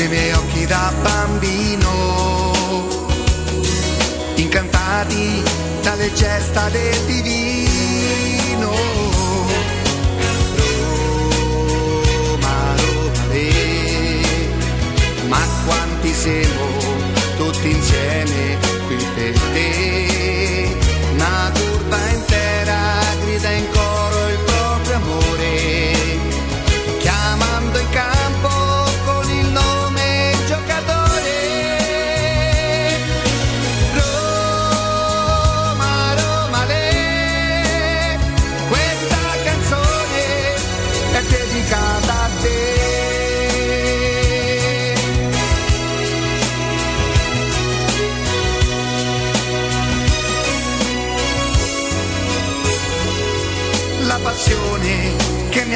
nei 0.00 0.08
miei 0.08 0.32
occhi 0.32 0.64
da 0.64 0.92
bambino, 1.02 1.90
incantati 4.36 5.42
dalle 5.82 6.10
gesta 6.14 6.70
del 6.70 7.04
divino. 7.04 8.70
Roma, 12.16 12.74
Roma, 12.76 13.26
le, 13.28 13.52
ma 15.28 15.46
quanti 15.66 16.14
siamo 16.14 16.64
tutti 17.36 17.70
insieme 17.70 18.56
qui 18.86 18.96
per 19.14 19.38
te, 19.52 20.76
una 21.12 21.52
curva 21.52 22.08
intera 22.08 22.78
grida 23.22 23.50
in 23.50 23.70
coro 23.70 23.89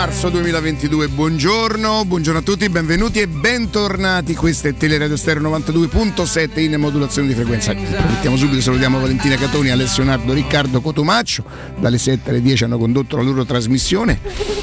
Marzo 0.00 0.30
2022, 0.30 1.08
buongiorno, 1.08 2.06
buongiorno 2.06 2.38
a 2.38 2.42
tutti, 2.42 2.66
benvenuti 2.70 3.20
e 3.20 3.28
bentornati. 3.28 4.34
Questa 4.34 4.68
è 4.68 4.74
Teleradio 4.74 5.14
Stereo 5.14 5.42
92.7 5.42 6.58
in 6.60 6.76
modulazione 6.76 7.28
di 7.28 7.34
frequenza. 7.34 7.72
Approfittiamo 7.72 8.38
subito, 8.38 8.62
salutiamo 8.62 8.98
Valentina 8.98 9.36
Catoni, 9.36 9.68
Alessio 9.68 10.02
Nardo, 10.02 10.32
Riccardo 10.32 10.80
Cotomaccio. 10.80 11.44
Dalle 11.78 11.98
7 11.98 12.30
alle 12.30 12.40
10 12.40 12.64
hanno 12.64 12.78
condotto 12.78 13.18
la 13.18 13.22
loro 13.22 13.44
trasmissione. 13.44 14.18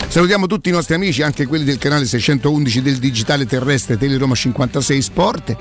Salutiamo 0.08 0.48
tutti 0.48 0.70
i 0.70 0.72
nostri 0.72 0.96
amici, 0.96 1.22
anche 1.22 1.46
quelli 1.46 1.66
del 1.66 1.78
canale 1.78 2.08
611 2.08 2.82
del 2.82 2.98
digitale 2.98 3.46
terrestre 3.46 3.96
Teleroma 3.96 4.34
56 4.34 5.02
Sport. 5.04 5.56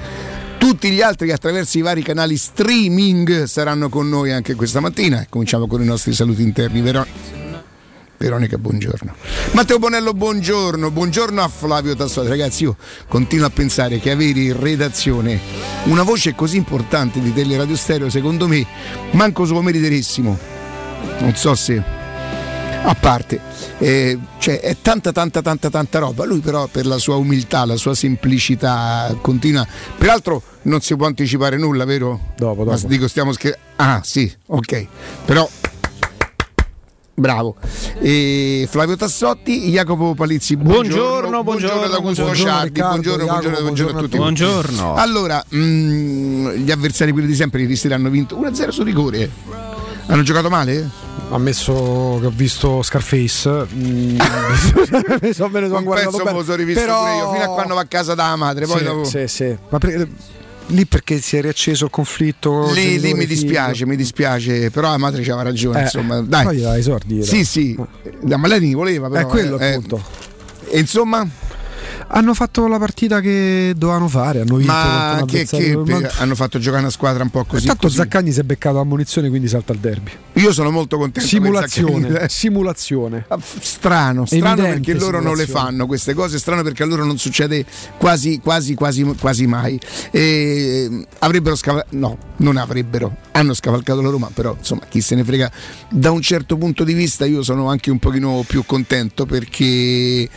Tutti 0.57 0.91
gli 0.91 1.03
altri 1.03 1.31
attraverso 1.33 1.77
i 1.77 1.83
vari 1.83 2.01
canali 2.01 2.39
streaming 2.39 3.43
saranno 3.43 3.91
con 3.91 4.09
noi 4.09 4.33
anche 4.33 4.55
questa 4.55 4.81
mattina. 4.81 5.27
Cominciamo 5.29 5.67
con 5.67 5.83
i 5.83 5.85
nostri 5.85 6.15
saluti 6.15 6.41
interni. 6.41 6.81
Vero? 6.81 7.46
Veronica, 8.19 8.57
buongiorno. 8.57 9.15
Matteo 9.53 9.79
Bonello, 9.79 10.15
buongiorno. 10.15 10.91
Buongiorno 10.91 11.43
a 11.43 11.49
Flavio 11.49 11.95
Tassotti. 11.95 12.29
Ragazzi, 12.29 12.63
io 12.65 12.77
continuo 13.09 13.47
a 13.47 13.51
pensare 13.51 13.99
che 13.99 14.11
avere 14.11 14.41
in 14.41 14.59
redazione 14.59 15.39
una 15.85 16.03
voce 16.03 16.35
così 16.35 16.57
importante 16.57 17.21
di 17.21 17.33
Teleradio 17.33 17.77
Stereo, 17.77 18.09
secondo 18.09 18.49
me, 18.49 18.67
manco 19.13 19.45
se 19.45 19.53
lo 19.53 19.61
meriterissimo. 19.63 20.39
Non 21.19 21.35
so 21.37 21.55
se 21.55 21.83
a 22.89 22.95
parte, 22.95 23.41
eh, 23.79 24.17
cioè 24.39 24.61
è 24.61 24.77
tanta 24.81 25.13
tanta 25.13 25.43
tanta 25.43 25.69
tanta 25.69 25.99
roba. 25.99 26.25
Lui 26.25 26.39
però 26.41 26.67
per 26.69 26.87
la 26.87 26.99
sua 26.99 27.17
umiltà, 27.17 27.65
la 27.67 27.77
sua 27.77 27.95
semplicità 27.95 29.15
continua. 29.21 29.67
Peraltro 29.99 30.43
non 30.63 30.81
si 30.81 30.97
può 30.97 31.07
anticipare 31.07 31.59
nulla, 31.59 31.85
vero? 31.85 32.33
Dopo, 32.37 32.65
Ma 32.65 32.75
dopo. 32.77 32.87
dico 32.87 33.09
stiamo 33.09 33.33
scherzando. 33.33 33.65
Ah, 33.77 34.01
sì, 34.03 34.33
ok. 34.47 34.87
Però 35.27 35.47
Bravo. 37.19 37.57
E 37.99 38.67
Flavio 38.71 38.95
Tassotti, 38.95 39.71
Jacopo 39.71 40.15
Palizzi, 40.15 40.55
buongiorno. 40.57 41.03
Buongiorno, 41.03 41.43
buongiorno, 41.45 41.89
da 41.89 41.97
Augusto 41.97 42.25
buongiorno, 42.25 42.51
Ciardi, 42.53 42.69
Riccardo, 42.69 42.93
buongiorno, 43.01 43.25
Jacopo, 43.25 43.41
buongiorno, 43.41 43.63
buongiorno 43.63 43.99
a 43.99 44.03
tutti. 44.03 44.17
Buongiorno. 44.19 44.95
Allora, 44.97 45.45
mm, 45.55 46.49
gli 46.57 46.71
avversari 46.71 47.13
quelli 47.13 47.27
di 47.29 47.35
sempre 47.35 47.63
ieri 47.63 47.75
sera 47.75 47.95
hanno 47.95 48.11
vinto 48.11 48.37
1-0 48.39 48.69
su 48.69 48.83
rigore. 48.83 49.31
Hanno 50.09 50.23
giocato 50.23 50.51
male? 50.51 50.89
Ammesso 51.31 52.19
che 52.21 52.27
ho 52.27 52.33
visto 52.35 52.83
Scarface, 52.83 53.67
mm, 53.75 54.19
mi 55.23 55.33
so, 55.33 55.49
me 55.49 55.61
ne 55.61 55.67
sono 55.69 55.79
Un 55.79 55.85
guardato 55.85 56.11
pezzo 56.11 56.19
me 56.19 56.25
bene. 56.25 56.37
lo 56.37 56.45
sono 56.45 56.57
rivisto 56.57 56.81
Però- 56.83 57.01
pure 57.01 57.17
io, 57.17 57.33
fino 57.33 57.45
a 57.45 57.49
quando 57.55 57.75
va 57.75 57.81
a 57.81 57.87
casa 57.87 58.15
da 58.15 58.37
madre, 58.37 58.67
poi 58.67 58.79
sì, 58.79 58.85
dopo... 58.85 59.05
sì, 59.05 59.27
sì. 59.27 59.57
Ma 59.71 59.79
per- 59.79 60.07
lì 60.69 60.87
perché 60.87 61.21
si 61.21 61.37
è 61.37 61.41
riacceso 61.41 61.85
il 61.87 61.91
conflitto. 61.91 62.73
Lì, 62.73 62.99
lì 63.01 63.15
mi 63.15 63.27
dispiace, 63.27 63.87
mi 63.87 63.97
dispiace, 63.97 64.71
però 64.71 64.91
la 64.91 64.97
madre 64.99 65.23
c'aveva 65.23 65.43
ragione, 65.43 65.81
Eh, 65.81 65.83
insomma, 65.83 66.17
Poi 66.17 66.27
dai. 66.29 66.57
gli 66.57 66.61
dai 66.63 66.79
i 66.79 66.83
sordi. 66.83 67.23
Sì, 67.23 67.45
sì, 67.45 67.77
ma 68.37 68.47
lei 68.49 68.61
voleva 68.75 69.09
però. 69.09 69.21
È 69.27 69.31
quello 69.31 69.59
eh, 69.59 69.69
il 69.69 69.75
punto. 69.81 70.03
E 70.69 70.79
insomma, 70.79 71.27
Hanno 72.09 72.35
fatto 72.35 72.67
la 72.67 72.79
partita 72.79 73.21
che 73.21 73.75
dovevano 73.77 74.09
fare, 74.09 74.41
hanno 74.41 74.57
vinto 74.57 74.73
ma 74.73 75.23
che, 75.27 75.45
che 75.45 75.77
ma- 75.77 76.11
hanno 76.19 76.35
fatto 76.35 76.59
giocare 76.59 76.83
una 76.83 76.91
squadra 76.91 77.23
un 77.23 77.31
po' 77.31 77.45
così. 77.45 77.67
Tanto 77.67 77.87
così. 77.87 77.97
Zaccagni 77.97 78.33
si 78.33 78.41
è 78.41 78.43
beccato 78.43 78.77
la 78.77 78.85
munizione, 78.85 79.29
quindi 79.29 79.49
salta 79.49 79.73
il 79.73 79.79
derby. 79.79 80.11
Io 80.35 80.53
sono 80.53 80.71
molto 80.71 80.99
contento. 80.99 81.29
Simulazione, 81.29 82.21
eh. 82.21 82.29
simulazione. 82.31 83.25
Ah, 83.29 83.39
Strano, 83.41 84.27
strano 84.27 84.53
Evidente 84.53 84.73
perché 84.75 84.95
loro 84.95 85.21
non 85.21 85.37
le 85.37 85.47
fanno 85.47 85.87
queste 85.87 86.15
cose, 86.15 86.39
strano 86.39 86.63
perché 86.63 86.83
a 86.83 86.87
loro 86.87 87.05
non 87.05 87.19
succede 87.19 87.65
quasi, 87.97 88.41
quasi, 88.41 88.75
quasi, 88.75 89.05
quasi 89.19 89.47
mai. 89.47 89.79
E, 90.11 91.07
avrebbero 91.21 91.57
scavalcato, 91.57 91.97
no, 91.97 92.19
non 92.37 92.57
avrebbero, 92.57 93.17
hanno 93.33 93.55
scavalcato 93.55 94.01
la 94.01 94.11
Roma, 94.11 94.31
però 94.33 94.55
insomma 94.59 94.83
chi 94.89 95.01
se 95.01 95.15
ne 95.15 95.25
frega. 95.25 95.51
Da 95.89 96.11
un 96.11 96.23
certo 96.23 96.57
punto 96.57 96.85
di 96.85 96.95
vista 96.95 97.25
io 97.25 97.43
sono 97.43 97.69
anche 97.69 97.91
un 97.91 97.99
pochino 97.99 98.45
più 98.47 98.65
contento 98.67 99.27
perché 99.27 100.29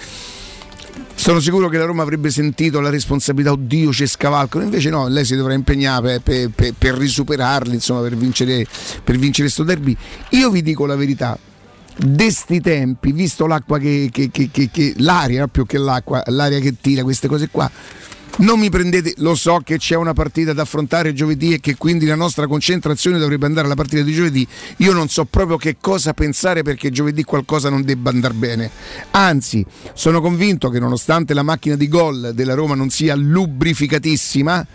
sono 1.19 1.41
sicuro 1.41 1.67
che 1.67 1.77
la 1.77 1.83
Roma 1.83 2.01
avrebbe 2.01 2.29
sentito 2.29 2.79
la 2.79 2.89
responsabilità, 2.89 3.51
oddio 3.51 3.91
ci 3.91 4.07
scavalcano, 4.07 4.63
invece 4.63 4.89
no, 4.89 5.09
lei 5.09 5.25
si 5.25 5.35
dovrà 5.35 5.53
impegnare 5.53 6.21
per, 6.21 6.49
per- 6.55 6.73
per 6.77 6.95
risuperarli, 6.95 7.73
insomma, 7.73 7.99
per 7.99 8.15
vincere, 8.15 8.65
per 9.03 9.17
vincere 9.17 9.49
sto 9.49 9.63
derby. 9.63 9.95
Io 10.29 10.49
vi 10.49 10.61
dico 10.61 10.85
la 10.85 10.95
verità, 10.95 11.37
d'esti 11.97 12.61
tempi, 12.61 13.11
visto 13.11 13.47
l'acqua 13.47 13.77
che, 13.79 14.09
che- 14.13 14.29
che- 14.31 14.49
che- 14.49 14.93
l'aria, 14.99 15.47
più 15.47 15.65
che 15.65 15.77
l'acqua, 15.77 16.23
l'aria 16.27 16.59
che 16.59 16.75
tira, 16.79 17.03
queste 17.03 17.27
cose 17.27 17.49
qua. 17.51 17.69
Non 18.37 18.57
mi 18.57 18.69
prendete, 18.69 19.15
lo 19.17 19.35
so 19.35 19.59
che 19.63 19.77
c'è 19.77 19.95
una 19.95 20.13
partita 20.13 20.53
da 20.53 20.61
affrontare 20.61 21.13
giovedì 21.13 21.53
e 21.53 21.59
che 21.59 21.75
quindi 21.75 22.05
la 22.05 22.15
nostra 22.15 22.47
concentrazione 22.47 23.19
dovrebbe 23.19 23.45
andare 23.45 23.65
alla 23.65 23.75
partita 23.75 24.01
di 24.01 24.13
giovedì. 24.13 24.47
Io 24.77 24.93
non 24.93 25.09
so 25.09 25.25
proprio 25.25 25.57
che 25.57 25.75
cosa 25.81 26.13
pensare 26.13 26.63
perché 26.63 26.89
giovedì 26.89 27.23
qualcosa 27.23 27.69
non 27.69 27.83
debba 27.83 28.09
andare 28.11 28.33
bene. 28.33 28.71
Anzi, 29.11 29.65
sono 29.93 30.21
convinto 30.21 30.69
che 30.69 30.79
nonostante 30.79 31.33
la 31.33 31.43
macchina 31.43 31.75
di 31.75 31.89
gol 31.89 32.31
della 32.33 32.53
Roma 32.53 32.75
non 32.75 32.89
sia 32.89 33.13
lubrificatissima, 33.13 34.65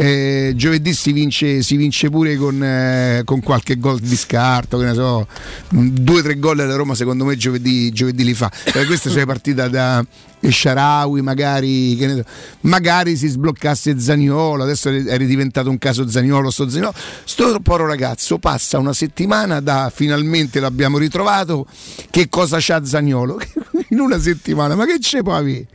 eh, 0.00 0.52
giovedì 0.54 0.94
si 0.94 1.10
vince, 1.10 1.60
si 1.64 1.76
vince 1.76 2.08
pure 2.08 2.36
con, 2.36 2.62
eh, 2.62 3.22
con 3.24 3.40
qualche 3.40 3.78
gol 3.78 3.98
di 3.98 4.14
scarto, 4.14 4.78
che 4.78 4.84
ne 4.84 4.94
so, 4.94 5.26
due 5.70 6.20
o 6.20 6.22
tre 6.22 6.38
gol 6.38 6.60
alla 6.60 6.76
Roma 6.76 6.94
secondo 6.94 7.24
me 7.24 7.36
giovedì, 7.36 7.90
giovedì 7.90 8.22
li 8.22 8.34
fa. 8.34 8.48
Eh, 8.74 8.86
questa 8.86 9.10
c'è 9.10 9.26
partita 9.26 9.66
da 9.66 10.04
Sharawi, 10.40 11.20
magari, 11.20 11.98
so, 11.98 12.22
magari 12.60 13.16
si 13.16 13.26
sbloccasse 13.26 13.98
Zaniolo, 13.98 14.62
adesso 14.62 14.88
è 14.88 15.02
è 15.02 15.18
diventato 15.18 15.68
un 15.68 15.78
caso 15.78 16.08
Zaniolo, 16.08 16.50
sto 16.50 16.68
Zaniolo. 16.68 16.94
Sto 17.24 17.58
povero 17.60 17.88
ragazzo 17.88 18.38
passa 18.38 18.78
una 18.78 18.92
settimana 18.92 19.58
da 19.58 19.90
finalmente 19.92 20.60
l'abbiamo 20.60 20.98
ritrovato, 20.98 21.66
che 22.10 22.28
cosa 22.28 22.58
c'ha 22.60 22.84
Zaniolo? 22.84 23.40
In 23.90 23.98
una 23.98 24.20
settimana, 24.20 24.76
ma 24.76 24.86
che 24.86 25.00
ce 25.00 25.22
può 25.22 25.34
avere? 25.34 25.66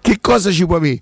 Che 0.00 0.18
cosa 0.20 0.50
ci 0.50 0.66
può 0.66 0.76
avere? 0.76 1.00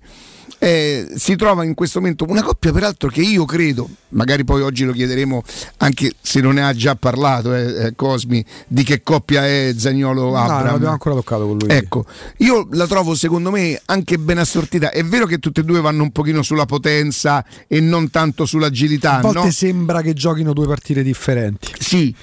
Eh, 0.59 1.07
si 1.15 1.35
trova 1.35 1.63
in 1.63 1.75
questo 1.75 1.99
momento 1.99 2.25
una 2.27 2.41
coppia 2.41 2.71
peraltro 2.71 3.09
che 3.09 3.21
io 3.21 3.45
credo, 3.45 3.87
magari 4.09 4.43
poi 4.43 4.63
oggi 4.63 4.85
lo 4.85 4.91
chiederemo 4.91 5.43
anche 5.77 6.13
se 6.19 6.41
non 6.41 6.55
ne 6.55 6.63
ha 6.63 6.73
già 6.73 6.95
parlato 6.95 7.53
eh, 7.53 7.85
eh, 7.85 7.93
Cosmi, 7.95 8.43
di 8.67 8.83
che 8.83 9.03
coppia 9.03 9.45
è 9.45 9.73
Zagnolo 9.77 10.31
No, 10.31 10.35
Abram. 10.35 10.65
non 10.65 10.73
abbiamo 10.73 10.93
ancora 10.93 11.13
toccato 11.15 11.45
con 11.45 11.57
lui. 11.59 11.69
Ecco, 11.69 12.05
io 12.37 12.67
la 12.71 12.87
trovo 12.87 13.13
secondo 13.13 13.51
me 13.51 13.79
anche 13.85 14.17
ben 14.17 14.39
assortita. 14.39 14.89
È 14.89 15.03
vero 15.03 15.27
che 15.27 15.37
tutte 15.37 15.61
e 15.61 15.63
due 15.63 15.79
vanno 15.79 16.01
un 16.03 16.11
pochino 16.11 16.41
sulla 16.41 16.65
potenza 16.65 17.45
e 17.67 17.79
non 17.79 18.09
tanto 18.09 18.45
sull'agilità, 18.45 19.17
A 19.17 19.21
volte 19.21 19.39
no? 19.39 19.51
sembra 19.51 20.01
che 20.01 20.13
giochino 20.13 20.53
due 20.53 20.65
partite 20.65 21.03
differenti. 21.03 21.71
Sì. 21.77 22.15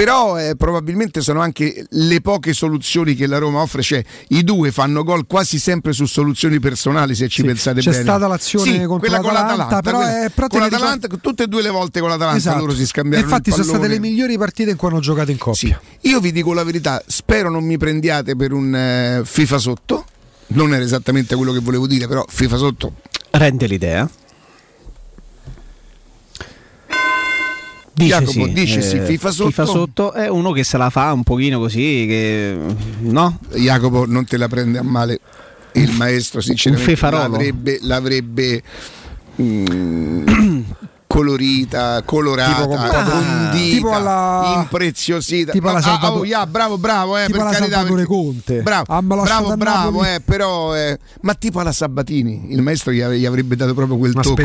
Però 0.00 0.38
eh, 0.40 0.56
probabilmente 0.56 1.20
sono 1.20 1.40
anche 1.42 1.84
le 1.90 2.20
poche 2.22 2.54
soluzioni 2.54 3.14
che 3.14 3.26
la 3.26 3.36
Roma 3.36 3.60
offre, 3.60 3.82
cioè 3.82 4.02
i 4.28 4.42
due 4.44 4.72
fanno 4.72 5.02
gol 5.04 5.26
quasi 5.26 5.58
sempre 5.58 5.92
su 5.92 6.06
soluzioni 6.06 6.58
personali 6.58 7.14
se 7.14 7.28
ci 7.28 7.42
Sì, 7.42 7.46
pensate 7.46 7.80
c'è 7.82 7.90
bene. 7.90 8.02
stata 8.04 8.26
l'azione 8.26 8.64
Sì, 8.64 8.78
contro 8.78 8.96
quella 8.98 9.20
con 9.20 9.32
l'Atalanta, 9.34 9.82
però 9.82 9.98
quella- 9.98 10.24
è- 10.24 10.30
te 10.32 10.46
con 10.48 10.60
l'Atalanta, 10.60 11.06
tutte 11.20 11.42
e 11.42 11.46
due 11.48 11.60
le 11.60 11.68
volte 11.68 12.00
con 12.00 12.08
l'Atalanta 12.08 12.38
Esatto. 12.38 12.58
loro 12.60 12.74
si 12.74 12.86
scambiarono 12.86 13.28
infatti 13.30 13.50
il 13.50 13.54
sono 13.56 13.66
state 13.68 13.88
le 13.88 13.98
migliori 13.98 14.38
partite 14.38 14.70
in 14.70 14.76
cui 14.78 14.88
hanno 14.88 15.00
giocato 15.00 15.32
in 15.32 15.36
coppia. 15.36 15.78
Sì. 16.00 16.08
Io 16.08 16.18
vi 16.18 16.32
dico 16.32 16.54
la 16.54 16.64
verità, 16.64 17.02
spero 17.06 17.50
non 17.50 17.64
mi 17.64 17.76
prendiate 17.76 18.34
per 18.36 18.52
un 18.52 18.74
eh, 18.74 19.20
FIFA 19.22 19.58
sotto. 19.58 20.04
Non 20.52 20.72
era 20.72 20.82
esattamente 20.82 21.36
quello 21.36 21.52
che 21.52 21.58
volevo 21.60 21.86
dire, 21.86 22.08
però 22.08 22.24
FIFA 22.26 22.56
sotto 22.56 22.92
Rende 23.32 23.66
l'idea. 23.66 24.08
Dice 28.04 28.18
Jacopo, 28.18 28.46
sì, 28.46 28.52
dice 28.52 28.82
sì, 28.82 28.96
eh, 28.96 29.04
FIFA 29.04 29.30
sotto. 29.30 29.50
FIFA 29.50 29.64
sotto 29.66 30.12
è 30.12 30.28
uno 30.28 30.52
che 30.52 30.64
se 30.64 30.78
la 30.78 30.90
fa 30.90 31.12
un 31.12 31.22
pochino 31.22 31.58
così, 31.58 32.06
che 32.08 32.56
no? 33.00 33.38
Jacopo 33.54 34.06
non 34.06 34.24
te 34.24 34.36
la 34.36 34.48
prende 34.48 34.78
a 34.78 34.82
male 34.82 35.20
il 35.72 35.92
maestro 35.92 36.40
sinceramente 36.40 36.96
l'avrebbe, 37.10 37.78
l'avrebbe 37.82 38.62
mm, 39.40 40.60
colorita 41.10 42.02
colorata 42.04 42.54
Tipo 42.62 42.68
con- 42.68 42.78
condita 42.78 43.50
tipo 43.52 43.90
alla- 43.92 44.52
impreziosita. 44.62 45.50
tipo 45.50 45.68
alla 45.68 45.80
No, 45.80 45.92
ah, 46.00 46.12
oh, 46.12 46.24
yeah, 46.24 46.46
bravo 46.46 46.78
bravo 46.78 47.16
eh, 47.18 47.26
tipo 47.26 47.38
per 47.38 47.46
alla 47.48 47.56
carità 47.56 47.74
Salvatore 47.78 48.06
perché- 48.06 48.14
Conte. 48.14 48.62
bravo 48.62 48.84
Ah, 48.92 49.02
bravo 49.02 49.56
bravo 49.56 50.04
eh, 50.04 50.20
però 50.24 50.76
eh, 50.76 50.98
ma 51.22 51.34
tipo 51.34 51.58
alla 51.58 51.72
Sabatini 51.72 52.52
il 52.52 52.62
maestro 52.62 52.92
gli, 52.92 53.00
avrebbe 53.24 53.56
dato 53.56 53.74
proprio 53.74 53.96
quel 53.98 54.12
Una 54.12 54.22
tocco. 54.22 54.40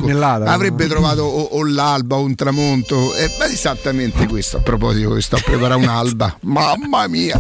avrebbe 0.50 0.84
no? 0.86 0.90
trovato 0.90 1.22
o, 1.22 1.42
o 1.60 1.64
l'alba 1.68 2.16
o 2.16 2.22
un 2.22 2.34
tramonto 2.34 3.14
eh, 3.14 3.30
ma 3.38 3.46
esattamente 3.46 4.26
questo 4.28 4.58
a 4.58 4.62
proposito 4.62 5.14
che 5.14 5.22
sto 5.22 5.36
a 5.36 5.42
preparare 5.46 5.80
un'alba. 5.82 6.38
Mamma 6.42 7.08
mia! 7.08 7.40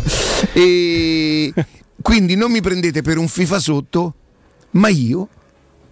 E 0.54 1.52
quindi 2.00 2.36
non 2.36 2.52
mi 2.52 2.62
prendete 2.62 3.02
per 3.02 3.18
un 3.18 3.28
FIFA 3.28 3.60
sotto 3.60 4.14
ma 4.72 4.90
io 4.90 5.28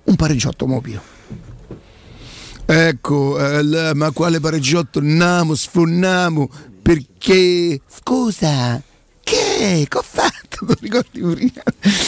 un 0.04 0.16
pareggiotto 0.16 0.68
mobile 0.68 1.02
ecco 2.66 3.60
eh, 3.60 3.94
ma 3.94 4.12
quale 4.12 4.40
pareggiotto? 4.40 5.00
Namo 5.02 5.56
sfonnamo 5.56 6.50
perché? 6.82 7.80
Scusa 7.88 8.82
che? 9.24 9.86
Che 9.88 9.98
ho 9.98 10.02
fatto? 10.06 10.42
Non 10.66 10.76
ricordi 10.80 11.20
prima 11.22 11.64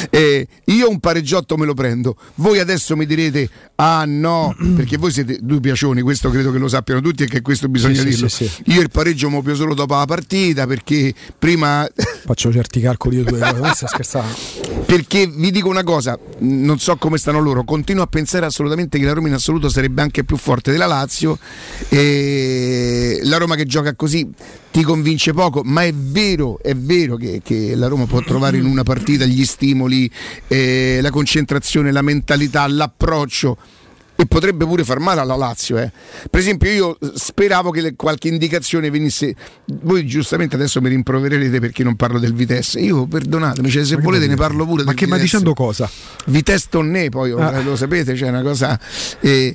Eh, 0.09 0.47
io 0.65 0.89
un 0.89 0.99
pareggiotto 0.99 1.57
me 1.57 1.65
lo 1.65 1.73
prendo. 1.73 2.15
Voi 2.35 2.59
adesso 2.59 2.95
mi 2.95 3.05
direte 3.05 3.49
ah 3.75 4.03
no 4.05 4.55
perché 4.75 4.97
voi 4.97 5.11
siete 5.11 5.39
due 5.41 5.59
piacioni 5.59 6.01
questo 6.01 6.29
credo 6.29 6.51
che 6.51 6.57
lo 6.57 6.67
sappiano 6.69 7.01
tutti 7.01 7.23
e 7.23 7.27
che 7.27 7.41
questo 7.41 7.67
bisogna 7.67 7.99
Sì, 8.01 8.05
dirlo. 8.09 8.27
sì, 8.29 8.47
sì. 8.47 8.63
io 8.71 8.81
il 8.81 8.89
pareggio 8.89 9.29
mi 9.29 9.55
solo 9.55 9.73
dopo 9.73 9.95
la 9.95 10.05
partita 10.05 10.65
perché 10.67 11.13
prima 11.37 11.85
Faccio 12.25 12.51
certi 12.51 12.79
calcoli 12.79 13.17
io 13.17 13.23
due 13.23 13.39
non 13.51 13.73
stai 13.73 13.87
scherzando. 13.89 14.64
Perché 14.85 15.27
vi 15.27 15.51
dico 15.51 15.69
una 15.69 15.83
cosa, 15.83 16.17
non 16.39 16.79
so 16.79 16.95
come 16.97 17.17
stanno 17.17 17.39
loro, 17.39 17.63
continuo 17.63 18.03
a 18.03 18.07
pensare 18.07 18.45
assolutamente 18.45 18.99
che 18.99 19.05
la 19.05 19.13
Roma 19.13 19.27
in 19.27 19.33
assoluto 19.33 19.69
sarebbe 19.69 20.01
anche 20.01 20.23
più 20.23 20.37
forte 20.37 20.71
della 20.71 20.85
Lazio 20.85 21.37
e 21.89 23.19
la 23.23 23.37
Roma 23.37 23.55
che 23.55 23.65
gioca 23.65 23.95
così 23.95 24.27
ti 24.71 24.83
convince 24.83 25.33
poco, 25.33 25.61
ma 25.63 25.83
è 25.83 25.93
vero, 25.93 26.59
è 26.61 26.75
vero 26.75 27.15
che, 27.15 27.41
che 27.43 27.75
la 27.75 27.87
Roma 27.87 28.05
può 28.05 28.21
trovare 28.21 28.57
in 28.57 28.65
una 28.65 28.83
partita 28.83 29.25
gli 29.25 29.45
stimoli, 29.45 30.09
eh, 30.47 30.99
la 31.01 31.11
concentrazione, 31.11 31.91
la 31.91 32.01
mentalità, 32.01 32.67
l'approccio. 32.67 33.57
E 34.17 34.25
potrebbe 34.27 34.65
pure 34.65 34.85
far 34.85 34.99
male 34.99 35.19
alla 35.19 35.35
Lazio. 35.35 35.77
eh. 35.77 35.91
Per 36.29 36.39
esempio, 36.39 36.71
io 36.71 36.97
speravo 37.15 37.69
che 37.69 37.81
le- 37.81 37.95
qualche 37.97 38.29
indicazione 38.29 38.89
venisse. 38.89 39.35
Voi 39.65 40.05
giustamente 40.05 40.55
adesso 40.55 40.79
mi 40.79 40.87
rimprovererete 40.87 41.59
perché 41.59 41.83
non 41.83 41.95
parlo 41.97 42.17
del 42.17 42.33
Vitesse. 42.33 42.79
Io 42.79 43.05
perdonatemi, 43.07 43.69
cioè, 43.69 43.83
se 43.83 43.97
Ma 43.97 44.03
volete 44.03 44.27
ne 44.27 44.35
parlo 44.35 44.65
pure 44.65 44.83
Ma 44.83 44.91
del 44.91 44.99
che 44.99 45.05
ma 45.07 45.15
Vitesse. 45.17 45.37
dicendo 45.37 45.53
cosa? 45.53 45.89
Vitesse 46.27 46.67
Tonné, 46.69 47.09
poi 47.09 47.31
Ah. 47.31 47.59
lo 47.61 47.75
sapete, 47.75 48.13
c'è 48.13 48.29
una 48.29 48.41
cosa. 48.41 48.79
eh, 49.19 49.53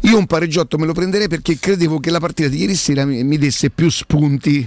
io 0.00 0.16
un 0.16 0.24
pareggiotto 0.26 0.78
me 0.78 0.86
lo 0.86 0.92
prenderei 0.94 1.28
perché 1.28 1.58
credevo 1.58 2.00
che 2.00 2.10
la 2.10 2.20
partita 2.20 2.48
di 2.48 2.60
ieri 2.60 2.76
sera 2.76 3.04
mi, 3.04 3.22
mi 3.24 3.36
desse 3.36 3.68
più 3.68 3.90
spunti. 3.90 4.66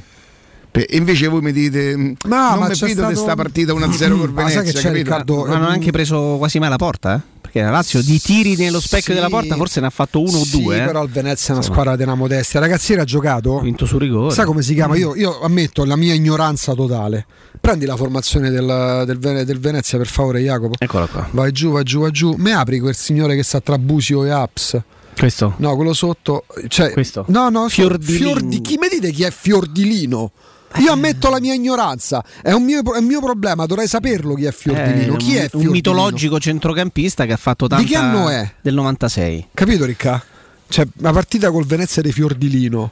E 0.74 0.88
invece 0.92 1.28
voi 1.28 1.42
mi 1.42 1.52
dite: 1.52 1.98
"Mm, 1.98 2.06
No, 2.28 2.50
Non 2.52 2.60
ma 2.60 2.68
mi 2.68 2.76
fido 2.76 2.86
di 2.86 2.92
stato- 2.94 3.08
questa 3.08 3.36
partita 3.36 3.74
1-0 3.74 4.18
con 4.20 4.30
Ma 4.34 4.42
sai 4.48 4.50
Venezia. 4.50 4.62
che 4.62 4.72
c'è, 4.72 4.82
capito? 4.84 4.94
Riccardo? 5.04 5.46
Ma 5.46 5.58
non 5.58 5.64
ha 5.64 5.70
anche 5.70 5.92
preso 5.92 6.36
quasi 6.38 6.60
mai 6.60 6.70
la 6.70 6.76
porta, 6.78 7.16
eh? 7.16 7.40
Perché 7.52 7.62
la 7.68 7.70
Lazio 7.72 8.02
di 8.02 8.18
tiri 8.20 8.56
nello 8.56 8.80
specchio 8.80 9.14
Sì. 9.14 9.14
della 9.14 9.28
porta 9.28 9.56
forse 9.58 9.82
ne 9.82 9.88
ha 9.88 9.90
fatto 9.90 10.22
uno 10.22 10.38
o 10.38 10.44
Sì, 10.46 10.62
due. 10.62 10.82
eh. 10.82 10.86
però 10.86 11.04
il 11.04 11.10
Venezia 11.10 11.50
è 11.50 11.52
una 11.52 11.60
Insomma. 11.60 11.82
squadra 11.82 12.04
una 12.06 12.16
modestia. 12.16 12.60
Ragazzi, 12.62 12.94
era 12.94 13.04
giocato. 13.04 13.60
Vinto 13.60 13.86
su 13.86 13.98
rigore. 13.98 14.34
Sai 14.34 14.46
come 14.46 14.62
si 14.62 14.74
chiama? 14.74 14.96
Io, 14.96 15.16
io 15.16 15.42
ammetto 15.42 15.84
la 15.84 15.98
mia 15.98 16.14
ignoranza 16.14 16.74
totale. 16.74 17.26
Prendi 17.60 17.86
la 17.86 17.98
formazione 17.98 18.50
del, 18.50 19.04
del 19.06 19.20
Vene- 19.20 19.44
del 19.44 19.60
Venezia, 19.60 19.98
per 19.98 20.08
favore, 20.08 20.40
Jacopo. 20.40 20.76
Eccola 20.80 21.08
qua. 21.08 21.28
Vai 21.32 21.52
giù, 21.52 21.72
vai 21.72 21.84
giù, 21.84 22.00
vai 22.00 22.12
giù. 22.12 22.34
Mi 22.38 22.54
apri 22.54 22.80
quel 22.80 22.96
signore 22.96 23.36
che 23.36 23.44
sta 23.44 23.60
tra 23.60 23.78
Busio 23.78 24.24
e 24.24 24.30
Aps? 24.30 24.80
Questo. 25.18 25.56
No, 25.58 25.76
quello 25.76 25.94
sotto. 25.94 26.46
Cioè, 26.70 26.92
Questo? 26.92 27.26
No, 27.28 27.50
no, 27.50 27.68
Fiordilino. 27.68 28.30
Fiordi- 28.30 28.62
chi 28.62 28.78
mi 28.80 28.88
dite 28.88 29.12
chi 29.12 29.24
è 29.24 29.30
Fiordilino? 29.32 30.32
Io 30.80 30.92
ammetto 30.92 31.30
la 31.30 31.40
mia 31.40 31.54
ignoranza, 31.54 32.24
è 32.42 32.52
un 32.52 32.64
mio, 32.64 32.82
è 32.82 32.98
un 32.98 33.06
mio 33.06 33.20
problema, 33.20 33.66
dovrei 33.66 33.88
saperlo 33.88 34.34
chi 34.36 34.46
è 34.46 34.52
Fiordilino. 34.52 35.16
Eh, 35.16 35.18
chi 35.18 35.32
un, 35.32 35.36
è 35.36 35.42
un 35.42 35.48
Fiordilino? 35.48 35.72
mitologico 35.72 36.40
centrocampista 36.40 37.26
che 37.26 37.34
ha 37.34 37.38
fatto 37.38 37.68
tanta 37.68 37.84
Di 37.84 37.90
che 37.90 37.98
anno 37.98 38.30
è? 38.30 38.50
Del 38.62 38.74
96. 38.74 39.48
Capito, 39.54 39.86
Ricca? 39.86 40.24
Cioè, 40.68 40.88
una 41.00 41.12
partita 41.12 41.52
col 41.52 41.66
Venezia 41.66 42.02
di 42.02 42.12
Fiordilino. 42.12 42.92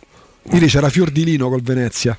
Ieri 0.51 0.67
c'era 0.67 0.89
Fiordilino 0.89 1.47
col 1.49 1.61
Venezia. 1.61 2.17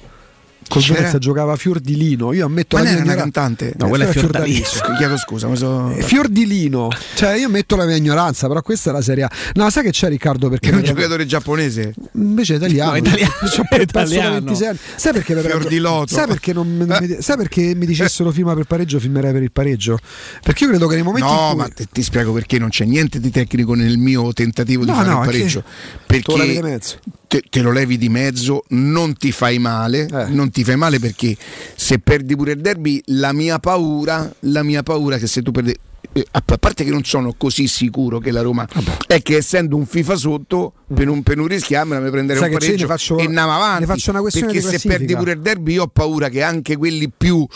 Col 0.69 0.83
C'era? 0.83 0.95
Venezia 0.99 1.19
giocava 1.19 1.57
Fiordilino. 1.57 2.33
Io 2.33 2.47
ammetto 2.47 2.77
Ma 2.77 2.83
la 2.83 2.89
mia 2.91 2.99
era 2.99 3.05
una 3.05 3.15
ignoranza. 3.15 3.41
cantante? 3.41 3.75
No, 3.77 3.89
quella 3.89 4.05
è 4.05 4.09
è 4.09 4.13
Fiordalisa. 4.13 4.65
Fiordalisa. 4.65 4.97
Chiedo 4.99 5.17
scusa, 5.17 5.55
so... 5.57 5.91
Eh, 5.91 6.03
Fiordilino, 6.03 6.89
cioè 7.15 7.35
io 7.37 7.47
ammetto 7.47 7.75
la 7.75 7.87
mia 7.87 7.97
ignoranza, 7.97 8.47
però 8.47 8.63
questa 8.63 8.91
è 8.91 8.93
la 8.93 9.03
Serie 9.03 9.25
A. 9.25 9.31
No, 9.55 9.69
sai 9.71 9.83
che 9.83 9.91
c'è 9.91 10.09
Riccardo? 10.09 10.49
Perché 10.49 10.71
è 10.71 10.75
un 10.75 10.83
giocatore 10.85 11.27
giapponese. 11.27 11.93
invece 12.13 12.55
è 12.55 12.57
italiano, 12.59 12.91
No, 12.93 12.97
italiano. 12.99 13.33
Cioè, 13.51 13.65
da 13.69 13.77
Italiano. 13.83 14.31
26 14.41 14.67
anni. 14.69 14.79
Sai 14.97 15.13
perché, 15.13 15.35
per- 15.35 15.45
Fiordilotto. 15.51 16.15
sai 16.15 16.27
perché, 16.29 16.53
non, 16.53 16.69
mi- 16.69 17.17
sai 17.21 17.37
perché 17.37 17.75
mi 17.75 17.87
dicessero 17.87 18.31
firma 18.31 18.55
per 18.55 18.65
pareggio, 18.65 19.01
firmerei 19.01 19.33
per 19.33 19.43
il 19.43 19.51
pareggio? 19.53 19.99
Perché 20.43 20.65
io 20.65 20.71
credo 20.71 20.87
che 20.87 20.95
nei 20.95 21.03
momenti 21.05 21.27
No, 21.29 21.35
in 21.41 21.49
cui 21.49 21.57
ma 21.57 21.69
te- 21.69 21.87
ti 21.91 22.03
spiego 22.03 22.33
perché 22.33 22.59
non 22.61 22.69
c'è 22.69 22.85
niente 22.85 23.19
di 23.19 23.31
tecnico 23.31 23.75
nel 23.75 23.99
mio 23.99 24.33
tentativo 24.33 24.85
di 24.85 24.91
No, 24.91 24.97
fare 24.97 25.09
no, 25.09 25.17
il 25.17 25.23
è 25.23 25.25
pareggio. 25.33 25.65
di 25.67 26.05
Perché 26.07 26.63
mezzo. 26.63 26.97
Te, 27.31 27.45
te 27.49 27.63
lo 27.63 27.71
levi 27.71 27.97
di 27.97 28.09
mezzo, 28.09 28.65
non 28.71 29.15
ti 29.17 29.31
fai 29.31 29.61
male, 29.61 30.09
Eh. 30.13 30.27
non 30.31 30.51
ti 30.51 30.65
fai 30.65 30.75
male 30.77 30.99
perché 30.99 31.37
se 31.77 32.01
perdi 32.01 32.35
pure 32.35 32.53
il 32.53 32.61
derby, 32.61 33.01
la 33.07 33.33
mia 33.33 33.61
paura, 33.61 34.29
la 34.41 34.65
mia 34.65 34.83
paura 34.83 35.17
che 35.17 35.29
se 35.29 35.41
tu 35.41 35.53
perdi 35.53 35.73
eh, 36.13 36.27
a 36.33 36.43
parte 36.43 36.83
che 36.83 36.91
non 36.91 37.05
sono 37.05 37.35
così 37.37 37.69
sicuro 37.69 38.19
che 38.19 38.33
la 38.33 38.41
Roma 38.43 38.67
è 39.07 39.23
che 39.23 39.37
essendo 39.37 39.77
un 39.77 39.87
FIFA 39.87 40.17
sotto 40.17 40.73
per 40.93 41.07
non, 41.07 41.23
per 41.23 41.37
non 41.37 41.47
rischiarmela 41.47 42.01
mi 42.01 42.11
prenderei 42.11 42.43
Sai 42.43 42.51
un 42.53 42.59
pareggio 42.59 42.87
faccio- 42.87 43.17
e 43.19 43.27
andiamo 43.27 43.55
avanti 43.55 43.87
faccio 43.87 44.11
una 44.11 44.21
questione 44.21 44.53
perché 44.53 44.77
se 44.79 44.89
perdi 44.89 45.15
pure 45.15 45.33
il 45.33 45.41
derby 45.41 45.75
io 45.75 45.85
ho 45.85 45.87
paura 45.87 46.29
che 46.29 46.43
anche 46.43 46.77
quelli 46.77 47.09
più 47.17 47.47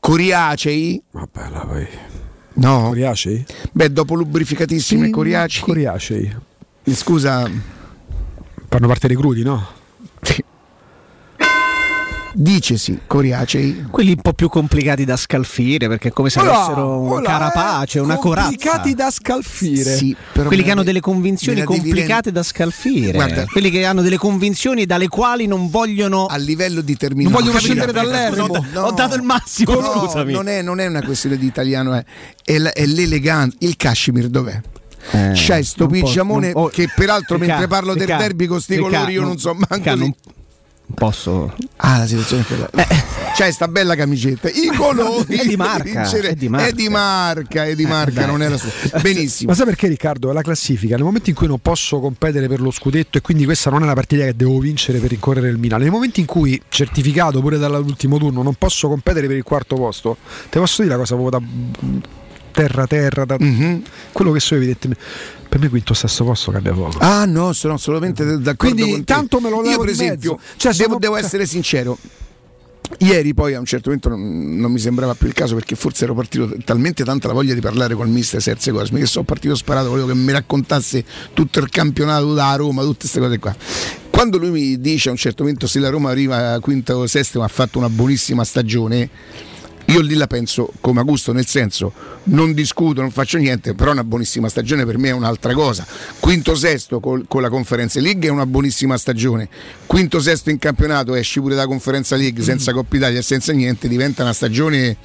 coriacei 0.00 1.02
Vabbè, 1.12 1.48
la 1.50 1.60
poi. 1.60 1.86
no 2.54 2.88
Coriacei? 2.88 3.44
beh 3.72 3.90
dopo 3.92 4.14
lubrificatissimi 4.14 5.08
coriacei 5.08 5.62
Coriacei. 5.62 6.36
scusa 6.92 7.50
Fanno 8.74 8.88
parte 8.88 9.06
dei 9.06 9.16
crudi, 9.16 9.44
no? 9.44 9.64
dicesi 12.36 12.98
coriacei 13.06 13.86
Quelli 13.88 14.10
un 14.10 14.20
po' 14.20 14.32
più 14.32 14.48
complicati 14.48 15.04
da 15.04 15.16
scalfire 15.16 15.86
perché 15.86 16.08
è 16.08 16.10
come 16.10 16.28
se 16.28 16.40
avessero 16.40 16.98
una 17.02 17.12
Olà, 17.14 17.30
carapace, 17.30 17.98
eh, 17.98 18.00
una 18.00 18.16
corazza. 18.16 18.48
Complicati 18.48 18.94
da 18.94 19.10
scalfire. 19.12 19.94
Sì, 19.94 20.16
però 20.32 20.48
Quelli 20.48 20.64
che 20.64 20.72
hanno 20.72 20.82
delle 20.82 20.98
convinzioni 20.98 21.62
complicate 21.62 22.32
da 22.32 22.42
scalfire. 22.42 23.12
Guarda. 23.12 23.44
Quelli 23.44 23.70
che 23.70 23.84
hanno 23.84 24.02
delle 24.02 24.16
convinzioni 24.16 24.84
dalle 24.86 25.06
quali 25.06 25.46
non 25.46 25.70
vogliono. 25.70 26.26
a 26.26 26.34
livello 26.36 26.80
di 26.80 26.96
terminologia 26.96 27.38
Non 27.38 27.52
vogliono 27.52 27.64
scendere 27.64 27.92
dall'eremo. 27.92 28.46
Scusa, 28.46 28.58
ho 28.58 28.64
da- 28.72 28.86
ho 28.86 28.90
dato 28.90 29.14
il 29.14 29.22
massimo, 29.22 29.74
no, 29.74 29.82
scusami. 30.00 30.32
non 30.32 30.48
è, 30.48 30.62
non 30.62 30.80
è 30.80 30.86
una 30.86 31.02
questione 31.04 31.36
di 31.38 31.46
italiano 31.46 31.94
è, 31.94 32.04
è, 32.42 32.58
l- 32.58 32.66
è 32.66 32.84
l'eleganza 32.84 33.56
il 33.60 33.76
cashmere 33.76 34.28
dov'è? 34.28 34.60
Eh, 35.10 35.32
C'hai 35.34 35.62
sto 35.64 35.84
non 35.84 35.92
posso- 35.92 36.04
pigiamone 36.04 36.52
non- 36.52 36.62
oh, 36.64 36.68
che 36.68 36.88
peraltro 36.94 37.36
Ricca, 37.36 37.46
mentre 37.48 37.68
parlo 37.68 37.92
del 37.94 38.02
Ricca, 38.06 38.16
derby 38.18 38.46
con 38.46 38.60
sti 38.60 38.76
Ricca, 38.76 38.88
colori 38.90 39.12
io 39.12 39.22
non 39.22 39.38
so 39.38 39.54
manco 39.68 39.94
non 39.94 40.14
posso. 40.94 41.54
Ah, 41.76 41.98
la 41.98 42.06
situazione 42.06 42.42
è 42.42 42.46
quella. 42.46 42.70
C'hai 43.36 43.52
sta 43.52 43.66
bella 43.68 43.94
camicetta. 43.96 44.48
I 44.48 44.66
colori. 44.76 45.36
È 45.36 45.44
di 45.46 45.56
marca, 45.56 46.02
è 46.12 46.34
di 46.34 46.48
marca. 46.48 46.66
È 46.66 46.72
di 46.72 46.88
marca, 46.88 47.64
è 47.64 47.74
di 47.74 47.82
Eh, 47.82 47.86
marca, 47.86 48.12
dai. 48.20 48.26
non 48.26 48.42
è 48.42 48.48
la 48.48 48.56
sua. 48.58 48.70
Benissimo. 49.00 49.50
Ma 49.50 49.56
sai 49.56 49.64
perché 49.66 49.88
Riccardo? 49.88 50.30
La 50.32 50.42
classifica. 50.42 50.94
Nel 50.96 51.04
momento 51.04 51.30
in 51.30 51.36
cui 51.36 51.46
non 51.46 51.58
posso 51.58 52.00
competere 52.00 52.48
per 52.48 52.60
lo 52.60 52.70
scudetto 52.70 53.16
e 53.18 53.22
quindi 53.22 53.44
questa 53.44 53.70
non 53.70 53.82
è 53.82 53.86
la 53.86 53.94
partita 53.94 54.24
che 54.24 54.36
devo 54.36 54.58
vincere 54.58 54.98
per 54.98 55.10
rincorrere 55.10 55.48
il 55.48 55.56
Milan. 55.58 55.80
Nel 55.80 55.90
momento 55.90 56.20
in 56.20 56.26
cui, 56.26 56.60
certificato 56.68 57.40
pure 57.40 57.56
dall'ultimo 57.58 58.18
turno, 58.18 58.42
non 58.42 58.54
posso 58.54 58.88
competere 58.88 59.26
per 59.26 59.36
il 59.36 59.42
quarto 59.42 59.76
posto, 59.76 60.18
te 60.50 60.58
posso 60.58 60.82
dire 60.82 60.94
la 60.94 61.00
cosa 61.00 61.16
da 61.16 61.40
terra 62.54 62.86
terra, 62.86 63.24
da 63.24 63.36
Mhm. 63.38 63.82
quello 64.12 64.32
che 64.32 64.40
so 64.40 64.54
evidentemente. 64.54 65.02
Per 65.48 65.60
me 65.60 65.68
quinto 65.68 65.92
sesto 65.94 66.24
posto 66.24 66.50
cambia 66.50 66.72
poco. 66.72 66.98
Ah 66.98 67.24
no, 67.26 67.52
sono 67.52 67.74
assolutamente 67.74 68.24
d'accordo 68.38 68.74
Quindi, 68.74 68.90
con 68.90 69.04
tanto 69.04 69.40
me 69.40 69.50
lo 69.50 69.56
levo 69.60 69.70
Io 69.72 69.78
per 69.80 69.88
esempio. 69.90 70.38
Cioè, 70.56 70.72
devo, 70.72 70.84
sono- 70.84 70.98
devo 70.98 71.16
essere 71.16 71.46
sincero. 71.46 71.98
Ieri 72.98 73.32
poi 73.34 73.54
a 73.54 73.58
un 73.60 73.64
certo 73.64 73.88
momento 73.88 74.08
non, 74.10 74.56
non 74.58 74.70
mi 74.70 74.78
sembrava 74.78 75.14
più 75.14 75.26
il 75.26 75.32
caso 75.32 75.54
perché 75.54 75.74
forse 75.74 76.04
ero 76.04 76.14
partito 76.14 76.52
talmente 76.64 77.02
tanta 77.02 77.28
la 77.28 77.32
voglia 77.34 77.54
di 77.54 77.60
parlare 77.60 77.94
col 77.94 78.08
mister 78.08 78.42
Serse 78.42 78.70
Cosmi 78.72 79.00
che 79.00 79.06
sono 79.06 79.24
partito 79.24 79.54
sparato, 79.54 79.88
volevo 79.88 80.08
che 80.08 80.14
mi 80.14 80.32
raccontasse 80.32 81.02
tutto 81.32 81.60
il 81.60 81.70
campionato 81.70 82.34
da 82.34 82.54
Roma, 82.56 82.82
tutte 82.82 83.00
queste 83.00 83.20
cose 83.20 83.38
qua. 83.38 83.56
Quando 84.10 84.36
lui 84.38 84.50
mi 84.50 84.80
dice 84.80 85.08
a 85.08 85.12
un 85.12 85.16
certo 85.18 85.42
momento 85.44 85.66
se 85.66 85.78
la 85.80 85.88
Roma 85.88 86.10
arriva 86.10 86.52
a 86.52 86.60
quinto 86.60 86.94
o 86.94 87.06
sesto 87.06 87.38
ma 87.38 87.46
ha 87.46 87.48
fatto 87.48 87.78
una 87.78 87.88
buonissima 87.88 88.44
stagione, 88.44 89.08
io 89.86 90.00
lì 90.00 90.14
la 90.14 90.26
penso 90.26 90.72
come 90.80 91.00
a 91.00 91.02
gusto, 91.02 91.32
nel 91.32 91.46
senso 91.46 91.92
non 92.24 92.52
discuto, 92.54 93.00
non 93.00 93.10
faccio 93.10 93.38
niente, 93.38 93.74
però 93.74 93.92
una 93.92 94.04
buonissima 94.04 94.48
stagione 94.48 94.86
per 94.86 94.98
me 94.98 95.08
è 95.08 95.12
un'altra 95.12 95.52
cosa. 95.52 95.86
Quinto 96.18 96.54
sesto 96.54 97.00
col- 97.00 97.26
con 97.28 97.42
la 97.42 97.50
Conference 97.50 98.00
League 98.00 98.26
è 98.26 98.30
una 98.30 98.46
buonissima 98.46 98.96
stagione. 98.96 99.48
Quinto 99.86 100.20
sesto 100.20 100.50
in 100.50 100.58
campionato, 100.58 101.14
esci 101.14 101.40
pure 101.40 101.54
da 101.54 101.66
Conference 101.66 102.16
League 102.16 102.42
senza 102.42 102.72
Coppa 102.72 102.96
Italia 102.96 103.18
e 103.18 103.22
senza 103.22 103.52
niente, 103.52 103.88
diventa 103.88 104.22
una 104.22 104.32
stagione 104.32 104.96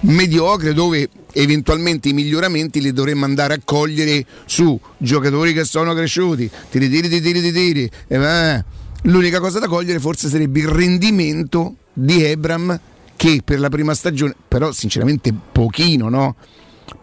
mediocre 0.00 0.74
dove 0.74 1.08
eventualmente 1.32 2.08
i 2.08 2.12
miglioramenti 2.12 2.80
li 2.80 2.92
dovremmo 2.92 3.24
andare 3.24 3.54
a 3.54 3.60
cogliere 3.64 4.24
su 4.46 4.78
giocatori 4.98 5.52
che 5.52 5.64
sono 5.64 5.94
cresciuti, 5.94 6.50
tiri 6.70 6.88
tiri 6.88 7.08
tiri 7.08 7.32
tiri 7.32 7.52
tiri. 7.52 7.90
eh. 8.08 8.64
L'unica 9.06 9.40
cosa 9.40 9.58
da 9.58 9.66
cogliere 9.66 9.98
forse 9.98 10.28
sarebbe 10.28 10.60
il 10.60 10.68
rendimento 10.68 11.74
di 11.92 12.22
Ebram 12.22 12.78
che 13.22 13.40
per 13.44 13.60
la 13.60 13.68
prima 13.68 13.94
stagione, 13.94 14.34
però 14.48 14.72
sinceramente 14.72 15.32
pochino, 15.32 16.08
no? 16.08 16.34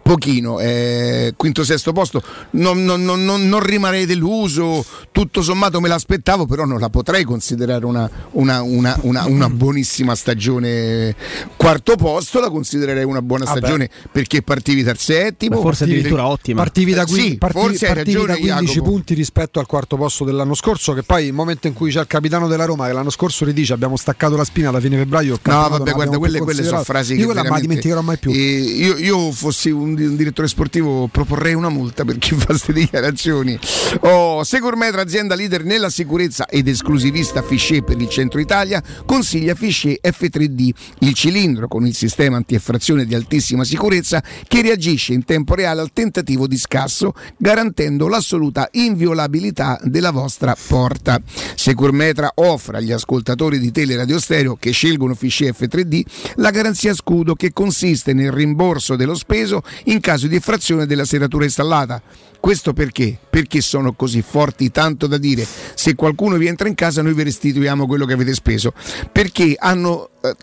Pochino, 0.01 0.60
eh, 0.60 1.34
quinto 1.38 1.63
sesto 1.63 1.91
posto, 1.93 2.22
non, 2.51 2.84
non- 2.84 3.03
non- 3.03 3.24
non- 3.24 3.48
non 3.48 3.60
rimarrei 3.60 4.05
deluso, 4.08 4.84
tutto 5.12 5.41
sommato 5.43 5.79
me 5.79 5.88
l'aspettavo, 5.88 6.48
però 6.48 6.65
non 6.65 6.79
la 6.79 6.89
potrei 6.89 7.24
considerare 7.24 7.86
una, 7.86 8.10
una- 8.31 8.62
una- 8.63 8.98
una- 9.03 9.25
una 9.25 9.50
buonissima 9.50 10.15
stagione. 10.15 11.15
Quarto 11.55 11.96
posto 11.96 12.39
la 12.39 12.50
considererei 12.50 13.03
una 13.03 13.22
buona 13.22 13.46
Vabbè. 13.46 13.58
stagione 13.60 13.89
perché 14.12 14.41
partivi 14.41 14.81
dal 14.81 14.98
settimo. 14.98 15.58
Ma 15.58 15.62
forse 15.62 15.79
partivi- 15.86 16.00
addirittura 16.00 16.27
ottima. 16.27 16.62
Partivi 16.63 16.93
da, 16.93 17.03
Eh, 17.03 17.05
qui- 17.05 17.19
sì, 17.22 17.38
partivi- 17.38 17.65
forse 17.67 17.88
hai 17.88 17.93
partivi 17.93 18.17
da 18.19 18.25
ragione, 18.25 18.39
15 18.39 18.74
Jacopo. 18.74 18.89
punti 18.91 19.13
rispetto 19.13 19.60
al 19.60 19.65
quarto 19.67 19.96
posto 19.96 20.24
dell'anno 20.24 20.55
scorso. 20.55 20.93
Che 20.93 21.03
poi 21.03 21.25
il 21.27 21.34
momento 21.34 21.67
in 21.67 21.74
cui 21.74 21.91
c'è 21.91 22.00
il 22.00 22.08
capitano 22.08 22.48
della 22.48 22.65
Roma, 22.65 22.88
che 22.88 22.93
l'anno 22.93 23.12
scorso 23.12 23.46
ridice 23.46 23.74
abbiamo 23.74 23.96
staccato 23.96 24.36
la 24.36 24.43
spina 24.43 24.69
alla 24.69 24.79
fine 24.79 24.98
febbraio. 24.98 25.39
No, 25.43 25.69
vabbè, 25.69 25.91
guarda, 25.91 26.17
quelle, 26.17 26.39
quelle 26.39 26.63
sono 26.63 26.84
frasi 26.84 27.13
Io 27.13 27.19
che 27.19 27.25
quella 27.25 27.41
non 27.43 27.51
la 27.51 27.58
veramente- 27.60 27.88
dimenticherò 27.89 28.01
mai 28.01 28.17
più. 28.17 28.31
Eh, 28.31 28.36
io, 28.36 28.98
io 28.98 29.31
fossi 29.31 29.69
un, 29.81 29.95
un 29.98 30.15
direttore 30.15 30.48
sportivo 30.48 31.07
proporrei 31.07 31.53
una 31.53 31.69
multa 31.69 32.05
per 32.05 32.17
chi 32.17 32.36
fa 32.36 32.45
queste 32.45 32.74
dichiarazioni. 32.74 33.57
Oh, 34.01 34.43
Segurmetra, 34.43 35.01
azienda 35.01 35.36
leader 35.36 35.63
nella 35.63 35.89
sicurezza 35.89 36.45
ed 36.48 36.67
esclusivista 36.67 37.41
Fichet 37.41 37.83
per 37.83 38.00
il 38.00 38.09
centro 38.09 38.39
Italia, 38.39 38.83
consiglia 39.05 39.55
Fichet 39.55 40.00
F3D, 40.05 40.69
il 41.00 41.13
cilindro 41.13 41.67
con 41.67 41.86
il 41.86 41.95
sistema 41.95 42.38
antieffrazione 42.38 43.05
di 43.05 43.15
altissima 43.15 43.63
sicurezza 43.63 44.24
che 44.48 44.62
reagisce 44.62 45.13
in 45.13 45.24
tempo 45.25 45.55
reale 45.55 45.81
al 45.81 45.91
tentativo 45.93 46.48
di 46.48 46.57
scasso, 46.57 47.13
garantendo 47.38 48.07
l'assoluta 48.07 48.67
inviolabilità 48.71 49.79
della 49.83 50.12
vostra 50.12 50.55
porta. 50.67 51.21
Securmetra 51.55 52.31
offre 52.36 52.77
agli 52.77 52.91
ascoltatori 52.91 53.59
di 53.59 53.71
Teleradio 53.71 54.19
Stereo 54.19 54.55
che 54.55 54.71
scelgono 54.71 55.15
Fichet 55.15 55.55
F3D 55.59 56.03
la 56.36 56.51
garanzia 56.51 56.93
scudo 56.93 57.36
che 57.36 57.53
consiste 57.53 58.13
nel 58.13 58.31
rimborso 58.31 58.95
dello 58.95 59.15
speso 59.15 59.59
in 59.86 60.00
caso 60.00 60.28
di 60.28 60.36
effrazione 60.36 60.86
della 60.86 61.06
serratura 61.06 61.46
installata. 61.46 62.01
Questo 62.39 62.74
perché? 62.74 63.18
Perché 63.30 63.60
sono 63.62 63.94
così 63.94 64.22
forti 64.22 64.72
tanto 64.72 65.08
da 65.08 65.18
dire 65.18 65.46
se 65.74 65.96
qualcuno 65.96 66.38
vi 66.38 66.48
entra 66.48 66.68
in 66.68 66.75
casa 66.75 67.01
noi 67.01 67.13
vi 67.13 67.24
restituiamo 67.24 67.86
quello 67.86 68.06
che 68.06 68.13
avete 68.13 68.34
speso. 68.34 68.74
Perché 69.12 69.56
hanno 69.58 70.10
eh, 70.22 70.36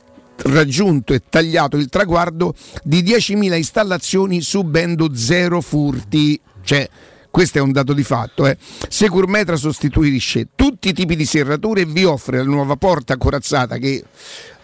raggiunto 0.45 1.15
e 1.15 1.23
tagliato 1.29 1.77
il 1.77 1.89
traguardo 1.89 2.55
di 2.83 3.03
10.000 3.03 3.57
installazioni 3.57 4.43
subendo 4.43 5.15
zero 5.15 5.61
furti. 5.61 6.39
Cioè, 6.63 6.89
questo 7.37 7.59
è 7.59 7.61
un 7.61 7.71
dato 7.71 7.93
di 7.93 8.03
fatto. 8.03 8.47
Eh. 8.47 8.57
Securmetra 8.89 9.57
sostituisce 9.57 10.49
tutti 10.55 10.89
i 10.89 10.93
tipi 10.95 11.17
di 11.17 11.27
serrature 11.27 11.83
e 11.83 11.85
vi 11.85 12.05
offre 12.05 12.39
la 12.39 12.45
nuova 12.45 12.77
porta 12.77 13.19
corazzata 13.19 13.77
che 13.77 14.03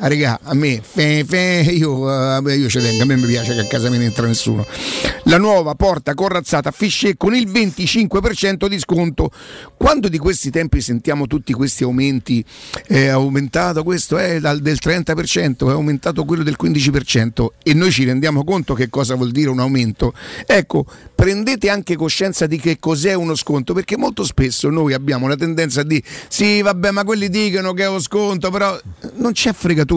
ah, 0.02 0.08
regà, 0.08 0.40
a 0.42 0.54
me, 0.54 0.80
fe, 0.82 1.24
fe, 1.24 1.64
io, 1.70 2.10
eh, 2.48 2.56
io 2.56 2.68
ci 2.68 2.80
tengo, 2.80 3.02
a 3.02 3.06
me 3.06 3.16
mi 3.16 3.26
piace 3.26 3.54
che 3.54 3.60
a 3.60 3.66
casa 3.66 3.88
me 3.88 3.98
ne 3.98 4.06
entra 4.06 4.26
nessuno. 4.26 4.66
La 5.24 5.38
nuova 5.38 5.74
porta 5.74 6.12
corazzata 6.14 6.72
Fichet 6.72 7.16
con 7.16 7.34
il 7.34 7.48
25% 7.48 8.66
di 8.66 8.78
sconto. 8.80 9.30
Quando 9.76 10.08
di 10.08 10.18
questi 10.18 10.50
tempi 10.50 10.80
sentiamo 10.80 11.28
tutti 11.28 11.52
questi 11.52 11.84
aumenti, 11.84 12.44
è 12.86 13.06
aumentato 13.06 13.84
questo 13.84 14.18
è 14.18 14.40
dal, 14.40 14.58
del 14.58 14.78
30%, 14.82 15.68
è 15.68 15.70
aumentato 15.70 16.24
quello 16.24 16.42
del 16.42 16.56
15% 16.60 17.46
e 17.62 17.72
noi 17.72 17.92
ci 17.92 18.04
rendiamo 18.04 18.42
conto 18.42 18.74
che 18.74 18.88
cosa 18.88 19.14
vuol 19.14 19.30
dire 19.30 19.50
un 19.50 19.60
aumento. 19.60 20.12
Ecco, 20.46 20.84
prendete 21.14 21.68
anche 21.68 21.94
coscienza 21.94 22.46
di 22.48 22.58
che 22.58 22.78
cos'è 22.80 23.14
uno 23.14 23.36
sconto, 23.36 23.72
perché 23.72 23.96
molto 23.96 24.24
spesso 24.24 24.68
noi 24.68 24.94
abbiamo 24.94 25.28
la 25.28 25.36
tendenza 25.36 25.82
a 25.82 25.84
dire 25.84 26.02
sì, 26.26 26.60
vabbè, 26.60 26.90
ma 26.90 27.04
quelli 27.04 27.28
dicono 27.28 27.72
che 27.72 27.84
è 27.84 27.88
uno 27.88 28.00
sconto, 28.00 28.50
però 28.50 28.76
non 29.14 29.30
c'è 29.30 29.52
fregatura. 29.52 29.90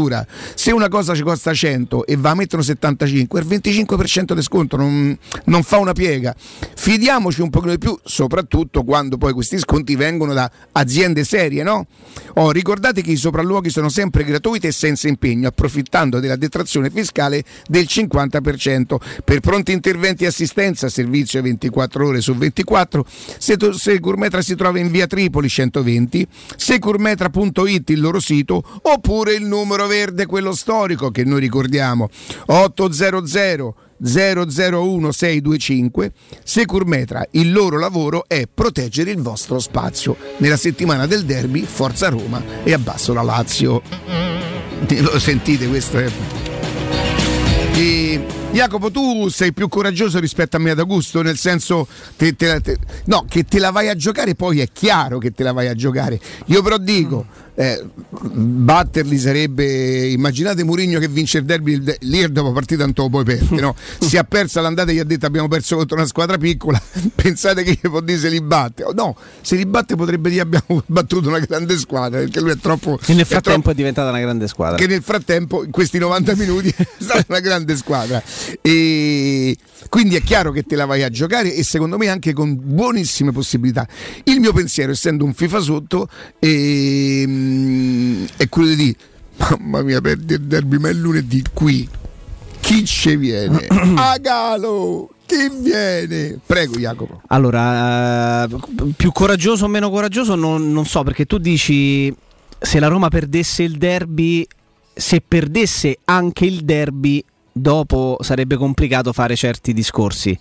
Se 0.55 0.71
una 0.71 0.89
cosa 0.89 1.15
ci 1.15 1.21
costa 1.21 1.53
100 1.53 2.05
e 2.05 2.17
va 2.17 2.31
a 2.31 2.35
mettere 2.35 2.61
75, 2.61 3.39
il 3.39 3.47
25% 3.47 4.33
di 4.33 4.41
sconto 4.41 4.75
non, 4.75 5.17
non 5.45 5.63
fa 5.63 5.77
una 5.77 5.93
piega. 5.93 6.35
Fidiamoci 6.37 7.41
un 7.41 7.49
pochino 7.49 7.71
di 7.71 7.77
più, 7.77 7.97
soprattutto 8.03 8.83
quando 8.83 9.17
poi 9.17 9.31
questi 9.31 9.57
sconti 9.57 9.95
vengono 9.95 10.33
da 10.33 10.51
aziende 10.73 11.23
serie, 11.23 11.63
no? 11.63 11.87
Oh, 12.35 12.51
ricordate 12.51 13.01
che 13.01 13.11
i 13.11 13.15
sopralluoghi 13.15 13.69
sono 13.69 13.87
sempre 13.87 14.25
gratuiti 14.25 14.67
e 14.67 14.71
senza 14.71 15.07
impegno, 15.07 15.47
approfittando 15.47 16.19
della 16.19 16.35
detrazione 16.35 16.89
fiscale 16.89 17.43
del 17.67 17.85
50%. 17.89 18.97
Per 19.23 19.39
pronti 19.39 19.71
interventi 19.71 20.25
e 20.25 20.27
assistenza, 20.27 20.89
servizio 20.89 21.41
24 21.41 22.05
ore 22.05 22.19
su 22.21 22.35
24, 22.35 23.05
Securmetra 23.37 24.41
si 24.41 24.55
trova 24.55 24.79
in 24.79 24.91
via 24.91 25.07
Tripoli 25.07 25.47
120, 25.47 26.27
securmetra.it 26.57 27.89
il 27.91 28.01
loro 28.01 28.19
sito, 28.19 28.63
oppure 28.81 29.33
il 29.35 29.45
numero 29.45 29.84
verde, 29.87 30.25
quello 30.25 30.53
storico 30.53 31.11
che 31.11 31.23
noi 31.23 31.39
ricordiamo, 31.39 32.09
800 32.47 33.75
001625 33.97 36.11
Securmetra 36.43 37.25
il 37.31 37.53
loro 37.53 37.79
lavoro 37.79 38.25
è 38.27 38.45
proteggere 38.51 39.11
il 39.11 39.21
vostro 39.21 39.59
spazio. 39.59 40.17
Nella 40.37 40.57
settimana 40.57 41.07
del 41.07 41.23
derby 41.23 41.63
Forza 41.63 42.09
Roma 42.09 42.43
e 42.63 42.73
abbasso 42.73 43.13
la 43.13 43.21
Lazio. 43.21 43.81
Lo 44.99 45.17
sentite 45.19 45.67
questo 45.67 45.97
è 45.97 46.11
e 47.77 48.25
Jacopo, 48.53 48.89
tu 48.89 49.27
sei 49.27 49.51
più 49.51 49.67
coraggioso 49.67 50.17
rispetto 50.19 50.55
a 50.55 50.59
me 50.59 50.69
ad 50.69 50.79
Augusto, 50.79 51.21
nel 51.21 51.37
senso 51.37 51.85
te, 52.15 52.33
te, 52.33 52.61
te, 52.61 52.77
no, 53.07 53.25
che 53.27 53.43
te 53.43 53.59
la 53.59 53.69
vai 53.69 53.89
a 53.89 53.95
giocare, 53.95 54.33
poi 54.33 54.61
è 54.61 54.69
chiaro 54.71 55.17
che 55.17 55.31
te 55.31 55.43
la 55.43 55.51
vai 55.51 55.67
a 55.67 55.73
giocare. 55.73 56.17
Io 56.45 56.61
però 56.61 56.77
dico, 56.77 57.25
eh, 57.55 57.83
batterli 58.09 59.17
sarebbe 59.17 60.07
immaginate 60.07 60.63
Mourinho 60.63 60.99
che 60.99 61.07
vince 61.07 61.37
il 61.37 61.45
derby 61.45 61.81
lì 61.99 62.31
dopo 62.31 62.51
partita 62.51 62.83
tanto 62.83 63.03
lo 63.03 63.09
puoi 63.09 63.23
perdere 63.23 63.61
no? 63.61 63.75
si 63.99 64.17
è 64.17 64.23
persa 64.25 64.59
l'andata 64.61 64.91
e 64.91 64.95
gli 64.95 64.99
ha 64.99 65.03
detto 65.03 65.25
abbiamo 65.25 65.47
perso 65.47 65.77
contro 65.77 65.95
una 65.95 66.05
squadra 66.05 66.37
piccola. 66.37 66.81
Pensate 67.15 67.63
che 67.63 67.71
gli 67.81 67.89
può 67.89 68.01
dire 68.01 68.19
se 68.19 68.29
li 68.29 68.41
batte. 68.41 68.83
Oh, 68.83 68.91
no 68.93 69.15
se 69.41 69.55
li 69.55 69.65
batte 69.65 69.95
potrebbe 69.95 70.29
dire 70.29 70.41
abbiamo 70.41 70.83
battuto 70.87 71.29
una 71.29 71.39
grande 71.39 71.77
squadra 71.77 72.19
perché 72.19 72.41
lui 72.41 72.51
è 72.51 72.57
troppo 72.57 72.97
che 72.97 73.13
nel 73.13 73.25
frattempo 73.25 73.49
è, 73.49 73.53
troppo, 73.53 73.71
è 73.71 73.75
diventata 73.75 74.09
una 74.09 74.19
grande 74.19 74.47
squadra. 74.47 74.77
Che 74.77 74.87
nel 74.87 75.01
frattempo 75.03 75.63
in 75.63 75.71
questi 75.71 75.97
90 75.97 76.35
minuti 76.35 76.69
è 76.75 76.85
stata 76.97 77.23
una 77.27 77.39
grande 77.39 77.75
squadra. 77.75 78.21
E 78.61 79.57
quindi 79.89 80.15
è 80.15 80.21
chiaro 80.21 80.51
che 80.51 80.63
te 80.63 80.75
la 80.75 80.85
vai 80.85 81.03
a 81.03 81.09
giocare 81.09 81.53
e 81.53 81.63
secondo 81.63 81.97
me 81.97 82.09
anche 82.09 82.33
con 82.33 82.57
buonissime 82.59 83.31
possibilità. 83.31 83.87
Il 84.23 84.39
mio 84.39 84.51
pensiero 84.51 84.91
essendo 84.91 85.23
un 85.23 85.33
FIFA 85.33 85.59
sotto 85.59 86.09
e 86.39 87.23
Ehm, 87.45 88.27
è 88.37 88.49
quello 88.49 88.69
di 88.69 88.75
dire 88.75 88.97
mamma 89.37 89.81
mia 89.81 89.99
perdi 89.99 90.33
il 90.33 90.41
derby 90.41 90.77
ma 90.77 90.89
è 90.89 90.93
lunedì 90.93 91.43
qui 91.53 91.87
chi 92.59 92.85
ci 92.85 93.15
viene? 93.15 93.67
a 93.95 94.17
galo 94.17 95.09
chi 95.25 95.49
viene? 95.59 96.39
Prego 96.45 96.77
Jacopo. 96.77 97.21
Allora, 97.27 98.43
uh, 98.43 98.93
più 98.95 99.11
coraggioso 99.11 99.65
o 99.65 99.67
meno 99.67 99.89
coraggioso 99.89 100.35
non, 100.35 100.71
non, 100.71 100.85
so 100.85 101.03
perché 101.03 101.25
tu 101.25 101.39
dici 101.39 102.13
se 102.59 102.79
la 102.79 102.87
Roma 102.87 103.09
perdesse 103.09 103.63
il 103.63 103.77
derby, 103.77 104.45
se 104.93 105.21
perdesse 105.27 105.99
anche 106.05 106.45
il 106.45 106.63
derby 106.63 107.23
dopo 107.57 108.17
sarebbe 108.19 108.57
complicato 108.57 109.13
fare 109.13 109.37
certi 109.37 109.71
discorsi. 109.71 110.37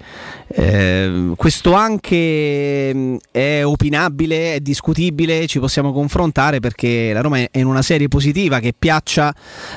Eh, 0.49 1.33
questo 1.37 1.73
anche 1.73 2.91
mm, 2.93 3.17
è 3.31 3.65
opinabile, 3.65 4.55
è 4.55 4.61
discutibile, 4.61 5.47
ci 5.47 5.61
possiamo 5.61 5.93
confrontare 5.93 6.59
perché 6.59 7.13
la 7.13 7.21
Roma 7.21 7.39
è 7.39 7.49
in 7.53 7.67
una 7.67 7.83
serie 7.83 8.09
positiva 8.09 8.59
che 8.59 8.75
piaccia 8.77 9.33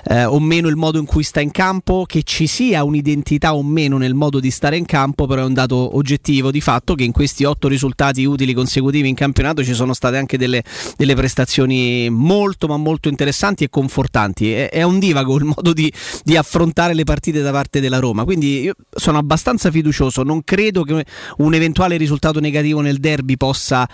eh, 0.06 0.26
o 0.26 0.40
meno 0.40 0.68
il 0.68 0.78
modo 0.78 0.98
in 0.98 1.06
cui 1.06 1.22
sta 1.22 1.40
in 1.40 1.52
campo, 1.52 2.06
che 2.08 2.24
ci 2.24 2.48
sia 2.48 2.84
un'identità 2.84 3.54
o 3.54 3.62
meno 3.62 4.00
nel 4.00 4.16
modo 4.16 4.40
di 4.40 4.50
stare 4.50 4.76
in 4.76 4.86
campo, 4.86 5.28
però 5.28 5.44
è 5.44 5.46
un 5.46 5.54
dato 5.54 5.96
oggettivo 5.96 6.50
di 6.50 6.60
fatto 6.60 6.96
che 6.96 7.04
in 7.04 7.12
questi 7.12 7.44
otto 7.44 7.68
risultati 7.68 8.26
utili 8.26 8.56
consecutivi 8.56 9.10
in 9.10 9.16
campionato 9.16 9.64
ci 9.64 9.76
sono 9.76 9.94
state 9.94 10.18
anche 10.18 10.40
delle, 10.40 10.64
delle 10.96 11.14
prestazioni 11.14 12.10
molto 12.10 12.66
ma 12.66 12.78
molto 12.78 13.10
interessanti 13.10 13.64
e 13.64 13.70
confortanti. 13.70 14.52
È, 14.52 14.70
è 14.72 14.82
un 14.82 14.98
divago 14.98 15.38
il 15.38 15.46
modo 15.46 15.72
di, 15.72 15.94
di 16.24 16.36
affrontare 16.36 16.96
le 16.96 17.04
partite 17.04 17.26
partite 17.28 17.42
da 17.42 17.52
parte 17.52 17.80
della 17.80 18.00
Roma. 18.00 18.24
Quindi 18.24 18.62
io 18.62 18.76
sono 18.90 19.18
abbastanza 19.18 19.72
fiducioso. 19.72 20.24
Non 20.24 20.44
credo 20.44 20.84
che 20.84 21.06
un 21.38 21.54
eventuale 21.54 21.98
risultato 21.98 22.40
negativo 22.40 22.82
nel 22.82 22.98
derby 22.98 23.38
possa 23.38 23.88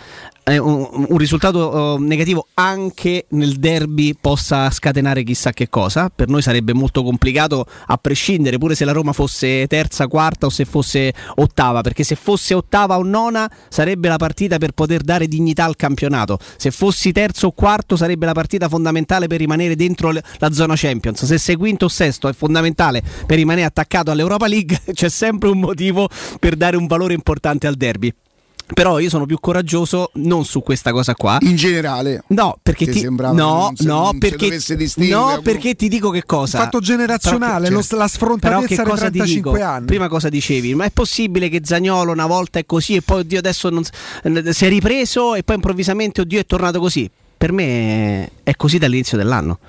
eh, 0.43 0.57
un, 0.57 1.05
un, 1.07 1.17
risultato 1.17 1.69
uh, 1.69 1.97
negativo 2.01 2.47
anche 2.55 3.25
nel 3.29 3.55
derby 3.55 4.13
possa 4.19 4.69
scatenare 4.69 5.23
chissà 5.23 5.51
che 5.51 5.69
cosa. 5.69 6.11
Per 6.13 6.27
noi 6.27 6.41
sarebbe 6.41 6.73
molto 6.73 7.03
complicato 7.03 7.65
a 7.87 7.97
prescindere, 7.97 8.57
pure 8.57 8.75
se 8.75 8.85
la 8.85 8.91
Roma 8.91 9.13
fosse 9.13 9.67
terza, 9.67 10.07
quarta 10.07 10.47
o 10.47 10.49
se 10.49 10.65
fosse 10.65 11.13
ottava, 11.35 11.81
perché 11.81 12.03
se 12.03 12.15
fosse 12.15 12.53
ottava 12.53 12.97
o 12.97 13.03
nona 13.03 13.49
sarebbe 13.69 14.09
la 14.09 14.17
partita 14.17 14.57
per 14.57 14.71
poter 14.71 15.01
dare 15.01 15.27
dignità 15.27 15.63
al 15.63 15.75
campionato. 15.75 16.37
Se 16.57 16.71
fossi 16.71 17.11
terzo 17.11 17.47
o 17.47 17.51
quarto 17.51 17.95
sarebbe 17.95 18.25
la 18.25 18.33
partita 18.33 18.67
fondamentale 18.67 19.27
per 19.27 19.39
rimanere 19.39 19.75
dentro 19.75 20.11
la 20.11 20.51
zona 20.51 20.73
Champions. 20.75 21.23
Se 21.23 21.37
sei 21.37 21.55
quinto 21.55 21.85
o 21.85 21.89
sesto 21.89 22.27
è 22.27 22.33
fondamentale 22.33 23.01
per 23.25 23.37
rimanere 23.37 23.67
attaccato 23.67 24.11
all'Europa 24.11 24.47
League, 24.47 24.81
c'è 24.93 25.09
sempre 25.09 25.49
un 25.49 25.59
motivo 25.59 26.09
per 26.39 26.55
dare 26.55 26.75
un 26.75 26.87
valore 26.87 27.13
importante 27.13 27.67
al 27.67 27.75
derby. 27.75 28.13
Però 28.73 28.99
io 28.99 29.09
sono 29.09 29.25
più 29.25 29.39
coraggioso 29.39 30.09
non 30.15 30.45
su 30.45 30.61
questa 30.63 30.91
cosa 30.91 31.13
qua. 31.13 31.37
In 31.41 31.55
generale. 31.55 32.23
No, 32.27 32.57
perché 32.61 32.87
ti, 32.87 33.03
no, 33.03 33.71
se, 33.75 33.85
no, 33.85 34.15
perché, 34.17 34.59
no 35.09 35.39
perché 35.43 35.75
ti 35.75 35.87
dico 35.87 36.09
che 36.09 36.23
cosa. 36.25 36.57
Il 36.57 36.63
fatto 36.63 36.79
generazionale, 36.79 37.69
però, 37.69 37.81
lo, 37.89 37.97
la 37.97 38.07
sfrontatezza 38.07 38.83
però 38.83 38.93
che 38.95 38.99
35 38.99 39.51
dico? 39.51 39.65
anni. 39.65 39.85
Prima 39.85 40.07
cosa 40.07 40.29
dicevi, 40.29 40.73
ma 40.73 40.85
è 40.85 40.91
possibile 40.91 41.49
che 41.49 41.61
Zagnolo 41.63 42.11
una 42.11 42.25
volta 42.25 42.59
è 42.59 42.65
così 42.65 42.95
e 42.95 43.01
poi 43.01 43.19
oddio 43.19 43.37
adesso 43.37 43.69
non, 43.69 43.83
si 43.83 44.65
è 44.65 44.69
ripreso 44.69 45.35
e 45.35 45.43
poi 45.43 45.55
improvvisamente 45.55 46.21
oddio 46.21 46.39
è 46.39 46.45
tornato 46.45 46.79
così? 46.79 47.09
Per 47.37 47.51
me 47.51 48.29
è 48.43 48.55
così 48.55 48.77
dall'inizio 48.77 49.17
dell'anno. 49.17 49.59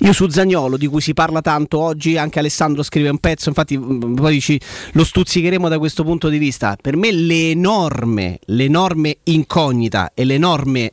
Io 0.00 0.12
su 0.12 0.28
Zagnolo, 0.28 0.76
di 0.76 0.86
cui 0.86 1.00
si 1.00 1.12
parla 1.12 1.40
tanto 1.40 1.78
oggi, 1.78 2.16
anche 2.16 2.38
Alessandro 2.38 2.82
scrive 2.82 3.08
un 3.08 3.18
pezzo, 3.18 3.48
infatti 3.48 3.76
mm, 3.76 4.14
poi 4.14 4.40
ci, 4.40 4.60
lo 4.92 5.04
stuzzicheremo 5.04 5.68
da 5.68 5.78
questo 5.78 6.04
punto 6.04 6.28
di 6.28 6.38
vista. 6.38 6.76
Per 6.80 6.96
me 6.96 7.10
l'enorme, 7.10 8.38
l'enorme 8.46 9.18
incognita 9.24 10.12
e 10.14 10.24
l'enorme 10.24 10.92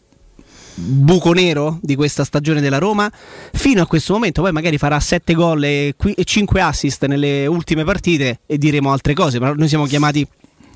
buco 0.77 1.31
nero 1.31 1.79
di 1.81 1.95
questa 1.95 2.25
stagione 2.25 2.59
della 2.59 2.79
Roma 2.79 3.09
fino 3.53 3.81
a 3.81 3.87
questo 3.87 4.11
momento 4.11 4.41
poi 4.41 4.51
magari 4.51 4.77
farà 4.77 4.99
7 4.99 5.33
gol 5.33 5.63
e 5.63 5.95
5 6.21 6.61
assist 6.61 7.05
nelle 7.05 7.45
ultime 7.45 7.85
partite 7.85 8.41
e 8.45 8.57
diremo 8.57 8.91
altre 8.91 9.13
cose 9.13 9.39
ma 9.39 9.53
noi 9.53 9.69
siamo 9.69 9.85
chiamati 9.85 10.27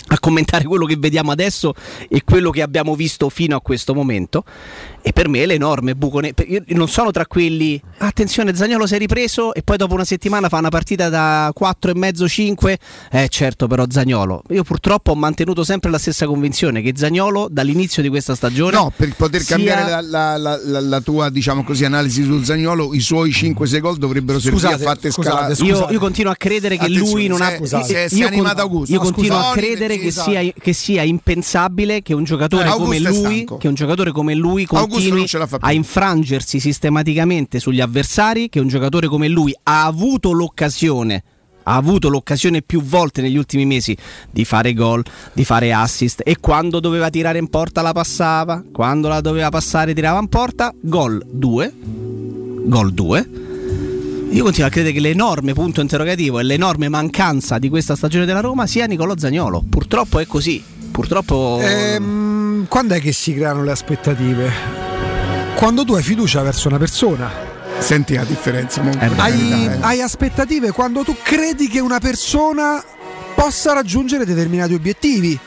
a 0.10 0.20
commentare 0.20 0.66
quello 0.66 0.86
che 0.86 0.96
vediamo 0.98 1.32
adesso 1.32 1.74
e 2.08 2.24
quello 2.24 2.50
che 2.52 2.62
abbiamo 2.62 2.96
visto 2.96 3.30
fino 3.30 3.56
a 3.56 3.62
questo 3.62 3.94
momento. 3.94 4.44
E 5.02 5.14
per 5.14 5.28
me 5.28 5.44
è 5.44 5.46
l'enorme 5.46 5.96
buco 5.96 6.20
nero 6.20 6.44
io 6.46 6.64
non 6.68 6.88
sono 6.88 7.12
tra 7.12 7.26
quelli 7.26 7.82
attenzione 8.00 8.56
Zagnolo 8.56 8.86
si 8.86 8.96
è 8.96 8.98
ripreso 8.98 9.54
e 9.54 9.62
poi 9.64 9.78
dopo 9.78 9.94
una 9.94 10.06
settimana 10.06 10.50
fa 10.50 10.58
una 10.58 10.70
partita 10.70 11.10
da 11.10 11.52
4 11.54 11.92
e 11.92 11.96
mezzo 11.96 12.28
5 12.28 12.80
eh 13.12 13.28
certo 13.30 13.68
però 13.68 13.86
Zagnolo 13.90 14.44
io 14.50 14.64
purtroppo 14.64 15.12
ho 15.12 15.16
mantenuto 15.16 15.64
sempre 15.64 15.90
la 15.90 15.98
stessa 15.98 16.26
convinzione 16.26 16.82
che 16.82 16.94
Zagnolo 16.96 17.48
dall'inizio 17.50 18.02
di 18.02 18.10
questa 18.10 18.36
stagione 18.36 18.76
no 18.76 18.92
per 18.96 19.14
poter 19.16 19.42
sia... 19.42 19.56
cambiare 19.56 19.90
la, 19.90 20.38
la, 20.38 20.60
la, 20.64 20.80
la, 20.80 21.02
tua 21.02 21.30
diciamo 21.30 21.64
così 21.64 21.86
analisi 21.86 22.24
su 22.24 22.42
Zagnolo 22.44 22.94
i 22.94 23.00
suoi 23.00 23.32
5-6 23.32 23.80
gol 23.80 23.98
dovrebbero 23.98 24.40
servire 24.40 24.62
scusate, 24.62 24.84
a 24.84 24.88
fatte 24.88 25.12
scusate, 25.12 25.56
scalate 25.56 25.64
io, 25.64 25.88
io, 25.92 26.00
continuo 26.00 26.32
a 26.32 26.36
credere 26.36 26.78
che 26.78 26.86
attenzione, 26.86 27.12
lui 27.12 27.28
non 27.28 27.42
ha 27.42 27.56
scusate, 27.56 28.08
io, 28.12 28.30
con... 28.30 28.84
io 28.86 29.00
continuo 29.00 29.38
a 29.38 29.52
credere 29.52 29.98
che 30.00 30.08
esatto. 30.08 30.30
sia, 30.30 30.54
che 30.58 30.74
sia, 30.74 31.04
impensabile 31.04 32.02
che 32.02 32.14
un 32.14 32.24
giocatore 32.24 32.68
eh, 32.68 32.72
come 32.72 33.00
lui 33.00 33.46
che 33.58 33.68
un 33.68 33.74
giocatore 33.74 34.12
come 34.12 34.34
lui 34.34 34.66
continui 34.66 35.26
a 35.60 35.72
infrangersi 35.72 36.60
sistematicamente 36.60 37.60
sugli 37.60 37.82
avversari, 37.82 38.50
che 38.50 38.60
un 38.60 38.68
giocatore 38.68 39.08
come 39.08 39.28
lui 39.28 39.56
ha 39.64 39.86
avuto 39.86 40.32
l'occasione 40.32 41.24
ha 41.64 41.76
avuto 41.76 42.10
l'occasione 42.10 42.64
più 42.64 42.82
volte 42.82 43.22
negli 43.22 43.38
ultimi 43.38 43.66
mesi 43.66 43.96
di 44.32 44.44
fare 44.44 44.74
gol, 44.74 45.04
di 45.34 45.46
fare 45.46 45.72
assist 45.72 46.22
e 46.26 46.38
quando 46.40 46.80
doveva 46.80 47.12
tirare 47.12 47.38
in 47.38 47.48
porta 47.48 47.84
la 47.84 47.92
passava, 47.92 48.64
quando 48.72 49.08
la 49.08 49.22
doveva 49.22 49.50
passare 49.50 49.94
tirava 49.94 50.20
in 50.20 50.30
porta, 50.30 50.74
gol 50.82 51.24
2, 51.30 51.74
gol 52.66 52.92
2. 52.92 53.49
Io 54.32 54.44
continuo 54.44 54.68
a 54.68 54.72
credere 54.72 54.94
che 54.94 55.00
l'enorme 55.00 55.54
punto 55.54 55.82
interrogativo 55.82 56.40
e 56.40 56.44
l'enorme 56.44 56.88
mancanza 56.88 57.58
di 57.58 57.68
questa 57.68 57.96
stagione 57.96 58.26
della 58.26 58.42
Roma 58.42 58.68
sia 58.68 58.86
Nicolò 58.86 59.16
Zagnolo. 59.18 59.64
Purtroppo 59.68 60.20
è 60.20 60.28
così. 60.28 60.64
Purtroppo 60.92 61.58
Ehm, 61.62 62.68
quando 62.68 62.94
è 62.94 63.02
che 63.02 63.12
si 63.12 63.34
creano 63.34 63.64
le 63.64 63.72
aspettative? 63.72 64.52
Quando 65.56 65.84
tu 65.84 65.94
hai 65.94 66.04
fiducia 66.04 66.42
verso 66.44 66.68
una 66.68 66.78
persona. 66.78 67.30
Senti 67.80 68.14
la 68.16 68.24
differenza. 68.24 68.82
Eh, 68.88 69.10
Hai, 69.18 69.64
eh. 69.64 69.78
hai 69.82 70.02
aspettative 70.02 70.72
quando 70.72 71.04
tu 71.04 71.16
credi 71.24 71.68
che 71.68 71.80
una 71.80 72.00
persona 72.00 72.84
possa 73.36 73.74
raggiungere 73.74 74.26
determinati 74.26 74.74
obiettivi. 74.74 75.38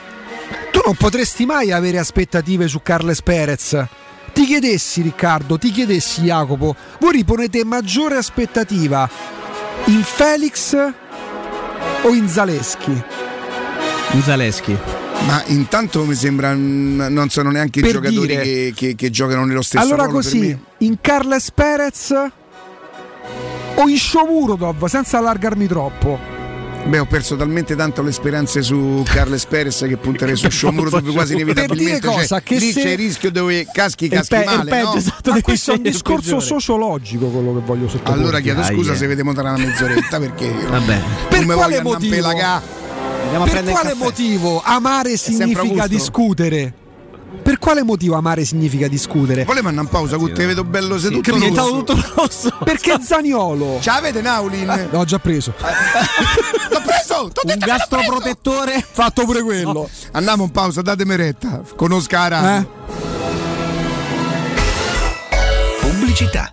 Tu 0.72 0.80
non 0.84 0.96
potresti 0.96 1.44
mai 1.44 1.70
avere 1.70 1.98
aspettative 1.98 2.66
su 2.66 2.80
Carles 2.82 3.22
Perez. 3.22 3.84
Ti 4.32 4.44
chiedessi, 4.46 5.02
Riccardo, 5.02 5.58
ti 5.58 5.70
chiedessi, 5.70 6.22
Jacopo, 6.22 6.74
voi 7.00 7.12
riponete 7.12 7.64
maggiore 7.64 8.16
aspettativa 8.16 9.08
in 9.86 10.02
Felix 10.02 10.74
o 12.02 12.08
in 12.14 12.28
Zaleschi? 12.28 13.02
Zaleschi. 14.22 14.76
Ma 15.26 15.42
intanto 15.46 16.04
mi 16.04 16.14
sembra 16.14 16.52
non 16.54 17.28
sono 17.28 17.50
neanche 17.50 17.78
i 17.78 17.82
Per 17.82 17.92
giocatori 17.92 18.26
dire- 18.26 18.42
che, 18.42 18.72
che- 18.74 18.94
che 18.96 19.10
giocano 19.10 19.44
nello 19.44 19.62
stesso 19.62 19.84
Allora 19.84 20.08
così, 20.08 20.58
in 20.78 20.96
Carles 21.00 21.50
Perez 21.52 22.10
o 23.74 23.88
in 23.88 23.98
Shomurodov, 23.98 24.84
senza 24.86 25.18
allargarmi 25.18 25.66
troppo. 25.66 26.31
Beh, 26.84 26.98
ho 26.98 27.06
perso 27.06 27.36
talmente 27.36 27.76
tanto 27.76 28.02
le 28.02 28.10
speranze 28.10 28.60
su 28.60 29.02
Carles 29.06 29.46
Perez 29.46 29.84
che 29.86 29.96
punterei 29.96 30.34
su 30.34 30.48
Sciomuro 30.50 30.90
dove 30.90 31.12
quasi 31.12 31.34
inevitabilmente 31.34 32.00
Per 32.00 32.00
dire 32.00 32.12
cosa, 32.14 32.26
cioè, 32.38 32.42
che 32.42 32.56
lì 32.56 32.72
se- 32.72 32.82
c'è 32.82 32.90
il 32.90 32.96
rischio 32.96 33.30
dove 33.30 33.66
caschi, 33.72 34.08
caschi 34.08 34.34
pe- 34.34 34.44
male, 34.44 34.68
peggio, 34.70 34.88
no? 34.88 34.94
esatto, 34.96 35.30
Ma 35.30 35.40
questo 35.40 35.72
è 35.72 35.76
un 35.76 35.82
discorso 35.82 36.22
peggiore. 36.22 36.44
sociologico 36.44 37.26
quello 37.28 37.54
che 37.54 37.60
voglio 37.64 37.88
sottoporre. 37.88 38.18
Allora 38.18 38.40
chiedo 38.40 38.62
scusa 38.64 38.92
eh. 38.92 38.96
se 38.96 39.06
vediamo 39.06 39.32
tra 39.32 39.42
una 39.42 39.58
mezz'oretta 39.58 40.18
perché 40.18 40.44
io 40.44 40.68
Vabbè. 40.68 41.00
Per 41.28 41.46
non 41.46 41.56
quale 41.56 41.82
motivo? 41.82 42.28
Per 43.44 43.62
quale 43.64 43.94
motivo 43.94 44.60
amare 44.64 45.16
significa 45.16 45.86
discutere? 45.86 46.74
Per 47.42 47.58
quale 47.58 47.82
motivo 47.82 48.14
amare 48.16 48.44
significa 48.44 48.88
discutere? 48.88 49.44
Volevo 49.44 49.68
andare 49.68 49.86
in 49.86 49.92
pausa, 49.92 50.16
te 50.16 50.46
vedo 50.46 50.64
bello 50.64 50.98
seduto. 50.98 51.22
Che 51.22 51.30
è 51.30 51.34
diventato 51.34 51.68
rosso. 51.68 51.84
tutto 51.84 52.12
rosso. 52.14 52.58
Perché 52.64 53.00
Zaniolo? 53.00 53.78
Ce 53.80 53.90
l'avete 53.90 54.20
Naulin? 54.20 54.88
No, 54.90 55.00
ho 55.00 55.04
già 55.04 55.18
preso. 55.18 55.52
L'ho 55.58 56.80
preso! 56.84 57.30
t'ho 57.32 57.40
Un 57.44 57.54
l'ho 57.58 57.66
gastroprotettore. 57.66 58.84
Fatto 58.88 59.24
pure 59.24 59.42
quello. 59.42 59.88
Andiamo 60.12 60.44
in 60.44 60.50
pausa, 60.50 60.82
datemi 60.82 61.16
retta. 61.16 61.62
Conosca 61.76 62.18
la 62.20 62.28
radio. 62.28 62.58
Eh? 62.58 63.10
Pubblicità. 65.80 66.52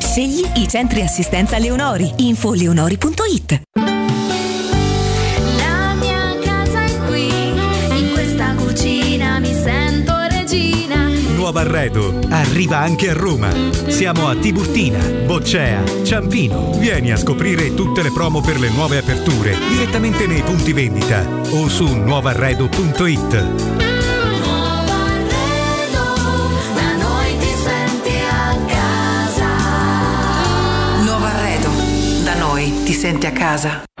Scegli 0.01 0.45
i 0.55 0.67
centri 0.67 1.01
assistenza 1.01 1.57
Leonori. 1.57 2.11
Info 2.17 2.53
leonori.it. 2.53 3.61
La 5.57 5.93
mia 5.93 6.37
casa 6.41 6.83
è 6.83 6.97
qui, 7.07 7.27
in 7.27 8.09
questa 8.11 8.53
cucina 8.55 9.39
mi 9.39 9.53
sento 9.53 10.13
regina. 10.27 11.07
Nuovo 11.35 11.59
arredo 11.59 12.19
arriva 12.29 12.79
anche 12.79 13.11
a 13.11 13.13
Roma. 13.13 13.49
Siamo 13.87 14.27
a 14.27 14.35
Tiburtina, 14.35 14.99
Boccea, 15.25 15.81
Ciampino. 16.03 16.71
Vieni 16.77 17.11
a 17.11 17.15
scoprire 17.15 17.73
tutte 17.73 18.01
le 18.01 18.11
promo 18.11 18.41
per 18.41 18.59
le 18.59 18.69
nuove 18.69 18.97
aperture 18.97 19.55
direttamente 19.69 20.27
nei 20.27 20.41
punti 20.41 20.73
vendita 20.73 21.25
o 21.51 21.69
su 21.69 21.85
nuovarredo.it. 21.85 23.90
senti 33.01 33.25
a 33.25 33.31
casa. 33.31 34.00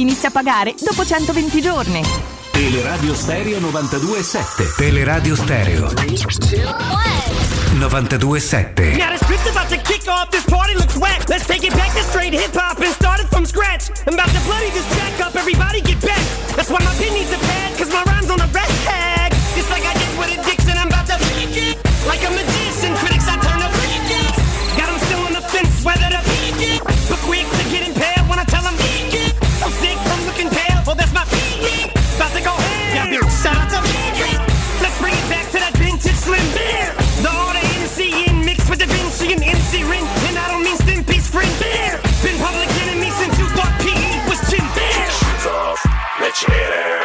inizia 0.00 0.28
a 0.28 0.30
pagare 0.30 0.74
dopo 0.78 1.02
120 1.02 1.60
giorni. 1.60 2.02
Teleradio 2.52 3.14
Stereo 3.14 3.58
92.7. 3.58 4.74
Teleradio 4.76 5.36
Stereo 5.36 5.92
92.7. 7.78 8.96
Now 8.96 9.10
the 9.10 9.18
script's 9.18 9.48
about 9.50 9.68
to 9.68 9.76
kick 9.82 10.06
off, 10.08 10.30
this 10.30 10.44
party 10.44 10.74
looks 10.74 10.96
whack. 10.96 11.28
Let's 11.28 11.46
take 11.46 11.64
it 11.64 11.74
back 11.74 11.92
to 11.94 12.02
straight 12.02 12.32
hip 12.32 12.54
hop 12.54 12.80
and 12.80 12.92
start 12.94 13.20
it 13.20 13.28
from 13.28 13.44
scratch. 13.46 13.90
I'm 14.06 14.14
about 14.14 14.30
to 14.30 14.40
bloody 14.46 14.70
this 14.70 14.86
track 14.96 15.20
up, 15.20 15.34
everybody 15.36 15.80
get 15.80 16.00
back. 16.02 16.22
That's 16.56 16.70
why 16.70 16.80
my 16.82 16.94
pen 16.98 17.12
needs 17.14 17.32
a 17.32 17.38
pad, 17.38 17.78
cause 17.78 17.90
my 17.92 18.02
rhyme's 18.04 18.30
on 18.30 18.40
a 18.40 18.46
red 18.50 18.70
tag. 18.82 19.32
Just 19.54 19.70
like 19.70 19.84
I 19.84 19.94
did 19.94 20.18
with 20.18 20.38
addiction, 20.38 20.74
I'm 20.78 20.88
about 20.88 21.06
to 21.06 21.18
freak 21.30 21.54
it. 21.54 21.78
Like 22.06 22.22
a 22.26 22.30
magician, 22.30 22.94
critics 22.98 23.28
I 23.28 23.36
turn 23.38 23.60
to 23.62 23.70
freak 23.78 24.06
Got 24.74 24.86
them 24.90 24.98
still 25.06 25.22
on 25.26 25.32
the 25.34 25.42
fence, 25.42 25.84
whether 25.84 26.10
to 26.10 26.20
peek 26.26 26.60
it. 26.74 26.97
Slim 36.28 36.48
beer. 36.52 36.88
The 37.24 37.32
order 37.46 37.64
MC 37.80 38.28
in 38.28 38.44
mixed 38.44 38.68
with 38.68 38.80
the 38.80 38.86
Vinci 38.86 39.32
and 39.32 39.42
MC 39.42 39.82
Rin. 39.84 40.04
And 40.28 40.36
I 40.36 40.46
don't 40.52 40.62
mean 40.62 40.76
Stimpy's 40.76 41.26
friend 41.28 41.52
beer. 41.60 41.96
Been 42.22 42.38
public 42.38 42.68
enemy 42.84 43.10
since 43.20 43.34
you 43.40 43.46
thought 43.56 43.72
PE 43.80 44.28
was 44.28 44.40
Jim 44.50 44.66
Bear. 44.76 45.08
Shoes 45.20 45.46
off, 45.46 45.80
let 46.20 46.34
your 46.42 46.52
hair 46.52 46.70
down. 46.70 46.97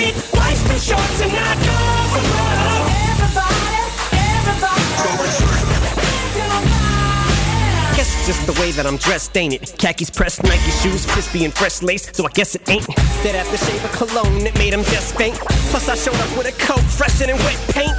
Kick 0.00 0.14
the 0.14 0.20
bucket. 0.20 0.34
Life's 0.36 0.62
too 0.64 0.78
short 0.78 1.10
not 1.32 1.56
go 1.60 1.76
for 2.12 2.22
broke. 2.30 2.90
Everybody, 3.12 3.80
Guess 7.96 8.10
it's 8.16 8.26
just 8.26 8.46
the 8.46 8.56
way 8.60 8.70
that 8.72 8.86
I'm 8.86 8.96
dressed, 8.96 9.36
ain't 9.36 9.54
it? 9.54 9.74
Khakis 9.78 10.10
pressed, 10.10 10.42
Nike 10.44 10.70
shoes, 10.82 11.06
crispy 11.06 11.44
and 11.44 11.52
fresh 11.52 11.82
lace, 11.82 12.10
so 12.12 12.24
I 12.24 12.30
guess 12.30 12.54
it 12.54 12.68
ain't 12.68 12.86
that 12.86 13.34
aftershave 13.34 13.84
of 13.84 13.92
cologne 13.92 14.44
that 14.44 14.56
made 14.58 14.72
him 14.72 14.84
just 14.84 15.16
faint. 15.16 15.34
Plus 15.70 15.88
I 15.88 15.94
showed 15.94 16.16
up 16.16 16.36
with 16.36 16.48
a 16.48 16.52
coat 16.64 16.80
fresher 16.80 17.26
than 17.26 17.36
wet 17.38 17.58
paint. 17.70 17.96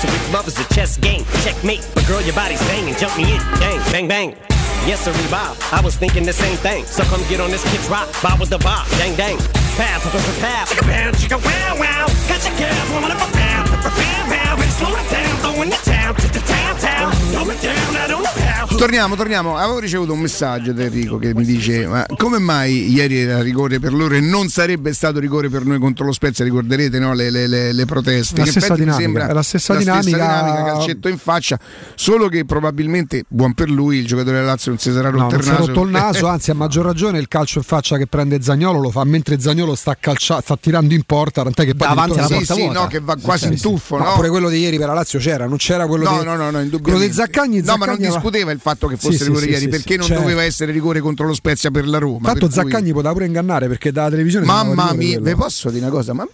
So 0.00 0.08
if 0.08 0.32
love 0.32 0.48
is 0.48 0.58
a 0.58 0.64
chess 0.74 0.96
game, 0.96 1.24
checkmate. 1.42 1.88
But 1.94 2.06
girl, 2.06 2.22
your 2.22 2.34
body's 2.34 2.60
banging, 2.62 2.94
jump 2.96 3.16
me 3.16 3.34
in, 3.34 3.38
bang, 3.58 3.80
bang, 3.92 4.08
bang. 4.08 4.61
Yes, 4.84 5.04
sir, 5.04 5.12
Bob. 5.30 5.56
I 5.70 5.80
was 5.80 5.94
thinking 5.96 6.24
the 6.24 6.32
same 6.32 6.56
thing. 6.56 6.84
So 6.86 7.04
come 7.04 7.22
get 7.28 7.40
on 7.40 7.50
this 7.50 7.62
kid's 7.70 7.88
rock, 7.88 8.08
bob 8.20 8.40
with 8.40 8.50
the 8.50 8.58
bob, 8.58 8.88
dang, 8.98 9.14
dang. 9.14 9.38
Pow, 9.78 9.98
pow, 10.02 10.10
pow, 10.10 10.18
pow, 10.42 10.64
chicka, 10.66 10.82
pow, 10.82 11.10
chicka, 11.12 11.38
wow, 11.38 11.78
wow. 11.78 12.06
Got 12.26 12.42
your 12.42 12.58
girl, 12.58 12.82
woman 12.92 13.12
up 13.12 13.22
a 13.22 13.30
pow, 13.30 13.62
pow, 13.78 13.90
pow. 14.26 14.58
Slow 14.82 14.90
it 14.90 15.08
down, 15.08 15.36
throwing 15.38 15.70
it 15.70 15.84
down, 15.84 16.14
to 16.16 16.26
the 16.26 16.40
town, 16.40 16.76
town. 16.80 17.12
Throw 17.30 17.48
it 17.50 17.62
down, 17.62 17.96
I 17.96 18.06
don't 18.08 18.22
know. 18.24 18.41
Torniamo, 18.76 19.16
torniamo. 19.16 19.56
Avevo 19.56 19.78
ricevuto 19.78 20.12
un 20.12 20.20
messaggio 20.20 20.72
da 20.72 20.84
Enrico 20.84 21.18
che 21.18 21.34
mi 21.34 21.44
dice: 21.44 21.86
Ma 21.86 22.06
come 22.16 22.38
mai 22.38 22.90
ieri 22.92 23.18
era 23.18 23.40
rigore 23.42 23.78
per 23.78 23.92
loro 23.92 24.14
e 24.14 24.20
non 24.20 24.48
sarebbe 24.48 24.92
stato 24.92 25.18
rigore 25.18 25.48
per 25.48 25.64
noi 25.64 25.78
contro 25.78 26.04
lo 26.06 26.12
Spezia? 26.12 26.44
Ricorderete 26.44 26.98
no? 26.98 27.12
le, 27.14 27.30
le- 27.30 27.46
le- 27.46 27.72
le 27.72 27.84
proteste? 27.84 28.38
La 28.38 28.44
Che 28.44 28.50
stessa 28.50 28.74
dinamica, 28.74 29.00
sembra 29.02 29.28
è 29.28 29.32
la 29.32 29.42
stessa 29.42 29.74
dinamica. 29.76 30.16
calcetto 30.64 31.08
in 31.08 31.18
faccia. 31.18 31.58
Solo 31.94 32.28
che 32.28 32.44
probabilmente, 32.44 33.24
buon 33.28 33.52
per 33.54 33.68
lui, 33.68 33.98
il 33.98 34.06
giocatore 34.06 34.36
della 34.38 34.48
Lazio 34.50 34.70
non 34.70 34.80
si 34.80 34.92
sarà 34.92 35.10
No, 35.10 35.18
rotto 35.30 35.36
non 35.36 35.40
il 35.44 35.50
naso. 35.50 35.66
rotto 35.66 35.82
il 35.82 35.90
naso, 35.90 36.26
anzi 36.28 36.50
a 36.50 36.54
maggior 36.54 36.84
ragione 36.84 37.18
il 37.18 37.28
calcio 37.28 37.58
in 37.58 37.64
faccia 37.64 37.96
che 37.96 38.06
prende 38.06 38.40
Zagnolo 38.42 38.78
lo 38.80 38.90
fa 38.90 39.04
mentre 39.04 39.40
Zagnolo 39.40 39.74
sta, 39.74 39.96
calcia- 39.98 40.40
sta 40.40 40.56
tirando 40.60 40.94
in 40.94 41.02
porta, 41.04 41.42
tant'è 41.42 41.64
che 41.64 41.74
poi 41.74 41.88
addirittura- 41.88 42.18
alla 42.24 42.28
porta 42.28 42.44
Sì, 42.44 42.52
sì, 42.54 42.60
vuota. 42.62 42.80
no, 42.80 42.86
che 42.86 43.00
va 43.00 43.16
quasi 43.20 43.46
in 43.48 43.60
tuffo, 43.60 43.98
no? 43.98 44.12
pure 44.14 44.28
quello 44.28 44.48
di 44.48 44.58
ieri 44.60 44.78
per 44.78 44.86
la 44.88 44.94
Lazio 44.94 45.18
c'era, 45.18 45.46
non 45.46 45.56
c'era 45.58 45.86
quello 45.86 46.04
No, 46.08 46.18
di 46.20 46.24
no, 46.24 46.36
no, 46.36 46.50
no, 46.50 46.66
quello 46.80 46.98
di 46.98 47.12
Zaccagni, 47.12 47.60
No, 47.62 47.76
ma 47.76 47.86
non 47.86 47.96
discuteva 47.98 48.50
il 48.52 48.60
fatto 48.60 48.86
che 48.86 48.96
fosse 48.96 49.18
Sì, 49.18 49.24
rigore 49.24 49.44
sì, 49.44 49.50
ieri, 49.50 49.62
sì, 49.62 49.68
perché 49.68 49.92
sì, 49.92 49.98
non 49.98 50.06
certo. 50.06 50.22
doveva 50.22 50.42
essere 50.42 50.72
rigore 50.72 51.00
contro 51.00 51.26
lo 51.26 51.34
Spezia 51.34 51.70
per 51.70 51.86
la 51.86 51.98
Roma. 51.98 52.28
Tanto 52.28 52.46
cui- 52.46 52.54
Zaccagni 52.54 52.92
poteva 52.92 53.12
pure 53.12 53.26
ingannare 53.26 53.68
perché 53.68 53.92
dalla 53.92 54.10
televisione 54.10 54.46
Mamma 54.46 54.92
mia, 54.94 55.20
vi 55.20 55.34
posso 55.34 55.70
dire 55.70 55.84
una 55.84 55.90
cosa? 55.94 56.12
Ma 56.12 56.26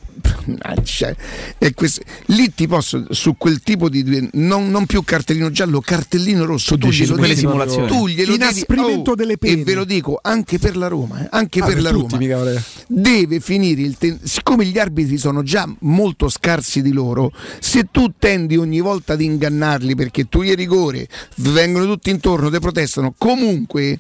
cioè, 0.83 1.15
questo- 1.75 2.03
lì 2.27 2.53
ti 2.55 2.67
posso 2.67 3.05
su 3.11 3.37
quel 3.37 3.61
tipo 3.61 3.89
di 3.89 4.29
non, 4.33 4.71
non 4.71 4.87
più 4.87 5.03
cartellino 5.05 5.51
giallo, 5.51 5.81
cartellino 5.81 6.45
rosso. 6.45 6.77
Tu, 6.79 6.87
dici 6.89 7.03
glielo 7.03 7.13
su 7.13 7.19
quelle 7.19 7.35
devi- 7.35 7.47
simulazioni. 7.47 7.87
tu 7.89 8.09
glielo 8.09 8.33
devi- 8.33 8.35
Inasprimento 8.35 9.11
oh, 9.11 9.15
delle 9.15 9.37
pene. 9.37 9.61
E 9.61 9.65
ve 9.65 9.75
lo 9.75 9.85
dico 9.85 10.19
anche 10.23 10.59
per 10.59 10.77
la 10.77 10.89
Roma, 10.89 11.23
eh, 11.25 11.29
anche 11.31 11.61
Ah, 11.61 11.65
per, 11.67 11.75
per 11.75 11.83
la 11.83 11.91
tutti, 11.91 12.27
Roma. 12.27 12.43
mica. 12.45 12.63
Deve 12.87 13.41
finire 13.41 13.83
il 13.83 13.97
ten- 13.99 14.19
siccome 14.23 14.65
gli 14.65 14.79
arbitri 14.79 15.19
sono 15.19 15.43
già 15.43 15.69
molto 15.81 16.29
scarsi 16.29 16.81
di 16.83 16.93
loro, 16.93 17.31
se 17.59 17.89
tu 17.91 18.13
tendi 18.19 18.57
ogni 18.57 18.81
volta 18.81 19.13
ad 19.13 19.21
ingannarli 19.21 19.95
perché 19.95 20.29
tu 20.29 20.43
gli 20.43 20.55
rigore, 20.55 21.09
vengono 21.37 21.85
tutti 21.85 22.08
intorno, 22.11 22.51
ti 22.51 22.59
protestano, 22.59 23.15
comunque 23.17 23.99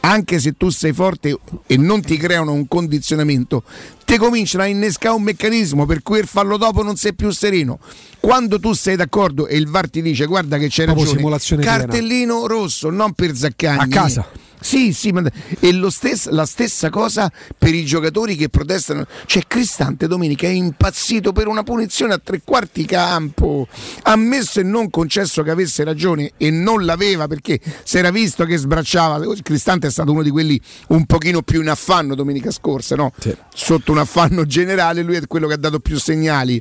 anche 0.00 0.38
se 0.38 0.56
tu 0.56 0.70
sei 0.70 0.92
forte 0.92 1.36
e 1.66 1.76
non 1.76 2.00
ti 2.00 2.16
creano 2.16 2.52
un 2.52 2.68
condizionamento, 2.68 3.64
ti 4.04 4.16
cominciano 4.16 4.62
a 4.62 4.66
innescare 4.66 5.14
un 5.14 5.22
meccanismo 5.22 5.84
per 5.84 6.02
cui 6.02 6.18
il 6.18 6.26
fallo 6.26 6.56
dopo 6.56 6.82
non 6.82 6.96
sei 6.96 7.14
più 7.14 7.30
sereno. 7.30 7.80
Quando 8.20 8.60
tu 8.60 8.72
sei 8.72 8.94
d'accordo 8.94 9.46
e 9.48 9.56
il 9.56 9.68
VAR 9.68 9.90
ti 9.90 10.02
dice 10.02 10.26
guarda 10.26 10.58
che 10.58 10.68
c'è 10.68 10.84
ragione, 10.86 11.18
piena. 11.56 11.76
cartellino 11.76 12.46
rosso, 12.46 12.90
non 12.90 13.12
per 13.12 13.34
Zaccagni. 13.34 13.82
A 13.82 13.88
casa. 13.88 14.28
Sì, 14.60 14.92
sì, 14.92 15.12
ma- 15.12 15.22
e 15.60 15.72
lo 15.72 15.90
stes- 15.90 16.28
la 16.30 16.46
stessa 16.46 16.90
cosa 16.90 17.30
per 17.56 17.74
i 17.74 17.84
giocatori 17.84 18.36
che 18.36 18.48
protestano. 18.48 19.06
Cioè, 19.26 19.44
Cristante 19.46 20.06
domenica 20.06 20.46
è 20.46 20.50
impazzito 20.50 21.32
per 21.32 21.46
una 21.46 21.62
punizione 21.62 22.14
a 22.14 22.20
tre 22.22 22.40
quarti 22.44 22.84
campo. 22.84 23.68
Ammesso 24.02 24.60
e 24.60 24.62
non 24.62 24.90
concesso 24.90 25.42
che 25.42 25.50
avesse 25.50 25.84
ragione 25.84 26.32
e 26.36 26.50
non 26.50 26.84
l'aveva 26.84 27.26
perché 27.26 27.60
si 27.84 27.98
era 27.98 28.10
visto 28.10 28.44
che 28.44 28.56
sbracciava. 28.56 29.20
Cristante 29.42 29.86
è 29.86 29.90
stato 29.90 30.12
uno 30.12 30.22
di 30.22 30.30
quelli 30.30 30.60
un 30.88 31.04
pochino 31.06 31.42
più 31.42 31.60
in 31.60 31.68
affanno 31.68 32.14
domenica 32.14 32.50
scorsa, 32.50 32.96
no? 32.96 33.12
Sotto 33.54 33.92
un 33.92 33.98
affanno 33.98 34.44
generale, 34.46 35.02
lui 35.02 35.16
è 35.16 35.26
quello 35.26 35.46
che 35.46 35.54
ha 35.54 35.58
dato 35.58 35.80
più 35.80 35.98
segnali. 35.98 36.60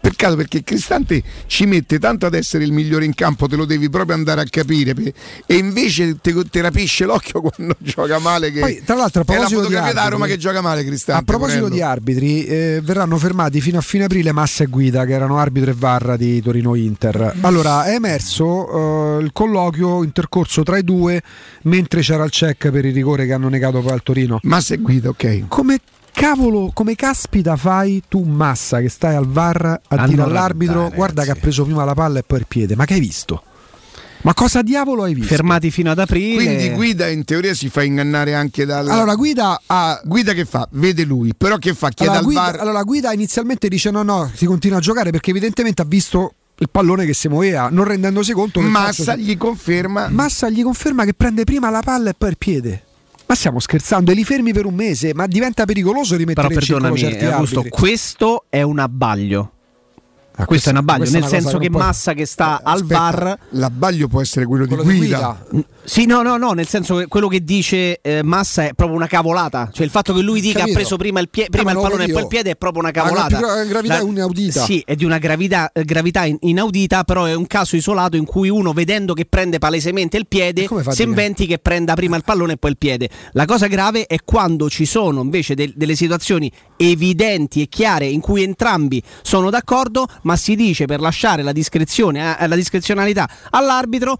Peccato 0.00 0.36
perché 0.36 0.62
Cristante 0.62 1.22
ci 1.46 1.66
mette 1.66 1.98
tanto 1.98 2.26
ad 2.26 2.34
essere 2.34 2.64
il 2.64 2.72
migliore 2.72 3.04
in 3.04 3.14
campo, 3.14 3.46
te 3.46 3.56
lo 3.56 3.64
devi 3.64 3.88
proprio 3.90 4.16
andare 4.16 4.40
a 4.40 4.44
capire. 4.44 4.94
E 5.46 5.54
invece 5.56 6.18
te, 6.20 6.34
te 6.50 6.60
rapisce 6.60 7.04
l'occhio 7.04 7.25
quando 7.32 7.76
gioca 7.80 8.18
male. 8.18 8.50
Che 8.50 8.60
Poi, 8.60 8.82
tra 8.84 8.96
l'altro, 8.96 9.22
a 9.22 9.24
è 9.24 9.26
la 9.26 9.34
proposito 9.34 9.60
di 9.60 9.66
fotografia 9.66 9.92
da 9.92 10.00
arbitri- 10.00 10.10
Roma 10.10 10.26
che 10.26 10.36
gioca 10.38 10.60
male, 10.60 10.84
Cristante. 10.84 11.22
A 11.22 11.24
proposito 11.24 11.60
porello. 11.60 11.74
di 11.74 11.82
arbitri, 11.82 12.44
eh, 12.46 12.80
verranno 12.82 13.16
fermati 13.18 13.60
fino 13.60 13.78
a 13.78 13.82
fine 13.82 14.04
aprile 14.04 14.32
Massa 14.32 14.64
e 14.64 14.66
Guida, 14.66 15.04
che 15.04 15.12
erano 15.12 15.38
arbitro 15.38 15.70
e 15.70 15.74
Varra 15.76 16.16
di 16.16 16.40
Torino-Inter. 16.40 17.36
Allora, 17.42 17.84
è 17.84 17.94
emerso 17.94 19.18
eh, 19.18 19.22
il 19.22 19.30
colloquio 19.32 20.02
intercorso 20.02 20.62
tra 20.62 20.78
i 20.78 20.84
due 20.84 21.22
mentre 21.62 22.00
c'era 22.00 22.24
il 22.24 22.30
check 22.30 22.70
per 22.70 22.84
il 22.84 22.92
rigore 22.92 23.26
che 23.26 23.32
hanno 23.32 23.48
negato 23.48 23.80
poi 23.80 23.92
al 23.92 24.02
Torino. 24.02 24.38
Massa 24.42 24.74
e 24.74 24.78
Guida, 24.78 25.08
ok. 25.10 25.44
Come 25.48 25.80
cavolo, 26.12 26.70
come 26.72 26.94
caspita 26.94 27.56
fai 27.56 28.02
tu 28.08 28.22
Massa 28.22 28.80
che 28.80 28.88
stai 28.88 29.14
al 29.14 29.26
VAR 29.26 29.80
a, 29.86 30.06
dire 30.06 30.22
all'arbitro 30.22 30.90
guarda 30.94 31.24
che 31.24 31.32
ha 31.32 31.36
preso 31.38 31.64
prima 31.64 31.84
la 31.84 31.92
palla 31.92 32.20
e 32.20 32.22
poi 32.22 32.38
il 32.38 32.46
piede, 32.48 32.74
ma 32.74 32.86
che 32.86 32.94
hai 32.94 33.00
visto? 33.00 33.42
Ma 34.26 34.34
cosa 34.34 34.60
diavolo 34.60 35.04
hai 35.04 35.14
visto? 35.14 35.28
Fermati 35.28 35.70
fino 35.70 35.92
ad 35.92 36.00
aprile. 36.00 36.42
Quindi 36.42 36.70
Guida 36.70 37.06
in 37.06 37.24
teoria 37.24 37.54
si 37.54 37.68
fa 37.68 37.84
ingannare 37.84 38.34
anche 38.34 38.64
dal. 38.64 38.88
Allora 38.88 39.14
Guida 39.14 39.62
ha 39.66 40.00
Guida 40.02 40.32
che 40.32 40.44
fa? 40.44 40.66
Vede 40.72 41.04
lui, 41.04 41.32
però 41.32 41.58
che 41.58 41.74
fa? 41.74 41.90
Chiede 41.90 42.10
allora, 42.10 42.18
al 42.18 42.24
guida, 42.24 42.40
VAR. 42.40 42.58
allora 42.58 42.82
Guida 42.82 43.12
inizialmente 43.12 43.68
dice 43.68 43.92
no 43.92 44.02
no, 44.02 44.28
si 44.34 44.44
continua 44.46 44.78
a 44.78 44.80
giocare 44.80 45.12
perché 45.12 45.30
evidentemente 45.30 45.82
ha 45.82 45.84
visto 45.84 46.34
il 46.58 46.68
pallone 46.68 47.06
che 47.06 47.14
si 47.14 47.28
muoveva, 47.28 47.68
non 47.70 47.84
rendendosi 47.84 48.32
conto 48.32 48.58
che 48.58 48.66
Massa 48.66 49.14
gli 49.14 49.36
conferma. 49.36 50.08
Massa 50.08 50.48
gli 50.48 50.64
conferma 50.64 51.04
che 51.04 51.14
prende 51.14 51.44
prima 51.44 51.70
la 51.70 51.82
palla 51.82 52.10
e 52.10 52.14
poi 52.18 52.30
il 52.30 52.36
piede. 52.36 52.82
Ma 53.26 53.36
stiamo 53.36 53.60
scherzando, 53.60 54.10
e 54.10 54.14
li 54.14 54.24
fermi 54.24 54.52
per 54.52 54.66
un 54.66 54.74
mese, 54.74 55.14
ma 55.14 55.28
diventa 55.28 55.64
pericoloso 55.64 56.16
rimettere 56.16 56.48
Però 56.48 56.58
in 56.58 56.66
circolo 56.66 56.90
perdonami, 56.90 57.12
certi 57.12 57.32
Augusto, 57.32 57.58
arbitri. 57.60 57.78
questo 57.78 58.44
è 58.48 58.62
un 58.62 58.80
abbaglio. 58.80 59.52
Questo, 60.44 60.44
questa- 60.46 60.70
è 60.70 60.72
un 60.72 60.78
abbaglio, 60.78 61.10
nel 61.10 61.24
senso 61.26 61.58
che 61.58 61.68
che 61.68 61.70
Massa 61.70 62.12
che 62.12 62.26
sta 62.26 62.60
al 62.62 62.80
Aspetta, 62.82 62.98
VAR 63.00 63.38
L'abbaglio 63.50 64.06
può 64.08 64.20
essere 64.20 64.44
quello, 64.46 64.66
Quello 64.66 64.82
di 64.82 64.90
di 64.92 64.98
Guida. 64.98 65.44
Sì, 65.84 66.04
no, 66.04 66.22
no, 66.22 66.36
no, 66.36 66.52
nel 66.52 66.66
senso 66.66 66.96
che 66.96 67.06
quello 67.06 67.28
che 67.28 67.44
dice 67.44 68.00
eh, 68.02 68.22
Massa 68.24 68.64
è 68.64 68.72
proprio 68.74 68.96
una 68.96 69.06
cavolata. 69.06 69.70
Cioè 69.72 69.84
il 69.84 69.90
fatto 69.90 70.12
che 70.12 70.20
lui 70.20 70.40
dica 70.40 70.64
ha 70.64 70.66
preso 70.72 70.96
prima 70.96 71.20
il, 71.20 71.28
pie- 71.28 71.44
Eh, 71.46 71.48
prima 71.48 71.64
ma 71.66 71.70
il 71.70 71.76
lo 71.76 71.82
pallone 71.82 72.04
e 72.04 72.12
poi 72.12 72.22
il 72.22 72.28
piede 72.28 72.50
è 72.50 72.56
proprio 72.56 72.82
una 72.82 72.90
cavolata. 72.90 73.38
la 73.40 73.64
gravità 73.64 73.94
La- 73.94 74.00
è 74.00 74.04
inaudita. 74.04 74.64
Sì, 74.64 74.82
è 74.84 74.94
di 74.96 75.04
una 75.04 75.18
gravità, 75.18 75.70
eh, 75.72 75.84
gravità 75.84 76.24
in- 76.24 76.38
inaudita, 76.40 77.04
però 77.04 77.24
è 77.24 77.34
un 77.34 77.46
caso 77.46 77.76
isolato 77.76 78.16
in 78.16 78.24
cui 78.24 78.48
uno 78.48 78.72
vedendo 78.72 79.14
che 79.14 79.26
prende 79.26 79.58
palesemente 79.58 80.16
il 80.16 80.26
piede 80.26 80.66
come 80.66 80.82
fa 80.82 80.90
a 80.90 80.94
si 80.94 81.02
inventi 81.04 81.46
che 81.46 81.58
prenda 81.58 81.94
prima 81.94 82.16
il 82.16 82.24
pallone 82.24 82.54
e 82.54 82.56
poi 82.56 82.70
il 82.72 82.78
piede. 82.78 83.08
La 83.32 83.44
cosa 83.44 83.68
grave 83.68 84.06
è 84.06 84.18
quando 84.24 84.68
ci 84.68 84.84
sono 84.86 85.20
invece 85.22 85.54
del- 85.54 85.72
delle 85.76 85.94
situazioni 85.94 86.50
evidenti 86.76 87.62
e 87.62 87.68
chiare 87.68 88.06
in 88.06 88.20
cui 88.20 88.42
entrambi 88.42 89.02
sono 89.22 89.50
d'accordo, 89.50 90.06
ma 90.26 90.36
si 90.36 90.56
dice 90.56 90.86
per 90.86 91.00
lasciare 91.00 91.42
la 91.42 91.52
discrezione, 91.52 92.36
eh, 92.38 92.46
la 92.48 92.56
discrezionalità 92.56 93.28
all'arbitro 93.50 94.18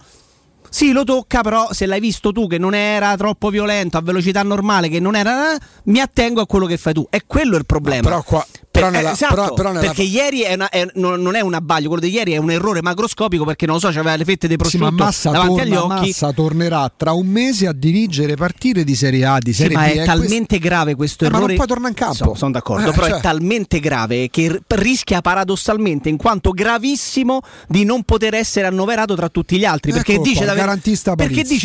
sì, 0.68 0.92
lo 0.92 1.04
tocca, 1.04 1.42
però 1.42 1.72
se 1.72 1.86
l'hai 1.86 2.00
visto 2.00 2.32
tu 2.32 2.46
che 2.46 2.58
non 2.58 2.74
era 2.74 3.16
troppo 3.16 3.50
violento, 3.50 3.96
a 3.96 4.02
velocità 4.02 4.42
normale, 4.42 4.88
che 4.88 5.00
non 5.00 5.14
era... 5.14 5.54
eh, 5.54 5.58
mi 5.84 6.00
attengo 6.00 6.40
a 6.40 6.46
quello 6.46 6.66
che 6.66 6.76
fai 6.76 6.92
tu. 6.92 7.06
E 7.08 7.22
quello 7.26 7.54
è 7.54 7.58
il 7.58 7.66
problema. 7.66 8.02
Però 8.02 8.22
qua- 8.22 8.46
però 8.80 8.90
nella- 8.90 9.10
eh, 9.10 9.12
esatto, 9.12 9.34
però- 9.34 9.52
però 9.54 9.68
nella- 9.72 9.86
perché 9.86 10.02
ieri 10.02 10.40
è 10.42 10.54
una- 10.54 10.68
è- 10.68 10.86
non 10.94 11.20
non 11.20 11.34
è 11.34 11.40
un 11.40 11.54
abbaglio, 11.54 11.88
quello 11.88 12.04
di 12.06 12.10
ieri 12.12 12.32
è 12.32 12.36
un 12.36 12.50
errore 12.50 12.82
macroscopico 12.82 13.44
perché 13.44 13.66
non 13.66 13.76
lo 13.76 13.80
so, 13.80 13.88
c'aveva 13.88 14.14
le 14.16 14.24
fette 14.24 14.46
di 14.48 14.54
Sì, 14.66 14.76
ma 14.78 14.86
prosciutto 14.88 15.04
Massa, 15.04 15.30
davanti 15.30 15.60
agli 15.60 15.72
torna, 15.74 15.96
occhi. 15.96 16.06
Massa 16.08 16.32
tornerà 16.32 16.92
tra 16.96 17.12
un 17.12 17.26
mese 17.26 17.66
a 17.66 17.72
dirigere 17.72 18.36
partite 18.36 18.84
di 18.84 18.94
Serie 18.94 19.24
A, 19.24 19.38
di 19.38 19.52
Sì, 19.52 19.62
Serie 19.62 19.76
ma 19.76 19.84
B. 19.84 19.88
è 19.88 20.00
e 20.02 20.04
talmente 20.04 20.58
grave 20.58 20.94
questo 20.94 21.24
Eh, 21.24 21.28
ma 21.30 21.36
errore. 21.36 21.54
non 21.54 21.56
puoi 21.56 21.68
tornare 21.68 21.92
in 21.92 21.98
campo. 21.98 22.14
So- 22.14 22.34
sono 22.34 22.50
d'accordo, 22.52 22.90
Eh, 22.90 22.92
però 22.92 23.06
cioè. 23.08 23.18
è 23.18 23.20
talmente 23.20 23.80
grave 23.80 24.28
che 24.30 24.60
rischia 24.68 25.20
paradossalmente, 25.20 26.08
in 26.08 26.16
quanto 26.16 26.50
gravissimo, 26.50 27.40
di 27.68 27.84
non 27.84 28.02
poter 28.04 28.34
essere 28.34 28.66
annoverato 28.66 29.14
tra 29.14 29.28
tutti 29.28 29.58
gli 29.58 29.64
altri. 29.64 29.92
Perché 29.92 30.12
Eccolo 30.12 30.28
dice 30.28 30.44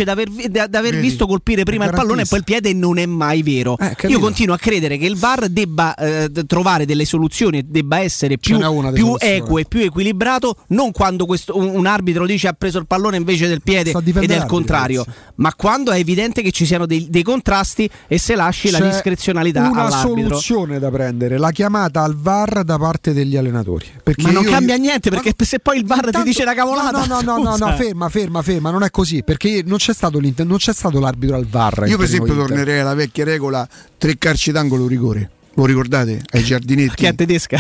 d'aver, 0.04 0.30
d'aver, 0.69 1.00
visto 1.00 1.28
colpire 1.28 1.63
prima 1.63 1.86
È 1.86 1.88
il 1.88 1.93
pallone 1.93 2.21
e 2.24 2.26
poi 2.26 2.39
il 2.39 2.43
piede, 2.45 2.74
non 2.74 2.97
è 2.97 3.06
mai 3.06 3.43
vero. 3.43 3.78
Eh. 3.78 3.95
Io 4.08 4.19
continuo 4.19 4.56
a 4.56 4.58
credere 4.58 4.97
che 4.97 5.06
il 5.06 5.17
VAR 5.17 5.47
debba 5.50 5.93
eh, 5.95 6.30
trovare 6.47 6.86
delle 6.86 7.00
soluzioni 7.05 7.59
e 7.59 7.63
debba 7.67 7.99
essere 7.99 8.37
più, 8.37 8.57
più 8.93 9.15
equo 9.19 9.57
e 9.57 9.65
più 9.65 9.79
equilibrato, 9.81 10.55
non 10.69 10.91
quando 10.91 11.25
questo- 11.25 11.57
un, 11.57 11.69
un 11.69 11.85
arbitro 11.85 12.25
dice 12.25 12.47
ha 12.47 12.53
preso 12.53 12.77
il 12.79 12.87
pallone 12.87 13.17
invece 13.17 13.47
del 13.47 13.61
piede 13.61 13.91
ed 13.91 14.31
è 14.31 14.35
il 14.37 14.45
contrario, 14.45 15.05
ma 15.35 15.53
quando 15.55 15.91
è 15.91 15.97
evidente 15.97 16.41
che 16.41 16.51
ci 16.51 16.65
siano 16.65 16.85
dei, 16.85 17.07
dei 17.09 17.23
contrasti 17.23 17.89
e 18.07 18.17
se 18.17 18.35
lasci 18.35 18.69
la 18.71 18.79
C'è 18.79 18.87
discrezionalità 18.89 19.69
una 19.69 19.85
all'arbitro. 19.85 20.39
soluzione 20.39 20.79
da 20.79 20.89
prendere, 20.89 21.37
la 21.37 21.51
chiamata 21.51 22.01
al 22.03 22.15
VAR 22.15 22.63
da 22.63 22.77
parte 22.77 23.13
degli 23.13 23.35
allenatori. 23.37 23.85
Perché 24.03 24.23
Ma 24.23 24.31
non 24.31 24.43
io- 24.43 24.49
cambia 24.49 24.75
niente 24.75 25.09
perché 25.09 25.33
se 25.45 25.59
poi 25.59 25.77
il 25.77 25.85
VAR 25.85 25.99
ti 25.99 26.05
Intanto- 26.07 26.27
dice 26.27 26.43
una 26.43 26.53
cavolata. 26.53 27.05
No, 27.05 27.21
no, 27.21 27.21
no, 27.21 27.37
no, 27.43 27.55
no, 27.57 27.75
ferma, 27.75 28.09
ferma, 28.09 28.41
ferma, 28.41 28.69
non 28.71 28.83
è 28.83 28.89
così, 28.89 29.23
perché 29.23 29.63
non 29.65 29.77
c'è 29.77 29.93
stato, 29.93 30.19
l'Inter- 30.19 30.45
non 30.47 30.57
c'è 30.57 30.73
stato 30.73 30.99
l'arbitro 30.99 31.35
al 31.35 31.45
VAR. 31.45 31.85
Io, 31.87 31.97
per 31.97 32.05
esempio, 32.05 32.33
tornerei 32.35 32.79
alla 32.79 32.93
vecchia 32.93 33.23
regola: 33.23 33.67
tre 33.97 34.17
calci 34.17 34.51
d'angolo 34.51 34.87
rigore. 34.87 35.29
Lo 35.55 35.65
ricordate? 35.65 36.21
Ai 36.31 36.43
giardinetti. 36.43 36.95
Che 36.95 37.07
è 37.07 37.15
tedesca. 37.15 37.59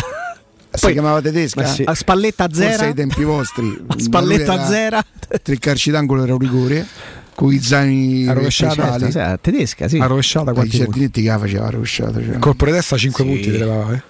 Si 0.73 0.91
chiamava 0.93 1.19
tedesca? 1.21 1.65
Sì. 1.65 1.83
A 1.85 1.93
spalletta 1.93 2.45
a 2.45 2.47
Forse 2.49 2.69
zero. 2.71 2.83
ai 2.85 2.93
tempi 2.93 3.23
vostri. 3.23 3.67
A 3.87 3.95
spalletta 3.99 4.47
Ma 4.47 4.55
lui 4.55 4.63
a 4.63 4.67
zero. 4.67 4.99
Tre 5.43 5.57
calci 5.59 5.91
d'angolo 5.91 6.23
era 6.23 6.33
un 6.33 6.39
rigore. 6.39 6.87
Con 7.35 7.51
i 7.51 7.59
zaini 7.59 8.27
A 8.27 8.33
rovesciata, 8.33 8.73
speciali. 8.97 9.11
Sì, 9.11 9.19
sì, 9.19 9.35
tedesca, 9.41 9.87
sì. 9.87 9.97
A 9.97 10.05
rovesciata 10.05 10.53
quanti 10.53 10.69
punti? 10.77 10.77
giardinetti 10.85 11.21
che 11.23 11.27
la 11.29 11.39
faceva 11.39 11.65
a 11.65 11.69
rovesciata. 11.71 12.23
Cioè. 12.23 12.39
Colpo 12.39 12.65
di 12.65 12.71
testa 12.71 12.97
5 12.97 13.23
punti 13.23 13.51
te 13.51 13.57
levava, 13.57 13.93
eh. 13.93 14.01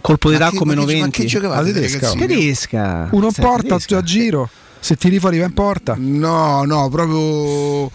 Colpo 0.00 0.30
di 0.30 0.36
tacco 0.36 0.64
meno 0.64 0.84
che- 0.84 0.94
ma 0.94 1.00
20. 1.00 1.20
che 1.22 1.26
giocavate, 1.26 1.60
La 1.66 1.72
tedesca? 1.72 2.10
Tedesca. 2.12 3.08
Uno 3.10 3.30
Sì, 3.32 3.40
porta, 3.40 3.62
tedesca. 3.76 3.98
a 3.98 4.02
giro. 4.02 4.48
Se 4.78 4.94
tiri 4.96 5.18
fuori 5.18 5.38
va 5.38 5.46
in 5.46 5.54
porta. 5.54 5.96
No, 5.98 6.62
no, 6.64 6.88
proprio. 6.88 7.90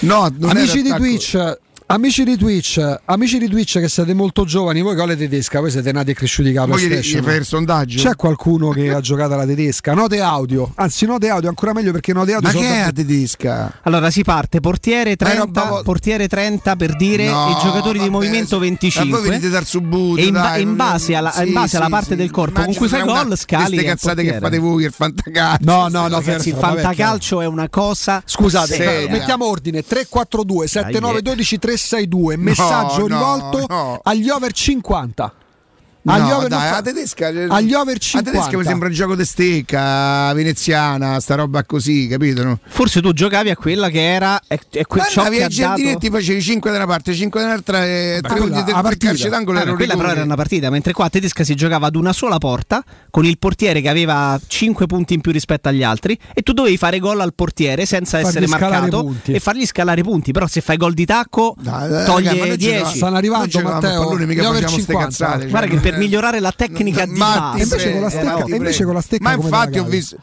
No, 0.00 0.32
non 0.38 0.50
Amici 0.50 0.82
di. 0.82 0.90
Twitch, 0.94 1.58
amici 1.88 2.24
di 2.24 2.36
Twitch, 2.36 2.82
amici 3.04 3.38
di 3.38 3.48
Twitch 3.48 3.78
che 3.78 3.88
siete 3.88 4.12
molto 4.12 4.44
giovani, 4.44 4.82
voi 4.82 4.96
con 4.96 5.06
la 5.06 5.14
tedesca, 5.14 5.60
voi 5.60 5.70
siete 5.70 5.92
nati 5.92 6.10
e 6.10 6.14
cresciuti 6.14 6.52
con 6.52 6.68
la 6.68 6.74
Voi 6.74 6.86
PlayStation. 6.86 7.22
fai 7.22 7.36
il 7.36 7.44
sondaggio? 7.44 8.02
C'è 8.02 8.16
qualcuno 8.16 8.70
che 8.70 8.92
ha 8.92 9.00
giocato 9.00 9.34
alla 9.34 9.46
tedesca? 9.46 9.94
Note 9.94 10.20
audio, 10.20 10.72
anzi 10.74 11.06
note 11.06 11.28
audio 11.28 11.48
ancora 11.48 11.72
meglio 11.72 11.92
perché 11.92 12.12
note 12.12 12.32
audio 12.32 12.48
Ma 12.48 12.54
sono 12.54 12.66
che 12.68 12.74
è 12.74 12.84
la 12.86 12.92
tedesca? 12.92 13.80
Allora 13.82 14.10
si 14.10 14.24
parte 14.24 14.58
portiere 14.60 15.16
Ma 15.18 15.26
era 15.30 15.40
30, 15.42 15.60
proprio- 15.60 15.82
portiere 15.84 16.26
30 16.28 16.74
per 16.76 16.96
dire 16.96 17.28
No, 17.30 17.50
e 17.50 17.60
giocatori 17.62 17.92
di 17.92 17.98
vabbè, 17.98 18.10
movimento 18.10 18.56
Ma 18.56 18.62
25. 18.62 19.18
voi 19.18 19.28
venite 19.28 19.48
dal 19.48 19.64
subuto. 19.64 20.20
e 20.20 20.24
in, 20.24 20.32
ba- 20.32 20.40
dai, 20.40 20.62
in 20.62 20.74
base, 20.76 21.14
alla, 21.14 21.32
in 21.40 21.46
sì, 21.46 21.52
base 21.52 21.76
alla 21.76 21.84
sì, 21.86 21.90
parte 21.92 22.10
sì. 22.10 22.16
del 22.16 22.30
corpo 22.32 22.62
con 22.62 22.74
cui 22.74 22.88
fai 22.88 23.02
gol, 23.04 23.38
scali. 23.38 23.64
Queste 23.68 23.84
cazzate 23.84 24.22
che 24.24 24.38
fate 24.40 24.58
voi, 24.58 24.84
il 24.84 24.92
fantacalcio. 24.92 25.64
No, 25.64 25.86
no, 25.88 26.08
no, 26.08 26.16
Ragazzi, 26.16 26.48
il 26.48 26.56
vabbè, 26.56 26.80
fantacalcio 26.80 27.40
è 27.40 27.46
una 27.46 27.68
cosa. 27.68 28.20
Scusate, 28.24 29.06
mettiamo 29.08 29.46
ordine 29.46 29.82
342 29.82 30.66
7912 30.66 31.58
362 31.76 32.36
messaggio 32.36 33.00
no, 33.00 33.06
rivolto 33.06 33.66
no. 33.68 34.00
agli 34.02 34.28
over 34.28 34.52
50. 34.52 35.32
No, 36.06 36.12
agli 36.12 36.30
over, 36.30 36.48
dai, 36.48 36.68
fa- 36.68 36.74
la 36.76 36.82
tedesca, 36.82 37.26
agli 37.26 37.72
over 37.74 37.94
La 37.94 37.98
50. 37.98 38.30
tedesca 38.30 38.56
mi 38.56 38.64
sembra 38.64 38.88
un 38.88 38.94
gioco 38.94 39.14
di 39.16 39.24
stecca 39.24 40.32
veneziana, 40.34 41.18
sta 41.20 41.34
roba 41.34 41.64
così, 41.64 42.06
capito? 42.06 42.44
No? 42.44 42.58
Forse 42.66 43.00
tu 43.00 43.12
giocavi 43.12 43.50
a 43.50 43.56
quella 43.56 43.88
che 43.88 44.14
era. 44.14 44.40
È, 44.46 44.58
è 44.70 44.84
que- 44.84 45.02
ciò 45.10 45.22
che 45.28 45.36
ha 45.36 45.40
dato. 45.40 45.48
giardinetti, 45.52 46.08
facevi 46.10 46.40
5 46.40 46.70
da 46.70 46.76
una 46.76 46.86
parte, 46.86 47.12
5 47.14 47.40
dall'altra 47.40 47.84
e 47.84 48.18
tre 48.22 48.30
quella, 48.38 48.54
punti 48.56 48.72
la 48.72 48.82
del 48.82 48.96
calcio 48.98 49.28
d'angolo 49.28 49.58
Ah, 49.58 49.62
quella 49.62 49.76
però 49.76 49.92
rigore. 49.94 50.12
era 50.12 50.22
una 50.24 50.34
partita, 50.36 50.70
mentre 50.70 50.92
qua 50.92 51.06
a 51.06 51.10
tedesca 51.10 51.42
si 51.44 51.54
giocava 51.54 51.86
ad 51.88 51.96
una 51.96 52.12
sola 52.12 52.38
porta 52.38 52.84
con 53.10 53.24
il 53.24 53.38
portiere 53.38 53.80
che 53.80 53.88
aveva 53.88 54.38
5 54.46 54.86
punti 54.86 55.14
in 55.14 55.20
più 55.20 55.32
rispetto 55.32 55.68
agli 55.68 55.82
altri 55.82 56.16
e 56.32 56.42
tu 56.42 56.52
dovevi 56.52 56.76
fare 56.76 56.98
gol 57.00 57.20
al 57.20 57.34
portiere 57.34 57.84
senza 57.86 58.18
Fargli 58.20 58.28
essere 58.28 58.46
marcato 58.46 59.00
punti. 59.04 59.32
e 59.32 59.40
fargli 59.40 59.66
scalare 59.66 60.02
punti. 60.02 60.30
Però 60.32 60.46
se 60.46 60.60
fai 60.60 60.76
gol 60.76 60.94
di 60.94 61.04
tacco 61.04 61.54
Dai, 61.58 61.88
dai, 61.88 62.04
toglie 62.06 62.28
raga, 62.28 62.40
ma 62.40 62.46
noi 62.46 62.56
10. 62.56 62.70
giocavamo- 62.72 62.96
Stanno 62.96 63.16
arrivando 63.16 63.60
Matteo. 63.62 64.00
pallone, 64.04 64.26
mica 64.26 64.42
facciamo 64.42 64.68
ste 64.68 64.78
50. 64.78 65.04
cazzate, 65.04 65.40
cioè, 65.40 65.48
Guarda 65.50 65.68
che 65.68 65.76
per 65.78 65.95
migliorare 65.98 66.40
la 66.40 66.52
tecnica 66.52 67.04
di 67.06 67.18
Ma 67.18 67.38
base 67.38 67.56
ti 67.56 67.62
invece 67.64 67.92
con 67.92 68.00
la 68.00 68.08
prego, 68.08 68.24
stecca- 68.36 68.52
e 68.52 68.56
invece 68.56 68.84
con 68.84 68.94
la 68.94 69.00
stecca 69.00 69.22
Ma 69.24 69.34
come 69.36 69.48
infatti 69.48 69.78
ho 69.78 69.84
visto. 69.84 70.16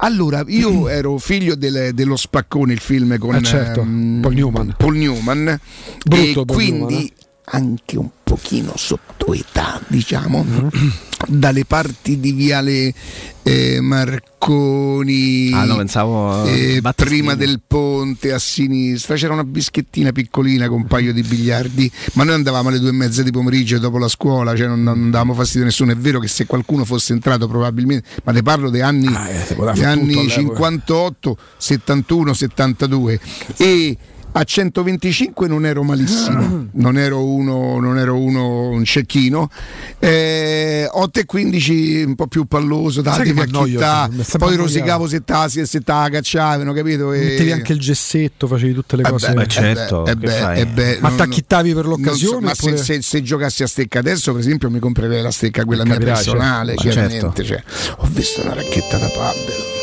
Allora, 0.00 0.44
io 0.46 0.86
ero 0.90 1.18
figlio 1.18 1.54
del- 1.56 1.92
dello 1.94 2.16
spaccone, 2.16 2.72
il 2.72 2.80
film 2.80 3.18
con 3.18 3.34
Eh, 3.34 3.42
certo, 3.42 3.80
ehm, 3.80 4.20
Paul 4.22 4.34
Newman. 4.34 4.74
Paul 4.76 4.96
Newman, 4.96 5.60
Brutto 6.04 6.42
e 6.42 6.44
Paul 6.44 6.56
quindi 6.56 6.78
Newman, 6.94 7.02
eh. 7.02 7.12
Anche 7.50 7.96
un 7.96 8.08
pochino 8.22 8.72
sotto 8.76 9.32
età, 9.32 9.80
diciamo, 9.86 10.44
Mm-hmm. 10.44 10.68
dalle 11.28 11.64
parti 11.64 12.20
di 12.20 12.32
Viale 12.32 12.94
eh, 13.42 13.80
Marconi. 13.80 15.50
Ah, 15.52 15.64
no, 15.64 15.76
pensavo, 15.76 16.44
eh, 16.44 16.80
Battistini. 16.80 17.16
prima 17.18 17.34
del 17.34 17.60
ponte 17.66 18.32
a 18.32 18.38
sinistra 18.38 19.16
c'era 19.16 19.32
una 19.32 19.44
bischettina 19.44 20.12
piccolina 20.12 20.68
con 20.68 20.80
un 20.82 20.86
paio 20.86 21.12
di 21.12 21.22
biliardi, 21.22 21.90
ma 22.14 22.24
noi 22.24 22.34
andavamo 22.34 22.68
alle 22.68 22.78
due 22.78 22.90
e 22.90 22.92
mezza 22.92 23.22
di 23.22 23.30
pomeriggio 23.30 23.78
dopo 23.78 23.98
la 23.98 24.08
scuola, 24.08 24.54
cioè 24.56 24.68
non, 24.68 24.82
non 24.82 25.10
davamo 25.10 25.34
fastidio 25.34 25.62
a 25.62 25.64
nessuno. 25.66 25.92
È 25.92 25.96
vero 25.96 26.20
che 26.20 26.28
se 26.28 26.46
qualcuno 26.46 26.84
fosse 26.84 27.12
entrato 27.12 27.48
probabilmente, 27.48 28.06
ma 28.24 28.32
ne 28.32 28.42
parlo 28.42 28.70
dei 28.70 28.82
anni, 28.82 29.06
Ah, 29.08 29.28
eh, 29.28 29.46
degli 29.72 29.84
anni 29.84 30.12
all'epoca. 30.14 30.28
58, 30.40 31.38
71, 31.56 32.32
72 32.32 33.20
e 33.56 33.96
a 34.32 34.44
125 34.44 35.48
non 35.48 35.66
ero 35.66 35.82
malissimo, 35.82 36.68
non 36.74 36.96
ero 36.98 37.24
uno, 37.24 37.80
non 37.80 37.98
ero 37.98 38.16
uno 38.18 38.68
un 38.68 38.84
cecchino. 38.84 39.50
Eh, 39.98 40.88
8 40.90 41.20
e 41.20 41.24
15 41.24 42.02
un 42.06 42.14
po' 42.14 42.26
più 42.26 42.44
palloso, 42.44 43.02
mi 43.02 44.22
sta 44.22 44.38
poi 44.38 44.54
rosicavo 44.56 45.08
se 45.08 45.24
tasi 45.24 45.60
e 45.60 45.66
se 45.66 45.80
te 45.80 45.92
la 45.92 46.08
cacciavano, 46.10 46.72
capito? 46.72 47.12
E... 47.12 47.20
Mettevi 47.20 47.52
anche 47.52 47.72
il 47.72 47.80
gessetto, 47.80 48.46
facevi 48.46 48.74
tutte 48.74 48.96
le 48.96 49.02
Eh 49.02 49.10
cose. 49.10 49.28
beh, 49.28 49.34
Beh, 49.34 49.42
eh 49.42 49.46
certo, 49.48 50.02
beh, 50.02 50.10
eh 50.10 50.16
che 50.16 50.26
beh, 50.26 50.52
eh 50.60 50.66
beh, 50.66 50.98
Ma 51.00 51.10
t'acchittavi 51.10 51.74
per 51.74 51.84
non 51.86 51.94
so, 51.94 51.98
l'occasione? 52.04 52.46
ma 52.46 52.54
se, 52.54 52.66
oppure- 52.66 52.82
se- 52.82 53.02
se 53.02 53.22
giocassi 53.22 53.62
a 53.62 53.66
stecca 53.66 53.98
adesso, 53.98 54.32
per 54.32 54.40
esempio, 54.40 54.70
mi 54.70 54.78
comprerei 54.78 55.22
la 55.22 55.30
stecca 55.30 55.64
quella 55.64 55.84
mia 55.84 55.98
personale, 55.98 56.76
certo, 56.76 56.90
chiaramente. 56.90 57.44
cioè, 57.44 57.62
ho 57.98 58.08
visto 58.12 58.42
una 58.42 58.54
racchetta 58.54 58.98
da 58.98 59.06
paddle. 59.08 59.77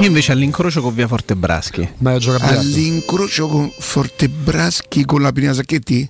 Io 0.00 0.06
invece 0.06 0.32
all'incrocio 0.32 0.80
con 0.80 0.94
Via 0.94 1.06
Forte 1.06 1.36
Braschi. 1.36 1.88
Ma. 1.98 2.12
All'incrocio 2.40 3.46
con 3.48 3.70
Fortebraschi 3.76 5.04
con 5.04 5.22
la 5.22 5.32
Pina 5.32 5.52
Sacchetti? 5.52 6.08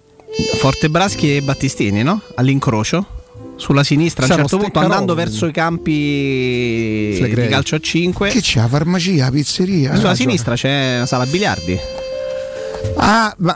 Forte 0.59 0.89
Braschi 0.91 1.37
e 1.37 1.43
Battistini, 1.43 2.03
no? 2.03 2.21
All'incrocio. 2.37 3.07
Sulla 3.57 3.85
sinistra 3.85 4.27
a 4.27 4.31
un 4.31 4.37
certo 4.37 4.59
punto 4.59 4.81
andando 4.81 5.15
verso 5.15 5.47
i 5.47 5.53
campi 5.53 5.91
di 5.93 7.47
calcio 7.49 7.77
a 7.77 7.79
5. 7.79 8.31
Che 8.31 8.41
c'è 8.41 8.61
la 8.61 8.69
farmacia, 8.69 9.25
la 9.25 9.31
pizzeria? 9.31 9.95
Sulla 9.95 10.15
sinistra 10.15 10.55
c'è 10.57 10.97
una 10.97 11.07
sala 11.07 11.25
biliardi. 11.27 11.79
Ah, 12.97 13.35
ma 13.39 13.55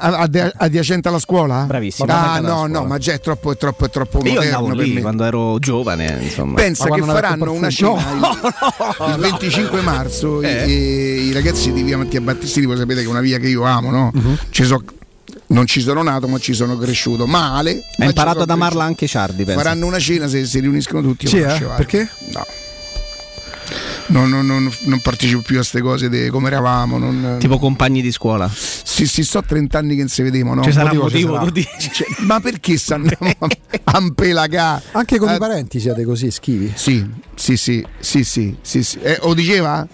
adiacente 0.57 1.09
alla 1.09 1.19
scuola? 1.19 1.65
Bravissimo. 1.65 2.11
Ah, 2.13 2.39
no, 2.41 2.49
scuola. 2.49 2.67
no, 2.67 2.85
ma 2.85 2.99
già 2.99 3.13
è 3.13 3.21
troppo, 3.21 3.53
è 3.53 3.57
troppo, 3.57 3.87
è 3.87 3.91
troppo 3.91 4.21
io 4.25 4.35
moderno 4.35 4.67
per 4.75 4.77
lì 4.87 4.93
me. 4.95 5.01
quando 5.01 5.25
ero 5.25 5.59
giovane, 5.59 6.19
insomma. 6.23 6.55
Pensa 6.55 6.89
che 6.91 7.01
faranno 7.03 7.53
una 7.53 7.71
cena 7.71 8.01
il, 8.13 9.13
il 9.15 9.17
25 9.19 9.81
marzo 9.81 10.43
Eh. 10.43 10.67
i, 10.67 11.27
i- 11.29 11.33
ragazzi 11.33 11.73
di 11.73 11.83
Via 11.83 11.97
Mattia 11.97 12.21
Battistini, 12.21 12.67
voi 12.67 12.77
sapete 12.77 13.01
che 13.01 13.07
è 13.07 13.11
una 13.11 13.21
via 13.21 13.39
che 13.39 13.49
io 13.49 13.65
amo, 13.65 13.91
no? 13.91 14.11
Mhm. 14.13 14.39
Ci 14.51 14.65
so- 14.65 14.83
non 15.51 15.67
ci 15.67 15.81
sono 15.81 16.03
nato, 16.03 16.29
ma 16.29 16.39
ci 16.39 16.53
sono 16.53 16.77
cresciuto 16.77 17.27
male. 17.27 17.83
ma 17.97 18.05
Ha 18.05 18.09
imparato 18.09 18.41
ad 18.43 18.51
amarla 18.51 18.85
anche 18.85 19.07
Ciardi, 19.07 19.45
penso. 19.45 19.61
Faranno 19.63 19.87
una 19.87 19.99
cena 19.99 20.29
se 20.29 20.45
si 20.45 20.61
riuniscono 20.61 21.01
tutti. 21.01 21.27
Sì, 21.27 21.39
eh? 21.39 21.59
Perché? 21.77 22.09
No. 22.33 22.45
Non, 24.07 24.29
non- 24.31 24.47
non- 24.47 24.71
non 24.85 25.01
partecipo 25.01 25.41
più 25.41 25.57
a 25.57 25.59
queste 25.59 25.81
cose 25.81 26.09
di 26.09 26.29
come 26.29 26.49
eravamo. 26.49 26.99
Non, 26.99 27.37
Tipo 27.39 27.59
compagni 27.59 28.01
di 28.03 28.11
scuola. 28.13 28.51
sì, 28.53 29.07
sì, 29.07 29.23
so 29.23 29.43
30 29.43 29.79
anni 29.79 29.95
che 29.95 30.01
non 30.01 30.09
si 30.09 30.23
vedevamo, 30.23 30.55
no? 30.55 30.63
Ci 30.63 30.73
sarà 30.73 30.91
un 30.91 30.97
motivo 30.99 31.09
ci 31.19 31.25
motivo, 31.27 31.35
sarà. 31.35 31.45
tu 31.47 31.51
dici. 31.53 31.91
Cioè, 31.93 32.07
ma 32.25 32.41
perché 32.41 32.77
stanno 32.79 33.11
a 33.21 33.49
ampelagà? 33.93 34.81
Anche 34.93 35.19
con 35.19 35.29
Eh, 35.31 35.35
i 35.35 35.39
parenti 35.39 35.81
siete 35.81 36.05
così 36.05 36.31
schivi. 36.31 36.73
Sì, 36.75 37.07
sì, 37.35 37.57
sì, 37.57 37.85
sì, 37.99 38.25
sì, 38.25 38.57
sì, 38.63 38.83
sì. 38.83 38.99
Eh, 39.01 39.19
o 39.23 39.35
diceva? 39.35 39.87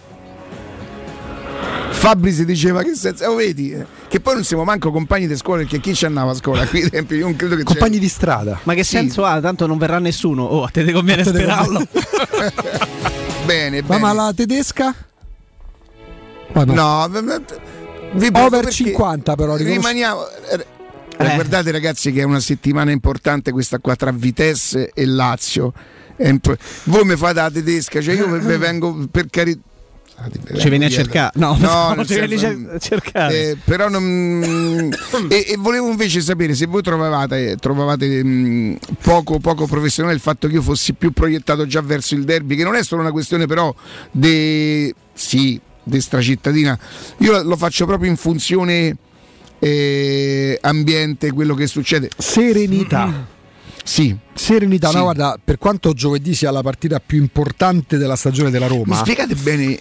Fabri 1.91 2.33
si 2.33 2.45
diceva 2.45 2.83
che 2.83 2.95
senza. 2.95 3.31
Oh, 3.31 3.37
vedi? 3.37 3.73
eh, 3.73 3.87
Che 4.09 4.21
poi 4.21 4.35
non 4.35 4.45
siamo 4.45 4.65
manco 4.65 4.91
compagni 4.91 5.27
di 5.27 5.37
scuola 5.37 5.63
perché 5.63 5.81
chi 5.81 5.95
ci 5.95 6.05
andava 6.05 6.33
a 6.33 6.35
scuola 6.35 6.67
qui 6.67 6.83
ai 6.85 6.91
tempi? 6.91 7.15
Io 7.15 7.25
non 7.25 7.37
credo 7.37 7.55
che 7.57 7.63
c'è- 7.63 7.69
Compagni 7.69 7.99
di 7.99 8.09
strada. 8.09 8.59
Ma 8.65 8.75
che 8.75 8.85
Sì. 8.85 8.97
senso 8.97 9.25
ha? 9.25 9.41
Tanto 9.41 9.67
non 9.67 9.79
verrà 9.79 9.99
nessuno. 9.99 10.43
Oh, 10.43 10.65
a 10.65 10.69
te 10.69 10.85
te 10.85 10.93
conviene 10.93 11.23
A 11.23 11.25
te 11.25 11.31
te 11.33 11.39
sperarlo. 11.39 11.87
Bene, 13.45 13.81
Ma, 13.83 13.87
bene. 13.87 14.01
ma 14.01 14.13
la 14.13 14.33
tedesca? 14.35 14.95
No. 16.53 16.65
No, 16.65 17.03
Over 17.05 18.61
perché 18.61 18.71
50 18.71 19.35
però, 19.35 19.57
riconosci- 19.57 19.77
Rimaniamo. 19.81 20.27
eh, 20.51 20.67
Eh. 21.17 21.35
Guardate 21.35 21.71
ragazzi 21.71 22.11
che 22.13 22.21
è 22.21 22.25
una 22.25 22.41
settimana 22.41 22.91
importante 22.91 23.53
questa 23.53 23.79
qua 23.79 23.95
tra 23.97 24.11
Vitesse 24.13 24.91
e 24.93 25.05
Lazio. 25.07 25.73
Voi 26.85 27.05
mi 27.05 27.17
fate 27.17 27.35
la 27.41 27.51
tedesca, 27.51 28.01
cioè 28.01 28.15
io 28.15 28.27
vengo 28.59 29.07
per 29.11 29.27
carità. 29.31 29.61
Ci 30.57 30.69
vieni 30.69 30.85
a 30.85 30.89
cercare? 30.89 31.33
No, 31.35 31.57
no, 31.61 31.95
nel 31.95 32.07
ci 32.07 32.15
vieni 32.15 32.39
senso, 32.39 32.71
a 32.71 32.79
cercare. 32.79 33.51
eh, 33.51 33.57
però 33.63 33.89
non. 33.89 34.91
e, 35.29 35.45
e 35.49 35.57
volevo 35.59 35.91
invece 35.91 36.21
sapere 36.21 36.55
se 36.55 36.67
voi 36.67 36.83
trovavate, 36.83 37.57
trovavate 37.61 38.23
mh, 38.23 38.79
poco, 39.03 39.39
poco 39.39 39.67
professionale 39.67 40.15
il 40.15 40.21
fatto 40.21 40.47
che 40.49 40.55
io 40.55 40.63
fossi 40.63 40.95
più 40.95 41.13
proiettato 41.13 41.67
già 41.67 41.81
verso 41.81 42.15
il 42.15 42.25
derby, 42.25 42.57
che 42.57 42.65
non 42.65 42.75
è 42.77 42.83
solo 42.85 43.01
una 43.03 43.13
questione 43.13 43.47
però 43.47 43.75
di. 44.11 44.93
sì, 45.13 45.61
di 45.83 46.01
stracittadina. 46.01 46.79
Io 47.19 47.33
lo- 47.33 47.43
lo 47.43 47.57
faccio 47.57 47.85
proprio 47.85 48.09
in 48.09 48.17
funzione 48.17 48.97
eh, 49.59 50.59
ambiente, 50.63 51.33
quello 51.33 51.55
che 51.55 51.67
succede. 51.67 52.09
Serenità. 52.17 53.33
Sì. 53.85 54.17
Serenità, 54.35 54.89
Sì. 54.89 54.97
no, 54.97 55.03
guarda, 55.03 55.39
per 55.43 55.59
quanto 55.59 55.93
giovedì 55.93 56.35
sia 56.35 56.51
la 56.51 56.63
partita 56.63 57.01
più 57.01 57.19
importante 57.19 57.99
della 57.99 58.17
stagione 58.17 58.51
della 58.51 58.67
Mi 58.67 58.77
Roma, 58.79 58.97
spiegate 58.97 59.35
bene, 59.37 59.79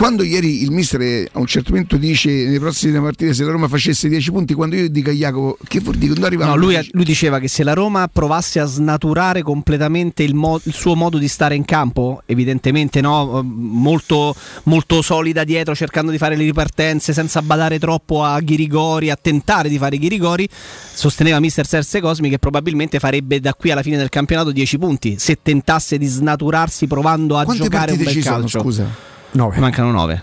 quando 0.00 0.22
ieri 0.22 0.62
il 0.62 0.70
mister 0.70 0.98
eh, 1.02 1.28
a 1.30 1.38
un 1.40 1.46
certo 1.46 1.72
punto 1.74 1.98
dice 1.98 2.30
nelle 2.30 2.58
prossime 2.58 2.98
partite 3.02 3.34
se 3.34 3.44
la 3.44 3.50
Roma 3.50 3.68
facesse 3.68 4.08
10 4.08 4.30
punti, 4.30 4.54
quando 4.54 4.74
io 4.74 4.88
dico 4.88 5.10
a 5.10 5.12
Jacopo 5.12 5.58
che 5.68 5.80
vuol 5.80 5.96
dire? 5.96 6.12
Quando 6.12 6.26
arrivano 6.26 6.50
No, 6.52 6.56
lui, 6.56 6.70
10? 6.72 6.90
lui 6.94 7.04
diceva 7.04 7.38
che 7.38 7.48
se 7.48 7.62
la 7.62 7.74
Roma 7.74 8.08
provasse 8.10 8.60
a 8.60 8.64
snaturare 8.64 9.42
completamente 9.42 10.22
il, 10.22 10.34
mo- 10.34 10.58
il 10.62 10.72
suo 10.72 10.94
modo 10.94 11.18
di 11.18 11.28
stare 11.28 11.54
in 11.54 11.66
campo, 11.66 12.22
evidentemente 12.24 13.02
no, 13.02 13.40
eh, 13.40 13.42
molto, 13.42 14.34
molto 14.62 15.02
solida 15.02 15.44
dietro, 15.44 15.74
cercando 15.74 16.10
di 16.10 16.16
fare 16.16 16.34
le 16.34 16.44
ripartenze 16.44 17.12
senza 17.12 17.42
badare 17.42 17.78
troppo 17.78 18.24
a 18.24 18.40
Ghirigori, 18.40 19.10
a 19.10 19.18
tentare 19.20 19.68
di 19.68 19.76
fare 19.76 19.96
i 19.96 19.98
Ghirigori, 19.98 20.48
sosteneva 20.94 21.38
mister 21.40 21.66
Serse 21.66 22.00
Cosmi 22.00 22.30
che 22.30 22.38
probabilmente 22.38 22.98
farebbe 23.00 23.38
da 23.38 23.52
qui 23.52 23.70
alla 23.70 23.82
fine 23.82 23.98
del 23.98 24.08
campionato 24.08 24.50
10 24.50 24.78
punti, 24.78 25.18
se 25.18 25.40
tentasse 25.42 25.98
di 25.98 26.06
snaturarsi 26.06 26.86
provando 26.86 27.36
a 27.36 27.44
Quante 27.44 27.64
giocare 27.64 27.92
un 27.92 27.98
bel 27.98 28.08
ci 28.08 28.22
sono, 28.22 28.38
calcio. 28.38 28.60
scusa? 28.60 29.09
Nove. 29.32 29.58
Mancano 29.58 29.90
9. 29.92 30.22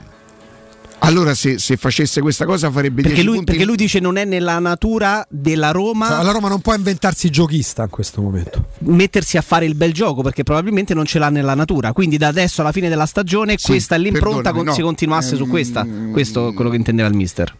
Allora 0.99 1.35
se, 1.35 1.59
se 1.59 1.77
facesse 1.77 2.21
questa 2.21 2.43
cosa 2.45 2.71
farebbe 2.71 3.01
Perché 3.03 3.17
10 3.17 3.23
lui, 3.27 3.35
punti. 3.35 3.51
perché 3.51 3.65
lui 3.67 3.75
dice 3.77 3.99
non 3.99 4.17
è 4.17 4.25
nella 4.25 4.57
natura 4.57 5.23
della 5.29 5.69
Roma 5.69 6.07
Cioè, 6.07 6.23
la 6.23 6.31
Roma 6.31 6.49
non 6.49 6.59
può 6.59 6.73
inventarsi 6.73 7.29
giochista 7.29 7.83
in 7.83 7.89
questo 7.89 8.19
momento. 8.21 8.65
mettersi 8.79 9.37
a 9.37 9.41
fare 9.41 9.65
il 9.65 9.75
bel 9.75 9.93
gioco 9.93 10.23
perché 10.23 10.41
probabilmente 10.43 10.95
non 10.95 11.05
ce 11.05 11.19
l'ha 11.19 11.29
nella 11.29 11.53
natura. 11.53 11.93
Quindi 11.93 12.17
da 12.17 12.27
adesso 12.27 12.61
alla 12.61 12.71
fine 12.71 12.89
della 12.89 13.05
stagione 13.05 13.57
Sì, 13.57 13.67
questa 13.67 13.95
è 13.95 13.99
l'impronta 13.99 14.51
con- 14.51 14.65
no. 14.65 14.73
si 14.73 14.81
continuasse 14.81 15.35
su 15.35 15.43
Ehm, 15.43 15.49
questa. 15.49 15.87
Questo 16.11 16.49
è 16.49 16.53
quello 16.53 16.71
che 16.71 16.77
intendeva 16.77 17.07
il 17.07 17.15
mister. 17.15 17.53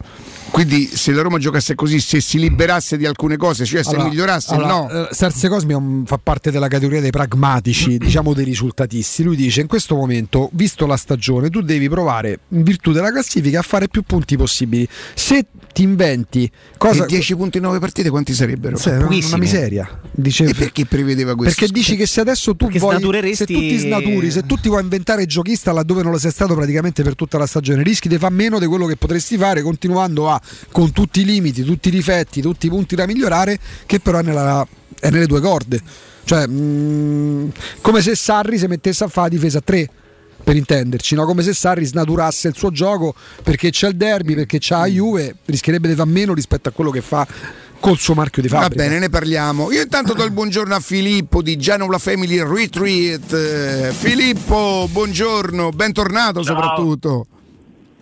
Quindi 0.50 0.86
se 0.92 1.12
la 1.12 1.22
Roma 1.22 1.38
giocasse 1.38 1.74
così, 1.74 2.00
se 2.00 2.20
si 2.20 2.38
liberasse 2.38 2.96
di 2.96 3.06
alcune 3.06 3.36
cose, 3.36 3.64
cioè 3.64 3.82
se 3.84 3.90
Allora, 3.90 4.08
migliorasse, 4.08 4.54
allora, 4.54 4.68
no. 4.68 4.90
eh, 4.90 5.08
Serse 5.14 5.48
Cosmi 5.48 5.72
un- 5.74 6.04
fa 6.06 6.18
parte 6.20 6.50
della 6.50 6.68
categoria 6.68 7.00
dei 7.00 7.10
pragmatici, 7.10 7.96
diciamo 7.98 8.34
dei 8.34 8.44
risultatisti. 8.44 9.22
Lui 9.22 9.36
dice: 9.36 9.60
In 9.60 9.66
questo 9.68 9.94
momento, 9.94 10.48
visto 10.54 10.86
la 10.86 10.96
stagione, 10.96 11.48
tu 11.50 11.60
devi 11.60 11.88
provare, 11.88 12.40
in 12.48 12.62
virtù 12.62 12.92
della 12.92 13.10
classifica, 13.10 13.60
a 13.60 13.62
fare 13.62 13.88
più 13.88 14.02
punti 14.02 14.36
possibili. 14.36 14.88
Se 15.14 15.46
ti 15.72 15.82
inventi 15.82 16.50
cosa. 16.76 17.04
E 17.04 17.06
10 17.06 17.36
punti 17.36 17.58
in 17.58 17.62
9 17.64 17.78
partite 17.78 18.08
quanti 18.10 18.32
sarebbero? 18.32 18.76
Sì, 18.76 18.88
è 18.88 18.96
una 18.96 19.36
miseria. 19.36 20.00
Dice, 20.10 20.44
E 20.46 20.54
perché 20.54 20.86
prevedeva 20.86 21.36
questo? 21.36 21.54
Perché 21.60 21.72
dici 21.72 21.94
che 21.94 22.06
se 22.06 22.20
adesso 22.20 22.56
tu 22.56 22.64
Perché 22.64 22.80
vuoi 22.80 22.96
snatureresti- 22.96 23.36
se 23.36 23.46
tu 23.46 23.58
ti 23.60 23.76
snaturi, 23.78 24.30
se 24.30 24.42
tu 24.44 24.56
ti 24.56 24.68
vuoi 24.68 24.82
inventare 24.82 25.26
giochista 25.26 25.70
laddove 25.72 26.02
non 26.02 26.10
lo 26.10 26.18
sei 26.18 26.32
stato 26.32 26.54
praticamente 26.54 27.04
per 27.04 27.14
tutta 27.14 27.38
la 27.38 27.46
stagione, 27.46 27.82
rischi 27.84 28.08
di 28.08 28.18
fare 28.18 28.34
meno 28.34 28.58
di 28.58 28.66
quello 28.66 28.86
che 28.86 28.96
potresti 28.96 29.36
fare 29.36 29.62
continuando 29.62 30.28
a 30.28 30.37
con 30.72 30.92
tutti 30.92 31.20
i 31.20 31.24
limiti, 31.24 31.62
tutti 31.62 31.88
i 31.88 31.90
difetti, 31.90 32.40
tutti 32.40 32.66
i 32.66 32.68
punti 32.70 32.94
da 32.94 33.06
migliorare 33.06 33.58
che 33.86 34.00
però 34.00 34.18
è, 34.18 34.22
nella- 34.22 34.66
è 35.00 35.10
nelle 35.10 35.26
due 35.26 35.40
corde. 35.40 35.80
Cioè, 36.24 36.46
mh, 36.46 37.52
come 37.80 38.02
se 38.02 38.14
Sarri 38.14 38.58
si 38.58 38.66
mettesse 38.66 39.04
a 39.04 39.08
fare 39.08 39.30
difesa 39.30 39.58
a 39.58 39.62
3 39.62 39.88
per 40.44 40.56
intenderci, 40.56 41.14
no? 41.14 41.24
come 41.26 41.42
se 41.42 41.52
Sarri 41.52 41.84
snaturasse 41.84 42.48
il 42.48 42.54
suo 42.56 42.70
gioco 42.70 43.14
perché 43.42 43.70
c'è 43.70 43.88
il 43.88 43.96
derby, 43.96 44.34
perché 44.34 44.58
c'ha 44.60 44.78
la 44.80 44.86
Juve, 44.86 45.36
rischierebbe 45.46 45.88
di 45.88 45.94
fare 45.94 46.08
meno 46.08 46.32
rispetto 46.34 46.68
a 46.68 46.72
quello 46.72 46.90
che 46.90 47.00
fa 47.02 47.26
col 47.80 47.96
suo 47.98 48.14
marchio 48.14 48.42
di 48.42 48.48
Va 48.48 48.60
fabbrica. 48.62 48.82
bene, 48.84 48.98
ne 48.98 49.08
parliamo. 49.08 49.70
Io 49.72 49.82
intanto 49.82 50.12
do 50.14 50.24
il 50.24 50.30
buongiorno 50.32 50.74
a 50.74 50.80
Filippo 50.80 51.42
di 51.42 51.56
Genola 51.56 51.98
Family 51.98 52.42
Retreat. 52.42 53.32
Eh, 53.32 53.92
Filippo, 53.92 54.88
buongiorno, 54.90 55.70
bentornato 55.70 56.42
Ciao. 56.42 56.54
soprattutto. 56.54 57.26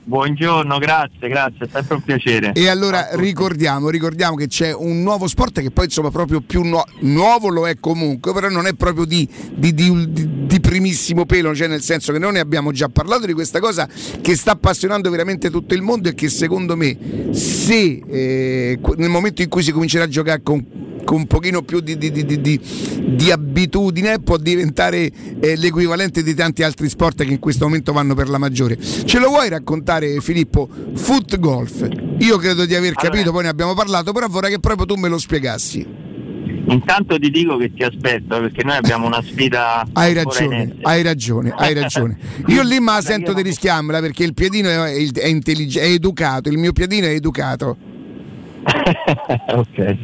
Buongiorno, 0.08 0.78
grazie, 0.78 1.28
grazie, 1.28 1.66
è 1.66 1.68
sempre 1.68 1.96
un 1.96 2.02
piacere. 2.02 2.52
E 2.52 2.68
allora 2.68 3.08
ricordiamo, 3.14 3.88
ricordiamo 3.88 4.36
che 4.36 4.46
c'è 4.46 4.72
un 4.72 5.02
nuovo 5.02 5.26
sport 5.26 5.60
che 5.60 5.72
poi 5.72 5.86
insomma 5.86 6.12
proprio 6.12 6.40
più 6.42 6.62
nuo- 6.62 6.84
nuovo 7.00 7.48
lo 7.48 7.66
è 7.66 7.74
comunque, 7.80 8.32
però 8.32 8.48
non 8.48 8.68
è 8.68 8.74
proprio 8.74 9.04
di, 9.04 9.28
di- 9.52 9.74
di- 9.74 10.46
di- 10.46 10.60
primissimo 10.60 11.26
pelo, 11.26 11.52
cioè 11.56 11.66
nel 11.66 11.82
senso 11.82 12.12
che 12.12 12.20
noi 12.20 12.34
ne 12.34 12.38
abbiamo 12.38 12.70
già 12.70 12.88
parlato 12.88 13.26
di 13.26 13.32
questa 13.32 13.58
cosa 13.58 13.88
che 14.20 14.36
sta 14.36 14.52
appassionando 14.52 15.10
veramente 15.10 15.50
tutto 15.50 15.74
il 15.74 15.82
mondo 15.82 16.08
e 16.08 16.14
che 16.14 16.28
secondo 16.28 16.76
me 16.76 16.96
se 17.32 18.00
eh, 18.06 18.78
nel 18.96 19.10
momento 19.10 19.42
in 19.42 19.48
cui 19.48 19.64
si 19.64 19.72
comincerà 19.72 20.04
a 20.04 20.08
giocare 20.08 20.40
con 20.40 20.64
con 21.06 21.18
un 21.18 21.26
pochino 21.26 21.62
più 21.62 21.78
di, 21.80 21.96
di- 21.96 22.10
di- 22.10 22.24
di- 22.26 22.40
di- 22.40 22.60
di 23.14 23.30
abitudine 23.30 24.18
può 24.18 24.36
diventare 24.36 25.10
eh, 25.40 25.56
l'equivalente 25.56 26.22
di 26.24 26.34
tanti 26.34 26.64
altri 26.64 26.88
sport 26.88 27.22
che 27.24 27.30
in 27.30 27.38
questo 27.38 27.64
momento 27.64 27.92
vanno 27.92 28.14
per 28.14 28.28
la 28.28 28.38
maggiore. 28.38 28.76
Ce 28.78 29.18
lo 29.20 29.28
vuoi 29.28 29.48
raccontare 29.48 30.20
Filippo? 30.20 30.68
Foot 30.94 31.38
golf. 31.38 31.88
Io 32.18 32.36
credo 32.38 32.66
di 32.66 32.74
aver 32.74 32.94
capito, 32.94 33.30
poi 33.30 33.44
ne 33.44 33.48
abbiamo 33.48 33.74
parlato, 33.74 34.12
però 34.12 34.26
vorrei 34.26 34.50
che 34.50 34.58
proprio 34.58 34.84
tu 34.84 34.96
me 34.96 35.08
lo 35.08 35.16
spiegassi. 35.18 36.04
Intanto 36.68 37.16
ti 37.18 37.30
dico 37.30 37.56
che 37.56 37.72
ti 37.72 37.84
aspetto 37.84 38.40
perché 38.40 38.64
noi 38.64 38.76
abbiamo 38.76 39.06
una 39.06 39.22
sfida. 39.22 39.86
Hai 39.94 40.12
ragione, 40.12 40.74
hai 40.82 41.02
ragione, 41.02 41.54
hai 41.56 41.72
ragione. 41.74 42.18
Io 42.48 42.62
lì 42.64 42.80
ma 42.80 43.00
sento 43.00 43.32
di 43.32 43.42
rischiarmela 43.42 44.00
perché 44.00 44.24
il 44.24 44.34
piedino 44.34 44.68
è, 44.68 44.92
è 45.12 45.26
intellig- 45.28 45.78
è 45.78 45.84
educato, 45.86 46.48
il 46.48 46.58
mio 46.58 46.72
piedino 46.72 47.06
è 47.06 47.10
educato. 47.10 47.76
ok, 49.54 49.96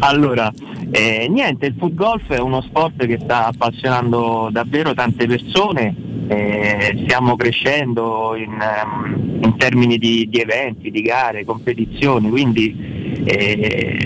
allora 0.00 0.52
eh, 0.90 1.26
niente, 1.28 1.66
il 1.66 1.74
foot 1.76 1.94
golf 1.94 2.30
è 2.30 2.38
uno 2.38 2.60
sport 2.62 3.04
che 3.06 3.18
sta 3.20 3.46
appassionando 3.46 4.48
davvero 4.52 4.94
tante 4.94 5.26
persone. 5.26 5.94
eh, 6.28 7.02
stiamo 7.04 7.36
crescendo 7.36 8.34
in, 8.36 8.58
ehm, 8.60 9.40
in 9.42 9.56
termini 9.56 9.96
di, 9.98 10.28
di 10.28 10.38
eventi, 10.38 10.90
di 10.90 11.02
gare, 11.02 11.44
competizioni, 11.44 12.28
quindi 12.30 13.22
eh, 13.24 13.96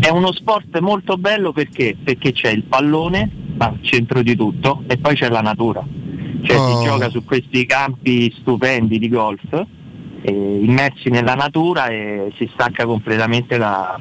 è 0.00 0.08
uno 0.10 0.32
sport 0.32 0.78
molto 0.78 1.16
bello 1.16 1.52
perché? 1.52 1.96
Perché 2.02 2.32
c'è 2.32 2.50
il 2.50 2.64
pallone 2.64 3.30
al 3.58 3.78
centro 3.82 4.22
di 4.22 4.34
tutto 4.36 4.82
e 4.86 4.98
poi 4.98 5.14
c'è 5.14 5.28
la 5.28 5.40
natura. 5.40 5.84
Cioè 6.42 6.56
Oh. 6.56 6.80
si 6.80 6.86
gioca 6.86 7.08
su 7.08 7.24
questi 7.24 7.64
campi 7.64 8.30
stupendi 8.38 8.98
di 8.98 9.08
golf 9.08 9.66
immersi 10.30 11.10
nella 11.10 11.34
natura 11.34 11.88
e 11.88 12.32
si 12.36 12.48
stacca 12.52 12.84
completamente 12.86 13.58
la- 13.58 13.98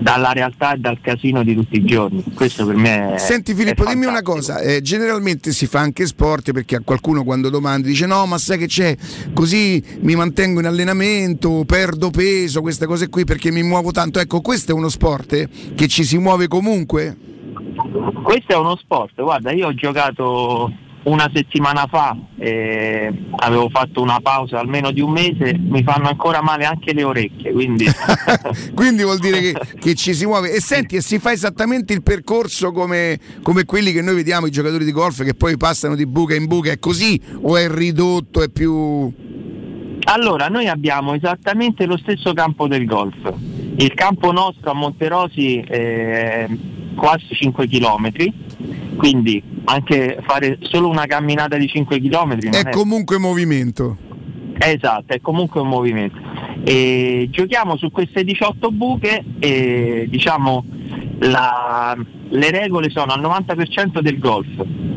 dalla 0.00 0.32
realtà 0.32 0.72
e 0.74 0.78
dal 0.78 0.98
casino 1.00 1.42
di 1.42 1.54
tutti 1.54 1.76
i 1.76 1.84
giorni. 1.84 2.24
Questo 2.34 2.64
per 2.64 2.74
me 2.74 3.14
è. 3.14 3.18
Senti 3.18 3.54
Filippo, 3.54 3.84
è 3.84 3.88
dimmi 3.88 4.06
una 4.06 4.22
cosa, 4.22 4.60
eh, 4.60 4.80
generalmente 4.80 5.52
si 5.52 5.66
fa 5.66 5.80
anche 5.80 6.06
sport 6.06 6.52
perché 6.52 6.76
a 6.76 6.80
qualcuno 6.82 7.22
quando 7.22 7.50
domandi 7.50 7.88
dice 7.88 8.06
no 8.06 8.24
ma 8.26 8.38
sai 8.38 8.58
che 8.58 8.66
c'è, 8.66 8.96
così 9.34 9.82
mi 10.00 10.14
mantengo 10.14 10.60
in 10.60 10.66
allenamento, 10.66 11.64
perdo 11.66 12.10
peso, 12.10 12.62
queste 12.62 12.86
cose 12.86 13.08
qui 13.08 13.24
perché 13.24 13.50
mi 13.50 13.62
muovo 13.62 13.90
tanto. 13.90 14.18
Ecco, 14.18 14.40
questo 14.40 14.72
è 14.72 14.74
uno 14.74 14.88
sport 14.88 15.32
eh, 15.34 15.48
che 15.74 15.86
ci 15.86 16.02
si 16.04 16.16
muove 16.18 16.48
comunque? 16.48 17.16
Questo 18.22 18.52
è 18.52 18.56
uno 18.56 18.76
sport, 18.76 19.20
guarda, 19.20 19.52
io 19.52 19.68
ho 19.68 19.74
giocato 19.74 20.72
una 21.04 21.30
settimana 21.32 21.86
fa, 21.88 22.16
eh, 22.38 23.12
avevo 23.36 23.68
fatto 23.70 24.02
una 24.02 24.20
pausa 24.20 24.58
almeno 24.58 24.90
di 24.90 25.00
un 25.00 25.12
mese, 25.12 25.56
mi 25.58 25.82
fanno 25.82 26.08
ancora 26.08 26.42
male 26.42 26.64
anche 26.64 26.92
le 26.92 27.04
orecchie, 27.04 27.52
quindi 27.52 27.86
Quindi 28.74 29.02
vuol 29.02 29.18
dire 29.18 29.40
che, 29.40 29.54
che 29.78 29.94
ci 29.94 30.14
si 30.14 30.26
muove. 30.26 30.52
E 30.52 30.60
senti, 30.60 30.96
e 30.96 31.00
si 31.00 31.18
fa 31.18 31.32
esattamente 31.32 31.92
il 31.92 32.02
percorso 32.02 32.72
come, 32.72 33.18
come 33.42 33.64
quelli 33.64 33.92
che 33.92 34.02
noi 34.02 34.14
vediamo 34.14 34.46
i 34.46 34.50
giocatori 34.50 34.84
di 34.84 34.92
golf 34.92 35.22
che 35.22 35.34
poi 35.34 35.56
passano 35.56 35.94
di 35.94 36.06
buca 36.06 36.34
in 36.34 36.46
buca, 36.46 36.70
è 36.70 36.78
così 36.78 37.20
o 37.42 37.56
è 37.56 37.68
ridotto, 37.68 38.42
è 38.42 38.48
più... 38.48 39.12
Allora, 40.04 40.48
noi 40.48 40.66
abbiamo 40.66 41.14
esattamente 41.14 41.86
lo 41.86 41.96
stesso 41.96 42.32
campo 42.32 42.66
del 42.66 42.84
golf. 42.84 43.32
Il 43.76 43.94
campo 43.94 44.32
nostro 44.32 44.70
a 44.70 44.74
Monterosi 44.74 45.60
è 45.60 46.48
quasi 47.00 47.24
5 47.30 47.66
km, 47.66 48.12
quindi 48.96 49.42
anche 49.64 50.18
fare 50.20 50.58
solo 50.60 50.88
una 50.88 51.06
camminata 51.06 51.56
di 51.56 51.66
5 51.66 51.98
km 51.98 52.38
È 52.50 52.68
comunque 52.68 53.16
movimento. 53.16 53.96
Esatto, 54.58 55.14
è 55.14 55.20
comunque 55.22 55.62
un 55.62 55.68
movimento. 55.68 56.18
E 56.62 57.28
giochiamo 57.30 57.78
su 57.78 57.90
queste 57.90 58.22
18 58.22 58.70
buche 58.70 59.24
e 59.38 60.06
diciamo 60.10 60.62
la- 61.20 61.96
le 62.32 62.50
regole 62.52 62.90
sono 62.90 63.12
al 63.12 63.20
90% 63.20 64.00
del 64.00 64.18
golf. 64.18 64.46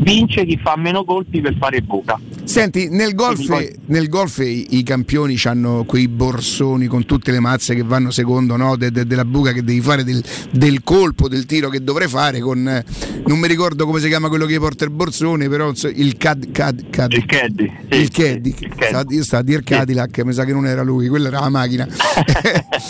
Vince 0.03 0.45
chi 0.45 0.59
fa 0.61 0.75
meno 0.77 1.03
colpi 1.03 1.41
per 1.41 1.55
fare 1.57 1.81
buca. 1.81 2.19
Senti, 2.43 2.89
nel 2.89 3.15
golf, 3.15 3.45
poi- 3.47 3.73
nel 3.87 4.07
golf 4.09 4.37
i, 4.39 4.77
i 4.77 4.83
campioni 4.83 5.35
hanno 5.45 5.83
quei 5.85 6.07
borsoni 6.09 6.87
con 6.87 7.05
tutte 7.05 7.31
le 7.31 7.39
mazze 7.39 7.73
che 7.73 7.83
vanno 7.83 8.11
secondo 8.11 8.55
no, 8.57 8.75
de- 8.75 8.91
de- 8.91 9.05
della 9.07 9.23
buca 9.25 9.51
che 9.53 9.63
devi 9.63 9.79
fare, 9.81 10.03
del, 10.03 10.21
del 10.51 10.83
colpo, 10.83 11.27
del 11.29 11.45
tiro 11.45 11.69
che 11.69 11.83
dovrei 11.83 12.07
fare 12.09 12.39
con... 12.41 12.67
eh, 12.67 12.83
non 13.25 13.39
mi 13.39 13.47
ricordo 13.47 13.85
come 13.85 13.99
si 13.99 14.07
chiama 14.09 14.27
quello 14.27 14.45
che 14.45 14.59
porta 14.59 14.83
il 14.83 14.91
borsone, 14.91 15.47
però 15.49 15.71
il 15.95 16.17
cad... 16.17 16.51
cad, 16.51 16.89
cad 16.89 17.13
Il 17.13 17.25
caddy. 17.25 17.71
sì, 17.89 17.97
il 17.99 18.09
caddy, 18.11 18.55
sì, 18.57 18.67
caddy. 18.67 19.23
Sta- 19.23 19.37
io 19.37 19.39
a 19.39 19.41
dire 19.43 19.63
Cadillac, 19.63 20.19
mi 20.23 20.33
sa 20.33 20.43
che 20.43 20.51
non 20.53 20.67
era 20.67 20.83
lui, 20.83 21.07
quella 21.07 21.29
era 21.29 21.39
la 21.39 21.49
macchina. 21.49 21.87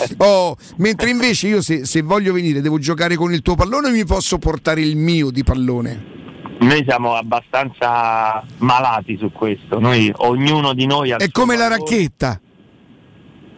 Oh, 0.18 0.56
mentre 0.76 1.10
invece 1.10 1.48
io 1.48 1.62
se, 1.62 1.84
se 1.86 2.02
voglio 2.02 2.32
venire 2.32 2.60
devo 2.60 2.78
giocare 2.78 2.93
con 3.16 3.32
il 3.32 3.42
tuo 3.42 3.54
pallone 3.54 3.88
o 3.88 3.90
mi 3.92 4.04
posso 4.04 4.38
portare 4.38 4.80
il 4.80 4.96
mio 4.96 5.30
di 5.30 5.42
pallone? 5.42 6.12
Noi 6.60 6.84
siamo 6.86 7.14
abbastanza 7.14 8.42
malati 8.58 9.16
su 9.18 9.30
questo. 9.32 9.78
Noi, 9.80 10.10
ognuno 10.16 10.72
di 10.72 10.86
noi 10.86 11.12
ha 11.12 11.16
È 11.16 11.28
come 11.30 11.56
la 11.56 11.68
racchetta 11.68 12.40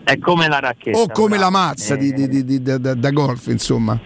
È 0.02 0.18
come 0.18 0.48
la 0.48 0.58
racchetta. 0.60 0.98
o 0.98 1.06
come 1.08 1.36
la 1.38 1.48
bravo. 1.50 1.66
mazza 1.66 1.94
Eh, 1.94 1.98
di, 1.98 2.12
di- 2.28 2.44
di- 2.44 2.62
da- 2.62 2.78
da 2.78 3.10
golf, 3.10 3.46
insomma. 3.48 4.00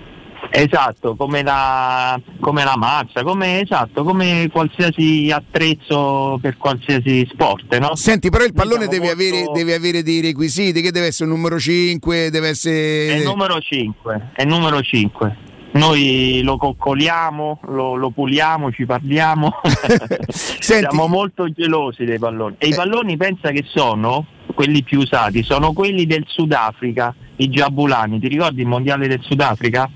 Esatto, 0.52 1.14
come 1.14 1.42
la, 1.42 2.20
come 2.40 2.64
la 2.64 2.76
mazza, 2.76 3.22
come, 3.22 3.60
esatto, 3.60 4.02
come 4.02 4.48
qualsiasi 4.52 5.30
attrezzo 5.32 6.38
per 6.42 6.56
qualsiasi 6.56 7.26
sport, 7.30 7.78
no? 7.78 7.94
Senti, 7.94 8.30
però 8.30 8.44
il 8.44 8.52
pallone 8.52 8.88
deve, 8.88 9.06
molto- 9.06 9.12
avere, 9.12 9.50
deve 9.52 9.74
avere 9.74 10.02
dei 10.02 10.20
requisiti, 10.20 10.82
che 10.82 10.90
deve 10.90 11.06
essere 11.06 11.30
un 11.30 11.36
numero 11.36 11.58
5, 11.58 12.30
deve 12.30 12.48
È 12.48 12.50
essere... 12.50 13.14
il 13.14 13.22
numero 13.22 13.60
5, 13.60 14.30
è 14.34 14.42
il 14.42 14.48
numero 14.48 14.80
5. 14.82 15.36
Noi 15.72 16.40
lo 16.42 16.56
coccoliamo, 16.56 17.60
lo, 17.68 17.94
lo 17.94 18.10
puliamo, 18.10 18.72
ci 18.72 18.86
parliamo. 18.86 19.60
Siamo 20.28 21.06
molto 21.06 21.48
gelosi 21.52 22.04
dei 22.04 22.18
palloni. 22.18 22.56
Eh. 22.58 22.66
E 22.66 22.68
i 22.70 22.74
palloni 22.74 23.16
pensa 23.16 23.50
che 23.50 23.62
sono 23.66 24.26
quelli 24.52 24.82
più 24.82 24.98
usati, 24.98 25.44
sono 25.44 25.72
quelli 25.72 26.06
del 26.06 26.24
Sudafrica, 26.26 27.14
i 27.36 27.48
Giabulani. 27.48 28.18
Ti 28.18 28.26
ricordi 28.26 28.62
il 28.62 28.66
mondiale 28.66 29.06
del 29.06 29.20
Sudafrica? 29.22 29.88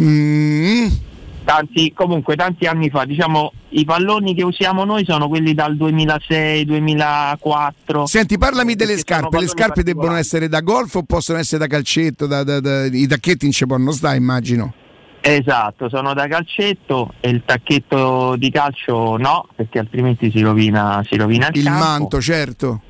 Mm, 0.00 0.86
Tanti, 1.44 1.92
comunque 1.94 2.36
tanti 2.36 2.64
anni 2.66 2.88
fa, 2.88 3.04
diciamo, 3.04 3.52
i 3.70 3.84
palloni 3.84 4.34
che 4.34 4.42
usiamo 4.42 4.84
noi 4.84 5.04
sono 5.04 5.28
quelli 5.28 5.52
dal 5.52 5.76
2006-2004. 5.76 8.04
Senti, 8.04 8.38
parlami 8.38 8.74
delle 8.74 8.96
scarpe. 8.96 9.40
Le 9.40 9.48
scarpe 9.48 9.82
debbono 9.82 10.14
essere 10.14 10.48
da 10.48 10.60
golf 10.60 10.94
o 10.94 11.02
possono 11.02 11.38
essere 11.38 11.58
da 11.58 11.66
calcetto? 11.66 12.26
Da, 12.26 12.42
da- 12.44 12.60
da- 12.60 12.86
I 12.86 13.06
tacchetti 13.06 13.44
in 13.44 13.52
ci 13.52 13.66
possono 13.66 13.92
stare, 13.92 14.16
immagino. 14.16 14.72
Esatto, 15.20 15.88
sono 15.90 16.14
da 16.14 16.26
calcetto 16.28 17.12
e 17.20 17.28
il 17.30 17.42
tacchetto 17.44 18.36
di 18.36 18.50
calcio 18.50 19.16
no, 19.16 19.46
perché 19.54 19.78
altrimenti 19.78 20.30
si 20.30 20.40
rovina, 20.40 21.02
si 21.08 21.16
rovina 21.16 21.48
il, 21.48 21.56
Il 21.58 21.64
campo. 21.64 21.84
manto, 21.84 22.20
certo. 22.20 22.80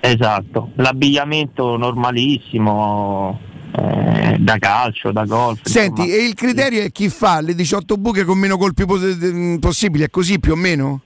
Esatto, 0.00 0.70
l'abbigliamento 0.76 1.76
normalissimo, 1.76 3.38
eh, 3.74 4.36
da 4.38 4.58
calcio, 4.58 5.12
da 5.12 5.24
golf. 5.24 5.60
Senti, 5.62 6.02
insomma. 6.02 6.18
e 6.18 6.26
il 6.26 6.34
criterio 6.34 6.82
è 6.82 6.92
chi 6.92 7.08
fa 7.08 7.40
le 7.40 7.54
18 7.54 7.96
buche 7.96 8.24
con 8.24 8.38
meno 8.38 8.56
colpi 8.56 8.84
pos- 8.84 9.02
eh, 9.02 9.58
possibili, 9.58 10.04
è 10.04 10.10
così 10.10 10.38
più 10.38 10.52
o 10.52 10.56
meno? 10.56 11.00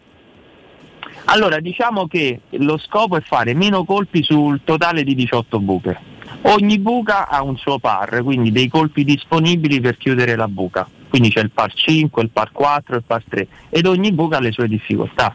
Allora, 1.27 1.59
diciamo 1.61 2.07
che 2.07 2.41
lo 2.51 2.79
scopo 2.79 3.17
è 3.17 3.21
fare 3.21 3.53
meno 3.55 3.85
colpi 3.85 4.23
sul 4.23 4.61
totale 4.64 5.03
di 5.03 5.14
18 5.14 5.59
buche. 5.61 5.99
Ogni 6.43 6.79
buca 6.79 7.29
ha 7.29 7.43
un 7.43 7.57
suo 7.57 7.79
par, 7.79 8.23
quindi 8.23 8.53
dei 8.53 8.69
colpi 8.69 9.03
disponibili 9.05 9.81
per 9.81 9.97
chiudere 9.97 10.37
la 10.37 10.47
buca. 10.47 10.89
Quindi 11.09 11.31
c'è 11.31 11.41
il 11.41 11.51
par 11.51 11.73
5, 11.73 12.23
il 12.23 12.31
par 12.31 12.53
4, 12.53 12.97
il 12.97 13.03
par 13.05 13.23
3 13.29 13.49
ed 13.71 13.87
ogni 13.87 14.12
buca 14.12 14.37
ha 14.37 14.41
le 14.41 14.53
sue 14.53 14.69
difficoltà. 14.69 15.35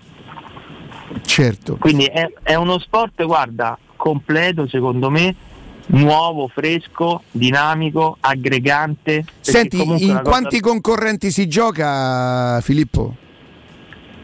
Certo. 1.24 1.76
Quindi 1.78 2.06
è, 2.06 2.30
è 2.42 2.56
uno 2.56 2.80
sport, 2.80 3.24
guarda, 3.26 3.78
completo 3.96 4.68
secondo 4.68 5.10
me, 5.10 5.36
nuovo, 5.92 6.48
fresco, 6.48 7.24
dinamico, 7.32 8.18
aggregante. 8.20 9.26
Senti, 9.40 9.82
in 9.82 9.90
la 9.90 10.22
cosa- 10.22 10.22
quanti 10.22 10.60
concorrenti 10.60 11.32
si 11.32 11.48
gioca, 11.48 12.60
Filippo? 12.62 13.16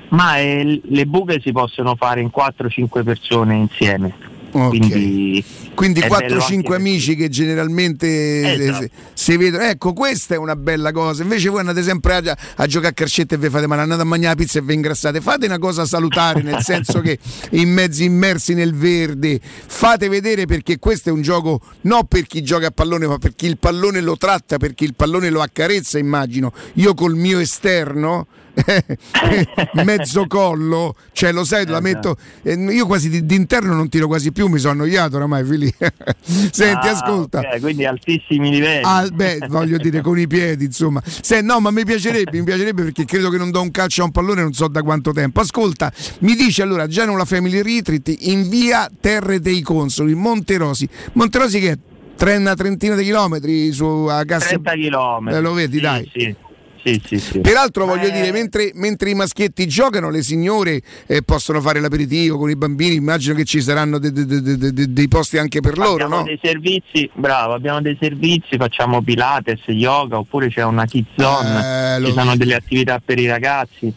Ma 0.09 0.37
eh, 0.37 0.81
le 0.83 1.05
buche 1.05 1.41
si 1.41 1.51
possono 1.51 1.95
fare 1.95 2.21
in 2.21 2.29
4-5 2.29 3.03
persone 3.03 3.55
insieme. 3.55 4.35
Ok. 4.65 4.69
Quindi, 4.69 5.43
Quindi 5.75 5.99
è 6.01 6.07
bello 6.07 6.37
4-5 6.37 6.55
anche 6.55 6.73
amici 6.73 7.15
che 7.15 7.29
generalmente 7.29 8.07
eh, 8.07 8.63
Esatto. 8.67 8.81
si, 8.81 8.91
si 9.13 9.37
vedono. 9.37 9.63
Ecco, 9.63 9.93
questa 9.93 10.35
è 10.35 10.37
una 10.37 10.55
bella 10.55 10.91
cosa. 10.91 11.21
Invece 11.23 11.49
voi 11.49 11.59
andate 11.59 11.83
sempre 11.83 12.15
a, 12.15 12.37
a 12.55 12.65
giocare 12.65 12.91
a 12.91 12.93
calcetto 12.93 13.35
e 13.35 13.37
vi 13.37 13.49
fate 13.49 13.67
male, 13.67 13.81
andate 13.81 14.01
a 14.01 14.05
mangiare 14.05 14.35
la 14.35 14.41
pizza 14.41 14.59
e 14.59 14.61
vi 14.63 14.73
ingrassate. 14.73 15.21
Fate 15.21 15.45
una 15.45 15.59
cosa 15.59 15.85
salutare, 15.85 16.41
nel 16.41 16.61
senso 16.63 17.01
che 17.01 17.19
in 17.51 17.71
mezzi 17.71 18.05
immersi 18.05 18.53
nel 18.53 18.73
verde, 18.73 19.39
fate 19.41 20.09
vedere 20.09 20.45
perché 20.45 20.79
questo 20.79 21.09
è 21.09 21.11
un 21.11 21.21
gioco 21.21 21.61
non 21.81 22.05
per 22.07 22.25
chi 22.25 22.41
gioca 22.41 22.67
a 22.67 22.71
pallone, 22.71 23.07
ma 23.07 23.17
per 23.17 23.35
chi 23.35 23.45
il 23.45 23.57
pallone 23.57 24.01
lo 24.01 24.17
tratta, 24.17 24.57
per 24.57 24.73
chi 24.73 24.83
il 24.85 24.95
pallone 24.95 25.29
lo 25.29 25.41
accarezza, 25.41 25.97
immagino. 25.97 26.51
Io 26.73 26.93
col 26.93 27.15
mio 27.15 27.39
esterno 27.39 28.27
mezzo 29.83 30.25
collo, 30.27 30.95
cioè 31.11 31.31
lo 31.31 31.43
sai, 31.43 31.65
la 31.67 31.79
metto. 31.79 32.17
eh, 32.43 32.53
io 32.53 32.85
quasi 32.85 33.09
di- 33.09 33.25
d'interno 33.25 33.73
non 33.73 33.89
tiro 33.89 34.07
quasi 34.07 34.31
più, 34.31 34.47
mi 34.47 34.59
sono 34.59 34.73
annoiato 34.73 35.15
oramai, 35.17 35.43
Fili. 35.45 35.73
Senti, 36.21 36.87
Ah, 36.87 36.91
ascolta. 36.91 37.39
ok, 37.39 37.59
quindi 37.59 37.85
altissimi 37.85 38.49
livelli. 38.49 38.83
Ah, 38.83 39.07
beh, 39.11 39.45
voglio 39.49 39.77
dire 39.77 40.01
con 40.01 40.17
i 40.19 40.27
piedi, 40.27 40.65
insomma. 40.65 41.01
Se, 41.05 41.41
no, 41.41 41.59
ma 41.59 41.71
mi 41.71 41.85
piacerebbe, 41.85 42.37
mi 42.37 42.43
piacerebbe 42.43 42.83
perché 42.83 43.05
credo 43.05 43.29
che 43.29 43.37
non 43.37 43.51
do 43.51 43.61
un 43.61 43.71
calcio 43.71 44.01
a 44.01 44.05
un 44.05 44.11
pallone 44.11 44.41
non 44.41 44.53
so 44.53 44.67
da 44.67 44.81
quanto 44.81 45.11
tempo. 45.11 45.39
Ascolta, 45.41 45.91
mi 46.19 46.35
dice 46.35 46.61
allora 46.61 46.87
Genola 46.87 47.25
Family 47.25 47.61
Retreat 47.61 48.13
in 48.19 48.49
via 48.49 48.89
Terre 48.99 49.39
dei 49.39 49.61
Consoli, 49.61 50.13
Monterosi. 50.15 50.87
Monterosi 51.13 51.59
che 51.59 51.71
è 51.71 51.77
tre- 52.15 52.37
una 52.37 52.55
trentina 52.55 52.95
di 52.95 53.03
chilometri 53.03 53.71
su 53.71 53.85
a 54.09 54.23
Cassa 54.25 54.47
30 54.59 54.71
km. 54.73 55.27
Eh, 55.29 55.39
lo 55.41 55.53
vedi, 55.53 55.79
dai. 55.79 56.09
Sì, 56.13 56.35
sì, 56.83 57.01
sì, 57.05 57.19
sì. 57.19 57.39
Peraltro 57.39 57.85
voglio 57.85 58.07
Eh, 58.07 58.11
dire, 58.11 58.31
mentre, 58.31 58.71
mentre 58.73 59.09
i 59.09 59.13
maschietti 59.13 59.67
giocano, 59.67 60.09
le 60.09 60.21
signore 60.23 60.81
eh, 61.07 61.21
possono 61.23 61.61
fare 61.61 61.79
l'aperitivo 61.79 62.37
con 62.37 62.49
i 62.49 62.55
bambini, 62.55 62.95
immagino 62.95 63.35
che 63.35 63.43
ci 63.45 63.61
saranno 63.61 63.97
de- 63.99 64.11
de- 64.11 64.25
de- 64.25 64.41
de- 64.41 64.71
de- 64.73 64.93
dei 64.93 65.07
posti 65.07 65.37
anche 65.37 65.59
per 65.59 65.77
loro, 65.77 65.93
abbiamo 66.05 66.17
no? 66.17 66.23
dei 66.23 66.39
servizi, 66.41 67.09
bravo, 67.13 67.53
abbiamo 67.53 67.81
dei 67.81 67.97
servizi, 67.99 68.57
facciamo 68.57 69.01
Pilates, 69.01 69.61
yoga, 69.67 70.17
oppure 70.17 70.49
c'è 70.49 70.63
una 70.63 70.85
kids 70.85 71.09
zone, 71.17 71.95
Eh, 71.97 72.05
ci 72.05 72.11
sono 72.13 72.35
delle 72.35 72.55
attività 72.55 73.01
per 73.03 73.19
i 73.19 73.27
ragazzi. 73.27 73.93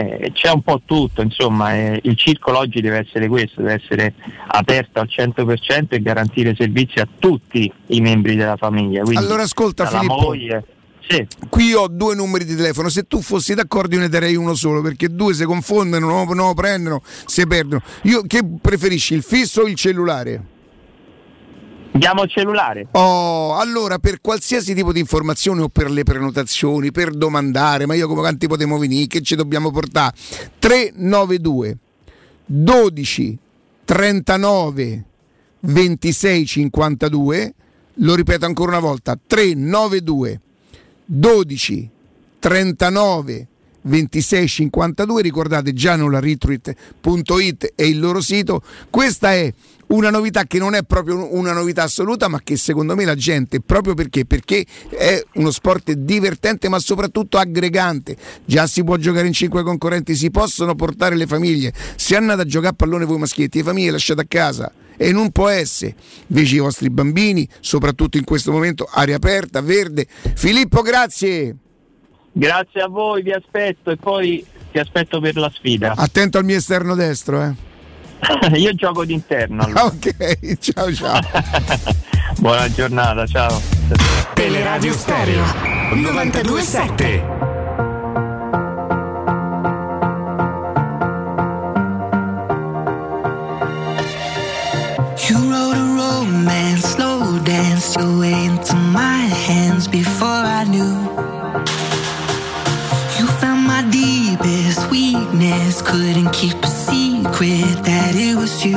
eh, 0.00 0.30
c'è 0.32 0.48
un 0.52 0.62
po' 0.62 0.80
tutto, 0.84 1.22
insomma, 1.22 1.74
eh, 1.74 1.98
il 2.04 2.16
circolo 2.16 2.58
oggi 2.58 2.80
deve 2.80 2.98
essere 2.98 3.26
questo, 3.26 3.62
deve 3.62 3.82
essere 3.82 4.14
aperto 4.46 5.00
al 5.00 5.08
100% 5.08 5.96
e 5.96 6.00
garantire 6.00 6.54
servizi 6.56 7.00
a 7.00 7.08
tutti 7.18 7.68
i 7.88 8.00
membri 8.00 8.36
della 8.36 8.56
famiglia. 8.56 9.02
Quindi 9.02 9.24
Allora 9.24 9.42
ascolta 9.42 9.86
Filippo, 9.86 10.14
moglie, 10.14 10.64
sì. 11.08 11.26
qui 11.48 11.72
ho 11.72 11.88
due 11.88 12.14
numeri 12.14 12.44
di 12.44 12.54
telefono, 12.54 12.88
se 12.88 13.04
tu 13.04 13.22
fossi 13.22 13.54
d'accordo 13.54 13.94
io 13.94 14.00
ne 14.00 14.08
darei 14.08 14.36
uno 14.36 14.54
solo 14.54 14.82
perché 14.82 15.08
due 15.08 15.34
si 15.34 15.44
confondono, 15.44 16.06
non 16.06 16.26
lo, 16.36 16.54
prendono, 16.54 17.02
si 17.26 17.46
perdono. 17.46 17.82
Io 18.02 18.22
che 18.26 18.42
preferisci 18.60 19.14
il 19.14 19.22
fisso 19.22 19.62
o 19.62 19.66
il 19.66 19.74
cellulare? 19.74 20.56
Diamo 21.92 22.22
il 22.22 22.30
cellulare. 22.30 22.88
Oh, 22.92 23.56
allora 23.56 23.98
per 23.98 24.20
qualsiasi 24.20 24.74
tipo 24.74 24.92
di 24.92 25.00
informazione 25.00 25.62
o 25.62 25.68
per 25.68 25.90
le 25.90 26.04
prenotazioni, 26.04 26.92
per 26.92 27.10
domandare, 27.10 27.86
ma 27.86 27.94
io 27.94 28.06
come 28.06 28.20
quanti 28.20 28.46
potremo 28.46 28.78
venire, 28.78 29.06
che 29.06 29.22
ci 29.22 29.34
dobbiamo 29.34 29.70
portare? 29.70 30.14
392 30.58 31.78
12 32.44 33.38
39 33.84 35.04
26 35.60 36.46
52, 36.46 37.54
lo 37.94 38.14
ripeto 38.14 38.44
ancora 38.44 38.72
una 38.72 38.80
volta, 38.80 39.18
392 39.26 40.40
12 41.10 41.88
39 42.38 43.46
26 43.80 44.46
52 44.46 45.22
ricordate 45.22 45.72
gianolaretweet.it 45.72 47.72
è 47.74 47.82
il 47.82 47.98
loro 47.98 48.20
sito. 48.20 48.60
Questa 48.90 49.32
è 49.32 49.50
una 49.86 50.10
novità 50.10 50.44
che 50.44 50.58
non 50.58 50.74
è 50.74 50.82
proprio 50.82 51.34
una 51.34 51.54
novità 51.54 51.84
assoluta 51.84 52.28
ma 52.28 52.42
che 52.44 52.58
secondo 52.58 52.94
me 52.94 53.06
la 53.06 53.14
gente 53.14 53.62
proprio 53.62 53.94
perché? 53.94 54.26
Perché 54.26 54.66
è 54.90 55.24
uno 55.36 55.50
sport 55.50 55.92
divertente 55.92 56.68
ma 56.68 56.78
soprattutto 56.78 57.38
aggregante. 57.38 58.14
Già 58.44 58.66
si 58.66 58.84
può 58.84 58.96
giocare 58.96 59.26
in 59.26 59.32
cinque 59.32 59.62
concorrenti 59.62 60.14
si 60.14 60.30
possono 60.30 60.74
portare 60.74 61.16
le 61.16 61.26
famiglie. 61.26 61.72
Se 61.96 62.16
andate 62.16 62.42
a 62.42 62.44
giocare 62.44 62.72
a 62.72 62.76
pallone 62.76 63.06
voi 63.06 63.16
maschietti 63.16 63.56
le 63.58 63.64
famiglie 63.64 63.92
lasciate 63.92 64.20
a 64.20 64.26
casa 64.28 64.70
e 64.98 65.12
non 65.12 65.30
può 65.30 65.48
essere. 65.48 65.94
Invece 66.26 66.56
i 66.56 66.58
vostri 66.58 66.90
bambini, 66.90 67.48
soprattutto 67.60 68.18
in 68.18 68.24
questo 68.24 68.52
momento, 68.52 68.86
aria 68.90 69.16
aperta, 69.16 69.62
verde. 69.62 70.06
Filippo, 70.34 70.82
grazie. 70.82 71.56
Grazie 72.32 72.82
a 72.82 72.88
voi, 72.88 73.22
vi 73.22 73.32
aspetto 73.32 73.90
e 73.90 73.96
poi 73.96 74.44
ti 74.70 74.78
aspetto 74.78 75.20
per 75.20 75.36
la 75.36 75.50
sfida. 75.54 75.94
Attento 75.96 76.36
al 76.36 76.44
mio 76.44 76.56
esterno 76.56 76.94
destro, 76.94 77.42
eh. 77.42 77.54
Io 78.58 78.74
gioco 78.74 79.04
d'interno. 79.04 79.62
allora. 79.62 79.84
ok, 79.86 80.58
ciao 80.58 80.92
ciao. 80.92 81.20
Buona 82.38 82.70
giornata, 82.70 83.26
ciao. 83.26 83.60
Teleradio 84.34 84.92
Stereo 84.92 85.44
927. 85.94 87.57
Romance, 96.30 96.84
slow 96.84 97.38
danced 97.44 97.96
your 97.96 98.18
way 98.18 98.44
into 98.44 98.74
my 98.74 99.26
hands 99.46 99.88
before 99.88 100.28
I 100.28 100.64
knew. 100.64 100.94
You 103.18 103.26
found 103.40 103.66
my 103.66 103.82
deepest 103.90 104.90
weakness, 104.90 105.82
couldn't 105.82 106.30
keep 106.32 106.56
a 106.62 106.66
secret 106.66 107.82
that 107.84 108.14
it 108.14 108.36
was 108.36 108.64
you. 108.64 108.76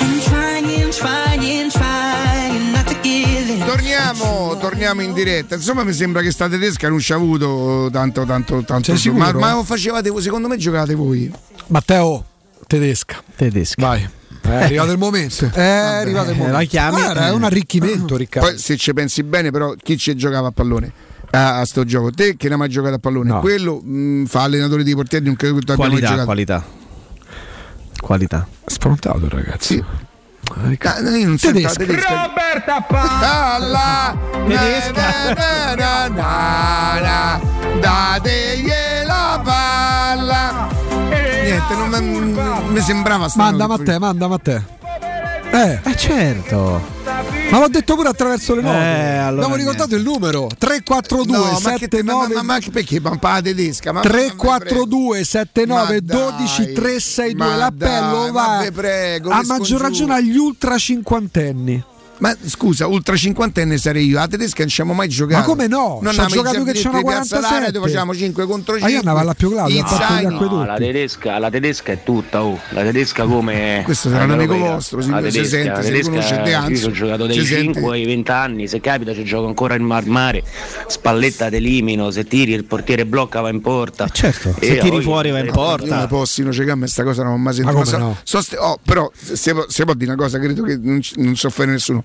And 0.00 0.22
trying, 0.22 0.90
trying, 0.92 1.70
trying 1.70 2.72
not 2.72 2.86
to 2.88 2.94
give 3.02 3.50
in. 3.50 3.60
Torniamo, 3.64 4.56
torniamo 4.58 5.02
in 5.02 5.12
diretta. 5.12 5.54
Insomma, 5.54 5.84
mi 5.84 5.92
sembra 5.92 6.22
che 6.22 6.30
sta 6.30 6.48
tedesca 6.48 6.88
non 6.88 6.98
ci 7.00 7.12
ha 7.12 7.16
avuto 7.16 7.88
tanto, 7.92 8.24
tanto, 8.24 8.62
tanto. 8.64 8.92
Ma, 9.12 9.32
ma 9.32 9.54
lo 9.54 9.64
facevate 9.64 10.10
voi? 10.10 10.22
Secondo 10.22 10.48
me 10.48 10.56
giocate 10.56 10.94
voi. 10.94 11.30
Matteo, 11.68 12.24
tedesca. 12.66 13.22
Tedesca. 13.36 13.80
Vai. 13.80 14.18
È 14.42 14.48
arrivato 14.54 14.92
il 14.92 14.98
momento. 14.98 15.50
È 15.52 15.60
arrivato 15.60 16.30
il 16.30 16.36
momento. 16.36 16.58
la 16.58 16.64
chiami? 16.64 17.00
Guarda, 17.00 17.26
è 17.26 17.30
un 17.30 17.44
arricchimento, 17.44 18.16
Riccardo. 18.16 18.48
Poi 18.50 18.58
se 18.58 18.76
ci 18.76 18.92
pensi 18.92 19.22
bene, 19.22 19.50
però, 19.50 19.74
chi 19.80 19.96
ci 19.98 20.14
giocava 20.16 20.48
a 20.48 20.50
pallone? 20.52 20.92
A, 21.32 21.58
a 21.60 21.64
sto 21.64 21.84
gioco, 21.84 22.10
te 22.10 22.36
che 22.36 22.44
non 22.48 22.52
hai 22.54 22.58
mai 22.58 22.68
giocato 22.68 22.94
a 22.96 22.98
pallone, 22.98 23.28
No. 23.30 23.40
quello 23.40 23.80
mh, 23.80 24.24
fa 24.26 24.42
allenatore 24.42 24.82
di 24.82 24.94
portieri, 24.94 25.24
non 25.26 25.36
credo 25.36 25.54
che 25.56 25.60
tu 25.60 25.72
abbia 25.72 25.84
mai 25.88 25.92
Qualità, 26.00 26.08
giocato. 26.10 26.26
qualità. 26.26 26.64
Qualità. 28.00 28.48
Sprontato, 28.66 29.28
ragazzi. 29.28 29.74
Sì. 29.74 29.84
Ah, 30.82 30.98
io 30.98 31.26
non 31.28 31.36
Tedesca. 31.36 31.74
tedesca. 31.74 32.26
Roberta 32.26 32.80
Palla 32.80 34.16
Tedesca. 34.48 34.92
na, 35.34 35.74
na, 35.74 36.08
na, 36.08 37.00
na, 37.00 37.40
dategli 37.78 38.66
la 38.66 38.74
palla 38.74 38.79
niente 41.74 42.42
non 42.42 42.64
mi- 42.66 42.72
mi 42.72 42.80
sembrava 42.80 43.28
strano 43.28 43.50
Manda 43.56 43.64
che- 43.74 43.78
Matteo, 43.82 43.98
manda 43.98 44.28
Matteo. 44.28 44.64
Eh, 45.52 45.80
Eh 45.82 45.96
certo. 45.96 46.80
ma 47.50 47.58
l'ho 47.58 47.66
detto 47.68 47.96
pure 47.96 48.08
attraverso 48.08 48.54
le 48.54 48.62
note. 48.62 48.76
Eh, 48.78 49.16
allora 49.16 49.42
Abbiamo 49.46 49.56
ricordato 49.56 49.96
il 49.96 50.02
numero. 50.02 50.48
342 50.56 51.36
no, 51.36 51.58
ma, 51.60 51.72
che 51.72 51.88
te- 51.88 52.02
ma, 52.04 52.12
79 52.12 52.34
ma, 52.34 52.42
ma, 52.42 52.52
ma 52.54 52.58
perché 52.72 53.00
la 53.02 53.40
tedesca 53.42 53.92
ma, 53.92 54.00
342 54.00 55.24
79 55.24 56.00
Ma 56.02 56.14
12 56.14 56.64
dai, 56.66 56.72
362 56.74 57.34
ma 57.34 57.56
l'appello 57.56 58.30
va 58.32 58.64
prego, 58.72 59.30
a 59.30 59.40
maggior 59.44 59.80
ragione 59.80 60.14
agli 60.14 60.36
ultra 60.36 60.78
cinquantenni 60.78 61.82
ma 62.20 62.34
scusa 62.44 62.86
ultra 62.86 63.16
cinquantenne 63.16 63.76
sarei 63.76 64.06
io 64.06 64.20
a 64.20 64.26
tedesca 64.28 64.60
non 64.60 64.68
ci 64.68 64.80
abbiamo 64.80 64.98
mai 64.98 65.08
giocato 65.08 65.40
Ma 65.40 65.44
come 65.44 65.66
no? 65.66 65.98
non 66.02 66.12
abbiamo 66.12 66.28
giocato 66.28 66.62
che 66.64 66.72
c'erano 66.72 67.02
Piazza 67.02 67.38
47. 67.38 67.40
Laria, 67.40 67.70
dove 67.70 67.88
facciamo 67.88 68.14
5 68.14 68.46
contro 68.46 68.74
5 68.78 68.80
Ma 68.80 68.88
io 68.88 68.98
andavo 68.98 69.18
alla 69.18 69.34
gli 70.18 70.26
acquedotti. 70.26 70.54
No, 70.54 70.64
la 70.64 70.76
tedesca, 70.76 71.38
la 71.38 71.50
tedesca 71.50 71.92
è 71.92 72.02
tutta, 72.02 72.42
oh. 72.44 72.58
La 72.70 72.82
tedesca 72.82 73.24
come. 73.24 73.82
Questo 73.84 74.08
sarà 74.10 74.24
un 74.24 74.30
amico 74.32 74.56
vostro, 74.56 75.00
si 75.00 75.10
tedesca, 75.10 75.44
sente, 75.44 75.68
la 75.68 75.76
si 75.76 75.82
tedesca, 75.82 76.10
riconoscete, 76.10 76.54
anzi, 76.54 76.82
Io 76.82 76.88
ho 76.88 76.92
giocato 76.92 77.26
dai 77.26 77.38
si 77.38 77.44
sente. 77.44 77.72
5 77.74 77.94
ai 77.94 78.04
20 78.04 78.30
anni, 78.30 78.68
se 78.68 78.80
capita 78.80 79.14
ci 79.14 79.24
gioco 79.24 79.46
ancora 79.46 79.74
in 79.74 79.84
mar 79.84 80.04
mare. 80.06 80.42
Spalletta 80.86 81.48
t'elimino, 81.48 82.10
se 82.10 82.24
tiri 82.24 82.52
il 82.52 82.64
portiere 82.64 83.06
blocca 83.06 83.40
va 83.40 83.48
in 83.50 83.60
porta. 83.60 84.08
certo, 84.08 84.54
E 84.58 84.66
se 84.66 84.78
tiri 84.78 84.90
poi- 84.90 85.02
fuori 85.02 85.30
va 85.30 85.38
in 85.38 85.46
Io 85.46 85.52
porta. 85.52 85.96
non 85.96 86.06
posso 86.08 86.42
non 86.42 86.52
c'è 86.52 86.86
sta 86.86 87.04
cosa 87.04 87.22
non 87.22 87.32
ho 87.32 87.36
mai 87.38 87.54
sentito. 87.54 87.76
Ma 87.76 87.84
come 87.84 87.90
so- 87.90 87.98
no? 87.98 88.16
so 88.22 88.56
oh, 88.58 88.78
però 88.82 89.10
se, 89.14 89.54
se 89.68 89.84
può 89.84 89.94
dire 89.94 90.12
una 90.12 90.22
cosa, 90.22 90.38
credo 90.38 90.62
che 90.62 90.78
non, 90.80 91.00
non 91.16 91.36
soffre 91.36 91.66
nessuno. 91.66 92.04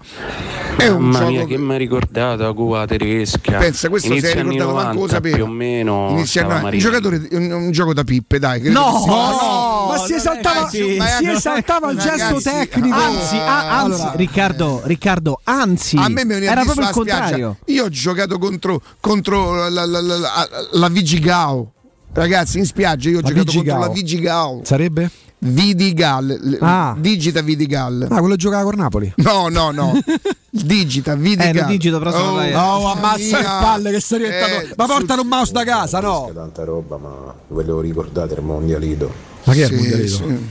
È 0.78 0.88
un 0.88 1.04
Mamma 1.04 1.18
gioco 1.20 1.32
mia, 1.32 1.46
che 1.46 1.58
mi 1.58 1.74
ha 1.74 1.78
ricordato 1.78 2.54
Cuba 2.54 2.86
tedesca. 2.86 3.58
Pensa, 3.58 3.90
questo 3.90 4.14
si 4.14 4.20
è 4.26 4.34
ricordato 4.34 4.74
manco 4.74 4.74
lo 4.74 4.94
90, 4.94 5.14
sapeva. 5.14 5.36
Più 5.38 5.46
o 5.46 5.48
meno. 5.48 6.08
Inizia 6.12 6.48
a- 6.48 6.64
un, 6.64 6.78
giocatore, 6.78 7.28
un, 7.32 7.52
un 7.52 7.72
gioco 7.72 7.94
da 7.94 8.04
pippe, 8.04 8.38
dai. 8.40 8.62
No, 8.70 9.00
sia- 9.04 9.12
no, 9.12 9.88
ma 9.90 9.98
si 10.06 10.14
esaltava, 10.14 10.68
si 10.70 10.98
esaltava 11.30 11.92
il 11.92 11.98
Ragazzi, 11.98 12.34
gesto 12.34 12.50
tecnico 12.50 12.96
Anzi, 12.96 13.36
a- 13.36 13.80
anzi, 13.80 14.02
Allora, 14.02 14.16
Riccardo, 14.18 14.82
Riccardo, 14.84 15.40
anzi, 15.44 15.98
A 15.98 16.08
me 16.10 16.26
mi 16.26 16.34
veniva 16.34 16.52
era 16.52 16.62
proprio 16.64 16.84
il 16.88 16.90
spiaggia. 16.94 17.20
contrario. 17.20 17.58
Io 17.66 17.84
ho 17.86 17.90
giocato 17.90 18.38
contro, 18.38 18.82
contro 19.00 19.68
la, 19.70 19.86
la, 19.86 19.86
la, 20.02 20.18
la- 20.18 20.48
la 20.74 20.88
Vigigao. 20.90 21.72
Ragazzi, 22.14 22.60
in 22.60 22.66
spiaggia 22.66 23.10
io 23.10 23.18
ho 23.18 23.22
La 23.22 23.28
giocato 23.30 23.46
Vigigao. 23.52 23.76
contro 23.78 23.88
la 23.94 23.94
Vigigao. 24.00 24.62
sarebbe? 24.64 25.10
Vidigal, 25.38 26.58
Ah. 26.62 26.96
Digita 26.98 27.42
Vidigal. 27.42 28.08
Ah, 28.10 28.20
quello 28.20 28.36
giocava 28.36 28.64
con 28.64 28.76
Napoli. 28.76 29.14
No, 29.18 29.48
no, 29.50 29.72
no. 29.72 29.94
Digita, 30.50 31.16
Vidigal. 31.16 31.56
Eh, 31.56 31.62
lo 31.62 31.68
digito, 31.68 32.00
però 32.00 32.32
oh, 32.32 32.36
dai- 32.38 32.54
Oh, 32.54 32.88
ammazza 32.92 33.38
le 33.38 33.44
mia. 33.44 33.60
palle 33.62 33.92
che 33.92 34.00
sei 34.00 34.20
diventato. 34.20 34.52
Eh, 34.54 34.74
ma 34.76 34.86
portano 34.86 35.22
un 35.22 35.28
mouse 35.28 35.52
da 35.52 35.64
casa, 35.64 36.00
no? 36.00 36.32
tanta 36.34 36.64
roba, 36.64 36.98
ma 36.98 37.34
volevo 37.50 37.82
ricordare 37.82 38.34
il 38.34 38.42
mondialito. 38.42 39.12
Ma 39.44 39.54
che 39.54 39.64
è 39.64 39.66
Sì, 39.68 39.74
il 39.74 39.80
mondialito? 39.80 40.16
sì. 40.16 40.48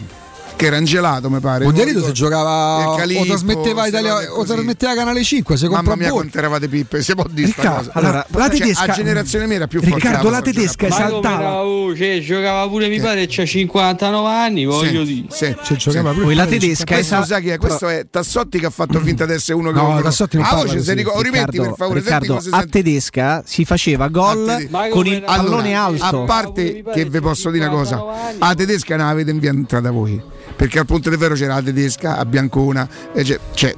Che 0.64 0.70
era 0.70 0.78
angelato, 0.78 1.28
mi 1.28 1.40
pare. 1.40 1.66
Si 1.74 1.84
ricordo. 1.84 2.10
giocava 2.12 2.80
Il 2.80 2.86
o 2.86 2.94
Calippo, 2.96 3.24
trasmetteva 3.26 3.86
Italia 3.86 4.32
o 4.32 4.44
trasmetteva 4.44 4.94
Canale 4.94 5.22
5, 5.22 5.56
se 5.58 5.66
compra 5.66 5.82
Mamma 5.90 5.96
mia, 5.96 6.10
quanto 6.10 6.38
eravate 6.38 6.68
pippe, 6.68 7.02
si 7.02 7.14
può 7.14 7.26
dire 7.28 7.48
Riccardo, 7.48 7.76
cosa. 7.76 7.90
allora, 7.92 8.26
la 8.30 8.48
Cioè, 8.48 8.58
tedesca- 8.58 8.82
a 8.84 8.94
generazione 8.94 9.46
mia 9.46 9.56
era 9.56 9.66
più 9.66 9.80
forte. 9.82 9.94
Riccardo, 9.96 10.30
la 10.30 10.40
tedesca 10.40 10.88
giocava. 10.88 11.06
esaltava. 11.08 11.62
cioè, 11.96 12.20
giocava 12.20 12.68
pure 12.68 12.88
mi 12.88 12.98
pare 13.00 13.26
c'ha 13.28 13.44
59 13.44 14.28
anni, 14.30 14.64
voglio 14.64 15.04
Sì, 15.04 15.14
dire. 15.14 15.26
sì, 15.30 15.54
Ci 15.64 15.76
giocava 15.76 16.08
sì. 16.08 16.14
pure 16.14 16.26
Poi 16.26 16.34
la 16.34 16.46
tedesca 16.46 16.84
Questo 16.94 17.14
esa- 17.16 17.24
sai 17.26 17.42
chi 17.42 17.48
è? 17.50 17.58
Questo 17.58 17.88
è 17.88 18.06
Tassotti 18.10 18.58
che 18.58 18.66
ha 18.66 18.70
fatto 18.70 19.00
finta 19.00 19.26
di 19.26 19.32
essere 19.34 19.58
uno 19.58 19.70
che 19.70 19.80
No, 19.80 20.00
Tassotti 20.00 20.36
non 20.38 20.46
Ah, 20.46 20.54
parla 20.54 20.80
se 20.80 20.94
ricordo- 20.94 21.20
rimetti 21.20 21.44
per 21.44 21.52
Riccardo, 21.68 21.74
favore, 21.76 22.00
Riccardo, 22.00 22.40
a 22.50 22.64
tedesca 22.64 23.42
si 23.44 23.64
faceva 23.66 24.08
gol 24.08 24.66
con 24.90 25.06
il 25.06 25.22
pallone 25.22 25.74
alto. 25.74 26.22
A 26.22 26.24
parte 26.24 26.82
che 26.94 27.04
vi 27.04 27.20
posso 27.20 27.50
dire 27.50 27.66
una 27.66 27.74
cosa, 27.74 28.02
a 28.38 28.54
tedesca 28.54 28.96
non 28.96 29.08
avete 29.08 29.30
inventata 29.30 29.90
voi. 29.90 30.32
Perché 30.56 30.78
al 30.78 30.86
Ponte 30.86 31.10
de 31.10 31.16
Ferro 31.18 31.34
c'era 31.34 31.54
la 31.54 31.62
tedesca, 31.62 32.16
a 32.18 32.24
Biancona, 32.24 32.88
e 33.12 33.22
c'è, 33.22 33.38
c'è, 33.54 33.74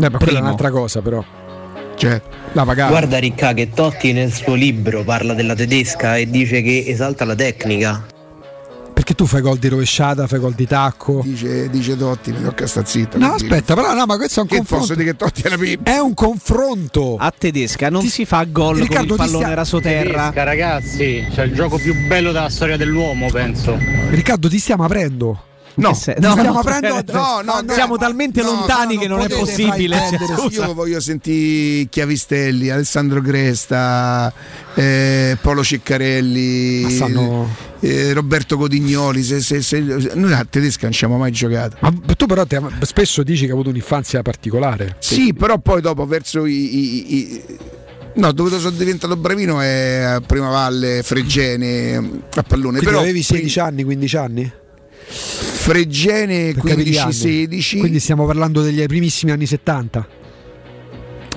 Eh, 0.00 0.10
ma 0.10 0.18
quella 0.18 0.38
è 0.38 0.42
un'altra 0.42 0.70
cosa, 0.70 1.00
però. 1.00 1.24
c'è. 1.96 2.20
La 2.52 2.64
pagava. 2.64 2.90
Guarda 2.90 3.18
Ricca 3.18 3.52
che 3.54 3.70
Totti 3.70 4.12
nel 4.12 4.32
suo 4.32 4.54
libro 4.54 5.02
parla 5.04 5.34
della 5.34 5.54
tedesca 5.54 6.16
e 6.16 6.28
dice 6.30 6.62
che 6.62 6.84
esalta 6.86 7.24
la 7.24 7.34
tecnica. 7.34 8.06
Perché 8.94 9.14
tu 9.14 9.26
fai 9.26 9.40
gol 9.42 9.58
di 9.58 9.68
rovesciata, 9.68 10.26
fai 10.26 10.38
gol 10.40 10.54
di 10.54 10.66
tacco. 10.66 11.20
Dice, 11.22 11.68
dice 11.70 11.96
Totti, 11.96 12.32
mi 12.32 12.42
tocca 12.42 12.66
sta 12.66 12.84
zitto. 12.84 13.16
No, 13.18 13.30
per 13.30 13.36
dire. 13.40 13.54
aspetta, 13.54 13.74
però 13.74 13.94
no, 13.94 14.04
ma 14.06 14.16
questo 14.16 14.40
è 14.40 14.42
un 14.42 14.48
Che 14.48 14.56
confronto. 14.56 14.94
dire 14.94 15.10
che 15.12 15.16
Totti 15.16 15.42
è? 15.42 15.78
È 15.82 15.98
un 15.98 16.14
confronto. 16.14 17.16
A 17.18 17.32
tedesca 17.36 17.90
non 17.90 18.02
si 18.06 18.24
fa 18.24 18.44
gol 18.44 18.74
con 18.78 18.82
Riccardo, 18.86 19.02
il 19.04 19.10
ti 19.10 19.16
pallone 19.16 19.44
stia- 19.44 19.54
rasoterra. 19.54 20.32
ragazzi, 20.34 21.26
c'è 21.32 21.44
il 21.44 21.54
gioco 21.54 21.76
più 21.78 21.94
bello 22.06 22.32
della 22.32 22.48
storia 22.50 22.76
dell'uomo, 22.76 23.28
penso. 23.30 23.78
Riccardo, 24.10 24.48
ti 24.48 24.58
stiamo 24.58 24.84
aprendo. 24.84 25.42
No, 25.78 25.88
no, 25.90 25.94
stiamo 25.94 26.42
no, 26.52 26.58
aprendo- 26.58 27.12
no, 27.12 27.40
no, 27.42 27.60
no, 27.60 27.72
siamo 27.72 27.96
talmente 27.96 28.42
no, 28.42 28.48
lontani 28.52 28.94
no, 28.96 29.00
che 29.00 29.06
non 29.08 29.18
non 29.18 29.26
è 29.30 29.34
possibile. 29.36 29.96
cioè. 30.26 30.48
Io 30.50 30.74
voglio 30.74 31.00
sentire 31.00 31.88
Chiavistelli, 31.88 32.68
Alessandro 32.70 33.20
Gresta, 33.20 34.32
eh, 34.74 35.36
Paolo 35.40 35.62
Ciccarelli, 35.62 36.80
Ma 36.82 36.90
stanno- 36.90 37.48
eh, 37.80 38.12
Roberto 38.12 38.56
Codignoli. 38.56 39.22
Se, 39.22 39.40
se- 39.40 39.62
se- 39.62 39.80
noi 40.14 40.32
a 40.32 40.44
tedesca 40.48 40.82
non 40.82 40.92
ci 40.92 41.04
abbiamo 41.04 41.22
mai 41.22 41.32
giocato. 41.32 41.76
Ma 41.80 41.92
tu 42.16 42.26
però 42.26 42.44
te- 42.44 42.60
spesso 42.82 43.22
dici 43.22 43.40
che 43.42 43.46
hai 43.46 43.52
avuto 43.52 43.68
un'infanzia 43.70 44.20
particolare. 44.22 44.96
Sì, 44.98 45.32
però 45.32 45.58
poi 45.58 45.80
dopo 45.80 46.04
verso 46.06 46.44
i. 46.44 46.52
i- 46.76 47.14
i- 47.16 47.42
No, 48.14 48.32
dove 48.32 48.58
sono 48.58 48.70
diventato 48.70 49.16
bravino 49.16 49.60
è 49.60 50.00
a 50.16 50.20
Prima 50.20 50.48
Valle, 50.48 51.02
Fregene, 51.04 51.94
a 52.34 52.42
pallone. 52.42 52.78
Quindi 52.78 52.84
però 52.86 52.98
avevi 52.98 53.22
16 53.22 53.60
anni, 53.60 53.84
15 53.84 54.16
anni? 54.16 54.52
Fregene 55.68 56.52
Per 56.54 56.62
capire 56.62 56.82
gli 56.82 56.96
anni. 56.96 57.10
15-16. 57.12 57.78
Quindi 57.78 58.00
stiamo 58.00 58.24
parlando 58.24 58.62
degli 58.62 58.84
primissimi 58.86 59.32
anni 59.32 59.44
70. 59.44 60.08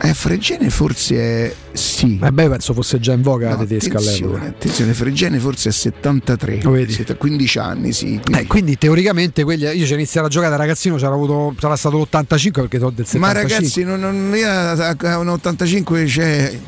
Eh, 0.03 0.13
Fregene 0.15 0.69
forse 0.69 1.15
è. 1.15 1.53
Sì. 1.73 2.17
Eh 2.23 2.31
beh, 2.31 2.49
penso 2.49 2.73
fosse 2.73 2.99
già 2.99 3.13
in 3.13 3.21
voga 3.21 3.49
la 3.49 3.55
No, 3.55 3.59
tedesca 3.59 3.97
attenzione, 3.97 4.31
all'epoca. 4.33 4.49
attenzione, 4.49 4.93
Fregene 4.93 5.37
forse 5.37 5.69
è 5.69 5.71
73, 5.71 6.59
Lo 6.63 6.71
vedi? 6.71 6.91
siete 6.93 7.15
15 7.17 7.59
anni, 7.59 7.93
sì. 7.93 8.19
Eh, 8.33 8.47
quindi 8.47 8.77
teoricamente 8.77 9.43
quelli, 9.43 9.65
io 9.65 9.85
ci 9.85 9.91
ho 9.91 9.95
iniziato 9.95 10.25
a 10.27 10.29
giocare 10.29 10.49
da 10.51 10.57
ragazzino, 10.57 10.95
c'era 10.95 11.13
avuto, 11.13 11.53
sarà 11.59 11.75
stato 11.75 11.97
l'85 11.99 12.51
perché 12.51 12.79
sono 12.79 12.89
del 12.91 13.05
75. 13.05 13.19
Ma 13.19 13.31
ragazzi, 13.31 13.83
non, 13.83 13.99
non, 13.99 14.33
io 14.35 14.49
a 14.49 15.17
un 15.19 15.27
85 15.27 16.03
c'è. 16.05 16.59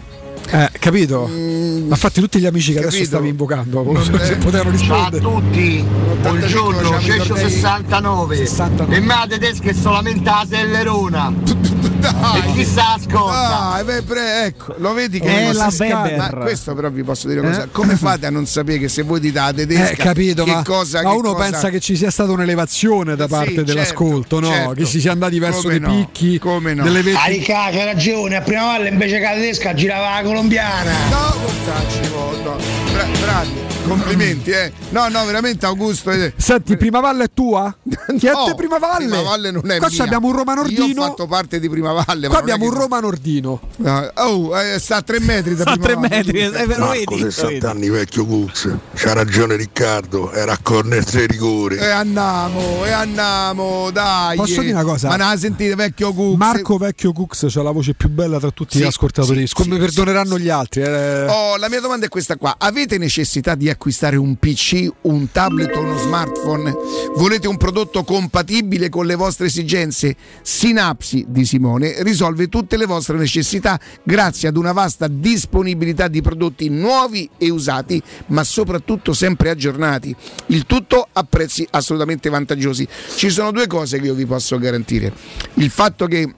Eh, 0.49 0.69
capito? 0.79 1.27
Ma 1.27 1.95
infatti 1.95 2.19
tutti 2.21 2.39
gli 2.39 2.45
amici 2.45 2.73
che 2.73 2.79
adesso 2.79 2.91
capito? 2.97 3.09
stavi 3.15 3.29
invocando 3.29 4.03
se 4.21 4.35
potevano 4.37 4.77
Ciao 4.77 5.05
a 5.05 5.09
rispondere. 5.09 5.21
tutti, 5.21 5.85
buongiorno, 6.21 6.79
facciamo 6.79 6.97
i 6.99 7.03
Ceccio 7.03 7.23
tornei- 7.33 7.49
69 7.51 8.35
69. 8.35 8.95
e 8.95 8.99
me 8.99 9.13
tedesca 9.27 9.69
è 9.69 9.73
solamente 9.73 10.23
la 10.29 10.45
Sellerona 10.47 11.33
e 12.35 12.51
chi 12.53 12.65
sa 12.65 12.93
ascolta 12.93 13.71
Dai, 13.73 13.83
beh, 13.85 14.01
pre- 14.03 14.45
ecco, 14.45 14.75
lo 14.77 14.93
vedi 14.93 15.19
che 15.19 15.27
È 15.49 15.53
la. 15.53 15.71
Weber. 15.79 16.17
Ma 16.17 16.29
questo 16.41 16.73
però 16.75 16.89
vi 16.89 17.03
posso 17.03 17.27
dire 17.27 17.39
una 17.39 17.49
cosa. 17.49 17.63
Eh? 17.63 17.71
Come 17.71 17.95
fate 17.95 18.25
a 18.25 18.29
non 18.29 18.45
sapere 18.45 18.77
che 18.77 18.89
se 18.89 19.01
voi 19.03 19.19
dite 19.19 19.39
la 19.39 19.53
tedesca 19.53 19.89
Eh, 19.91 19.95
capito, 19.95 20.43
che 20.43 20.51
ma, 20.51 20.63
cosa, 20.63 21.01
ma 21.01 21.09
che 21.11 21.15
uno 21.15 21.33
cosa- 21.33 21.49
pensa 21.49 21.69
che 21.69 21.79
ci 21.79 21.95
sia 21.95 22.11
stata 22.11 22.31
un'elevazione 22.31 23.15
da 23.15 23.23
Sì, 23.25 23.29
parte 23.31 23.47
certo, 23.55 23.63
dell'ascolto, 23.63 24.39
no? 24.39 24.47
certo. 24.47 24.73
Che 24.73 24.85
si 24.85 24.99
sia 24.99 25.11
andati 25.13 25.39
verso 25.39 25.61
Come 25.63 25.79
dei 25.79 25.87
no, 25.89 25.95
picchi, 25.95 26.37
come 26.39 26.73
no. 26.73 26.83
delle 26.83 26.99
Ah, 26.99 27.27
vette. 27.29 27.39
C'ha 27.43 27.69
ragione, 27.85 28.35
a 28.35 28.41
prima 28.41 28.65
valle 28.65 28.89
invece 28.89 29.17
che 29.17 29.23
la 29.23 29.33
tedesca 29.33 29.73
girava 29.73 30.09
la 30.15 30.21
colombiana 30.33 30.91
No, 31.11 31.39
mortacci, 31.41 32.01
no, 32.09 32.31
no. 32.43 32.57
Bra- 32.91 33.05
bravi, 33.21 33.51
complimenti, 33.87 34.51
eh. 34.51 34.71
No, 34.89 35.07
no, 35.09 35.25
veramente 35.25 35.65
Augusto. 35.65 36.11
eh. 36.11 36.33
Senti, 36.37 36.77
Prima 36.77 36.99
Valle 36.99 37.25
è 37.25 37.29
tua? 37.33 37.75
Chi 38.17 38.27
è 38.27 38.31
No, 38.31 38.45
te 38.45 38.55
Prima 38.55 38.77
Valle? 38.77 39.07
Prima 39.07 39.21
Valle 39.21 39.51
non 39.51 39.69
è 39.69 39.77
Qua 39.77 39.87
mia. 39.89 40.03
abbiamo 40.03 40.27
un 40.27 40.33
Roma 40.35 40.53
Io 40.53 40.59
ho 40.59 40.63
Nordino. 40.63 41.01
fatto 41.03 41.27
parte 41.27 41.59
di 41.59 41.69
Prima 41.69 41.91
Valle. 41.91 42.27
Qua 42.27 42.37
abbiamo 42.39 42.65
un 42.65 42.73
Roma 42.73 42.99
Nordino. 42.99 43.59
No, 43.77 44.11
oh, 44.15 44.59
eh, 44.59 44.79
sta 44.79 44.97
a 44.97 45.01
tre 45.01 45.19
metri 45.19 45.55
da 45.55 45.63
A 45.63 45.71
Prima 45.77 45.83
tre 45.85 45.93
Valle. 45.95 46.07
metri, 46.09 46.39
eh, 46.39 46.49
ve 46.49 46.77
lo 46.77 46.85
Marco, 46.85 47.15
vedi? 47.15 47.31
60 47.31 47.69
anni 47.69 47.89
vecchio 47.89 48.25
Cux. 48.25 48.69
C'ha 48.95 49.13
ragione 49.13 49.55
Riccardo, 49.55 50.31
era 50.31 50.53
a 50.53 50.59
corner 50.61 51.03
tre 51.03 51.25
rigori. 51.25 51.75
E 51.77 51.85
andiamo, 51.89 52.85
e 52.85 52.91
andiamo, 52.91 53.89
dai. 53.91 54.37
Posso 54.37 54.61
dire 54.61 54.73
una 54.73 54.83
cosa? 54.83 55.07
Ma 55.09 55.15
non 55.17 55.29
la 55.29 55.37
sentite, 55.37 55.75
vecchio 55.75 56.13
Cux? 56.13 56.35
Marco 56.37 56.77
Vecchio 56.77 57.11
Cux 57.11 57.45
c'ha 57.49 57.61
la 57.63 57.71
voce 57.71 57.93
più 57.93 58.09
bella 58.09 58.39
tra 58.39 58.49
tutti 58.51 58.77
Sì, 58.77 58.83
gli 58.83 58.87
ascoltatori. 58.87 59.45
sì, 59.47 59.53
Come 59.53 59.75
sì, 59.75 59.79
perdoneranno 59.81 60.37
gli 60.39 60.49
altri? 60.49 60.81
eh. 60.83 61.25
Oh, 61.27 61.57
la 61.57 61.69
mia 61.69 61.79
domanda 61.81 62.05
è 62.05 62.09
questa 62.09 62.35
qua. 62.37 62.55
Avete 62.57 62.97
necessità 62.97 63.55
di 63.55 63.69
acquistare 63.73 64.15
un 64.15 64.37
PC, 64.37 64.87
un 65.01 65.31
tablet 65.31 65.75
o 65.75 65.81
uno 65.81 65.97
smartphone? 65.97 66.73
Volete 67.15 67.47
un 67.47 67.57
prodotto 67.57 68.03
compatibile 68.03 68.89
con 68.89 69.05
le 69.05 69.15
vostre 69.15 69.47
esigenze? 69.47 70.15
Sinapsi 70.41 71.25
di 71.27 71.45
Simone 71.45 72.01
risolve 72.03 72.47
tutte 72.47 72.77
le 72.77 72.85
vostre 72.85 73.17
necessità 73.17 73.79
grazie 74.03 74.47
ad 74.47 74.57
una 74.57 74.71
vasta 74.71 75.07
disponibilità 75.07 76.07
di 76.07 76.21
prodotti 76.21 76.69
nuovi 76.69 77.29
e 77.37 77.49
usati, 77.49 78.01
ma 78.27 78.43
soprattutto 78.43 79.13
sempre 79.13 79.49
aggiornati. 79.49 80.15
Il 80.47 80.65
tutto 80.65 81.07
a 81.11 81.23
prezzi 81.23 81.67
assolutamente 81.69 82.29
vantaggiosi. 82.29 82.87
Ci 83.15 83.29
sono 83.29 83.51
due 83.51 83.67
cose 83.67 83.99
che 83.99 84.05
io 84.05 84.13
vi 84.13 84.25
posso 84.25 84.57
garantire. 84.57 85.13
Il 85.55 85.69
fatto 85.69 86.07
che 86.07 86.33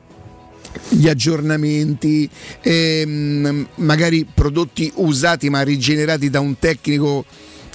gli 0.89 1.07
aggiornamenti, 1.07 2.30
ehm, 2.61 3.68
magari 3.76 4.26
prodotti 4.32 4.91
usati 4.95 5.49
ma 5.49 5.61
rigenerati 5.61 6.30
da 6.30 6.39
un 6.39 6.57
tecnico 6.59 7.26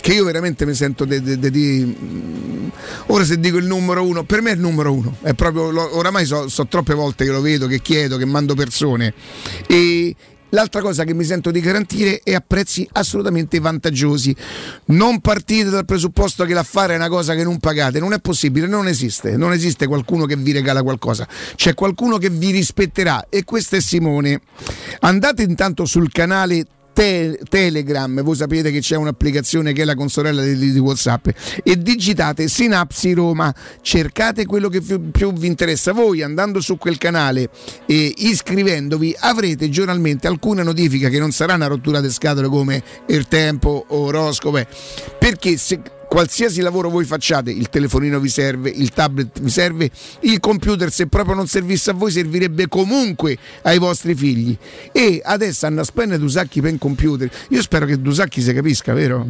che 0.01 0.15
io 0.15 0.25
veramente 0.25 0.65
mi 0.65 0.75
sento 0.75 1.05
di... 1.05 1.97
mm, 2.01 2.69
ora 3.07 3.25
se 3.25 3.39
dico 3.39 3.59
il 3.59 3.67
numero 3.67 4.03
uno, 4.05 4.25
per 4.25 4.41
me 4.41 4.51
è 4.51 4.55
il 4.55 4.61
numero 4.61 4.93
uno, 4.93 5.17
è 5.23 5.35
proprio, 5.35 5.71
lo- 5.71 5.97
oramai 5.97 6.25
so, 6.25 6.49
so 6.49 6.67
troppe 6.67 6.95
volte 6.95 7.25
che 7.25 7.31
lo 7.31 7.41
vedo, 7.41 7.67
che 7.67 7.81
chiedo, 7.81 8.17
che 8.17 8.25
mando 8.25 8.55
persone. 8.55 9.13
E 9.67 10.15
L'altra 10.51 10.81
cosa 10.81 11.05
che 11.05 11.15
mi 11.15 11.25
sento 11.25 11.51
di 11.51 11.61
garantire 11.61 12.21
è 12.23 12.35
a 12.35 12.43
prezzi 12.45 12.89
assolutamente 12.93 13.59
vantaggiosi. 13.61 14.35
Non 14.87 15.21
partite 15.21 15.71
dal 15.71 15.85
presupposto 15.85 16.45
che 16.45 16.55
l'affare 16.55 16.95
è 16.95 16.97
una 16.97 17.09
cosa 17.09 17.35
che 17.35 17.45
non 17.45 17.59
pagate, 17.59 18.01
non 18.01 18.13
è 18.13 18.21
possibile, 18.21 18.67
non 18.67 18.89
esiste. 18.89 19.37
Non 19.37 19.53
esiste 19.53 19.87
qualcuno 19.87 20.27
che 20.27 20.37
vi 20.37 20.53
regala 20.53 20.83
qualcosa, 20.83 21.27
c'è 21.55 21.75
qualcuno 21.75 22.19
che 22.19 22.31
vi 22.31 22.51
rispetterà 22.51 23.27
e 23.29 23.45
questo 23.45 23.77
è 23.77 23.81
Simone. 23.81 24.41
Andate 25.01 25.43
intanto 25.43 25.85
sul 25.85 26.11
canale 26.11 26.67
Te- 27.01 27.41
Telegram, 27.49 28.23
voi 28.23 28.37
sapete 28.37 28.71
che 28.71 28.81
c'è 28.81 28.95
un'applicazione 28.95 29.73
che 29.73 29.81
è 29.81 29.85
la 29.87 29.95
consorella 29.95 30.43
di, 30.43 30.71
di 30.71 30.79
WhatsApp 30.79 31.29
e 31.63 31.79
digitate 31.79 32.47
Sinapsi 32.47 33.15
Roma, 33.15 33.55
cercate 33.81 34.45
quello 34.45 34.69
che 34.69 34.83
più, 34.83 35.11
più 35.11 35.33
vi 35.33 35.47
interessa. 35.47 35.93
Voi 35.93 36.21
andando 36.21 36.61
su 36.61 36.77
quel 36.77 36.99
canale 36.99 37.49
e 37.87 38.13
iscrivendovi 38.19 39.17
avrete 39.19 39.71
giornalmente 39.71 40.27
alcune 40.27 40.63
notifiche 40.63 41.09
che 41.09 41.19
non 41.19 41.31
sarà 41.31 41.55
una 41.55 41.69
rottura 41.69 42.03
di 42.03 42.11
scatole 42.11 42.49
come 42.49 42.83
il 43.07 43.27
tempo 43.29 43.87
o 43.89 43.97
oroscope, 44.01 44.67
perché 45.19 45.57
se 45.57 45.81
qualsiasi 46.11 46.61
lavoro 46.61 46.91
voi 46.91 47.05
facciate, 47.05 47.53
il 47.53 47.69
telefonino 47.69 48.19
vi 48.19 48.29
serve, 48.29 48.69
il 48.69 48.91
tablet 48.91 49.41
vi 49.41 49.49
serve, 49.49 49.89
il 50.23 50.41
computer 50.41 50.91
se 50.91 51.07
proprio 51.07 51.37
non 51.37 51.47
servisse 51.47 51.91
a 51.91 51.93
voi 51.93 52.11
servirebbe 52.11 52.67
comunque 52.67 53.39
ai 53.63 53.79
vostri 53.79 54.17
figli. 54.17 54.57
E 54.91 55.21
adesso 55.23 55.67
hanno 55.67 55.85
spendere 55.85 56.19
Dusacchi 56.19 56.61
per 56.61 56.73
un 56.73 56.79
computer. 56.79 57.31
Io 57.51 57.63
spero 57.63 57.87
che 57.87 58.01
Dusacchi 58.01 58.43
si 58.43 58.53
capisca, 58.53 58.93
vero? 58.93 59.25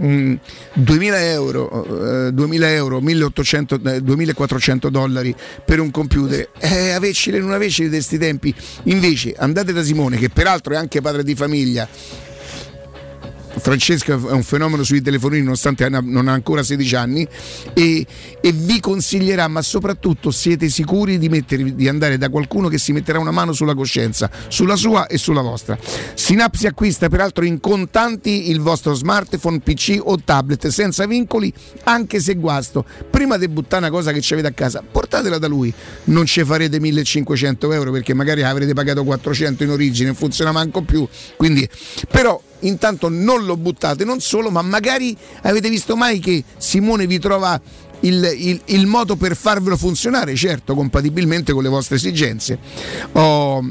Mm, 0.00 0.34
2000 0.72 1.30
euro, 1.30 2.26
eh, 2.28 2.32
2000 2.32 2.72
euro, 2.72 3.02
1800, 3.02 3.80
eh, 3.84 4.00
2400 4.00 4.88
dollari 4.88 5.36
per 5.62 5.78
un 5.78 5.90
computer. 5.90 6.48
Eh, 6.58 6.92
avecile 6.92 7.38
non 7.38 7.52
avecile 7.52 7.88
di 7.88 7.96
questi 7.96 8.16
tempi. 8.16 8.54
Invece 8.84 9.34
andate 9.36 9.74
da 9.74 9.82
Simone, 9.82 10.16
che 10.16 10.30
peraltro 10.30 10.72
è 10.72 10.78
anche 10.78 11.02
padre 11.02 11.22
di 11.22 11.34
famiglia, 11.34 11.86
Francesco 13.56 14.12
è 14.28 14.32
un 14.32 14.42
fenomeno 14.42 14.82
sui 14.82 15.00
telefonini 15.00 15.42
nonostante 15.42 15.88
non 15.88 16.28
ha 16.28 16.32
ancora 16.32 16.62
16 16.62 16.96
anni 16.96 17.26
e, 17.72 18.06
e 18.40 18.52
vi 18.52 18.80
consiglierà 18.80 19.48
ma 19.48 19.62
soprattutto 19.62 20.30
siete 20.30 20.68
sicuri 20.68 21.18
di, 21.18 21.28
mettervi- 21.28 21.74
di 21.74 21.88
andare 21.88 22.18
da 22.18 22.28
qualcuno 22.28 22.68
che 22.68 22.78
si 22.78 22.92
metterà 22.92 23.18
una 23.18 23.30
mano 23.30 23.52
sulla 23.52 23.74
coscienza 23.74 24.30
sulla 24.48 24.76
sua 24.76 25.06
e 25.06 25.18
sulla 25.18 25.40
vostra. 25.40 25.78
Sinapsi 26.14 26.66
acquista 26.66 27.08
peraltro 27.08 27.44
in 27.44 27.60
contanti 27.60 28.50
il 28.50 28.60
vostro 28.60 28.94
smartphone 28.94 29.60
PC 29.60 29.98
o 30.02 30.18
tablet 30.22 30.68
senza 30.68 31.06
vincoli 31.06 31.52
anche 31.84 32.20
se 32.20 32.34
guasto. 32.34 32.84
Prima 33.10 33.36
di 33.36 33.48
buttare 33.48 33.86
una 33.86 33.90
cosa 33.90 34.12
che 34.12 34.20
ci 34.20 34.32
avete 34.32 34.48
a 34.48 34.52
casa 34.52 34.82
portatela 34.88 35.38
da 35.38 35.48
lui. 35.48 35.72
Non 36.04 36.26
ci 36.26 36.44
farete 36.44 36.80
1500 36.80 37.72
euro 37.72 37.90
perché 37.90 38.14
magari 38.14 38.42
avrete 38.42 38.74
pagato 38.74 39.04
400 39.04 39.64
in 39.64 39.70
origine 39.70 40.06
non 40.06 40.14
funziona 40.14 40.52
manco 40.52 40.82
più. 40.82 41.06
Quindi 41.36 41.68
però 42.10 42.40
intanto 42.66 43.08
non 43.08 43.44
lo 43.44 43.56
buttate, 43.56 44.04
non 44.04 44.20
solo, 44.20 44.50
ma 44.50 44.62
magari 44.62 45.16
avete 45.42 45.68
visto 45.70 45.96
mai 45.96 46.18
che 46.18 46.42
Simone 46.58 47.06
vi 47.06 47.18
trova 47.18 47.60
il, 48.00 48.34
il- 48.36 48.60
il 48.66 48.86
modo 48.86 49.16
per 49.16 49.34
farvelo 49.36 49.76
funzionare, 49.76 50.34
certo, 50.34 50.74
compatibilmente 50.74 51.52
con 51.52 51.62
le 51.62 51.68
vostre 51.70 51.96
esigenze. 51.96 52.58
Oh, 53.12 53.64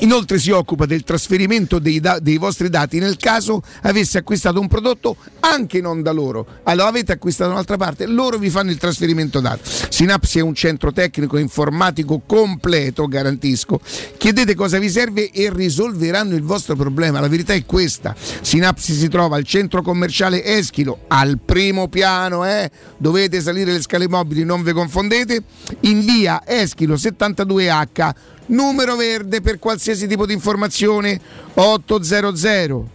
Inoltre 0.00 0.38
si 0.38 0.50
occupa 0.50 0.86
del 0.86 1.04
trasferimento 1.04 1.78
dei, 1.78 2.00
da- 2.00 2.18
dei 2.18 2.36
vostri 2.36 2.68
dati 2.68 2.98
nel 2.98 3.16
caso 3.16 3.62
avesse 3.82 4.18
acquistato 4.18 4.58
un 4.58 4.66
prodotto 4.66 5.16
anche 5.40 5.80
non 5.80 6.02
da 6.02 6.10
loro. 6.10 6.46
Allora 6.64 6.88
avete 6.88 7.12
acquistato 7.12 7.50
da 7.50 7.54
un'altra 7.54 7.76
parte, 7.76 8.06
loro 8.06 8.38
vi 8.38 8.50
fanno 8.50 8.70
il 8.70 8.78
trasferimento 8.78 9.40
dati. 9.40 9.60
Sinapsi 9.88 10.38
è 10.38 10.42
un 10.42 10.54
centro 10.54 10.92
tecnico 10.92 11.38
informatico 11.38 12.22
completo, 12.26 13.06
garantisco. 13.06 13.80
Chiedete 14.16 14.54
cosa 14.54 14.78
vi 14.78 14.88
serve 14.88 15.30
e 15.30 15.50
risolveranno 15.52 16.34
il 16.34 16.42
vostro 16.42 16.74
problema. 16.74 17.20
La 17.20 17.28
verità 17.28 17.52
è 17.52 17.64
questa. 17.64 18.14
Sinapsi 18.16 18.94
si 18.94 19.08
trova 19.08 19.36
al 19.36 19.44
centro 19.44 19.82
commerciale 19.82 20.44
Eschilo, 20.44 21.04
al 21.08 21.38
primo 21.44 21.88
piano, 21.88 22.44
eh? 22.44 22.70
dovete 22.96 23.40
salire 23.40 23.72
le 23.72 23.82
scale 23.82 24.08
mobili, 24.08 24.44
non 24.44 24.62
vi 24.62 24.72
confondete, 24.72 25.42
in 25.80 26.00
via 26.00 26.42
Eschilo 26.44 26.94
72H 26.94 28.14
numero 28.52 28.96
verde 28.96 29.40
per 29.40 29.58
qualsiasi 29.58 30.06
tipo 30.06 30.26
di 30.26 30.32
informazione 30.32 31.20
800 31.54 32.88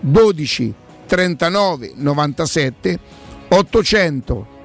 12 0.00 0.74
39 1.06 1.92
97 1.94 2.98
800 3.48 4.56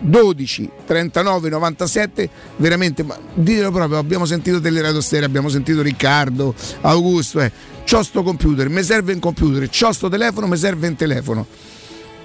12 0.00 0.70
39 0.86 1.48
97 1.48 2.30
veramente 2.56 3.02
ma 3.02 3.18
ditelo 3.34 3.72
proprio 3.72 3.98
abbiamo 3.98 4.24
sentito 4.24 4.60
Teleradio 4.60 5.00
Stereo 5.00 5.26
abbiamo 5.26 5.48
sentito 5.48 5.82
Riccardo 5.82 6.54
Augusto 6.82 7.40
eh. 7.40 7.50
c'ho 7.84 8.02
sto 8.02 8.22
computer 8.22 8.68
mi 8.68 8.82
serve 8.82 9.12
un 9.12 9.18
computer 9.18 9.68
c'ho 9.68 9.92
sto 9.92 10.08
telefono 10.08 10.46
mi 10.46 10.56
serve 10.56 10.88
un 10.88 10.96
telefono. 10.96 11.46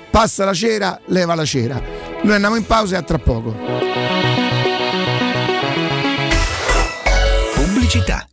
Passa 0.10 0.46
la 0.46 0.54
cera 0.54 1.00
leva 1.06 1.34
la 1.34 1.44
cera. 1.44 1.82
Noi 2.22 2.36
andiamo 2.36 2.56
in 2.56 2.66
pausa 2.68 2.96
e 2.96 3.00
a 3.00 3.02
tra 3.02 3.18
poco 3.18 4.33
Pubblicità. 7.94 8.33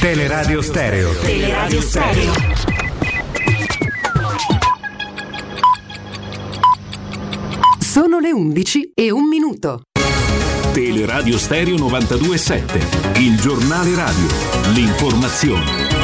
Teleradio 0.00 0.60
Stereo. 0.60 1.12
Teleradio 1.20 1.80
Stereo. 1.80 2.32
Sono 7.78 8.18
le 8.18 8.32
11 8.32 8.92
e 8.94 9.10
un 9.10 9.26
minuto. 9.26 9.82
Teleradio 10.72 11.38
Stereo 11.38 11.76
927, 11.76 13.20
il 13.20 13.40
giornale 13.40 13.94
radio, 13.94 14.26
l'informazione. 14.74 15.95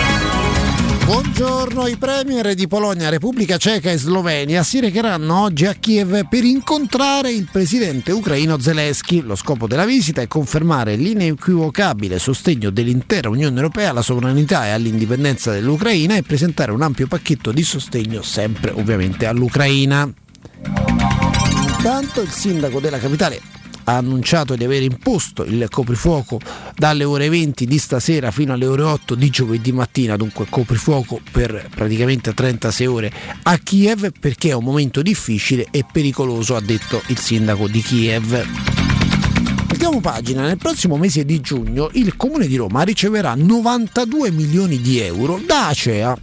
Buongiorno, 1.04 1.88
i 1.88 1.96
premier 1.96 2.54
di 2.54 2.68
Polonia, 2.68 3.08
Repubblica 3.08 3.56
Ceca 3.56 3.90
e 3.90 3.98
Slovenia 3.98 4.62
si 4.62 4.78
recheranno 4.80 5.42
oggi 5.42 5.66
a 5.66 5.74
Kiev 5.74 6.28
per 6.28 6.44
incontrare 6.44 7.32
il 7.32 7.48
presidente 7.50 8.12
ucraino 8.12 8.58
Zelensky. 8.58 9.20
Lo 9.20 9.34
scopo 9.34 9.66
della 9.66 9.84
visita 9.84 10.22
è 10.22 10.28
confermare 10.28 10.94
l'inequivocabile 10.94 12.18
sostegno 12.18 12.70
dell'intera 12.70 13.28
Unione 13.28 13.56
Europea 13.56 13.90
alla 13.90 14.02
sovranità 14.02 14.66
e 14.66 14.70
all'indipendenza 14.70 15.50
dell'Ucraina 15.50 16.14
e 16.16 16.22
presentare 16.22 16.70
un 16.70 16.82
ampio 16.82 17.08
pacchetto 17.08 17.50
di 17.50 17.64
sostegno 17.64 18.22
sempre 18.22 18.70
ovviamente 18.70 19.26
all'Ucraina. 19.26 20.08
Intanto 21.76 22.20
il 22.20 22.30
sindaco 22.30 22.78
della 22.78 22.98
capitale 22.98 23.61
ha 23.84 23.96
annunciato 23.96 24.54
di 24.54 24.64
aver 24.64 24.82
imposto 24.82 25.44
il 25.44 25.66
coprifuoco 25.70 26.40
dalle 26.76 27.04
ore 27.04 27.28
20 27.28 27.66
di 27.66 27.78
stasera 27.78 28.30
fino 28.30 28.52
alle 28.52 28.66
ore 28.66 28.82
8 28.82 29.14
di 29.14 29.30
giovedì 29.30 29.72
mattina, 29.72 30.16
dunque 30.16 30.46
coprifuoco 30.48 31.20
per 31.30 31.68
praticamente 31.74 32.34
36 32.34 32.86
ore 32.86 33.12
a 33.42 33.58
Kiev 33.58 34.12
perché 34.18 34.50
è 34.50 34.54
un 34.54 34.64
momento 34.64 35.02
difficile 35.02 35.66
e 35.70 35.84
pericoloso, 35.90 36.56
ha 36.56 36.60
detto 36.60 37.02
il 37.06 37.18
sindaco 37.18 37.68
di 37.68 37.82
Kiev. 37.82 38.91
Mettiamo 39.82 40.00
pagina, 40.00 40.42
nel 40.42 40.58
prossimo 40.58 40.96
mese 40.96 41.24
di 41.24 41.40
giugno 41.40 41.90
il 41.94 42.14
Comune 42.14 42.46
di 42.46 42.54
Roma 42.54 42.82
riceverà 42.82 43.34
92 43.34 44.30
milioni 44.30 44.80
di 44.80 45.00
euro 45.00 45.40
da 45.44 45.66
Acea. 45.66 46.16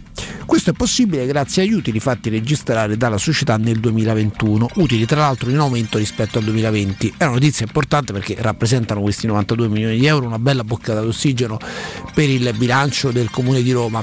Questo 0.46 0.70
è 0.70 0.72
possibile 0.72 1.26
grazie 1.26 1.64
agli 1.64 1.74
utili 1.74 2.00
fatti 2.00 2.30
registrare 2.30 2.96
dalla 2.96 3.18
società 3.18 3.58
nel 3.58 3.78
2021, 3.78 4.70
utili 4.76 5.04
tra 5.04 5.20
l'altro 5.20 5.50
in 5.50 5.58
aumento 5.58 5.98
rispetto 5.98 6.38
al 6.38 6.44
2020. 6.44 7.14
È 7.18 7.24
una 7.24 7.34
notizia 7.34 7.66
importante 7.66 8.14
perché 8.14 8.34
rappresentano 8.38 9.02
questi 9.02 9.26
92 9.26 9.68
milioni 9.68 9.98
di 9.98 10.06
euro 10.06 10.24
una 10.24 10.38
bella 10.38 10.64
boccata 10.64 11.02
d'ossigeno 11.02 11.58
per 12.14 12.30
il 12.30 12.54
bilancio 12.56 13.10
del 13.10 13.28
Comune 13.28 13.60
di 13.60 13.72
Roma. 13.72 14.02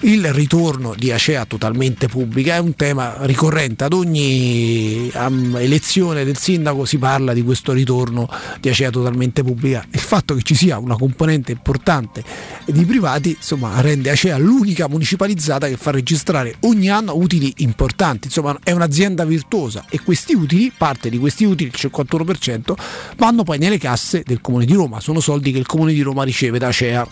Il 0.00 0.32
ritorno 0.32 0.94
di 0.96 1.10
Acea 1.10 1.44
totalmente 1.44 2.06
pubblica 2.06 2.54
è 2.54 2.58
un 2.58 2.76
tema 2.76 3.16
ricorrente, 3.22 3.82
ad 3.82 3.92
ogni 3.92 5.10
um, 5.12 5.56
elezione 5.56 6.24
del 6.24 6.36
sindaco 6.36 6.84
si 6.84 6.98
parla 6.98 7.32
di 7.32 7.42
questo 7.42 7.72
ritorno 7.72 8.28
di 8.60 8.68
Acea 8.68 8.90
totalmente 8.90 9.42
pubblica. 9.42 9.84
Il 9.90 9.98
fatto 9.98 10.36
che 10.36 10.42
ci 10.42 10.54
sia 10.54 10.78
una 10.78 10.96
componente 10.96 11.50
importante 11.50 12.22
di 12.66 12.84
privati 12.84 13.30
insomma, 13.30 13.80
rende 13.80 14.10
Acea 14.10 14.38
l'unica 14.38 14.86
municipalizzata 14.88 15.66
che 15.66 15.76
fa 15.76 15.90
registrare 15.90 16.54
ogni 16.60 16.88
anno 16.88 17.16
utili 17.16 17.52
importanti, 17.56 18.28
insomma 18.28 18.56
è 18.62 18.70
un'azienda 18.70 19.24
virtuosa 19.24 19.84
e 19.90 20.00
questi 20.00 20.32
utili, 20.34 20.70
parte 20.76 21.10
di 21.10 21.18
questi 21.18 21.44
utili, 21.44 21.72
il 21.74 21.90
51%, 21.90 22.72
vanno 23.16 23.42
poi 23.42 23.58
nelle 23.58 23.78
casse 23.78 24.22
del 24.24 24.40
Comune 24.40 24.64
di 24.64 24.74
Roma, 24.74 25.00
sono 25.00 25.18
soldi 25.18 25.50
che 25.50 25.58
il 25.58 25.66
Comune 25.66 25.92
di 25.92 26.02
Roma 26.02 26.22
riceve 26.22 26.60
da 26.60 26.68
Acea. 26.68 27.04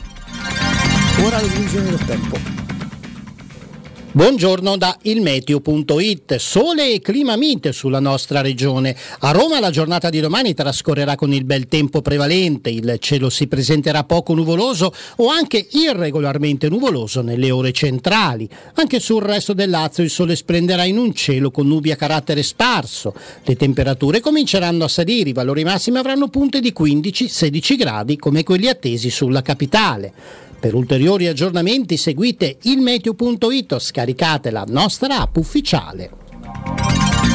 Ora 1.19 1.41
le 1.41 1.49
previsioni 1.49 1.91
del 1.91 2.05
tempo. 2.05 2.66
Buongiorno 4.17 4.79
da 4.79 4.97
ilmeteo.it, 5.03 6.37
sole 6.37 6.91
e 6.91 7.01
clima 7.03 7.37
mite 7.37 7.73
sulla 7.73 8.01
nostra 8.01 8.41
regione. 8.41 8.97
A 9.19 9.31
Roma 9.31 9.61
la 9.61 9.69
giornata 9.69 10.09
di 10.09 10.21
domani 10.21 10.55
trascorrerà 10.55 11.17
con 11.17 11.35
il 11.35 11.45
bel 11.45 11.69
tempo 11.69 12.01
prevalente, 12.01 12.71
il 12.71 12.97
cielo 12.99 13.29
si 13.29 13.47
presenterà 13.47 14.05
poco 14.05 14.33
nuvoloso 14.33 14.91
o 15.17 15.29
anche 15.29 15.69
irregolarmente 15.71 16.71
nuvoloso 16.71 17.21
nelle 17.21 17.51
ore 17.51 17.73
centrali. 17.73 18.49
Anche 18.77 19.01
sul 19.01 19.21
resto 19.21 19.53
del 19.53 19.69
Lazio 19.69 20.03
il 20.03 20.09
sole 20.09 20.35
splenderà 20.35 20.85
in 20.85 20.97
un 20.97 21.13
cielo 21.13 21.51
con 21.51 21.67
nubi 21.67 21.91
a 21.91 21.97
carattere 21.97 22.43
sparso. 22.43 23.13
Le 23.45 23.55
temperature 23.55 24.21
cominceranno 24.21 24.85
a 24.85 24.89
salire, 24.89 25.29
i 25.29 25.35
valori 25.35 25.63
massimi 25.63 25.99
avranno 25.99 26.29
punte 26.29 26.61
di 26.61 26.73
15-16 26.75 27.77
gradi 27.77 28.17
come 28.17 28.45
quelli 28.45 28.69
attesi 28.69 29.11
sulla 29.11 29.43
capitale. 29.43 30.46
Per 30.59 30.75
ulteriori 30.75 31.27
aggiornamenti 31.27 31.97
seguite 31.97 32.57
il 32.63 32.79
meteo.it 32.79 33.73
o 33.73 33.79
scaricate 33.79 34.51
la 34.51 34.65
nostra 34.67 35.21
app 35.21 35.37
ufficiale. 35.37 36.11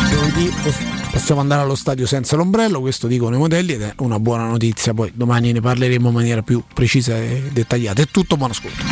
Giovedì 0.09 0.51
possiamo 1.11 1.41
andare 1.41 1.61
allo 1.61 1.76
stadio 1.76 2.05
senza 2.05 2.36
l'ombrello, 2.36 2.80
questo 2.80 3.07
dicono 3.07 3.36
i 3.36 3.39
modelli 3.39 3.74
ed 3.74 3.82
è 3.82 3.93
una 3.99 4.19
buona 4.19 4.47
notizia, 4.47 4.93
poi 4.93 5.11
domani 5.13 5.51
ne 5.51 5.61
parleremo 5.61 6.07
in 6.07 6.13
maniera 6.13 6.41
più 6.41 6.63
precisa 6.74 7.15
e 7.15 7.43
dettagliata. 7.51 8.01
È 8.01 8.07
tutto, 8.09 8.38
buon 8.38 8.51
ascolto. 8.51 8.84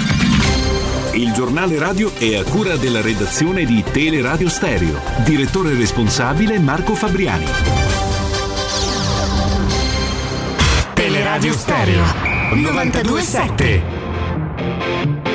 Il 1.13 1.33
giornale 1.33 1.77
radio 1.79 2.13
è 2.15 2.35
a 2.35 2.43
cura 2.43 2.77
della 2.77 3.01
redazione 3.01 3.65
di 3.65 3.83
Teleradio 3.91 4.47
Stereo. 4.47 4.99
Direttore 5.25 5.73
responsabile 5.73 6.59
Marco 6.59 6.93
Fabriani. 6.93 7.45
Teleradio 10.93 11.53
Stereo 11.53 12.03
927. 12.53 13.98
Oh, 14.61 15.28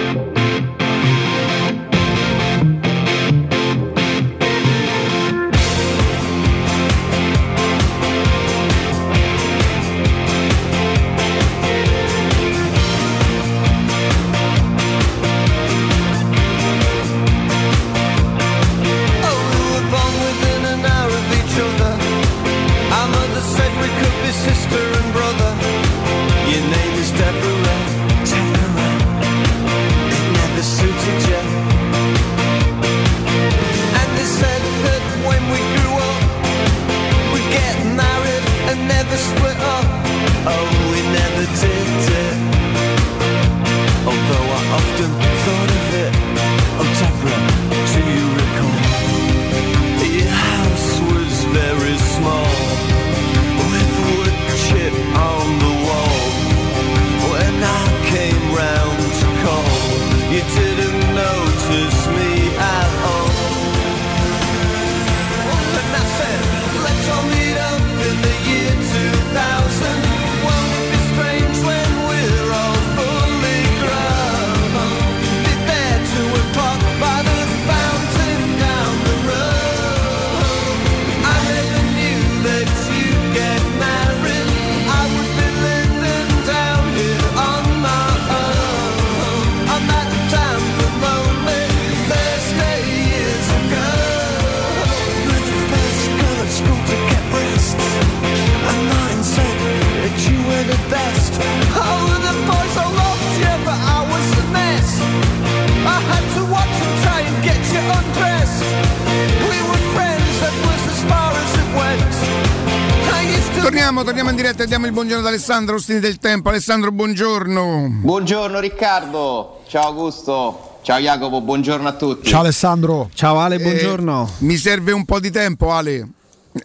Torniamo, 113.65 114.05
torniamo 114.05 114.29
in 114.29 114.37
diretta 114.37 114.65
e 114.65 114.67
diamo 114.67 114.85
il 114.85 114.93
buongiorno 114.93 115.23
ad 115.23 115.27
Alessandro 115.27 115.77
Ostini 115.77 115.99
del 115.99 116.19
Tempo. 116.19 116.51
Alessandro, 116.51 116.93
buongiorno. 116.93 117.87
Buongiorno 118.03 118.61
Riccardo, 118.61 119.63
ciao 119.69 119.87
Augusto, 119.87 120.81
ciao 120.83 120.99
Jacopo, 120.99 121.41
buongiorno 121.41 121.89
a 121.89 121.93
tutti. 121.95 122.29
Ciao 122.29 122.41
Alessandro. 122.41 123.09
Ciao 123.15 123.39
Ale, 123.39 123.57
Eh, 123.57 124.27
mi 124.41 124.57
serve 124.59 124.93
un 124.93 125.07
po' 125.07 125.19
di 125.19 125.31
tempo, 125.31 125.73
Ale. 125.73 126.07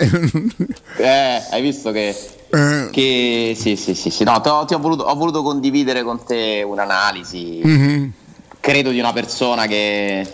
Eh, 0.98 1.42
hai 1.52 1.62
visto 1.62 1.92
che 1.92 2.14
Eh, 2.50 2.90
Che 2.92 3.56
sì, 3.58 3.78
sì, 3.78 3.96
sì, 3.96 4.10
sì. 4.10 4.26
No, 4.26 4.34
ho 4.34 4.78
voluto, 4.80 5.04
ho 5.04 5.16
voluto 5.16 5.42
condividere 5.42 6.04
con 6.04 6.22
te 6.26 6.64
un'analisi. 6.68 7.62
mhm. 7.64 8.12
Credo 8.60 8.90
di 8.90 9.00
una 9.00 9.14
persona 9.14 9.68
che, 9.68 10.28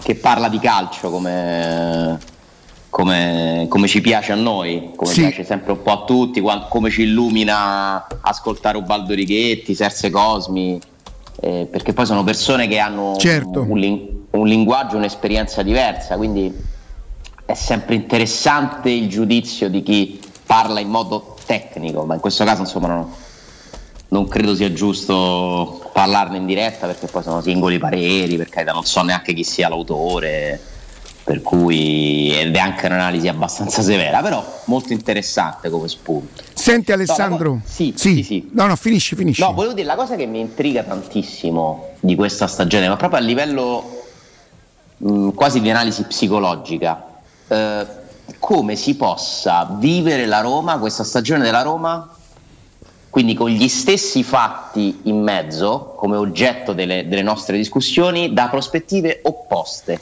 che 0.00 0.14
parla 0.14 0.48
di 0.48 0.60
calcio 0.60 1.10
come, 1.10 2.16
come, 2.98 3.66
come 3.68 3.86
ci 3.86 4.00
piace 4.00 4.32
a 4.32 4.34
noi, 4.34 4.90
come 4.96 5.12
Sì. 5.12 5.20
piace 5.20 5.44
sempre 5.44 5.70
un 5.70 5.82
po' 5.82 5.92
a 5.92 6.04
tutti, 6.04 6.42
come 6.68 6.90
ci 6.90 7.02
illumina 7.02 8.04
ascoltare 8.22 8.76
Ubaldo 8.76 9.14
Righetti, 9.14 9.72
Serse 9.76 10.10
Cosmi, 10.10 10.80
eh, 11.40 11.68
perché 11.70 11.92
poi 11.92 12.06
sono 12.06 12.24
persone 12.24 12.66
che 12.66 12.80
hanno 12.80 13.14
Certo. 13.16 13.60
un, 13.60 14.08
un 14.32 14.46
linguaggio, 14.48 14.96
un'esperienza 14.96 15.62
diversa, 15.62 16.16
quindi 16.16 16.52
è 17.46 17.54
sempre 17.54 17.94
interessante 17.94 18.90
il 18.90 19.08
giudizio 19.08 19.70
di 19.70 19.84
chi 19.84 20.20
parla 20.44 20.80
in 20.80 20.88
modo 20.88 21.36
tecnico, 21.46 22.02
ma 22.02 22.14
in 22.14 22.20
questo 22.20 22.42
caso 22.42 22.62
insomma 22.62 22.88
non, 22.88 23.06
non 24.08 24.26
credo 24.26 24.56
sia 24.56 24.72
giusto 24.72 25.88
parlarne 25.92 26.38
in 26.38 26.46
diretta 26.46 26.88
perché 26.88 27.06
poi 27.06 27.22
sono 27.22 27.42
singoli 27.42 27.78
pareri, 27.78 28.36
per 28.36 28.48
carità 28.48 28.72
non 28.72 28.84
so 28.84 29.02
neanche 29.02 29.34
chi 29.34 29.44
sia 29.44 29.68
l'autore, 29.68 30.60
per 31.28 31.42
cui 31.42 32.32
ed 32.34 32.56
è 32.56 32.58
anche 32.58 32.86
un'analisi 32.86 33.28
abbastanza 33.28 33.82
severa, 33.82 34.22
però 34.22 34.42
molto 34.64 34.94
interessante 34.94 35.68
come 35.68 35.86
spunto. 35.86 36.42
Senti 36.54 36.90
Alessandro. 36.90 37.52
No, 37.52 37.60
co- 37.62 37.70
sì, 37.70 37.92
sì. 37.94 38.14
sì, 38.14 38.22
sì. 38.22 38.48
No, 38.52 38.64
no, 38.64 38.74
finisci, 38.76 39.14
finisci. 39.14 39.42
No, 39.42 39.52
volevo 39.52 39.74
dire 39.74 39.86
la 39.86 39.94
cosa 39.94 40.16
che 40.16 40.24
mi 40.24 40.40
intriga 40.40 40.84
tantissimo 40.84 41.88
di 42.00 42.14
questa 42.14 42.46
stagione, 42.46 42.88
ma 42.88 42.96
proprio 42.96 43.20
a 43.20 43.22
livello 43.22 44.04
mh, 44.96 45.32
quasi 45.32 45.60
di 45.60 45.68
analisi 45.68 46.04
psicologica, 46.04 47.04
eh, 47.46 47.86
come 48.38 48.74
si 48.74 48.96
possa 48.96 49.76
vivere 49.78 50.24
la 50.24 50.40
Roma, 50.40 50.78
questa 50.78 51.04
stagione 51.04 51.42
della 51.42 51.60
Roma, 51.60 52.08
quindi 53.10 53.34
con 53.34 53.50
gli 53.50 53.68
stessi 53.68 54.22
fatti 54.22 55.00
in 55.02 55.20
mezzo, 55.22 55.92
come 55.94 56.16
oggetto 56.16 56.72
delle, 56.72 57.06
delle 57.06 57.20
nostre 57.20 57.58
discussioni, 57.58 58.32
da 58.32 58.48
prospettive 58.48 59.20
opposte. 59.24 59.98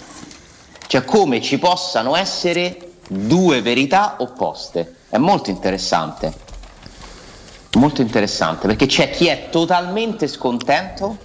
Cioè 0.87 1.05
come 1.05 1.41
ci 1.41 1.59
possano 1.59 2.15
essere 2.17 2.93
due 3.09 3.63
verità 3.63 4.17
opposte. 4.19 4.97
È 5.09 5.19
molto 5.19 5.51
interessante. 5.51 6.45
Molto 7.75 8.01
interessante 8.01 8.67
perché 8.67 8.87
c'è 8.87 9.11
chi 9.11 9.27
è 9.27 9.49
totalmente 9.51 10.29
scontento 10.29 11.19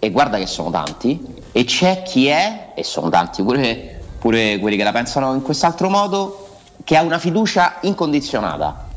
e 0.00 0.10
guarda 0.10 0.38
che 0.38 0.46
sono 0.46 0.70
tanti 0.70 1.24
e 1.52 1.64
c'è 1.64 2.02
chi 2.02 2.26
è, 2.26 2.72
e 2.74 2.82
sono 2.82 3.08
tanti 3.10 3.42
pure, 3.42 4.00
pure 4.18 4.58
quelli 4.58 4.76
che 4.76 4.82
la 4.84 4.92
pensano 4.92 5.34
in 5.34 5.42
quest'altro 5.42 5.88
modo, 5.88 6.48
che 6.82 6.96
ha 6.96 7.02
una 7.02 7.18
fiducia 7.18 7.76
incondizionata. 7.82 8.88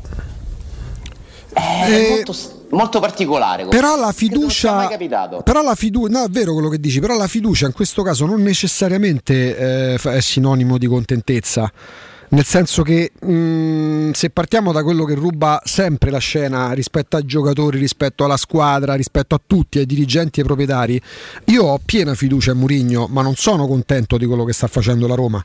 È 1.52 1.86
Eh, 1.88 2.08
molto, 2.08 2.34
molto 2.72 3.00
particolare. 3.00 3.66
Però 3.66 3.96
la 3.96 4.12
fiducia, 4.12 4.88
capitato. 4.88 5.42
però 5.42 5.62
la 5.62 5.74
fiducia, 5.74 6.18
no, 6.18 6.24
è 6.24 6.28
vero 6.28 6.52
quello 6.52 6.68
che 6.68 6.78
dici, 6.78 7.00
però 7.00 7.16
la 7.16 7.26
fiducia 7.26 7.66
in 7.66 7.72
questo 7.72 8.02
caso 8.02 8.26
non 8.26 8.42
necessariamente 8.42 9.94
eh, 9.94 9.94
è 9.94 10.20
sinonimo 10.20 10.78
di 10.78 10.86
contentezza. 10.86 11.70
Nel 12.32 12.46
senso 12.46 12.82
che 12.82 13.12
mh, 13.20 14.12
se 14.12 14.30
partiamo 14.30 14.72
da 14.72 14.82
quello 14.82 15.04
che 15.04 15.14
ruba 15.14 15.60
sempre 15.66 16.10
la 16.10 16.16
scena 16.16 16.72
rispetto 16.72 17.18
ai 17.18 17.26
giocatori, 17.26 17.78
rispetto 17.78 18.24
alla 18.24 18.38
squadra, 18.38 18.94
rispetto 18.94 19.34
a 19.34 19.40
tutti, 19.46 19.78
ai 19.78 19.84
dirigenti 19.84 20.38
e 20.38 20.40
ai 20.40 20.46
proprietari, 20.46 20.98
io 21.46 21.64
ho 21.64 21.78
piena 21.84 22.14
fiducia 22.14 22.52
in 22.52 22.58
Murigno, 22.58 23.06
ma 23.10 23.20
non 23.20 23.34
sono 23.34 23.66
contento 23.66 24.16
di 24.16 24.24
quello 24.24 24.44
che 24.44 24.54
sta 24.54 24.66
facendo 24.66 25.06
la 25.06 25.14
Roma. 25.14 25.44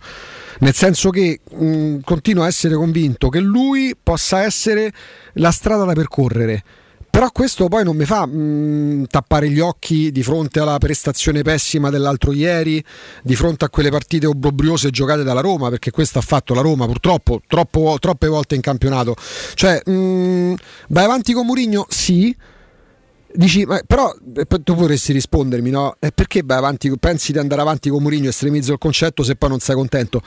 Nel 0.60 0.74
senso 0.74 1.10
che 1.10 1.42
mh, 1.44 1.98
continuo 2.06 2.44
a 2.44 2.48
essere 2.48 2.76
convinto 2.76 3.28
che 3.28 3.42
lui 3.42 3.94
possa 4.02 4.44
essere 4.44 4.94
la 5.34 5.52
strada 5.52 5.84
da 5.84 5.92
percorrere. 5.92 6.64
Però 7.10 7.32
questo 7.32 7.68
poi 7.68 7.84
non 7.84 7.96
mi 7.96 8.06
fa 8.06 8.28
mh, 8.28 9.08
tappare 9.08 9.50
gli 9.50 9.60
occhi 9.60 10.12
di 10.12 10.22
fronte 10.22 10.60
alla 10.60 10.78
prestazione 10.78 11.42
pessima 11.42 11.90
dell'altro 11.90 12.32
ieri, 12.32 12.84
di 13.24 13.36
fronte 13.36 13.66
a 13.66 13.70
quelle 13.70 13.90
partite 13.90 14.28
obbrobriose 14.28 14.92
giocate 14.92 15.24
dalla 15.24 15.42
Roma, 15.42 15.70
perché 15.70 15.90
questo 15.90 16.20
ha 16.20 16.22
fatto 16.22 16.54
la 16.54 16.62
Roma 16.62 16.86
purtroppo 16.86 17.42
troppo- 17.48 17.98
troppe 18.00 18.28
volte 18.28 18.54
in 18.54 18.62
campionato. 18.62 19.16
Cioè, 19.56 19.82
mh, 19.90 20.56
vai 20.90 21.06
avanti 21.06 21.34
con 21.34 21.46
Murigno? 21.48 21.88
Sì. 21.90 22.36
Dici, 23.34 23.66
ma- 23.66 23.82
però 23.86 24.14
eh, 24.36 24.46
tu 24.64 24.76
vorresti 24.76 25.12
rispondermi, 25.12 25.70
no? 25.70 25.96
E 26.00 26.12
perché 26.12 26.42
vai 26.46 26.58
avanti, 26.58 26.92
pensi 27.00 27.32
di 27.32 27.40
andare 27.40 27.62
avanti 27.62 27.90
con 27.90 28.02
Murigno, 28.02 28.30
estremizzo 28.30 28.74
il 28.74 28.78
concetto 28.78 29.24
se 29.24 29.36
poi 29.36 29.50
non 29.50 29.60
sei 29.60 29.76
contento? 29.76 30.22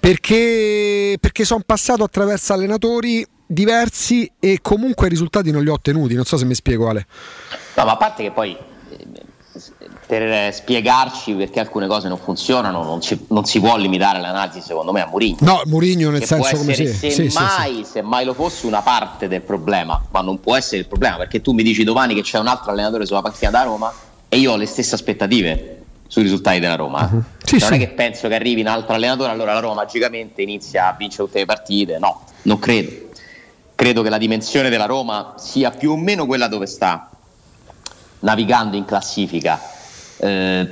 Perché, 0.00 1.16
perché 1.20 1.44
sono 1.44 1.62
passato 1.66 2.04
attraverso 2.04 2.52
allenatori 2.52 3.26
diversi 3.48 4.30
e 4.38 4.58
comunque 4.60 5.06
i 5.06 5.10
risultati 5.10 5.50
non 5.50 5.62
li 5.62 5.70
ho 5.70 5.72
ottenuti. 5.72 6.14
Non 6.14 6.24
so 6.24 6.36
se 6.36 6.44
mi 6.44 6.54
spiego, 6.54 6.88
Ale. 6.88 7.06
No, 7.74 7.84
ma 7.84 7.92
a 7.92 7.96
parte 7.96 8.22
che 8.22 8.30
poi 8.30 8.56
per 10.06 10.54
spiegarci 10.54 11.34
perché 11.34 11.60
alcune 11.60 11.86
cose 11.86 12.08
non 12.08 12.16
funzionano 12.18 12.82
non, 12.82 13.00
ci- 13.00 13.26
non 13.28 13.44
si 13.44 13.60
può 13.60 13.76
limitare 13.76 14.20
l'analisi 14.20 14.60
secondo 14.60 14.92
me 14.92 15.02
a 15.02 15.06
Murigno. 15.06 15.36
No, 15.40 15.60
Murigno 15.66 16.10
nel 16.10 16.20
che 16.20 16.26
senso 16.26 16.48
può 16.48 16.58
come 16.58 16.72
essere 16.72 16.88
sì, 16.88 16.98
se, 16.98 17.10
sì, 17.10 17.22
sì, 17.24 17.30
sì. 17.30 17.38
mai, 17.42 17.84
se 17.84 18.02
mai 18.02 18.24
lo 18.24 18.32
fosse 18.32 18.66
una 18.66 18.80
parte 18.80 19.28
del 19.28 19.42
problema, 19.42 20.02
ma 20.10 20.20
non 20.20 20.40
può 20.40 20.56
essere 20.56 20.78
il 20.78 20.86
problema 20.86 21.16
perché 21.16 21.40
tu 21.40 21.52
mi 21.52 21.62
dici 21.62 21.84
domani 21.84 22.14
che 22.14 22.22
c'è 22.22 22.38
un 22.38 22.46
altro 22.46 22.70
allenatore 22.70 23.04
sulla 23.04 23.20
panchina 23.20 23.50
da 23.50 23.62
Roma 23.64 23.92
e 24.28 24.38
io 24.38 24.52
ho 24.52 24.56
le 24.56 24.66
stesse 24.66 24.94
aspettative 24.94 25.82
sui 26.06 26.22
risultati 26.22 26.58
della 26.58 26.76
Roma. 26.76 27.08
Mhm. 27.10 27.24
Sì, 27.44 27.58
non 27.58 27.68
sì. 27.68 27.74
è 27.74 27.78
che 27.78 27.88
penso 27.88 28.28
che 28.28 28.34
arrivi 28.34 28.62
un 28.62 28.68
altro 28.68 28.94
allenatore 28.94 29.30
allora 29.30 29.52
la 29.52 29.60
Roma 29.60 29.74
magicamente 29.74 30.40
inizia 30.40 30.88
a 30.88 30.96
vincere 30.96 31.24
tutte 31.24 31.40
le 31.40 31.44
partite, 31.44 31.98
no, 31.98 32.22
non 32.42 32.58
credo. 32.58 33.07
Credo 33.78 34.02
che 34.02 34.10
la 34.10 34.18
dimensione 34.18 34.70
della 34.70 34.86
Roma 34.86 35.34
sia 35.36 35.70
più 35.70 35.92
o 35.92 35.96
meno 35.96 36.26
quella 36.26 36.48
dove 36.48 36.66
sta 36.66 37.10
navigando 38.18 38.76
in 38.76 38.84
classifica. 38.84 39.60
Eh, 40.16 40.68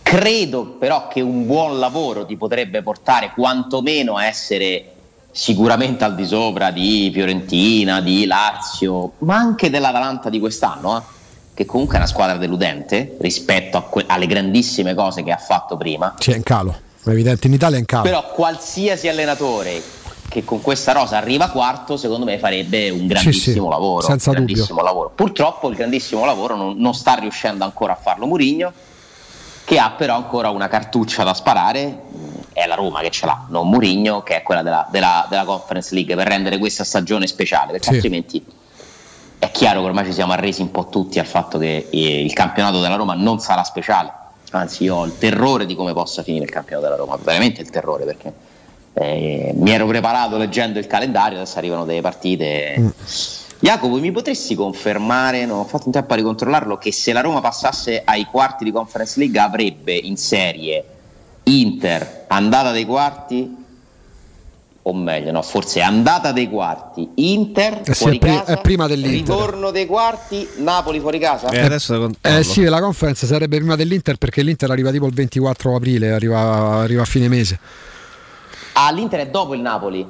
credo 0.00 0.64
però 0.78 1.06
che 1.08 1.20
un 1.20 1.44
buon 1.44 1.78
lavoro 1.78 2.24
ti 2.24 2.38
potrebbe 2.38 2.80
portare 2.80 3.32
quantomeno 3.34 4.16
a 4.16 4.24
essere 4.24 4.92
sicuramente 5.30 6.02
al 6.04 6.14
di 6.14 6.24
sopra 6.24 6.70
di 6.70 7.10
Fiorentina, 7.12 8.00
di 8.00 8.24
Lazio, 8.24 9.12
ma 9.18 9.36
anche 9.36 9.68
dell'Atalanta 9.68 10.30
di 10.30 10.40
quest'anno, 10.40 10.96
eh, 10.96 11.02
che 11.52 11.66
comunque 11.66 11.96
è 11.96 11.98
una 11.98 12.08
squadra 12.08 12.38
deludente 12.38 13.18
rispetto 13.20 13.82
que- 13.82 14.06
alle 14.08 14.26
grandissime 14.26 14.94
cose 14.94 15.22
che 15.22 15.30
ha 15.30 15.36
fatto 15.36 15.76
prima. 15.76 16.14
Sì, 16.18 16.30
è 16.30 16.36
in 16.36 16.42
calo. 16.42 16.74
È 17.04 17.10
evidente, 17.10 17.48
in 17.48 17.52
Italia 17.52 17.76
è 17.76 17.80
in 17.80 17.86
calo. 17.86 18.04
Però 18.04 18.30
qualsiasi 18.30 19.08
allenatore 19.08 19.82
che 20.28 20.44
con 20.44 20.60
questa 20.60 20.92
rosa 20.92 21.16
arriva 21.16 21.48
quarto, 21.48 21.96
secondo 21.96 22.26
me 22.26 22.38
farebbe 22.38 22.90
un 22.90 23.06
grandissimo 23.06 23.64
sì, 23.64 23.70
lavoro. 23.70 24.06
senza 24.06 24.30
grandissimo 24.32 24.66
dubbio. 24.68 24.84
lavoro. 24.84 25.12
Purtroppo 25.14 25.68
il 25.70 25.76
grandissimo 25.76 26.24
lavoro 26.24 26.54
non, 26.54 26.74
non 26.76 26.92
sta 26.94 27.14
riuscendo 27.14 27.64
ancora 27.64 27.94
a 27.94 27.96
farlo 27.96 28.26
Murigno, 28.26 28.72
che 29.64 29.78
ha 29.78 29.90
però 29.90 30.16
ancora 30.16 30.50
una 30.50 30.68
cartuccia 30.68 31.24
da 31.24 31.32
sparare. 31.34 32.02
È 32.52 32.66
la 32.66 32.74
Roma 32.74 33.00
che 33.00 33.10
ce 33.10 33.24
l'ha, 33.24 33.46
non 33.48 33.68
Murigno, 33.68 34.22
che 34.22 34.36
è 34.36 34.42
quella 34.42 34.62
della, 34.62 34.86
della- 34.90 35.26
della 35.30 35.44
Conference 35.44 35.94
League, 35.94 36.14
per 36.14 36.26
rendere 36.26 36.58
questa 36.58 36.84
stagione 36.84 37.26
speciale, 37.26 37.72
perché 37.72 37.88
Sì. 37.88 37.94
altrimenti 37.94 38.44
è 39.38 39.50
chiaro 39.52 39.80
che 39.80 39.86
ormai 39.86 40.04
ci 40.06 40.12
siamo 40.12 40.32
arresi 40.32 40.60
un 40.60 40.70
po' 40.72 40.88
tutti 40.88 41.18
al 41.20 41.26
fatto 41.26 41.56
che 41.58 41.86
eh, 41.90 42.20
il 42.24 42.32
campionato 42.32 42.80
della 42.80 42.96
Roma 42.96 43.14
non 43.14 43.38
sarà 43.38 43.62
speciale. 43.62 44.12
Anzi, 44.50 44.84
io 44.84 44.96
ho 44.96 45.04
il 45.04 45.16
terrore 45.18 45.64
di 45.66 45.74
come 45.76 45.92
possa 45.92 46.22
finire 46.22 46.44
il 46.44 46.50
campionato 46.50 46.86
della 46.88 46.98
Roma, 46.98 47.16
veramente 47.22 47.60
il 47.60 47.70
terrore 47.70 48.04
perché 48.04 48.32
eh, 49.00 49.52
mi 49.54 49.70
ero 49.70 49.86
preparato 49.86 50.36
leggendo 50.36 50.78
il 50.78 50.86
calendario, 50.86 51.38
adesso 51.38 51.58
arrivano 51.58 51.84
delle 51.84 52.00
partite. 52.00 52.74
Mm. 52.78 52.88
Jacopo, 53.60 53.98
mi 53.98 54.12
potresti 54.12 54.54
confermare, 54.54 55.44
non 55.44 55.58
ho 55.58 55.64
fatto 55.64 55.84
in 55.86 55.92
tempo 55.92 56.12
a 56.12 56.16
ricontrollarlo, 56.16 56.78
che 56.78 56.92
se 56.92 57.12
la 57.12 57.20
Roma 57.20 57.40
passasse 57.40 58.02
ai 58.04 58.24
quarti 58.24 58.64
di 58.64 58.70
Conference 58.70 59.18
League 59.18 59.38
avrebbe 59.38 59.94
in 59.94 60.16
serie 60.16 60.84
Inter, 61.44 62.24
andata 62.28 62.70
dei 62.72 62.84
quarti, 62.84 63.56
o 64.82 64.94
meglio, 64.94 65.32
no, 65.32 65.42
forse 65.42 65.80
andata 65.80 66.30
dei 66.32 66.48
quarti, 66.48 67.08
Inter, 67.16 67.82
Eh 67.84 67.94
sì, 67.94 68.02
fuori 68.02 68.16
è 68.16 68.20
pri- 68.20 68.30
casa, 68.30 68.52
è 68.52 68.60
prima 68.60 68.86
dell'Inter. 68.86 69.34
ritorno 69.34 69.70
dei 69.70 69.86
quarti, 69.86 70.48
Napoli 70.58 71.00
fuori 71.00 71.18
casa? 71.18 71.48
Eh 72.20 72.42
sì, 72.42 72.62
la 72.64 72.80
conference 72.80 73.26
sarebbe 73.26 73.56
prima 73.56 73.76
dell'Inter 73.76 74.16
perché 74.16 74.42
l'Inter 74.42 74.70
arriva 74.70 74.90
tipo 74.90 75.06
il 75.06 75.14
24 75.14 75.74
aprile, 75.74 76.12
arriva, 76.12 76.80
arriva 76.80 77.02
a 77.02 77.06
fine 77.06 77.28
mese. 77.28 77.58
L'Inter 78.92 79.20
è 79.20 79.28
dopo 79.28 79.54
il 79.54 79.60
Napoli. 79.60 80.06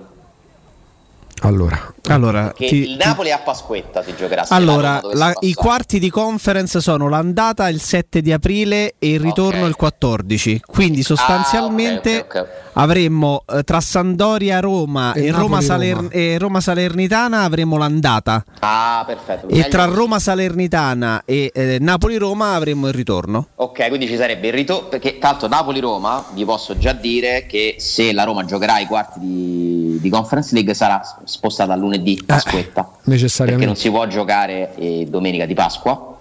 Allora, 1.42 1.94
allora 2.08 2.52
Che 2.52 2.66
ti- 2.66 2.90
il 2.90 2.96
Napoli 2.96 3.30
a 3.32 3.38
Pasquetta 3.38 4.02
si 4.02 4.14
giocherà. 4.16 4.44
Allora, 4.48 4.98
Roma 5.00 5.14
la- 5.14 5.32
i 5.40 5.52
quarti 5.54 5.98
di 5.98 6.10
conference 6.10 6.80
sono 6.80 7.08
l'andata 7.08 7.68
il 7.68 7.80
7 7.80 8.20
di 8.20 8.32
aprile 8.32 8.94
e 8.98 9.10
il 9.12 9.20
ritorno 9.20 9.66
il 9.66 9.76
14. 9.76 10.60
Quindi 10.66 11.02
sostanzialmente 11.02 12.16
Ah, 12.16 12.20
ok, 12.20 12.26
ok, 12.26 12.36
ok. 12.40 12.48
avremmo 12.74 13.44
eh, 13.46 13.62
tra 13.62 13.80
Sandoria, 13.80 14.60
Roma 14.60 15.12
E 15.12 15.26
e, 15.26 15.30
Roma, 15.30 15.42
Napoli, 15.60 15.64
Saler- 15.64 15.94
Roma. 15.96 16.08
e 16.10 16.38
Roma 16.38 16.60
Salernitana 16.60 17.42
avremo 17.42 17.76
l'andata. 17.76 18.44
Ah, 18.60 19.04
perfetto. 19.06 19.48
E 19.48 19.56
Meglio 19.56 19.68
tra. 19.68 19.84
Roma 19.84 20.18
Salernitana 20.18 21.22
e 21.24 21.50
eh, 21.54 21.78
Napoli-Roma 21.80 22.54
avremo 22.54 22.88
il 22.88 22.94
ritorno. 22.94 23.48
Ok, 23.56 23.88
quindi 23.88 24.06
ci 24.06 24.16
sarebbe 24.16 24.48
il 24.48 24.52
ritorno. 24.54 24.88
Perché 24.88 25.18
tanto 25.18 25.46
Napoli-Roma 25.48 26.24
vi 26.32 26.44
posso 26.44 26.76
già 26.78 26.92
dire 26.92 27.46
che 27.46 27.76
se 27.78 28.12
la 28.12 28.24
Roma 28.24 28.44
giocherà 28.44 28.78
i 28.80 28.86
quarti 28.86 29.18
di, 29.20 29.98
di 30.00 30.08
Conference 30.10 30.54
League 30.54 30.74
sarà 30.74 31.00
spostata 31.28 31.72
a 31.72 31.76
lunedì, 31.76 32.22
Pasquetta, 32.24 32.82
perché 32.82 33.00
non 33.04 33.14
necessariamente. 33.14 33.74
si 33.76 33.90
può 33.90 34.06
giocare 34.06 34.74
eh, 34.76 35.06
domenica 35.08 35.46
di 35.46 35.54
Pasqua 35.54 36.16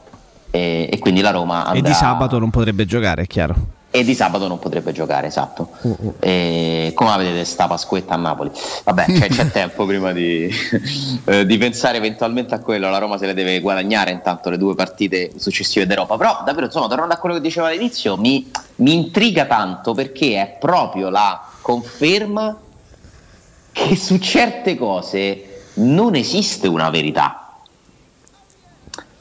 e, 0.52 0.90
e 0.92 1.00
quindi 1.00 1.22
la 1.22 1.32
Roma 1.32 1.66
E 1.66 1.78
andrà 1.78 1.90
di 1.90 1.94
sabato 1.94 2.40
non 2.40 2.50
potrebbe 2.50 2.86
giocare, 2.86 3.24
è 3.24 3.28
chiaro. 3.28 3.56
e 3.90 4.04
di 4.04 4.14
sabato 4.14 4.48
non 4.48 4.60
potrebbe 4.60 4.92
giocare, 4.92 5.28
esatto. 5.28 5.70
E 6.20 6.92
come 6.94 7.10
la 7.10 7.18
vedete 7.18 7.44
sta 7.46 7.68
Pasquetta 7.68 8.14
a 8.14 8.18
Napoli? 8.18 8.52
Vabbè, 8.84 9.06
c'è, 9.06 9.28
c'è 9.30 9.50
tempo 9.52 9.86
prima 9.86 10.12
di, 10.12 10.48
eh, 11.26 11.46
di 11.46 11.58
pensare 11.58 11.98
eventualmente 11.98 12.54
a 12.54 12.60
quello, 12.60 12.90
la 12.90 12.98
Roma 13.00 13.18
se 13.18 13.26
le 13.26 13.34
deve 13.34 13.60
guadagnare 13.60 14.12
intanto 14.12 14.50
le 14.50 14.58
due 14.58 14.76
partite 14.76 15.32
successive 15.38 15.88
d'Europa, 15.88 16.16
però 16.18 16.42
davvero 16.46 16.66
insomma 16.68 16.88
tornando 16.88 17.14
a 17.14 17.18
quello 17.18 17.36
che 17.36 17.42
diceva 17.42 17.68
all'inizio 17.68 18.18
mi, 18.18 18.50
mi 18.78 18.94
intriga 18.94 19.46
tanto 19.46 19.94
perché 19.94 20.42
è 20.42 20.58
proprio 20.60 21.10
la 21.10 21.42
conferma 21.62 22.56
che 23.78 23.96
su 23.96 24.18
certe 24.18 24.76
cose 24.76 25.70
non 25.76 26.16
esiste 26.16 26.68
una 26.68 26.90
verità. 26.90 27.60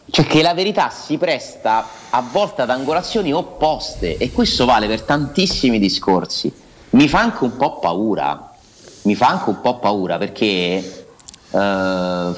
Cioè 0.08 0.24
che 0.24 0.40
la 0.40 0.54
verità 0.54 0.88
si 0.88 1.18
presta 1.18 1.86
a 2.08 2.22
volte 2.22 2.62
ad 2.62 2.70
angolazioni 2.70 3.32
opposte 3.32 4.16
e 4.16 4.32
questo 4.32 4.64
vale 4.64 4.86
per 4.86 5.02
tantissimi 5.02 5.78
discorsi. 5.78 6.50
Mi 6.90 7.06
fa 7.06 7.20
anche 7.20 7.44
un 7.44 7.56
po' 7.56 7.78
paura, 7.78 8.54
mi 9.02 9.14
fa 9.14 9.28
anche 9.28 9.50
un 9.50 9.60
po' 9.60 9.78
paura 9.78 10.16
perché 10.16 11.06
eh, 11.50 12.34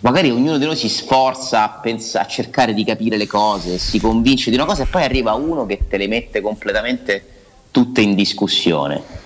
magari 0.00 0.30
ognuno 0.30 0.58
di 0.58 0.64
noi 0.64 0.76
si 0.76 0.88
sforza 0.88 1.62
a, 1.62 1.68
pensa- 1.80 2.22
a 2.22 2.26
cercare 2.26 2.74
di 2.74 2.84
capire 2.84 3.16
le 3.16 3.28
cose, 3.28 3.78
si 3.78 4.00
convince 4.00 4.50
di 4.50 4.56
una 4.56 4.64
cosa 4.64 4.82
e 4.82 4.86
poi 4.86 5.04
arriva 5.04 5.34
uno 5.34 5.64
che 5.64 5.86
te 5.88 5.96
le 5.96 6.08
mette 6.08 6.40
completamente 6.40 7.24
tutte 7.70 8.00
in 8.00 8.16
discussione. 8.16 9.22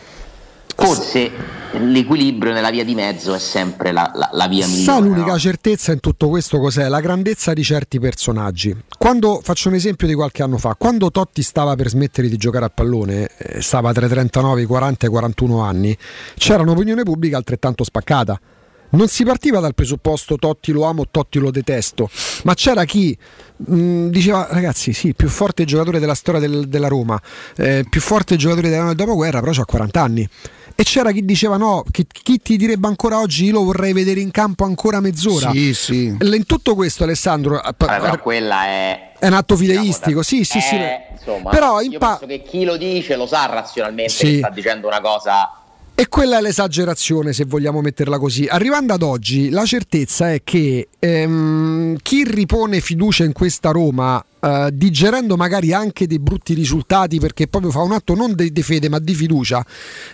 Forse 0.80 1.30
l'equilibrio 1.72 2.52
nella 2.52 2.70
via 2.70 2.84
di 2.84 2.94
mezzo 2.94 3.34
è 3.34 3.38
sempre 3.38 3.90
la, 3.90 4.10
la- 4.14 4.30
la 4.32 4.46
via 4.46 4.64
migliore. 4.66 4.84
Sa 4.84 4.98
no? 5.00 5.06
l'unica 5.06 5.36
certezza 5.36 5.90
in 5.92 5.98
tutto 5.98 6.28
questo 6.28 6.58
cos'è? 6.60 6.88
La 6.88 7.00
grandezza 7.00 7.52
di 7.52 7.64
certi 7.64 7.98
personaggi. 7.98 8.74
Quando 8.96 9.40
faccio 9.42 9.68
un 9.68 9.74
esempio 9.74 10.06
di 10.06 10.14
qualche 10.14 10.42
anno 10.42 10.56
fa, 10.56 10.76
quando 10.78 11.10
Totti 11.10 11.42
stava 11.42 11.74
per 11.74 11.88
smettere 11.88 12.28
di 12.28 12.36
giocare 12.36 12.66
a 12.66 12.70
pallone, 12.70 13.28
eh, 13.36 13.60
stava 13.60 13.92
tra 13.92 14.06
i 14.06 14.08
39, 14.08 14.62
i 14.62 14.66
40 14.66 15.04
e 15.04 15.08
i 15.08 15.12
41 15.12 15.60
anni, 15.60 15.98
c'era 16.36 16.62
un'opinione 16.62 17.02
pubblica 17.02 17.36
altrettanto 17.36 17.82
spaccata. 17.82 18.40
Non 18.90 19.08
si 19.08 19.22
partiva 19.24 19.60
dal 19.60 19.74
presupposto 19.74 20.36
Totti 20.36 20.72
lo 20.72 20.84
amo, 20.84 21.06
Totti 21.10 21.38
lo 21.38 21.50
detesto, 21.50 22.08
ma 22.44 22.54
c'era 22.54 22.84
chi 22.84 23.16
mh, 23.66 24.06
diceva 24.08 24.46
ragazzi 24.50 24.92
sì, 24.92 25.14
più 25.14 25.28
forte 25.28 25.64
giocatore 25.64 25.98
della 25.98 26.14
storia 26.14 26.40
del- 26.40 26.68
della 26.68 26.88
Roma, 26.88 27.20
eh, 27.56 27.84
più 27.88 28.00
forte 28.00 28.36
giocatore 28.36 28.68
del 28.70 28.94
dopoguerra, 28.94 29.40
però 29.40 29.52
ha 29.60 29.64
40 29.64 30.00
anni. 30.02 30.28
E 30.80 30.84
c'era 30.84 31.10
chi 31.10 31.24
diceva 31.24 31.56
no, 31.56 31.82
chi, 31.90 32.06
chi 32.08 32.38
ti 32.40 32.56
direbbe 32.56 32.86
ancora 32.86 33.18
oggi 33.18 33.46
io 33.46 33.52
lo 33.54 33.64
vorrei 33.64 33.92
vedere 33.92 34.20
in 34.20 34.30
campo 34.30 34.62
ancora 34.64 35.00
mezz'ora. 35.00 35.50
Sì, 35.50 35.74
sì. 35.74 36.04
In 36.20 36.44
tutto 36.46 36.76
questo 36.76 37.02
Alessandro 37.02 37.58
a- 37.58 37.74
Vabbè, 37.76 37.98
però 38.00 38.18
quella 38.20 38.64
è, 38.64 39.12
è 39.18 39.26
un 39.26 39.32
atto 39.32 39.56
fideistico, 39.56 40.22
sì 40.22 40.44
sì 40.44 40.60
sì. 40.60 40.76
eh, 40.76 41.08
insomma, 41.18 41.50
Però 41.50 41.80
in 41.80 41.90
io 41.92 41.98
pa- 41.98 42.16
penso 42.18 42.26
che 42.26 42.42
chi 42.48 42.62
lo 42.64 42.76
dice 42.76 43.16
lo 43.16 43.26
sa 43.26 43.46
razionalmente 43.46 44.12
Sì. 44.12 44.26
che 44.34 44.38
sta 44.38 44.50
dicendo 44.50 44.86
una 44.86 45.00
cosa 45.00 45.50
E 46.00 46.06
quella 46.06 46.38
è 46.38 46.40
l'esagerazione, 46.40 47.32
se 47.32 47.44
vogliamo 47.44 47.80
metterla 47.80 48.20
così. 48.20 48.46
Arrivando 48.48 48.92
ad 48.92 49.02
oggi, 49.02 49.50
la 49.50 49.64
certezza 49.64 50.32
è 50.32 50.42
che 50.44 50.86
ehm, 50.96 51.96
chi 52.02 52.22
ripone 52.22 52.78
fiducia 52.78 53.24
in 53.24 53.32
questa 53.32 53.72
Roma, 53.72 54.24
eh, 54.38 54.70
digerendo 54.72 55.36
magari 55.36 55.72
anche 55.72 56.06
dei 56.06 56.20
brutti 56.20 56.54
risultati, 56.54 57.18
perché 57.18 57.48
proprio 57.48 57.72
fa 57.72 57.80
un 57.80 57.90
atto 57.90 58.14
non 58.14 58.36
di 58.36 58.52
di 58.52 58.62
fede 58.62 58.88
ma 58.88 59.00
di 59.00 59.12
fiducia, 59.12 59.66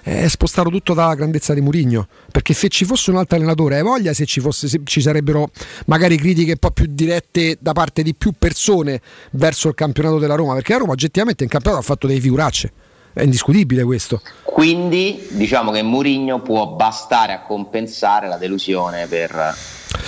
eh, 0.05 0.23
è 0.23 0.29
spostato 0.29 0.71
tutto 0.71 0.95
dalla 0.95 1.15
grandezza 1.15 1.53
di 1.53 1.61
Murigno. 1.61 2.09
Perché 2.33 2.55
se 2.55 2.69
ci 2.69 2.87
fosse 2.87 3.11
un 3.11 3.19
altro 3.19 3.37
allenatore, 3.37 3.77
hai 3.77 3.83
voglia 3.83 4.15
se 4.15 4.25
ci, 4.25 4.41
fosse, 4.41 4.69
se 4.69 4.81
ci 4.85 5.03
sarebbero 5.03 5.51
magari 5.85 6.17
critiche 6.17 6.53
un 6.53 6.59
po' 6.61 6.71
più 6.71 6.87
dirette 6.89 7.59
da 7.61 7.73
parte 7.73 8.03
di 8.03 8.15
più 8.15 8.33
persone 8.39 9.03
verso 9.33 9.69
il 9.69 9.75
campionato 9.75 10.19
della 10.19 10.35
Roma, 10.35 10.55
perché 10.55 10.73
la 10.73 10.79
Roma 10.79 10.93
oggettivamente 10.93 11.45
in 11.45 11.51
campionato 11.51 11.83
ha 11.83 11.85
fatto 11.87 12.07
dei 12.07 12.21
figuracce. 12.21 12.73
È 13.15 13.23
indiscutibile 13.23 13.85
questo. 13.85 14.21
Quindi 14.43 15.29
diciamo 15.31 15.71
che 15.71 15.83
Mourinho 15.83 16.41
può 16.41 16.67
bastare 16.67 17.33
a 17.33 17.43
compensare 17.43 18.27
la 18.29 18.37
delusione 18.37 19.07
per... 19.07 19.57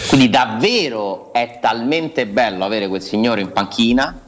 Quindi 0.08 0.28
davvero 0.28 1.32
è 1.32 1.58
talmente 1.60 2.26
bello 2.26 2.64
avere 2.64 2.88
quel 2.88 3.00
signore 3.00 3.40
in 3.40 3.52
panchina 3.52 4.20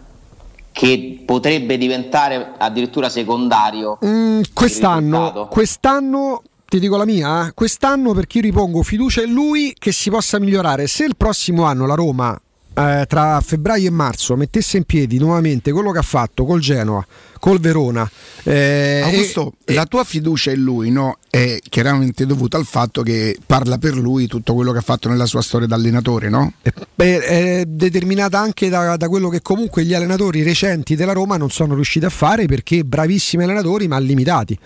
che 0.71 1.23
potrebbe 1.27 1.77
diventare 1.77 2.53
addirittura 2.57 3.09
secondario. 3.09 3.99
Mm, 4.05 4.43
quest'anno, 4.55 5.49
quest'anno 5.51 6.43
ti 6.65 6.79
dico 6.79 6.97
la 6.97 7.05
mia, 7.05 7.49
eh, 7.49 7.53
quest'anno 7.53 8.13
perché 8.13 8.39
io 8.39 8.45
ripongo 8.45 8.85
fiducia 8.85 9.23
in 9.23 9.33
lui 9.33 9.75
che 9.77 9.91
si 9.91 10.09
possa 10.09 10.39
migliorare. 10.39 10.87
Se 10.87 11.05
il 11.05 11.17
prossimo 11.17 11.65
anno 11.65 11.85
la 11.85 11.95
Roma 11.95 12.41
eh, 12.79 13.07
tra 13.09 13.41
febbraio 13.41 13.89
e 13.89 13.91
marzo 13.91 14.37
mettesse 14.37 14.77
in 14.77 14.85
piedi 14.85 15.19
nuovamente 15.19 15.73
quello 15.73 15.91
che 15.91 15.99
ha 15.99 16.03
fatto 16.03 16.45
col 16.45 16.61
Genoa, 16.61 17.05
col 17.41 17.59
Verona, 17.59 18.09
eh, 18.45 19.01
Augusto, 19.03 19.55
e- 19.65 19.75
la 19.75 19.85
tua 19.87 20.05
fiducia 20.05 20.53
in 20.53 20.63
lui 20.63 20.91
no, 20.91 21.19
è 21.29 21.59
chiaramente 21.69 22.25
dovuta 22.25 22.57
al 22.57 22.67
fatto 22.67 23.03
che 23.03 23.37
parla 23.45 23.79
per 23.79 23.97
lui 23.97 24.29
tutto 24.29 24.55
quello 24.55 24.71
che 24.71 24.79
ha 24.79 24.83
fatto 24.83 25.09
nella 25.09 25.27
sua 25.27 25.43
storia 25.43 25.67
da 25.67 25.75
allenatore, 25.75 26.29
no? 26.29 26.53
Beh, 26.95 27.19
è 27.19 27.65
determinata 27.67 28.39
anche 28.39 28.69
da, 28.69 28.97
da 28.97 29.09
quello 29.09 29.29
che 29.29 29.43
comunque 29.43 29.85
gli 29.85 29.95
allenatori 29.95 30.45
recenti 30.45 30.95
della 30.95 31.13
Roma 31.13 31.37
non 31.37 31.51
sono 31.51 31.75
riusciti 31.75 32.05
a 32.05 32.11
fare 32.11 32.47
perché 32.47 32.85
bravissimi 32.85 33.43
allenatori 33.43 33.89
ma 33.89 33.99
limitati. 33.99 34.57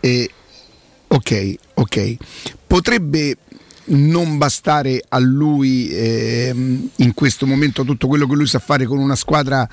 E, 0.00 0.30
ok, 1.06 1.54
ok. 1.74 2.16
Potrebbe 2.66 3.36
non 3.86 4.38
bastare 4.38 5.02
a 5.08 5.18
lui 5.18 5.90
ehm, 5.90 6.88
in 6.96 7.14
questo 7.14 7.46
momento 7.46 7.84
tutto 7.84 8.06
quello 8.06 8.26
che 8.26 8.34
lui 8.34 8.46
sa 8.46 8.58
fare 8.58 8.86
con 8.86 8.98
una 8.98 9.16
squadra 9.16 9.68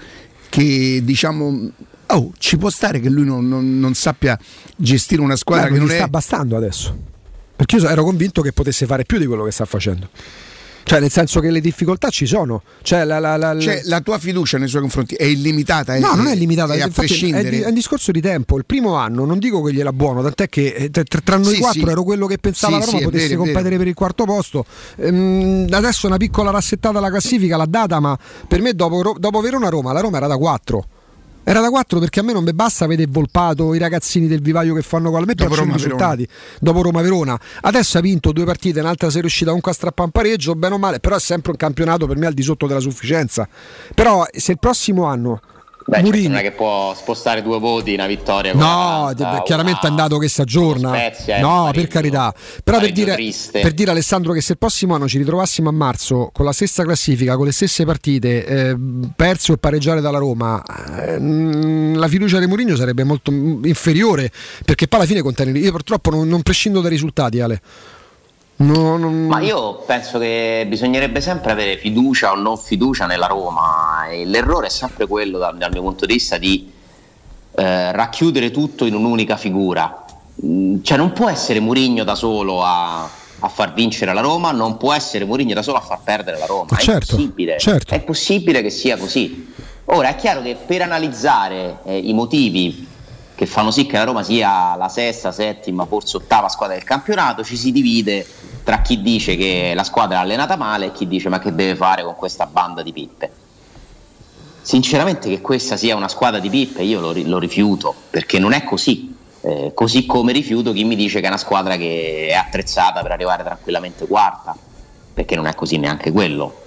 che 0.49 1.01
diciamo... 1.03 1.71
Oh, 2.11 2.31
ci 2.39 2.57
può 2.57 2.71
stare 2.71 2.99
che 2.99 3.09
lui 3.09 3.23
non, 3.23 3.47
non- 3.47 3.79
non 3.79 3.93
sappia 3.93 4.37
gestire 4.75 5.21
una 5.21 5.35
squadra 5.35 5.65
Beh, 5.67 5.73
che 5.73 5.77
non 5.77 5.85
non 5.85 5.95
gli 5.95 5.99
è... 5.99 6.01
sta 6.01 6.09
bastando 6.09 6.57
adesso. 6.57 6.97
Perché 7.55 7.75
io 7.75 7.87
ero 7.87 8.03
convinto 8.03 8.41
che 8.41 8.51
potesse 8.51 8.87
fare 8.87 9.03
più 9.03 9.19
di 9.19 9.27
quello 9.27 9.43
che 9.43 9.51
sta 9.51 9.65
facendo. 9.65 10.09
Cioè, 10.89 10.99
nel 11.01 11.11
senso 11.11 11.39
che 11.39 11.51
le 11.51 11.61
difficoltà 11.61 12.09
ci 12.09 12.25
sono. 12.25 12.63
Cioè, 12.81 13.03
la, 13.03 13.19
la- 13.19 13.37
la- 13.37 13.59
Cioè, 13.59 13.81
la 13.83 14.01
tua 14.01 14.17
fiducia 14.17 14.57
nei 14.57 14.67
suoi 14.67 14.81
confronti 14.81 15.13
è 15.13 15.23
illimitata? 15.23 15.95
No, 15.99 16.13
è- 16.13 16.15
non 16.15 16.25
è 16.25 16.33
limitata, 16.33 16.73
è 16.73 16.81
a 16.81 16.87
è, 16.87 16.89
prescindere. 16.89 17.47
di- 17.47 17.59
è 17.61 17.67
un 17.67 17.75
discorso 17.75 18.11
di 18.11 18.19
tempo. 18.21 18.57
Il 18.57 18.65
primo 18.65 18.95
anno 18.95 19.23
non 19.23 19.37
dico 19.37 19.61
che 19.61 19.71
gliela 19.71 19.93
buono, 19.93 20.23
tant'è 20.23 20.49
che 20.49 20.89
eh, 20.89 20.89
tra, 20.89 21.37
noi 21.37 21.53
Sì, 21.53 21.59
quattro 21.59 21.85
sì. 21.85 21.89
ero 21.91 22.01
quello 22.01 22.25
che 22.25 22.39
pensava 22.39 22.73
Sì, 22.73 22.79
la 22.79 22.85
Roma 22.85 22.97
sì, 22.97 23.03
è 23.03 23.05
potesse 23.05 23.27
vero, 23.27 23.41
è 23.41 23.45
competere 23.45 23.77
per 23.77 23.87
il 23.87 23.93
quarto 23.93 24.23
posto. 24.25 24.65
Ehm, 24.97 25.67
adesso 25.69 26.07
una 26.07 26.17
piccola 26.17 26.49
rassettata 26.49 26.97
alla 26.97 27.11
classifica 27.11 27.55
l'ha 27.55 27.67
data, 27.67 27.99
ma 27.99 28.17
per 28.47 28.59
me 28.61 28.73
dopo, 28.73 29.13
dopo 29.15 29.41
Verona-Roma 29.41 29.93
la 29.93 29.99
Roma 29.99 30.17
era 30.17 30.25
da 30.25 30.37
4. 30.37 30.85
Era 31.49 31.61
da 31.61 31.69
4 31.71 31.97
perché 31.97 32.19
a 32.19 32.23
me 32.23 32.31
non 32.31 32.43
mi 32.43 32.53
basta 32.53 32.85
vedere 32.85 33.09
Volpato, 33.11 33.73
i 33.73 33.79
ragazzini 33.79 34.27
del 34.27 34.39
vivaio 34.39 34.75
che 34.75 34.83
fanno 34.83 35.09
gol. 35.09 35.23
A 35.23 35.25
me 35.25 35.33
piacciono 35.33 35.71
i 35.71 35.73
risultati. 35.73 36.27
Dopo 36.59 36.83
Roma-Verona. 36.83 37.39
Adesso 37.61 37.97
ha 37.97 38.01
vinto 38.01 38.31
due 38.31 38.45
partite, 38.45 38.81
un'altra 38.81 39.09
sei 39.09 39.21
riuscita 39.21 39.47
comunque 39.47 39.71
a 39.71 39.73
strappare 39.73 40.11
un 40.13 40.21
pareggio, 40.21 40.53
bene 40.53 40.75
o 40.75 40.77
male, 40.77 40.99
però 40.99 41.15
è 41.15 41.19
sempre 41.19 41.49
un 41.49 41.57
campionato 41.57 42.05
per 42.05 42.17
me 42.17 42.27
al 42.27 42.35
di 42.35 42.43
sotto 42.43 42.67
della 42.67 42.79
sufficienza. 42.79 43.49
Però 43.95 44.27
se 44.31 44.51
il 44.51 44.59
prossimo 44.59 45.05
anno 45.05 45.41
Beh, 45.89 45.95
certo, 45.95 46.09
Mourinho- 46.11 46.29
non 46.29 46.37
è 46.37 46.41
che 46.41 46.51
può 46.51 46.93
spostare 46.95 47.41
due 47.41 47.59
voti 47.59 47.93
una 47.93 48.05
vittoria 48.07 48.53
No, 48.53 48.59
l'Atalanta, 49.07 49.37
de- 49.37 49.43
chiaramente 49.43 49.87
è 49.87 49.89
andato 49.89 50.17
che 50.17 50.29
si 50.29 50.41
aggiorna. 50.41 50.89
Spezia, 50.89 51.37
eh, 51.37 51.41
No, 51.41 51.47
pareggio- 51.65 51.71
per 51.79 51.87
carità. 51.87 52.33
Però 52.63 52.79
per 52.79 52.91
dire, 52.91 53.17
per 53.51 53.71
dire 53.73 53.91
Alessandro 53.91 54.33
che 54.33 54.41
se 54.41 54.51
il 54.53 54.57
prossimo 54.57 54.95
anno 54.95 55.07
ci 55.07 55.17
ritrovassimo 55.17 55.69
a 55.69 55.71
marzo 55.71 56.29
con 56.31 56.45
la 56.45 56.51
stessa 56.53 56.83
classifica, 56.83 57.35
con 57.35 57.45
le 57.45 57.51
stesse 57.51 57.85
partite, 57.85 58.45
eh, 58.45 58.77
perso 59.15 59.53
e 59.53 59.57
pareggiare 59.57 59.99
dalla 60.01 60.19
Roma, 60.19 60.63
eh, 61.05 61.19
mm, 61.19 61.95
la 61.95 62.07
fiducia 62.07 62.39
di 62.39 62.45
Mourinho 62.45 62.75
sarebbe 62.75 63.03
molto 63.03 63.31
inferiore 63.31 64.31
perché 64.63 64.87
poi 64.87 64.99
alla 64.99 65.07
fine 65.07 65.21
contiene. 65.21 65.57
Io 65.57 65.71
purtroppo 65.71 66.11
non, 66.11 66.27
non 66.27 66.41
prescindo 66.43 66.81
dai 66.81 66.91
risultati, 66.91 67.39
Ale. 67.41 67.61
No, 68.61 68.97
non- 68.97 69.27
Ma 69.27 69.39
io 69.39 69.75
penso 69.85 70.19
che 70.19 70.65
bisognerebbe 70.67 71.21
sempre 71.21 71.51
avere 71.53 71.77
fiducia 71.77 72.33
o 72.33 72.35
non 72.35 72.57
fiducia 72.57 73.05
nella 73.05 73.27
Roma. 73.27 74.07
E 74.09 74.25
l'errore 74.25 74.67
è 74.67 74.69
sempre 74.69 75.07
quello, 75.07 75.37
dal, 75.37 75.57
dal 75.57 75.71
mio 75.71 75.81
punto 75.81 76.05
di 76.05 76.13
vista, 76.13 76.37
di 76.37 76.69
eh, 77.55 77.91
racchiudere 77.93 78.51
tutto 78.51 78.83
in 78.85 78.95
un'unica 78.95 79.37
figura. 79.37 80.03
Mm, 80.45 80.81
Cioè, 80.81 80.97
non 80.97 81.13
può 81.13 81.29
essere 81.29 81.61
Murigno 81.61 82.03
da 82.03 82.15
solo 82.15 82.61
a, 82.61 83.03
a 83.03 83.47
far 83.47 83.73
vincere 83.73 84.13
la 84.13 84.19
Roma, 84.21 84.51
non 84.51 84.75
può 84.75 84.91
essere 84.93 85.23
Murigno 85.23 85.53
da 85.53 85.61
solo 85.61 85.77
a 85.77 85.81
far 85.81 85.99
perdere 86.03 86.37
la 86.37 86.45
Roma. 86.45 86.67
È 86.77 86.81
Certo, 86.81 87.15
impossibile. 87.15 87.57
certo. 87.59 87.93
È 87.93 88.01
possibile 88.01 88.61
che 88.61 88.69
sia 88.69 88.97
così. 88.97 89.53
Ora 89.85 90.09
è 90.09 90.15
chiaro 90.15 90.41
che 90.41 90.57
per 90.65 90.81
analizzare 90.81 91.77
eh, 91.85 91.97
i 91.97 92.13
motivi 92.13 92.87
che 93.39 93.45
fanno 93.45 93.71
sì 93.71 93.85
che 93.85 93.95
la 93.95 94.03
Roma 94.03 94.21
sia 94.21 94.75
la 94.75 94.89
sesta, 94.89 95.31
settima, 95.31 95.85
forse 95.85 96.17
ottava 96.17 96.49
squadra 96.49 96.75
del 96.75 96.83
campionato, 96.83 97.41
ci 97.41 97.55
si 97.55 97.71
divide 97.71 98.27
tra 98.65 98.81
chi 98.81 99.01
dice 99.01 99.37
che 99.37 99.71
la 99.73 99.85
squadra 99.85 100.17
è 100.17 100.21
allenata 100.23 100.57
male 100.57 100.87
e 100.87 100.91
chi 100.91 101.07
dice 101.07 101.29
ma 101.29 101.39
che 101.39 101.55
deve 101.55 101.77
fare 101.77 102.03
con 102.03 102.15
questa 102.15 102.47
banda 102.47 102.83
di 102.83 102.91
pippe. 102.91 103.31
Sinceramente 104.61 105.29
che 105.29 105.39
questa 105.39 105.77
sia 105.77 105.95
una 105.95 106.09
squadra 106.09 106.41
di 106.41 106.49
pippe 106.49 106.83
io 106.83 106.99
lo, 106.99 107.13
lo 107.15 107.39
rifiuto 107.39 107.95
perché 108.09 108.39
non 108.39 108.51
è 108.51 108.65
così. 108.65 109.15
Eh, 109.39 109.71
così 109.73 110.05
come 110.05 110.33
rifiuto 110.33 110.73
chi 110.73 110.83
mi 110.83 110.97
dice 110.97 111.21
che 111.21 111.25
è 111.27 111.29
una 111.29 111.37
squadra 111.37 111.77
che 111.77 112.27
è 112.27 112.33
attrezzata 112.33 113.01
per 113.01 113.11
arrivare 113.11 113.43
tranquillamente 113.43 114.05
quarta, 114.05 114.53
perché 115.13 115.37
non 115.37 115.47
è 115.47 115.55
così 115.55 115.77
neanche 115.77 116.11
quello. 116.11 116.63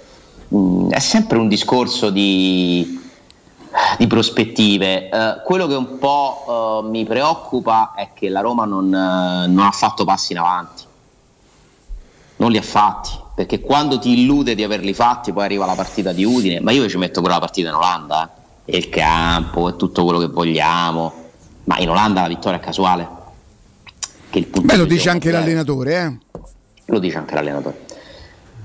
Mm, 0.55 0.89
è 0.89 0.99
sempre 0.99 1.37
un 1.37 1.47
discorso 1.47 2.09
di, 2.09 3.02
di 3.97 4.07
prospettive. 4.07 5.09
Eh, 5.09 5.41
quello 5.43 5.67
che 5.67 5.75
un 5.75 5.97
po' 5.97 6.81
eh, 6.83 6.89
mi 6.89 7.05
preoccupa 7.05 7.93
è 7.95 8.09
che 8.13 8.29
la 8.29 8.41
Roma 8.41 8.65
non, 8.65 8.87
eh, 8.87 9.47
non 9.47 9.65
ha 9.65 9.71
fatto 9.71 10.03
passi 10.03 10.33
in 10.33 10.39
avanti. 10.39 10.83
Non 12.35 12.51
li 12.51 12.57
ha 12.57 12.63
fatti, 12.63 13.11
perché 13.35 13.61
quando 13.61 13.99
ti 13.99 14.21
illude 14.21 14.55
di 14.55 14.63
averli 14.63 14.93
fatti, 14.93 15.31
poi 15.31 15.45
arriva 15.45 15.65
la 15.65 15.75
partita 15.75 16.11
di 16.11 16.23
Udine, 16.23 16.59
ma 16.59 16.71
io 16.71 16.87
ci 16.89 16.97
metto 16.97 17.21
pure 17.21 17.33
la 17.33 17.39
partita 17.39 17.69
in 17.69 17.75
Olanda, 17.75 18.29
eh, 18.65 18.75
e 18.75 18.77
il 18.77 18.89
campo 18.89 19.69
e 19.69 19.75
tutto 19.75 20.03
quello 20.03 20.19
che 20.19 20.27
vogliamo, 20.27 21.13
ma 21.65 21.77
in 21.79 21.89
Olanda 21.89 22.21
la 22.21 22.27
vittoria 22.27 22.59
è 22.59 22.61
casuale. 22.61 23.21
Beh, 24.29 24.77
lo 24.77 24.85
di 24.85 24.95
dice 24.95 25.09
anche 25.09 25.29
l'allenatore, 25.29 25.95
eh. 25.95 26.39
lo 26.85 26.99
dice 26.99 27.17
anche 27.17 27.35
l'allenatore. 27.35 27.85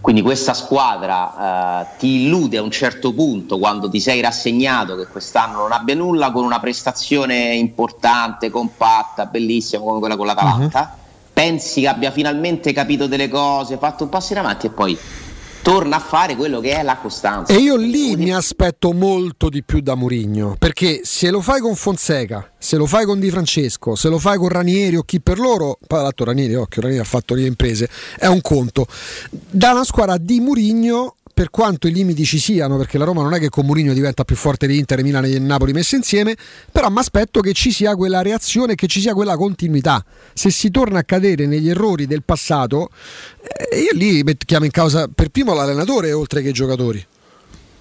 Quindi 0.01 0.23
questa 0.23 0.55
squadra 0.55 1.83
eh, 1.83 1.87
ti 1.99 2.23
illude 2.23 2.57
a 2.57 2.63
un 2.63 2.71
certo 2.71 3.13
punto 3.13 3.59
quando 3.59 3.91
ti 3.91 4.01
sei 4.01 4.21
rassegnato 4.21 4.97
che 4.97 5.07
quest'anno 5.07 5.59
non 5.59 5.73
abbia 5.73 5.95
nulla 5.95 6.31
con 6.31 6.45
una 6.45 6.61
prestazione 6.61 7.55
importante, 7.55 8.49
compatta, 8.51 9.27
bellissima 9.27 9.83
come 9.83 9.99
quella 9.99 10.17
con 10.17 10.27
l'Atalanta. 10.27 10.97
Pensi 11.33 11.83
che 11.83 11.89
abbia 11.89 12.11
finalmente 12.11 12.73
capito 12.73 13.07
delle 13.07 13.29
cose, 13.29 13.77
fatto 13.77 14.05
un 14.05 14.09
passo 14.09 14.33
in 14.33 14.39
avanti 14.39 14.67
e 14.67 14.71
poi 14.71 14.99
torna 15.69 15.97
a 15.97 16.01
fare 16.01 16.35
quello 16.35 16.61
che 16.61 16.79
è 16.79 16.83
la 16.83 16.97
costanza. 16.97 17.53
E 17.53 17.59
io 17.59 17.77
lì 17.77 18.17
mi 18.17 18.33
aspetto 18.33 18.93
molto 18.93 19.51
di 19.51 19.63
più 19.63 19.81
da 19.81 19.95
Murigno, 19.95 20.57
perché 20.59 21.03
se 21.05 21.31
lo 21.31 21.43
fai 21.43 21.61
con 21.61 21.77
Fonseca, 21.77 22.53
se 22.57 22.79
lo 22.79 22.87
fai 22.87 23.05
con 23.05 23.21
Di 23.21 23.29
Francesco, 23.29 23.95
se 23.95 24.09
lo 24.09 24.19
fai 24.19 24.39
con 24.39 24.49
Ranieri 24.49 24.97
o 24.97 25.03
chi 25.03 25.21
per 25.21 25.39
loro, 25.39 25.79
poi 25.87 26.01
l'altro 26.01 26.25
Ranieri, 26.25 26.55
occhio, 26.55 26.81
Ranieri 26.81 27.03
ha 27.03 27.07
fatto 27.07 27.35
le 27.35 27.45
imprese, 27.45 27.87
è 28.19 28.27
un 28.27 28.41
conto. 28.41 28.87
Da 29.31 29.73
una 29.73 29.85
squadra 29.85 30.17
di 30.17 30.41
Murigno, 30.41 31.17
per 31.39 31.51
quanto 31.51 31.87
i 31.87 31.93
limiti 31.93 32.25
ci 32.25 32.41
siano, 32.41 32.77
perché 32.77 32.99
la 32.99 33.05
Roma 33.05 33.23
non 33.23 33.33
è 33.33 33.39
che 33.39 33.49
con 33.49 33.65
Murigno 33.65 33.93
diventa 33.93 34.25
più 34.25 34.35
forte 34.35 34.67
di 34.67 34.77
Inter, 34.77 35.05
Milan 35.05 35.25
e 35.25 35.39
Napoli 35.39 35.73
messe 35.73 35.95
insieme, 35.95 36.35
però 36.73 36.89
mi 36.89 36.99
aspetto 36.99 37.39
che 37.39 37.53
ci 37.53 37.71
sia 37.71 37.95
quella 37.95 38.23
reazione, 38.23 38.75
che 38.75 38.89
ci 38.89 39.01
sia 39.01 39.15
quella 39.15 39.37
continuità. 39.37 40.05
Se 40.33 40.51
si 40.51 40.73
torna 40.73 40.99
a 40.99 41.05
cadere 41.05 41.47
negli 41.47 41.71
errori 41.71 42.07
del 42.07 42.25
passato, 42.25 42.89
eh, 43.71 43.79
io 43.79 43.91
lì 43.93 44.25
chiamo 44.45 44.65
in 44.65 44.73
causa 44.73 45.07
per 45.07 45.29
primo 45.29 45.55
l'allenatore 45.55 46.11
oltre 46.13 46.43
che 46.43 46.49
i 46.49 46.53
giocatori. 46.53 47.07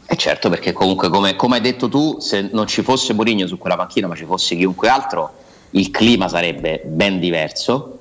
E 0.05 0.15
certo, 0.17 0.51
perché 0.51 0.71
comunque, 0.71 1.09
come, 1.09 1.35
come 1.35 1.55
hai 1.55 1.61
detto 1.61 1.89
tu, 1.89 2.19
se 2.19 2.49
non 2.51 2.67
ci 2.67 2.83
fosse 2.83 3.13
Mourinho 3.13 3.47
su 3.47 3.57
quella 3.57 3.75
panchina, 3.75 4.05
ma 4.05 4.13
ci 4.13 4.25
fosse 4.25 4.55
chiunque 4.55 4.87
altro, 4.87 5.33
il 5.71 5.89
clima 5.89 6.27
sarebbe 6.27 6.83
ben 6.85 7.19
diverso 7.19 7.96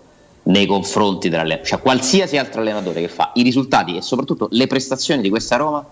nei 0.46 0.66
confronti 0.66 1.28
dell'allenatore. 1.28 1.68
Cioè, 1.68 1.80
qualsiasi 1.80 2.36
altro 2.36 2.60
allenatore 2.60 3.00
che 3.00 3.08
fa 3.08 3.30
i 3.34 3.42
risultati 3.42 3.96
e 3.96 4.02
soprattutto 4.02 4.48
le 4.50 4.66
prestazioni 4.66 5.22
di 5.22 5.28
questa 5.28 5.56
Roma 5.56 5.84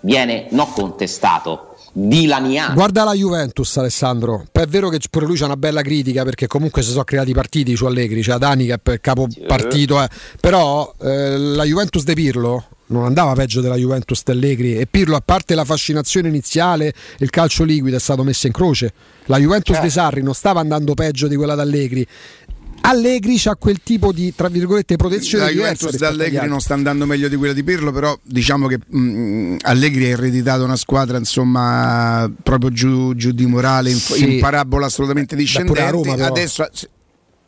viene 0.00 0.46
non 0.50 0.70
contestato, 0.72 1.76
dilaniato. 1.92 2.74
Guarda 2.74 3.04
la 3.04 3.14
Juventus, 3.14 3.76
Alessandro. 3.76 4.46
È 4.52 4.66
vero 4.66 4.88
che 4.88 5.00
pure 5.10 5.26
lui 5.26 5.36
c'ha 5.36 5.46
una 5.46 5.56
bella 5.56 5.82
critica 5.82 6.24
perché 6.24 6.46
comunque 6.46 6.82
si 6.82 6.90
sono 6.90 7.04
creati 7.04 7.32
partiti 7.32 7.74
su 7.74 7.86
Allegri, 7.86 8.22
c'è 8.22 8.36
Dani 8.36 8.66
che 8.66 8.80
è 8.82 9.00
capo 9.00 9.26
partito, 9.46 10.02
eh. 10.02 10.08
però 10.40 10.92
eh, 11.00 11.36
la 11.36 11.64
Juventus 11.64 12.04
de 12.04 12.14
Pirlo 12.14 12.64
non 12.88 13.04
andava 13.04 13.34
peggio 13.34 13.60
della 13.60 13.76
Juventus 13.76 14.22
di 14.24 14.30
Allegri 14.30 14.76
e 14.76 14.86
Pirlo 14.86 15.16
a 15.16 15.22
parte 15.24 15.54
la 15.54 15.64
fascinazione 15.64 16.28
iniziale 16.28 16.94
il 17.18 17.30
calcio 17.30 17.64
liquido 17.64 17.96
è 17.96 18.00
stato 18.00 18.22
messo 18.22 18.46
in 18.46 18.52
croce 18.54 18.92
la 19.26 19.38
Juventus 19.38 19.74
Certo. 19.74 19.82
de 19.82 19.90
Sarri 19.90 20.22
non 20.22 20.34
stava 20.34 20.60
andando 20.60 20.94
peggio 20.94 21.28
di 21.28 21.36
quella 21.36 21.54
d'Allegri 21.54 22.06
Allegri 22.82 23.36
c'ha 23.36 23.54
quel 23.56 23.80
tipo 23.82 24.12
di 24.12 24.34
tra 24.34 24.48
virgolette 24.48 24.96
protezione 24.96 25.44
La 25.44 25.50
Juventus 25.50 25.96
d'Allegri 25.96 26.36
altri. 26.36 26.50
non 26.50 26.60
sta 26.60 26.74
andando 26.74 27.04
meglio 27.06 27.28
di 27.28 27.36
quella 27.36 27.52
di 27.52 27.62
Pirlo, 27.62 27.92
però 27.92 28.18
diciamo 28.22 28.66
che 28.66 28.78
mh, 28.86 29.56
Allegri 29.62 30.06
ha 30.06 30.08
ereditato 30.10 30.64
una 30.64 30.76
squadra 30.76 31.18
insomma 31.18 32.30
proprio 32.42 32.70
giù, 32.70 33.14
giù 33.14 33.32
di 33.32 33.46
morale, 33.46 33.90
in, 33.90 33.96
Sì. 33.98 34.34
in 34.34 34.40
parabola 34.40 34.86
assolutamente 34.86 35.36
discendente. 35.36 35.90
Roma. 35.90 36.26
Adesso 36.26 36.66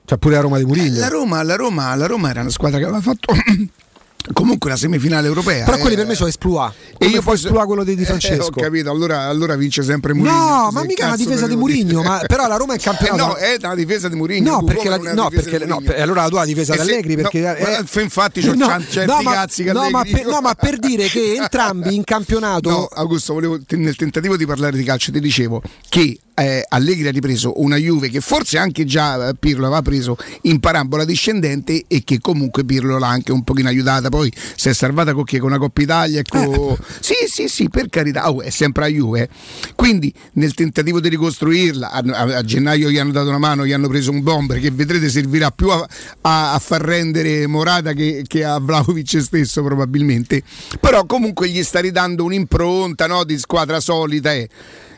C'ha 0.05 0.16
pure 0.19 0.35
la 0.35 0.40
Roma 0.40 0.59
di 0.59 0.65
Murigno 0.65 0.98
la 0.98 1.09
Roma, 1.09 1.43
la, 1.43 1.55
Roma, 1.57 1.94
la 1.94 2.07
Roma 2.07 2.31
era 2.31 2.40
una 2.40 2.51
squadra 2.51 2.78
che 2.78 2.85
aveva 2.85 3.01
fatto 3.01 3.32
comunque 4.32 4.70
la 4.70 4.76
semifinale 4.76 5.26
europea. 5.26 5.64
però 5.64 5.76
eh. 5.76 5.80
quelli 5.80 5.97
per 5.97 6.06
me 6.06 6.14
sono 6.14 6.28
esploit 6.28 6.72
E 6.98 7.06
io 7.06 7.22
poi 7.22 7.34
esploit 7.34 7.66
quello 7.66 7.84
di 7.84 7.94
Di 7.94 8.02
Eh, 8.02 8.06
Francesco 8.06 8.47
ho 8.47 8.51
capito, 8.51 8.90
allora, 8.90 9.22
allora 9.22 9.56
vince 9.56 9.82
sempre 9.82 10.12
Mourinho. 10.12 10.36
No, 10.36 10.70
ma 10.72 10.82
mica 10.84 11.05
una 11.06 11.12
cazzo 11.16 11.24
difesa 11.24 11.47
di? 11.47 11.56
Murigno, 11.56 12.02
ma 12.02 12.22
però 12.26 12.47
la 12.47 12.56
Roma 12.56 12.74
è 12.74 12.78
campionato. 12.78 13.36
Eh 13.36 13.56
no, 13.59 13.59
è 13.62 13.66
una 13.66 13.74
difesa 13.74 14.09
di 14.09 14.16
Murigno. 14.16 14.51
No, 14.52 14.64
perché, 14.64 14.88
la, 14.88 14.97
è 14.97 14.98
no, 14.98 15.10
una 15.12 15.28
perché 15.28 15.59
di 15.59 15.64
no, 15.64 15.74
Mourinho? 15.74 15.92
per- 15.92 16.01
allora 16.02 16.22
la 16.22 16.28
tua 16.28 16.44
difesa 16.44 16.72
Eh 16.74 16.76
di 16.76 16.82
Allegri 16.82 17.16
perché 17.16 17.40
no, 17.40 17.55
eh, 17.55 18.02
infatti 18.02 18.40
c'ho 18.40 18.55
no, 18.55 18.66
certi 18.88 19.06
no, 19.06 19.22
ma- 19.22 19.32
cazzi 19.32 19.62
che 19.64 19.72
no, 19.72 19.90
ma 19.90 20.02
per, 20.02 20.26
no, 20.26 20.40
ma 20.40 20.55
per 20.55 20.78
dire 20.78 21.09
che 21.09 21.34
entrambi 21.36 21.94
in 21.94 22.05
campionato 22.05 22.68
No, 22.70 22.84
Augusto, 22.92 23.32
volevo, 23.34 23.59
nel 23.70 23.97
tentativo 23.97 24.36
di 24.36 24.47
parlare 24.47 24.76
di 24.76 24.84
calcio 24.84 25.10
ti 25.12 25.20
dicevo 25.20 25.62
che 25.88 26.18
eh, 26.41 26.65
Allegri 26.69 27.07
ha 27.09 27.11
ripreso 27.11 27.61
una 27.61 27.77
Juve 27.77 28.09
che 28.09 28.21
forse 28.21 28.59
anche 28.59 28.85
già 28.85 29.29
eh, 29.29 29.35
Pirlo 29.39 29.67
aveva 29.67 29.83
preso 29.83 30.17
in 30.43 30.59
parabola 30.61 31.05
discendente 31.05 31.85
e 31.87 32.03
che 32.05 32.19
comunque 32.21 32.65
Pirlo 32.65 32.99
l'ha 32.99 33.09
anche 33.09 33.33
un 33.33 33.43
pochino 33.45 33.69
aiutata. 33.69 34.09
Poi 34.09 34.33
si 34.57 34.69
è 34.69 34.75
salvata 34.75 35.12
con, 35.12 35.25
con 35.25 35.43
una 35.43 35.59
Coppa 35.59 35.83
Italia. 35.83 36.23
con- 36.27 36.77
Sì, 37.01 37.15
sì, 37.27 37.49
sì, 37.49 37.69
per 37.69 37.89
carità, 37.89 38.31
oh, 38.31 38.41
è 38.43 38.51
sempre 38.51 38.85
a 38.85 38.89
Juve. 38.89 39.29
Quindi 39.75 40.12
nel 40.35 40.55
tentativo 40.55 41.01
di 41.01 41.09
ricostruirla, 41.09 41.91
a, 41.91 41.99
a- 41.99 42.37
a 42.39 42.43
gennaio 42.43 42.91
gli 42.91 42.99
hanno 42.99 43.12
dato 43.12 43.29
una 43.29 43.39
mano, 43.39 43.67
gli 43.67 43.73
hanno 43.73 43.89
preso 43.89 44.11
un 44.11 44.23
bomber 44.23 44.59
che 44.61 44.71
vedrete 44.71 45.09
servirà 45.09 45.51
più 45.51 45.71
a, 45.71 45.87
a- 46.23 46.53
a 46.55 46.59
far 46.59 46.81
rendere 46.83 47.47
Morata 47.47 47.93
che, 47.93 48.25
che 48.27 48.45
a 48.45 48.59
Vlaovic 48.59 49.21
stesso 49.21 49.62
probabilmente. 49.62 50.43
Però 50.81 51.05
comunque 51.07 51.49
gli 51.49 51.62
sta 51.62 51.81
ridando 51.81 52.25
un'impronta 52.25 53.07
no, 53.07 53.25
di 53.25 53.39
squadra 53.39 53.81
solita. 53.81 54.33
eh. 54.33 54.49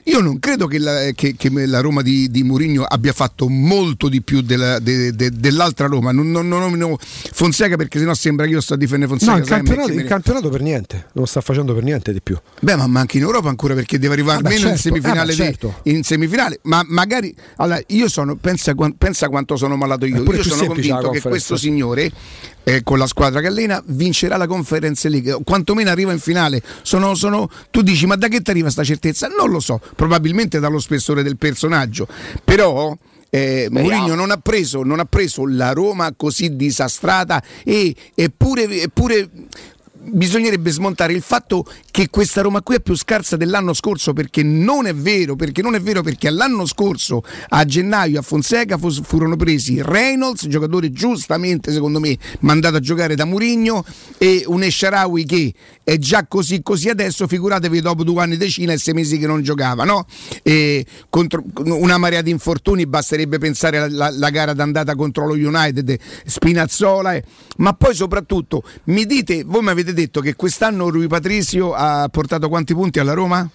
Io 0.07 0.21
non 0.21 0.39
credo 0.41 0.67
che 0.67 0.79
la, 0.79 1.11
che- 1.15 1.37
che 1.37 1.49
la 1.67 1.81
Roma 1.81 2.03
di, 2.03 2.29
di 2.31 2.43
Mourinho 2.43 2.83
abbia 2.83 3.13
fatto 3.13 3.49
molto 3.49 4.09
di 4.09 4.21
più 4.21 4.41
della- 4.41 4.79
de- 4.81 5.15
de- 5.15 5.31
dell'altra 5.31 5.87
Roma. 5.87 6.11
Non, 6.11 6.31
non, 6.31 6.49
non 6.49 6.61
nomino 6.61 6.99
Fonseca 6.99 7.77
perché 7.77 7.99
sennò 8.01 8.13
sembra 8.15 8.47
che 8.47 8.53
io 8.53 8.61
sto 8.61 8.75
a 8.75 8.77
difendere 8.77 9.09
Fonseca. 9.11 9.33
No, 9.33 9.39
in 9.39 9.45
sempre, 9.45 9.65
campionato, 9.65 9.93
in 9.93 9.99
ne- 9.99 10.05
campionato 10.05 10.49
per 10.49 10.61
niente, 10.61 10.97
non 10.97 11.07
lo 11.13 11.27
sta 11.27 11.41
facendo 11.41 11.73
per 11.73 11.85
niente 11.85 12.13
di 12.13 12.21
più. 12.21 12.37
Beh, 12.61 12.75
ma 12.77 12.87
manca 12.89 13.17
in 13.17 13.23
Europa 13.23 13.49
ancora 13.49 13.75
perché 13.75 13.99
deve 13.99 14.15
arrivare 14.15 14.43
Vabbè, 14.43 14.55
almeno 14.57 14.71
in 14.73 14.77
certo, 14.77 14.89
semifinale. 14.97 15.33
eh, 15.33 15.37
beh, 15.37 15.45
di- 15.45 15.51
certo. 15.51 15.75
in 15.85 16.03
semifinale. 16.03 16.59
Ma 16.63 16.85
magari 16.89 17.35
allora, 17.57 17.81
io 17.89 18.09
sono, 18.09 18.35
pensa, 18.37 18.75
pensa 18.99 19.29
quanto 19.29 19.57
sono 19.57 19.77
malato 19.77 20.05
io. 20.05 20.23
Io 20.25 20.43
sono 20.43 20.67
convinto 20.67 21.11
che 21.11 21.21
questo 21.21 21.57
signore, 21.57 22.11
eh, 22.65 22.83
con 22.83 22.99
la 22.99 23.07
squadra 23.07 23.41
che 23.41 23.47
allena, 23.49 23.83
vincerà 23.87 24.37
la 24.37 24.47
Conference 24.47 25.09
League. 25.09 25.39
Quantomeno 25.45 25.91
arriva 25.91 26.13
in 26.13 26.19
finale. 26.19 26.63
Sono, 26.83 27.15
sono- 27.15 27.51
tu 27.71 27.83
dici, 27.83 28.07
ma 28.07 28.17
da 28.17 28.29
che 28.29 28.41
ti 28.41 28.51
arriva 28.51 28.71
sta 28.71 28.85
certezza? 28.85 29.29
Non 29.29 29.51
lo 29.51 29.61
so, 29.61 29.81
probabilmente 29.97 30.61
dallo 30.61 30.79
spessore 30.79 31.23
del 31.23 31.37
personaggio. 31.37 32.07
Però. 32.45 32.97
Eh, 33.35 33.69
Mourinho 33.71 34.15
non 34.15 34.31
ha, 34.31 34.37
preso, 34.37 34.83
non 34.83 35.01
ha 35.01 35.07
preso 35.07 35.47
la 35.47 35.73
Roma 35.73 36.13
così 36.15 36.55
disastrata 36.55 37.43
e 37.65 37.97
eppure, 38.15 38.83
eppure 38.83 39.27
bisognerebbe 40.05 40.71
smontare 40.71 41.13
il 41.13 41.23
fatto 41.23 41.67
che 41.91 42.09
questa 42.09 42.41
Roma 42.41 42.63
qui 42.63 42.77
è 42.77 42.81
più 42.81 42.95
scarsa 42.95 43.37
dell'anno 43.37 43.73
scorso 43.73 44.13
perché 44.13 44.43
non 44.43 44.87
è 44.87 44.95
vero, 44.95 45.37
perché 45.37 45.63
non 45.63 45.75
è 45.75 45.81
vero 45.81 46.03
perché 46.03 46.31
l'anno 46.31 46.67
scorso 46.67 47.23
a 47.49 47.65
gennaio 47.65 48.21
a 48.21 48.23
Fonseca 48.23 48.79
fu- 48.79 49.03
furono 49.03 49.37
presi 49.37 49.83
Reynolds, 49.83 50.47
giocatore 50.47 50.91
giustamente 50.93 51.73
secondo 51.73 52.01
me 52.01 52.17
mandato 52.41 52.77
a 52.77 52.81
giocare 52.81 53.15
da 53.15 53.25
Murigno 53.25 53.85
e 54.19 54.45
un 54.47 54.63
Esharawi 54.63 55.25
che 55.25 55.53
è 55.83 55.99
già 55.99 56.27
così 56.27 56.63
così 56.63 56.89
adesso, 56.89 57.27
figuratevi 57.27 57.81
dopo 57.81 58.05
due 58.05 58.23
anni 58.23 58.37
di 58.37 58.49
Cina 58.49 58.73
e 58.73 58.79
sei 58.79 58.95
mesi 58.95 59.19
che 59.19 59.27
non 59.27 59.43
giocava, 59.43 59.85
no? 59.85 60.07
E 60.43 60.87
contro 61.09 61.43
una 61.65 61.99
marea 61.99 62.23
di 62.23 62.31
infortuni, 62.31 62.87
basterebbe 62.87 63.39
pensare 63.39 63.79
alla 63.79 64.13
alla 64.23 64.31
gara 64.31 64.53
d'andata 64.53 64.95
contro 64.95 65.27
lo 65.27 65.35
United, 65.35 65.99
Spinazzola, 66.25 67.15
eh. 67.15 67.25
ma 67.59 67.73
poi 67.73 67.95
soprattutto 67.95 68.63
mi 68.85 69.05
dite, 69.05 69.43
voi 69.45 69.63
mi 69.63 69.71
avete 69.71 69.92
detto 69.93 70.21
che 70.21 70.35
quest'anno 70.35 70.89
Rui 70.89 71.07
Patricio 71.07 71.75
ha 71.75 72.09
portato 72.11 72.49
quanti 72.49 72.75
punti 72.75 72.99
alla 72.99 73.13
Roma? 73.13 73.49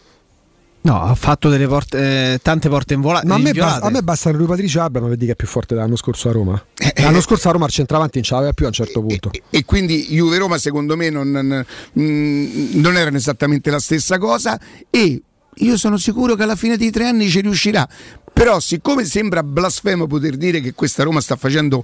No, 0.82 1.02
ha 1.02 1.16
fatto 1.16 1.50
delle 1.50 1.68
porte, 1.68 2.34
eh, 2.34 2.40
tante 2.42 2.70
porte 2.70 2.94
in 2.94 3.02
vola. 3.02 3.22
Ma 3.26 3.36
a 3.36 3.38
me, 3.38 3.52
basta, 3.52 3.86
a 3.86 3.90
me 3.90 4.02
basta 4.02 4.32
che 4.32 4.38
lui 4.38 4.46
Patricio 4.46 4.80
ma 4.90 5.00
vedi 5.08 5.26
che 5.26 5.34
è 5.34 5.36
più 5.36 5.48
forte 5.48 5.74
dell'anno 5.76 5.98
scorso 5.98 6.30
a 6.30 6.32
Roma. 6.32 6.64
Eh, 6.78 7.02
L'anno 7.02 7.20
scorso 7.20 7.50
a 7.50 7.52
Roma 7.52 7.66
al 7.66 7.72
centravanti 7.72 8.16
non 8.16 8.24
ce 8.24 8.34
l'aveva 8.36 8.54
più 8.54 8.66
a 8.66 8.68
un 8.70 8.74
certo 8.74 9.02
punto. 9.02 9.32
e 9.50 9.66
quindi 9.66 10.08
Juve 10.10 10.38
Roma 10.38 10.58
secondo 10.58 10.96
me 10.96 11.10
non, 11.10 11.30
non- 11.30 11.66
mm, 12.00 12.80
non 12.80 12.96
erano 12.96 13.18
esattamente 13.18 13.70
la 13.70 13.80
stessa 13.80 14.18
cosa 14.18 14.58
e 14.90 15.22
io 15.54 15.78
sono 15.78 15.98
sicuro 15.98 16.36
che 16.36 16.44
alla 16.44 16.56
fine 16.56 16.78
dei 16.78 16.92
tre 16.92 17.08
anni 17.08 17.28
ci 17.30 17.42
riuscirà 17.42 17.86
però 18.32 18.60
siccome 18.60 19.04
sembra 19.04 19.42
blasfemo 19.42 20.06
poter 20.06 20.38
dire 20.38 20.62
che 20.62 20.74
questa 20.74 21.04
Roma 21.04 21.20
sta 21.20 21.36
facendo 21.36 21.84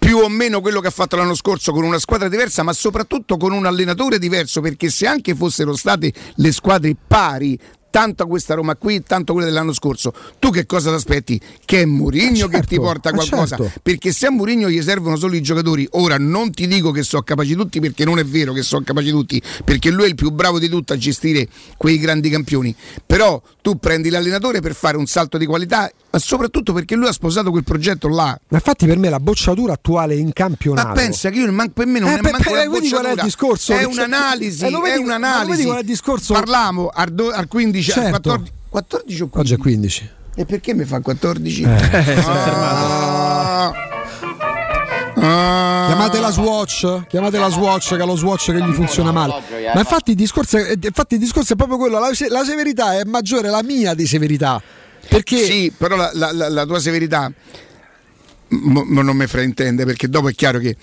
più 0.00 0.16
o 0.16 0.28
meno 0.30 0.62
quello 0.62 0.80
che 0.80 0.86
ha 0.86 0.90
fatto 0.90 1.14
l'anno 1.14 1.34
scorso 1.34 1.72
con 1.72 1.84
una 1.84 1.98
squadra 1.98 2.28
diversa, 2.28 2.62
ma 2.62 2.72
soprattutto 2.72 3.36
con 3.36 3.52
un 3.52 3.66
allenatore 3.66 4.18
diverso, 4.18 4.62
perché 4.62 4.88
se 4.88 5.06
anche 5.06 5.34
fossero 5.34 5.76
state 5.76 6.10
le 6.36 6.52
squadre 6.52 6.96
pari 7.06 7.56
tanto 7.90 8.26
questa 8.26 8.54
Roma 8.54 8.76
qui, 8.76 9.02
tanto 9.02 9.32
quella 9.32 9.48
dell'anno 9.48 9.72
scorso. 9.72 10.12
Tu 10.38 10.50
che 10.50 10.66
cosa 10.66 10.90
ti 10.90 10.96
aspetti? 10.96 11.40
Che 11.64 11.82
è 11.82 11.84
Mourinho 11.84 12.48
che 12.48 12.60
ti 12.62 12.76
porta 12.76 13.10
ma 13.10 13.16
qualcosa? 13.16 13.56
certo. 13.56 13.80
Perché 13.82 14.12
se 14.12 14.26
a 14.26 14.30
Mourinho 14.30 14.68
gli 14.70 14.80
servono 14.82 15.16
solo 15.16 15.34
i 15.34 15.42
giocatori, 15.42 15.86
ora 15.92 16.16
non 16.18 16.50
ti 16.52 16.66
dico 16.66 16.90
che 16.90 17.02
sono 17.02 17.22
capaci 17.22 17.54
tutti 17.54 17.80
perché 17.80 18.04
non 18.04 18.18
è 18.18 18.24
vero 18.24 18.52
che 18.52 18.62
sono 18.62 18.82
capaci 18.84 19.10
tutti, 19.10 19.42
perché 19.64 19.90
lui 19.90 20.04
è 20.04 20.08
il 20.08 20.14
più 20.14 20.30
bravo 20.30 20.58
di 20.58 20.68
tutto 20.68 20.92
a 20.92 20.96
gestire 20.96 21.48
quei 21.76 21.98
grandi 21.98 22.30
campioni. 22.30 22.74
Però 23.04 23.40
tu 23.62 23.78
prendi 23.78 24.08
l'allenatore 24.10 24.60
per 24.60 24.74
fare 24.74 24.96
un 24.96 25.06
salto 25.06 25.36
di 25.38 25.46
qualità, 25.46 25.90
ma 26.10 26.18
soprattutto 26.18 26.72
perché 26.72 26.94
lui 26.94 27.08
ha 27.08 27.12
sposato 27.12 27.50
quel 27.50 27.64
progetto 27.64 28.08
là. 28.08 28.38
Ma 28.48 28.56
infatti 28.56 28.86
per 28.86 28.98
me 28.98 29.08
la 29.10 29.20
bocciatura 29.20 29.72
attuale 29.74 30.14
in 30.16 30.32
campionato. 30.32 30.88
Ma 30.88 30.94
pensa 30.94 31.30
che 31.30 31.38
io 31.38 31.52
man- 31.52 31.72
per 31.72 31.86
me 31.86 31.98
non 31.98 32.10
Eh, 32.10 32.18
è 32.18 32.20
per- 32.20 32.32
manco 32.32 32.50
per- 32.50 32.52
una 32.52 32.64
qual 32.68 32.80
è 32.80 32.86
il 32.86 32.90
bocciatura, 32.90 33.22
discorso? 33.22 33.72
è 33.74 33.84
un'analisi, 33.84 34.64
Eh, 34.64 34.70
vedi- 34.70 34.88
è 34.90 34.96
un'analisi. 34.96 35.68
Parliamo 36.32 36.88
al 36.88 37.46
15, 37.48 37.79
al 37.88 37.96
Certo. 38.02 38.28
14, 38.30 38.52
14 38.68 39.22
o 39.22 39.28
15? 39.28 39.38
Oggi 39.40 39.54
è 39.54 39.56
15. 39.58 40.10
E 40.36 40.44
perché 40.44 40.74
mi 40.74 40.84
fa 40.84 41.00
14? 41.00 41.62
Eh, 41.62 41.76
è 42.04 42.16
Ah. 42.42 43.72
Ah. 45.22 45.84
Chiamate 45.88 46.20
la 46.20 46.30
Swatch, 46.30 47.06
chiamate 47.08 47.38
la 47.38 47.48
Swatch 47.50 47.88
che 47.96 48.02
è 48.02 48.06
lo 48.06 48.16
Swatch 48.16 48.52
che 48.52 48.62
gli 48.62 48.72
funziona 48.72 49.12
male. 49.12 49.34
eh, 49.50 49.70
Ma 49.74 49.80
infatti 49.80 50.10
il 50.10 50.16
discorso 50.16 50.56
è, 50.56 50.72
infatti 50.80 51.14
il 51.14 51.20
discorso 51.20 51.52
è 51.52 51.56
proprio 51.56 51.76
quello, 51.76 51.98
la, 51.98 52.10
la 52.28 52.44
severità 52.44 52.98
è 52.98 53.04
maggiore 53.04 53.48
la 53.50 53.62
mia 53.62 53.92
di 53.94 54.06
severità. 54.06 54.62
Perché 55.08 55.36
Sì, 55.44 55.72
però 55.76 55.96
la, 55.96 56.10
la- 56.14 56.48
la- 56.48 56.64
tua 56.64 56.78
severità 56.78 57.30
mo 58.48 58.84
non 59.02 59.16
mi 59.16 59.26
fraintende 59.26 59.84
perché 59.84 60.08
dopo 60.08 60.28
è 60.28 60.34
chiaro 60.34 60.58
che 60.58 60.76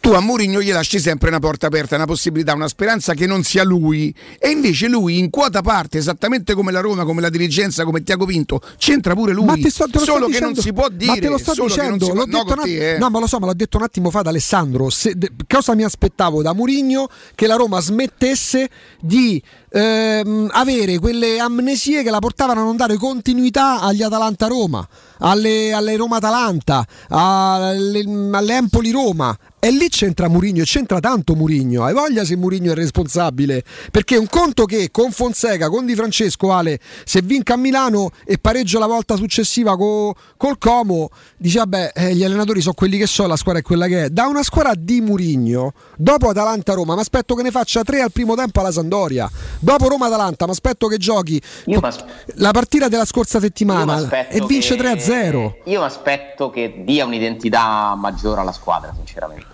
tu 0.00 0.12
a 0.12 0.20
Mourinho 0.20 0.62
gli 0.62 0.72
lasci 0.72 0.98
sempre 0.98 1.28
una 1.28 1.38
porta 1.40 1.66
aperta, 1.66 1.94
una 1.94 2.06
possibilità, 2.06 2.54
una 2.54 2.68
speranza 2.68 3.12
che 3.12 3.26
non 3.26 3.42
sia 3.42 3.62
lui 3.64 4.14
e 4.38 4.48
invece 4.48 4.88
lui 4.88 5.18
in 5.18 5.28
quota 5.28 5.60
parte, 5.60 5.98
esattamente 5.98 6.54
come 6.54 6.72
la 6.72 6.80
Roma, 6.80 7.04
come 7.04 7.20
la 7.20 7.28
dirigenza, 7.28 7.84
come 7.84 8.02
Tiago 8.02 8.24
Pinto, 8.24 8.60
c'entra 8.78 9.14
pure 9.14 9.32
lui. 9.32 9.44
Ma 9.44 9.54
ti 9.54 9.68
sto- 9.68 9.84
te 9.84 9.98
lo 9.98 9.98
sto 10.00 10.12
solo 10.12 10.26
che 10.26 10.32
dicendo- 10.32 10.54
non 10.54 10.62
si 10.62 10.72
può 10.72 10.88
dire, 10.88 11.12
Ma 11.12 11.18
te 11.18 11.28
lo 11.28 11.38
sto 11.38 11.52
dicendo, 11.64 12.06
può- 12.06 12.24
no, 12.24 12.40
att- 12.40 12.62
te, 12.62 12.94
eh. 12.94 12.98
no, 12.98 13.10
ma 13.10 13.18
lo 13.20 13.26
so, 13.26 13.38
ma 13.38 13.46
l'ho 13.46 13.54
detto 13.54 13.76
un 13.76 13.82
attimo 13.82 14.10
fa 14.10 14.20
ad 14.20 14.26
Alessandro. 14.28 14.88
Se- 14.90 15.14
de- 15.16 15.30
cosa 15.46 15.74
mi 15.74 15.84
aspettavo 15.84 16.40
da 16.42 16.54
Mourinho? 16.54 17.08
Che 17.34 17.46
la 17.46 17.56
Roma 17.56 17.80
smettesse 17.80 18.70
di 19.00 19.42
ehm, 19.72 20.48
avere 20.52 20.98
quelle 20.98 21.38
amnesie 21.38 22.02
che 22.02 22.10
la 22.10 22.18
portavano 22.18 22.60
a 22.62 22.64
non 22.64 22.76
dare 22.76 22.96
continuità 22.96 23.80
agli 23.80 24.02
Atalanta-Roma, 24.02 24.88
alle, 25.18 25.72
alle 25.72 25.94
Roma-Atalanta, 25.96 26.84
alle, 27.08 28.04
alle 28.32 28.54
Empoli-Roma. 28.56 29.36
E 29.62 29.70
lì 29.70 29.90
c'entra 29.90 30.26
Murigno, 30.28 30.64
c'entra 30.64 31.00
tanto 31.00 31.34
Murigno. 31.34 31.84
Hai 31.84 31.92
voglia 31.92 32.24
se 32.24 32.34
Murigno 32.34 32.72
è 32.72 32.74
responsabile? 32.74 33.62
Perché 33.90 34.16
un 34.16 34.26
conto 34.26 34.64
che 34.64 34.88
con 34.90 35.10
Fonseca, 35.12 35.68
con 35.68 35.84
Di 35.84 35.94
Francesco, 35.94 36.50
Ale, 36.50 36.78
se 37.04 37.20
vinca 37.20 37.52
a 37.54 37.56
Milano 37.58 38.10
e 38.24 38.38
pareggia 38.38 38.78
la 38.78 38.86
volta 38.86 39.16
successiva 39.16 39.76
co- 39.76 40.14
col 40.38 40.56
Como, 40.56 41.10
dice 41.36 41.58
vabbè, 41.58 41.92
eh, 41.94 42.14
gli 42.14 42.24
allenatori 42.24 42.62
sono 42.62 42.72
quelli 42.72 42.96
che 42.96 43.06
so, 43.06 43.26
la 43.26 43.36
squadra 43.36 43.60
è 43.60 43.62
quella 43.62 43.86
che 43.86 44.04
è. 44.04 44.08
Da 44.08 44.26
una 44.28 44.42
squadra 44.42 44.72
di 44.74 45.02
Murigno, 45.02 45.74
dopo 45.94 46.30
Atalanta-Roma, 46.30 46.94
mi 46.94 47.00
aspetto 47.02 47.34
che 47.34 47.42
ne 47.42 47.50
faccia 47.50 47.82
tre 47.82 48.00
al 48.00 48.12
primo 48.12 48.34
tempo 48.34 48.60
alla 48.60 48.72
Sandoria. 48.72 49.30
Dopo 49.58 49.88
Roma-Atalanta, 49.88 50.46
mi 50.46 50.52
aspetto 50.52 50.86
che 50.86 50.96
giochi 50.96 51.38
Io 51.66 51.80
m'as- 51.80 52.02
la 52.36 52.50
partita 52.52 52.88
della 52.88 53.04
scorsa 53.04 53.38
settimana 53.38 54.08
e 54.30 54.42
vince 54.46 54.74
che- 54.74 54.80
3-0. 54.80 55.56
Io 55.66 55.80
mi 55.80 55.84
aspetto 55.84 56.48
che 56.48 56.80
dia 56.82 57.04
un'identità 57.04 57.94
maggiore 57.94 58.40
alla 58.40 58.52
squadra, 58.52 58.94
sinceramente. 58.96 59.48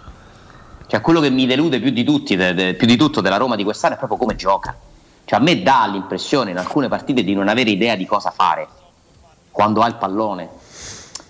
Cioè, 0.86 1.00
quello 1.00 1.20
che 1.20 1.30
mi 1.30 1.46
delude 1.46 1.80
più 1.80 1.90
di, 1.90 2.04
tutti, 2.04 2.36
de- 2.36 2.54
de- 2.54 2.74
più 2.74 2.86
di 2.86 2.96
tutto 2.96 3.20
della 3.20 3.36
Roma 3.36 3.56
di 3.56 3.64
quest'anno 3.64 3.94
è 3.94 3.98
proprio 3.98 4.18
come 4.18 4.36
gioca. 4.36 4.74
Cioè, 5.24 5.38
a 5.38 5.42
me 5.42 5.62
dà 5.62 5.88
l'impressione 5.90 6.52
in 6.52 6.58
alcune 6.58 6.88
partite 6.88 7.24
di 7.24 7.34
non 7.34 7.48
avere 7.48 7.70
idea 7.70 7.96
di 7.96 8.06
cosa 8.06 8.30
fare 8.30 8.68
quando 9.50 9.80
ha 9.80 9.88
il 9.88 9.96
pallone. 9.96 10.48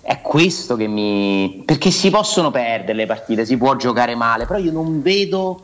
È 0.01 0.21
questo 0.21 0.75
che 0.75 0.87
mi. 0.87 1.63
perché 1.65 1.91
si 1.91 2.09
possono 2.09 2.51
perdere 2.51 2.93
le 2.93 3.05
partite, 3.05 3.45
si 3.45 3.57
può 3.57 3.75
giocare 3.75 4.15
male, 4.15 4.45
però 4.45 4.59
io 4.59 4.71
non 4.71 5.01
vedo 5.01 5.61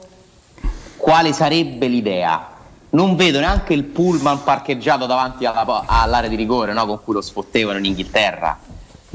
quale 0.98 1.32
sarebbe 1.32 1.88
l'idea. 1.88 2.50
Non 2.92 3.16
vedo 3.16 3.40
neanche 3.40 3.74
il 3.74 3.84
pullman 3.84 4.44
parcheggiato 4.44 5.06
davanti 5.06 5.46
alla 5.46 5.84
all'area 5.86 6.30
di 6.30 6.36
rigore 6.36 6.74
no? 6.74 6.86
con 6.86 7.00
cui 7.04 7.14
lo 7.14 7.22
sfottevano 7.22 7.78
in 7.80 7.86
Inghilterra. 7.86 8.58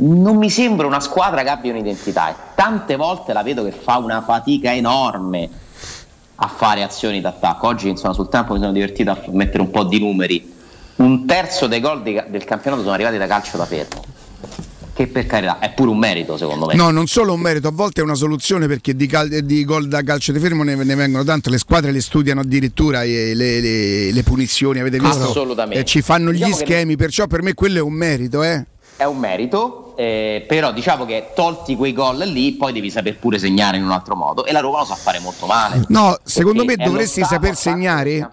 Non 0.01 0.37
mi 0.37 0.49
sembra 0.49 0.87
una 0.87 1.01
squadra 1.01 1.43
che 1.43 1.49
abbia 1.49 1.73
un'identità 1.73 2.31
e 2.31 2.35
tante 2.55 2.95
volte 2.97 3.33
la 3.33 3.43
vedo 3.43 3.65
che 3.65 3.73
fa 3.73 3.97
una 3.99 4.23
fatica 4.23 4.73
enorme 4.73 5.49
a 6.37 6.47
fare 6.47 6.85
azioni 6.85 7.21
d'attacco. 7.21 7.67
Oggi 7.67 7.89
insomma, 7.89 8.15
sul 8.15 8.29
campo 8.29 8.53
mi 8.53 8.61
sono 8.61 8.71
divertito 8.73 9.11
a 9.11 9.19
mettere 9.33 9.61
un 9.61 9.71
po' 9.71 9.83
di 9.83 9.99
numeri. 9.99 10.55
Un 10.97 11.27
terzo 11.27 11.67
dei 11.67 11.81
gol 11.81 12.03
di- 12.03 12.21
del 12.29 12.45
campionato 12.45 12.83
sono 12.83 12.95
arrivati 12.95 13.19
da 13.19 13.27
calcio 13.27 13.57
da 13.57 13.65
fermo. 13.67 14.05
Che 14.95 15.07
per 15.09 15.27
carità 15.27 15.59
è 15.61 15.73
pure 15.73 15.91
un 15.91 15.99
merito 15.99 16.37
secondo 16.37 16.67
me. 16.67 16.75
No, 16.75 16.91
non 16.91 17.07
solo 17.09 17.33
un 17.33 17.41
merito, 17.41 17.67
a 17.69 17.73
volte 17.73 18.01
è 18.01 18.05
una 18.05 18.15
soluzione 18.15 18.67
perché 18.69 18.95
di, 18.95 19.07
cal- 19.09 19.29
di 19.29 19.65
gol 19.65 19.89
da 19.89 20.03
calcio 20.03 20.31
di 20.33 20.39
fermo 20.39 20.63
ne, 20.63 20.75
ne 20.77 20.95
vengono 20.95 21.25
tanto, 21.25 21.51
le 21.51 21.59
squadre 21.59 21.91
le 21.93 22.01
studiano 22.01 22.41
addirittura 22.41 23.03
e 23.03 23.33
le, 23.35 23.61
le- 23.61 24.13
le 24.13 24.23
punizioni, 24.23 24.79
avete 24.79 24.99
visto? 25.01 25.25
Assolutamente. 25.25 25.81
E 25.81 25.85
ci 25.85 26.03
fanno 26.03 26.31
gli 26.31 26.35
Diciamo 26.37 26.57
che- 26.57 26.65
schemi, 26.65 26.97
perciò 26.97 27.27
per 27.27 27.43
me 27.43 27.55
quello 27.55 27.79
è 27.79 27.83
un 27.83 27.93
merito, 27.93 28.43
eh. 28.45 28.65
è 28.97 29.05
un 29.05 29.19
merito, 29.19 29.88
eh, 29.99 30.45
però 30.47 30.71
diciamo 30.71 31.05
che 31.05 31.31
tolti 31.35 31.75
quei 31.75 31.93
gol 31.93 32.19
lì, 32.19 32.53
poi 32.53 32.73
devi 32.73 32.89
saper 32.89 33.19
pure 33.19 33.37
segnare 33.37 33.79
in 33.79 33.83
un 33.83 33.91
altro 33.91 34.15
modo. 34.15 34.45
E 34.45 34.53
la 34.53 34.61
Roma 34.61 34.79
lo 34.79 34.85
sa 34.85 34.95
fare 34.95 35.19
molto 35.19 35.47
male. 35.47 35.87
No, 35.89 36.17
secondo 36.23 36.65
me 36.65 36.77
dovresti 36.77 37.25
saper 37.25 37.57
segnare 37.57 38.31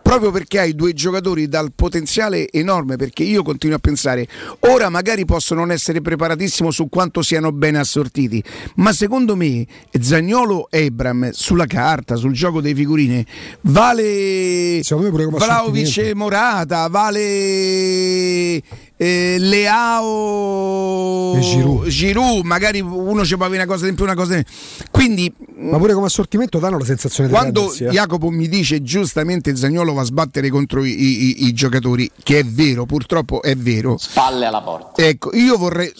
proprio 0.00 0.30
perché 0.30 0.60
hai 0.60 0.74
due 0.74 0.92
giocatori 0.92 1.48
dal 1.48 1.72
potenziale 1.74 2.48
enorme, 2.52 2.96
perché 2.96 3.24
io 3.24 3.42
continuo 3.42 3.76
a 3.76 3.80
pensare, 3.80 4.28
ora 4.60 4.90
magari 4.90 5.24
posso 5.24 5.54
non 5.54 5.72
essere 5.72 6.02
preparatissimo 6.02 6.70
su 6.70 6.88
quanto 6.88 7.22
siano 7.22 7.50
ben 7.50 7.76
assortiti, 7.76 8.44
ma 8.76 8.92
secondo 8.92 9.34
me 9.34 9.66
Zagnolo 9.98 10.68
e 10.70 10.84
Ebram 10.84 11.30
sulla 11.30 11.66
carta, 11.66 12.16
sul 12.16 12.32
gioco 12.32 12.60
dei 12.60 12.74
figurine, 12.74 13.24
vale 13.62 14.82
Vlaovic 14.82 15.96
e 15.96 16.14
Morata, 16.14 16.88
vale 16.88 18.62
eh, 19.02 19.36
Leao 19.38 21.34
E 21.36 21.40
Giroud. 21.40 21.86
Giroud, 21.88 22.44
magari 22.44 22.80
uno 22.80 23.24
ci 23.24 23.36
può 23.36 23.44
avere 23.46 23.62
una 23.64 23.72
cosa 23.72 23.86
in 23.88 23.94
più, 23.94 24.04
una 24.04 24.14
cosa 24.14 24.36
in 24.36 24.44
Quindi 24.90 25.32
Ma 25.56 25.78
pure 25.78 25.92
come 25.94 26.06
assortimento 26.06 26.58
danno 26.58 26.78
la 26.78 26.84
sensazione 26.84 27.28
di 27.28 27.34
quando 27.34 27.72
eh. 27.72 27.88
Jacopo 27.90 28.30
mi 28.30 28.48
dice 28.48 28.82
giustamente 28.82 29.54
Zagnolo 29.56 29.92
va 29.92 30.02
a 30.02 30.04
sbattere 30.04 30.48
contro 30.50 30.84
i, 30.84 30.90
i- 30.90 31.46
i 31.46 31.52
giocatori, 31.52 32.10
che 32.22 32.40
è 32.40 32.44
vero, 32.44 32.84
purtroppo 32.86 33.42
è 33.42 33.54
vero. 33.56 33.96
Spalle 33.98 34.46
alla 34.46 34.62
porta. 34.62 35.02
Ecco, 35.02 35.34
io 35.34 35.56
vorrei, 35.56 35.92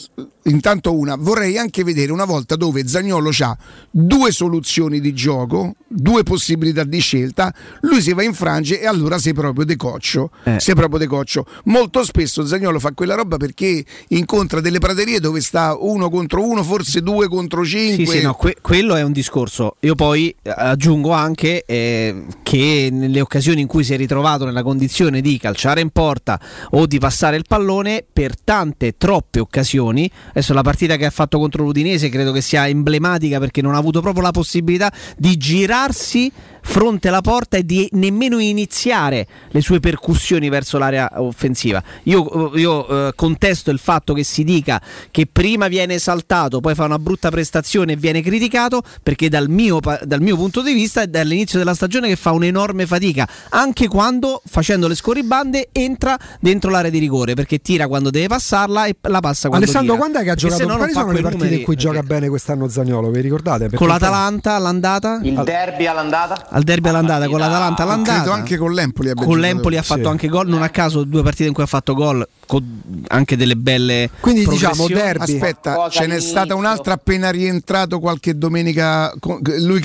intanto 0.44 0.96
una, 0.96 1.16
vorrei 1.16 1.58
anche 1.58 1.84
vedere 1.84 2.12
una 2.12 2.24
volta 2.24 2.56
dove 2.56 2.86
Zagnolo 2.86 3.30
ha 3.40 3.56
due 3.90 4.30
soluzioni 4.32 5.00
di 5.00 5.12
gioco, 5.14 5.74
due 5.86 6.22
possibilità 6.22 6.84
di 6.84 6.98
scelta, 6.98 7.54
lui 7.82 8.00
si 8.00 8.12
va 8.12 8.22
in 8.22 8.34
frange 8.34 8.80
e 8.80 8.86
allora 8.86 9.18
sei 9.18 9.32
proprio 9.32 9.64
decoccio. 9.64 10.30
Eh. 10.44 10.58
Sei 10.60 10.74
proprio 10.74 10.98
decoccio. 10.98 11.46
Molto 11.64 12.04
spesso 12.04 12.46
Zagnolo 12.46 12.78
fa 12.78 12.92
quella 12.92 13.14
roba 13.14 13.36
perché 13.36 13.84
incontra 14.08 14.60
delle 14.60 14.78
praterie 14.78 15.20
dove 15.20 15.40
sta 15.40 15.76
uno 15.78 16.10
contro 16.10 16.46
uno, 16.46 16.62
forse 16.62 17.02
due 17.02 17.28
contro 17.28 17.64
cinque. 17.64 18.06
Sì, 18.06 18.18
sì, 18.18 18.22
no, 18.22 18.34
que- 18.34 18.56
quello 18.60 18.94
è 18.94 19.02
un 19.02 19.12
discorso. 19.12 19.76
Io 19.80 19.94
poi 19.94 20.34
eh, 20.42 20.52
aggiungo 20.54 21.12
anche 21.12 21.64
eh, 21.64 22.24
che 22.42 22.88
nelle 22.90 23.20
occasioni 23.20 23.60
in 23.60 23.66
cui 23.66 23.84
si 23.84 23.94
è 23.94 23.96
ritrovato 23.96 24.44
nella 24.44 24.62
condizione 24.62 25.20
di 25.20 25.38
calciare 25.38 25.80
in 25.80 25.90
porta 25.90 26.40
o 26.70 26.86
di 26.86 26.98
passare 26.98 27.36
il 27.36 27.44
pallone, 27.46 28.04
per 28.10 28.38
tante, 28.38 28.96
troppe 28.96 29.40
occasioni, 29.40 30.10
adesso 30.32 30.52
la 30.52 30.62
partita 30.62 30.96
che 30.96 31.06
ha 31.06 31.10
fatto 31.10 31.38
contro 31.38 31.62
l'Udinese 31.62 32.08
credo 32.08 32.32
che 32.32 32.40
sia 32.40 32.66
emblematica 32.66 33.38
perché 33.38 33.62
non 33.62 33.74
ha 33.74 33.78
avuto 33.78 34.00
proprio 34.00 34.22
la 34.22 34.30
possibilità 34.32 34.92
di 35.16 35.36
girarsi 35.36 36.30
fronte 36.62 37.08
alla 37.08 37.20
porta 37.20 37.56
e 37.56 37.64
di 37.64 37.88
nemmeno 37.92 38.38
iniziare 38.38 39.26
le 39.50 39.60
sue 39.60 39.80
percussioni 39.80 40.48
verso 40.48 40.78
l'area 40.78 41.10
offensiva. 41.16 41.82
Io, 42.04 42.52
io, 42.54 43.08
eh, 43.08 43.12
contesto 43.14 43.70
il 43.70 43.78
fatto 43.78 44.14
che 44.14 44.24
si 44.24 44.44
dica 44.44 44.80
che 45.10 45.26
prima 45.30 45.68
viene 45.68 45.94
esaltato, 45.94 46.60
poi 46.60 46.74
fa 46.74 46.84
una 46.84 46.98
brutta 46.98 47.30
prestazione 47.30 47.92
e 47.92 47.96
viene 47.96 48.22
criticato, 48.22 48.82
perché 49.02 49.28
dal 49.28 49.48
mio, 49.48 49.80
dal 50.04 50.20
mio 50.20 50.36
punto 50.36 50.62
di 50.62 50.72
vista 50.72 51.02
è 51.02 51.06
dall'inizio 51.06 51.58
della 51.58 51.74
stagione 51.74 52.08
che 52.08 52.16
fa 52.16 52.32
un'enorme 52.32 52.86
fatica, 52.86 53.28
anche 53.50 53.88
quando 53.88 54.40
facendo 54.46 54.88
le 54.88 54.94
scorribande 54.94 55.68
entra 55.72 56.18
dentro 56.40 56.70
l'area 56.70 56.90
di 56.90 56.98
rigore, 56.98 57.34
perché 57.34 57.60
tira 57.60 57.88
quando 57.88 58.10
deve 58.10 58.28
passarla 58.28 58.86
e 58.86 58.96
la 59.02 59.20
passa 59.20 59.48
quando 59.48 59.66
Alessandro, 59.66 59.94
tira. 59.94 60.06
quando 60.06 60.18
è 60.18 60.22
che 60.22 60.30
ha 60.30 60.34
giocato? 60.34 60.66
no 60.66 60.76
Quali 60.76 60.92
sono 60.92 61.12
le 61.12 61.20
partite 61.20 61.54
in 61.54 61.62
cui 61.62 61.76
gioca 61.76 62.02
bene 62.02 62.28
quest'anno 62.28 62.68
Zagnolo? 62.68 63.10
Vi 63.10 63.20
ricordate? 63.20 63.62
Perché 63.62 63.76
Con 63.76 63.88
l'Atalanta 63.88 64.54
all'andata? 64.54 65.20
Il 65.22 65.40
derby 65.44 65.86
all'andata? 65.86 66.48
Al 66.54 66.62
derby 66.64 66.88
all'andata 66.88 67.26
con 67.28 67.38
l'Atalanta 67.38 67.82
all'andata. 67.82 68.16
Credo 68.20 68.30
anche 68.32 68.56
con 68.58 68.72
l'Empoli 68.72 69.08
abbia 69.10 69.24
Con 69.24 69.38
l'Empoli 69.38 69.76
ha 69.76 69.82
fatto 69.82 70.02
Sì. 70.02 70.06
anche 70.08 70.28
gol, 70.28 70.48
non 70.48 70.62
a 70.62 70.68
caso 70.68 71.04
due 71.04 71.22
partite 71.22 71.48
in 71.48 71.54
cui 71.54 71.62
ha 71.62 71.66
fatto 71.66 71.94
gol, 71.94 72.26
con 72.46 72.82
anche 73.08 73.36
delle 73.36 73.56
belle 73.56 74.10
Quindi 74.20 74.46
diciamo 74.46 74.86
derby. 74.86 75.22
Aspetta, 75.34 75.74
Cosa 75.74 75.88
ce 75.90 76.06
n'è 76.06 76.20
stata 76.20 76.54
un'altra 76.54 76.94
appena 76.94 77.30
rientrato 77.30 77.98
qualche 78.00 78.36
domenica. 78.36 79.12
Lui 79.60 79.80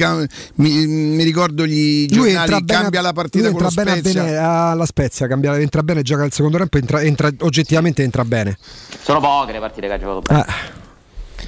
mi, 0.56 0.86
mi 0.88 1.24
ricordo 1.24 1.66
gli 1.66 2.08
Lui 2.14 2.30
giornali, 2.32 2.36
entra 2.36 2.60
bene, 2.62 2.80
cambia 2.82 3.00
a- 3.00 3.04
la 3.04 3.14
partita 3.14 3.48
lui 3.50 3.58
con 3.58 3.66
entra 3.68 3.84
bene. 3.84 4.02
Vene- 4.02 4.36
alla 4.36 4.86
Spezia, 4.86 5.28
cambia, 5.28 5.58
entra 5.60 5.84
bene, 5.84 6.02
gioca 6.02 6.24
il 6.26 6.34
secondo 6.34 6.58
tempo, 6.58 6.78
entra, 6.78 7.02
entra- 7.02 7.32
oggettivamente 7.40 8.04
entra 8.04 8.26
bene. 8.26 8.58
Sono 9.02 9.20
poche 9.22 9.54
le 9.54 9.60
partite 9.60 9.88
che 9.88 9.94
ha 9.94 10.00
giocato 10.00 10.22
bene. 10.22 10.46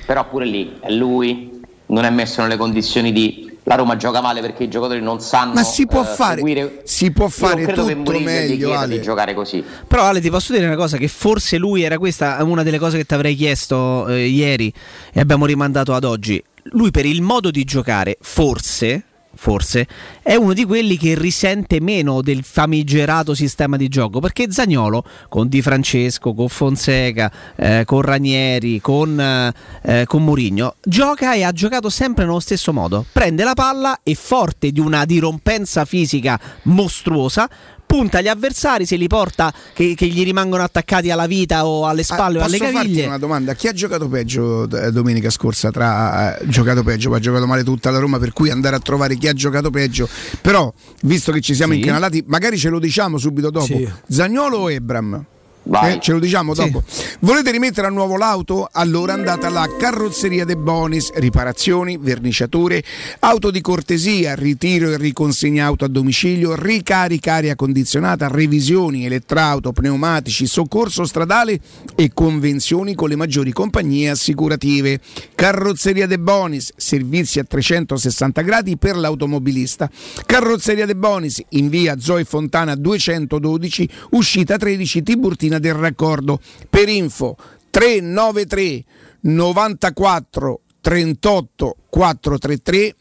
Però 0.06 0.28
pure 0.28 0.46
lì 0.46 0.78
è 0.82 0.90
lui, 0.92 1.60
non 1.88 2.06
è 2.06 2.10
messo 2.10 2.42
nelle 2.42 2.58
condizioni 2.58 3.12
di 3.12 3.49
la 3.64 3.76
Roma 3.76 3.96
gioca 3.96 4.22
male 4.22 4.42
perché 4.42 4.64
i 4.64 4.68
giocatori 4.70 5.02
non 5.02 5.20
sanno 5.22 5.54
Ma 5.54 5.64
si 5.64 5.86
può 5.86 6.02
eh, 6.02 6.06
fare- 6.06 6.36
seguire- 6.38 6.82
si 6.86 7.12
può 7.12 7.28
fare 7.28 7.66
tutto 7.68 8.20
meglio, 8.20 8.74
Ale. 8.74 8.96
di 8.98 9.02
giocare 9.02 9.34
così. 9.34 9.64
Però 9.88 10.04
Ale 10.04 10.22
ti 10.22 10.30
posso 10.30 10.54
dire 10.54 10.66
una 10.66 10.76
cosa 10.76 10.98
che 10.98 11.08
forse 11.08 11.58
lui 11.58 11.84
era 11.84 11.98
questa 11.98 12.38
una 12.44 12.64
delle 12.64 12.80
cose 12.80 12.98
che 12.98 13.06
ti 13.06 13.14
avrei 13.14 13.36
chiesto 13.36 14.08
eh, 14.08 14.26
ieri 14.26 14.74
e 15.14 15.20
abbiamo 15.20 15.46
rimandato 15.46 15.94
ad 15.94 16.04
oggi. 16.04 16.42
Lui 16.72 16.92
per 16.92 17.06
il 17.06 17.22
modo 17.22 17.52
di 17.52 17.64
giocare, 17.64 18.18
forse, 18.22 19.04
forse, 19.40 19.88
è 20.22 20.36
uno 20.36 20.52
di 20.52 20.66
quelli 20.66 20.98
che 20.98 21.18
risente 21.18 21.80
meno 21.80 22.22
del 22.22 22.44
famigerato 22.44 23.34
sistema 23.34 23.78
di 23.78 23.88
gioco, 23.88 24.20
perché 24.20 24.52
Zagnolo 24.52 25.06
con 25.30 25.48
Di 25.48 25.62
Francesco, 25.62 26.34
con 26.34 26.50
Fonseca, 26.50 27.32
eh, 27.56 27.84
con 27.86 28.02
Ranieri, 28.02 28.82
con, 28.82 29.18
eh, 29.18 30.04
con 30.06 30.26
Mourinho, 30.26 30.76
gioca 30.84 31.36
e 31.36 31.44
ha 31.44 31.54
giocato 31.54 31.90
sempre 31.90 32.26
nello 32.26 32.42
stesso 32.42 32.74
modo. 32.74 33.06
Prende 33.14 33.46
la 33.46 33.54
palla 33.54 34.02
e 34.04 34.14
forte 34.14 34.72
di 34.72 34.82
una 34.82 35.06
dirompenza 35.06 35.86
fisica 35.86 36.38
mostruosa, 36.64 37.50
punta 37.90 38.22
gli 38.22 38.28
avversari, 38.28 38.86
se 38.86 38.98
li 38.98 39.08
porta 39.08 39.52
che, 39.74 39.96
che 39.96 40.06
gli 40.06 40.24
rimangono 40.24 40.62
attaccati 40.62 41.10
alla 41.10 41.26
vita 41.26 41.66
o 41.66 41.88
alle 41.88 42.04
spalle 42.04 42.38
o 42.38 42.42
Ah, 42.42 42.44
Posso 42.44 42.56
alle 42.58 42.72
farti 42.72 42.88
caviglie. 42.88 43.06
una 43.08 43.18
domanda? 43.18 43.56
Chi 43.56 43.68
ha 43.68 43.74
giocato 43.74 44.08
peggio 44.08 44.70
eh, 44.70 44.92
domenica 44.92 45.32
scorsa? 45.32 45.72
Tra 45.72 46.38
eh, 46.38 46.48
giocato 46.48 46.84
peggio, 46.84 47.12
ha 47.12 47.20
giocato 47.20 47.48
male 47.48 47.64
tutta 47.64 47.90
la 47.90 47.98
Roma, 47.98 48.20
per 48.20 48.32
cui 48.32 48.52
andare 48.52 48.76
a 48.76 48.80
trovare 48.80 49.16
chi 49.16 49.28
ha 49.28 49.34
giocato 49.34 49.72
peggio. 49.72 50.08
Però, 50.40 50.72
visto 51.02 51.32
che 51.32 51.42
ci 51.42 51.56
siamo 51.56 51.74
Sì. 51.74 51.80
incanalati, 51.80 52.24
magari 52.28 52.60
ce 52.60 52.70
lo 52.70 52.78
diciamo 52.78 53.18
subito 53.18 53.50
dopo. 53.50 53.66
Sì. 53.66 53.90
Zagnolo 54.08 54.58
o 54.58 54.72
Ebram? 54.72 55.26
Vai. 55.64 55.96
Eh, 55.96 56.00
ce 56.00 56.14
lo 56.14 56.20
diciamo 56.20 56.54
Sì. 56.56 56.62
dopo. 56.70 56.84
Volete 57.20 57.52
rimettere 57.52 57.88
a 57.88 57.90
nuovo 57.90 58.18
l'auto? 58.18 58.68
Allora 58.72 59.14
andate 59.14 59.46
alla 59.46 59.68
carrozzeria 59.78 60.46
De 60.46 60.56
Bonis, 60.56 61.12
riparazioni, 61.14 61.98
verniciature, 61.98 62.84
auto 63.20 63.52
di 63.52 63.62
cortesia, 63.62 64.36
ritiro 64.36 64.92
e 64.92 64.98
riconsegna 64.98 65.66
auto 65.66 65.86
a 65.86 65.88
domicilio, 65.88 66.56
ricarica 66.56 67.34
aria 67.34 67.56
condizionata, 67.56 68.28
revisioni, 68.28 69.06
elettrauto, 69.06 69.72
pneumatici, 69.72 70.48
soccorso 70.48 71.06
stradale 71.06 71.60
e 71.96 72.12
convenzioni 72.14 72.96
con 72.96 73.10
le 73.10 73.16
maggiori 73.16 73.52
compagnie 73.52 74.10
assicurative. 74.10 75.00
Carrozzeria 75.36 76.08
De 76.08 76.18
Bonis, 76.20 76.72
servizi 76.76 77.40
a 77.40 77.44
360 77.44 78.42
gradi 78.42 78.78
per 78.78 78.96
l'automobilista. 78.98 79.90
Carrozzeria 80.26 80.86
De 80.86 80.96
Bonis 80.96 81.42
in 81.50 81.70
via 81.70 82.00
Zoe 82.00 82.24
Fontana 82.24 82.76
212, 82.76 83.90
uscita 84.12 84.58
13 84.58 85.04
Tiburtina 85.04 85.49
del 85.58 85.74
Raccordo. 85.74 86.40
Per 86.70 86.88
info 86.88 87.36
393 87.72 88.84
94 89.22 90.62
38 90.82 91.76
433 91.90 92.96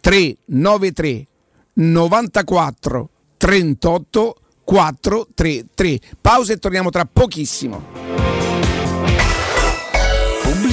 393 0.00 1.26
94 1.72 3.10
38 3.38 4.36
433. 4.64 6.00
Pausa 6.20 6.52
e 6.52 6.58
torniamo 6.58 6.90
tra 6.90 7.06
pochissimo. 7.06 8.35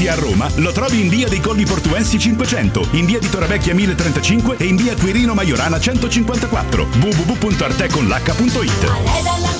Arredamenti 0.00 0.08
a 0.08 0.14
Roma 0.14 0.50
lo 0.56 0.72
trovi 0.72 1.00
in 1.00 1.08
via 1.08 1.28
dei 1.28 1.40
Colli 1.40 1.64
Portuensi 1.64 2.18
500, 2.18 2.88
in 2.92 3.04
via 3.04 3.18
di 3.18 3.28
Torrevecchia 3.28 3.74
1035 3.74 4.56
e 4.56 4.64
in 4.64 4.76
via 4.76 4.96
Quirino 4.96 5.34
Maiorana 5.34 5.78
154. 5.78 6.86
www.arteconlh.it 7.00 9.59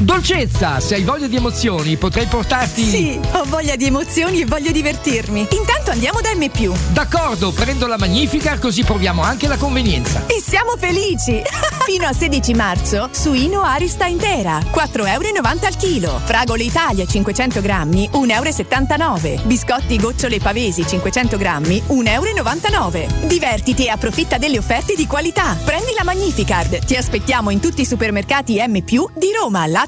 Dolcezza, 0.00 0.78
se 0.78 0.94
hai 0.94 1.02
voglia 1.02 1.26
di 1.26 1.34
emozioni, 1.34 1.96
potrei 1.96 2.26
portarti. 2.26 2.84
Sì, 2.84 3.20
ho 3.32 3.42
voglia 3.46 3.74
di 3.74 3.86
emozioni 3.86 4.40
e 4.40 4.44
voglio 4.44 4.70
divertirmi. 4.70 5.48
Intanto 5.50 5.90
andiamo 5.90 6.20
da 6.20 6.30
M. 6.36 6.46
D'accordo, 6.92 7.50
prendo 7.50 7.88
la 7.88 7.98
Magnifica 7.98 8.58
così 8.60 8.84
proviamo 8.84 9.22
anche 9.22 9.48
la 9.48 9.56
convenienza. 9.56 10.24
E 10.26 10.40
siamo 10.40 10.76
felici! 10.76 11.42
Fino 11.84 12.06
al 12.06 12.14
16 12.14 12.54
marzo, 12.54 13.08
suino 13.12 13.62
Arista 13.62 14.06
intera, 14.06 14.58
4,90 14.58 15.06
euro 15.08 15.66
al 15.66 15.76
chilo. 15.76 16.20
Fragole 16.22 16.62
Italia 16.62 17.04
500 17.04 17.60
grammi, 17.60 18.08
1,79 18.12 19.26
euro. 19.26 19.42
Biscotti 19.46 19.98
gocciole 19.98 20.38
pavesi 20.38 20.86
500 20.86 21.36
grammi, 21.38 21.82
1,99 21.88 22.72
euro. 22.72 23.26
Divertiti 23.26 23.86
e 23.86 23.88
approfitta 23.88 24.38
delle 24.38 24.58
offerte 24.58 24.94
di 24.94 25.06
qualità. 25.06 25.56
Prendi 25.64 25.92
la 25.96 26.04
Magnificard. 26.04 26.84
Ti 26.84 26.94
aspettiamo 26.94 27.50
in 27.50 27.58
tutti 27.58 27.80
i 27.80 27.86
supermercati 27.86 28.62
M, 28.64 28.84
di 28.84 29.32
Roma, 29.34 29.66
Lazio 29.66 29.87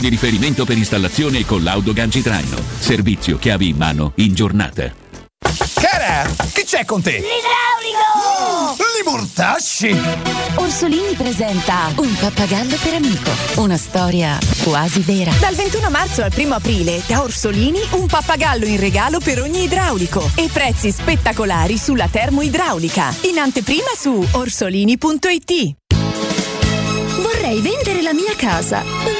di 0.00 0.08
riferimento 0.08 0.64
per 0.64 0.78
installazione 0.78 1.44
con 1.44 1.62
l'auto 1.62 1.92
ganci 1.92 2.22
traino. 2.22 2.56
Servizio 2.78 3.38
chiavi 3.38 3.68
in 3.68 3.76
mano 3.76 4.12
in 4.16 4.34
giornata. 4.34 4.92
Cara, 5.74 6.28
che 6.52 6.64
c'è 6.64 6.84
con 6.84 7.02
te? 7.02 7.12
L'idraulico! 7.12 8.76
Li 8.96 9.10
mortasci! 9.10 9.96
Orsolini 10.54 11.14
presenta 11.14 11.92
Un 11.96 12.14
pappagallo 12.18 12.76
per 12.82 12.94
amico. 12.94 13.30
Una 13.56 13.76
storia 13.76 14.38
quasi 14.62 15.00
vera. 15.00 15.32
Dal 15.38 15.54
21 15.54 15.90
marzo 15.90 16.22
al 16.22 16.32
1 16.34 16.54
aprile, 16.54 17.02
da 17.06 17.22
Orsolini, 17.22 17.80
un 17.92 18.06
pappagallo 18.06 18.64
in 18.64 18.80
regalo 18.80 19.20
per 19.20 19.40
ogni 19.40 19.64
idraulico. 19.64 20.30
E 20.34 20.48
prezzi 20.50 20.90
spettacolari 20.90 21.76
sulla 21.76 22.08
termoidraulica. 22.08 23.14
In 23.22 23.38
anteprima 23.38 23.90
su 23.96 24.26
orsolini.it. 24.32 25.76
Vorrei 27.20 27.60
vendere 27.60 28.02
la 28.02 28.14
mia 28.14 28.34
casa. 28.36 29.19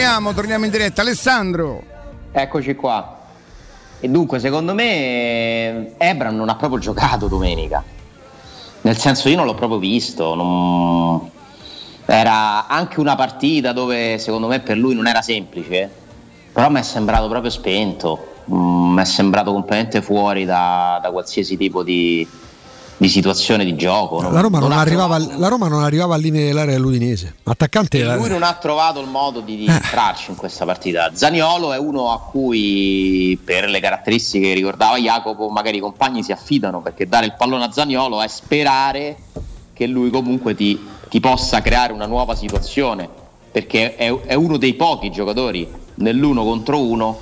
Torniamo, 0.00 0.32
torniamo 0.32 0.64
in 0.64 0.70
diretta. 0.70 1.02
Alessandro. 1.02 1.82
Eccoci 2.32 2.74
qua. 2.74 3.18
E 4.00 4.08
dunque, 4.08 4.38
secondo 4.38 4.72
me, 4.72 5.92
Ebram 5.98 6.34
non 6.36 6.48
ha 6.48 6.56
proprio 6.56 6.78
giocato 6.80 7.26
domenica. 7.28 7.84
Nel 8.80 8.96
senso, 8.96 9.28
io 9.28 9.36
non 9.36 9.44
l'ho 9.44 9.52
proprio 9.54 9.78
visto. 9.78 10.34
non- 10.34 11.30
Era 12.06 12.66
anche 12.66 12.98
una 12.98 13.14
partita 13.14 13.72
dove, 13.74 14.16
secondo 14.16 14.46
me, 14.46 14.60
per 14.60 14.78
lui 14.78 14.94
non 14.94 15.06
era 15.06 15.20
semplice. 15.20 15.90
Però 16.50 16.70
mi 16.70 16.78
è 16.78 16.82
sembrato 16.82 17.28
proprio 17.28 17.50
spento. 17.50 18.36
Mm, 18.50 18.94
Mi 18.94 19.02
è 19.02 19.04
sembrato 19.04 19.52
completamente 19.52 20.00
fuori 20.00 20.46
da, 20.46 20.98
da 21.02 21.10
qualsiasi 21.10 21.58
tipo 21.58 21.82
di, 21.82 22.26
di 23.00 23.08
situazione 23.08 23.64
di 23.64 23.76
gioco. 23.76 24.20
La 24.20 24.40
Roma 24.40 24.58
non, 24.58 24.72
ha 24.72 24.78
arrivava, 24.80 25.14
al- 25.14 25.36
la 25.38 25.48
Roma 25.48 25.68
non 25.68 25.82
arrivava 25.82 26.16
al 26.16 26.20
limite 26.20 26.44
dell'area 26.48 26.74
dell'Udinese. 26.74 27.36
Attaccante 27.44 27.98
e 27.98 28.04
lui 28.14 28.28
non 28.28 28.42
ha 28.42 28.52
trovato 28.60 29.00
il 29.00 29.08
modo 29.08 29.40
di, 29.40 29.56
di 29.56 29.64
Eh. 29.64 29.70
entrarci 29.72 30.30
in 30.30 30.36
questa 30.36 30.66
partita. 30.66 31.10
Zaniolo 31.14 31.72
è 31.72 31.78
uno 31.78 32.12
a 32.12 32.20
cui, 32.20 33.40
per 33.42 33.70
le 33.70 33.80
caratteristiche 33.80 34.48
che 34.48 34.52
ricordava 34.52 34.98
Jacopo, 34.98 35.48
magari 35.48 35.78
i 35.78 35.80
compagni 35.80 36.22
si 36.22 36.30
affidano 36.30 36.82
perché 36.82 37.08
dare 37.08 37.24
il 37.24 37.34
pallone 37.38 37.64
a 37.64 37.72
Zaniolo 37.72 38.20
è 38.20 38.28
sperare 38.28 39.16
che 39.72 39.86
lui 39.86 40.10
comunque 40.10 40.54
ti, 40.54 40.78
ti 41.08 41.20
possa 41.20 41.62
creare 41.62 41.94
una 41.94 42.04
nuova 42.06 42.34
situazione. 42.34 43.08
Perché 43.50 43.96
è, 43.96 44.14
è 44.26 44.34
uno 44.34 44.58
dei 44.58 44.74
pochi 44.74 45.10
giocatori 45.10 45.66
nell'uno 45.94 46.44
contro 46.44 46.78
uno 46.84 47.18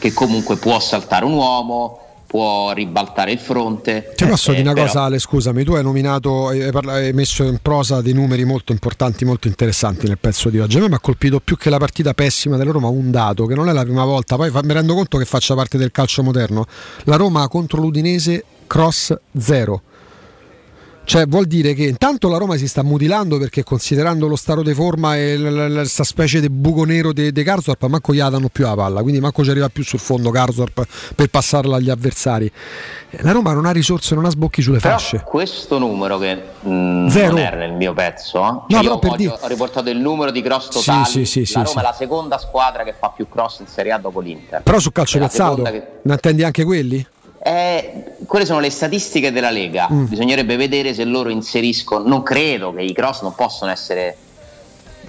che 0.00 0.12
comunque 0.12 0.56
può 0.56 0.80
saltare 0.80 1.24
un 1.24 1.34
uomo, 1.34 2.00
può 2.32 2.72
ribaltare 2.72 3.30
il 3.30 3.38
fronte. 3.38 4.10
Ti 4.16 4.24
posso 4.24 4.52
Eh, 4.52 4.54
dire 4.54 4.64
una 4.68 4.72
però- 4.72 4.86
cosa, 4.86 5.02
Ale, 5.02 5.18
scusami, 5.18 5.64
tu 5.64 5.74
hai 5.74 5.82
nominato, 5.82 6.48
hai, 6.48 6.70
parla- 6.70 6.94
hai 6.94 7.12
messo 7.12 7.42
in 7.44 7.58
prosa 7.60 8.00
dei 8.00 8.14
numeri 8.14 8.46
molto 8.46 8.72
importanti, 8.72 9.26
molto 9.26 9.48
interessanti 9.48 10.06
nel 10.06 10.16
pezzo 10.16 10.48
di 10.48 10.58
oggi. 10.58 10.78
A 10.78 10.80
me 10.80 10.88
mi 10.88 10.94
ha 10.94 10.98
colpito 10.98 11.40
più 11.40 11.58
che 11.58 11.68
la 11.68 11.76
partita 11.76 12.14
pessima 12.14 12.56
della 12.56 12.72
Roma 12.72 12.88
un 12.88 13.10
dato, 13.10 13.44
che 13.44 13.54
non 13.54 13.68
è 13.68 13.72
la 13.72 13.82
prima 13.82 14.06
volta, 14.06 14.36
poi 14.36 14.48
fa- 14.50 14.62
mi 14.64 14.72
rendo 14.72 14.94
conto 14.94 15.18
che 15.18 15.26
faccia 15.26 15.54
parte 15.54 15.76
del 15.76 15.90
calcio 15.92 16.22
moderno. 16.22 16.64
La 17.04 17.16
Roma 17.16 17.46
contro 17.48 17.82
l'Udinese 17.82 18.42
cross 18.66 19.14
zero. 19.38 19.82
Cioè 21.04 21.26
vuol 21.26 21.46
dire 21.46 21.74
che 21.74 21.82
intanto 21.84 22.28
la 22.28 22.38
Roma 22.38 22.56
si 22.56 22.68
sta 22.68 22.82
mutilando 22.84 23.36
perché 23.36 23.64
considerando 23.64 24.28
lo 24.28 24.36
stato 24.36 24.62
di 24.62 24.72
forma 24.72 25.16
e 25.16 25.36
questa 25.36 26.04
specie 26.04 26.40
di 26.40 26.48
buco 26.48 26.84
nero 26.84 27.12
di 27.12 27.30
Garzorp, 27.32 27.84
manco 27.86 28.14
gli 28.14 28.18
danno 28.18 28.48
più 28.48 28.64
la 28.64 28.74
palla, 28.74 29.02
quindi 29.02 29.20
manco 29.20 29.42
ci 29.42 29.50
arriva 29.50 29.68
più 29.68 29.82
sul 29.82 29.98
fondo 29.98 30.30
Garzorp 30.30 30.86
per 31.14 31.26
passarla 31.28 31.76
agli 31.76 31.90
avversari. 31.90 32.50
La 33.20 33.32
Roma 33.32 33.52
non 33.52 33.66
ha 33.66 33.72
risorse, 33.72 34.14
non 34.14 34.24
ha 34.26 34.30
sbocchi 34.30 34.62
sulle 34.62 34.78
Però 34.78 34.94
fasce. 34.96 35.22
questo 35.26 35.78
numero 35.78 36.18
che 36.18 36.40
mm, 36.66 37.08
Zero. 37.08 37.32
non 37.32 37.38
era 37.40 37.56
nel 37.56 37.72
mio 37.72 37.92
pezzo, 37.92 38.38
eh. 38.38 38.50
No, 38.50 38.64
Cioè, 38.68 38.80
però 38.80 38.92
io 38.94 38.98
per 39.00 39.10
ho, 39.10 39.16
dire- 39.16 39.38
ho 39.38 39.46
riportato 39.48 39.90
il 39.90 39.98
numero 39.98 40.30
di 40.30 40.40
cross 40.40 40.70
Sì, 40.70 40.84
totali. 40.86 41.04
sì, 41.04 41.24
sì, 41.26 41.44
sì, 41.44 41.54
la 41.56 41.62
Roma 41.64 41.80
è 41.80 41.84
la 41.84 41.94
seconda 41.94 42.38
squadra 42.38 42.84
che 42.84 42.94
fa 42.98 43.08
più 43.14 43.28
cross 43.28 43.58
in 43.58 43.66
Serie 43.66 43.90
A 43.92 43.98
dopo 43.98 44.20
l'Inter. 44.20 44.62
Però 44.62 44.78
sul 44.78 44.92
calcio 44.92 45.18
piazzato, 45.18 45.62
che- 45.62 45.82
ne 46.00 46.12
attendi 46.12 46.44
anche 46.44 46.64
quelli? 46.64 47.04
Eh, 47.44 48.04
quelle 48.26 48.44
sono 48.44 48.60
le 48.60 48.70
statistiche 48.70 49.32
della 49.32 49.50
Lega. 49.50 49.88
Mm. 49.90 50.04
Bisognerebbe 50.06 50.56
vedere 50.56 50.94
se 50.94 51.04
loro 51.04 51.28
inseriscono. 51.28 52.06
Non 52.06 52.22
credo 52.22 52.72
che 52.72 52.82
i 52.82 52.92
cross 52.92 53.22
non 53.22 53.34
possono 53.34 53.70
essere 53.70 54.16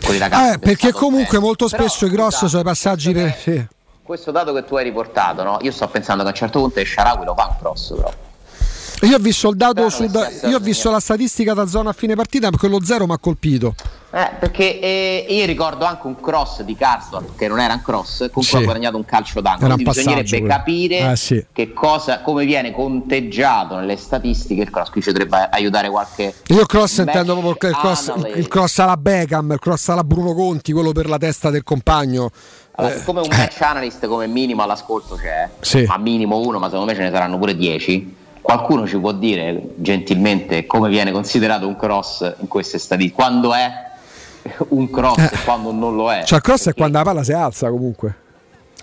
quelli 0.04 0.18
da 0.18 0.30
calcio 0.30 0.54
Eh, 0.56 0.60
perché 0.60 0.92
comunque 0.92 1.34
bene. 1.38 1.46
molto 1.46 1.68
Però, 1.68 1.84
spesso 1.84 2.06
i 2.06 2.10
gross 2.10 2.36
scusa, 2.38 2.48
sono 2.48 2.62
i 2.62 2.66
passaggi 2.66 3.12
per... 3.12 3.38
sì. 3.40 3.66
Questo 4.02 4.32
dato 4.32 4.52
che 4.52 4.66
tu 4.66 4.76
hai 4.76 4.84
riportato, 4.84 5.44
no? 5.44 5.60
Io 5.62 5.72
sto 5.72 5.88
pensando 5.88 6.24
che 6.24 6.30
a 6.30 6.32
un 6.32 6.38
certo 6.38 6.60
punto 6.60 6.84
Sharawi 6.84 7.24
lo 7.24 7.34
fa 7.36 7.48
un 7.50 7.56
cross, 7.60 7.96
però. 7.96 8.12
Io 9.04 9.16
ho 9.18 9.20
visto 9.20 9.50
il 9.50 9.58
dato 9.58 9.90
su, 9.90 10.04
io 10.04 10.56
ho 10.56 10.60
visto 10.60 10.90
la 10.90 11.00
statistica 11.02 11.54
da 11.54 11.66
zona 11.68 11.90
a 11.90 11.94
fine 11.94 12.16
partita, 12.16 12.50
quello 12.52 12.80
zero 12.84 13.06
mi 13.06 13.12
ha 13.14 13.18
colpito. 13.18 13.76
Eh, 14.16 14.30
perché 14.40 14.80
eh, 14.80 15.26
io 15.28 15.46
ricordo 15.46 15.86
anche 15.86 16.06
un 16.08 16.22
cross 16.22 16.62
di 16.62 16.76
Karsdorp 16.76 17.36
che 17.36 17.48
non 17.48 17.60
era 17.60 17.74
un 17.74 17.82
cross, 17.82 18.20
con 18.20 18.30
cui 18.32 18.44
Sì. 18.44 18.56
ha 18.58 18.62
guadagnato 18.62 18.96
un 18.96 19.04
calcio 19.06 19.42
d'angolo. 19.42 19.74
Quindi 19.74 19.84
bisognerebbe 19.84 20.30
quello. 20.30 20.48
capire 20.48 21.12
Eh, 21.12 21.16
sì. 21.18 21.44
che 21.52 21.74
cosa, 21.74 22.22
come 22.22 22.46
viene 22.46 22.72
conteggiato 22.72 23.76
nelle 23.76 23.98
statistiche 23.98 24.62
il 24.62 24.70
cross. 24.70 24.90
Qui 24.90 25.02
ci 25.02 25.12
dovrebbe 25.12 25.50
aiutare 25.52 25.90
qualche. 25.90 26.34
Io 26.48 26.60
il 26.62 26.68
cross 26.68 26.98
intendo 27.00 27.38
proprio 27.38 27.70
il 27.72 27.76
cross, 27.76 28.14
il 28.36 28.48
cross 28.48 28.78
alla 28.80 28.98
Beckham, 28.98 29.52
il 29.52 29.60
cross 29.60 29.90
alla 29.90 30.04
Bruno 30.04 30.34
Conti, 30.36 30.72
quello 30.72 30.92
per 30.92 31.10
la 31.10 31.18
testa 31.18 31.50
del 31.50 31.64
compagno. 31.64 32.30
Allora, 32.76 32.94
Eh, 32.94 32.98
siccome 33.00 33.20
un 33.22 33.28
match 33.30 33.62
analyst 33.62 34.06
come 34.08 34.28
minimo 34.28 34.62
all'ascolto 34.64 35.16
c'è, 35.16 35.50
Sì. 35.60 35.84
ma 35.88 35.98
minimo 35.98 36.38
uno, 36.38 36.60
ma 36.60 36.66
secondo 36.68 36.86
me 36.86 36.96
ce 36.96 37.02
ne 37.02 37.12
saranno 37.12 37.38
pure 37.40 37.56
dieci. 37.56 38.22
Qualcuno 38.44 38.86
ci 38.86 38.98
può 39.00 39.14
dire 39.14 39.70
gentilmente 39.78 40.66
come 40.66 40.90
viene 40.90 41.12
considerato 41.12 41.66
un 41.66 41.78
cross 41.78 42.34
in 42.42 42.48
queste 42.48 42.78
statistiche? 42.78 43.16
Quando 43.16 43.54
è 43.54 43.72
un 44.70 44.90
cross 44.92 45.18
Eh. 45.18 45.30
e 45.32 45.38
quando 45.46 45.72
non 45.72 45.96
lo 45.96 46.12
è? 46.12 46.24
Cioè 46.26 46.40
il 46.40 46.44
cross 46.44 46.68
è 46.68 46.74
quando 46.74 46.98
la 46.98 47.04
palla 47.06 47.24
si 47.24 47.32
alza 47.32 47.70
comunque. 47.70 48.18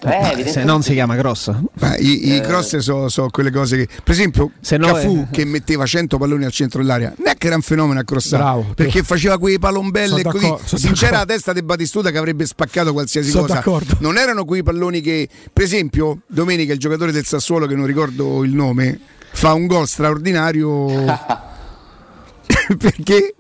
Eh, 0.03 0.09
Se 0.09 0.17
evidentemente 0.17 0.65
non 0.65 0.83
si 0.83 0.95
chiama 0.95 1.15
cross. 1.15 1.53
Ma 1.75 1.95
i, 1.99 2.35
i 2.37 2.41
cross 2.41 2.79
sono 2.79 3.29
quelle 3.29 3.51
cose 3.51 3.77
che, 3.77 3.89
per 4.03 4.15
esempio, 4.15 4.53
Se 4.61 4.79
no 4.79 4.87
Cafu 4.87 5.27
è- 5.31 5.31
che 5.31 5.45
metteva 5.45 5.85
100 5.85 6.17
palloni 6.17 6.47
al 6.47 6.53
centro 6.53 6.81
dell'area, 6.81 7.13
non 7.19 7.29
è 7.29 7.37
che 7.37 7.49
era 7.49 7.57
un 7.57 7.61
fenomeno 7.61 8.01
a 8.01 8.05
crossare 8.05 8.43
Bravo. 8.43 8.67
perché 8.75 9.03
faceva 9.03 9.39
quei 9.39 9.59
palombelli 9.59 10.23
Sono 10.23 10.35
e 10.55 10.57
così. 10.57 10.79
Si 10.79 10.91
c'era 10.93 11.19
la 11.19 11.27
testa 11.27 11.53
di 11.53 11.61
Batistuta 11.63 12.11
che 12.11 12.17
avrebbe 12.17 12.47
spaccato 12.47 12.95
qualsiasi 12.95 13.29
Sono 13.29 13.43
cosa. 13.43 13.55
d'accordo. 13.57 13.97
Non 14.01 14.17
erano 14.17 14.47
quei 14.47 14.63
palloni 14.63 15.03
che, 15.03 15.29
per 15.53 15.65
esempio, 15.65 16.21
domenica 16.27 16.73
il 16.73 16.79
giocatore 16.79 17.13
del 17.13 17.27
Sassuolo, 17.27 17.67
che 17.67 17.75
non 17.75 17.85
ricordo 17.85 18.43
il 18.43 18.55
nome, 18.55 18.99
fa 19.33 19.53
un 19.55 19.67
gol 19.67 19.87
straordinario 19.89 20.87
perché 22.79 23.35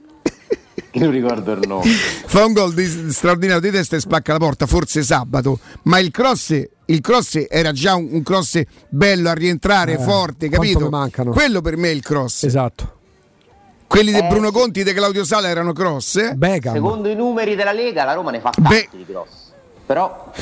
Che 0.91 0.99
non 0.99 1.11
ricordo 1.11 1.53
il 1.53 1.67
nome. 1.67 1.89
fa 1.91 2.45
un 2.45 2.53
gol 2.53 2.75
di- 2.75 3.13
straordinario 3.13 3.61
di 3.61 3.71
testa 3.71 3.97
e 3.97 4.01
spacca 4.01 4.33
la 4.33 4.39
porta, 4.39 4.67
forse 4.67 5.03
sabato, 5.03 5.59
ma 5.83 5.99
il 5.99 6.11
cross, 6.11 6.61
il 6.87 7.01
cross 7.01 7.45
era 7.49 7.73
già 7.73 7.95
un, 7.95 8.09
un 8.11 8.23
cross 8.23 8.61
bello 8.89 9.29
a 9.29 9.35
rientrare, 9.35 9.93
Eh, 9.95 9.99
forte, 9.99 10.49
capito? 10.49 10.89
mancano. 10.89 11.31
Quello 11.31 11.61
per 11.61 11.77
me 11.77 11.89
è 11.89 11.93
il 11.93 12.03
cross. 12.03 12.43
Esatto. 12.45 12.95
Quelli 13.87 14.13
di 14.13 14.19
Eh, 14.19 14.27
Bruno 14.29 14.49
sì. 14.49 14.53
Conti 14.53 14.81
e 14.81 14.85
di 14.85 14.93
Claudio 14.93 15.25
Sala 15.25 15.49
erano 15.49 15.73
cross. 15.73 16.33
Beckham. 16.35 16.75
Secondo 16.75 17.09
i 17.09 17.15
numeri 17.17 17.55
della 17.57 17.73
Lega, 17.73 18.05
la 18.05 18.15
Roma 18.15 18.31
ne 18.31 18.41
fa 18.41 18.51
tanti 18.51 18.69
Beh. 18.69 18.89
di 18.97 19.05
cross. 19.07 19.29
Però 19.87 20.33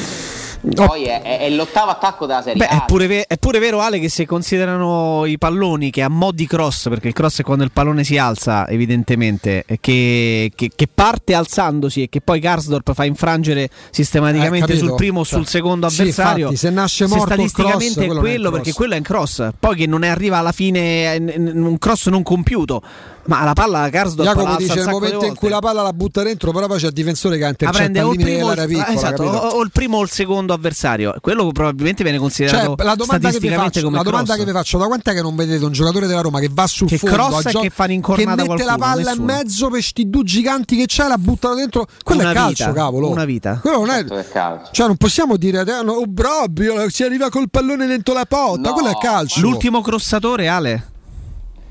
poi 0.74 1.04
è, 1.04 1.22
è- 1.22 1.38
è 1.40 1.50
l'ottavo 1.50 1.90
attacco 1.90 2.26
della 2.26 2.42
Serie 2.42 2.56
Beh, 2.58 2.66
A. 2.66 2.82
è 2.82 2.84
pure, 2.86 3.06
ve- 3.06 3.24
è 3.26 3.36
pure 3.38 3.58
vero, 3.58 3.80
Ale, 3.80 3.98
che 4.00 4.08
se 4.08 4.26
considerano 4.26 5.24
i 5.26 5.38
palloni 5.38 5.90
che 5.90 6.02
a 6.02 6.08
mo' 6.08 6.32
di 6.32 6.46
cross, 6.46 6.88
perché 6.88 7.08
il 7.08 7.14
cross 7.14 7.40
è 7.40 7.42
quando 7.42 7.64
il 7.64 7.70
pallone 7.72 8.04
si 8.04 8.18
alza, 8.18 8.66
evidentemente, 8.68 9.64
che, 9.80 10.50
che- 10.54 10.70
che 10.74 10.88
parte 10.92 11.34
alzandosi 11.34 12.02
e 12.02 12.08
che 12.08 12.20
poi 12.20 12.40
Karsdorp 12.40 12.92
fa 12.94 13.04
infrangere 13.04 13.68
sistematicamente 13.90 14.72
Eh, 14.72 14.76
sul 14.76 14.94
primo 14.94 15.20
o 15.20 15.24
Cioè, 15.24 15.38
sul 15.38 15.46
secondo 15.46 15.88
sì, 15.88 16.00
avversario. 16.00 16.38
infatti, 16.50 16.56
se 16.56 16.70
nasce 16.70 17.06
morto 17.06 17.40
il 17.40 17.48
statisticamente 17.48 17.94
cross, 17.94 18.04
è 18.04 18.06
quello 18.06 18.18
è 18.18 18.20
quello, 18.20 18.48
cross. 18.48 18.54
perché 18.62 18.72
quello 18.72 18.94
è 18.94 18.96
un 18.96 19.02
cross. 19.02 19.48
Poi 19.58 19.76
che 19.76 19.86
non 19.86 20.02
è 20.04 20.08
arriva 20.08 20.38
alla 20.38 20.52
fine 20.52 21.14
è 21.14 21.18
un 21.18 21.76
cross 21.78 22.08
non 22.08 22.22
compiuto, 22.22 22.82
ma 23.28 23.44
la 23.44 23.52
palla 23.52 23.88
Karsdorp 23.90 24.26
la 24.26 24.34
Jacopo 24.34 24.56
dice 24.56 24.80
di 24.82 24.90
momento 24.90 25.24
in 25.24 25.34
cui 25.34 25.48
la 25.48 25.58
palla 25.60 25.82
la 25.82 25.92
butta 25.92 26.22
dentro, 26.22 26.50
però 26.52 26.66
poi 26.66 26.78
c'è 26.78 26.86
il 26.86 26.92
difensore 26.92 27.36
che 27.36 27.42
ha 27.42 27.46
La 27.46 27.50
intercetta 27.50 27.78
prende 27.78 27.98
al 28.00 28.06
o 28.06 28.12
il, 28.12 28.18
primo, 28.18 28.30
o 28.30 28.32
il- 28.32 28.54
dell'area 28.56 28.66
piccola, 28.66 28.96
esatto, 28.96 29.22
o- 29.22 29.48
o 29.58 29.62
il 29.62 29.70
primo 29.70 29.96
o 29.98 30.02
il 30.02 30.10
secondo 30.10 30.52
avversario. 30.52 31.14
Quello 31.20 31.50
probabilmente 31.52 32.02
viene 32.02 32.18
considerato 32.18 32.74
Cioè, 32.76 32.84
la 32.86 32.94
domanda, 32.94 33.30
che 33.30 33.38
vi 33.38 33.48
faccio, 33.48 33.82
come 33.82 33.96
la 33.96 34.02
domanda 34.02 34.32
cross. 34.32 34.38
che 34.38 34.44
vi 34.44 34.56
faccio, 34.56 34.78
da 34.78 34.86
quant'è 34.86 35.12
che 35.14 35.22
non 35.22 35.36
vedete 35.36 35.64
un 35.64 35.72
giocatore 35.72 36.06
della 36.06 36.20
Roma 36.20 36.40
che 36.40 36.48
va 36.50 36.66
sul 36.66 36.88
Che 36.88 36.98
fondo 36.98 37.14
crossa 37.16 37.36
a 37.36 37.50
e 37.50 37.52
gio- 37.52 37.60
che 37.60 37.70
fa 37.70 37.86
che 37.86 37.94
mette 37.96 38.24
la 38.24 38.44
qualcuno? 38.44 38.76
palla 38.76 38.94
Nessuno. 38.96 39.14
in 39.14 39.24
mezzo 39.24 39.68
per 39.68 39.82
sti 39.82 40.08
due 40.10 40.24
giganti 40.24 40.76
che 40.76 40.86
c'è 40.86 41.06
la 41.06 41.18
buttano 41.18 41.54
dentro? 41.54 41.86
Quello 42.02 42.22
Una 42.22 42.30
è 42.30 42.34
calcio, 42.34 42.64
vita, 42.68 42.72
cavolo. 42.72 43.08
una 43.10 43.24
vita. 43.24 43.58
Quello 43.60 43.76
non 43.78 43.90
è 43.90 43.98
Certo 43.98 44.16
è 44.16 44.28
calcio. 44.28 44.68
cioè 44.72 44.86
non 44.86 44.96
possiamo 44.96 45.36
dire 45.36 45.60
eh, 45.60 45.82
no, 45.82 45.92
oh, 45.92 46.04
proprio 46.12 46.88
si 46.88 47.02
arriva 47.04 47.28
col 47.28 47.50
pallone 47.50 47.86
dentro 47.86 48.14
la 48.14 48.24
porta, 48.26 48.68
No, 48.68 48.72
quello 48.72 48.88
è 48.88 48.96
calcio. 48.98 49.40
L'ultimo 49.40 49.80
crossatore, 49.82 50.48
Ale. 50.48 50.86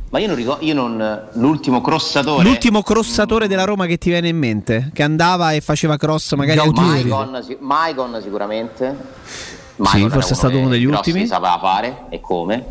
Ma 0.10 0.20
io 0.20 0.28
non 0.28 0.36
ricordo, 0.36 0.64
io 0.64 0.74
non. 0.74 1.28
L'ultimo 1.34 1.82
crossatore. 1.82 2.44
L'ultimo 2.44 2.82
crossatore 2.82 3.48
della 3.48 3.66
Roma 3.66 3.86
che 3.86 3.98
ti 3.98 4.10
viene 4.10 4.30
in 4.30 4.38
mente? 4.38 4.90
Che 4.94 5.04
andava 5.04 5.52
e 5.52 5.62
faceva 5.62 5.98
cross 5.98 6.34
magari 6.36 6.60
Gautieri. 6.60 7.10
Maicon, 7.10 7.44
si- 7.44 7.58
Maicon 7.60 8.20
sicuramente. 8.22 8.96
Sì, 9.26 9.82
Maicon 9.82 10.02
era 10.02 10.10
forse 10.10 10.34
è 10.34 10.36
stato 10.36 10.58
uno 10.58 10.70
degli 10.70 10.86
ultimi. 10.86 11.28
sapeva 11.28 11.58
fare 11.60 12.06
e 12.10 12.22
come. 12.22 12.66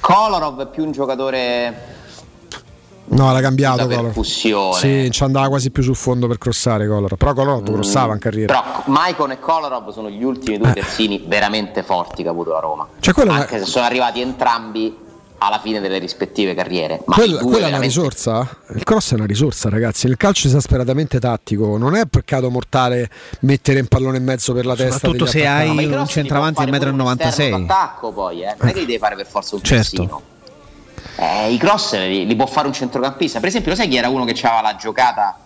Kolarov 0.00 0.62
è 0.62 0.66
più 0.66 0.82
un 0.84 0.90
giocatore 0.90 1.90
No, 3.04 3.32
l'ha 3.32 3.40
cambiato 3.40 3.86
Color. 3.86 4.24
Sì, 4.24 5.10
ci 5.10 5.22
andava 5.22 5.48
quasi 5.48 5.70
più 5.70 5.82
sul 5.82 5.96
fondo 5.96 6.26
per 6.26 6.38
crossare 6.38 6.88
Color. 6.88 7.16
Però 7.16 7.34
Color 7.34 7.62
crossava 7.62 8.14
in 8.14 8.18
carriera. 8.18 8.60
Però 8.60 8.82
Maicon 8.86 9.32
e 9.32 9.38
Kolarov 9.38 9.90
sono 9.90 10.08
gli 10.08 10.22
ultimi 10.22 10.58
due 10.58 10.72
terzini 10.72 11.22
veramente 11.26 11.82
forti 11.82 12.22
che 12.22 12.28
ha 12.28 12.32
avuto 12.32 12.52
la 12.52 12.60
Roma. 12.60 12.86
Cioè, 13.00 13.12
quello 13.12 13.32
è 13.32 13.34
Anche 13.34 13.58
se 13.58 13.66
sono 13.66 13.84
arrivati 13.84 14.20
entrambi 14.20 14.96
alla 15.44 15.58
fine 15.60 15.80
delle 15.80 15.98
rispettive 15.98 16.54
carriere. 16.54 17.00
Ma 17.06 17.14
Quella, 17.14 17.38
due 17.40 17.50
quella 17.50 17.66
è 17.66 17.68
una 17.68 17.78
veramente- 17.78 17.86
risorsa? 17.86 18.56
Il 18.74 18.82
cross 18.84 19.12
è 19.12 19.14
una 19.14 19.26
risorsa, 19.26 19.68
ragazzi. 19.68 20.06
Il 20.06 20.16
calcio 20.16 20.46
è 20.46 20.50
esasperatamente 20.50 21.18
tattico. 21.18 21.76
Non 21.76 21.94
è 21.96 22.06
peccato 22.06 22.50
mortale 22.50 23.10
mettere 23.40 23.80
un 23.80 23.86
pallone 23.86 24.18
in 24.18 24.24
mezzo 24.24 24.52
per 24.52 24.66
la 24.66 24.74
testa. 24.76 24.94
Soprattutto 24.94 25.26
se 25.26 25.46
hai 25.46 25.74
i 25.82 25.84
un 25.86 26.06
centravanti 26.06 26.54
può 26.54 26.64
di 26.64 26.70
fare 26.70 26.90
pure 26.90 27.02
un 27.02 27.08
1,96 27.08 27.26
esterno 27.28 27.58
d'attacco 27.66 28.12
poi, 28.12 28.42
eh. 28.42 28.54
non 28.58 28.68
è 28.68 28.72
che 28.72 28.80
li 28.80 28.86
devi 28.86 28.98
fare 28.98 29.16
per 29.16 29.26
forza 29.26 29.54
un 29.56 29.62
Certo. 29.62 29.96
terzino. 29.96 30.22
Eh, 31.16 31.52
I 31.52 31.56
cross 31.58 31.94
li, 31.98 32.26
li 32.26 32.36
può 32.36 32.46
fare 32.46 32.66
un 32.66 32.72
centrocampista. 32.72 33.38
Per 33.40 33.48
esempio, 33.48 33.70
lo 33.72 33.76
sai 33.76 33.88
chi 33.88 33.96
era 33.96 34.08
uno 34.08 34.24
che 34.24 34.32
aveva 34.46 34.62
la 34.62 34.76
giocata? 34.76 35.36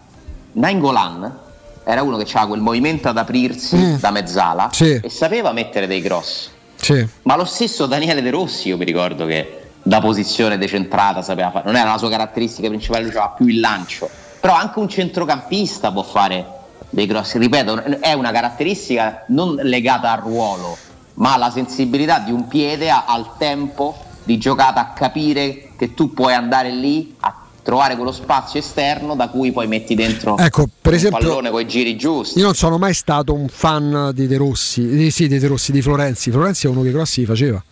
Nainggolan 0.53 1.39
era 1.85 2.03
uno 2.03 2.17
che 2.17 2.25
aveva 2.25 2.47
quel 2.47 2.61
movimento 2.61 3.09
ad 3.09 3.17
aprirsi 3.17 3.77
Mm. 3.77 3.95
da 3.97 4.11
mezzala 4.11 4.71
Sì. 4.73 4.99
e 5.03 5.09
sapeva 5.09 5.53
mettere 5.53 5.87
dei 5.87 6.01
cross. 6.03 6.51
Sì. 6.77 7.07
Ma 7.23 7.37
lo 7.37 7.45
stesso 7.45 7.87
Daniele 7.87 8.23
De 8.23 8.31
Rossi, 8.31 8.69
io 8.69 8.77
mi 8.77 8.85
ricordo 8.85 9.25
che 9.27 9.66
da 9.87 10.01
posizione 10.01 10.59
decentrata 10.59 11.23
sapeva 11.23 11.53
fare, 11.53 11.65
non 11.65 11.77
era 11.77 11.93
la 11.93 11.99
sua 11.99 12.11
caratteristica 12.11 12.67
principale, 12.67 13.03
lui 13.03 13.11
aveva 13.11 13.29
più 13.29 13.47
il 13.47 13.61
lancio. 13.61 14.11
Però 14.41 14.53
anche 14.53 14.81
un 14.81 14.89
centrocampista 14.89 15.93
può 15.93 16.03
fare 16.03 16.45
dei 16.91 17.07
cross. 17.07 17.37
Ripeto, 17.37 18.01
è 18.01 18.13
una 18.13 18.33
caratteristica 18.33 19.25
non 19.29 19.55
legata 19.63 20.11
al 20.11 20.23
ruolo, 20.23 20.77
ma 21.15 21.35
alla 21.35 21.51
sensibilità 21.51 22.19
di 22.19 22.33
un 22.33 22.49
piede, 22.49 22.91
al 22.91 23.37
tempo 23.39 23.97
di 24.25 24.39
giocata, 24.39 24.81
a 24.81 24.93
capire 24.93 25.69
che 25.77 25.95
tu 25.95 26.13
puoi 26.13 26.35
andare 26.35 26.73
lì 26.73 27.15
a 27.21 27.43
trovare 27.63 27.95
quello 27.95 28.13
spazio 28.13 28.59
esterno 28.59 29.15
da 29.15 29.29
cui 29.29 29.53
poi 29.53 29.69
metti 29.69 29.95
dentro 29.95 30.37
Ecco, 30.37 30.69
per 30.81 30.95
esempio- 30.95 31.29
pallone 31.29 31.51
con 31.51 31.61
i 31.61 31.67
giri 31.67 31.97
giusti. 31.97 32.41
Io 32.41 32.45
non 32.45 32.55
sono 32.55 32.77
mai 32.77 32.93
stato 32.93 33.35
un 33.35 33.47
fan 33.49 34.11
di 34.13 34.27
De 34.27 34.37
Rossi, 34.37 34.85
di, 34.85 35.13
sì, 35.13 35.29
di 35.29 35.39
De 35.39 35.47
Rossi, 35.47 35.71
di 35.71 35.81
Florenzi. 35.81 36.33
Florenzi 36.33 36.67
è 36.67 36.71
uno 36.71 36.83
che 36.83 36.89
i 36.89 36.93
cross 36.93 37.19
li 37.19 37.25
faceva. 37.25 37.63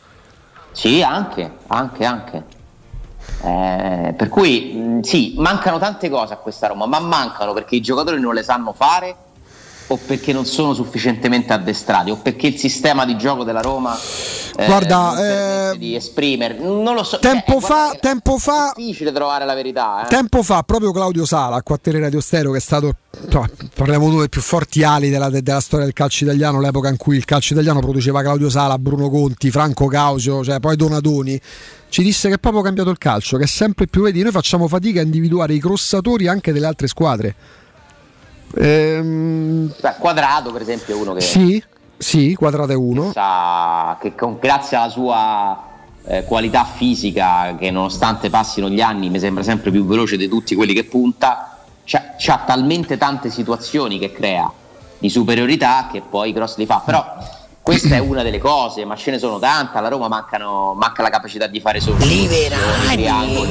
Sì, 0.74 1.02
anche, 1.02 1.58
anche, 1.68 2.04
anche. 2.04 2.44
Eh, 3.44 4.12
per 4.16 4.28
cui 4.28 4.72
mh, 4.74 5.00
sì, 5.02 5.34
mancano 5.38 5.78
tante 5.78 6.10
cose 6.10 6.34
a 6.34 6.36
questa 6.36 6.66
Roma, 6.66 6.86
ma 6.86 6.98
mancano 6.98 7.52
perché 7.52 7.76
i 7.76 7.80
giocatori 7.80 8.20
non 8.20 8.34
le 8.34 8.42
sanno 8.42 8.72
fare 8.72 9.14
o 9.88 9.98
perché 10.04 10.32
non 10.32 10.46
sono 10.46 10.72
sufficientemente 10.72 11.52
addestrati 11.52 12.10
o 12.10 12.16
perché 12.16 12.46
il 12.46 12.56
sistema 12.56 13.04
di 13.04 13.16
gioco 13.16 13.44
della 13.44 13.60
Roma 13.60 13.96
eh, 14.56 14.66
Guarda, 14.66 14.96
non 14.96 15.14
permette 15.16 15.78
di 15.78 15.94
esprimere. 15.94 16.56
Non 16.58 16.94
lo 16.94 17.02
so. 17.02 17.18
Tempo 17.18 17.52
cioè, 17.52 17.60
fa, 17.60 17.96
tempo 18.00 18.38
fa, 18.38 18.72
è 18.72 18.80
difficile 18.80 19.12
trovare 19.12 19.44
la 19.44 19.54
verità. 19.54 20.04
Eh. 20.04 20.08
Tempo 20.08 20.42
fa, 20.42 20.62
proprio 20.62 20.92
Claudio 20.92 21.24
Sala, 21.24 21.56
a 21.56 21.62
Quattro 21.62 21.98
Radio 21.98 22.20
Stereo, 22.20 22.52
che 22.52 22.58
è 22.58 22.60
stato, 22.60 22.96
no, 23.30 23.46
parliamo 23.74 24.06
uno 24.06 24.18
dei 24.20 24.28
più 24.28 24.40
forti 24.40 24.82
ali 24.84 25.10
della, 25.10 25.28
della 25.28 25.60
storia 25.60 25.84
del 25.84 25.94
calcio 25.94 26.24
italiano, 26.24 26.60
l'epoca 26.60 26.88
in 26.88 26.96
cui 26.96 27.16
il 27.16 27.24
calcio 27.24 27.52
italiano 27.54 27.80
produceva 27.80 28.22
Claudio 28.22 28.48
Sala, 28.48 28.78
Bruno 28.78 29.10
Conti, 29.10 29.50
Franco 29.50 29.86
Causio, 29.86 30.44
cioè 30.44 30.60
poi 30.60 30.76
Donadoni, 30.76 31.40
ci 31.88 32.02
disse 32.02 32.28
che 32.28 32.34
è 32.34 32.38
proprio 32.38 32.62
cambiato 32.62 32.90
il 32.90 32.98
calcio, 32.98 33.36
che 33.36 33.44
è 33.44 33.48
sempre 33.48 33.86
più, 33.86 34.02
vedi, 34.02 34.22
noi 34.22 34.32
facciamo 34.32 34.68
fatica 34.68 35.00
a 35.00 35.04
individuare 35.04 35.54
i 35.54 35.60
crossatori 35.60 36.28
anche 36.28 36.52
delle 36.52 36.66
altre 36.66 36.86
squadre. 36.86 37.34
Ehm, 38.56 39.72
Beh, 39.80 39.94
Quadrato, 39.98 40.52
per 40.52 40.62
esempio, 40.62 40.96
è 40.96 41.00
uno 41.00 41.12
che 41.12 41.20
sì, 41.20 41.62
sì, 41.96 42.34
quadrato 42.34 42.72
è 42.72 42.76
uno. 42.76 43.12
sa 43.12 43.96
che 44.00 44.14
con- 44.14 44.38
grazie 44.40 44.76
alla 44.76 44.88
sua 44.88 45.62
eh, 46.06 46.24
qualità 46.24 46.64
fisica, 46.64 47.54
che 47.58 47.70
nonostante 47.70 48.30
passino 48.30 48.68
gli 48.68 48.80
anni 48.80 49.08
mi 49.10 49.18
sembra 49.18 49.42
sempre 49.42 49.70
più 49.70 49.84
veloce 49.86 50.16
di 50.16 50.28
tutti 50.28 50.54
quelli 50.54 50.74
che 50.74 50.84
punta, 50.84 51.58
c'ha, 51.84 52.14
c'ha 52.16 52.42
talmente 52.46 52.96
tante 52.98 53.30
situazioni 53.30 53.98
che 53.98 54.12
crea 54.12 54.50
di 54.98 55.08
superiorità 55.08 55.88
che 55.90 56.02
poi 56.08 56.32
cross 56.32 56.56
li 56.56 56.66
fa. 56.66 56.82
Però 56.84 57.04
questa 57.64 57.94
è 57.94 57.98
una 57.98 58.22
delle 58.22 58.36
cose, 58.36 58.84
ma 58.84 58.94
ce 58.94 59.10
ne 59.10 59.18
sono 59.18 59.38
tante. 59.38 59.78
Alla 59.78 59.88
Roma 59.88 60.06
mancano, 60.06 60.74
manca 60.76 61.00
la 61.00 61.08
capacità 61.08 61.46
di 61.46 61.60
fare 61.60 61.80
solo 61.80 61.96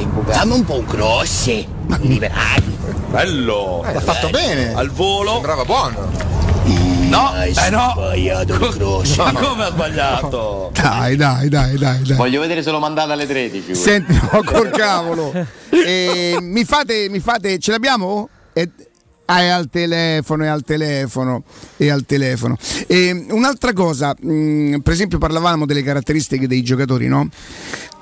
imbucati. 0.02 0.38
Dammi 0.38 0.52
un 0.52 0.64
po' 0.64 0.78
un 0.78 0.86
cross. 0.86 1.64
Liberali. 1.98 2.78
Bello! 3.08 3.84
L'ha 3.92 4.00
fatto 4.00 4.30
bene. 4.30 4.72
Al 4.72 4.90
volo. 4.90 5.32
Sembrava 5.32 5.64
buono. 5.64 6.08
No, 7.08 7.34
eh 7.42 7.70
no. 7.70 7.92
sbagliato 7.96 8.54
il 8.54 8.74
cross. 8.76 9.16
Ma 9.16 9.32
come 9.32 9.64
ha 9.64 9.70
sbagliato? 9.70 10.70
Dai, 10.72 11.16
dai, 11.16 11.48
dai, 11.48 11.76
dai, 11.76 12.02
dai. 12.02 12.16
Voglio 12.16 12.40
vedere 12.40 12.62
se 12.62 12.70
l'ho 12.70 12.78
mandata 12.78 13.14
alle 13.14 13.26
13. 13.26 13.74
Senti, 13.74 14.12
no, 14.12 14.42
col 14.44 14.70
cavolo. 14.70 15.32
Eh, 15.74 16.38
mi, 16.40 16.64
fate, 16.64 17.08
mi 17.10 17.18
fate, 17.18 17.58
ce 17.58 17.72
l'abbiamo? 17.72 18.28
Eh, 18.52 18.70
ah, 19.26 19.40
è 19.40 19.48
al 19.48 19.68
telefono, 19.70 20.44
è 20.44 20.48
al 20.48 20.62
telefono, 20.62 21.44
è 21.76 21.88
al 21.88 22.04
telefono. 22.04 22.56
E 22.86 23.26
un'altra 23.30 23.72
cosa, 23.72 24.14
mh, 24.18 24.78
per 24.78 24.92
esempio 24.92 25.18
parlavamo 25.18 25.66
delle 25.66 25.82
caratteristiche 25.82 26.46
dei 26.46 26.62
giocatori, 26.62 27.08
no? 27.08 27.28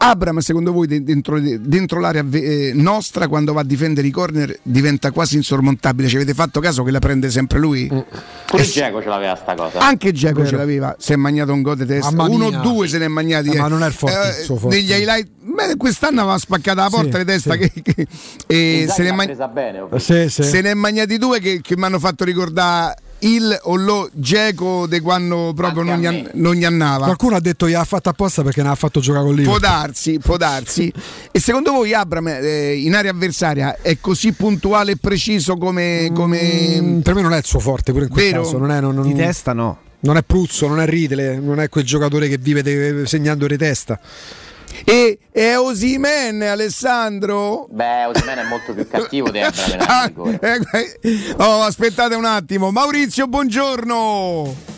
Abram, 0.04 0.38
secondo 0.38 0.72
voi, 0.72 0.88
de- 0.88 1.04
dentro, 1.04 1.38
dentro 1.40 2.00
l'area 2.00 2.24
eh, 2.32 2.72
nostra, 2.74 3.28
quando 3.28 3.52
va 3.52 3.60
a 3.60 3.64
difendere 3.64 4.04
i 4.06 4.10
corner, 4.10 4.58
diventa 4.64 5.12
quasi 5.12 5.36
insormontabile? 5.36 6.08
Ci 6.08 6.16
avete 6.16 6.34
fatto 6.34 6.58
caso 6.58 6.82
che 6.82 6.90
la 6.90 6.98
prende 6.98 7.30
sempre 7.30 7.60
lui? 7.60 7.86
Pure 7.86 8.62
Geco 8.64 9.00
ce 9.00 9.08
l'aveva 9.08 9.36
sta 9.36 9.54
cosa. 9.54 9.78
Anche 9.78 10.10
Geco 10.10 10.44
ce 10.44 10.56
l'aveva, 10.56 10.96
si 10.98 11.12
è 11.12 11.16
magnato 11.16 11.52
un 11.52 11.62
gol 11.62 11.76
di 11.76 11.86
testa. 11.86 12.20
Uno 12.24 12.46
o 12.46 12.50
due 12.50 12.88
se 12.88 12.98
ne 12.98 13.04
è 13.04 13.08
magnati. 13.08 13.50
Eh, 13.50 13.56
eh. 13.56 13.60
ma 13.60 13.68
non 13.68 13.84
è 13.84 13.86
il 13.86 13.92
forte, 13.92 14.42
suo 14.42 14.56
forte. 14.56 14.74
Negli 14.76 14.90
highlight, 14.90 15.28
beh, 15.40 15.76
quest'anno 15.76 16.22
aveva 16.22 16.38
spaccato 16.38 16.80
la 16.80 16.88
porta 16.90 17.18
Sì, 17.18 17.24
di 17.24 17.30
testa. 17.30 17.52
sì. 17.52 17.58
Che, 17.58 17.82
che- 17.82 18.06
e 18.48 18.80
Inzaghi 18.80 18.92
se 18.92 19.02
ne, 19.02 19.06
è 19.06 19.10
l'ha 19.10 19.16
ma- 19.16 19.24
presa 19.24 19.48
bene. 19.48 19.86
Sì, 19.98 20.28
sì. 20.28 20.42
se 20.42 20.60
ne 20.62 20.70
è 20.72 20.74
magnati 20.74 21.16
due 21.16 21.38
che, 21.38 21.60
che 21.62 21.76
mi 21.76 21.84
hanno 21.84 22.00
fatto 22.00 22.24
ricordare 22.24 22.96
il 23.22 23.58
o 23.64 23.76
lo 23.76 24.08
Geco 24.12 24.86
di 24.86 25.00
quando 25.00 25.52
proprio 25.54 25.82
non 25.82 25.98
gli, 25.98 26.06
an- 26.06 26.30
non 26.34 26.54
gli 26.54 26.64
annava. 26.64 27.04
Qualcuno 27.04 27.36
ha 27.36 27.40
detto 27.40 27.66
che 27.66 27.74
ha 27.74 27.84
fatto 27.84 28.08
apposta 28.08 28.42
perché 28.42 28.62
ne 28.62 28.68
ha 28.68 28.74
fatto 28.74 29.00
giocare 29.00 29.24
con 29.24 29.34
Può 29.34 29.42
Liverpool. 29.44 29.70
darsi, 29.70 30.18
può 30.18 30.36
darsi. 30.36 30.92
E 31.30 31.40
secondo 31.40 31.72
voi 31.72 31.92
Abram 31.94 32.26
eh, 32.28 32.74
in 32.76 32.94
area 32.94 33.10
avversaria 33.10 33.76
è 33.80 33.98
così 34.00 34.32
puntuale 34.32 34.92
e 34.92 34.96
preciso 34.96 35.56
come... 35.56 36.10
come... 36.14 36.80
Mm, 36.80 37.00
per 37.00 37.14
me 37.14 37.22
non 37.22 37.32
è 37.32 37.38
il 37.38 37.44
suo 37.44 37.58
forte 37.60 37.92
pure 37.92 38.04
in 38.06 38.10
quel 38.10 38.24
Vero? 38.30 38.42
caso. 38.42 38.58
Non 38.58 38.70
è, 38.70 38.80
non, 38.80 38.94
non- 38.94 39.06
Di 39.06 39.14
testa 39.14 39.52
no. 39.52 39.78
non 40.00 40.16
è 40.16 40.22
Pruzzo, 40.22 40.66
non 40.66 40.80
è 40.80 40.86
Ridle, 40.86 41.38
non 41.38 41.60
è 41.60 41.68
quel 41.68 41.84
giocatore 41.84 42.28
che 42.28 42.38
vive 42.38 42.62
de- 42.62 43.06
segnando 43.06 43.46
di 43.46 43.56
testa. 43.56 43.98
E 44.84 45.18
è 45.30 45.56
Osimen 45.56 46.42
Alessandro? 46.42 47.66
Beh, 47.70 48.06
Osimhen 48.06 48.38
è 48.38 48.44
molto 48.48 48.74
più 48.74 48.86
cattivo 48.88 49.30
di 49.30 49.40
Abram. 49.40 49.80
Ah, 49.80 50.10
eh, 50.40 50.60
eh, 51.00 51.34
oh, 51.38 51.62
aspettate 51.62 52.14
un 52.14 52.24
attimo. 52.24 52.70
Maurizio, 52.70 53.26
buongiorno. 53.26 54.70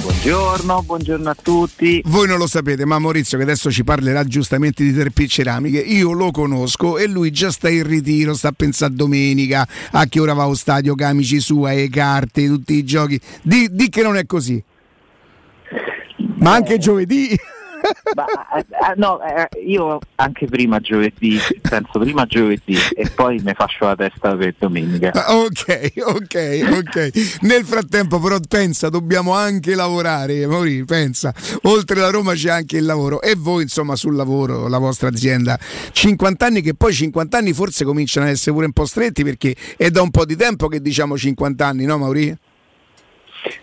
Buongiorno, 0.00 0.82
buongiorno 0.82 1.30
a 1.30 1.36
tutti. 1.40 2.02
Voi 2.06 2.26
non 2.26 2.38
lo 2.38 2.46
sapete, 2.46 2.84
ma 2.84 2.98
Maurizio, 2.98 3.36
che 3.36 3.44
adesso 3.44 3.70
ci 3.70 3.84
parlerà 3.84 4.24
giustamente 4.24 4.82
di 4.82 4.94
Terpi 4.94 5.28
Ceramiche, 5.28 5.78
io 5.78 6.12
lo 6.12 6.30
conosco 6.30 6.96
e 6.96 7.06
lui 7.06 7.30
già 7.30 7.50
sta 7.50 7.68
in 7.68 7.86
ritiro, 7.86 8.34
sta 8.34 8.48
a 8.48 8.54
pensare 8.56 8.92
a 8.92 8.96
domenica, 8.96 9.66
a 9.92 10.06
che 10.06 10.20
ora 10.20 10.32
va 10.32 10.44
allo 10.44 10.54
stadio, 10.54 10.94
camici 10.94 11.40
sua, 11.40 11.72
le 11.72 11.88
carte, 11.88 12.46
tutti 12.46 12.74
i 12.74 12.84
giochi. 12.84 13.20
Di, 13.42 13.68
di 13.70 13.88
che 13.88 14.02
non 14.02 14.16
è 14.16 14.24
così. 14.24 14.62
Ma 16.36 16.54
anche 16.54 16.78
giovedì. 16.78 17.38
Ma, 18.14 18.26
eh, 18.56 18.60
eh, 18.60 18.94
no, 18.96 19.20
eh, 19.22 19.48
io 19.66 19.98
anche 20.16 20.46
prima 20.46 20.80
giovedì, 20.80 21.38
penso 21.60 21.98
prima 21.98 22.26
giovedì 22.26 22.76
e 22.94 23.08
poi 23.14 23.40
mi 23.42 23.52
faccio 23.54 23.86
la 23.86 23.96
testa 23.96 24.34
per 24.36 24.54
domenica. 24.58 25.12
Ah, 25.12 25.36
Ok, 25.36 25.92
ok, 26.04 26.68
ok. 26.72 27.38
Nel 27.42 27.64
frattempo, 27.64 28.18
però, 28.20 28.38
pensa, 28.46 28.88
dobbiamo 28.88 29.32
anche 29.32 29.74
lavorare. 29.74 30.46
Maurizio, 30.46 30.84
pensa, 30.84 31.32
oltre 31.62 32.00
la 32.00 32.10
Roma 32.10 32.34
c'è 32.34 32.50
anche 32.50 32.76
il 32.76 32.84
lavoro. 32.84 33.20
E 33.22 33.34
voi, 33.36 33.62
insomma, 33.62 33.96
sul 33.96 34.14
lavoro, 34.14 34.68
la 34.68 34.78
vostra 34.78 35.08
azienda, 35.08 35.58
50 35.92 36.46
anni 36.46 36.60
che 36.60 36.74
poi 36.74 36.92
50 36.92 37.36
anni 37.38 37.52
forse 37.52 37.84
cominciano 37.84 38.26
ad 38.26 38.32
essere 38.32 38.52
pure 38.52 38.66
un 38.66 38.72
po' 38.72 38.86
stretti 38.86 39.24
perché 39.24 39.54
è 39.76 39.90
da 39.90 40.02
un 40.02 40.10
po' 40.10 40.24
di 40.24 40.36
tempo 40.36 40.68
che 40.68 40.80
diciamo 40.80 41.16
50 41.16 41.66
anni, 41.66 41.84
no, 41.84 41.98
Maurizio? 41.98 42.38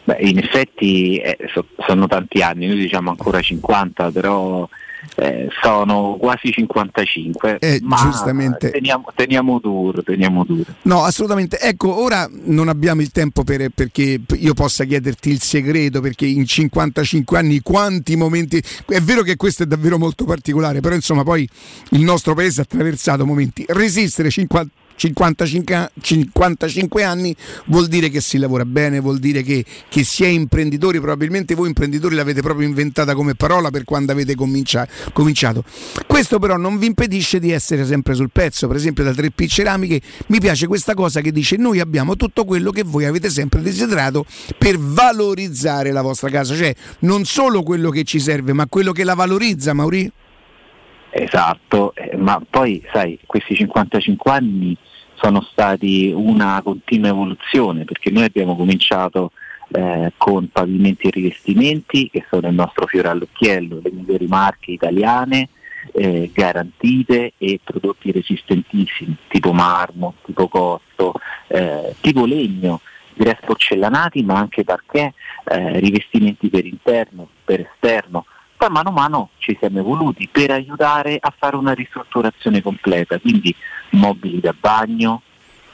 Beh, 0.04 0.18
in 0.22 0.38
effetti 0.38 1.18
eh, 1.18 1.38
so- 1.54 1.68
sono 1.86 2.08
tanti 2.08 2.42
anni, 2.42 2.68
noi 2.68 2.78
diciamo 2.78 3.10
ancora 3.10 3.42
50, 3.42 4.12
però 4.12 4.68
eh, 5.16 5.48
sono 5.62 6.18
quasi 6.20 6.52
55. 6.52 7.58
Eh, 7.60 7.80
ma 7.84 7.98
giustamente. 7.98 8.72
Teniamo, 8.72 9.06
teniamo 9.16 9.60
duro, 9.60 10.04
teniamo 10.04 10.44
duro. 10.44 10.66
No, 10.84 11.04
assolutamente. 11.04 11.60
Ecco, 11.60 12.02
ora 12.02 12.30
non 12.46 12.68
abbiamo 12.68 13.02
il 13.02 13.12
tempo 13.12 13.44
per- 13.44 13.70
perché 13.74 14.22
io 14.36 14.54
possa 14.54 14.84
chiederti 14.84 15.30
il 15.30 15.42
segreto, 15.42 16.02
perché 16.02 16.26
in 16.26 16.46
55 16.46 17.38
anni 17.38 17.62
quanti 17.62 18.16
momenti... 18.16 18.62
È 18.86 19.00
vero 19.02 19.22
che 19.22 19.36
questo 19.36 19.64
è 19.64 19.66
davvero 19.66 19.98
molto 19.98 20.26
particolare, 20.26 20.82
però 20.82 20.96
insomma 20.96 21.24
poi 21.24 21.48
il 21.92 22.02
nostro 22.02 22.34
paese 22.34 22.62
ha 22.62 22.64
attraversato 22.64 23.26
momenti. 23.26 23.66
Resistere 23.68 24.30
50 24.30 24.72
55, 24.98 25.92
55 26.02 27.04
anni 27.04 27.36
vuol 27.68 27.88
dire 27.88 28.10
che 28.10 28.20
si 28.20 28.40
lavora 28.40 28.66
bene, 28.66 29.00
vuol 29.00 29.20
dire 29.20 29.44
che, 29.44 29.64
che 29.88 30.04
si 30.04 30.24
è 30.24 30.28
imprenditori, 30.28 30.98
probabilmente 31.00 31.54
voi 31.54 31.68
imprenditori 31.68 32.16
l'avete 32.16 32.42
proprio 32.42 32.68
inventata 32.68 33.14
come 33.14 33.36
parola 33.36 33.70
per 33.70 33.84
quando 33.84 34.12
avete 34.12 34.36
comincia- 34.36 34.88
cominciato. 35.14 35.64
Questo 36.08 36.40
però 36.40 36.58
non 36.58 36.80
vi 36.80 36.88
impedisce 36.88 37.40
di 37.40 37.52
essere 37.52 37.86
sempre 37.86 38.16
sul 38.16 38.32
pezzo, 38.32 38.68
per 38.68 38.76
esempio 38.76 39.04
da 39.04 39.12
3P 39.12 39.48
Ceramiche 39.48 40.02
mi 40.28 40.40
piace 40.40 40.66
questa 40.66 40.96
cosa 40.96 41.22
che 41.22 41.32
dice 41.32 41.58
noi 41.58 41.80
abbiamo 41.80 42.16
tutto 42.16 42.44
quello 42.44 42.72
che 42.72 42.84
voi 42.84 43.06
avete 43.06 43.30
sempre 43.30 43.62
desiderato 43.62 44.26
per 44.58 44.80
valorizzare 44.80 45.92
la 45.92 46.02
vostra 46.02 46.30
casa, 46.30 46.56
cioè 46.56 46.74
non 47.00 47.24
solo 47.24 47.62
quello 47.62 47.92
che 47.92 48.04
ci 48.04 48.20
serve 48.20 48.54
ma 48.54 48.66
quello 48.68 48.92
che 48.92 49.04
la 49.04 49.14
valorizza, 49.14 49.74
Mauri. 49.74 50.12
Esatto, 51.20 51.96
eh, 51.96 52.16
ma 52.16 52.40
poi 52.48 52.86
sai, 52.92 53.18
questi 53.26 53.56
55 53.56 54.32
anni 54.32 54.78
sono 55.16 55.42
stati 55.42 56.12
una 56.16 56.62
continua 56.64 57.10
evoluzione 57.10 57.86
perché 57.86 58.12
noi 58.12 58.26
abbiamo 58.26 58.56
cominciato 58.56 59.32
eh, 59.70 60.14
con 60.16 60.48
pavimenti 60.52 61.08
e 61.08 61.12
rivestimenti 61.12 62.12
che 62.12 62.24
sono 62.30 62.48
il 62.48 62.54
nostro 62.54 62.86
fiore 62.86 63.08
all'occhiello, 63.08 63.80
le 63.82 63.92
migliori 63.92 64.28
marche 64.28 64.72
italiane, 64.72 65.50
eh, 65.92 66.30
garantite 66.32 67.34
e 67.40 67.60
prodotti 67.64 68.12
resistentissimi, 68.12 69.18
tipo 69.28 69.54
marmo, 69.54 70.14
tipo 70.24 70.48
cotto, 70.48 71.14
eh, 71.48 71.96
tipo 72.00 72.26
legno, 72.26 72.82
grès 73.16 73.40
porcellanati 73.44 74.22
ma 74.22 74.36
anche 74.36 74.64
parquet, 74.64 75.14
eh, 75.46 75.80
rivestimenti 75.80 76.50
per 76.50 76.66
interno, 76.66 77.28
per 77.44 77.62
esterno. 77.62 78.26
Poi 78.58 78.70
mano 78.70 78.90
a 78.90 78.92
mano 78.92 79.30
ci 79.38 79.56
siamo 79.60 79.78
evoluti 79.78 80.28
per 80.32 80.50
aiutare 80.50 81.18
a 81.22 81.32
fare 81.38 81.56
una 81.56 81.74
ristrutturazione 81.74 82.64
completa, 82.64 83.20
quindi 83.20 83.54
mobili 83.92 84.40
da 84.40 84.56
bagno, 84.60 85.22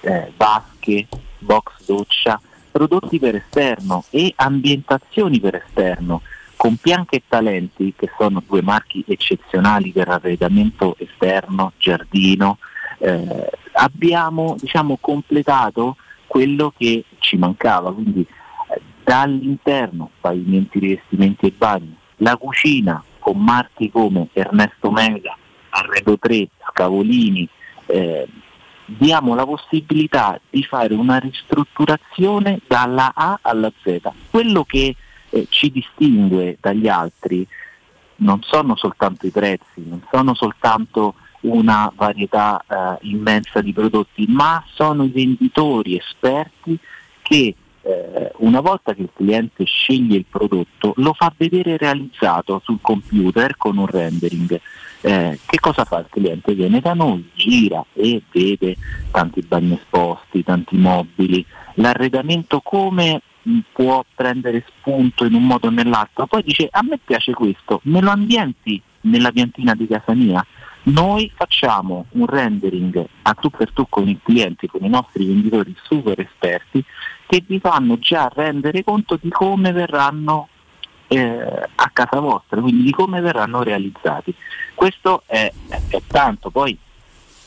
eh, 0.02 0.34
vasche, 0.36 1.08
box 1.40 1.86
doccia, 1.86 2.42
prodotti 2.70 3.20
per 3.20 3.36
esterno 3.36 4.04
e 4.10 4.34
ambientazioni 4.36 5.40
per 5.40 5.64
esterno, 5.66 6.24
con 6.58 6.76
Pianca 6.76 7.16
e 7.16 7.24
Talenti, 7.26 7.94
che 7.96 8.10
sono 8.18 8.44
due 8.46 8.62
marchi 8.62 9.02
eccezionali 9.08 9.92
per 9.92 10.10
arredamento 10.10 10.98
esterno, 10.98 11.72
giardino, 11.78 12.58
eh, 12.98 13.50
abbiamo 13.72 14.58
diciamo, 14.60 14.98
completato 15.00 15.96
quello 16.28 16.74
che 16.76 17.06
ci 17.20 17.38
mancava, 17.38 17.94
quindi 17.94 18.22
eh, 18.22 18.82
dall'interno 19.06 20.10
pavimenti, 20.20 20.80
rivestimenti 20.80 21.46
e 21.46 21.54
bagni, 21.56 21.96
la 22.24 22.38
cucina 22.38 23.04
con 23.20 23.38
marchi 23.38 23.92
come 23.92 24.30
Ernesto 24.34 24.90
Mega, 24.90 25.38
Arredo 25.70 26.18
3, 26.18 26.48
Scavolini, 26.70 27.48
eh, 27.86 28.28
diamo 28.86 29.36
la 29.36 29.46
possibilità 29.46 30.40
di 30.50 30.64
fare 30.64 30.94
una 30.94 31.20
ristrutturazione 31.20 32.60
dalla 32.68 33.12
A 33.14 33.40
alla 33.42 33.72
Z. 33.84 34.00
Quello 34.30 34.64
che 34.64 34.96
eh, 35.30 35.48
ci 35.50 35.72
distingue 35.72 36.58
dagli 36.60 36.88
altri 36.88 37.46
non 38.18 38.42
sono 38.42 38.76
soltanto 38.76 39.26
i 39.26 39.32
prezzi, 39.32 39.84
non 39.86 40.02
sono 40.10 40.34
soltanto 40.34 41.16
una 41.42 41.92
varietà 41.94 42.64
eh, 42.66 42.98
immensa 43.08 43.62
di 43.62 43.74
prodotti, 43.74 44.26
ma 44.30 44.64
sono 44.74 45.04
i 45.04 45.10
venditori 45.10 45.98
esperti 45.98 46.78
che 47.22 47.56
eh, 47.84 48.32
una 48.38 48.62
volta 48.62 48.94
che 48.94 49.02
il 49.02 49.10
cliente 49.14 49.66
sceglie 49.66 50.18
il 50.18 50.26
prodotto 50.30 50.94
lo 50.98 51.14
fa 51.14 51.34
vedere 51.36 51.78
realizzato 51.78 52.62
sul 52.64 52.80
computer 52.82 53.58
con 53.58 53.78
un 53.78 53.86
rendering. 53.86 54.60
Eh, 55.02 55.38
che 55.46 55.60
cosa 55.60 55.84
fa 55.84 56.00
il 56.00 56.08
cliente? 56.10 56.54
Viene 56.54 56.80
da 56.80 56.94
noi, 56.94 57.30
gira 57.34 57.84
e 57.94 58.22
vede 58.32 58.78
tanti 59.12 59.42
bagni 59.42 59.74
esposti, 59.74 60.44
tanti 60.44 60.78
mobili, 60.78 61.46
l'arredamento 61.76 62.62
come 62.62 63.22
può 63.74 64.06
prendere 64.16 64.66
spunto 64.68 65.26
in 65.26 65.34
un 65.34 65.46
modo 65.46 65.68
o 65.68 65.70
nell'altro, 65.72 66.26
poi 66.28 66.44
dice 66.44 66.70
a 66.72 66.82
me 66.84 66.98
piace 67.04 67.34
questo, 67.34 67.82
me 67.84 68.00
lo 68.00 68.10
ambienti 68.10 68.82
nella 69.02 69.32
piantina 69.32 69.76
di 69.76 69.88
casa 69.88 70.14
mia. 70.14 70.46
Noi 70.86 71.32
facciamo 71.34 72.08
un 72.12 72.26
rendering 72.26 73.06
a 73.22 73.34
tu 73.36 73.50
per 73.50 73.72
tu 73.72 73.86
con 73.88 74.08
i 74.08 74.20
clienti, 74.22 74.68
con 74.68 74.84
i 74.84 74.90
nostri 74.90 75.26
venditori 75.26 75.74
super 75.84 76.20
esperti 76.20 76.84
che 77.26 77.44
vi 77.48 77.60
fanno 77.60 77.98
già 78.00 78.30
rendere 78.34 78.84
conto 78.84 79.18
di 79.20 79.30
come 79.30 79.72
verranno 79.72 80.50
eh, 81.08 81.70
a 81.76 81.90
casa 81.94 82.20
vostra, 82.20 82.60
quindi 82.60 82.84
di 82.84 82.92
come 82.92 83.22
verranno 83.22 83.64
realizzati. 83.64 84.34
Questo 84.76 85.24
è, 85.26 85.52
è- 85.70 85.82
è 85.88 86.02
tanto, 86.06 86.50
poi 86.50 86.78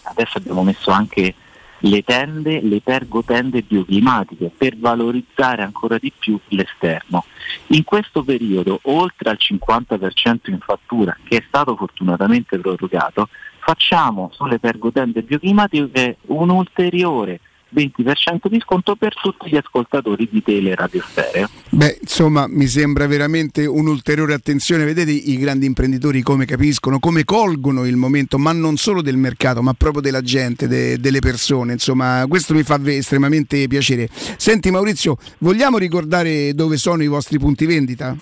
adesso 0.04 0.38
abbiamo 0.38 0.62
messo 0.62 0.90
anche 0.90 1.34
le 1.80 2.02
tende, 2.02 2.60
le 2.60 2.80
pergotende 2.80 3.62
bioclimatiche 3.62 4.50
per 4.56 4.76
valorizzare 4.76 5.62
ancora 5.62 5.98
di 5.98 6.12
più 6.16 6.38
l'esterno. 6.48 7.24
In 7.68 7.84
questo 7.84 8.22
periodo, 8.22 8.80
oltre 8.84 9.30
al 9.30 9.38
50% 9.38 10.50
in 10.50 10.58
fattura, 10.60 11.16
che 11.24 11.38
è 11.38 11.44
stato 11.46 11.76
fortunatamente 11.76 12.58
prorogato, 12.58 13.28
facciamo 13.58 14.30
sulle 14.32 14.58
pergotende 14.58 15.22
bioclimatiche 15.22 16.18
un 16.26 16.50
ulteriore 16.50 17.40
20% 17.74 18.48
di 18.48 18.60
sconto 18.60 18.96
per 18.96 19.14
tutti 19.14 19.48
gli 19.48 19.56
ascoltatori 19.56 20.28
di 20.30 20.42
Tele 20.42 20.74
Radio 20.74 21.02
Stereo. 21.02 21.48
Beh, 21.70 21.98
insomma, 22.00 22.46
mi 22.48 22.66
sembra 22.66 23.06
veramente 23.06 23.66
un'ulteriore 23.66 24.34
attenzione. 24.34 24.84
Vedete 24.84 25.10
i 25.10 25.36
grandi 25.36 25.66
imprenditori 25.66 26.22
come 26.22 26.44
capiscono, 26.44 26.98
come 26.98 27.24
colgono 27.24 27.86
il 27.86 27.96
momento, 27.96 28.38
ma 28.38 28.52
non 28.52 28.76
solo 28.76 29.02
del 29.02 29.16
mercato, 29.16 29.62
ma 29.62 29.74
proprio 29.74 30.02
della 30.02 30.22
gente, 30.22 30.68
de- 30.68 30.98
delle 30.98 31.20
persone. 31.20 31.72
Insomma, 31.72 32.24
questo 32.28 32.54
mi 32.54 32.62
fa 32.62 32.80
estremamente 32.84 33.66
piacere. 33.66 34.08
Senti 34.10 34.70
Maurizio, 34.70 35.16
vogliamo 35.38 35.78
ricordare 35.78 36.54
dove 36.54 36.76
sono 36.76 37.02
i 37.02 37.08
vostri 37.08 37.38
punti 37.38 37.66
vendita? 37.66 38.16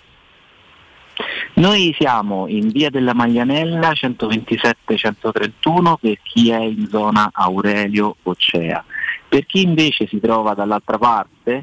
Noi 1.56 1.94
siamo 1.96 2.48
in 2.48 2.70
via 2.70 2.90
della 2.90 3.14
Maglianella 3.14 3.92
127-131 3.92 5.94
per 6.00 6.18
chi 6.22 6.50
è 6.50 6.58
in 6.58 6.88
zona 6.88 7.30
Aurelio 7.32 8.16
Occea. 8.22 8.84
Per 9.28 9.46
chi 9.46 9.62
invece 9.62 10.06
si 10.06 10.20
trova 10.20 10.54
dall'altra 10.54 10.98
parte, 10.98 11.62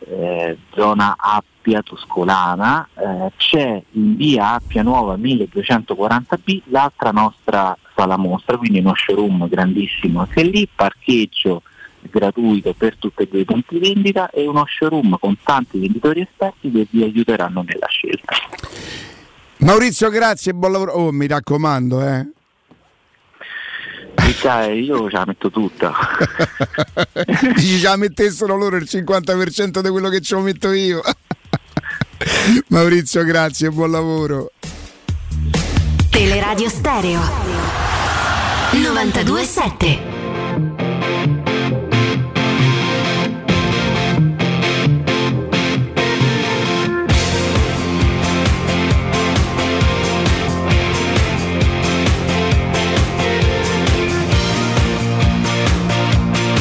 eh, 0.00 0.58
zona 0.74 1.16
Appia 1.18 1.82
Tuscolana, 1.82 2.88
eh, 2.94 3.32
c'è 3.36 3.82
in 3.92 4.16
via 4.16 4.52
Appia 4.52 4.82
Nuova 4.82 5.16
1240B 5.16 6.62
l'altra 6.66 7.10
nostra 7.10 7.76
sala 7.94 8.16
mostra, 8.16 8.56
quindi 8.56 8.78
uno 8.78 8.94
showroom 8.94 9.48
grandissimo 9.48 10.20
anche 10.20 10.42
lì, 10.42 10.68
parcheggio 10.72 11.62
gratuito 12.08 12.72
per 12.72 12.96
tutti 12.96 13.22
e 13.22 13.28
due 13.28 13.40
i 13.40 13.44
punti 13.44 13.78
vendita 13.78 14.30
e 14.30 14.46
uno 14.46 14.64
showroom 14.66 15.18
con 15.18 15.36
tanti 15.42 15.78
venditori 15.78 16.20
esperti 16.20 16.70
che 16.70 16.86
vi 16.90 17.02
aiuteranno 17.02 17.62
nella 17.62 17.88
scelta. 17.88 18.34
Maurizio, 19.58 20.10
grazie 20.10 20.52
e 20.52 20.54
buon 20.54 20.72
lavoro. 20.72 20.92
Oh, 20.92 21.12
mi 21.12 21.26
raccomando, 21.26 22.06
eh. 22.06 22.28
Ricca, 24.16 24.64
io 24.64 25.08
ce 25.08 25.16
la 25.16 25.24
metto 25.26 25.50
tutta. 25.50 25.92
Dici 27.54 27.78
ce 27.78 27.86
la 27.86 27.96
mettessero 27.96 28.56
loro 28.56 28.76
il 28.76 28.88
50% 28.90 29.80
di 29.80 29.88
quello 29.88 30.08
che 30.08 30.20
ce 30.20 30.34
lo 30.34 30.40
metto 30.40 30.72
io. 30.72 31.02
Maurizio, 32.68 33.24
grazie 33.24 33.68
e 33.68 33.70
buon 33.70 33.90
lavoro. 33.90 34.50
Teleradio 36.10 36.68
Stereo 36.68 37.20
927 38.72 40.15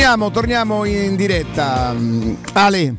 Torniamo, 0.06 0.30
torniamo 0.30 0.86
in 0.86 1.16
diretta. 1.16 1.92
Mm, 1.92 2.36
Ale. 2.54 2.96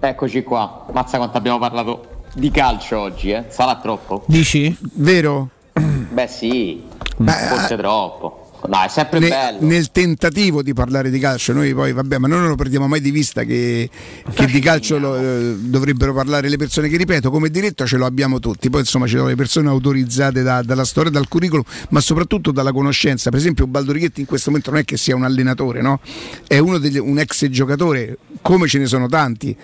Eccoci 0.00 0.42
qua. 0.42 0.84
Mazza 0.90 1.16
quanto 1.16 1.38
abbiamo 1.38 1.60
parlato 1.60 2.24
di 2.34 2.50
calcio 2.50 2.98
oggi, 2.98 3.30
eh? 3.30 3.44
Sarà 3.50 3.76
troppo? 3.76 4.24
Dici? 4.26 4.76
Vero? 4.94 5.48
Beh 5.72 6.26
sì, 6.26 6.82
Beh, 7.18 7.30
forse 7.30 7.76
troppo. 7.76 8.49
No, 8.68 8.82
è 8.82 8.88
sempre 8.88 9.18
Ne- 9.20 9.28
bello. 9.28 9.58
nel 9.66 9.90
tentativo 9.90 10.62
di 10.62 10.74
parlare 10.74 11.10
di 11.10 11.18
calcio, 11.18 11.52
noi 11.54 11.72
poi 11.74 11.92
vabbè, 11.92 12.18
ma 12.18 12.28
noi 12.28 12.40
non 12.40 12.48
lo 12.48 12.56
perdiamo 12.56 12.86
mai 12.88 13.00
di 13.00 13.10
vista 13.10 13.44
che, 13.44 13.88
che 14.34 14.46
di 14.46 14.60
calcio 14.60 14.98
lo, 14.98 15.16
eh, 15.16 15.54
dovrebbero 15.58 16.12
parlare 16.12 16.48
le 16.48 16.56
persone 16.58 16.88
che 16.88 16.96
ripeto, 16.98 17.30
come 17.30 17.48
diritto 17.48 17.86
ce 17.86 17.96
lo 17.96 18.04
abbiamo 18.04 18.38
tutti, 18.38 18.68
poi 18.68 18.80
insomma 18.80 19.06
ci 19.06 19.16
sono 19.16 19.28
le 19.28 19.34
persone 19.34 19.68
autorizzate 19.68 20.42
da- 20.42 20.62
dalla 20.62 20.84
storia, 20.84 21.10
dal 21.10 21.26
curriculum, 21.26 21.64
ma 21.88 22.00
soprattutto 22.00 22.50
dalla 22.52 22.72
conoscenza. 22.72 23.30
Per 23.30 23.38
esempio 23.38 23.66
Baldo 23.66 23.92
Righetti 23.92 24.20
in 24.20 24.26
questo 24.26 24.50
momento 24.50 24.70
non 24.70 24.80
è 24.80 24.84
che 24.84 24.96
sia 24.98 25.16
un 25.16 25.24
allenatore, 25.24 25.80
no? 25.80 26.00
È 26.46 26.58
uno 26.58 26.76
degli- 26.78 26.98
un 26.98 27.18
ex 27.18 27.46
giocatore, 27.48 28.18
come 28.42 28.68
ce 28.68 28.78
ne 28.78 28.86
sono 28.86 29.06
tanti. 29.08 29.56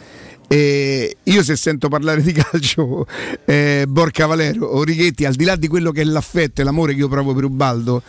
E 0.48 1.16
io 1.24 1.42
se 1.42 1.56
sento 1.56 1.88
parlare 1.88 2.22
di 2.22 2.30
calcio 2.32 3.04
eh, 3.44 3.84
Borca 3.88 4.26
Valero 4.26 4.66
o 4.66 4.84
Righetti 4.84 5.24
al 5.24 5.34
di 5.34 5.44
là 5.44 5.56
di 5.56 5.66
quello 5.66 5.90
che 5.90 6.02
è 6.02 6.04
l'affetto 6.04 6.60
e 6.60 6.64
l'amore 6.64 6.92
che 6.94 7.00
io 7.00 7.08
provo 7.08 7.34
per 7.34 7.44
Ubaldo 7.44 8.00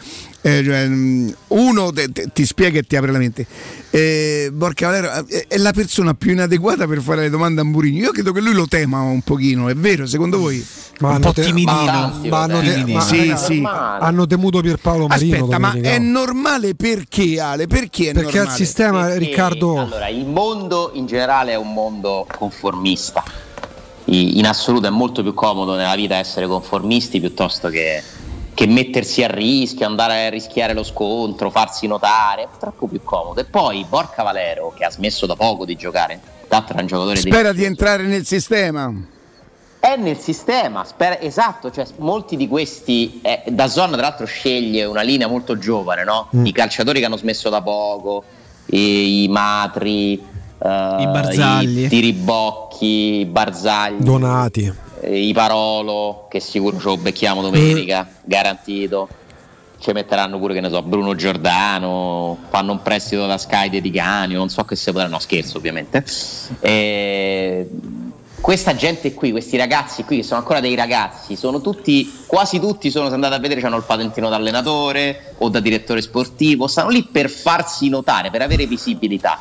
eh, 0.41 0.61
cioè, 0.63 0.87
mm, 0.87 1.29
uno 1.47 1.91
te- 1.91 2.11
te- 2.11 2.29
ti 2.31 2.45
spiega 2.45 2.77
e 2.77 2.83
ti 2.83 2.95
apre 2.95 3.11
la 3.11 3.17
mente 3.17 3.45
eh, 3.89 4.49
Borca 4.53 4.87
Valero 4.87 5.25
eh, 5.27 5.45
è 5.47 5.57
la 5.57 5.71
persona 5.73 6.13
più 6.13 6.31
inadeguata 6.31 6.85
per 6.85 7.01
fare 7.01 7.21
le 7.21 7.29
domande 7.31 7.61
a 7.61 7.63
Mourinho 7.63 8.03
io 8.05 8.11
credo 8.11 8.31
che 8.31 8.39
lui 8.41 8.53
lo 8.53 8.67
tema 8.67 9.01
un 9.01 9.21
pochino 9.21 9.67
è 9.67 9.73
vero 9.73 10.05
secondo 10.05 10.37
voi? 10.37 10.63
Ma 10.99 11.13
hanno 11.13 11.31
te- 11.33 11.51
ma- 11.53 12.11
ma 12.29 12.41
hanno 12.43 12.59
te- 12.59 12.83
ma- 12.85 13.01
sì, 13.01 13.33
sì. 13.35 13.63
hanno 13.65 14.25
temuto 14.27 14.61
Pierpaolo 14.61 15.07
Marino 15.07 15.35
aspetta 15.37 15.57
ma 15.59 15.73
è 15.73 15.97
normale 15.99 16.75
perché 16.75 17.39
Ale? 17.39 17.65
perché 17.67 18.09
è 18.09 18.13
Perché 18.13 18.37
al 18.39 18.45
normale? 18.45 18.57
sistema, 18.57 19.01
Perché, 19.05 19.19
Riccardo, 19.19 19.79
Allora, 19.79 20.07
il 20.07 20.25
mondo 20.25 20.91
in 20.93 21.05
generale 21.05 21.51
è 21.51 21.55
un 21.55 21.71
mondo 21.73 22.25
conformista. 22.27 23.23
In 24.05 24.45
assoluto 24.45 24.87
è 24.87 24.89
molto 24.89 25.21
più 25.21 25.33
comodo 25.33 25.75
nella 25.75 25.95
vita 25.95 26.15
essere 26.15 26.47
conformisti 26.47 27.19
piuttosto 27.19 27.67
che, 27.67 28.01
che 28.53 28.65
mettersi 28.65 29.23
a 29.23 29.27
rischio, 29.27 29.85
andare 29.85 30.27
a 30.27 30.29
rischiare 30.29 30.73
lo 30.73 30.83
scontro, 30.83 31.49
farsi 31.49 31.87
notare. 31.87 32.43
È 32.43 32.47
troppo 32.57 32.87
più 32.87 33.01
comodo. 33.03 33.41
E 33.41 33.45
poi 33.45 33.85
Borca 33.87 34.23
Valero, 34.23 34.73
che 34.75 34.85
ha 34.85 34.91
smesso 34.91 35.25
da 35.25 35.35
poco 35.35 35.65
di 35.65 35.75
giocare, 35.75 36.19
d'altro 36.47 36.77
è 36.77 36.81
un 36.81 36.87
giocatore 36.87 37.21
di 37.21 37.29
spera 37.29 37.51
di 37.51 37.65
entrare 37.65 38.03
nel 38.03 38.25
sistema 38.25 38.93
è 39.79 39.95
nel 39.95 40.17
sistema, 40.17 40.83
spera- 40.83 41.19
esatto, 41.19 41.71
cioè 41.71 41.85
molti 41.97 42.35
di 42.35 42.47
questi, 42.47 43.21
eh, 43.21 43.43
da 43.47 43.67
Zon 43.67 43.91
tra 43.91 44.01
l'altro 44.01 44.25
sceglie 44.25 44.83
una 44.85 45.01
linea 45.01 45.27
molto 45.27 45.57
giovane, 45.57 46.03
no? 46.03 46.29
Mm. 46.35 46.45
I 46.45 46.51
calciatori 46.51 46.99
che 46.99 47.05
hanno 47.05 47.15
smesso 47.15 47.49
da 47.49 47.61
poco, 47.61 48.23
i, 48.65 49.23
i 49.23 49.27
Matri, 49.29 50.21
eh, 50.67 51.07
Barzagli. 51.07 51.83
i 51.85 51.87
Tiribocchi, 51.87 53.19
i 53.19 53.25
Barzagli, 53.25 54.03
Donati. 54.03 54.71
eh, 55.01 55.27
i 55.27 55.33
Parolo, 55.33 56.27
che 56.29 56.39
sicuro 56.39 56.77
ce 56.77 56.85
lo 56.85 56.97
becchiamo 56.97 57.41
domenica, 57.41 58.07
garantito. 58.23 59.07
Ci 59.79 59.91
metteranno 59.91 60.39
pure, 60.39 60.55
che 60.55 60.61
ne 60.61 60.69
so, 60.69 60.81
Bruno 60.81 61.13
Giordano, 61.13 62.37
fanno 62.49 62.71
un 62.71 62.81
prestito 62.81 63.27
da 63.27 63.37
Sky 63.37 63.69
di 63.79 63.91
Canio, 63.91 64.39
non 64.39 64.49
so 64.49 64.63
che 64.63 64.75
se 64.75 64.91
potranno, 64.91 65.13
no 65.13 65.19
scherzo 65.19 65.57
ovviamente. 65.57 66.03
E 66.59 67.69
questa 68.41 68.75
gente 68.75 69.13
qui, 69.13 69.29
questi 69.29 69.55
ragazzi 69.55 70.03
qui, 70.03 70.17
che 70.17 70.23
sono 70.23 70.39
ancora 70.39 70.59
dei 70.61 70.73
ragazzi, 70.73 71.35
sono 71.35 71.61
tutti, 71.61 72.11
quasi 72.25 72.59
tutti 72.59 72.89
sono 72.89 73.07
andati 73.07 73.35
a 73.35 73.39
vedere, 73.39 73.61
hanno 73.61 73.77
il 73.77 73.83
patentino 73.83 74.29
da 74.29 74.37
allenatore 74.37 75.35
o 75.37 75.49
da 75.49 75.59
direttore 75.59 76.01
sportivo, 76.01 76.65
stanno 76.65 76.89
lì 76.89 77.03
per 77.03 77.29
farsi 77.29 77.87
notare, 77.87 78.31
per 78.31 78.41
avere 78.41 78.65
visibilità 78.65 79.37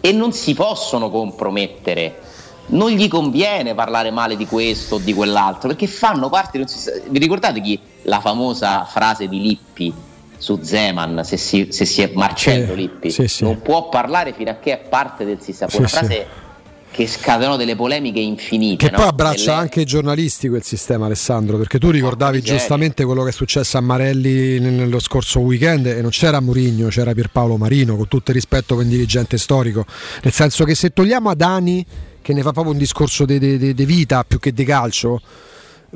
e 0.00 0.12
non 0.12 0.32
si 0.32 0.54
possono 0.54 1.10
compromettere. 1.10 2.20
Non 2.66 2.90
gli 2.90 3.08
conviene 3.08 3.74
parlare 3.74 4.10
male 4.10 4.36
di 4.36 4.46
questo 4.46 4.96
o 4.96 4.98
di 4.98 5.12
quell'altro, 5.12 5.68
perché 5.68 5.88
fanno 5.88 6.28
parte 6.28 6.52
di 6.52 6.62
un 6.62 6.68
sistema. 6.68 7.02
Vi 7.08 7.18
ricordate 7.18 7.60
chi 7.60 7.78
la 8.02 8.20
famosa 8.20 8.84
frase 8.84 9.28
di 9.28 9.40
Lippi 9.40 9.92
su 10.36 10.58
Zeman, 10.62 11.22
se 11.24 11.36
si, 11.36 11.68
se 11.70 11.84
si 11.84 12.00
è 12.00 12.10
Marcello 12.14 12.72
Sì, 12.72 12.76
Lippi? 12.76 13.10
sì, 13.10 13.26
sì. 13.28 13.42
Non 13.44 13.60
può 13.60 13.88
parlare 13.88 14.32
fino 14.32 14.50
a 14.50 14.54
che 14.54 14.72
è 14.72 14.78
parte 14.78 15.24
del 15.24 15.40
sistema. 15.40 15.70
Una 15.74 15.88
sì. 15.88 15.96
frase 15.96 16.26
che 17.00 17.06
scatenò 17.06 17.56
delle 17.56 17.76
polemiche 17.76 18.20
infinite. 18.20 18.84
Che 18.86 18.90
no? 18.90 18.98
poi 18.98 19.06
abbraccia 19.08 19.52
Nelle- 19.52 19.62
anche 19.62 19.80
i 19.80 19.84
giornalisti 19.84 20.48
quel 20.48 20.62
sistema, 20.62 21.06
Alessandro, 21.06 21.56
perché 21.56 21.78
tu 21.78 21.90
ricordavi 21.90 22.42
giustamente 22.42 23.04
quello 23.04 23.22
che 23.22 23.30
è 23.30 23.32
successo 23.32 23.78
a 23.78 23.80
Marelli 23.80 24.58
nel- 24.58 24.72
nello 24.72 24.98
scorso 24.98 25.40
weekend 25.40 25.86
e 25.86 26.02
non 26.02 26.10
c'era 26.10 26.40
Murigno, 26.40 26.88
c'era 26.88 27.12
Pierpaolo 27.12 27.56
Marino, 27.56 27.96
con 27.96 28.08
tutto 28.08 28.30
il 28.30 28.36
rispetto 28.36 28.76
per 28.76 28.84
un 28.84 28.90
dirigente 28.90 29.38
storico. 29.38 29.86
Nel 30.22 30.32
senso 30.32 30.64
che 30.64 30.74
se 30.74 30.92
togliamo 30.92 31.30
Adani, 31.30 31.84
che 32.20 32.34
ne 32.34 32.42
fa 32.42 32.52
proprio 32.52 32.72
un 32.72 32.78
discorso 32.78 33.24
di 33.24 33.38
vita 33.86 34.24
più 34.24 34.38
che 34.38 34.52
di 34.52 34.64
calcio, 34.64 35.20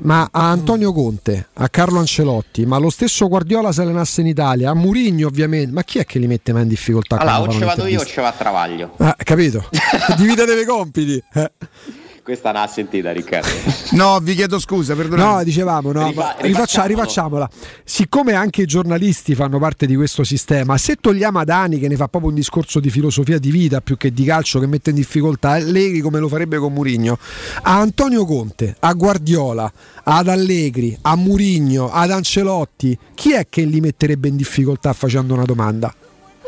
ma 0.02 0.28
a 0.30 0.50
Antonio 0.50 0.92
Conte, 0.92 1.48
a 1.54 1.68
Carlo 1.68 1.98
Ancelotti, 1.98 2.66
ma 2.66 2.78
lo 2.78 2.90
stesso 2.90 3.28
Guardiola 3.28 3.72
se 3.72 3.82
allenasse 3.82 4.20
in 4.20 4.26
Italia, 4.26 4.70
a 4.70 4.74
Murigno 4.74 5.28
ovviamente, 5.28 5.72
ma 5.72 5.82
chi 5.82 5.98
è 5.98 6.04
che 6.04 6.18
li 6.18 6.26
mette 6.26 6.52
mai 6.52 6.62
in 6.62 6.68
difficoltà? 6.68 7.18
Allora, 7.18 7.50
o 7.50 7.52
ci 7.52 7.64
vado 7.64 7.86
io 7.86 8.00
o 8.00 8.04
ci 8.04 8.20
va 8.20 8.28
a 8.28 8.32
Travaglio. 8.32 8.94
Ah, 8.98 9.16
capito? 9.16 9.68
Dividete 10.16 10.60
i 10.60 10.64
compiti. 10.64 11.22
Questa 12.24 12.52
non 12.52 12.62
l'ha 12.62 12.66
sentita, 12.66 13.12
Riccardo. 13.12 13.48
no 13.92 14.18
vi 14.22 14.34
chiedo 14.34 14.58
scusa 14.58 14.94
perdonate 14.94 15.28
No, 15.36 15.44
dicevamo, 15.44 15.92
no, 15.92 16.06
Rifa- 16.08 16.22
ma 16.22 16.34
rifaccia- 16.40 16.84
rifacciamolo. 16.86 17.46
rifacciamola. 17.46 17.50
Siccome 17.84 18.32
anche 18.32 18.62
i 18.62 18.64
giornalisti 18.64 19.34
fanno 19.34 19.58
parte 19.58 19.84
di 19.84 19.94
questo 19.94 20.24
sistema, 20.24 20.78
se 20.78 20.96
togliamo 20.96 21.38
Adani 21.38 21.78
che 21.78 21.86
ne 21.86 21.96
fa 21.96 22.08
proprio 22.08 22.30
un 22.30 22.36
discorso 22.36 22.80
di 22.80 22.88
filosofia 22.88 23.38
di 23.38 23.50
vita 23.50 23.82
più 23.82 23.98
che 23.98 24.10
di 24.10 24.24
calcio 24.24 24.58
che 24.58 24.66
mette 24.66 24.88
in 24.88 24.96
difficoltà, 24.96 25.50
Allegri 25.50 26.00
come 26.00 26.18
lo 26.18 26.28
farebbe 26.28 26.56
con 26.56 26.72
Murigno, 26.72 27.18
a 27.60 27.78
Antonio 27.78 28.24
Conte, 28.24 28.74
a 28.80 28.92
Guardiola, 28.94 29.70
ad 30.04 30.26
Allegri, 30.28 30.96
a 31.02 31.16
Murigno, 31.16 31.90
ad 31.92 32.10
Ancelotti, 32.10 32.98
chi 33.14 33.34
è 33.34 33.46
che 33.50 33.64
li 33.64 33.80
metterebbe 33.82 34.28
in 34.28 34.36
difficoltà 34.36 34.94
facendo 34.94 35.34
una 35.34 35.44
domanda? 35.44 35.94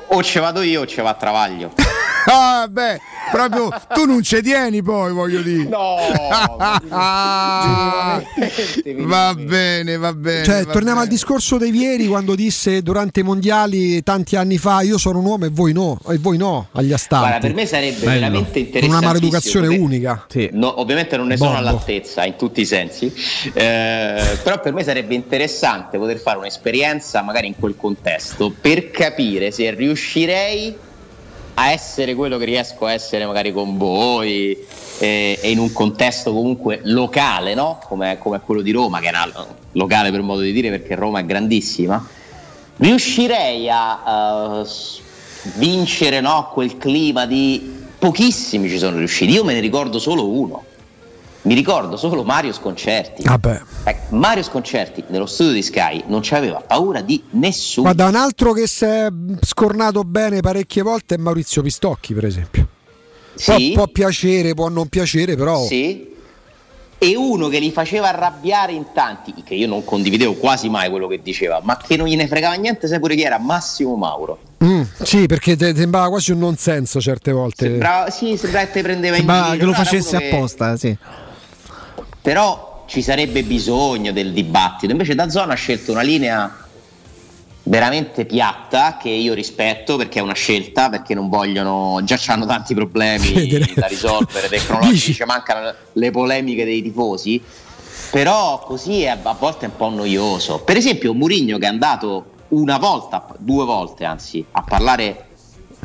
o 0.09 0.23
ce 0.23 0.39
vado 0.41 0.63
io 0.63 0.83
o 0.83 0.87
ce 0.87 1.03
va 1.03 1.11
a 1.11 1.15
Travaglio. 1.15 1.75
Ah, 2.29 2.67
beh, 2.69 3.01
proprio 3.31 3.69
tu 3.95 4.05
non 4.05 4.21
ci 4.23 4.43
tieni 4.43 4.83
poi, 4.83 5.13
voglio 5.13 5.41
dire. 5.43 5.69
No, 5.69 5.95
va 9.07 9.35
bene, 9.37 9.97
va 9.97 10.13
bene. 10.13 10.45
Cioè, 10.45 10.65
va 10.65 10.73
torniamo 10.73 10.99
al 11.01 11.05
bene. 11.07 11.17
discorso 11.17 11.57
dei 11.57 11.71
Vieri 11.71 12.07
quando 12.09 12.35
disse 12.35 12.83
durante 12.83 13.21
i 13.21 13.23
mondiali 13.23 14.03
tanti 14.03 14.35
anni 14.37 14.59
fa 14.59 14.81
io 14.83 14.99
sono 14.99 15.21
un 15.21 15.25
uomo 15.27 15.45
e 15.45 15.51
voi 15.51 15.73
no, 15.73 15.99
e 16.09 16.19
voi 16.19 16.37
no 16.37 16.69
agli 16.73 16.93
astanti. 16.93 17.27
Guarda, 17.29 17.47
per 17.47 17.55
me 17.55 17.67
sarebbe 17.67 17.99
Bello. 17.99 18.11
veramente 18.11 18.51
Con 18.53 18.61
interessante. 18.63 18.97
una 18.97 19.07
maleducazione 19.07 19.67
unica. 19.69 20.27
No, 20.53 20.81
ovviamente 20.81 21.17
non 21.17 21.27
ne 21.29 21.37
sono 21.37 21.53
Bombo. 21.53 21.69
all'altezza 21.69 22.25
in 22.25 22.37
tutti 22.37 22.61
i 22.63 22.67
sensi, 22.67 23.13
eh, 23.53 24.39
però 24.43 24.61
per 24.61 24.73
me 24.73 24.83
sarebbe 24.83 25.15
interessante 25.15 25.99
poter 25.99 26.19
fare 26.19 26.39
un'esperienza 26.39 27.23
magari 27.23 27.47
in 27.47 27.55
quel 27.59 27.77
contesto 27.77 28.53
per 28.61 28.91
capire 28.91 29.51
se 29.51 29.71
riuscirei 29.71 30.77
a 31.59 31.71
essere 31.71 32.15
quello 32.15 32.37
che 32.37 32.45
riesco 32.45 32.85
a 32.85 32.93
essere 32.93 33.25
magari 33.25 33.51
con 33.53 33.79
voi 33.79 34.57
eh, 34.99 35.39
e 35.41 35.51
in 35.51 35.59
un 35.59 35.73
contesto 35.73 36.33
comunque 36.33 36.81
locale, 36.85 37.55
no? 37.55 37.79
come, 37.87 38.19
come 38.19 38.41
quello 38.41 38.61
di 38.61 38.73
Roma, 38.73 39.01
che 39.01 39.07
è 39.07 39.09
una- 39.11 39.47
locale 39.73 40.11
per 40.11 40.21
modo 40.23 40.41
di 40.41 40.53
dire 40.53 40.71
perché 40.71 40.95
Roma 40.95 41.21
è 41.21 41.25
grandissima. 41.25 42.07
Riuscirei 42.79 43.69
a 43.71 44.63
s- 44.65 45.01
vincere 45.55 46.21
no, 46.21 46.51
quel 46.53 46.77
clima 46.77 47.25
di 47.25 47.75
pochissimi 47.99 48.69
ci 48.69 48.79
sono 48.79 48.99
riusciti. 48.99 49.33
Io 49.33 49.45
me 49.45 49.55
ne 49.55 49.61
ricordo 49.61 49.99
solo 49.99 50.29
uno. 50.29 50.65
Mi 51.47 51.55
ricordo 51.55 51.97
solo 51.97 52.25
Mario 52.25 52.53
Sconcerti. 52.53 53.23
Vabbè. 53.23 53.61
Eh, 53.85 53.97
Mario 54.09 54.43
Sconcerti 54.43 55.05
nello 55.09 55.27
studio 55.27 55.53
di 55.53 55.63
Sky 55.63 56.03
non 56.09 56.19
c'aveva 56.23 56.57
paura 56.67 57.03
di 57.03 57.23
nessuno. 57.31 57.93
Guarda, 57.93 58.09
un 58.09 58.17
altro 58.21 58.53
che 58.53 58.67
si 58.67 58.85
è 58.85 59.07
scornato 59.43 60.03
bene 60.03 60.41
parecchie 60.41 60.83
volte 60.83 61.15
è 61.15 61.19
Maurizio 61.19 61.63
Pistocchi, 61.63 62.15
per 62.15 62.25
esempio. 62.25 62.67
Può, 63.45 63.57
Sì. 63.59 63.71
può 63.75 63.87
piacere, 63.87 64.55
può 64.55 64.69
non 64.69 64.89
piacere, 64.89 65.37
però. 65.37 65.65
Sì. 65.65 66.15
E 66.99 67.15
uno 67.15 67.47
che 67.47 67.61
li 67.61 67.71
faceva 67.71 68.09
arrabbiare 68.09 68.73
in 68.73 68.87
tanti, 68.93 69.33
che 69.45 69.55
io 69.55 69.69
non 69.69 69.85
condividevo 69.85 70.33
quasi 70.35 70.69
mai 70.69 70.91
quello 70.91 71.07
che 71.07 71.21
diceva, 71.23 71.61
ma 71.63 71.77
che 71.77 71.97
non 71.97 72.07
gliene 72.09 72.27
fregava 72.27 72.55
niente, 72.55 72.89
sai 72.89 72.99
pure 72.99 73.15
chi 73.15 73.23
era? 73.23 73.39
Massimo 73.39 73.95
Mauro. 73.95 74.39
Mm, 74.65 74.83
sì, 75.03 75.27
perché 75.27 75.55
te- 75.57 75.77
sembrava 75.77 76.09
quasi 76.09 76.33
un 76.33 76.39
non 76.39 76.57
senso 76.57 77.01
certe 77.01 77.31
volte. 77.31 77.67
Sembrava, 77.69 78.11
sì, 78.11 78.37
sembrava 78.37 78.67
che 78.67 78.73
te 78.73 78.83
prendeva 78.83 79.17
in 79.17 79.27
Ma 79.27 79.45
giro. 79.53 79.59
che 79.59 79.65
lo 79.67 79.73
facesse 79.75 80.17
uno 80.17 80.19
che- 80.27 80.31
apposta, 80.35 80.77
sì. 80.77 80.97
Però 82.27 82.83
ci 82.89 83.03
sarebbe 83.03 83.45
bisogno 83.45 84.11
del 84.11 84.33
dibattito. 84.33 84.91
Invece 84.91 85.15
da 85.15 85.29
zona 85.29 85.53
ha 85.53 85.57
scelto 85.57 85.93
una 85.93 86.03
linea 86.03 86.53
veramente 87.63 88.25
piatta 88.25 88.97
che 88.97 89.11
io 89.11 89.33
rispetto 89.33 89.97
perché 89.97 90.19
è 90.19 90.23
una 90.23 90.35
scelta, 90.35 90.89
perché 90.89 91.15
non 91.15 91.29
vogliono, 91.29 92.01
già 92.03 92.19
hanno 92.27 92.45
tanti 92.45 92.75
problemi 92.75 93.47
da 93.77 93.87
risolvere 93.87 94.49
tecnologici, 94.49 95.15
ci 95.15 95.23
mancano 95.23 95.73
le 95.93 96.11
polemiche 96.11 96.65
dei 96.65 96.83
tifosi. 96.83 97.41
Però 98.11 98.59
così 98.59 99.03
è 99.03 99.17
a 99.23 99.37
volte 99.39 99.67
un 99.67 99.77
po' 99.77 99.89
noioso. 99.91 100.59
Per 100.59 100.77
esempio, 100.77 101.15
Murigno 101.15 101.59
che 101.59 101.67
è 101.67 101.69
andato 101.69 102.33
una 102.49 102.79
volta, 102.79 103.25
due 103.39 103.65
volte 103.65 104.05
anzi, 104.05 104.45
a 104.51 104.63
parlare 104.63 105.27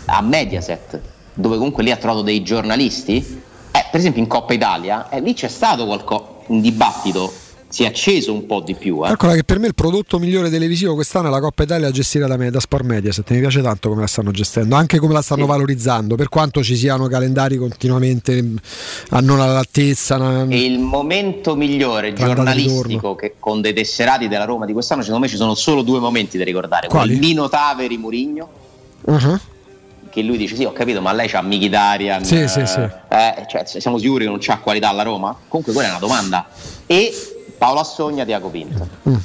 a 0.06 0.20
Mediaset, 0.22 1.00
dove 1.36 1.58
comunque 1.58 1.84
lì 1.84 1.92
ha 1.92 1.98
trovato 1.98 2.24
dei 2.24 2.42
giornalisti. 2.42 3.50
Eh, 3.72 3.86
per 3.90 4.00
esempio 4.00 4.22
in 4.22 4.28
Coppa 4.28 4.54
Italia, 4.54 5.10
eh, 5.10 5.22
lì 5.22 5.34
c'è 5.34 5.48
stato 5.48 5.86
qualco- 5.86 6.44
un 6.48 6.60
dibattito, 6.62 7.32
si 7.70 7.84
è 7.84 7.86
acceso 7.86 8.34
un 8.34 8.46
po' 8.46 8.60
di 8.60 8.74
più. 8.76 8.98
Eh. 9.02 9.08
Calcola 9.08 9.34
che 9.34 9.46
per 9.46 9.58
me 9.60 9.68
il 9.68 9.74
prodotto 9.76 10.20
migliore 10.20 10.50
televisivo 10.50 10.94
quest'anno 10.94 11.30
è 11.30 11.32
la 11.32 11.40
Coppa 11.40 11.64
Italia 11.64 11.90
gestita 11.90 12.28
da, 12.28 12.36
me, 12.36 12.50
da 12.52 12.60
Sport 12.60 12.84
Mediaset. 12.84 13.30
Mi 13.32 13.40
piace 13.40 13.62
tanto 13.62 13.88
come 13.88 14.02
la 14.02 14.08
stanno 14.08 14.32
gestendo, 14.32 14.76
anche 14.76 15.00
come 15.00 15.14
la 15.14 15.22
stanno 15.22 15.46
valorizzando, 15.46 16.16
per 16.16 16.28
quanto 16.28 16.62
ci 16.64 16.76
siano 16.76 17.08
calendari 17.08 17.56
continuamente 17.56 18.42
mm, 18.42 18.56
a 19.12 19.22
non 19.22 19.40
all'altezza. 19.40 20.18
na- 20.18 20.46
E 20.50 20.66
il 20.66 20.80
momento 20.80 21.56
migliore 21.56 22.12
giornalistico 22.12 23.16
che 23.16 23.36
con 23.40 23.62
dei 23.62 23.74
tesserati 23.74 24.28
della 24.28 24.44
Roma 24.44 24.66
di 24.66 24.74
quest'anno, 24.74 25.02
secondo 25.02 25.24
me 25.24 25.32
ci 25.32 25.38
sono 25.38 25.56
solo 25.56 25.82
due 25.82 26.00
momenti 26.00 26.38
da 26.38 26.44
ricordare. 26.44 26.90
Quali? 26.90 27.14
Il 27.14 27.20
Nino 27.20 27.48
Taveri 27.48 27.98
Murigno, 27.98 28.50
Uh-huh. 29.04 29.40
Che 30.12 30.22
lui 30.22 30.38
dice: 30.38 30.56
Sì, 30.56 30.64
ho 30.66 30.72
capito, 30.74 31.02
ma 31.02 31.12
lei 31.14 31.28
c'ha 31.28 31.42
Mkhitaryan. 31.42 32.24
Sì, 32.24 32.42
eh, 32.42 32.48
sì, 32.48 32.66
sì. 32.68 32.80
eh, 32.82 33.46
cioè, 33.50 33.64
siamo 33.66 33.98
sicuri 33.98 34.26
che 34.26 34.30
non 34.30 34.40
c'ha 34.40 34.58
qualità 34.60 34.90
alla 34.90 35.04
Roma? 35.04 35.36
Comunque, 35.48 35.74
quella 35.74 35.88
è 35.88 35.92
una 35.92 36.00
domanda. 36.00 36.48
E 36.86 37.12
Paolo 37.58 37.80
Assogna 37.80 38.24
Diaco 38.26 38.50
Pinto, 38.50 38.88
Mm. 39.10 39.16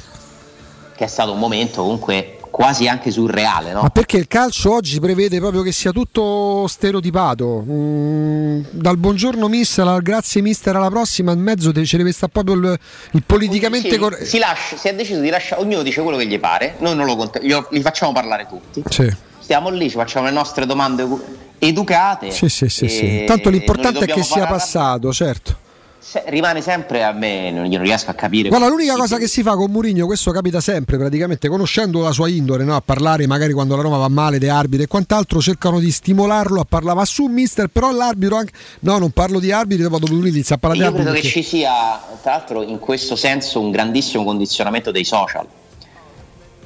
che 0.95 1.03
è 1.03 1.07
stato 1.07 1.31
un 1.33 1.39
momento 1.39 1.81
comunque 1.83 2.31
quasi 2.49 2.87
anche 2.87 3.11
surreale, 3.11 3.71
no? 3.71 3.81
Ma 3.83 3.89
perché 3.89 4.17
il 4.17 4.27
calcio 4.27 4.73
oggi 4.73 4.99
prevede 4.99 5.37
proprio 5.37 5.61
che 5.61 5.71
sia 5.71 5.91
tutto 5.91 6.65
stereotipato? 6.67 7.63
Mm, 7.67 8.61
dal 8.71 8.97
buongiorno 8.97 9.47
mister 9.47 9.85
al 9.87 10.01
grazie 10.01 10.41
mister 10.41 10.75
alla 10.75 10.89
prossima, 10.89 11.33
in 11.33 11.39
mezzo 11.39 11.71
ci 11.85 11.97
deve 11.97 12.11
stare 12.11 12.31
proprio 12.31 12.55
il, 12.55 12.79
il 13.11 13.23
politicamente 13.23 13.91
Sì, 13.91 13.97
corretto. 13.97 14.25
si, 14.25 14.39
lascia- 14.39 14.75
si 14.77 14.87
è 14.87 14.95
deciso 14.95 15.19
di 15.19 15.29
lasciare, 15.29 15.61
ognuno 15.61 15.83
dice 15.83 16.01
quello 16.01 16.17
che 16.17 16.25
gli 16.25 16.39
pare, 16.39 16.75
noi 16.79 16.95
non 16.95 17.05
lo 17.05 17.15
cont- 17.15 17.39
glielo- 17.41 17.67
li 17.71 17.81
facciamo 17.81 18.11
parlare 18.11 18.47
tutti. 18.47 18.81
Sì. 18.89 19.13
Stiamo 19.47 19.69
lì, 19.69 19.89
ci 19.89 19.95
facciamo 19.95 20.25
le 20.25 20.33
nostre 20.33 20.65
domande 20.65 21.03
edu- 21.03 21.23
educate. 21.57 22.31
Sì, 22.31 22.49
sì, 22.49 22.67
sì, 22.67 22.89
sì. 22.89 23.23
Tanto 23.25 23.47
l'importante 23.49 23.99
è 23.99 24.05
che 24.13 24.21
sia 24.21 24.45
passato, 24.45 25.13
certo. 25.13 25.55
Se- 25.99 26.21
rimane 26.27 26.61
sempre 26.61 27.01
a 27.05 27.13
me, 27.13 27.49
non, 27.49 27.63
io 27.65 27.77
non 27.77 27.85
riesco 27.87 28.09
a 28.11 28.13
capire. 28.13 28.49
Guarda, 28.49 28.67
l'unica 28.67 28.95
cosa 28.95 29.17
che 29.17 29.25
si 29.29 29.43
fa 29.43 29.55
con 29.55 29.71
Mourinho, 29.71 30.05
questo 30.05 30.31
capita 30.31 30.59
sempre 30.59 30.97
praticamente, 30.97 31.47
conoscendo 31.47 32.01
la 32.01 32.11
sua 32.11 32.27
indole, 32.27 32.65
no? 32.65 32.75
a 32.75 32.81
parlare 32.83 33.25
magari 33.25 33.53
quando 33.53 33.77
la 33.77 33.83
Roma 33.83 33.95
va 33.95 34.09
male 34.09 34.37
dei 34.37 34.49
arbitri 34.49 34.83
e 34.83 34.87
quant'altro, 34.87 35.39
cercano 35.39 35.79
di 35.79 35.91
stimolarlo 35.91 36.59
a 36.59 36.65
parlare, 36.67 36.97
ma 36.97 37.05
su 37.05 37.23
mister, 37.27 37.69
però 37.69 37.89
l'arbitro 37.93 38.35
anche... 38.35 38.51
No, 38.81 38.97
non 38.97 39.11
parlo 39.11 39.39
di 39.39 39.53
arbitri, 39.53 39.83
dopo 39.83 40.05
lui 40.07 40.27
inizia 40.27 40.55
a 40.55 40.57
parlare 40.57 40.83
Io 40.83 40.89
di 40.89 40.95
credo 40.95 41.09
arbitri. 41.11 41.29
che 41.29 41.35
perché- 41.35 41.49
ci 41.49 41.57
sia, 41.57 42.01
tra 42.21 42.31
l'altro, 42.31 42.63
in 42.63 42.79
questo 42.79 43.15
senso 43.15 43.61
un 43.61 43.71
grandissimo 43.71 44.25
condizionamento 44.25 44.91
dei 44.91 45.05
social. 45.05 45.45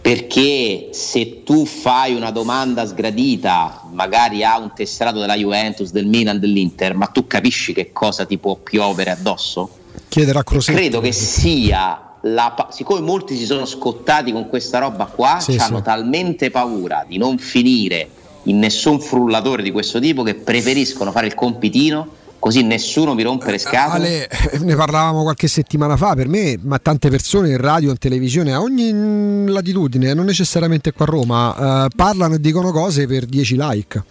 Perché 0.02 0.90
se 0.92 1.44
tu 1.44 1.66
fai 1.66 2.16
una 2.16 2.32
domanda 2.32 2.88
sgradita, 2.88 3.84
magari 3.92 4.44
a 4.44 4.58
un 4.58 4.72
tesserato 4.74 5.20
della 5.20 5.36
Juventus, 5.36 5.92
del 5.92 6.08
Milan, 6.08 6.40
dell'Inter, 6.40 6.96
ma 6.96 7.06
tu 7.06 7.28
capisci 7.28 7.72
che 7.72 7.92
cosa 7.92 8.26
ti 8.26 8.40
può 8.40 8.56
piovere 8.56 9.12
addosso? 9.12 9.70
Chiedere 10.08 10.40
a 10.40 10.44
Crosetti. 10.44 10.78
Credo 10.78 11.02
che 11.02 11.12
sia 11.12 12.12
la 12.24 12.68
siccome 12.72 13.02
molti 13.02 13.36
si 13.36 13.46
sono 13.46 13.66
scottati 13.66 14.32
con 14.32 14.48
questa 14.48 14.80
roba 14.80 15.06
qua, 15.06 15.40
Sì, 15.40 15.56
hanno 15.58 15.78
sì. 15.78 15.84
talmente 15.84 16.50
paura 16.50 17.06
di 17.08 17.18
non 17.18 17.38
finire 17.38 18.10
in 18.44 18.58
nessun 18.58 19.00
frullatore 19.00 19.62
di 19.62 19.72
questo 19.72 20.00
tipo 20.00 20.24
che 20.24 20.36
preferiscono 20.36 21.12
fare 21.12 21.28
il 21.28 21.36
compitino 21.36 22.08
così 22.42 22.64
nessuno 22.64 23.14
mi 23.14 23.22
rompe 23.22 23.52
le 23.52 23.60
scatole. 23.60 24.28
Ale, 24.28 24.28
eh, 24.28 24.58
ne 24.58 24.76
parlavamo 24.76 25.22
qualche 25.22 25.48
settimana 25.48 25.96
fa, 25.96 26.16
per 26.16 26.28
me, 26.28 26.58
ma 26.60 26.80
tante 26.80 27.10
persone 27.10 27.50
in 27.50 27.58
radio, 27.58 27.92
in 27.92 28.00
televisione, 28.00 28.52
a 28.52 28.60
ogni 28.60 29.48
latitudine, 29.48 30.16
non 30.16 30.26
necessariamente 30.26 30.92
qua 30.92 31.06
a 31.06 31.10
Roma, 31.10 31.86
eh, 31.86 31.88
parlano 31.96 32.34
e 32.34 32.40
dicono 32.40 32.72
cose 32.72 33.06
per 33.06 33.26
10 33.26 33.56
like. 33.58 34.04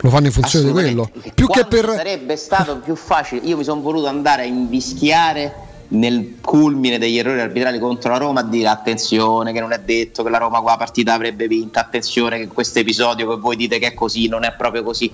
Lo 0.00 0.10
fanno 0.10 0.26
in 0.26 0.32
funzione 0.32 0.66
di 0.66 0.72
quello. 0.72 1.08
Più 1.34 1.46
che 1.46 1.66
per... 1.66 1.86
sarebbe 1.86 2.36
stato 2.36 2.78
più 2.78 2.96
facile, 2.96 3.42
io 3.46 3.56
mi 3.56 3.64
sono 3.64 3.80
voluto 3.80 4.08
andare 4.08 4.42
a 4.42 4.44
invischiare 4.44 5.66
nel 5.90 6.34
culmine 6.40 6.98
degli 6.98 7.16
errori 7.16 7.40
arbitrali 7.40 7.78
contro 7.78 8.10
la 8.10 8.18
Roma 8.18 8.40
a 8.40 8.44
dire 8.44 8.68
attenzione 8.68 9.52
che 9.52 9.60
non 9.60 9.72
è 9.72 9.78
detto 9.78 10.22
che 10.22 10.28
la 10.28 10.38
Roma 10.38 10.60
qua 10.60 10.76
partita 10.76 11.14
avrebbe 11.14 11.46
vinto, 11.46 11.78
attenzione 11.78 12.38
che 12.38 12.48
questo 12.48 12.80
episodio 12.80 13.28
che 13.28 13.40
voi 13.40 13.56
dite 13.56 13.78
che 13.78 13.86
è 13.86 13.94
così 13.94 14.28
non 14.28 14.44
è 14.44 14.52
proprio 14.56 14.82
così. 14.82 15.10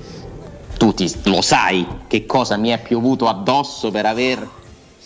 Tu 0.77 0.93
ti- 0.93 1.13
lo 1.25 1.41
sai 1.41 1.87
che 2.07 2.27
cosa 2.27 2.57
mi 2.57 2.71
è 2.71 2.79
piovuto 2.81 3.29
addosso 3.29 3.91
per 3.91 4.07
aver 4.07 4.47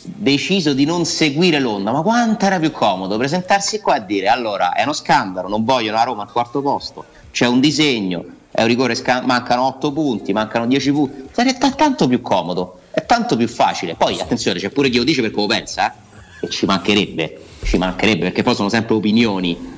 deciso 0.03 0.73
di 0.73 0.85
non 0.85 1.05
seguire 1.05 1.61
l'onda, 1.61 1.93
ma 1.93 2.01
quanto 2.03 2.47
era 2.47 2.59
più 2.59 2.70
comodo 2.70 3.16
presentarsi 3.19 3.81
qua 3.81 3.97
e 3.97 4.07
dire 4.07 4.28
allora 4.28 4.73
è 4.73 4.82
uno 4.82 4.93
scandalo, 4.95 5.49
non 5.49 5.65
vogliono 5.65 5.97
la 5.97 6.05
Roma 6.05 6.23
al 6.23 6.32
quarto 6.32 6.62
posto, 6.62 7.05
c'è 7.31 7.47
un 7.47 7.61
disegno, 7.61 8.24
è 8.51 8.62
un 8.62 8.69
rigore, 8.69 8.95
sca- 8.95 9.23
mancano 9.27 9.65
8 9.66 9.93
punti, 9.93 10.32
mancano 10.32 10.66
10 10.66 10.90
punti, 10.93 11.28
sarebbe 11.32 11.59
t- 11.59 11.74
tanto 11.74 12.09
più 12.09 12.23
comodo, 12.23 12.78
è 12.90 13.05
tanto 13.05 13.36
più 13.36 13.47
facile. 13.49 13.95
Poi 13.97 14.19
attenzione, 14.19 14.59
c'è 14.59 14.70
pure 14.70 14.89
chi 14.89 14.97
lo 14.99 15.05
dice 15.05 15.20
perché 15.20 15.36
lo 15.39 15.47
pensa, 15.47 15.93
eh, 15.93 16.47
e 16.47 16.49
ci 16.49 16.65
mancherebbe, 16.65 17.40
ci 17.65 17.77
mancherebbe 17.77 18.24
perché 18.24 18.43
poi 18.43 18.55
sono 18.55 18.69
sempre 18.70 18.95
opinioni. 18.95 19.77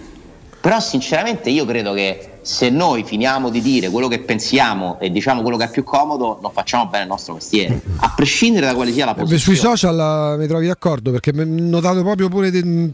Però 0.60 0.78
sinceramente 0.78 1.50
io 1.50 1.64
credo 1.64 1.92
che 1.92 2.29
se 2.42 2.70
noi 2.70 3.04
finiamo 3.04 3.50
di 3.50 3.60
dire 3.60 3.90
quello 3.90 4.08
che 4.08 4.20
pensiamo 4.20 4.98
e 4.98 5.10
diciamo 5.10 5.42
quello 5.42 5.56
che 5.56 5.64
è 5.64 5.70
più 5.70 5.82
comodo, 5.84 6.38
non 6.40 6.50
facciamo 6.52 6.86
bene 6.86 7.04
il 7.04 7.08
nostro 7.10 7.34
mestiere, 7.34 7.80
a 7.98 8.12
prescindere 8.16 8.66
da 8.66 8.74
quale 8.74 8.92
sia 8.92 9.04
la 9.04 9.12
Eh, 9.12 9.20
posizione. 9.20 9.40
Sui 9.40 9.56
social 9.56 10.34
eh, 10.34 10.38
mi 10.38 10.46
trovi 10.46 10.66
d'accordo 10.66 11.10
perché 11.10 11.32
mi 11.32 11.40
ho 11.42 11.44
notato 11.46 12.02
proprio 12.02 12.28
pure 12.28 12.50
de- 12.50 12.92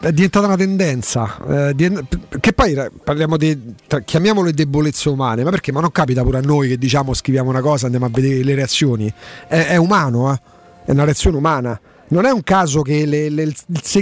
è 0.00 0.12
diventata 0.12 0.46
una 0.46 0.56
tendenza 0.56 1.38
eh, 1.68 1.74
di- 1.74 1.98
che 2.40 2.52
poi 2.52 2.76
parliamo 3.02 3.36
di 3.36 3.74
chiamiamole 4.04 4.52
debolezze 4.52 5.08
umane 5.08 5.42
ma 5.44 5.50
perché 5.50 5.72
ma 5.72 5.80
non 5.80 5.90
capita 5.92 6.22
pure 6.22 6.38
a 6.38 6.42
noi 6.42 6.68
che 6.68 6.76
diciamo 6.78 7.14
scriviamo 7.14 7.48
una 7.48 7.60
cosa 7.60 7.84
andiamo 7.86 8.06
a 8.06 8.10
vedere 8.12 8.42
le 8.44 8.54
reazioni 8.54 9.12
è, 9.48 9.66
è 9.68 9.76
umano 9.76 10.32
eh? 10.32 10.40
è 10.84 10.90
una 10.90 11.04
reazione 11.04 11.36
umana 11.38 11.80
Non 12.08 12.24
è 12.24 12.30
un 12.30 12.42
caso 12.42 12.82
che 12.82 13.04
le- 13.04 13.28
le- 13.30 13.42
il, 13.42 13.54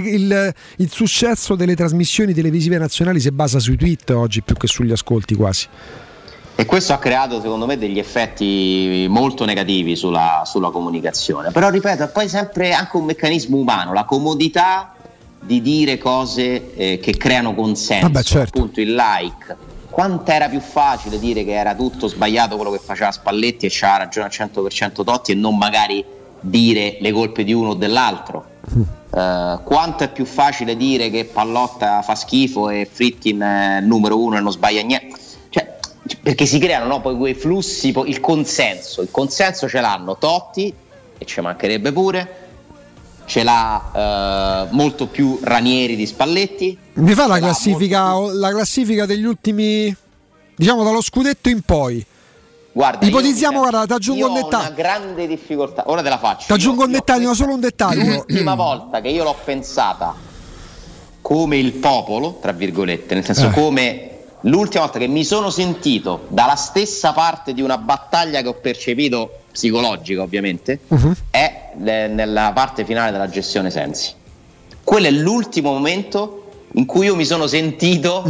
il- 0.05 0.53
il 0.77 0.91
successo 0.91 1.55
delle 1.55 1.75
trasmissioni 1.75 2.33
televisive 2.33 2.77
nazionali 2.77 3.19
si 3.19 3.31
basa 3.31 3.59
sui 3.59 3.77
tweet 3.77 4.09
oggi 4.11 4.41
più 4.43 4.55
che 4.55 4.67
sugli 4.67 4.91
ascolti 4.91 5.35
quasi. 5.35 5.67
E 6.57 6.65
questo 6.65 6.93
ha 6.93 6.99
creato 6.99 7.41
secondo 7.41 7.65
me 7.65 7.77
degli 7.77 7.99
effetti 7.99 9.07
molto 9.09 9.43
negativi 9.43 9.95
sulla, 9.97 10.43
sulla 10.45 10.69
comunicazione. 10.69 11.51
Però 11.51 11.69
ripeto, 11.69 12.03
è 12.03 12.07
poi 12.09 12.29
sempre 12.29 12.71
anche 12.73 12.95
un 12.95 13.05
meccanismo 13.05 13.57
umano, 13.57 13.91
la 13.91 14.05
comodità 14.05 14.93
di 15.41 15.61
dire 15.61 15.97
cose 15.97 16.73
eh, 16.75 16.99
che 17.01 17.17
creano 17.17 17.53
consenso, 17.53 18.07
Vabbè, 18.07 18.23
certo. 18.23 18.57
appunto 18.57 18.79
il 18.79 18.93
like. 18.95 19.55
Quanto 19.89 20.31
era 20.31 20.47
più 20.47 20.59
facile 20.59 21.19
dire 21.19 21.43
che 21.43 21.53
era 21.53 21.75
tutto 21.75 22.07
sbagliato 22.07 22.55
quello 22.55 22.71
che 22.71 22.79
faceva 22.83 23.11
Spalletti 23.11 23.65
e 23.65 23.69
c'ha 23.71 23.97
ragione 23.97 24.27
al 24.27 24.31
100% 24.33 25.03
Totti 25.03 25.31
e 25.33 25.35
non 25.35 25.57
magari 25.57 26.03
dire 26.45 26.97
le 26.99 27.11
colpe 27.11 27.43
di 27.43 27.53
uno 27.53 27.69
o 27.69 27.73
dell'altro. 27.73 28.45
Eh, 29.15 29.59
quanto 29.63 30.03
è 30.03 30.11
più 30.11 30.25
facile 30.25 30.75
dire 30.75 31.09
che 31.09 31.25
Pallotta 31.25 32.01
fa 32.01 32.15
schifo 32.15 32.69
e 32.69 32.87
Fritkin 32.91 33.39
è 33.39 33.77
il 33.79 33.85
numero 33.85 34.19
uno 34.19 34.37
e 34.37 34.41
non 34.41 34.51
sbaglia 34.51 34.81
niente. 34.81 35.17
Cioè, 35.49 35.77
perché 36.21 36.45
si 36.45 36.59
creano 36.59 36.87
no, 36.87 37.01
poi 37.01 37.15
quei 37.15 37.33
flussi, 37.33 37.91
poi 37.91 38.09
il 38.09 38.19
consenso. 38.19 39.01
Il 39.01 39.09
consenso 39.11 39.67
ce 39.67 39.81
l'hanno 39.81 40.17
Totti, 40.17 40.73
e 41.17 41.25
ci 41.25 41.41
mancherebbe 41.41 41.91
pure, 41.91 42.35
ce 43.25 43.43
l'ha 43.43 44.65
eh, 44.69 44.73
molto 44.73 45.07
più 45.07 45.39
Ranieri 45.41 45.95
di 45.95 46.05
Spalletti. 46.05 46.77
Mi 46.95 47.13
fa 47.13 47.27
la 47.27 47.39
classifica, 47.39 48.17
la 48.17 48.49
classifica 48.49 49.05
degli 49.05 49.23
ultimi, 49.23 49.95
diciamo 50.55 50.83
dallo 50.83 51.01
scudetto 51.01 51.49
in 51.49 51.61
poi. 51.61 52.05
Guarda, 52.75 53.05
Ipotizziamo, 53.05 53.59
guarda, 53.59 53.85
ti 53.85 53.93
aggiungo 53.93 54.25
un 54.25 54.31
ho 54.31 54.35
dettaglio. 54.35 54.65
una 54.65 54.69
grande 54.75 55.27
difficoltà. 55.27 55.83
Ora 55.87 56.01
te 56.01 56.09
la 56.09 56.17
faccio. 56.17 56.47
Ti 56.47 56.51
aggiungo 56.51 56.83
un 56.83 56.91
dettaglio, 56.91 57.33
solo 57.33 57.53
un 57.53 57.61
dettaglio. 57.61 58.03
L'ultima 58.03 58.53
volta 58.53 58.99
che 58.99 59.07
io 59.07 59.23
l'ho 59.23 59.35
pensata 59.45 60.13
come 61.21 61.57
il 61.57 61.71
popolo, 61.71 62.37
tra 62.41 62.51
virgolette, 62.51 63.13
nel 63.13 63.23
senso 63.23 63.45
Eh. 63.47 63.51
come 63.51 64.09
l'ultima 64.41 64.83
volta 64.83 64.99
che 64.99 65.07
mi 65.07 65.23
sono 65.23 65.49
sentito 65.51 66.25
dalla 66.27 66.55
stessa 66.57 67.13
parte 67.13 67.53
di 67.53 67.61
una 67.61 67.77
battaglia 67.77 68.41
che 68.41 68.49
ho 68.49 68.55
percepito 68.55 69.43
psicologica, 69.53 70.21
ovviamente, 70.21 70.81
Mhm. 70.89 71.15
è 71.31 71.71
nella 71.77 72.51
parte 72.53 72.83
finale 72.83 73.11
della 73.13 73.29
gestione 73.29 73.69
Sensi. 73.71 74.11
Quello 74.83 75.07
è 75.07 75.11
l'ultimo 75.11 75.71
momento 75.71 76.43
in 76.73 76.85
cui 76.85 77.05
io 77.05 77.15
mi 77.15 77.23
sono 77.25 77.47
sentito 77.47 78.21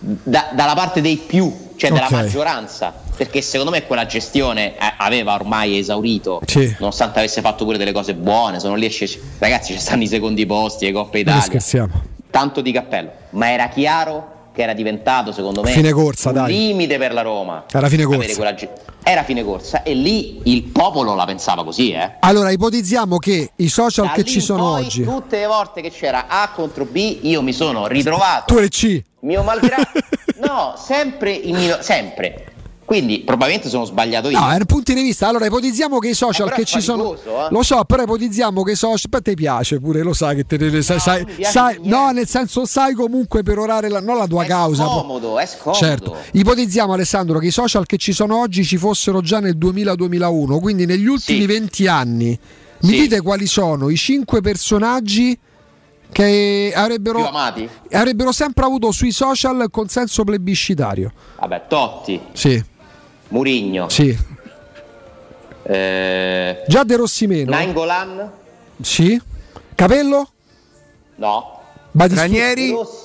da- 0.00 0.50
dalla 0.52 0.74
parte 0.74 1.00
dei 1.00 1.16
più, 1.16 1.50
cioè 1.76 1.90
della 1.90 2.04
Ok. 2.04 2.10
maggioranza. 2.12 3.03
Perché 3.16 3.42
secondo 3.42 3.70
me 3.70 3.84
quella 3.84 4.06
gestione 4.06 4.76
eh, 4.76 4.92
aveva 4.96 5.34
ormai 5.34 5.78
esaurito, 5.78 6.40
Sì. 6.46 6.74
nonostante 6.78 7.20
avesse 7.20 7.40
fatto 7.40 7.64
pure 7.64 7.78
delle 7.78 7.92
cose 7.92 8.14
buone. 8.14 8.58
Sono 8.58 8.74
lì 8.74 8.86
e 8.86 8.90
sce- 8.90 9.20
ragazzi, 9.38 9.72
ci 9.72 9.78
stanno 9.78 10.02
i 10.02 10.08
secondi 10.08 10.44
posti, 10.46 10.86
le 10.86 10.92
Coppe 10.92 11.20
Italia. 11.20 11.40
scherziamo. 11.42 12.02
Tanto 12.30 12.60
di 12.60 12.72
cappello, 12.72 13.10
ma 13.30 13.50
era 13.52 13.68
chiaro 13.68 14.32
che 14.52 14.62
era 14.62 14.72
diventato, 14.72 15.30
secondo 15.32 15.62
me, 15.62 15.70
Fine 15.70 15.92
corsa, 15.92 16.28
un 16.30 16.34
dai. 16.34 16.52
limite 16.52 16.98
per 16.98 17.12
la 17.12 17.22
Roma. 17.22 17.64
Era 17.72 17.88
fine 17.88 18.04
corsa. 18.04 18.34
quella 18.34 18.54
ge- 18.54 18.68
era 19.04 19.22
fine 19.22 19.44
corsa 19.44 19.82
e 19.84 19.94
lì 19.94 20.40
il 20.44 20.62
popolo 20.64 21.14
la 21.14 21.24
pensava 21.24 21.62
così, 21.64 21.92
eh. 21.92 22.12
Allora, 22.20 22.50
ipotizziamo 22.50 23.18
che 23.18 23.50
i 23.56 23.68
social 23.68 24.06
Da 24.06 24.12
che 24.12 24.24
ci 24.24 24.40
sono 24.40 24.62
poi, 24.72 24.84
oggi, 24.84 25.04
Tutte 25.04 25.38
le 25.38 25.46
volte 25.46 25.80
che 25.82 25.90
c'era 25.90 26.26
A 26.28 26.50
contro 26.54 26.84
B, 26.84 27.18
io 27.22 27.42
mi 27.42 27.52
sono 27.52 27.86
ritrovato. 27.86 28.54
tu 28.54 28.60
e 28.60 28.68
C, 28.68 29.02
Mio 29.20 29.42
malgrado. 29.44 29.82
no, 30.46 30.74
sempre 30.76 31.30
in 31.32 31.76
sempre. 31.80 32.46
Quindi 32.84 33.20
probabilmente 33.20 33.70
sono 33.70 33.84
sbagliato 33.86 34.28
io. 34.28 34.38
No, 34.38 34.50
è 34.50 34.56
un 34.56 34.66
punto 34.66 34.92
di 34.92 35.00
vista. 35.00 35.26
Allora, 35.26 35.46
ipotizziamo 35.46 35.98
che 35.98 36.08
i 36.08 36.14
social 36.14 36.52
che 36.52 36.62
è 36.62 36.64
ci 36.64 36.80
sono. 36.82 37.14
eh. 37.14 37.18
Lo 37.50 37.62
so, 37.62 37.82
però 37.84 38.02
ipotizziamo 38.02 38.62
che 38.62 38.72
i 38.72 38.76
social. 38.76 39.08
Poi 39.08 39.22
ti 39.22 39.34
piace 39.34 39.80
pure, 39.80 40.02
lo 40.02 40.12
sai 40.12 40.36
che 40.36 40.44
te 40.44 40.58
ne 40.58 40.82
sai. 40.82 41.00
sai, 41.00 41.24
piace 41.24 41.50
sai- 41.50 41.78
no, 41.84 42.10
nel 42.10 42.28
senso, 42.28 42.66
sai 42.66 42.92
comunque 42.92 43.42
perorare 43.42 43.88
la, 43.88 44.00
non 44.00 44.18
la 44.18 44.26
tua 44.26 44.44
causa. 44.44 44.84
po- 44.84 44.98
Scomodo, 44.98 45.38
è 45.38 45.46
scomodo. 45.46 45.78
Certo, 45.82 46.16
ipotizziamo 46.32 46.92
Alessandro 46.92 47.38
che 47.38 47.46
i 47.46 47.50
social 47.50 47.86
che 47.86 47.96
ci 47.96 48.12
sono 48.12 48.38
oggi 48.38 48.64
ci 48.64 48.76
fossero 48.76 49.22
già 49.22 49.40
nel 49.40 49.56
2000-2001, 49.56 50.60
quindi 50.60 50.84
negli 50.84 51.06
ultimi 51.06 51.46
20 51.46 51.86
anni. 51.86 52.38
Mi 52.82 52.90
Sì. 52.90 53.00
dite 53.00 53.22
quali 53.22 53.46
sono 53.46 53.88
i 53.88 53.96
cinque 53.96 54.42
personaggi 54.42 55.38
che 56.12 56.72
avrebbero, 56.74 57.26
amati? 57.26 57.68
avrebbero 57.92 58.30
sempre 58.30 58.64
avuto 58.64 58.92
sui 58.92 59.10
social 59.10 59.68
consenso 59.70 60.22
plebiscitario? 60.24 61.10
Vabbè, 61.40 61.62
Totti, 61.66 62.20
Sì, 62.32 62.62
Murigno, 63.34 63.88
sì. 63.88 64.16
eh, 65.64 66.62
Già 66.68 66.84
De 66.84 66.96
Rossi 66.96 67.26
meno? 67.26 67.50
Nainggolan? 67.50 68.30
Sì. 68.80 69.20
Capello? 69.74 70.28
No. 71.16 71.60
Batistuta? 71.90 72.54
De 72.54 72.70
Rossi? 72.70 73.02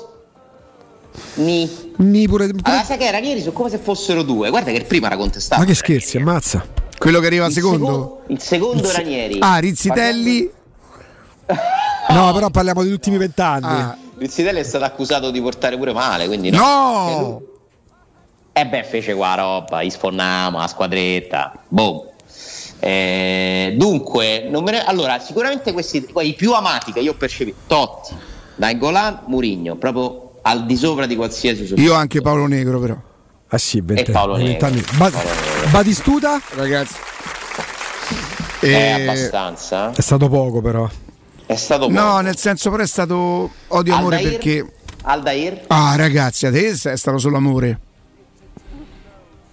Ni. 1.36 1.88
Ni 1.98 2.28
pure, 2.28 2.48
pure- 2.48 2.62
Allora, 2.64 2.84
sai 2.84 2.98
che 3.00 3.10
Ranieri 3.10 3.40
sono 3.40 3.54
come 3.54 3.70
se 3.70 3.80
fossero 3.80 4.22
due. 4.22 4.52
Guarda 4.52 4.70
che 4.70 4.78
il 4.78 4.86
primo 4.86 5.08
era 5.08 5.18
contestato. 5.18 5.60
Ma 5.62 5.68
che 5.68 5.74
scherzi, 5.74 6.18
ammazza. 6.18 6.64
Quello 7.00 7.20
che 7.20 7.26
arriva 7.26 7.48
Il 7.48 7.54
secondo? 7.54 7.86
seco- 7.88 8.22
il 8.28 8.40
secondo 8.42 8.84
Il 8.84 8.88
se- 8.90 8.98
Ranieri. 8.98 9.38
Ah, 9.40 9.58
Rizzitelli. 9.58 10.52
No, 12.10 12.34
però 12.34 12.52
parliamo 12.52 12.84
degli 12.84 12.92
ultimi 12.92 13.18
vent'anni. 13.18 13.66
Ah, 13.66 13.98
Rizzitelli 14.18 14.60
è 14.60 14.64
stato 14.64 14.84
accusato 14.86 15.32
di 15.32 15.42
portare 15.42 15.76
pure 15.76 15.92
male, 15.92 16.28
quindi 16.28 16.52
no. 16.52 16.58
No! 16.60 17.42
E 18.52 18.66
beh, 18.66 18.84
fece 18.84 19.14
qua 19.14 19.36
roba, 19.36 19.84
gli 19.84 19.90
sfornama, 19.90 20.60
la 20.60 20.68
squadretta, 20.68 21.54
boom. 21.68 22.08
Eh, 22.82 23.74
dunque, 23.78 24.48
non 24.50 24.64
me 24.64 24.72
ne- 24.72 24.84
allora, 24.86 25.20
sicuramente 25.20 25.72
questi 25.74 26.02
poi 26.02 26.30
i 26.30 26.34
più 26.34 26.54
amati 26.54 26.92
che 26.94 27.00
io 27.00 27.12
ho 27.12 27.16
percepito, 27.16 27.58
Totti, 27.68 28.16
Nainggolan, 28.56 29.22
Murigno, 29.28 29.76
proprio 29.76 30.40
al 30.44 30.66
di 30.66 30.76
sopra 30.78 31.06
di 31.06 31.16
qualsiasi 31.16 31.66
suo 31.66 31.76
Io 31.78 31.94
anche 31.94 32.22
Paolo 32.22 32.48
Negro, 32.48 32.80
però. 32.80 32.96
Ah 33.50 33.58
sì, 33.58 33.84
E 33.86 34.04
Paolo 34.04 34.36
vent'anni. 34.36 34.76
Negro. 34.76 34.98
Ba- 34.98 35.10
Paolo 35.10 35.30
Negro. 35.30 35.70
Batistuta? 35.72 36.42
Ragazzi. 36.56 36.96
È 38.62 38.66
Eh, 38.68 38.92
abbastanza. 38.92 39.92
È 39.92 40.02
stato 40.02 40.28
poco 40.30 40.62
però. 40.62 40.88
È 41.46 41.56
stato 41.56 41.88
poco. 41.88 42.00
No, 42.00 42.20
nel 42.20 42.38
senso 42.38 42.70
però 42.70 42.84
è 42.84 42.88
stato 42.88 43.50
odio 43.68 43.96
amore 43.96 44.18
Aldair? 44.18 44.34
perché 44.38 44.72
Aldair? 45.04 45.64
Ah, 45.68 45.96
ragazzi, 45.96 46.46
adesso 46.46 46.90
è 46.90 46.98
stato 46.98 47.18
solo 47.18 47.38
amore. 47.38 47.80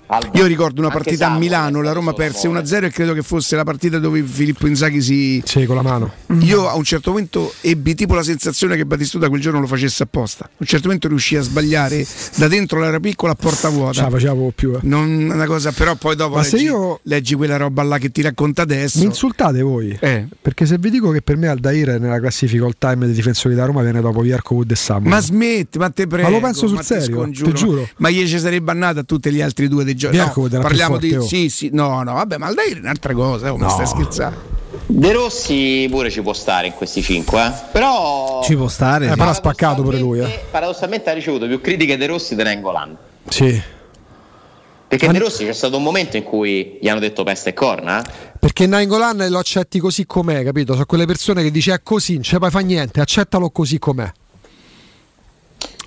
Alba. 0.08 0.38
Io 0.38 0.46
ricordo 0.46 0.80
una 0.80 0.90
partita 0.90 1.30
a 1.32 1.36
Milano, 1.38 1.80
è 1.80 1.82
la 1.82 1.92
Roma 1.92 2.12
perse 2.12 2.46
amore. 2.46 2.62
1-0 2.64 2.84
e 2.84 2.90
credo 2.90 3.12
che 3.12 3.22
fosse 3.22 3.56
la 3.56 3.64
partita 3.64 3.98
dove 3.98 4.22
Filippo 4.22 4.66
Inzaghi 4.66 5.02
si... 5.02 5.42
Sì, 5.44 5.64
con 5.66 5.74
la 5.76 5.82
mano. 5.82 6.12
Io 6.40 6.68
a 6.68 6.76
un 6.76 6.84
certo 6.84 7.10
momento 7.10 7.52
ebbi 7.60 7.94
tipo 7.94 8.14
la 8.14 8.22
sensazione 8.22 8.76
che 8.76 8.84
Batistuta 8.86 9.28
quel 9.28 9.40
giorno 9.40 9.60
lo 9.60 9.66
facesse 9.66 10.04
apposta. 10.04 10.44
A 10.44 10.50
un 10.58 10.66
certo 10.66 10.84
momento 10.86 11.08
riuscì 11.08 11.36
a 11.36 11.40
sbagliare 11.42 12.06
da 12.36 12.46
dentro 12.46 12.78
l'era 12.80 13.00
piccola 13.00 13.32
a 13.32 13.34
porta 13.34 13.68
vuota. 13.68 13.92
Ce 13.94 14.02
la 14.02 14.10
facevo 14.10 14.52
più. 14.54 14.74
eh. 14.74 14.78
Non 14.82 15.30
una 15.32 15.46
cosa, 15.46 15.72
però 15.72 15.94
poi 15.96 16.14
dopo 16.14 16.36
Ma 16.36 16.42
se 16.44 16.52
leggi, 16.56 16.64
io- 16.64 17.00
leggi 17.02 17.34
quella 17.34 17.56
roba 17.56 17.82
là 17.82 17.98
che 17.98 18.10
ti 18.12 18.22
racconta 18.22 18.62
adesso. 18.62 18.98
Mi 19.00 19.06
insultate 19.06 19.60
voi? 19.62 19.96
Eh. 20.00 20.26
Perché 20.40 20.66
se 20.66 20.78
vi 20.78 20.90
dico 20.90 21.10
che 21.10 21.20
per 21.22 21.36
me 21.36 21.48
Aldair 21.48 21.98
nella 21.98 22.20
classifica 22.20 22.64
all 22.64 22.74
time 22.78 23.06
dei 23.06 23.14
difensori 23.14 23.54
da 23.54 23.64
Roma 23.64 23.82
viene 23.82 24.00
dopo 24.00 24.20
Vierco 24.20 24.54
Wood 24.54 24.70
e 24.70 24.76
Samuel. 24.76 25.08
Ma 25.08 25.20
smetti, 25.20 25.78
ma 25.78 25.90
te 25.90 26.06
prego. 26.06 26.28
Ma 26.28 26.34
lo 26.34 26.40
penso 26.40 26.68
sul 26.68 26.80
serio, 26.82 27.28
ti 27.30 27.52
giuro. 27.52 27.88
Ma 27.96 28.08
gli 28.10 28.24
ci 28.26 28.38
sarebbe 28.38 28.70
annata 28.70 29.00
a 29.00 29.02
tutti 29.02 29.30
gli 29.32 29.40
altri 29.40 29.66
due 29.68 29.82
dei 29.84 29.94
Bianco 29.96 30.48
No, 30.48 30.60
parliamo 30.60 30.92
forte, 30.94 31.06
di. 31.08 31.14
oh. 31.16 31.22
Sì, 31.22 31.48
sì, 31.48 31.70
no, 31.72 32.02
no, 32.02 32.12
vabbè, 32.14 32.36
ma 32.36 32.46
Aldair 32.46 32.76
è 32.76 32.80
un'altra 32.80 33.14
cosa, 33.14 33.52
oh, 33.52 33.56
No. 33.56 33.68
stai 33.68 33.86
scherzando. 33.86 34.54
De 34.88 35.12
Rossi 35.12 35.86
pure 35.90 36.10
ci 36.10 36.20
può 36.22 36.32
stare 36.32 36.66
in 36.68 36.74
questi 36.74 37.02
cinque, 37.02 37.44
eh. 37.46 37.52
però 37.72 38.40
Ci 38.44 38.54
può 38.56 38.68
stare. 38.68 39.06
Eh, 39.10 39.16
però 39.16 39.30
ha 39.30 39.34
spaccato 39.34 39.82
pure 39.82 39.98
lui, 39.98 40.20
eh. 40.20 40.44
paradossalmente 40.50 41.10
ha 41.10 41.12
ricevuto 41.12 41.46
più 41.46 41.60
critiche 41.60 41.96
De 41.96 42.06
Rossi 42.06 42.34
di 42.36 42.42
Nengolan. 42.42 42.96
Sì. 43.28 43.60
Perché 44.88 45.08
De 45.08 45.18
Rossi 45.18 45.44
c'è 45.44 45.52
stato 45.52 45.76
un 45.78 45.82
momento 45.82 46.16
in 46.16 46.22
cui 46.22 46.78
gli 46.80 46.88
hanno 46.88 47.00
detto 47.00 47.24
peste 47.24 47.50
e 47.50 47.54
corna. 47.54 48.00
eh. 48.04 48.34
Perché 48.38 48.66
Nainggolan 48.66 49.26
lo 49.28 49.38
accetti 49.38 49.80
così 49.80 50.06
com'è, 50.06 50.44
capito? 50.44 50.74
Sono 50.74 50.84
quelle 50.86 51.06
persone 51.06 51.42
che 51.42 51.50
dici 51.50 51.70
è 51.70 51.80
così, 51.82 52.14
non 52.14 52.22
ce 52.22 52.38
poi 52.38 52.50
fa 52.50 52.60
niente, 52.60 53.00
accettalo 53.00 53.50
così 53.50 53.78
com'è. 53.80 54.10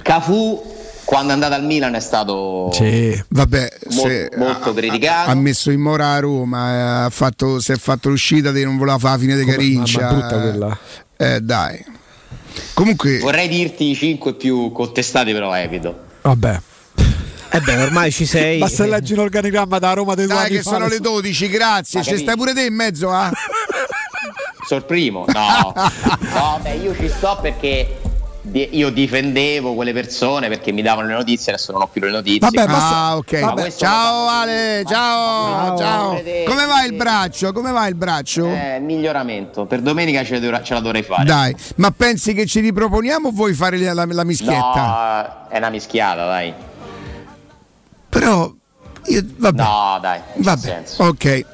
Cafu 0.01 0.61
quando 1.09 1.31
è 1.31 1.33
andato 1.33 1.55
al 1.55 1.63
Milan 1.65 1.95
è 1.95 1.99
stato 1.99 2.69
Sì. 2.71 3.19
Vabbè, 3.29 3.67
molto 4.37 4.69
ha- 4.69 4.73
criticato. 4.75 5.31
Ha 5.31 5.33
messo 5.33 5.71
in 5.71 5.81
mora 5.81 6.11
a 6.11 6.19
Roma, 6.19 6.71
eh, 6.71 7.05
ha 7.05 7.09
fatto, 7.09 7.59
si 7.59 7.71
è 7.71 7.77
fatto 7.77 8.09
l'uscita 8.09 8.51
di 8.51 8.63
non 8.63 8.77
voleva 8.77 8.99
fare 8.99 9.13
la 9.15 9.19
fine 9.19 9.35
di 9.35 9.43
Carincia. 9.45 10.01
ma- 10.01 10.05
ma 10.11 10.17
brutta 10.19 10.39
quella. 10.39 10.77
Eh, 11.17 11.41
dai. 11.41 11.83
Comunque, 12.75 13.17
Vorrei 13.17 13.47
dirti 13.47 13.89
i 13.89 13.95
cinque 13.95 14.35
più 14.35 14.71
contestati, 14.71 15.31
però 15.31 15.51
evito. 15.57 15.97
Vabbè. 16.21 16.61
Eh 17.51 17.59
beh, 17.59 17.81
ormai 17.81 18.11
ci 18.11 18.27
sei. 18.27 18.59
Basta 18.61 18.85
leggi 18.85 19.13
un 19.13 19.19
organigramma 19.19 19.79
da 19.79 19.93
Roma 19.93 20.13
dei 20.13 20.27
dai 20.27 20.51
che 20.51 20.61
sono 20.61 20.77
le 20.77 20.85
adesso- 20.97 21.01
12, 21.01 21.49
grazie. 21.49 22.03
Ci 22.03 22.17
stai 22.17 22.35
pure 22.35 22.53
te 22.53 22.65
in 22.65 22.75
mezzo, 22.75 23.09
ah? 23.09 23.31
Sono 24.67 24.79
il 24.81 24.85
primo? 24.85 25.25
No. 25.27 25.73
no, 26.35 26.59
beh, 26.61 26.73
io 26.75 26.95
ci 26.95 27.09
sto 27.09 27.39
perché 27.41 27.97
io 28.51 28.89
difendevo 28.89 29.73
quelle 29.73 29.93
persone 29.93 30.47
perché 30.47 30.71
mi 30.71 30.81
davano 30.81 31.07
le 31.07 31.13
notizie, 31.13 31.53
adesso 31.53 31.71
non 31.71 31.81
ho 31.81 31.87
più 31.87 32.01
le 32.01 32.11
notizie. 32.11 32.47
ah, 32.67 33.17
ok. 33.17 33.39
Ma 33.41 33.51
questo 33.51 33.85
Ciao 33.85 34.27
Ale, 34.27 34.83
ciao, 34.87 35.77
ciao. 35.77 36.13
Vedete. 36.13 36.49
Come 36.49 36.65
va 36.65 36.83
il 36.83 36.93
braccio? 36.93 37.51
Come 37.51 37.71
va 37.71 37.87
il 37.87 37.95
braccio? 37.95 38.47
Eh, 38.47 38.79
miglioramento. 38.79 39.65
Per 39.65 39.81
domenica 39.81 40.23
ce, 40.23 40.39
la 40.39 40.79
dovrei 40.79 41.03
fare. 41.03 41.25
Dai, 41.25 41.55
ma 41.75 41.91
pensi 41.91 42.33
che 42.33 42.45
ci 42.45 42.59
riproponiamo 42.61 43.27
o 43.27 43.31
vuoi 43.31 43.53
fare 43.53 43.77
la, 43.77 44.05
la 44.05 44.23
mischietta? 44.23 45.47
No, 45.47 45.53
è 45.53 45.57
una 45.57 45.69
mischiata, 45.69 46.25
dai. 46.25 46.53
Però 48.09 48.51
io, 49.05 49.23
vabbè. 49.37 49.61
No, 49.61 49.97
dai. 50.01 50.19
Vabbè, 50.35 50.59
senso. 50.59 51.03
ok. 51.03 51.45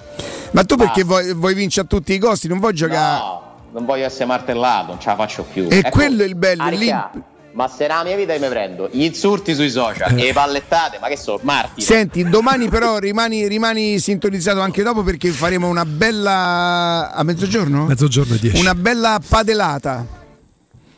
Ma 0.52 0.64
tu 0.64 0.78
perché 0.78 1.04
vuoi, 1.04 1.34
vuoi 1.34 1.54
vincere 1.54 1.86
a 1.86 1.90
tutti 1.90 2.14
i 2.14 2.18
costi? 2.18 2.48
Non 2.48 2.60
vuoi 2.60 2.74
giocare? 2.74 3.20
No, 3.20 3.45
non 3.76 3.86
voglio 3.86 4.06
essere 4.06 4.24
martellato, 4.26 4.88
non 4.94 5.00
ce 5.02 5.10
la 5.10 5.16
faccio 5.16 5.44
più. 5.44 5.68
E 5.70 5.80
Ecco, 5.80 5.90
quello 5.90 6.24
è 6.24 6.26
il 6.26 6.36
bello, 6.36 6.64
Aricà, 6.64 7.12
Ma 7.52 7.68
se 7.68 7.88
nella 7.88 8.04
mia 8.06 8.16
vita 8.16 8.34
mi 8.38 8.48
prendo 8.48 8.88
gli 8.92 9.04
insulti 9.04 9.54
sui 9.54 9.70
social 9.70 10.18
e 10.18 10.24
le 10.24 10.34
pallettate, 10.34 10.98
ma 11.00 11.08
che 11.10 11.18
sono 11.18 11.40
martiri? 11.44 11.82
Senti, 11.82 12.24
domani 12.28 12.70
però 12.70 12.98
rimani, 13.00 13.48
rimani 13.48 14.00
sintonizzato 14.00 14.62
anche 14.62 14.82
dopo 14.82 15.04
perché 15.04 15.30
faremo 15.30 15.68
una 15.68 15.86
bella. 15.86 17.12
a 17.14 17.24
mezzogiorno? 17.24 17.86
Mezzogiorno 17.86 18.36
e 18.36 18.40
10. 18.40 18.60
Una 18.62 18.76
bella 18.76 19.20
padelata. 19.28 20.06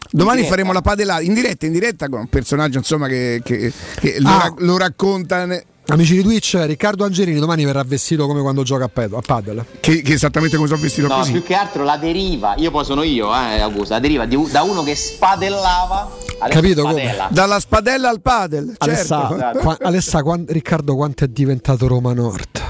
Domani 0.10 0.44
faremo 0.46 0.72
la 0.72 0.82
padelata 0.82 1.22
in 1.22 1.34
diretta, 1.34 1.66
in 1.66 1.74
diretta 1.74 2.08
con 2.10 2.20
un 2.22 2.28
personaggio 2.28 2.78
insomma 2.78 3.08
che, 3.08 3.42
che- 3.44 3.72
che 4.00 4.16
lo, 4.20 4.30
Ah. 4.30 4.38
ra- 4.44 4.54
lo 4.60 4.78
racconta. 4.78 5.46
ne- 5.46 5.64
Amici 5.90 6.16
di 6.16 6.22
Twitch, 6.22 6.58
Riccardo 6.66 7.06
Angelini 7.06 7.40
domani 7.40 7.64
verrà 7.64 7.82
vestito 7.84 8.28
come 8.28 8.42
quando 8.42 8.62
gioca 8.64 8.84
a, 8.86 8.90
pad- 8.90 9.14
a 9.14 9.22
paddle. 9.26 9.66
Che, 9.80 10.02
che 10.02 10.14
esattamente 10.14 10.58
come 10.58 10.68
sono 10.68 10.82
vestito 10.82 11.08
No, 11.08 11.16
così. 11.16 11.32
più 11.32 11.44
che 11.44 11.54
altro 11.54 11.84
la 11.86 11.96
deriva, 11.96 12.56
io 12.58 12.72
poi 12.72 12.84
sono 12.84 13.04
io, 13.04 13.34
eh, 13.34 13.62
Augusto, 13.62 13.94
la 13.94 14.00
deriva 14.00 14.26
di- 14.26 14.50
da 14.52 14.64
uno 14.64 14.84
che 14.84 14.96
spadellava, 14.96 16.12
Capito 16.50 16.82
spadella. 16.82 17.24
come? 17.24 17.28
Dalla 17.34 17.60
spadella 17.62 18.10
al 18.10 18.20
padel, 18.20 18.76
Alessa, 18.80 19.28
certo. 19.40 19.60
qua- 19.60 19.78
Alessa, 19.82 20.24
quan- 20.24 20.46
Riccardo, 20.48 20.94
quanto 20.96 21.24
è 21.24 21.28
diventato 21.30 21.88
Roma 21.88 22.12
Nord? 22.12 22.62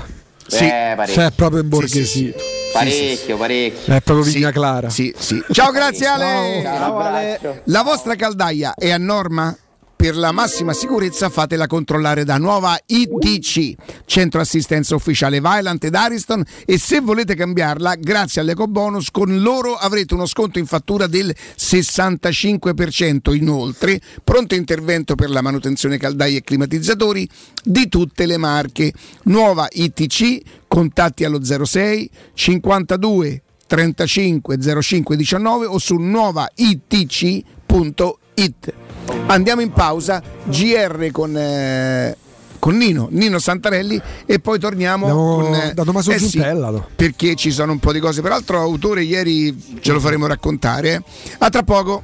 Sì. 0.46 0.66
Eh, 0.66 0.94
parecchio. 0.96 1.14
Cioè, 1.22 1.32
proprio 1.32 1.62
in 1.64 1.70
borghesia. 1.70 2.34
Parecchio, 2.72 3.36
parecchio. 3.38 3.96
È 3.96 4.02
proprio 4.02 4.32
Vigna 4.32 4.52
Clara. 4.52 4.90
Sì, 4.92 5.12
sì. 5.18 5.44
Ciao, 5.52 5.72
grazie 5.72 6.06
Ale. 6.06 6.62
Ciao, 6.64 6.98
Ale. 7.00 7.62
La 7.66 7.82
vostra 7.82 8.14
caldaia 8.16 8.76
è 8.76 8.92
a 8.92 8.98
norma? 8.98 9.54
Per 9.98 10.16
la 10.16 10.32
massima 10.32 10.74
sicurezza 10.74 11.30
fatela 11.30 11.66
controllare 11.66 12.24
da 12.24 12.38
Nuova 12.38 12.80
ITC, 12.86 13.74
Centro 14.06 14.40
Assistenza 14.40 14.94
Ufficiale 14.94 15.40
Vailant 15.40 15.84
ed 15.84 15.96
Ariston 15.96 16.44
e 16.68 16.78
se 16.78 17.00
volete 17.00 17.34
cambiarla, 17.34 17.96
grazie 17.96 18.42
all'EcoBonus, 18.42 19.10
con 19.10 19.42
loro 19.42 19.74
avrete 19.74 20.14
uno 20.14 20.28
sconto 20.28 20.60
in 20.60 20.68
fattura 20.68 21.08
del 21.08 21.36
65%. 21.58 23.34
Inoltre, 23.34 24.00
pronto 24.24 24.54
intervento 24.54 25.16
per 25.16 25.32
la 25.32 25.42
manutenzione 25.42 25.98
caldaie 25.98 26.38
e 26.38 26.44
climatizzatori 26.44 27.28
di 27.64 27.90
tutte 27.90 28.28
le 28.28 28.38
marche. 28.38 28.94
Nuova 29.24 29.68
ITC, 29.68 30.42
contatti 30.68 31.24
allo 31.24 31.44
06 31.44 32.08
52 32.36 33.42
35 33.66 34.82
05 34.82 35.18
19 35.18 35.66
o 35.66 35.80
su 35.80 35.96
nuovaitc.it. 35.96 38.86
Andiamo 39.28 39.62
in 39.62 39.72
pausa, 39.72 40.22
GR 40.46 41.10
con, 41.12 41.36
eh, 41.38 42.16
con 42.60 42.78
Nino, 42.78 43.08
Nino 43.12 43.40
Santarelli 43.40 44.02
e 44.26 44.40
poi 44.40 44.60
torniamo 44.60 45.08
Andiamo 45.08 45.36
con 45.36 45.56
eh, 45.56 45.74
da 45.74 45.84
Tommaso 45.84 46.12
eh 46.12 46.20
sì, 46.20 46.30
Giuntella, 46.30 46.70
no? 46.70 46.88
perché 46.96 47.36
ci 47.36 47.52
sono 47.52 47.72
un 47.72 47.80
po' 47.80 47.92
di 47.92 48.00
cose. 48.00 48.22
Peraltro, 48.22 48.60
autore, 48.60 49.04
ieri 49.04 49.80
ce 49.82 49.92
lo 49.92 50.00
faremo 50.00 50.28
raccontare. 50.28 50.94
eh. 50.94 51.02
A 51.40 51.50
tra 51.50 51.64
poco. 51.64 52.04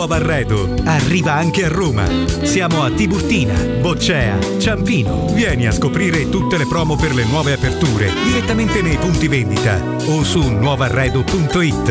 Nuovo 0.00 0.14
arredo 0.14 0.76
arriva 0.84 1.34
anche 1.34 1.66
a 1.66 1.68
Roma. 1.68 2.06
Siamo 2.40 2.82
a 2.82 2.90
Tiburtina, 2.90 3.52
Boccea, 3.52 4.38
Ciampino. 4.58 5.26
Vieni 5.34 5.66
a 5.66 5.72
scoprire 5.72 6.30
tutte 6.30 6.56
le 6.56 6.66
promo 6.66 6.96
per 6.96 7.12
le 7.12 7.24
nuove 7.24 7.52
aperture 7.52 8.10
direttamente 8.24 8.80
nei 8.80 8.96
punti 8.96 9.28
vendita 9.28 9.78
o 10.06 10.24
su 10.24 10.40
nuovarredo.it. 10.40 11.84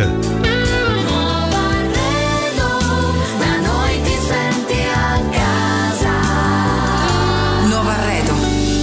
Da 3.37 3.59
noi 3.59 4.01
ti 4.01 4.17
senti 4.27 4.73
a 4.91 5.21
casa. 5.29 6.11
Nuovo 7.67 7.89
arredo. 7.89 8.33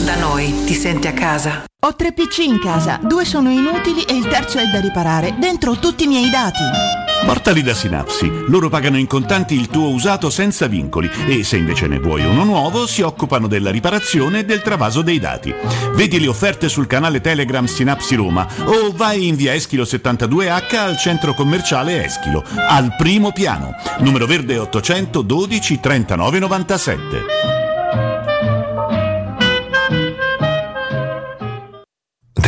Da 0.05 0.15
noi 0.21 0.55
ti 0.67 0.75
senti 0.75 1.09
a 1.09 1.13
casa. 1.13 1.65
Ho 1.85 1.97
tre 1.97 2.13
PC 2.13 2.39
in 2.45 2.61
casa, 2.61 3.01
due 3.03 3.25
sono 3.25 3.51
inutili 3.51 4.03
e 4.03 4.15
il 4.15 4.29
terzo 4.29 4.59
è 4.59 4.67
da 4.67 4.79
riparare. 4.79 5.35
Dentro 5.37 5.77
tutti 5.81 6.05
i 6.05 6.07
miei 6.07 6.31
dati. 6.31 7.06
Portali 7.27 7.63
da 7.63 7.75
Synapsi. 7.75 8.31
Loro 8.47 8.69
pagano 8.69 8.97
in 8.97 9.09
contanti 9.09 9.55
il 9.55 9.67
tuo 9.67 9.89
usato 9.89 10.31
senza 10.31 10.69
vincoli 10.69 11.11
e 11.27 11.43
se 11.43 11.57
invece 11.57 11.89
ne 11.89 11.99
vuoi 11.99 12.25
uno 12.25 12.45
nuovo 12.45 12.87
si 12.87 13.03
occupano 13.03 13.49
della 13.49 13.73
riparazione 13.73 14.39
e 14.39 14.45
del 14.45 14.63
travaso 14.63 15.03
dei 15.03 15.19
dati. 15.19 15.53
Vedi 15.95 16.21
le 16.21 16.29
offerte 16.29 16.69
sul 16.69 16.87
canale 16.87 17.21
Telegram 17.21 17.65
Synapsi 17.65 18.15
Roma 18.15 18.47
o 18.67 18.93
vai 18.95 19.27
in 19.27 19.35
via 19.35 19.55
Eschilo 19.55 19.83
72H 19.83 20.77
al 20.77 20.97
centro 20.97 21.35
commerciale 21.35 22.05
Eschilo, 22.05 22.45
al 22.69 22.95
primo 22.97 23.33
piano. 23.33 23.75
Numero 23.99 24.27
verde 24.27 24.59
812 24.59 25.81
39 25.81 26.39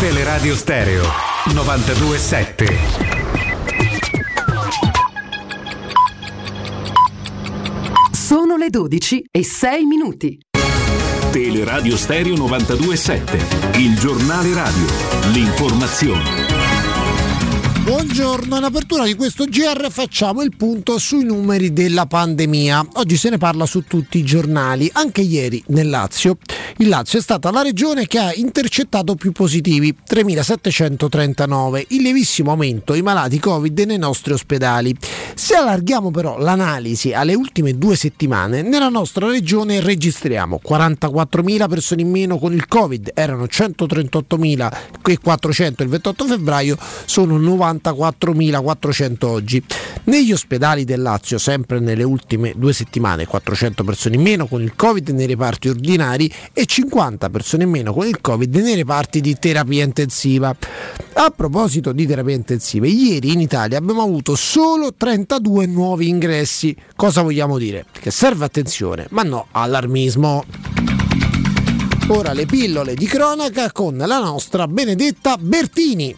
Teleradio 0.00 0.56
Stereo 0.56 1.04
927. 1.52 2.66
Sono 8.10 8.56
le 8.56 8.70
12 8.70 9.26
e 9.30 9.44
6 9.44 9.84
minuti. 9.84 10.40
Teleradio 11.30 11.98
Stereo 11.98 12.34
927, 12.34 13.78
il 13.78 13.98
giornale 13.98 14.54
radio, 14.54 14.86
l'informazione. 15.32 16.39
Buongiorno, 17.90 18.56
in 18.56 18.62
apertura 18.62 19.04
di 19.04 19.16
questo 19.16 19.46
GR 19.46 19.90
facciamo 19.90 20.42
il 20.42 20.54
punto 20.54 20.96
sui 20.96 21.24
numeri 21.24 21.72
della 21.72 22.06
pandemia. 22.06 22.86
Oggi 22.92 23.16
se 23.16 23.30
ne 23.30 23.36
parla 23.36 23.66
su 23.66 23.82
tutti 23.82 24.18
i 24.18 24.22
giornali, 24.22 24.88
anche 24.92 25.22
ieri 25.22 25.60
nel 25.66 25.88
Lazio. 25.88 26.38
Il 26.76 26.88
Lazio 26.88 27.18
è 27.18 27.22
stata 27.22 27.50
la 27.50 27.62
regione 27.62 28.06
che 28.06 28.18
ha 28.18 28.32
intercettato 28.32 29.16
più 29.16 29.32
positivi, 29.32 29.92
3.739, 30.08 31.86
il 31.88 32.02
lievissimo 32.02 32.52
aumento 32.52 32.94
i 32.94 33.02
malati 33.02 33.40
Covid 33.40 33.80
nei 33.80 33.98
nostri 33.98 34.34
ospedali. 34.34 34.96
Se 35.34 35.56
allarghiamo 35.56 36.12
però 36.12 36.38
l'analisi 36.38 37.12
alle 37.12 37.34
ultime 37.34 37.76
due 37.76 37.96
settimane, 37.96 38.62
nella 38.62 38.88
nostra 38.88 39.26
regione 39.26 39.80
registriamo 39.80 40.60
44.000 40.64 41.68
persone 41.68 42.02
in 42.02 42.10
meno 42.10 42.38
con 42.38 42.52
il 42.52 42.68
Covid, 42.68 43.10
erano 43.14 43.42
138.400 43.44 45.82
il 45.82 45.88
28 45.88 46.24
febbraio, 46.24 46.78
sono 47.04 47.36
94.400 47.82 49.24
oggi. 49.24 49.62
Negli 50.04 50.32
ospedali 50.32 50.84
del 50.84 51.02
Lazio, 51.02 51.38
sempre 51.38 51.78
nelle 51.80 52.02
ultime 52.02 52.52
due 52.56 52.72
settimane, 52.72 53.26
400 53.26 53.84
persone 53.84 54.16
in 54.16 54.22
meno 54.22 54.46
con 54.46 54.62
il 54.62 54.74
Covid 54.74 55.08
nei 55.10 55.26
reparti 55.26 55.68
ordinari 55.68 56.32
e 56.52 56.66
50 56.66 57.30
persone 57.30 57.64
in 57.64 57.70
meno 57.70 57.92
con 57.92 58.06
il 58.06 58.20
Covid 58.20 58.54
nei 58.56 58.74
reparti 58.74 59.20
di 59.20 59.36
terapia 59.38 59.84
intensiva. 59.84 60.54
A 61.14 61.30
proposito 61.30 61.92
di 61.92 62.06
terapia 62.06 62.34
intensiva, 62.34 62.86
ieri 62.86 63.32
in 63.32 63.40
Italia 63.40 63.78
abbiamo 63.78 64.02
avuto 64.02 64.34
solo 64.36 64.94
32 64.94 65.66
nuovi 65.66 66.08
ingressi. 66.08 66.74
Cosa 66.96 67.22
vogliamo 67.22 67.58
dire? 67.58 67.84
Che 67.92 68.10
serve 68.10 68.44
attenzione, 68.44 69.06
ma 69.10 69.22
no 69.22 69.46
allarmismo. 69.50 70.44
Ora 72.08 72.32
le 72.32 72.44
pillole 72.44 72.94
di 72.94 73.06
cronaca 73.06 73.70
con 73.70 73.96
la 73.96 74.18
nostra 74.18 74.66
Benedetta 74.66 75.36
Bertini. 75.38 76.16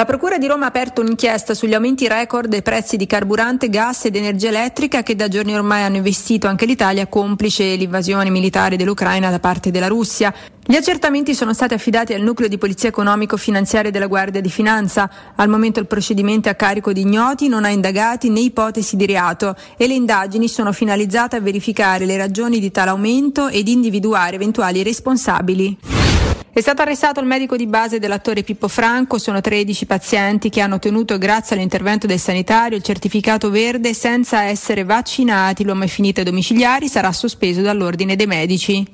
La 0.00 0.06
Procura 0.06 0.38
di 0.38 0.46
Roma 0.46 0.64
ha 0.64 0.68
aperto 0.68 1.02
un'inchiesta 1.02 1.52
sugli 1.52 1.74
aumenti 1.74 2.08
record 2.08 2.48
dei 2.48 2.62
prezzi 2.62 2.96
di 2.96 3.04
carburante, 3.04 3.68
gas 3.68 4.06
ed 4.06 4.16
energia 4.16 4.48
elettrica 4.48 5.02
che 5.02 5.14
da 5.14 5.28
giorni 5.28 5.54
ormai 5.54 5.82
hanno 5.82 5.96
investito 5.96 6.46
anche 6.46 6.64
l'Italia, 6.64 7.06
complice 7.06 7.74
l'invasione 7.74 8.30
militare 8.30 8.76
dell'Ucraina 8.76 9.28
da 9.28 9.38
parte 9.40 9.70
della 9.70 9.88
Russia. 9.88 10.32
Gli 10.64 10.74
accertamenti 10.74 11.34
sono 11.34 11.52
stati 11.52 11.74
affidati 11.74 12.14
al 12.14 12.22
nucleo 12.22 12.48
di 12.48 12.56
polizia 12.56 12.88
economico-finanziaria 12.88 13.90
della 13.90 14.06
Guardia 14.06 14.40
di 14.40 14.48
Finanza. 14.48 15.10
Al 15.34 15.50
momento 15.50 15.80
il 15.80 15.86
procedimento 15.86 16.48
è 16.48 16.52
a 16.52 16.54
carico 16.54 16.94
di 16.94 17.02
ignoti, 17.02 17.48
non 17.48 17.66
ha 17.66 17.68
indagati 17.68 18.30
né 18.30 18.40
ipotesi 18.40 18.96
di 18.96 19.04
reato 19.04 19.54
e 19.76 19.86
le 19.86 19.92
indagini 19.92 20.48
sono 20.48 20.72
finalizzate 20.72 21.36
a 21.36 21.40
verificare 21.40 22.06
le 22.06 22.16
ragioni 22.16 22.58
di 22.58 22.70
tale 22.70 22.88
aumento 22.88 23.48
ed 23.48 23.68
individuare 23.68 24.36
eventuali 24.36 24.82
responsabili. 24.82 25.76
È 26.60 26.62
stato 26.62 26.82
arrestato 26.82 27.20
il 27.20 27.26
medico 27.26 27.56
di 27.56 27.66
base 27.66 27.98
dell'attore 27.98 28.42
Pippo 28.42 28.68
Franco, 28.68 29.16
sono 29.16 29.40
13 29.40 29.86
pazienti 29.86 30.50
che 30.50 30.60
hanno 30.60 30.74
ottenuto 30.74 31.16
grazie 31.16 31.56
all'intervento 31.56 32.06
del 32.06 32.18
sanitario 32.18 32.76
il 32.76 32.82
certificato 32.82 33.48
verde 33.48 33.94
senza 33.94 34.42
essere 34.42 34.84
vaccinati. 34.84 35.64
L'uomo 35.64 35.84
è 35.84 35.86
finito 35.86 36.20
ai 36.20 36.26
domiciliari, 36.26 36.86
sarà 36.86 37.12
sospeso 37.12 37.62
dall'ordine 37.62 38.14
dei 38.14 38.26
medici. 38.26 38.86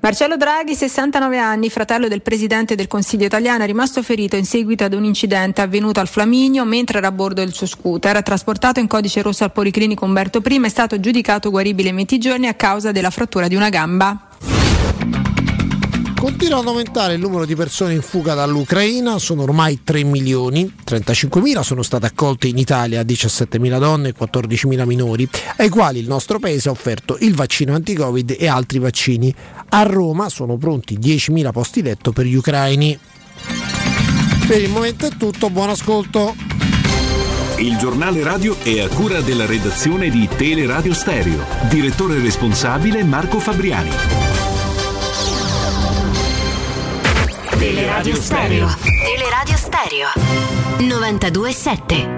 Marcello 0.00 0.38
Draghi, 0.38 0.74
69 0.74 1.36
anni, 1.36 1.68
fratello 1.68 2.08
del 2.08 2.22
presidente 2.22 2.76
del 2.76 2.86
Consiglio 2.86 3.26
italiano, 3.26 3.64
è 3.64 3.66
rimasto 3.66 4.02
ferito 4.02 4.36
in 4.36 4.46
seguito 4.46 4.84
ad 4.84 4.94
un 4.94 5.04
incidente 5.04 5.60
avvenuto 5.60 6.00
al 6.00 6.08
Flaminio 6.08 6.64
mentre 6.64 6.96
era 6.96 7.08
a 7.08 7.12
bordo 7.12 7.44
del 7.44 7.52
suo 7.52 7.66
scooter. 7.66 8.22
Trasportato 8.22 8.80
in 8.80 8.86
codice 8.86 9.20
rosso 9.20 9.44
al 9.44 9.52
Policlinico 9.52 10.06
Umberto 10.06 10.40
I, 10.42 10.60
è 10.62 10.68
stato 10.70 10.98
giudicato 10.98 11.50
guaribile 11.50 11.90
in 11.90 11.96
20 11.96 12.18
giorni 12.18 12.48
a 12.48 12.54
causa 12.54 12.90
della 12.90 13.10
frattura 13.10 13.48
di 13.48 13.54
una 13.54 13.68
gamba. 13.68 14.28
Continua 16.26 16.58
ad 16.58 16.66
aumentare 16.66 17.14
il 17.14 17.20
numero 17.20 17.44
di 17.44 17.54
persone 17.54 17.94
in 17.94 18.02
fuga 18.02 18.34
dall'Ucraina, 18.34 19.16
sono 19.20 19.42
ormai 19.42 19.84
3 19.84 20.02
milioni, 20.02 20.68
35.000 20.84 21.60
sono 21.60 21.82
state 21.82 22.06
accolte 22.06 22.48
in 22.48 22.58
Italia, 22.58 23.02
17.000 23.02 23.78
donne 23.78 24.08
e 24.08 24.14
14.000 24.18 24.84
minori, 24.86 25.28
ai 25.58 25.68
quali 25.68 26.00
il 26.00 26.08
nostro 26.08 26.40
paese 26.40 26.68
ha 26.68 26.72
offerto 26.72 27.16
il 27.20 27.36
vaccino 27.36 27.76
anti-Covid 27.76 28.34
e 28.40 28.48
altri 28.48 28.80
vaccini. 28.80 29.32
A 29.68 29.84
Roma 29.84 30.28
sono 30.28 30.56
pronti 30.56 30.98
10.000 30.98 31.52
posti 31.52 31.80
letto 31.80 32.10
per 32.10 32.26
gli 32.26 32.34
ucraini. 32.34 32.98
Per 34.48 34.60
il 34.60 34.70
momento 34.70 35.06
è 35.06 35.10
tutto, 35.16 35.48
buon 35.48 35.68
ascolto. 35.68 36.34
Il 37.58 37.76
giornale 37.78 38.24
radio 38.24 38.56
è 38.64 38.80
a 38.80 38.88
cura 38.88 39.20
della 39.20 39.46
redazione 39.46 40.10
di 40.10 40.28
Teleradio 40.36 40.92
Stereo. 40.92 41.44
Direttore 41.70 42.18
responsabile 42.18 43.04
Marco 43.04 43.38
Fabriani. 43.38 44.45
Teleradio 47.66 48.14
Stereo. 48.14 48.68
Teleradio 49.02 49.56
Stereo 49.56 50.06
927. 50.78 52.08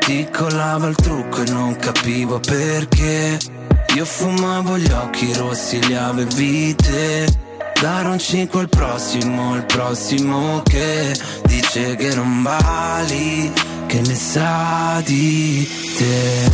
Ti 0.00 0.28
colava 0.30 0.88
il 0.88 0.94
trucco 0.94 1.40
e 1.40 1.50
non 1.50 1.74
capivo 1.76 2.38
perché 2.38 3.38
Io 3.94 4.04
fumavo 4.04 4.76
gli 4.76 4.90
occhi 4.90 5.32
rossi, 5.32 5.82
li 5.86 5.94
avevi 5.94 6.74
te 6.74 7.44
Dare 7.80 8.08
un 8.08 8.18
5 8.18 8.60
al 8.60 8.68
prossimo, 8.68 9.56
il 9.56 9.64
prossimo 9.64 10.62
che 10.62 11.14
Dice 11.46 11.96
che 11.96 12.14
non 12.14 12.42
vali, 12.42 13.52
che 13.86 14.00
ne 14.00 14.14
sa 14.14 15.00
di 15.04 15.68
te 15.96 16.50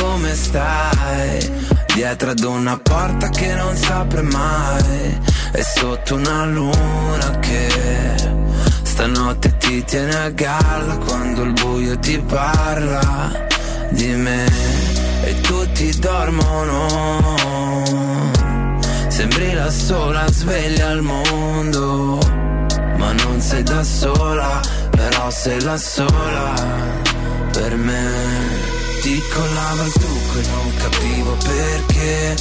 Come 0.00 0.34
stai? 0.34 1.74
Dietro 1.94 2.30
ad 2.30 2.40
una 2.40 2.78
porta 2.78 3.28
che 3.30 3.54
non 3.54 3.76
si 3.76 3.90
apre 3.90 4.22
mai 4.22 5.18
E 5.52 5.62
sotto 5.62 6.16
una 6.16 6.44
luna 6.44 7.38
che 7.40 8.14
Stanotte 8.82 9.56
ti 9.58 9.84
tiene 9.84 10.16
a 10.16 10.30
galla 10.30 10.96
quando 10.96 11.42
il 11.42 11.52
buio 11.52 11.98
ti 11.98 12.18
parla 12.18 13.46
di 13.90 14.14
me 14.14 14.44
e 15.24 15.40
tutti 15.40 15.98
dormono. 15.98 18.05
Sembri 19.16 19.54
la 19.54 19.70
sola 19.70 20.30
sveglia 20.30 20.88
al 20.88 21.00
mondo, 21.00 22.18
ma 22.98 23.12
non 23.12 23.40
sei 23.40 23.62
da 23.62 23.82
sola, 23.82 24.60
però 24.90 25.30
sei 25.30 25.58
la 25.62 25.78
sola 25.78 26.52
per 27.50 27.76
me. 27.76 28.10
Ti 29.00 29.22
collava 29.32 29.84
il 29.84 29.92
trucco 29.92 30.38
e 30.38 30.46
non 30.50 30.72
capivo 30.76 31.36
perché. 31.36 32.36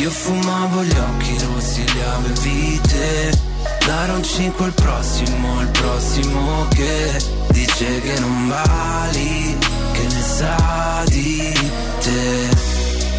Io 0.00 0.10
fumavo 0.10 0.82
gli 0.82 0.96
occhi 0.96 1.36
rossi, 1.44 1.84
le 1.92 2.04
avevi 2.16 2.80
te. 2.80 3.38
Dare 3.84 4.12
un 4.12 4.22
5 4.22 4.64
al 4.64 4.72
prossimo, 4.72 5.60
il 5.60 5.68
prossimo 5.68 6.66
che 6.68 7.22
dice 7.50 8.00
che 8.00 8.18
non 8.20 8.48
vali, 8.48 9.58
che 9.92 10.02
ne 10.02 10.22
sa 10.22 11.02
di 11.04 11.52
te. 12.00 12.48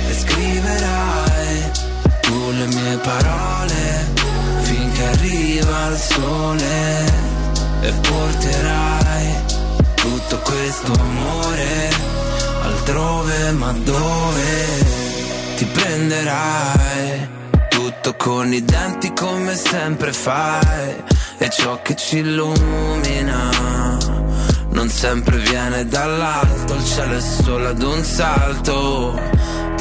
E 0.09 0.13
scriverai 0.21 1.44
tu 2.45 2.51
le 2.51 2.67
mie 2.67 2.97
parole 2.97 4.13
finché 4.61 5.03
arriva 5.03 5.87
il 5.87 5.97
sole 5.97 7.05
e 7.81 7.91
porterai 7.91 9.35
tutto 9.95 10.37
questo 10.39 10.91
amore 10.93 11.89
altrove 12.61 13.51
ma 13.51 13.71
dove 13.71 14.43
ti 15.55 15.65
prenderai? 15.65 17.33
Tutto 17.69 18.15
con 18.15 18.53
i 18.53 18.63
denti 18.63 19.11
come 19.13 19.55
sempre 19.55 20.13
fai 20.13 21.03
e 21.39 21.49
ciò 21.49 21.81
che 21.81 21.95
ci 21.95 22.17
illumina 22.17 23.49
non 24.69 24.89
sempre 24.89 25.37
viene 25.37 25.87
dall'alto 25.87 26.75
il 26.75 26.85
cielo 26.85 27.15
è 27.15 27.21
solo 27.21 27.69
ad 27.69 27.81
un 27.81 28.03
salto 28.03 29.19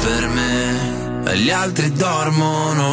per 0.01 0.27
me 0.29 1.04
gli 1.33 1.49
altri 1.49 1.91
dormono. 1.93 2.89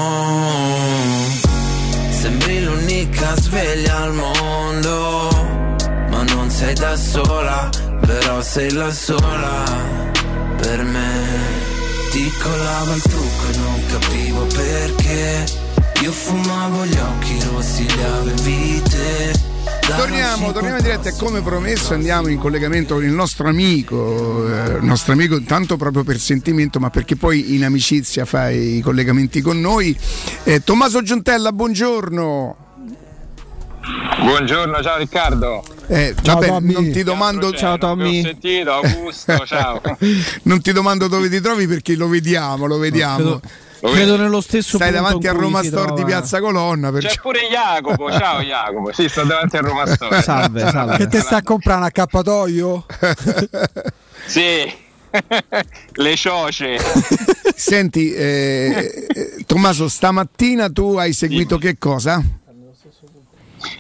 Sembri 2.11 2.65
l'unica 2.65 3.35
sveglia 3.37 4.03
al 4.03 4.15
mondo 4.15 5.29
ma 6.11 6.23
non 6.23 6.51
sei 6.51 6.75
da 6.75 6.97
sola 6.97 7.69
però 8.07 8.41
sei 8.43 8.73
la 8.73 8.91
sola. 8.93 9.65
Per 10.57 10.83
me 10.85 11.11
ti 12.11 12.31
collava 12.43 12.95
il 12.95 13.03
trucco 13.03 13.45
e 13.53 13.57
non 13.57 13.87
capivo 13.87 14.47
perché. 14.47 15.45
Io 16.03 16.13
fumavo 16.13 16.85
gli 16.85 16.99
occhi 16.99 17.41
rossi, 17.53 17.87
li 17.87 18.03
avevi 18.03 18.83
te 18.83 19.52
Torniamo, 19.87 20.53
torniamo 20.53 20.77
in 20.79 20.83
diretta 20.83 21.09
e 21.11 21.15
come 21.17 21.43
promesso 21.43 21.93
andiamo 21.93 22.29
in 22.29 22.39
collegamento 22.39 22.95
con 22.95 23.05
il 23.05 23.11
nostro 23.11 23.49
amico, 23.49 24.47
eh, 24.49 24.77
il 24.77 24.85
nostro 24.85 25.13
amico 25.13 25.43
tanto 25.43 25.77
proprio 25.77 26.03
per 26.05 26.19
sentimento 26.19 26.79
ma 26.79 26.89
perché 26.89 27.17
poi 27.17 27.55
in 27.55 27.65
amicizia 27.65 28.25
fa 28.25 28.49
i 28.51 28.81
collegamenti 28.81 29.41
con 29.41 29.61
noi. 29.61 29.97
Eh, 30.45 30.63
Tommaso 30.63 31.03
Giuntella, 31.03 31.53
buongiorno. 31.53 32.57
Buongiorno, 34.21 34.81
ciao 34.83 34.99
Riccardo. 34.99 35.65
Eh, 35.89 36.15
Ciao, 36.23 36.35
vabbè, 36.37 36.47
Tommy. 36.47 36.73
non 36.73 36.91
ti 36.93 37.03
domando 37.03 37.53
Ciao, 37.53 37.77
Tommy. 37.77 38.21
Ho 38.21 38.23
sentito, 38.23 38.71
Augusto, 38.73 39.45
ciao. 39.45 39.81
non 40.45 40.63
ti 40.63 40.73
domando 40.73 41.09
dove 41.09 41.29
ti 41.29 41.41
trovi 41.41 41.67
perché 41.67 41.97
lo 41.97 42.07
vediamo, 42.09 42.67
lo 42.67 42.79
vediamo. 42.79 43.17
credo- 43.17 43.41
credo 43.91 44.17
nello 44.17 44.41
stesso 44.41 44.77
Stai 44.77 44.93
punto 44.93 45.05
davanti 45.05 45.27
a 45.29 45.33
Roma 45.33 45.63
Store 45.63 45.89
di 45.89 45.95
trova. 45.95 46.05
Piazza 46.05 46.41
Colonna. 46.41 46.91
Perciò... 46.93 47.09
C'è 47.09 47.21
pure 47.21 47.41
Jacopo, 47.51 48.11
ciao 48.13 48.41
Jacopo. 48.41 48.93
Sì, 48.93 49.09
sto 49.09 49.25
davanti 49.25 49.57
a 49.57 49.61
Roma 49.61 49.87
Store. 49.87 50.21
Che 50.97 51.07
te 51.09 51.21
sta 51.21 51.37
a 51.37 51.43
comprare 51.43 51.79
un 51.79 51.87
accappatoio? 51.87 52.87
Sì. 54.25 54.73
Le 55.95 56.17
cioce. 56.17 56.79
Senti, 57.55 58.13
eh, 58.13 59.07
eh, 59.09 59.45
Tommaso, 59.47 59.89
stamattina 59.89 60.71
tu 60.71 60.97
hai 60.97 61.13
seguito 61.13 61.59
che 61.59 61.77
cosa? 61.77 62.23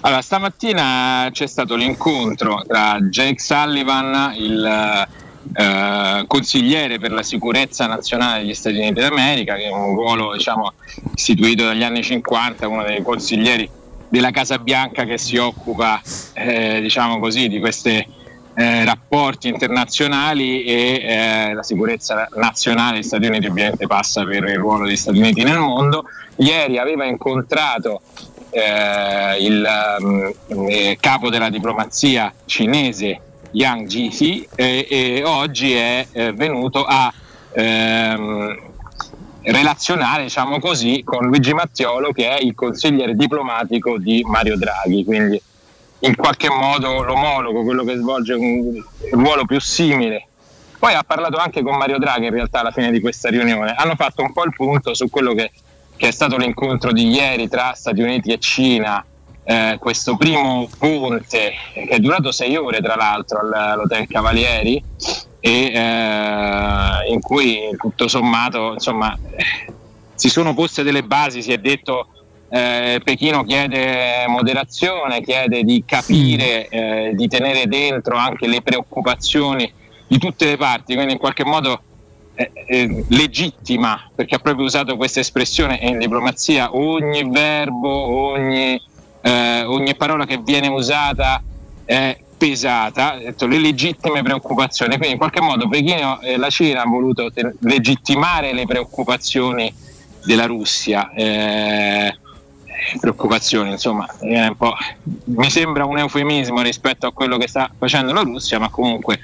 Allora, 0.03 0.20
stamattina 0.20 1.29
c'è 1.33 1.47
stato 1.47 1.74
l'incontro 1.74 2.62
tra 2.66 2.99
Jake 3.01 3.41
Sullivan, 3.41 4.35
il 4.37 5.09
eh, 5.55 6.24
consigliere 6.27 6.98
per 6.98 7.12
la 7.12 7.23
sicurezza 7.23 7.86
nazionale 7.86 8.43
degli 8.43 8.55
Stati 8.55 8.77
Uniti 8.77 9.01
d'America, 9.01 9.55
che 9.55 9.64
è 9.64 9.73
un 9.73 9.94
ruolo 9.94 10.32
diciamo, 10.32 10.73
istituito 11.14 11.64
dagli 11.64 11.82
anni 11.82 12.02
50, 12.02 12.69
uno 12.69 12.82
dei 12.82 13.02
consiglieri 13.02 13.69
della 14.09 14.31
Casa 14.31 14.59
Bianca 14.59 15.05
che 15.05 15.19
si 15.19 15.36
occupa 15.36 16.01
eh, 16.35 16.81
diciamo 16.81 17.19
così, 17.19 17.48
di 17.48 17.60
questi 17.60 18.20
rapporti 18.55 19.48
internazionali 19.48 20.62
e 20.64 21.01
eh, 21.02 21.55
la 21.55 21.62
sicurezza 21.62 22.28
nazionale 22.35 22.97
degli 22.97 23.02
Stati 23.02 23.27
Uniti 23.27 23.47
ovviamente 23.47 23.86
passa 23.86 24.24
per 24.24 24.44
il 24.44 24.59
ruolo 24.59 24.85
degli 24.85 24.97
Stati 24.97 25.19
Uniti 25.19 25.43
nel 25.43 25.59
mondo. 25.59 26.05
Ieri 26.36 26.77
aveva 26.77 27.06
incontrato 27.06 28.02
eh, 28.51 29.43
il 29.43 29.66
um, 29.98 30.32
eh, 30.69 30.98
capo 31.01 31.31
della 31.31 31.48
diplomazia 31.48 32.32
cinese 32.44 33.20
Yang 33.53 33.87
Jiechi 33.87 34.49
e, 34.55 34.87
e 34.89 35.23
oggi 35.24 35.73
è 35.74 36.07
eh, 36.12 36.33
venuto 36.33 36.85
a 36.85 37.12
ehm, 37.53 38.70
relazionare 39.43 40.24
diciamo 40.24 40.59
così 40.59 41.03
con 41.05 41.27
Luigi 41.27 41.53
Mattiolo 41.53 42.12
che 42.12 42.29
è 42.29 42.41
il 42.41 42.55
consigliere 42.55 43.15
diplomatico 43.15 43.99
di 43.99 44.23
Mario 44.27 44.57
Draghi. 44.57 45.05
Quindi 45.05 45.41
in 46.01 46.16
qualche 46.16 46.49
modo 46.49 47.03
l'omologo 47.03 47.62
quello 47.62 47.85
che 47.85 47.97
svolge 47.97 48.35
un 48.35 48.83
ruolo 49.12 49.45
più 49.45 49.61
simile. 49.61 50.27
Poi 50.79 50.95
ha 50.95 51.05
parlato 51.05 51.37
anche 51.37 51.62
con 51.62 51.77
Mario 51.77 51.99
Draghi 51.99 52.27
in 52.27 52.33
realtà 52.33 52.61
alla 52.61 52.73
fine 52.73 52.91
di 52.91 53.01
questa 53.01 53.29
riunione. 53.29 53.74
Hanno 53.77 53.95
fatto 53.95 54.23
un 54.23 54.33
po' 54.33 54.45
il 54.45 54.53
punto 54.55 54.95
su 54.95 55.09
quello 55.09 55.33
che 55.35 55.51
che 56.03 56.09
è 56.09 56.11
stato 56.11 56.37
l'incontro 56.37 56.91
di 56.91 57.11
ieri 57.11 57.49
tra 57.49 57.74
Stati 57.74 58.03
Uniti 58.03 58.33
e 58.33 58.41
Cina, 58.41 59.05
eh, 59.44 59.77
questo 59.81 60.16
primo 60.16 60.69
ponte 60.78 61.52
che 61.73 61.89
è 61.89 61.98
durato 61.98 62.31
sei 62.32 62.56
ore 62.56 62.81
tra 62.81 62.94
l'altro 62.94 63.40
all- 63.40 63.52
all'Hotel 63.52 64.06
Cavalieri 64.06 64.82
e 65.40 65.51
eh, 65.51 67.12
in 67.12 67.20
cui 67.20 67.74
tutto 67.77 68.06
sommato 68.09 68.74
insomma 68.74 69.19
si 70.14 70.28
sono 70.28 70.55
poste 70.55 70.85
delle 70.85 71.02
basi, 71.02 71.43
si 71.43 71.52
è 71.52 71.59
detto 71.59 72.06
eh, 72.48 73.01
Pechino 73.02 73.44
chiede 73.44 74.27
moderazione, 74.28 75.23
chiede 75.23 75.62
di 75.64 75.82
capire, 75.86 76.69
eh, 76.69 77.12
di 77.14 77.27
tenere 77.27 77.66
dentro 77.66 78.16
anche 78.16 78.47
le 78.47 78.60
preoccupazioni 78.60 79.73
di 80.06 80.19
tutte 80.19 80.44
le 80.44 80.56
parti, 80.59 80.94
quindi 80.94 81.14
in 81.14 81.19
qualche 81.19 81.44
modo 81.44 81.81
eh, 82.35 82.51
eh, 82.66 83.05
legittima, 83.09 84.10
perché 84.14 84.35
ha 84.35 84.39
proprio 84.39 84.66
usato 84.66 84.97
questa 84.97 85.20
espressione 85.20 85.81
e 85.81 85.89
in 85.89 85.98
diplomazia 85.98 86.77
ogni 86.77 87.28
verbo, 87.31 87.89
ogni, 87.89 88.81
eh, 89.23 89.62
ogni 89.65 89.94
parola 89.94 90.27
che 90.27 90.39
viene 90.39 90.69
usata 90.69 91.43
è 91.85 92.19
pesata, 92.36 93.16
detto 93.19 93.47
le 93.47 93.59
legittime 93.59 94.23
preoccupazioni, 94.23 94.97
quindi 94.97 95.12
in 95.12 95.19
qualche 95.19 95.40
modo 95.40 95.69
Pechino 95.69 96.20
e 96.20 96.36
la 96.36 96.51
Cina 96.51 96.82
hanno 96.82 96.93
voluto 96.93 97.31
legittimare 97.61 98.53
le 98.53 98.66
preoccupazioni 98.66 99.73
della 100.24 100.47
Russia. 100.47 101.12
eh, 101.15 102.16
preoccupazioni, 102.99 103.70
insomma, 103.70 104.07
mi 104.23 105.51
sembra 105.51 105.85
un 105.85 105.99
eufemismo 105.99 106.61
rispetto 106.62 107.07
a 107.07 107.12
quello 107.12 107.36
che 107.39 107.49
sta 107.49 107.70
facendo 107.77 108.12
la 108.12 108.23
Russia, 108.23 108.59
ma 108.59 108.69
comunque 108.69 109.20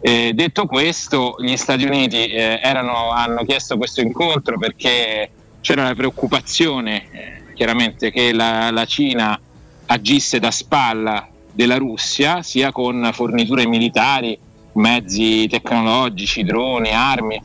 eh, 0.00 0.32
detto 0.32 0.66
questo, 0.66 1.34
gli 1.38 1.56
Stati 1.56 1.84
Uniti 1.84 2.26
eh, 2.26 2.60
erano- 2.62 3.10
hanno 3.10 3.44
chiesto 3.44 3.76
questo 3.76 4.00
incontro 4.00 4.58
perché 4.58 5.30
c'era 5.60 5.82
la 5.82 5.94
preoccupazione 5.94 7.06
eh, 7.10 7.39
chiaramente 7.60 8.10
che 8.10 8.32
la, 8.32 8.70
la 8.70 8.86
Cina 8.86 9.38
agisse 9.84 10.38
da 10.38 10.50
spalla 10.50 11.28
della 11.52 11.76
Russia, 11.76 12.42
sia 12.42 12.72
con 12.72 13.10
forniture 13.12 13.66
militari, 13.66 14.38
mezzi 14.72 15.46
tecnologici, 15.46 16.42
droni, 16.42 16.88
armi, 16.90 17.38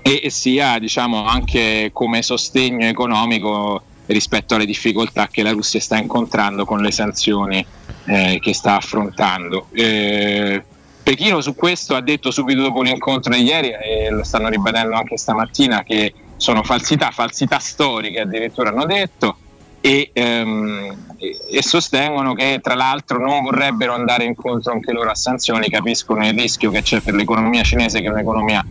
e 0.00 0.20
e 0.22 0.30
sia 0.30 0.78
diciamo 0.78 1.26
anche 1.26 1.90
come 1.92 2.22
sostegno 2.22 2.86
economico 2.86 3.82
rispetto 4.06 4.54
alle 4.54 4.64
difficoltà 4.64 5.28
che 5.28 5.42
la 5.42 5.50
Russia 5.50 5.80
sta 5.80 5.98
incontrando 5.98 6.64
con 6.64 6.80
le 6.80 6.90
sanzioni 6.90 7.64
eh, 8.06 8.38
che 8.40 8.54
sta 8.54 8.76
affrontando. 8.76 9.66
Eh, 9.72 10.64
Pechino 11.02 11.42
su 11.42 11.54
questo 11.54 11.94
ha 11.94 12.00
detto 12.00 12.30
subito 12.30 12.62
dopo 12.62 12.80
l'incontro 12.80 13.34
di 13.34 13.42
ieri 13.42 13.68
e 13.68 14.08
lo 14.08 14.24
stanno 14.24 14.48
ribadendo 14.48 14.94
anche 14.94 15.18
stamattina 15.18 15.82
che 15.82 16.14
sono 16.36 16.62
falsità, 16.62 17.10
falsità 17.10 17.58
storiche 17.58 18.20
addirittura 18.20 18.70
hanno 18.70 18.86
detto 18.86 19.36
e, 19.80 20.10
ehm, 20.12 20.96
e- 21.18 21.62
sostengono 21.62 22.34
che 22.34 22.58
tra 22.62 22.74
l'altro 22.74 23.18
non 23.18 23.42
vorrebbero 23.42 23.92
andare 23.92 24.24
incontro 24.24 24.72
anche 24.72 24.92
loro 24.92 25.10
a 25.10 25.14
sanzioni, 25.14 25.68
capiscono 25.68 26.26
il 26.26 26.32
rischio 26.32 26.70
che 26.70 26.82
c'è 26.82 27.00
per 27.00 27.14
l'economia 27.14 27.62
cinese 27.62 28.00
che 28.00 28.06
è 28.06 28.10
un'economia 28.10 28.64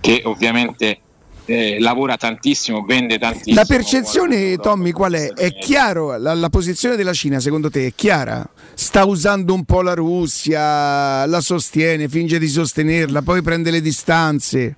che 0.00 0.22
ovviamente 0.24 1.00
eh, 1.44 1.80
lavora 1.80 2.16
tantissimo, 2.16 2.82
vende 2.82 3.18
tantissimo. 3.18 3.56
La 3.56 3.64
percezione, 3.64 4.56
Tommy, 4.56 4.92
qual 4.92 5.14
è? 5.14 5.32
È 5.32 5.52
chiaro, 5.54 6.16
la, 6.16 6.34
la 6.34 6.48
posizione 6.48 6.96
della 6.96 7.12
Cina 7.12 7.40
secondo 7.40 7.68
te 7.70 7.86
è 7.86 7.92
chiara? 7.94 8.48
Sta 8.74 9.04
usando 9.04 9.54
un 9.54 9.64
po' 9.64 9.82
la 9.82 9.94
Russia, 9.94 11.26
la 11.26 11.40
sostiene, 11.40 12.08
finge 12.08 12.38
di 12.38 12.48
sostenerla, 12.48 13.22
poi 13.22 13.42
prende 13.42 13.70
le 13.70 13.80
distanze. 13.80 14.76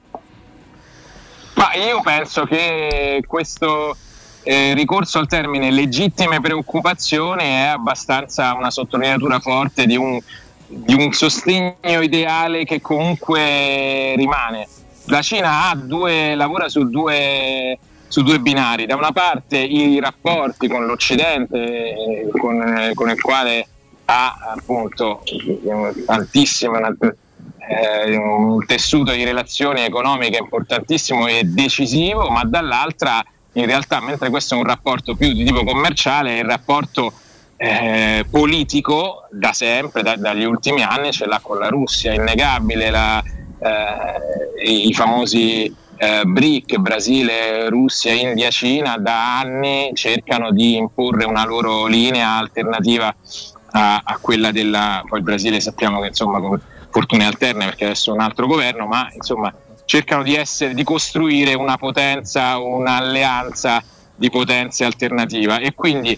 Ma 1.55 1.74
io 1.74 2.01
penso 2.02 2.44
che 2.44 3.22
questo 3.26 3.97
eh, 4.43 4.74
ricorso 4.74 5.18
al 5.18 5.26
termine 5.26 5.70
legittime 5.70 6.40
preoccupazioni 6.40 7.44
è 7.44 7.66
abbastanza 7.66 8.55
una 8.55 8.70
sottolineatura 8.70 9.40
forte 9.40 9.86
di 9.86 9.97
un, 9.97 10.18
di 10.66 10.94
un 10.94 11.12
sostegno 11.12 12.02
ideale 12.02 12.64
che 12.64 12.81
comunque 12.81 14.14
rimane. 14.16 14.68
La 15.06 15.22
Cina 15.22 15.72
due, 15.74 16.35
lavora 16.35 16.68
su 16.68 16.89
due, 16.89 17.78
su 18.09 18.22
due 18.22 18.39
binari, 18.40 18.86
da 18.86 18.97
una 18.97 19.12
parte 19.12 19.59
i 19.59 20.01
rapporti 20.01 20.66
con 20.66 20.86
l'Occidente, 20.86 22.28
con, 22.36 22.90
con 22.94 23.10
il 23.10 23.20
quale 23.20 23.68
ha 24.06 24.55
appunto 24.56 25.22
tantissimo 26.05 26.76
eh, 27.68 28.16
un 28.16 28.64
tessuto 28.66 29.12
di 29.12 29.24
relazioni 29.24 29.82
economiche 29.82 30.38
importantissimo 30.38 31.26
e 31.26 31.44
decisivo, 31.44 32.28
ma 32.28 32.44
dall'altra 32.44 33.24
in 33.54 33.66
realtà 33.66 34.00
mentre 34.00 34.30
questo 34.30 34.54
è 34.54 34.58
un 34.58 34.64
rapporto 34.64 35.14
più 35.14 35.32
di 35.32 35.44
tipo 35.44 35.64
commerciale, 35.64 36.38
il 36.38 36.44
rapporto 36.44 37.12
eh, 37.56 38.26
politico 38.28 39.26
da 39.30 39.52
sempre, 39.52 40.02
da- 40.02 40.16
dagli 40.16 40.44
ultimi 40.44 40.82
anni, 40.82 41.12
ce 41.12 41.26
l'ha 41.26 41.40
con 41.42 41.58
la 41.58 41.68
Russia, 41.68 42.12
è 42.12 42.16
innegabile 42.16 42.90
la, 42.90 43.22
eh, 43.22 44.66
i, 44.66 44.92
famosi 44.92 45.72
eh, 45.96 46.24
BRIC, 46.24 46.76
Brasile, 46.78 47.68
Russia, 47.68 48.12
India, 48.12 48.50
Cina, 48.50 48.98
da 48.98 49.38
anni 49.38 49.92
cercano 49.94 50.50
di 50.50 50.76
imporre 50.76 51.24
una 51.24 51.44
loro 51.44 51.86
linea 51.86 52.36
alternativa 52.36 53.14
a, 53.70 54.02
a 54.04 54.18
quella 54.20 54.50
della... 54.50 55.02
poi 55.06 55.18
il 55.18 55.24
Brasile 55.24 55.60
sappiamo 55.60 56.00
che 56.00 56.08
insomma 56.08 56.40
con 56.40 56.60
fortune 56.94 57.26
alterne 57.26 57.64
perché 57.64 57.86
adesso 57.86 58.12
è 58.12 58.14
un 58.14 58.20
altro 58.20 58.46
governo, 58.46 58.86
ma 58.86 59.08
insomma 59.12 59.52
cercano 59.84 60.22
di, 60.22 60.36
essere, 60.36 60.74
di 60.74 60.84
costruire 60.84 61.54
una 61.54 61.76
potenza, 61.76 62.56
un'alleanza 62.58 63.82
di 64.14 64.30
potenze 64.30 64.84
alternativa. 64.84 65.58
E 65.58 65.74
quindi 65.74 66.16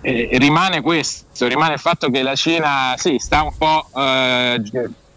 eh, 0.00 0.30
rimane 0.32 0.80
questo, 0.80 1.46
rimane 1.46 1.74
il 1.74 1.78
fatto 1.78 2.08
che 2.08 2.22
la 2.22 2.34
Cina 2.34 2.94
sì, 2.96 3.18
sta 3.18 3.42
un 3.42 3.54
po' 3.58 3.86
eh, 3.94 4.62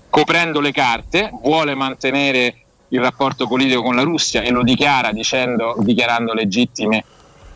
coprendo 0.09 0.59
le 0.59 0.73
carte, 0.73 1.31
vuole 1.41 1.73
mantenere 1.73 2.55
il 2.89 2.99
rapporto 2.99 3.47
politico 3.47 3.81
con 3.84 3.95
la 3.95 4.03
Russia 4.03 4.41
e 4.41 4.51
lo 4.51 4.61
dichiara 4.61 5.13
dicendo, 5.13 5.75
dichiarando 5.79 6.34
legittime 6.34 7.05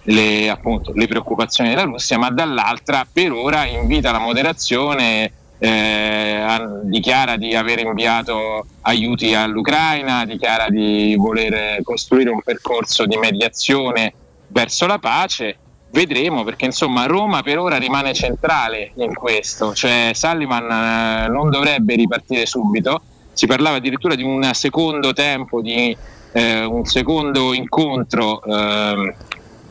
le, 0.03 0.49
appunto, 0.49 0.93
le 0.95 1.07
preoccupazioni 1.07 1.69
della 1.69 1.83
Russia, 1.83 2.17
ma 2.17 2.29
dall'altra 2.31 3.05
per 3.11 3.33
ora 3.33 3.65
invita 3.65 4.11
la 4.11 4.19
moderazione, 4.19 5.31
eh, 5.63 6.43
dichiara 6.85 7.37
di 7.37 7.53
aver 7.53 7.79
inviato 7.79 8.65
aiuti 8.81 9.35
all'Ucraina, 9.35 10.25
dichiara 10.25 10.69
di 10.69 11.15
voler 11.15 11.83
costruire 11.83 12.31
un 12.31 12.41
percorso 12.41 13.05
di 13.05 13.15
mediazione 13.17 14.11
verso 14.47 14.87
la 14.87 14.97
pace. 14.97 15.57
Vedremo 15.91 16.43
perché 16.43 16.65
insomma 16.65 17.05
Roma 17.05 17.43
per 17.43 17.59
ora 17.59 17.77
rimane 17.77 18.13
centrale 18.13 18.91
in 18.95 19.13
questo, 19.13 19.75
cioè 19.75 20.11
Sullivan 20.13 20.63
eh, 20.63 21.27
non 21.27 21.51
dovrebbe 21.51 21.95
ripartire 21.95 22.47
subito, 22.47 23.01
si 23.33 23.45
parlava 23.45 23.75
addirittura 23.75 24.15
di 24.15 24.23
un 24.23 24.49
secondo 24.53 25.13
tempo, 25.13 25.61
di 25.61 25.95
eh, 26.31 26.63
un 26.63 26.85
secondo 26.85 27.53
incontro 27.53 28.41
ehm, 28.41 29.13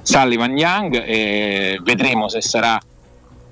Sullivan 0.03 0.57
Young 0.57 1.03
e 1.05 1.81
vedremo 1.83 2.29
se 2.29 2.43
sarà, 2.43 2.79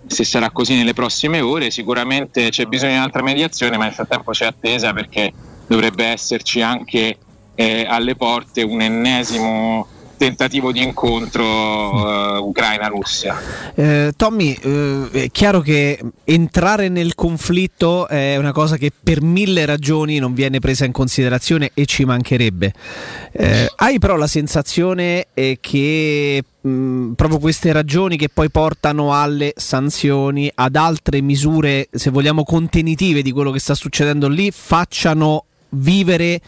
se 0.08 0.24
sarà 0.24 0.50
così 0.50 0.74
nelle 0.74 0.94
prossime 0.94 1.40
ore. 1.40 1.70
Sicuramente 1.70 2.48
c'è 2.50 2.64
bisogno 2.66 2.92
di 2.92 2.98
un'altra 2.98 3.22
mediazione, 3.22 3.76
ma 3.76 3.84
nel 3.84 3.92
frattempo 3.92 4.32
c'è 4.32 4.46
attesa 4.46 4.92
perché 4.92 5.32
dovrebbe 5.66 6.04
esserci 6.04 6.60
anche 6.60 7.16
eh, 7.54 7.86
alle 7.88 8.16
porte 8.16 8.62
un 8.62 8.80
ennesimo 8.80 9.86
tentativo 10.18 10.72
di 10.72 10.82
incontro 10.82 11.44
eh, 11.44 12.38
Ucraina-Russia. 12.40 13.36
Eh, 13.74 14.12
Tommy, 14.14 14.52
eh, 14.52 15.08
è 15.10 15.30
chiaro 15.30 15.60
che 15.60 15.98
entrare 16.24 16.90
nel 16.90 17.14
conflitto 17.14 18.06
è 18.08 18.36
una 18.36 18.52
cosa 18.52 18.76
che 18.76 18.92
per 19.02 19.22
mille 19.22 19.64
ragioni 19.64 20.18
non 20.18 20.34
viene 20.34 20.58
presa 20.58 20.84
in 20.84 20.92
considerazione 20.92 21.70
e 21.72 21.86
ci 21.86 22.04
mancherebbe. 22.04 22.72
Eh, 23.32 23.72
hai 23.76 23.98
però 23.98 24.16
la 24.16 24.26
sensazione 24.26 25.28
eh, 25.32 25.58
che 25.60 26.42
mh, 26.60 27.12
proprio 27.12 27.38
queste 27.38 27.72
ragioni 27.72 28.16
che 28.18 28.28
poi 28.28 28.50
portano 28.50 29.14
alle 29.14 29.52
sanzioni, 29.56 30.50
ad 30.54 30.76
altre 30.76 31.22
misure, 31.22 31.88
se 31.90 32.10
vogliamo, 32.10 32.42
contenitive 32.44 33.22
di 33.22 33.32
quello 33.32 33.50
che 33.50 33.60
sta 33.60 33.74
succedendo 33.74 34.28
lì, 34.28 34.50
facciano 34.50 35.44
vivere 35.70 36.40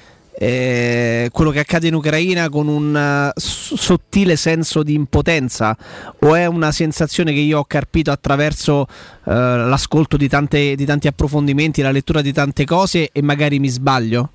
eh, 0.43 1.29
quello 1.33 1.51
che 1.51 1.59
accade 1.59 1.89
in 1.89 1.95
Ucraina 1.95 2.49
con 2.49 2.67
un 2.67 2.97
eh, 2.97 3.33
sottile 3.37 4.37
senso 4.37 4.83
di 4.83 4.95
impotenza 4.95 5.77
o 6.21 6.35
è 6.35 6.47
una 6.47 6.73
sensazione 6.73 7.35
che 7.35 7.41
io 7.41 7.59
ho 7.59 7.65
carpito 7.65 8.11
attraverso 8.11 8.87
eh, 8.87 9.33
l'ascolto 9.35 10.17
di, 10.17 10.29
tante- 10.29 10.77
di 10.77 10.87
tanti 10.87 11.09
approfondimenti, 11.09 11.83
la 11.83 11.91
lettura 11.91 12.23
di 12.23 12.33
tante 12.33 12.65
cose 12.65 13.11
e 13.13 13.21
magari 13.21 13.59
mi 13.59 13.69
sbaglio? 13.69 14.31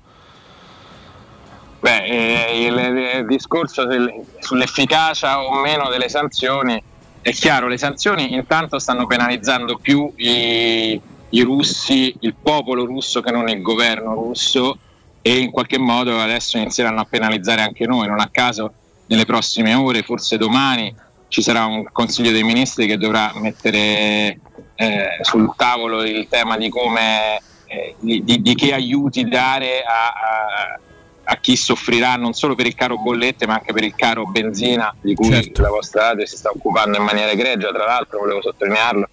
Beh, 1.80 2.04
eh, 2.04 2.66
il, 2.66 3.18
il 3.18 3.26
discorso 3.26 3.84
del- 3.84 4.12
sull'efficacia 4.38 5.42
o 5.42 5.60
meno 5.60 5.88
delle 5.88 6.08
sanzioni 6.08 6.80
è 7.20 7.32
chiaro, 7.32 7.66
le 7.66 7.78
sanzioni 7.78 8.32
intanto 8.32 8.78
stanno 8.78 9.08
penalizzando 9.08 9.76
più 9.76 10.12
i, 10.14 11.00
i 11.30 11.40
russi, 11.40 12.14
il 12.20 12.36
popolo 12.40 12.84
russo 12.84 13.20
che 13.20 13.32
non 13.32 13.48
il 13.48 13.60
governo 13.60 14.14
russo 14.14 14.78
e 15.26 15.38
in 15.38 15.50
qualche 15.50 15.76
modo 15.76 16.20
adesso 16.20 16.56
inizieranno 16.56 17.00
a 17.00 17.04
penalizzare 17.04 17.60
anche 17.60 17.84
noi, 17.84 18.06
non 18.06 18.20
a 18.20 18.28
caso 18.30 18.72
nelle 19.06 19.24
prossime 19.24 19.74
ore, 19.74 20.02
forse 20.02 20.36
domani, 20.36 20.94
ci 21.26 21.42
sarà 21.42 21.64
un 21.64 21.84
Consiglio 21.90 22.30
dei 22.30 22.44
Ministri 22.44 22.86
che 22.86 22.96
dovrà 22.96 23.32
mettere 23.34 24.38
eh, 24.76 25.08
sul 25.22 25.52
tavolo 25.56 26.04
il 26.04 26.28
tema 26.30 26.56
di 26.56 26.68
come 26.68 27.40
eh, 27.66 27.96
di, 27.98 28.22
di- 28.22 28.40
di 28.40 28.54
che 28.54 28.72
aiuti 28.72 29.24
dare 29.26 29.82
a, 29.82 30.06
a- 30.12 30.78
a 31.24 31.36
chi 31.38 31.56
soffrirà 31.56 32.14
non 32.14 32.32
solo 32.32 32.54
per 32.54 32.66
il 32.66 32.76
caro 32.76 32.96
bollette 32.96 33.48
ma 33.48 33.54
anche 33.54 33.72
per 33.72 33.82
il 33.82 33.96
caro 33.96 34.26
benzina 34.26 34.94
di 35.00 35.16
cui 35.16 35.28
Certo. 35.32 35.60
la 35.62 35.70
vostra 35.70 36.02
radio 36.10 36.24
si 36.24 36.36
sta 36.36 36.50
occupando 36.50 36.98
in 36.98 37.02
maniera 37.02 37.32
egregia, 37.32 37.72
tra 37.72 37.84
l'altro 37.84 38.20
volevo 38.20 38.40
sottolinearlo. 38.42 39.08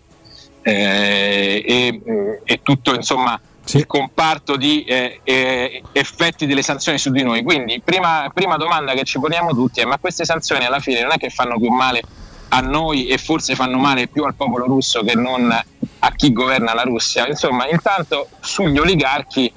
Eh, 0.62 1.64
e, 1.66 2.40
e 2.44 2.60
tutto 2.62 2.94
insomma 2.94 3.40
il 3.72 3.88
comparto 3.88 4.56
di 4.56 4.84
eh, 4.84 5.20
eh, 5.24 5.82
effetti 5.94 6.46
delle 6.46 6.62
sanzioni 6.62 6.98
su 6.98 7.10
di 7.12 7.24
noi. 7.24 7.44
Quindi, 7.44 7.82
prima, 7.84 8.30
prima 8.34 8.58
domanda 8.58 8.94
che 8.94 9.04
ci 9.04 9.20
poniamo 9.20 9.52
tutti 9.52 9.80
è: 9.82 9.86
ma 9.86 9.98
queste 9.98 10.26
sanzioni 10.26 10.66
alla 10.66 10.80
fine 10.80 11.02
non 11.02 11.12
è 11.14 11.18
che 11.18 11.30
fanno 11.30 11.58
più 11.60 11.70
male 11.72 12.02
a 12.50 12.60
noi 12.60 13.08
e 13.08 13.18
forse 13.18 13.56
fanno 13.56 13.78
male 13.78 14.08
più 14.08 14.24
al 14.26 14.36
popolo 14.36 14.66
russo 14.66 15.02
che 15.04 15.16
non 15.16 15.50
a 15.52 16.12
chi 16.12 16.32
governa 16.32 16.74
la 16.74 16.84
Russia? 16.84 17.28
Insomma, 17.28 17.68
intanto 17.70 18.28
sugli 18.42 18.78
oligarchi 18.78 19.52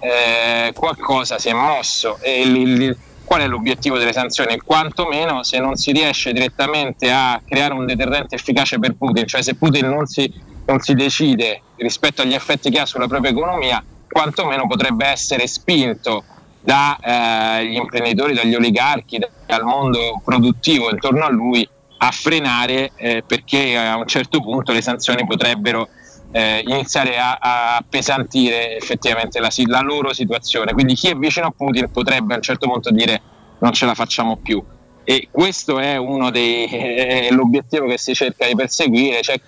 eh, 0.00 0.72
qualcosa 0.74 1.38
si 1.38 1.48
è 1.48 1.52
mosso. 1.52 2.18
E 2.22 2.40
il- 2.40 2.56
il- 2.56 2.96
qual 3.24 3.42
è 3.42 3.46
l'obiettivo 3.46 3.96
delle 3.98 4.12
sanzioni? 4.12 4.58
Quantomeno 4.58 5.44
se 5.44 5.60
non 5.60 5.76
si 5.76 5.92
riesce 5.92 6.32
direttamente 6.32 7.12
a 7.12 7.40
creare 7.46 7.74
un 7.74 7.86
deterrente 7.86 8.34
efficace 8.34 8.80
per 8.80 8.96
Putin, 8.96 9.26
cioè 9.26 9.42
se 9.42 9.54
Putin 9.54 9.86
non 9.88 10.06
si, 10.06 10.32
non 10.70 10.80
si 10.80 10.94
decide 10.94 11.62
rispetto 11.76 12.22
agli 12.22 12.34
effetti 12.34 12.70
che 12.70 12.78
ha 12.78 12.86
sulla 12.86 13.08
propria 13.08 13.32
economia, 13.32 13.82
quantomeno 14.08 14.66
potrebbe 14.66 15.06
essere 15.06 15.46
spinto 15.46 16.24
dagli 16.60 17.74
imprenditori, 17.74 18.34
dagli 18.34 18.54
oligarchi, 18.54 19.18
da- 19.18 19.28
dal 19.46 19.64
mondo 19.64 20.20
produttivo 20.24 20.90
intorno 20.90 21.24
a 21.24 21.30
lui 21.30 21.68
a 22.02 22.10
frenare 22.12 22.92
eh, 22.96 23.22
perché 23.26 23.76
a 23.76 23.96
un 23.96 24.06
certo 24.06 24.40
punto 24.40 24.72
le 24.72 24.80
sanzioni 24.80 25.26
potrebbero 25.26 25.88
eh, 26.32 26.62
iniziare 26.66 27.18
a, 27.18 27.38
a 27.40 27.76
appesantire 27.76 28.76
effettivamente 28.76 29.40
la, 29.40 29.50
la 29.66 29.80
loro 29.80 30.12
situazione. 30.12 30.72
Quindi 30.72 30.94
chi 30.94 31.08
è 31.08 31.14
vicino 31.14 31.46
a 31.46 31.52
Putin 31.54 31.90
potrebbe 31.90 32.34
a 32.34 32.36
un 32.36 32.42
certo 32.42 32.68
punto 32.68 32.90
dire 32.90 33.20
non 33.58 33.72
ce 33.72 33.86
la 33.86 33.94
facciamo 33.94 34.36
più. 34.36 34.62
E 35.02 35.28
questo 35.30 35.78
è 35.78 35.96
uno 35.96 36.30
dei 36.30 36.66
è 37.26 37.30
l'obiettivo 37.30 37.86
che 37.86 37.98
si 37.98 38.14
cerca 38.14 38.46
di 38.46 38.54
perseguire. 38.54 39.20
Cioè, 39.20 39.38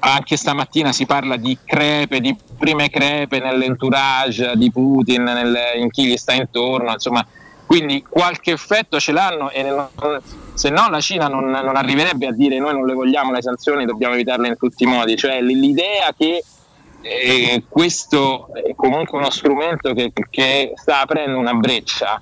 anche 0.00 0.36
stamattina 0.36 0.92
si 0.92 1.06
parla 1.06 1.36
di 1.36 1.56
crepe, 1.64 2.20
di 2.20 2.36
prime 2.58 2.90
crepe 2.90 3.38
nell'entourage 3.38 4.52
di 4.56 4.70
Putin, 4.70 5.22
nel- 5.22 5.56
in 5.76 5.90
chi 5.90 6.06
gli 6.06 6.16
sta 6.16 6.32
intorno, 6.32 6.92
insomma, 6.92 7.24
quindi 7.66 8.04
qualche 8.08 8.52
effetto 8.52 8.98
ce 8.98 9.12
l'hanno 9.12 9.50
e 9.50 9.62
non- 9.62 10.20
se 10.54 10.70
no 10.70 10.88
la 10.90 11.00
Cina 11.00 11.28
non, 11.28 11.48
non 11.48 11.76
arriverebbe 11.76 12.26
a 12.26 12.32
dire 12.32 12.58
noi 12.58 12.74
non 12.74 12.84
le 12.84 12.94
vogliamo 12.94 13.32
le 13.32 13.42
sanzioni, 13.42 13.86
dobbiamo 13.86 14.14
evitarle 14.14 14.48
in 14.48 14.56
tutti 14.56 14.82
i 14.82 14.86
modi, 14.86 15.16
cioè 15.16 15.40
l'idea 15.40 16.12
che 16.16 16.42
eh, 17.02 17.62
questo 17.68 18.48
è 18.52 18.74
comunque 18.74 19.18
uno 19.18 19.30
strumento 19.30 19.94
che, 19.94 20.12
che 20.28 20.72
sta 20.74 21.00
aprendo 21.00 21.38
una 21.38 21.54
breccia 21.54 22.20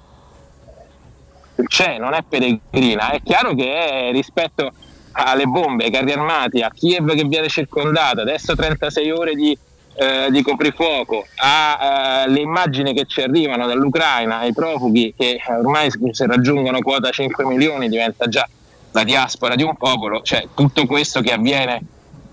c'è, 1.66 1.98
non 1.98 2.14
è 2.14 2.22
peregrina. 2.22 3.10
È 3.10 3.20
chiaro 3.22 3.54
che 3.54 3.74
è 3.74 4.12
rispetto 4.12 4.72
alle 5.24 5.46
bombe, 5.46 5.84
ai 5.84 5.90
carri 5.90 6.12
armati, 6.12 6.60
a 6.60 6.70
Kiev 6.70 7.12
che 7.14 7.24
viene 7.24 7.48
circondata, 7.48 8.22
adesso 8.22 8.54
36 8.54 9.10
ore 9.10 9.34
di, 9.34 9.56
eh, 9.94 10.28
di 10.30 10.42
coprifuoco, 10.42 11.26
alle 11.36 12.40
immagini 12.40 12.94
che 12.94 13.04
ci 13.06 13.20
arrivano 13.20 13.66
dall'Ucraina, 13.66 14.38
ai 14.38 14.52
profughi 14.52 15.14
che 15.16 15.40
ormai 15.48 15.90
se 16.12 16.26
raggiungono 16.26 16.80
quota 16.80 17.10
5 17.10 17.44
milioni 17.44 17.88
diventa 17.88 18.26
già 18.28 18.48
la 18.92 19.02
diaspora 19.02 19.56
di 19.56 19.64
un 19.64 19.76
popolo, 19.76 20.22
cioè 20.22 20.46
tutto 20.54 20.86
questo 20.86 21.20
che 21.20 21.32
avviene 21.32 21.80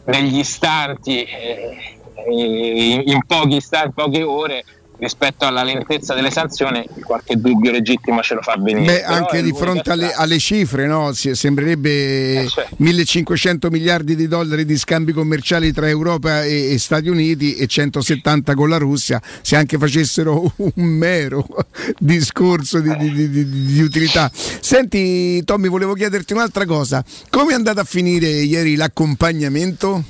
negli 0.06 0.38
istanti, 0.38 1.24
eh, 1.24 1.98
in, 2.30 3.04
in 3.06 3.26
pochi 3.26 3.56
istanti, 3.56 3.94
poche 3.96 4.22
ore 4.22 4.64
rispetto 4.98 5.46
alla 5.46 5.64
lentezza 5.64 6.14
delle 6.14 6.32
sanzioni 6.32 6.86
qualche 7.04 7.36
dubbio 7.36 7.72
legittimo 7.72 8.22
ce 8.22 8.36
lo 8.36 8.42
fa 8.42 8.56
venire. 8.58 8.86
Beh, 8.86 9.04
anche 9.04 9.42
di 9.42 9.52
fronte 9.54 9.92
alle, 9.92 10.14
alle 10.14 10.40
cifre, 10.40 10.88
no? 10.88 11.12
Si- 11.14 11.36
sembrerebbe 11.36 12.48
1500 12.78 13.70
miliardi 13.70 14.16
di 14.16 14.28
dollari 14.28 14.66
di 14.66 14.78
scambi 14.78 15.12
commerciali 15.12 15.72
tra 15.74 15.88
Europa 15.88 16.44
e, 16.44 16.74
e 16.74 16.80
Stati 16.80 17.10
Uniti 17.10 17.56
e 17.56 17.68
170 17.68 18.54
con 18.56 18.70
la 18.70 18.78
Russia. 18.78 19.22
Se 19.42 19.56
anche 19.56 19.78
facessero 19.78 20.42
un 20.58 20.84
mero 20.84 21.46
discorso 22.00 22.80
di, 22.80 22.96
di- 22.98 23.30
di- 23.30 23.50
di- 23.74 23.82
utilità. 23.82 24.32
Senti, 24.34 25.44
Tommy, 25.44 25.68
volevo 25.68 25.94
chiederti 25.94 26.34
un'altra 26.34 26.66
cosa. 26.66 27.04
Come 27.30 27.52
è 27.52 27.56
andato 27.56 27.80
a 27.80 27.84
finire 27.86 28.28
ieri 28.28 28.76
l'accompagnamento? 28.76 30.04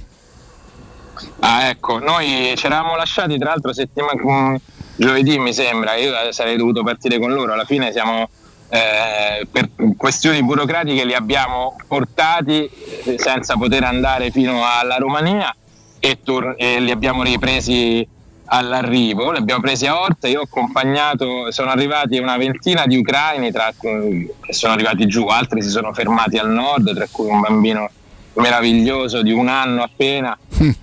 Ah, 1.39 1.69
ecco, 1.69 1.99
noi 1.99 2.53
ci 2.55 2.65
eravamo 2.65 2.95
lasciati 2.95 3.37
tra 3.37 3.49
l'altro 3.49 3.73
settimana, 3.73 4.59
giovedì 4.95 5.37
mi 5.39 5.53
sembra, 5.53 5.95
io 5.95 6.13
sarei 6.31 6.57
dovuto 6.57 6.83
partire 6.83 7.19
con 7.19 7.31
loro, 7.33 7.53
alla 7.53 7.65
fine 7.65 7.91
siamo 7.91 8.29
eh, 8.69 9.45
per 9.51 9.69
questioni 9.95 10.43
burocratiche 10.43 11.05
li 11.05 11.13
abbiamo 11.13 11.75
portati 11.87 12.67
eh, 13.03 13.15
senza 13.19 13.55
poter 13.55 13.83
andare 13.83 14.31
fino 14.31 14.63
alla 14.65 14.97
Romania 14.97 15.55
e, 15.99 16.19
tor- 16.23 16.55
e 16.57 16.79
li 16.79 16.91
abbiamo 16.91 17.23
ripresi 17.23 18.07
all'arrivo, 18.47 19.31
li 19.31 19.37
abbiamo 19.37 19.61
presi 19.61 19.87
a 19.87 19.99
Orta, 19.99 20.27
io 20.27 20.41
ho 20.41 20.43
accompagnato, 20.43 21.51
sono 21.51 21.71
arrivati 21.71 22.17
una 22.19 22.37
ventina 22.37 22.85
di 22.85 22.97
ucraini 22.97 23.51
tra 23.51 23.73
che 23.79 24.29
sono 24.49 24.73
arrivati 24.73 25.07
giù, 25.07 25.25
altri 25.27 25.61
si 25.61 25.69
sono 25.69 25.93
fermati 25.93 26.37
al 26.37 26.49
nord, 26.49 26.93
tra 26.93 27.07
cui 27.09 27.27
un 27.27 27.39
bambino 27.39 27.89
meraviglioso 28.35 29.21
di 29.21 29.31
un 29.31 29.47
anno 29.47 29.83
appena 29.83 30.37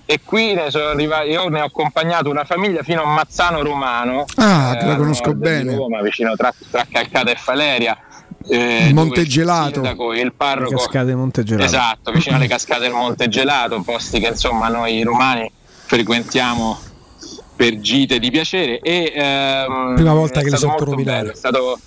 e 0.05 0.19
qui 0.23 0.53
ne 0.53 0.71
sono 0.71 0.89
arrivati, 0.89 1.29
io 1.29 1.47
ne 1.49 1.61
ho 1.61 1.65
accompagnato 1.65 2.29
una 2.29 2.43
famiglia 2.45 2.81
fino 2.83 3.03
a 3.03 3.05
Mazzano 3.05 3.61
Romano 3.61 4.25
Ah, 4.37 4.75
che 4.79 4.85
la 4.85 4.91
al 4.93 4.97
conosco 4.97 5.33
bene. 5.33 5.75
Roma, 5.75 6.01
vicino 6.01 6.35
tra, 6.35 6.53
tra 6.71 6.85
Calcata 6.89 7.31
e 7.31 7.35
Faleria 7.35 7.97
eh, 8.47 8.89
Montegelato. 8.93 9.67
il 9.67 9.73
sindaco 9.75 10.13
il 10.13 10.33
parroco 10.33 10.75
Cascate 10.75 11.15
Montegelato. 11.15 11.63
Esatto, 11.63 12.11
vicino 12.11 12.35
alle 12.35 12.47
cascate 12.47 12.81
del 12.81 12.91
Monte 12.91 13.29
Gelato, 13.29 13.81
posti 13.81 14.19
che 14.19 14.27
insomma 14.27 14.67
noi 14.67 15.01
romani 15.03 15.49
frequentiamo 15.85 16.79
per 17.55 17.79
gite 17.79 18.19
di 18.19 18.31
piacere. 18.31 18.79
E, 18.79 19.13
ehm, 19.15 19.93
Prima 19.95 20.13
volta 20.13 20.41
che 20.41 20.49
le 20.49 20.57
nominare. 20.91 21.19
bello, 21.19 21.31
È 21.31 21.35
stato, 21.35 21.79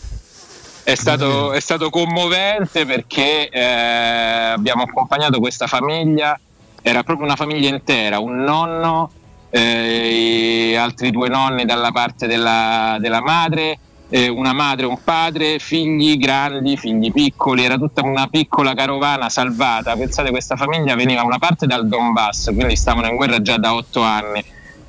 è 0.86 0.94
stato, 0.94 1.50
è 1.50 1.58
stato 1.58 1.90
commovente 1.90 2.86
perché 2.86 3.48
eh, 3.48 3.60
abbiamo 3.60 4.84
accompagnato 4.84 5.40
questa 5.40 5.66
famiglia, 5.66 6.38
era 6.80 7.02
proprio 7.02 7.26
una 7.26 7.34
famiglia 7.34 7.68
intera, 7.68 8.20
un 8.20 8.44
nonno, 8.44 9.10
eh, 9.50 10.76
altri 10.78 11.10
due 11.10 11.28
nonni 11.28 11.64
dalla 11.64 11.90
parte 11.90 12.28
della, 12.28 12.98
della 13.00 13.20
madre, 13.20 13.80
eh, 14.10 14.28
una 14.28 14.52
madre, 14.52 14.86
un 14.86 15.02
padre, 15.02 15.58
figli 15.58 16.16
grandi, 16.18 16.76
figli 16.76 17.10
piccoli, 17.10 17.64
era 17.64 17.76
tutta 17.76 18.04
una 18.04 18.28
piccola 18.28 18.72
carovana 18.72 19.28
salvata. 19.28 19.96
Pensate, 19.96 20.30
questa 20.30 20.54
famiglia 20.54 20.94
veniva 20.94 21.24
una 21.24 21.38
parte 21.38 21.66
dal 21.66 21.88
Donbass, 21.88 22.52
quindi 22.54 22.76
stavano 22.76 23.08
in 23.08 23.16
guerra 23.16 23.42
già 23.42 23.56
da 23.56 23.74
otto 23.74 24.02
anni, 24.02 24.44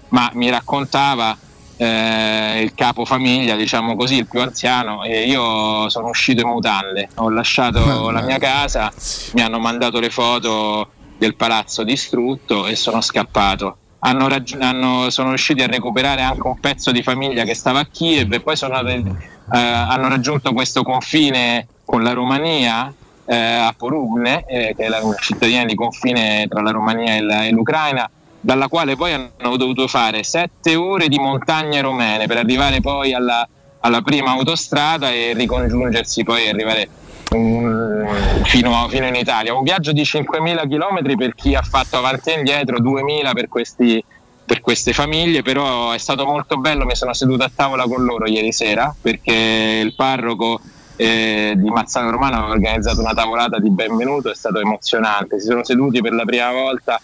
ma 0.09 0.29
mi 0.33 0.47
raccontava 0.51 1.35
eh, 1.77 2.61
il 2.61 2.73
capo 2.75 3.05
famiglia, 3.05 3.55
diciamo 3.55 3.95
così, 3.95 4.17
il 4.17 4.27
più 4.27 4.41
anziano, 4.41 5.03
e 5.03 5.25
io 5.27 5.89
sono 5.89 6.09
uscito 6.09 6.41
in 6.41 6.47
mutande, 6.49 7.09
ho 7.15 7.29
lasciato 7.29 8.09
la 8.11 8.21
mia 8.21 8.37
casa, 8.37 8.91
mi 9.33 9.41
hanno 9.41 9.59
mandato 9.59 9.99
le 9.99 10.09
foto 10.09 10.89
del 11.17 11.35
palazzo 11.35 11.83
distrutto 11.83 12.65
e 12.67 12.75
sono 12.75 13.01
scappato. 13.01 13.77
Hanno 13.99 14.27
raggi- 14.27 14.57
hanno- 14.59 15.09
sono 15.09 15.29
riusciti 15.29 15.63
a 15.63 15.67
recuperare 15.67 16.21
anche 16.21 16.45
un 16.45 16.59
pezzo 16.59 16.91
di 16.91 17.01
famiglia 17.01 17.43
che 17.43 17.55
stava 17.55 17.79
a 17.79 17.85
Kiev 17.91 18.31
e 18.33 18.39
poi 18.41 18.55
sono, 18.55 18.79
eh, 18.79 19.03
hanno 19.51 20.07
raggiunto 20.09 20.53
questo 20.53 20.83
confine 20.83 21.67
con 21.83 22.03
la 22.03 22.13
Romania 22.13 22.93
eh, 23.29 23.35
a 23.35 23.73
Porubne, 23.75 24.45
eh, 24.47 24.73
che 24.77 24.85
è 24.85 24.87
la 24.87 25.01
cittadina 25.19 25.65
di 25.65 25.75
confine 25.75 26.45
tra 26.47 26.61
la 26.61 26.71
Romania 26.71 27.15
e, 27.15 27.21
la- 27.21 27.45
e 27.45 27.49
l'Ucraina, 27.51 28.09
dalla 28.39 28.67
quale 28.67 28.95
poi 28.95 29.13
hanno 29.13 29.57
dovuto 29.57 29.87
fare 29.87 30.23
sette 30.23 30.75
ore 30.75 31.07
di 31.07 31.17
montagne 31.17 31.81
romene 31.81 32.27
per 32.27 32.37
arrivare 32.37 32.81
poi 32.81 33.13
alla, 33.13 33.47
alla 33.79 34.01
prima 34.01 34.31
autostrada 34.31 35.11
e 35.11 35.33
ricongiungersi 35.33 36.23
poi 36.23 36.45
e 36.45 36.49
arrivare 36.49 36.89
mm, 37.35 38.43
fino, 38.43 38.87
fino 38.89 39.07
in 39.07 39.15
Italia. 39.15 39.53
Un 39.53 39.63
viaggio 39.63 39.91
di 39.91 40.01
5.000 40.01 40.67
km 40.67 41.15
per 41.15 41.35
chi 41.35 41.55
ha 41.55 41.61
fatto 41.61 41.97
avanti 41.97 42.29
e 42.31 42.37
indietro, 42.37 42.77
2.000 42.77 43.33
per, 43.33 43.47
questi, 43.47 44.03
per 44.45 44.61
queste 44.61 44.93
famiglie, 44.93 45.41
però 45.41 45.91
è 45.91 45.97
stato 45.97 46.25
molto 46.25 46.57
bello, 46.57 46.85
mi 46.85 46.95
sono 46.95 47.13
seduto 47.13 47.43
a 47.43 47.51
tavola 47.53 47.85
con 47.85 48.03
loro 48.03 48.27
ieri 48.27 48.51
sera 48.51 48.93
perché 48.99 49.81
il 49.83 49.93
parroco 49.95 50.59
eh, 50.97 51.53
di 51.55 51.69
Mazzano 51.69 52.09
Romano 52.09 52.37
aveva 52.37 52.51
organizzato 52.51 52.99
una 52.99 53.13
tavolata 53.13 53.59
di 53.59 53.69
benvenuto, 53.69 54.31
è 54.31 54.35
stato 54.35 54.59
emozionante, 54.59 55.39
si 55.39 55.45
sono 55.45 55.63
seduti 55.63 56.01
per 56.01 56.13
la 56.13 56.25
prima 56.25 56.51
volta 56.51 56.99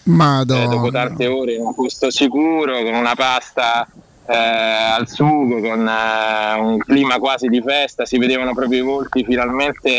eh, 0.62 0.66
dopo 0.66 0.90
tante 0.90 1.26
ore 1.26 1.54
in 1.54 1.62
un 1.62 1.74
posto 1.74 2.10
sicuro, 2.10 2.82
con 2.82 2.94
una 2.94 3.14
pasta 3.14 3.86
eh, 4.26 4.34
al 4.34 5.08
sugo, 5.08 5.60
con 5.60 5.88
eh, 5.88 6.60
un 6.60 6.78
clima 6.78 7.18
quasi 7.18 7.46
di 7.46 7.62
festa, 7.62 8.04
si 8.04 8.18
vedevano 8.18 8.52
proprio 8.52 8.80
i 8.80 8.82
volti 8.82 9.24
finalmente 9.24 9.90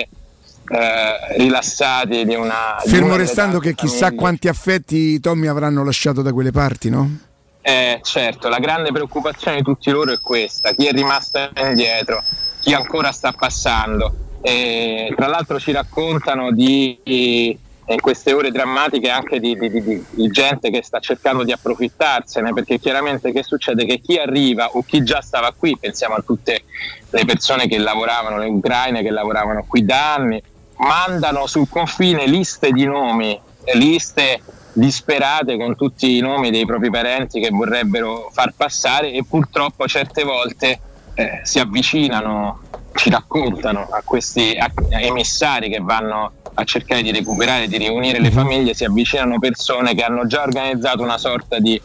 eh, 0.67 1.37
rilassati 1.37 2.25
di 2.25 2.35
una... 2.35 2.77
di 2.83 2.89
Fermo 2.89 3.05
una 3.05 3.15
delle 3.15 3.27
restando 3.27 3.59
che 3.59 3.73
chissà 3.73 4.11
quanti 4.11 4.49
affetti 4.49 5.19
Tommy 5.21 5.47
avranno 5.47 5.83
lasciato 5.83 6.21
da 6.21 6.33
quelle 6.33 6.51
parti, 6.51 6.89
no? 6.89 7.19
Eh, 7.67 7.99
certo, 8.03 8.47
la 8.47 8.59
grande 8.59 8.91
preoccupazione 8.91 9.57
di 9.57 9.63
tutti 9.63 9.89
loro 9.89 10.13
è 10.13 10.19
questa, 10.19 10.71
chi 10.73 10.85
è 10.85 10.91
rimasto 10.91 11.49
indietro, 11.55 12.21
chi 12.61 12.75
ancora 12.75 13.11
sta 13.11 13.31
passando. 13.31 14.13
E, 14.43 15.11
tra 15.15 15.25
l'altro 15.25 15.59
ci 15.59 15.71
raccontano 15.71 16.51
di, 16.51 16.99
in 17.03 17.99
queste 18.01 18.33
ore 18.33 18.51
drammatiche 18.51 19.09
anche 19.09 19.39
di, 19.39 19.57
di- 19.57 19.81
di- 19.81 20.29
gente 20.29 20.69
che 20.69 20.83
sta 20.83 20.99
cercando 20.99 21.43
di 21.43 21.53
approfittarsene, 21.53 22.53
perché 22.53 22.77
chiaramente 22.77 23.31
che 23.31 23.41
succede? 23.41 23.83
Che 23.85 23.99
chi 23.99 24.17
arriva 24.17 24.69
o 24.73 24.83
chi 24.83 25.01
già 25.01 25.21
stava 25.21 25.51
qui, 25.57 25.75
pensiamo 25.75 26.13
a 26.13 26.21
tutte 26.23 26.65
le 27.09 27.25
persone 27.25 27.65
che 27.67 27.79
lavoravano, 27.79 28.37
le 28.37 28.45
ucraine 28.45 29.01
che 29.01 29.09
lavoravano 29.09 29.65
qui 29.67 29.83
da 29.83 30.13
anni, 30.13 30.39
mandano 30.77 31.47
sul 31.47 31.67
confine 31.67 32.27
liste 32.27 32.69
di 32.69 32.85
nomi, 32.85 33.41
eh, 33.63 33.75
liste 33.75 34.39
disperate 34.75 35.57
con 35.57 35.75
tutti 35.75 36.17
i 36.17 36.19
nomi 36.19 36.51
dei 36.51 36.65
propri 36.65 36.89
parenti 36.89 37.39
che 37.39 37.49
vorrebbero 37.49 38.29
far 38.33 38.53
passare 38.55 39.11
e 39.11 39.23
purtroppo 39.27 39.87
certe 39.87 40.23
volte 40.23 40.79
eh, 41.13 41.39
si 41.43 41.59
avvicinano, 41.59 42.59
ci 42.93 43.09
raccontano 43.09 43.87
a 43.89 44.01
questi 44.03 44.55
a- 44.57 44.71
emissari 44.99 45.69
che 45.69 45.79
vanno 45.79 46.31
a 46.53 46.63
cercare 46.65 47.01
di 47.01 47.11
recuperare, 47.11 47.67
di 47.67 47.77
riunire 47.77 48.19
le 48.19 48.31
famiglie, 48.31 48.73
si 48.73 48.83
avvicinano 48.83 49.39
persone 49.39 49.93
che 49.95 50.03
hanno 50.03 50.25
già 50.27 50.41
organizzato 50.41 51.01
una 51.03 51.17
sorta 51.17 51.59
di, 51.59 51.81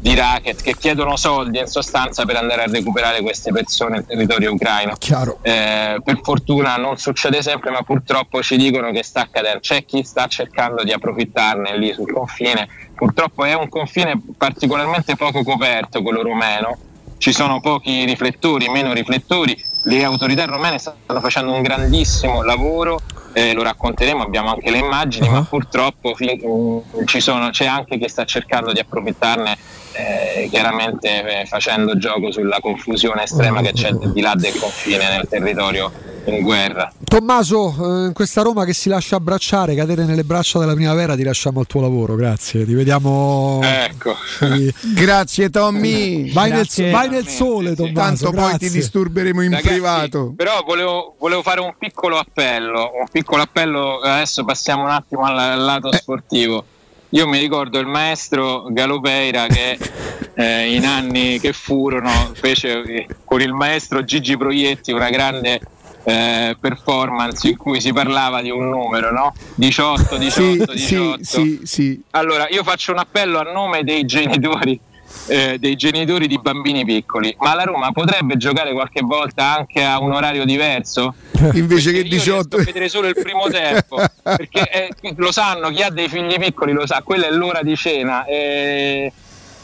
di 0.00 0.14
racket, 0.14 0.62
che 0.62 0.74
chiedono 0.76 1.16
soldi 1.16 1.58
in 1.58 1.66
sostanza 1.66 2.24
per 2.24 2.36
andare 2.36 2.62
a 2.62 2.66
recuperare 2.66 3.20
queste 3.20 3.52
persone 3.52 3.98
in 3.98 4.06
territorio 4.06 4.52
ucraino. 4.52 4.96
Eh, 5.42 6.00
per 6.02 6.20
fortuna 6.22 6.76
non 6.76 6.96
succede 6.96 7.42
sempre, 7.42 7.70
ma 7.70 7.82
purtroppo 7.82 8.42
ci 8.42 8.56
dicono 8.56 8.90
che 8.92 9.02
sta 9.04 9.20
accadendo. 9.20 9.60
C'è 9.60 9.84
chi 9.84 10.02
sta 10.02 10.26
cercando 10.26 10.82
di 10.84 10.92
approfittarne 10.92 11.76
lì 11.76 11.92
sul 11.92 12.10
confine. 12.10 12.66
Purtroppo 12.94 13.44
è 13.44 13.54
un 13.54 13.68
confine 13.68 14.20
particolarmente 14.36 15.16
poco 15.16 15.42
coperto, 15.42 16.00
quello 16.00 16.22
rumeno. 16.22 16.78
Ci 17.18 17.32
sono 17.32 17.60
pochi 17.60 18.06
riflettori, 18.06 18.68
meno 18.70 18.94
riflettori. 18.94 19.54
Le 19.84 20.02
autorità 20.04 20.46
romene 20.46 20.78
stanno 20.78 21.20
facendo 21.20 21.52
un 21.52 21.60
grandissimo 21.60 22.42
lavoro, 22.42 23.00
eh, 23.32 23.52
lo 23.54 23.62
racconteremo, 23.62 24.22
abbiamo 24.22 24.50
anche 24.50 24.70
le 24.70 24.78
immagini, 24.78 25.28
ma 25.28 25.44
purtroppo 25.44 26.14
fi- 26.14 26.40
mm, 26.44 27.04
ci 27.06 27.20
sono- 27.20 27.50
c'è 27.50 27.66
anche 27.66 27.98
chi 27.98 28.08
sta 28.08 28.24
cercando 28.24 28.72
di 28.72 28.80
approfittarne 28.80 29.56
eh, 29.92 30.48
chiaramente 30.50 31.40
eh, 31.40 31.46
facendo 31.46 31.96
gioco 31.98 32.30
sulla 32.30 32.58
confusione 32.60 33.24
estrema 33.24 33.60
che 33.60 33.72
c'è 33.72 33.90
di 33.92 34.20
là 34.20 34.34
del 34.36 34.56
confine 34.56 35.08
nel 35.08 35.26
territorio 35.28 35.90
in 36.24 36.42
guerra. 36.42 36.92
Tommaso, 37.04 37.68
eh, 37.68 38.06
in 38.06 38.12
questa 38.12 38.42
Roma 38.42 38.64
che 38.64 38.72
si 38.72 38.88
lascia 38.88 39.16
abbracciare, 39.16 39.74
cadere 39.74 40.04
nelle 40.04 40.24
braccia 40.24 40.58
della 40.58 40.74
primavera, 40.74 41.16
ti 41.16 41.22
lasciamo 41.22 41.60
al 41.60 41.66
tuo 41.66 41.80
lavoro, 41.80 42.14
grazie. 42.14 42.64
Ti 42.64 42.74
vediamo. 42.74 43.60
Ecco. 43.62 44.16
Sì. 44.38 44.72
Grazie 44.94 45.50
Tommy. 45.50 46.32
Vai, 46.32 46.50
nel, 46.50 46.58
Grazie. 46.60 46.90
vai 46.90 47.08
nel 47.08 47.26
sole, 47.26 47.74
Tommaso. 47.74 48.24
Tanto 48.24 48.30
poi 48.30 48.52
ti 48.52 48.58
grazie. 48.58 48.70
disturberemo 48.70 49.42
in 49.42 49.50
Ragazzi, 49.50 49.68
privato. 49.68 50.32
Però 50.36 50.62
volevo, 50.64 51.14
volevo 51.18 51.42
fare 51.42 51.60
un 51.60 51.74
piccolo 51.78 52.18
appello, 52.18 52.90
un 53.00 53.06
piccolo 53.10 53.42
appello, 53.42 54.00
adesso 54.00 54.44
passiamo 54.44 54.82
un 54.84 54.90
attimo 54.90 55.24
al, 55.24 55.38
al 55.38 55.60
lato 55.60 55.92
sportivo. 55.92 56.64
Io 57.10 57.26
mi 57.26 57.38
ricordo 57.38 57.80
il 57.80 57.86
maestro 57.86 58.66
Galopeira 58.68 59.46
che 59.46 59.76
eh, 60.34 60.74
in 60.74 60.86
anni 60.86 61.40
che 61.40 61.52
furono 61.52 62.30
fece 62.34 62.82
eh, 62.82 63.06
con 63.24 63.40
il 63.40 63.52
maestro 63.52 64.04
Gigi 64.04 64.36
Proietti 64.36 64.92
una 64.92 65.10
grande 65.10 65.60
eh, 66.04 66.56
performance 66.58 67.48
in 67.48 67.56
cui 67.56 67.80
si 67.80 67.92
parlava 67.92 68.40
di 68.42 68.50
un 68.50 68.68
numero, 68.68 69.12
no? 69.12 69.32
18, 69.54 70.16
18, 70.16 70.76
Sì, 70.76 70.96
18. 70.96 71.18
sì, 71.22 71.60
sì. 71.64 72.02
Allora, 72.10 72.48
io 72.48 72.62
faccio 72.64 72.92
un 72.92 72.98
appello 72.98 73.38
a 73.38 73.42
nome 73.52 73.84
dei 73.84 74.04
genitori, 74.04 74.78
eh, 75.26 75.58
dei 75.58 75.76
genitori 75.76 76.26
di 76.26 76.38
bambini 76.38 76.84
piccoli. 76.84 77.34
Ma 77.40 77.54
la 77.54 77.64
Roma 77.64 77.92
potrebbe 77.92 78.36
giocare 78.36 78.72
qualche 78.72 79.00
volta 79.02 79.56
anche 79.56 79.82
a 79.84 80.00
un 80.00 80.12
orario 80.12 80.44
diverso? 80.44 81.14
Invece 81.54 81.92
che 81.92 82.02
Perché 82.02 82.14
io 82.16 82.22
riesco 82.22 82.42
18. 82.48 82.56
a 82.56 82.62
vedere 82.64 82.88
solo 82.88 83.08
il 83.08 83.14
primo 83.20 83.48
tempo 83.48 83.96
perché 84.22 84.70
eh, 84.70 85.14
lo 85.16 85.32
sanno 85.32 85.70
chi 85.70 85.82
ha 85.82 85.88
dei 85.90 86.08
figli 86.08 86.36
piccoli 86.38 86.72
lo 86.72 86.86
sa 86.86 87.00
quella 87.02 87.26
è 87.28 87.30
l'ora 87.30 87.62
di 87.62 87.74
cena 87.76 88.24
e 88.26 89.10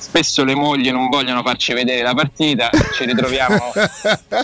spesso 0.07 0.45
le 0.45 0.55
mogli 0.55 0.89
non 0.93 1.09
vogliono 1.09 1.43
farci 1.43 1.73
vedere 1.73 2.03
la 2.03 2.15
partita 2.15 2.71
ci 2.95 3.05
ritroviamo 3.05 3.73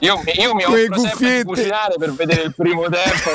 io, 0.00 0.20
io 0.34 0.54
mi 0.54 0.64
offro 0.64 0.98
sempre 0.98 1.36
di 1.38 1.44
cucinare 1.44 1.94
per 1.98 2.12
vedere 2.14 2.42
il 2.42 2.54
primo 2.54 2.82
tempo 2.88 3.30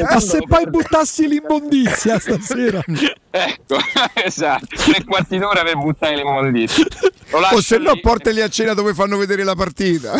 Ma 0.10 0.20
se 0.20 0.42
poi 0.48 0.66
buttassi 0.66 1.28
l'immondizia 1.28 2.18
stasera. 2.18 2.80
ecco 3.30 3.76
esatto 4.14 4.66
tre 4.76 5.04
quarti 5.04 5.36
d'ora 5.38 5.62
per 5.62 5.76
buttare 5.76 6.16
l'immondizia 6.16 6.84
O 7.30 7.60
se 7.60 7.76
no 7.78 7.92
lì. 7.92 8.00
portali 8.00 8.40
a 8.40 8.48
cena 8.48 8.72
dove 8.74 8.94
fanno 8.94 9.16
vedere 9.16 9.44
la 9.44 9.54
partita. 9.54 10.12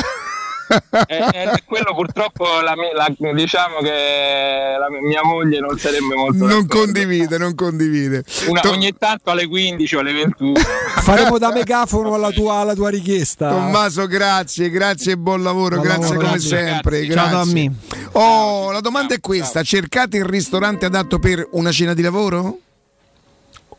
Eh, 1.06 1.16
eh, 1.16 1.62
quello 1.66 1.94
purtroppo 1.94 2.44
la 2.60 2.74
la- 2.74 3.32
diciamo 3.32 3.78
che 3.80 4.76
la 4.78 4.86
mia 5.06 5.22
moglie 5.24 5.60
non 5.60 5.78
sarebbe 5.78 6.14
molto 6.14 6.46
Non 6.46 6.66
condivide, 6.66 7.36
non 7.38 7.54
condivide. 7.54 8.24
Una- 8.48 8.60
To- 8.60 8.70
ogni 8.70 8.94
tanto 8.96 9.30
alle 9.30 9.46
15 9.46 9.96
o 9.96 10.00
alle 10.00 10.12
21 10.12 10.52
Faremo 11.04 11.38
da 11.38 11.52
megafono 11.52 12.14
alla 12.14 12.30
tua, 12.30 12.54
alla 12.56 12.74
tua 12.74 12.88
richiesta. 12.88 13.50
Tommaso, 13.50 14.06
grazie, 14.06 14.70
grazie 14.70 15.12
e 15.12 15.16
buon 15.18 15.42
lavoro, 15.42 15.76
Buon 15.76 15.82
grazie 15.86 16.02
lavoro, 16.02 16.18
come 16.20 16.30
grazie, 16.38 16.66
sempre. 16.66 17.06
grazie. 17.06 17.30
Tommy. 17.30 17.70
Oh, 18.12 18.70
la 18.70 18.80
domanda 18.80 19.14
è 19.14 19.20
questa: 19.20 19.62
cercate 19.62 20.16
il 20.16 20.24
ristorante 20.24 20.86
adatto 20.86 21.18
per 21.18 21.46
una 21.52 21.70
cena 21.72 21.92
di 21.94 22.02
lavoro? 22.02 22.58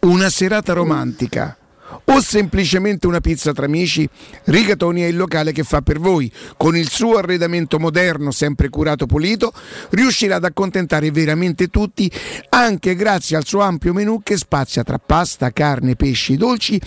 Una 0.01 0.29
serata 0.29 0.73
romantica? 0.73 1.57
O 2.03 2.21
semplicemente 2.21 3.07
una 3.07 3.21
pizza 3.21 3.53
tra 3.53 3.65
amici? 3.65 4.07
Rigatoni 4.45 5.01
è 5.01 5.05
il 5.05 5.15
locale 5.15 5.51
che 5.51 5.63
fa 5.63 5.81
per 5.81 5.99
voi. 5.99 6.31
Con 6.57 6.75
il 6.75 6.89
suo 6.89 7.17
arredamento 7.17 7.79
moderno, 7.79 8.31
sempre 8.31 8.69
curato 8.69 9.05
pulito, 9.05 9.53
riuscirà 9.91 10.35
ad 10.35 10.43
accontentare 10.43 11.11
veramente 11.11 11.67
tutti, 11.67 12.11
anche 12.49 12.95
grazie 12.95 13.37
al 13.37 13.45
suo 13.45 13.61
ampio 13.61 13.93
menù 13.93 14.21
che 14.23 14.37
spazia 14.37 14.83
tra 14.83 14.99
pasta, 14.99 15.51
carne, 15.51 15.95
pesci, 15.95 16.37
dolci 16.37 16.79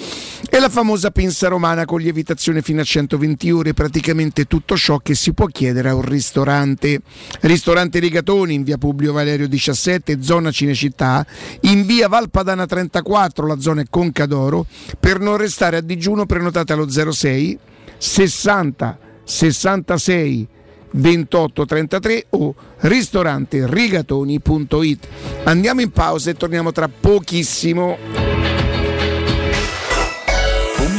e 0.49 0.59
la 0.59 0.69
famosa 0.69 1.11
pinza 1.11 1.49
romana 1.49 1.85
con 1.85 2.01
lievitazione 2.01 2.63
fino 2.63 2.81
a 2.81 2.85
120 2.85 3.51
ore, 3.51 3.75
praticamente 3.75 4.45
tutto 4.45 4.77
ciò 4.77 4.99
che 4.99 5.15
si 5.15 5.33
può 5.33 5.47
chiedere 5.47 5.89
a 5.89 5.95
un 5.95 6.03
ristorante. 6.03 7.01
Ristorante 7.41 7.99
Rigatoni 7.99 8.55
in 8.55 8.63
via 8.63 8.79
Publio 8.79 9.13
Valerio 9.13 9.49
17, 9.49 10.23
zona 10.23 10.51
Cinecittà, 10.51 11.27
in 11.63 11.87
via 11.87 12.09
Valpadana 12.09 12.67
34, 12.67 13.47
la 13.47 13.61
zona 13.61 13.83
è 13.83 13.87
Concadoro. 13.89 14.67
Per 15.01 15.21
non 15.21 15.37
restare 15.37 15.77
a 15.79 15.81
digiuno 15.81 16.27
prenotate 16.27 16.73
allo 16.73 16.89
06 16.89 17.59
60 17.97 18.99
66 19.25 20.49
28 20.91 21.65
33 21.67 22.27
o 22.31 22.55
ristorante 22.81 23.67
rigatoni.it. 23.67 25.09
Andiamo 25.45 25.81
in 25.81 25.91
pausa 25.91 26.31
e 26.31 26.35
torniamo 26.35 26.73
tra 26.73 26.89
pochissimo. 26.89 27.97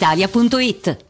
brispalitalia.it. 0.00 1.09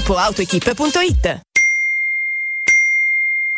www.gruppoautoequip.it 0.00 1.49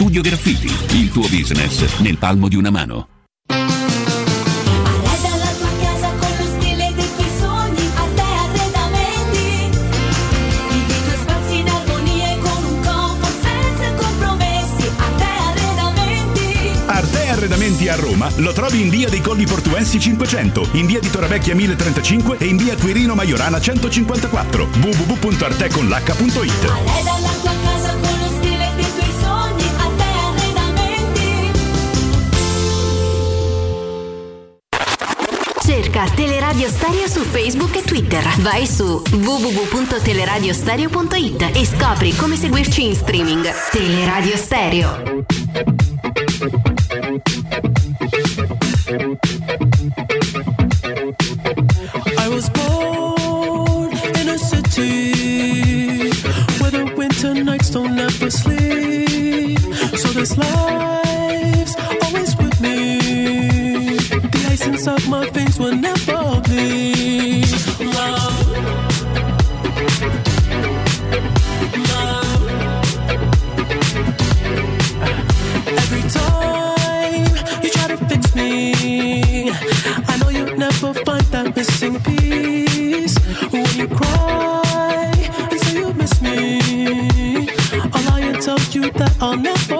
Studio 0.00 0.22
Graffiti, 0.22 0.72
il 0.98 1.10
tuo 1.10 1.28
business 1.28 1.98
nel 1.98 2.16
palmo 2.16 2.48
di 2.48 2.56
una 2.56 2.70
mano. 2.70 3.06
Arreda 3.48 5.36
la 5.36 5.52
tua 5.58 5.68
casa 5.78 6.10
con 6.18 6.30
lo 6.38 6.44
stile 6.58 6.90
dei 6.94 7.08
tuoi 7.16 7.28
sogni, 7.38 7.90
Arte 7.96 8.22
Arredamenti. 8.22 9.68
Vivi 10.70 10.90
i 10.90 11.02
tuoi 11.04 11.16
spazi 11.20 11.58
in 11.58 11.68
armonia 11.68 12.32
e 12.32 12.38
con 12.38 12.64
un 12.64 12.80
comfort 12.80 13.42
senza 13.42 13.92
compromessi. 13.92 14.90
Arte 14.96 15.26
Arredamenti. 15.48 16.70
Arte 16.86 17.28
Arredamenti 17.28 17.88
a 17.88 17.96
Roma 17.96 18.30
lo 18.36 18.54
trovi 18.54 18.80
in 18.80 18.88
via 18.88 19.10
dei 19.10 19.20
Colli 19.20 19.44
Portuensi 19.44 20.00
500, 20.00 20.68
in 20.72 20.86
via 20.86 21.00
di 21.00 21.10
Torrevecchia 21.10 21.54
1035 21.54 22.38
e 22.38 22.46
in 22.46 22.56
via 22.56 22.74
Quirino 22.74 23.14
Maiorana 23.14 23.60
154. 23.60 24.66
www.arteconlh.it 24.80 27.69
Cerca 36.00 36.14
Teleradio 36.14 36.68
Stereo 36.68 37.08
su 37.08 37.20
Facebook 37.20 37.76
e 37.76 37.82
Twitter. 37.82 38.24
Vai 38.38 38.66
su 38.66 39.02
www.teleradiostereo.it 39.10 41.50
e 41.54 41.66
scopri 41.66 42.16
come 42.16 42.36
seguirci 42.36 42.86
in 42.86 42.94
streaming. 42.94 43.46
Teleradio 43.70 44.34
Stereo. 44.36 45.02
I 52.16 52.28
was 52.28 52.48
born 52.50 53.92
in 54.20 54.28
a 54.30 54.38
city 54.38 56.08
where 56.60 56.70
the 56.70 56.94
winter 56.96 57.34
nights 57.34 57.68
don't 57.70 57.98
ever 57.98 58.30
sleep. 58.30 59.58
So 59.96 60.12
this 60.12 60.38
life's 60.38 60.99
will 65.60 65.76
never 65.76 66.40
bleed. 66.46 67.44
Love. 67.96 68.46
Love. 71.90 72.42
Every 75.82 76.04
time 76.18 77.26
you 77.62 77.70
try 77.70 77.86
to 77.88 77.98
fix 78.08 78.34
me, 78.34 79.50
I 80.10 80.16
know 80.20 80.30
you'll 80.30 80.56
never 80.56 80.94
find 81.04 81.26
that 81.34 81.54
missing 81.54 82.00
piece. 82.00 83.16
When 83.52 83.68
you 83.76 83.86
cry 83.88 85.12
and 85.50 85.60
say 85.60 85.78
you 85.80 85.92
miss 85.92 86.22
me, 86.22 87.50
I'll 87.92 88.04
lie 88.08 88.32
tell 88.40 88.58
you 88.72 88.90
that 88.92 89.14
I'll 89.20 89.36
never 89.36 89.79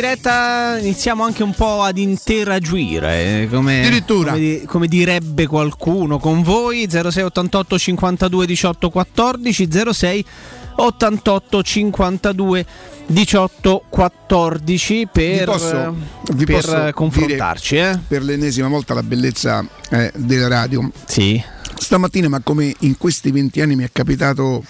diretta, 0.00 0.78
iniziamo 0.78 1.24
anche 1.24 1.42
un 1.42 1.52
po' 1.52 1.82
ad 1.82 1.98
interagire, 1.98 3.42
eh, 3.42 3.48
come, 3.50 4.02
come, 4.06 4.62
come 4.64 4.86
direbbe 4.86 5.46
qualcuno 5.48 6.18
con 6.18 6.42
voi, 6.42 6.86
06 6.88 7.24
88 7.24 7.78
52 7.78 8.46
18 8.46 8.90
14, 8.90 9.68
06 9.92 10.24
88 10.76 11.62
52 11.62 12.66
18 13.06 13.82
14 13.88 15.08
per, 15.10 15.38
vi 15.38 15.44
posso, 15.44 15.96
vi 16.34 16.44
per 16.44 16.92
confrontarci. 16.94 17.76
eh? 17.76 17.98
per 18.06 18.22
l'ennesima 18.22 18.68
volta 18.68 18.94
la 18.94 19.02
bellezza 19.02 19.66
eh, 19.90 20.12
della 20.14 20.46
radio. 20.46 20.88
Sì. 21.06 21.42
Stamattina, 21.76 22.28
ma 22.28 22.40
come 22.40 22.72
in 22.80 22.96
questi 22.96 23.32
20 23.32 23.60
anni 23.60 23.74
mi 23.74 23.84
è 23.84 23.90
capitato 23.92 24.62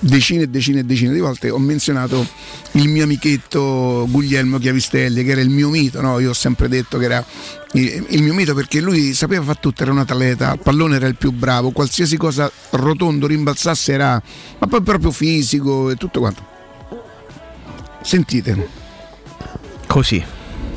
decine 0.00 0.44
e 0.44 0.48
decine 0.48 0.80
e 0.80 0.84
decine 0.84 1.12
di 1.12 1.20
volte, 1.20 1.50
ho 1.50 1.58
menzionato 1.58 2.26
il 2.72 2.88
mio 2.88 3.04
amichetto 3.04 4.06
Guglielmo 4.08 4.58
Chiavistelli, 4.58 5.24
che 5.24 5.30
era 5.32 5.40
il 5.40 5.50
mio 5.50 5.68
mito, 5.68 6.00
no? 6.00 6.18
io 6.18 6.30
ho 6.30 6.34
sempre 6.34 6.68
detto 6.68 6.98
che 6.98 7.04
era 7.04 7.24
il, 7.72 8.22
mio 8.22 8.34
mito 8.34 8.54
perché 8.54 8.80
lui 8.80 9.14
sapeva 9.14 9.44
fare 9.44 9.58
tutto, 9.60 9.82
era 9.82 9.92
un 9.92 9.98
atleta, 9.98 10.52
il 10.52 10.60
pallone 10.60 10.96
era 10.96 11.06
il 11.06 11.16
più 11.16 11.32
bravo, 11.32 11.70
qualsiasi 11.70 12.16
cosa 12.16 12.50
rotondo 12.70 13.26
rimbalzasse 13.26 13.92
era, 13.92 14.22
ma 14.58 14.66
poi 14.66 14.82
proprio 14.82 15.10
fisico 15.10 15.90
e 15.90 15.96
tutto 15.96 16.20
quanto. 16.20 16.46
Sentite. 18.02 18.68
Così. 19.86 20.24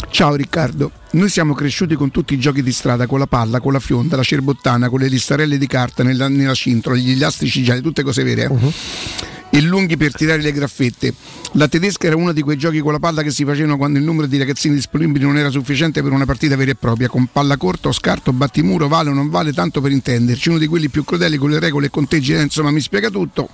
Ciao 0.09 0.35
Riccardo, 0.35 0.91
noi 1.11 1.30
siamo 1.30 1.53
cresciuti 1.53 1.95
con 1.95 2.09
tutti 2.11 2.33
i 2.33 2.40
giochi 2.40 2.64
di 2.64 2.72
strada, 2.72 3.06
con 3.06 3.19
la 3.19 3.27
palla, 3.27 3.59
con 3.59 3.73
la 3.73 3.80
fionda, 3.80 4.15
la 4.15 4.23
cerbottana, 4.23 4.90
con 4.90 4.99
le 4.99 5.07
listarelle 5.07 5.57
di 5.57 5.67
carta 5.67 6.03
nella, 6.03 6.27
nella 6.27 6.53
cintola, 6.53 6.95
gli 6.95 7.11
elastici 7.11 7.64
gialli, 7.64 7.81
tutte 7.81 8.03
cose 8.03 8.23
vere. 8.23 8.45
eh. 8.45 9.40
e 9.53 9.61
lunghi 9.61 9.98
per 9.98 10.14
tirare 10.14 10.41
le 10.41 10.53
graffette. 10.53 11.14
La 11.53 11.67
tedesca 11.67 12.07
era 12.07 12.15
uno 12.15 12.31
di 12.31 12.41
quei 12.41 12.57
giochi 12.57 12.80
con 12.80 12.93
la 12.93 12.99
palla 12.99 13.22
che 13.22 13.31
si 13.31 13.43
facevano 13.43 13.75
quando 13.75 13.99
il 13.99 14.06
numero 14.06 14.25
di 14.25 14.38
ragazzini 14.38 14.75
disponibili 14.75 15.25
non 15.25 15.38
era 15.38 15.49
sufficiente 15.49 16.01
per 16.01 16.14
una 16.14 16.25
partita 16.25 16.56
vera 16.56 16.72
e 16.72 16.75
propria, 16.75 17.09
con 17.09 17.27
palla 17.30 17.57
corta 17.57 17.90
o 17.90 17.91
scarto, 17.91 18.31
battimuro, 18.31 18.88
vale 18.88 19.09
o 19.09 19.14
non 19.14 19.30
vale, 19.30 19.51
tanto 19.51 19.81
per 19.81 19.91
intenderci, 19.91 20.48
uno 20.48 20.57
di 20.57 20.67
quelli 20.67 20.88
più 20.88 21.03
crudeli 21.03 21.35
con 21.35 21.49
le 21.49 21.59
regole 21.59 21.88
e 21.88 21.90
conteggi, 21.90 22.33
eh, 22.33 22.41
insomma 22.41 22.72
mi 22.72 22.80
spiega 22.80 23.09
tutto. 23.09 23.49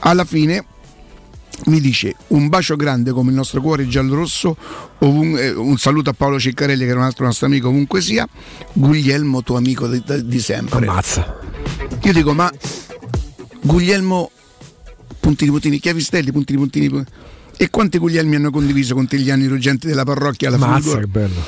Alla 0.00 0.24
fine 0.24 0.64
mi 1.66 1.80
dice 1.80 2.14
un 2.28 2.48
bacio 2.48 2.76
grande 2.76 3.12
come 3.12 3.30
il 3.30 3.36
nostro 3.36 3.60
cuore 3.60 3.86
giallorosso, 3.86 4.56
ovun- 4.98 5.36
eh, 5.38 5.50
un 5.50 5.76
saluto 5.76 6.10
a 6.10 6.12
Paolo 6.12 6.38
Ciccarelli 6.38 6.84
che 6.84 6.90
era 6.90 7.00
un 7.00 7.04
altro 7.04 7.26
nostro 7.26 7.46
amico 7.46 7.68
ovunque 7.68 8.00
sia, 8.00 8.26
Guglielmo 8.72 9.42
tuo 9.42 9.56
amico 9.56 9.86
di, 9.86 10.02
di 10.24 10.40
sempre. 10.40 10.86
Ammazza. 10.86 11.38
Io 12.02 12.12
dico 12.12 12.32
ma 12.32 12.50
Guglielmo 13.62 14.30
puntini 15.20 15.50
puntini, 15.50 15.78
chiavistelli, 15.78 16.32
puntini 16.32 16.58
puntini. 16.58 16.88
puntini. 16.88 17.18
E 17.62 17.68
quanti 17.68 17.98
Guglielmi 17.98 18.36
hanno 18.36 18.50
condiviso 18.50 18.94
con 18.94 19.06
te 19.06 19.18
gli 19.18 19.28
anni 19.30 19.46
ruggenti 19.46 19.86
della 19.86 20.02
parrocchia 20.02 20.48
alla 20.48 20.56
Mazza, 20.56 20.80
Fulgor? 20.80 21.00
che 21.00 21.06
bello. 21.08 21.44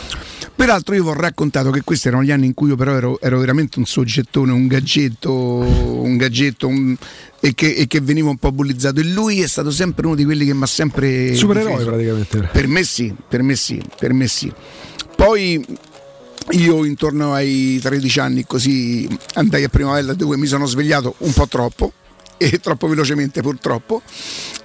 Peraltro 0.55 0.94
io 0.94 1.05
vi 1.05 1.08
ho 1.08 1.15
raccontato 1.15 1.70
che 1.70 1.81
questi 1.81 2.08
erano 2.08 2.23
gli 2.23 2.31
anni 2.31 2.44
in 2.44 2.52
cui 2.52 2.68
io 2.68 2.76
però 2.76 2.92
ero, 2.92 3.18
ero 3.18 3.39
veramente 3.39 3.78
un 3.78 3.86
soggettone, 3.86 4.52
un 4.52 4.66
gadgetto, 4.66 5.32
un 5.32 6.18
gadgetto 6.18 6.68
un- 6.68 6.94
e, 7.41 7.55
che, 7.55 7.73
e 7.73 7.86
che 7.86 8.00
veniva 8.02 8.28
un 8.28 8.36
po' 8.36 8.52
bullizzato. 8.52 9.00
E 9.00 9.05
lui 9.05 9.41
è 9.41 9.49
stato 9.49 9.70
sempre 9.70 10.05
uno 10.05 10.15
di 10.15 10.26
quelli 10.26 10.44
che 10.44 10.52
mi 10.52 10.65
ha 10.65 10.66
sempre... 10.66 11.34
Supereroe 11.34 11.70
difeso. 11.70 11.89
praticamente. 11.89 12.49
Per 12.52 12.66
me 12.68 12.84
sì, 12.84 13.15
per 13.26 13.42
me 13.42 13.57
sì, 13.57 13.82
per 13.99 14.12
me 14.12 14.28
sì. 14.28 14.52
Poi 15.16 15.65
io 16.50 16.84
intorno 16.84 17.32
ai 17.32 17.78
13 17.81 18.20
anni 18.20 18.44
così 18.44 19.08
andai 19.32 19.65
a 19.65 19.70
Primavera 19.70 20.12
dove 20.12 20.36
mi 20.36 20.47
sono 20.47 20.66
svegliato 20.66 21.15
un 21.20 21.32
po' 21.32 21.49
troppo 21.49 21.92
e 22.50 22.58
troppo 22.58 22.88
velocemente 22.88 23.40
purtroppo 23.42 24.02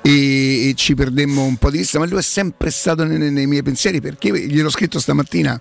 e, 0.01 0.69
e 0.69 0.73
ci 0.75 0.95
perdemmo 0.95 1.43
un 1.43 1.57
po' 1.57 1.69
di 1.69 1.77
vista 1.79 1.99
ma 1.99 2.05
lui 2.05 2.19
è 2.19 2.23
sempre 2.23 2.69
stato 2.71 3.03
nei, 3.03 3.31
nei 3.31 3.47
miei 3.47 3.63
pensieri 3.63 4.01
perché 4.01 4.29
gliel'ho 4.47 4.69
scritto 4.69 4.99
stamattina 4.99 5.59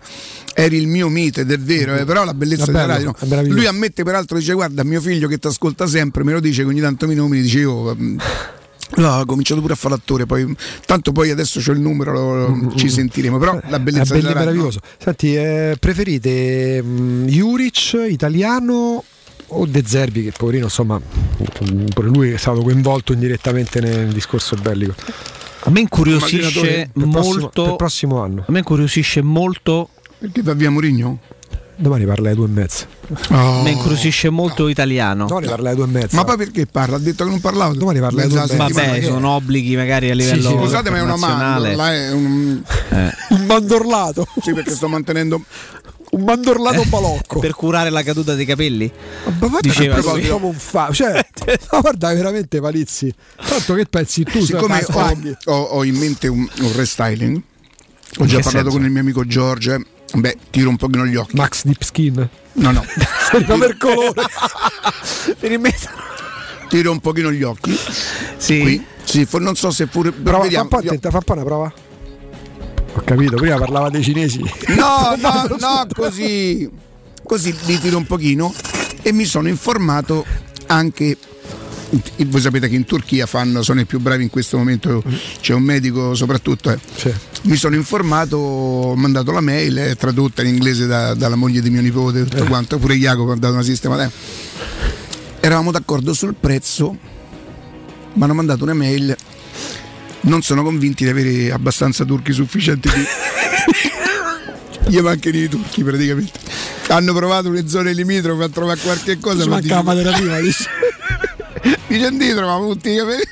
eri 0.54 0.76
il 0.76 0.86
mio 0.86 1.08
mito 1.08 1.40
ed 1.40 1.50
è 1.50 1.58
vero 1.58 1.96
eh, 1.96 2.04
però 2.04 2.24
la 2.24 2.34
bellezza 2.34 2.66
della 2.66 2.86
radio 2.86 3.14
meraviglioso. 3.22 3.58
lui 3.58 3.66
ammette 3.66 4.02
peraltro 4.02 4.38
dice 4.38 4.52
guarda 4.54 4.84
mio 4.84 5.00
figlio 5.00 5.28
che 5.28 5.38
ti 5.38 5.46
ascolta 5.46 5.86
sempre 5.86 6.24
me 6.24 6.32
lo 6.32 6.40
dice 6.40 6.62
che 6.62 6.68
ogni 6.68 6.80
tanto 6.80 7.06
mi 7.06 7.14
nomini 7.14 7.42
dice 7.42 7.58
io 7.58 7.94
mm, 7.94 8.18
No, 8.94 9.18
ho 9.18 9.24
cominciato 9.26 9.60
pure 9.60 9.72
a 9.72 9.76
fare 9.76 9.94
l'attore, 9.94 10.26
poi, 10.26 10.54
tanto 10.86 11.10
poi 11.10 11.30
adesso 11.30 11.60
c'ho 11.60 11.72
il 11.72 11.80
numero, 11.80 12.12
lo- 12.12 12.46
lo- 12.46 12.72
ci 12.76 12.88
sentiremo, 12.88 13.36
però 13.36 13.60
la 13.66 13.80
bellezza 13.80 14.14
è 14.14 14.18
della 14.18 14.28
radio, 14.32 14.44
meraviglioso. 14.44 14.78
Senti, 14.96 15.34
eh, 15.34 15.76
preferite 15.80 16.80
mm, 16.82 17.26
Juric 17.26 17.98
italiano 18.08 19.02
o 19.48 19.66
De 19.66 19.82
Zerbi 19.86 20.24
che 20.24 20.32
poverino 20.36 20.64
insomma 20.64 21.00
pure 21.94 22.08
lui 22.08 22.30
è 22.30 22.36
stato 22.36 22.62
coinvolto 22.62 23.12
indirettamente 23.12 23.80
nel 23.80 24.08
discorso 24.12 24.56
bellico. 24.56 24.94
A 25.60 25.70
me 25.70 25.80
incuriosisce 25.80 26.90
Per 26.92 27.08
prossimo- 27.08 27.20
molto. 27.40 27.62
per 27.64 27.76
prossimo 27.76 28.22
anno. 28.22 28.44
A 28.46 28.52
me 28.52 28.58
incuriosisce 28.58 29.22
molto. 29.22 29.88
Perché 30.18 30.42
va 30.42 30.54
via 30.54 30.70
Mourinho? 30.70 31.18
Domani 31.78 32.06
parla 32.06 32.28
alle 32.28 32.36
due 32.36 32.46
e 32.46 32.50
mezza. 32.50 32.86
A 33.28 33.60
me 33.62 33.70
incuriosisce 33.70 34.30
molto 34.30 34.68
italiano. 34.68 35.26
Domani 35.26 35.46
parla 35.46 35.68
alle 35.70 35.76
due 35.76 35.84
e 35.86 35.90
mezza. 35.90 36.16
Ma 36.16 36.24
poi 36.24 36.36
perché 36.38 36.66
parla? 36.66 36.96
Ha 36.96 36.98
detto 37.00 37.24
che 37.24 37.30
non 37.30 37.40
parlava. 37.40 37.74
Domani 37.74 37.98
parla 38.00 38.22
alle 38.22 38.30
due 38.30 38.38
e 38.38 38.40
Mezza 38.42 38.56
Vabbè, 38.56 39.02
sono 39.02 39.30
obblighi 39.30 39.76
magari 39.76 40.08
a 40.10 40.14
livello. 40.14 40.48
sì, 40.50 40.56
scusate, 40.56 40.88
ma 40.90 40.96
è 40.98 41.02
una 41.02 41.14
internazionale. 41.14 41.76
mandorla, 41.76 41.94
è 41.94 42.12
un... 42.12 42.62
Un 43.28 43.44
mandorlato. 43.46 44.26
Sì, 44.40 44.54
perché 44.54 44.70
sto 44.70 44.88
mantenendo 44.88 45.42
un 46.12 46.22
mandorlato 46.22 46.84
balocco. 46.88 47.40
Per 47.40 47.54
curare 47.54 47.90
la 47.90 48.02
caduta 48.02 48.34
dei 48.34 48.46
capelli? 48.46 48.90
Ma 49.24 49.32
guarda 49.38 49.58
Diceva 49.60 49.96
che 49.96 50.28
come 50.28 50.46
un 50.46 50.54
fa. 50.54 50.90
Cioè, 50.92 51.26
ma 51.72 51.80
guarda 51.80 52.12
veramente 52.14 52.60
Palizzi. 52.60 53.12
Tanto 53.36 53.74
che 53.74 53.86
pensi 53.86 54.24
tu 54.24 54.40
Siccome 54.44 54.84
ho, 54.92 55.26
ho- 55.44 55.62
ho 55.62 55.84
in 55.84 55.96
mente 55.96 56.28
un, 56.28 56.48
un 56.60 56.72
restyling, 56.74 57.36
ho 57.36 58.22
In 58.22 58.26
già 58.28 58.40
parlato 58.40 58.50
senso? 58.50 58.70
con 58.70 58.84
il 58.84 58.90
mio 58.90 59.00
amico 59.00 59.26
Giorgio, 59.26 59.74
eh. 59.74 59.84
beh, 60.14 60.36
tiro 60.50 60.68
un 60.68 60.76
pochino 60.76 61.04
gli 61.06 61.16
occhi. 61.16 61.36
Max 61.36 61.64
Deep 61.64 61.82
Skin. 61.82 62.28
No, 62.54 62.70
no. 62.70 62.84
Sempre 63.30 63.58
per 63.58 63.76
colore. 63.76 64.22
tiro 66.68 66.90
un 66.90 67.00
pochino 67.00 67.30
gli 67.30 67.42
occhi. 67.42 67.78
Sì. 68.36 68.60
Qui. 68.60 68.86
Sì, 69.04 69.26
non 69.38 69.54
so 69.54 69.70
se 69.70 69.86
pure. 69.86 70.10
Prova, 70.10 70.38
fa 70.38 70.42
vediamo. 70.42 70.64
un 70.64 70.68
po' 70.70 70.76
attenta, 70.78 71.10
fa 71.10 71.18
un 71.18 71.22
po' 71.22 71.32
una 71.34 71.42
prova. 71.44 71.72
Ho 72.96 73.02
capito, 73.04 73.36
prima 73.36 73.56
parlava 73.58 73.90
dei 73.90 74.02
cinesi. 74.02 74.40
No, 74.68 75.14
no, 75.20 75.56
no, 75.58 75.86
così, 75.94 76.68
così 77.22 77.54
li 77.66 77.78
tiro 77.78 77.98
un 77.98 78.06
pochino 78.06 78.52
e 79.02 79.12
mi 79.12 79.24
sono 79.24 79.48
informato 79.48 80.24
anche. 80.66 81.16
Voi 82.26 82.40
sapete 82.40 82.68
che 82.68 82.74
in 82.74 82.84
Turchia 82.84 83.26
fanno, 83.26 83.62
sono 83.62 83.80
i 83.80 83.84
più 83.84 84.00
bravi 84.00 84.24
in 84.24 84.30
questo 84.30 84.56
momento, 84.56 85.04
c'è 85.40 85.54
un 85.54 85.62
medico 85.62 86.14
soprattutto. 86.14 86.70
eh. 86.72 86.78
Mi 87.42 87.54
sono 87.54 87.76
informato, 87.76 88.36
ho 88.36 88.96
mandato 88.96 89.30
la 89.30 89.40
mail, 89.40 89.76
è 89.76 89.96
tradotta 89.96 90.42
in 90.42 90.48
inglese 90.48 90.86
da- 90.86 91.14
dalla 91.14 91.36
moglie 91.36 91.60
di 91.60 91.70
mio 91.70 91.80
nipote, 91.82 92.24
tutto 92.24 92.44
quanto, 92.46 92.78
pure 92.78 92.96
Jacopo 92.96 93.30
ha 93.30 93.36
dato 93.36 93.52
una 93.52 93.62
sistemata. 93.62 94.10
Eravamo 95.38 95.70
d'accordo 95.70 96.12
sul 96.12 96.34
prezzo, 96.34 96.96
mi 98.14 98.22
hanno 98.22 98.34
mandato 98.34 98.64
una 98.64 98.74
mail, 98.74 99.14
non 100.26 100.42
sono 100.42 100.62
convinti 100.62 101.04
di 101.04 101.10
avere 101.10 101.50
abbastanza 101.52 102.04
turchi 102.04 102.32
sufficienti 102.32 102.88
di, 102.88 103.04
gli 104.88 104.98
mancano 105.00 105.36
i 105.36 105.48
turchi 105.48 105.82
praticamente. 105.82 106.38
Hanno 106.88 107.12
provato 107.14 107.50
le 107.50 107.68
zone 107.68 107.92
limitrofe 107.92 108.44
a 108.44 108.48
trovare 108.48 108.78
qualche 108.80 109.18
cosa. 109.18 109.42
Ci 109.42 109.48
ma 109.48 109.54
manca 109.60 109.74
la 109.74 109.80
dice- 109.82 109.94
materia 109.94 110.12
prima, 110.18 110.38
dice. 110.40 110.64
Dice 111.88 112.06
indietro, 112.06 112.46
ma 112.46 112.58
tutti 112.72 112.90
i 112.90 112.96
capelli, 112.96 113.22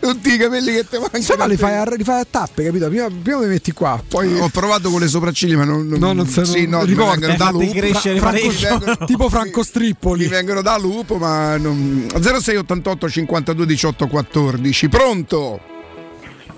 tutti 0.00 0.32
i 0.32 0.36
capelli 0.36 0.72
che 0.72 0.80
ti 0.88 0.96
mancano. 0.96 1.16
Insomma, 1.16 1.46
li 1.46 1.56
fai, 1.56 1.76
a, 1.76 1.84
li 1.94 2.04
fai 2.04 2.20
a 2.20 2.26
tappe, 2.28 2.64
capito? 2.64 2.88
Prima, 2.88 3.06
prima 3.22 3.38
mi 3.38 3.46
metti 3.46 3.72
qua, 3.72 4.02
poi. 4.06 4.38
Ho 4.38 4.48
provato 4.48 4.90
con 4.90 5.00
le 5.00 5.08
sopracciglia, 5.08 5.56
ma 5.56 5.64
non, 5.64 5.86
non, 5.86 5.98
No, 5.98 6.12
non 6.12 6.26
se 6.26 6.44
sì, 6.44 6.66
no, 6.66 6.84
ricordi. 6.84 7.20
vengono 7.20 7.36
da 7.36 7.50
lupo. 7.50 7.72
crescere 7.72 8.18
Fra- 8.18 8.30
vengono- 8.32 8.98
tipo 9.06 9.28
Franco 9.30 9.62
Strippoli. 9.62 10.24
Mi 10.24 10.28
vengono 10.30 10.60
da 10.62 10.76
lupo, 10.78 11.16
ma 11.16 11.56
non... 11.56 12.06
0688 12.10 13.08
52 13.08 13.66
18 13.66 14.06
14. 14.08 14.88
Pronto? 14.88 15.60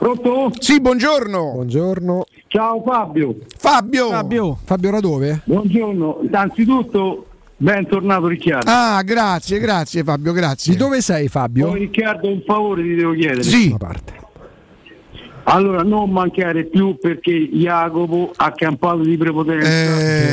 Pronto? 0.03 0.51
Sì, 0.59 0.81
buongiorno. 0.81 1.53
Buongiorno. 1.53 2.25
Ciao 2.49 2.83
Fabio. 2.85 3.37
Fabio. 3.57 4.09
Fabio. 4.09 4.59
Fabio 4.65 4.91
da 4.91 4.99
dove? 4.99 5.43
Buongiorno. 5.45 6.19
Innanzitutto, 6.23 7.27
bentornato 7.57 8.27
Riccardo. 8.27 8.69
Ah, 8.69 9.01
grazie, 9.03 9.61
grazie 9.61 10.03
Fabio, 10.03 10.33
grazie. 10.33 10.73
Di 10.73 10.79
dove 10.79 11.01
sei 11.01 11.29
Fabio? 11.29 11.69
Poi 11.69 11.79
Riccardo 11.79 12.27
un 12.27 12.43
favore 12.45 12.83
ti 12.83 12.97
devo 12.97 13.13
chiedere. 13.13 13.45
Sì. 13.45 13.73
Parte. 13.79 14.22
Allora, 15.45 15.83
non 15.83 16.09
mancare 16.11 16.65
più 16.65 16.97
perché 17.01 17.33
Jacopo 17.33 18.33
ha 18.37 18.53
campato 18.53 18.99
di 18.99 19.17
prepotenza. 19.17 19.69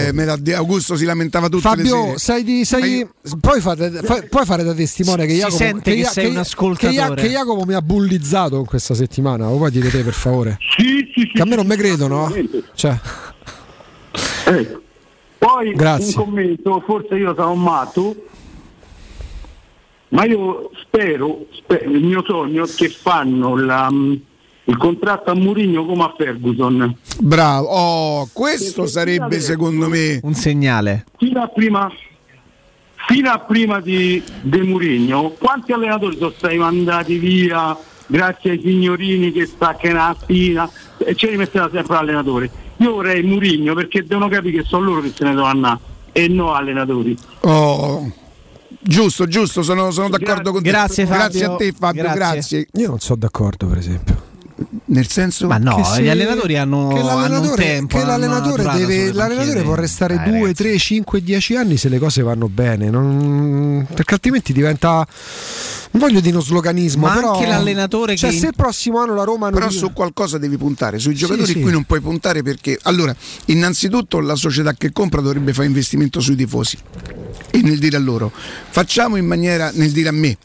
Eh, 0.07 0.11
me 0.13 0.23
l'ha 0.25 0.35
de- 0.37 0.53
Augusto 0.53 0.95
si 0.95 1.03
lamentava 1.05 1.49
tutte 1.49 1.67
le 1.75 1.83
Fabio, 1.83 2.17
sei 2.17 2.43
di, 2.43 2.63
di- 2.63 2.87
io- 2.97 3.09
puoi, 3.41 3.59
fare, 3.59 3.89
fai- 4.03 4.27
puoi 4.27 4.45
fare 4.45 4.63
da 4.63 4.73
testimone 4.75 5.25
che 5.25 5.33
Jacopo, 5.33 5.55
sente 5.57 5.91
che 5.95 5.97
Ja- 6.01 6.09
sei 6.09 6.27
un 6.27 6.33
Ja- 6.33 6.39
ascoltatore. 6.41 6.91
Che, 6.93 6.99
Ja- 6.99 7.13
che 7.15 7.27
Jacopo 7.29 7.65
mi 7.65 7.73
ha 7.73 7.81
bullizzato 7.81 8.59
in 8.59 8.65
questa 8.65 8.93
settimana. 8.93 9.49
Lo 9.49 9.57
puoi 9.57 9.71
dire 9.71 9.89
te 9.89 10.03
per 10.03 10.13
favore? 10.13 10.57
Sì, 10.77 11.09
sì, 11.13 11.21
sì. 11.21 11.31
Che 11.33 11.41
a 11.41 11.45
me 11.45 11.55
non 11.55 11.65
mi 11.65 11.75
credono. 11.75 12.31
Cioè, 12.75 12.99
Ecco. 14.45 14.81
Poi 15.39 15.73
Grazie. 15.73 16.07
un 16.17 16.23
commento, 16.25 16.83
forse 16.85 17.15
io 17.15 17.33
sarò 17.35 17.53
matto, 17.55 18.15
ma 20.09 20.25
io 20.25 20.69
spero, 20.83 21.45
spe- 21.51 21.83
il 21.87 22.03
mio 22.03 22.23
sogno 22.25 22.65
che 22.75 22.89
fanno 22.89 23.55
la- 23.55 23.89
il 24.69 24.77
contratto 24.77 25.31
a 25.31 25.33
Mourinho 25.33 25.83
come 25.85 26.03
a 26.03 26.13
Ferguson. 26.15 26.95
Bravo. 27.19 27.67
Oh, 27.67 28.29
questo 28.31 28.85
sarebbe 28.85 29.39
secondo 29.39 29.89
me 29.89 30.19
un 30.23 30.35
segnale. 30.35 31.05
Fino 31.17 31.41
a 31.41 31.47
prima, 31.47 31.91
fino 33.07 33.31
a 33.31 33.39
prima 33.39 33.81
di, 33.81 34.23
di 34.41 34.61
Mourinho, 34.61 35.35
quanti 35.39 35.71
allenatori 35.71 36.17
sono 36.17 36.33
stati 36.37 36.57
mandati 36.57 37.17
via 37.17 37.75
grazie 38.05 38.51
ai 38.51 38.61
signorini 38.63 39.31
che 39.31 39.45
staccano 39.47 39.95
la 39.95 40.15
spina 40.19 40.69
e 40.97 41.15
ce 41.15 41.31
li 41.31 41.37
metteva 41.37 41.69
sempre 41.71 41.95
l'allenatore? 41.95 42.51
Io 42.77 42.93
vorrei 42.93 43.23
Mourinho 43.23 43.73
perché 43.73 44.05
devono 44.05 44.29
capire 44.29 44.61
che 44.61 44.67
sono 44.67 44.85
loro 44.85 45.01
che 45.01 45.11
se 45.15 45.23
ne 45.23 45.31
devono 45.31 45.47
andare 45.47 45.79
e 46.11 46.27
no 46.27 46.53
allenatori. 46.53 47.17
Oh, 47.41 48.11
giusto, 48.79 49.25
giusto, 49.25 49.63
sono, 49.63 49.89
sono 49.89 50.09
d'accordo 50.09 50.51
con 50.51 50.61
te. 50.61 50.69
Grazie, 50.69 51.07
Fabio. 51.07 51.17
Grazie 51.17 51.45
a 51.45 51.55
te 51.55 51.71
Fabio, 51.71 52.03
Grazie. 52.03 52.19
grazie. 52.19 52.67
io 52.73 52.87
non 52.87 52.99
sono 52.99 53.17
d'accordo, 53.17 53.65
per 53.65 53.77
esempio. 53.79 54.28
Nel 54.85 55.07
senso 55.07 55.47
Ma 55.47 55.57
no, 55.57 55.75
Che 55.77 55.83
se- 55.85 56.01
gli 56.03 56.09
allenatori 56.09 56.57
hanno, 56.57 56.87
che 56.89 56.99
hanno 56.99 57.13
un 57.13 57.21
l'allenatore, 57.21 57.63
tempo. 57.63 57.97
che 57.97 58.03
l'allenatore, 58.03 58.63
deve, 58.73 59.13
l'allenatore 59.13 59.61
può 59.61 59.75
restare 59.75 60.15
Dai, 60.15 60.25
2, 60.29 60.39
ragazzi. 60.39 60.53
3, 60.63 60.77
5, 60.77 61.23
10 61.23 61.55
anni 61.55 61.77
se 61.77 61.89
le 61.89 61.99
cose 61.99 62.21
vanno 62.21 62.49
bene. 62.49 62.89
non- 62.89 63.87
perché 63.93 64.15
altrimenti 64.15 64.51
diventa. 64.53 65.07
Non 65.91 66.01
voglio 66.01 66.19
dire 66.19 66.35
uno 66.35 66.43
sloganismo, 66.43 67.07
Ma 67.07 67.13
però. 67.13 67.33
anche 67.33 67.47
l'allenatore 67.47 68.15
cioè, 68.15 68.29
che- 68.31 68.37
se 68.37 68.47
il 68.47 68.53
prossimo 68.55 68.99
anno 68.99 69.15
la 69.15 69.23
Roma 69.23 69.49
non. 69.49 69.59
Però 69.59 69.69
su 69.71 69.91
qualcosa 69.93 70.37
devi 70.37 70.57
puntare, 70.57 70.99
sui 70.99 71.15
giocatori 71.15 71.53
sì. 71.53 71.61
qui 71.61 71.71
non 71.71 71.83
puoi 71.85 72.01
puntare 72.01 72.43
perché 72.43 72.77
allora, 72.83 73.15
innanzitutto 73.45 74.19
la 74.19 74.35
società 74.35 74.73
che 74.73 74.91
compra 74.91 75.21
dovrebbe 75.21 75.53
fare 75.53 75.67
investimento 75.67 76.19
sui 76.19 76.35
tifosi 76.35 76.77
e 77.51 77.61
nel 77.61 77.79
dire 77.79 77.95
a 77.97 77.99
loro 77.99 78.31
facciamo 78.69 79.15
in 79.15 79.25
maniera 79.25 79.71
nel 79.73 79.91
dire 79.91 80.09
a 80.09 80.11
me 80.11 80.37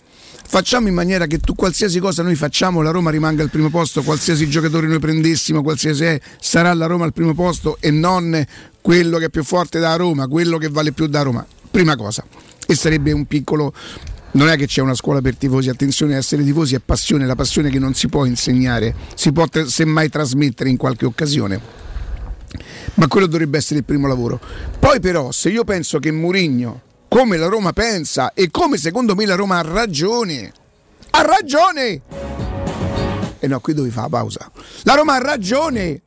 facciamo 0.55 0.87
in 0.87 0.95
maniera 0.95 1.27
che 1.27 1.41
tu 1.41 1.57
qualsiasi 1.57 1.99
cosa 1.99 2.23
noi 2.23 2.37
facciamo 2.37 2.81
la 2.81 2.93
Roma 2.93 3.11
rimanga 3.11 3.43
al 3.43 3.51
primo 3.51 3.71
posto, 3.71 4.05
qualsiasi 4.05 4.49
giocatore 4.49 4.87
noi 4.87 5.01
prendessimo, 5.01 5.63
qualsiasi 5.63 6.05
è, 6.05 6.21
sarà 6.39 6.73
la 6.75 6.87
Roma 6.87 7.05
al 7.05 7.13
primo 7.13 7.35
posto 7.35 7.77
e 7.81 7.91
non 7.91 8.41
quello 8.81 9.19
che 9.19 9.25
è 9.25 9.31
più 9.31 9.43
forte 9.43 9.81
da 9.81 9.97
Roma, 9.97 10.29
quello 10.29 10.57
che 10.59 10.69
vale 10.69 10.93
più 10.93 11.09
da 11.09 11.23
Roma. 11.23 11.45
Prima 11.69 11.97
cosa. 11.97 12.25
E 12.69 12.77
sarebbe 12.77 13.11
un 13.11 13.27
piccolo 13.27 13.75
non 14.35 14.49
è 14.49 14.57
che 14.57 14.69
c'è 14.69 14.81
una 14.81 14.95
scuola 14.95 15.21
per 15.21 15.35
tifosi, 15.35 15.71
attenzione, 15.71 16.15
essere 16.15 16.45
tifosi 16.45 16.77
è 16.77 16.79
passione, 16.79 17.27
la 17.27 17.35
passione 17.35 17.69
che 17.69 17.81
non 17.81 17.95
si 17.95 18.07
può 18.07 18.25
insegnare, 18.25 18.95
si 19.17 19.33
può 19.33 19.47
semmai 19.67 20.09
trasmettere 20.09 20.71
in 20.71 20.77
qualche 20.77 21.05
occasione. 21.05 21.61
Ma 22.95 23.09
quello 23.09 23.27
dovrebbe 23.27 23.59
essere 23.59 23.81
il 23.81 23.85
primo 23.85 24.07
lavoro. 24.07 24.39
Poi 24.79 25.01
però, 25.01 25.33
se 25.33 25.49
io 25.49 25.65
penso 25.65 25.99
che 25.99 26.13
Murigno, 26.13 26.83
come 27.15 27.37
la 27.37 27.47
Roma 27.47 27.73
pensa 27.73 28.33
e 28.35 28.51
come 28.51 28.77
secondo 28.77 29.15
me 29.15 29.25
la 29.25 29.37
Roma 29.37 29.59
ha 29.59 29.63
ragione, 29.63 30.53
ha 31.11 31.23
ragione! 31.23 32.01
E 33.39 33.47
no, 33.47 33.61
qui 33.61 33.73
devi 33.73 33.91
fare 33.91 34.09
la 34.11 34.19
pausa. 34.19 34.51
La 34.83 34.95
Roma 34.95 35.15
ha 35.15 35.19
ragione! 35.19 36.03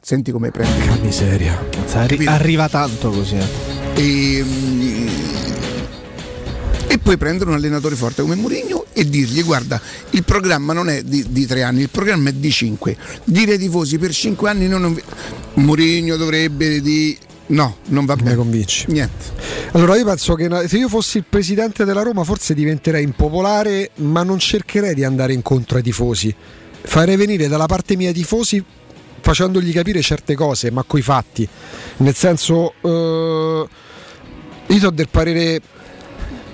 Senti 0.00 0.32
come 0.32 0.50
prende. 0.50 0.84
Che 0.84 0.98
miseria. 1.00 1.64
Arri- 1.92 2.26
arriva 2.26 2.68
tanto 2.68 3.10
così. 3.10 3.36
eh. 3.36 3.46
E, 3.94 4.42
mm, 4.42 5.08
e 6.88 6.98
poi 6.98 7.16
prendere 7.16 7.50
un 7.50 7.54
allenatore 7.54 7.94
forte 7.94 8.22
come 8.22 8.34
Mourinho 8.34 8.86
e 8.92 9.08
dirgli 9.08 9.44
guarda 9.44 9.80
il 10.10 10.24
programma 10.24 10.72
non 10.72 10.88
è 10.88 11.02
di, 11.04 11.24
di 11.30 11.46
tre 11.46 11.62
anni 11.62 11.82
il 11.82 11.88
programma 11.88 12.30
è 12.30 12.32
di 12.32 12.50
cinque 12.50 12.96
dire 13.22 13.52
ai 13.52 13.58
tifosi 13.58 13.96
per 13.98 14.12
cinque 14.12 14.50
anni 14.50 14.66
non, 14.66 15.00
Mourinho 15.54 16.16
dovrebbe 16.16 16.80
di 16.80 17.16
no 17.50 17.76
non 17.86 18.04
va 18.04 18.16
bene 18.16 18.30
mi 18.30 18.36
convinci 18.36 18.86
niente 18.88 19.24
Allora 19.72 19.96
io 19.96 20.04
penso 20.04 20.34
che 20.34 20.48
se 20.66 20.78
io 20.78 20.88
fossi 20.88 21.18
il 21.18 21.24
presidente 21.28 21.84
della 21.84 22.02
Roma 22.02 22.24
forse 22.24 22.54
diventerei 22.54 23.04
impopolare, 23.04 23.90
ma 23.96 24.24
non 24.24 24.38
cercherei 24.40 24.94
di 24.94 25.04
andare 25.04 25.32
incontro 25.32 25.76
ai 25.76 25.82
tifosi. 25.82 26.34
Farei 26.82 27.14
venire 27.14 27.46
dalla 27.46 27.66
parte 27.66 27.94
mia 27.94 28.10
i 28.10 28.12
tifosi 28.12 28.64
facendogli 29.20 29.72
capire 29.72 30.00
certe 30.02 30.34
cose, 30.34 30.70
ma 30.72 30.82
coi 30.82 31.02
fatti. 31.02 31.48
Nel 31.98 32.14
senso, 32.14 32.74
eh, 32.80 33.68
io 34.66 34.78
sono 34.78 34.90
del 34.90 35.08
parere 35.08 35.60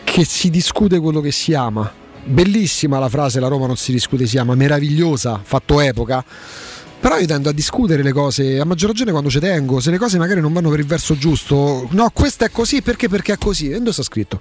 che 0.05 0.25
si 0.25 0.51
discute 0.51 0.99
quello 0.99 1.21
che 1.21 1.33
si 1.33 1.55
ama. 1.55 1.91
Bellissima 2.25 2.99
la 2.99 3.09
frase 3.09 3.41
la 3.41 3.49
Roma 3.49 3.67
non 3.67 3.77
si 3.77 3.93
discute, 3.93 4.27
si 4.27 4.37
ama, 4.37 4.55
meravigliosa, 4.55 5.41
fatto 5.43 5.81
epoca. 5.81 6.25
Però 6.99 7.19
io 7.19 7.27
tendo 7.27 7.49
a 7.49 7.53
discutere 7.53 8.03
le 8.03 8.13
cose, 8.13 8.59
a 8.59 8.65
maggior 8.65 8.91
ragione 8.91 9.11
quando 9.11 9.31
ci 9.31 9.39
tengo, 9.39 9.81
se 9.81 9.91
le 9.91 9.99
cose 9.99 10.19
magari 10.19 10.41
non 10.41 10.53
vanno 10.53 10.71
per 10.71 10.81
il 10.81 10.87
verso 10.87 11.17
giusto. 11.17 11.87
No, 11.93 12.11
questo 12.13 12.45
è 12.45 12.51
così 12.51 12.83
perché? 12.83 13.09
Perché 13.09 13.35
è 13.35 13.39
così. 13.39 13.71
E 13.71 13.79
dove 13.79 13.93
sta 13.93 14.03
scritto? 14.03 14.41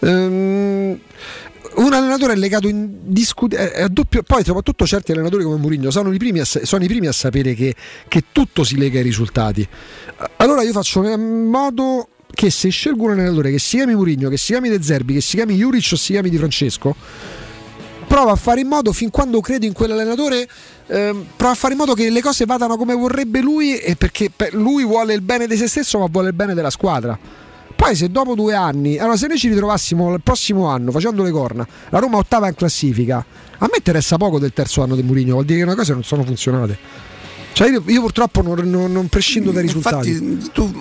Ehm, 0.00 0.98
un 1.76 1.92
allenatore 1.92 2.32
è 2.32 2.36
legato 2.36 2.68
in 2.68 2.90
discu- 3.04 3.54
è- 3.54 3.88
doppio. 3.88 4.22
Poi, 4.22 4.44
soprattutto, 4.44 4.86
certi 4.86 5.12
allenatori 5.12 5.44
come 5.44 5.56
Mourinho 5.56 5.90
sono 5.90 6.12
sono 6.44 6.84
i 6.84 6.88
primi 6.88 7.06
a 7.06 7.12
sapere 7.12 7.54
che, 7.54 7.74
che 8.08 8.24
tutto 8.32 8.64
si 8.64 8.76
lega 8.76 8.98
ai 8.98 9.04
risultati. 9.04 9.66
Allora 10.36 10.62
io 10.62 10.72
faccio 10.72 11.04
in 11.04 11.48
modo 11.48 12.08
che 12.30 12.50
se 12.50 12.68
scelgo 12.68 13.04
un 13.04 13.10
allenatore 13.12 13.50
che 13.50 13.58
si 13.58 13.76
chiami 13.76 13.94
Mourinho, 13.94 14.28
che 14.28 14.36
si 14.36 14.52
chiami 14.52 14.68
De 14.68 14.82
Zerbi, 14.82 15.14
che 15.14 15.20
si 15.20 15.36
chiami 15.36 15.56
Juric 15.56 15.88
o 15.92 15.96
si 15.96 16.12
chiami 16.12 16.30
Di 16.30 16.36
Francesco, 16.36 16.94
prova 18.08 18.32
a 18.32 18.36
fare 18.36 18.60
in 18.60 18.66
modo 18.66 18.92
fin 18.92 19.10
quando 19.10 19.40
credo 19.40 19.66
in 19.66 19.72
quell'allenatore 19.72 20.48
ehm, 20.86 21.26
prova 21.36 21.52
a 21.52 21.56
fare 21.56 21.74
in 21.74 21.78
modo 21.78 21.94
che 21.94 22.10
le 22.10 22.20
cose 22.20 22.46
vadano 22.46 22.76
come 22.76 22.94
vorrebbe 22.94 23.40
lui 23.40 23.76
e 23.76 23.94
perché 23.94 24.30
per- 24.34 24.54
lui 24.54 24.84
vuole 24.84 25.14
il 25.14 25.20
bene 25.20 25.46
di 25.46 25.56
se 25.56 25.68
stesso 25.68 25.98
ma 25.98 26.06
vuole 26.10 26.28
il 26.28 26.34
bene 26.34 26.54
della 26.54 26.70
squadra. 26.70 27.16
Poi 27.76 27.94
se 27.94 28.10
dopo 28.10 28.34
due 28.34 28.54
anni 28.54 28.98
allora 28.98 29.16
se 29.16 29.28
noi 29.28 29.38
ci 29.38 29.48
ritrovassimo 29.48 30.12
il 30.14 30.20
prossimo 30.20 30.66
anno 30.66 30.90
facendo 30.90 31.22
le 31.22 31.30
corna 31.30 31.64
la 31.90 32.00
Roma 32.00 32.16
ottava 32.16 32.48
in 32.48 32.56
classifica 32.56 33.24
a 33.58 33.66
me 33.66 33.76
interessa 33.76 34.16
poco 34.16 34.40
del 34.40 34.52
terzo 34.52 34.82
anno 34.82 34.96
di 34.96 35.02
Mourinho 35.04 35.34
vuol 35.34 35.44
dire 35.44 35.60
che 35.60 35.64
le 35.66 35.74
cose 35.76 35.92
non 35.92 36.02
sono 36.02 36.24
funzionate 36.24 36.76
cioè 37.52 37.70
io, 37.70 37.82
io 37.86 38.00
purtroppo 38.00 38.42
non, 38.42 38.58
non- 38.70 38.92
non 38.92 39.08
prescindo 39.08 39.50
dai 39.50 39.62
risultati 39.62 40.10
infatti 40.10 40.50
tu 40.52 40.72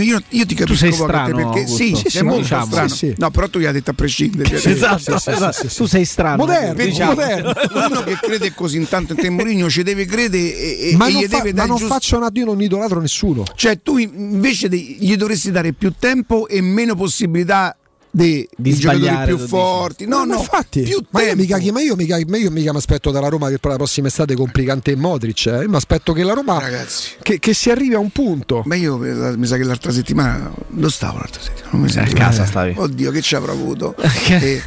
io, 0.00 0.22
io 0.30 0.46
ti 0.46 0.54
capisco 0.54 0.78
sei 0.78 0.88
a 0.88 0.92
te 0.92 0.96
strano, 1.02 1.34
perché 1.36 1.58
Augusto. 1.60 1.76
sì, 1.76 1.94
Sì, 1.96 2.06
è 2.06 2.10
sì, 2.10 2.22
molto 2.22 2.40
diciamo, 2.40 2.64
strano 2.66 2.88
sì, 2.88 2.96
sì. 2.96 3.14
no 3.18 3.30
però 3.30 3.48
tu 3.48 3.58
gli 3.58 3.64
hai 3.66 3.72
detto 3.72 3.90
a 3.90 3.94
prescindere 3.94 4.58
cioè, 4.58 4.72
Esatto, 4.72 5.14
esatto. 5.16 5.66
tu 5.74 5.86
sei 5.86 6.04
strano. 6.04 6.36
Moderno, 6.36 6.84
diciamo. 6.84 7.10
moderno. 7.14 7.52
uno 7.90 8.02
che 8.04 8.18
crede 8.20 8.54
così 8.54 8.76
in 8.78 8.88
tanto 8.88 9.12
in 9.12 9.18
te 9.18 9.28
Mourinho 9.30 9.68
ci 9.68 9.82
deve 9.82 10.04
credere 10.06 10.56
e, 10.56 10.90
e- 10.92 10.96
ma 10.96 11.08
e 11.08 11.12
non, 11.12 11.20
gli 11.20 11.26
fa- 11.26 11.36
deve 11.36 11.48
ma 11.50 11.54
dare 11.56 11.68
non 11.68 11.76
giusto- 11.76 11.92
faccio 11.94 12.16
una, 12.16 12.30
io 12.32 12.44
non 12.44 12.62
idolatro 12.62 13.00
nessuno 13.00 13.42
Cioè, 13.54 13.80
tu 13.82 13.98
invece 13.98 14.68
gli 14.70 15.14
dovresti 15.16 15.50
dare 15.50 15.72
più 15.72 15.92
tempo 15.98 16.48
e 16.48 16.60
meno 16.62 16.94
possibilità 16.94 17.76
dei 18.14 18.46
Di 18.54 18.74
giocatori 18.74 19.04
sbagliare, 19.06 19.34
più 19.34 19.46
forti. 19.46 20.06
No, 20.06 20.24
no, 20.24 20.36
infatti, 20.36 20.82
più 20.82 21.02
ma 21.10 21.22
io 21.22 21.34
mica, 21.34 21.58
ma 21.72 21.80
io 21.80 21.96
mica, 21.96 22.18
ma 22.26 22.36
io 22.36 22.50
mica 22.50 22.70
mi 22.72 22.78
aspetto 22.78 23.10
dalla 23.10 23.28
Roma 23.28 23.48
che 23.48 23.58
per 23.58 23.70
la 23.70 23.76
prossima 23.76 24.08
estate 24.08 24.34
compri 24.34 24.64
Kanté 24.64 24.92
e 24.92 24.96
Modric. 24.96 25.46
Eh. 25.46 25.62
Io 25.62 25.68
mi 25.68 25.76
aspetto 25.76 26.12
che 26.12 26.22
la 26.22 26.34
Roma 26.34 26.58
Ragazzi. 26.58 27.12
che, 27.22 27.38
che 27.38 27.54
si 27.54 27.70
arrivi 27.70 27.94
a 27.94 27.98
un 27.98 28.10
punto. 28.10 28.62
Ma 28.66 28.74
io 28.74 29.02
eh, 29.02 29.36
mi 29.36 29.46
sa 29.46 29.56
che 29.56 29.64
l'altra 29.64 29.90
settimana 29.92 30.52
dove 30.68 30.90
stavo 30.90 31.18
l'altra 31.18 31.40
settimana? 31.40 31.70
Non 31.72 31.80
mi 31.80 31.88
A 31.88 31.90
sento. 31.90 32.14
casa 32.14 32.44
stavi. 32.44 32.74
Oddio, 32.76 33.10
che 33.10 33.22
ci 33.22 33.34
avrò 33.34 33.52
avuto. 33.52 33.94
e, 34.28 34.62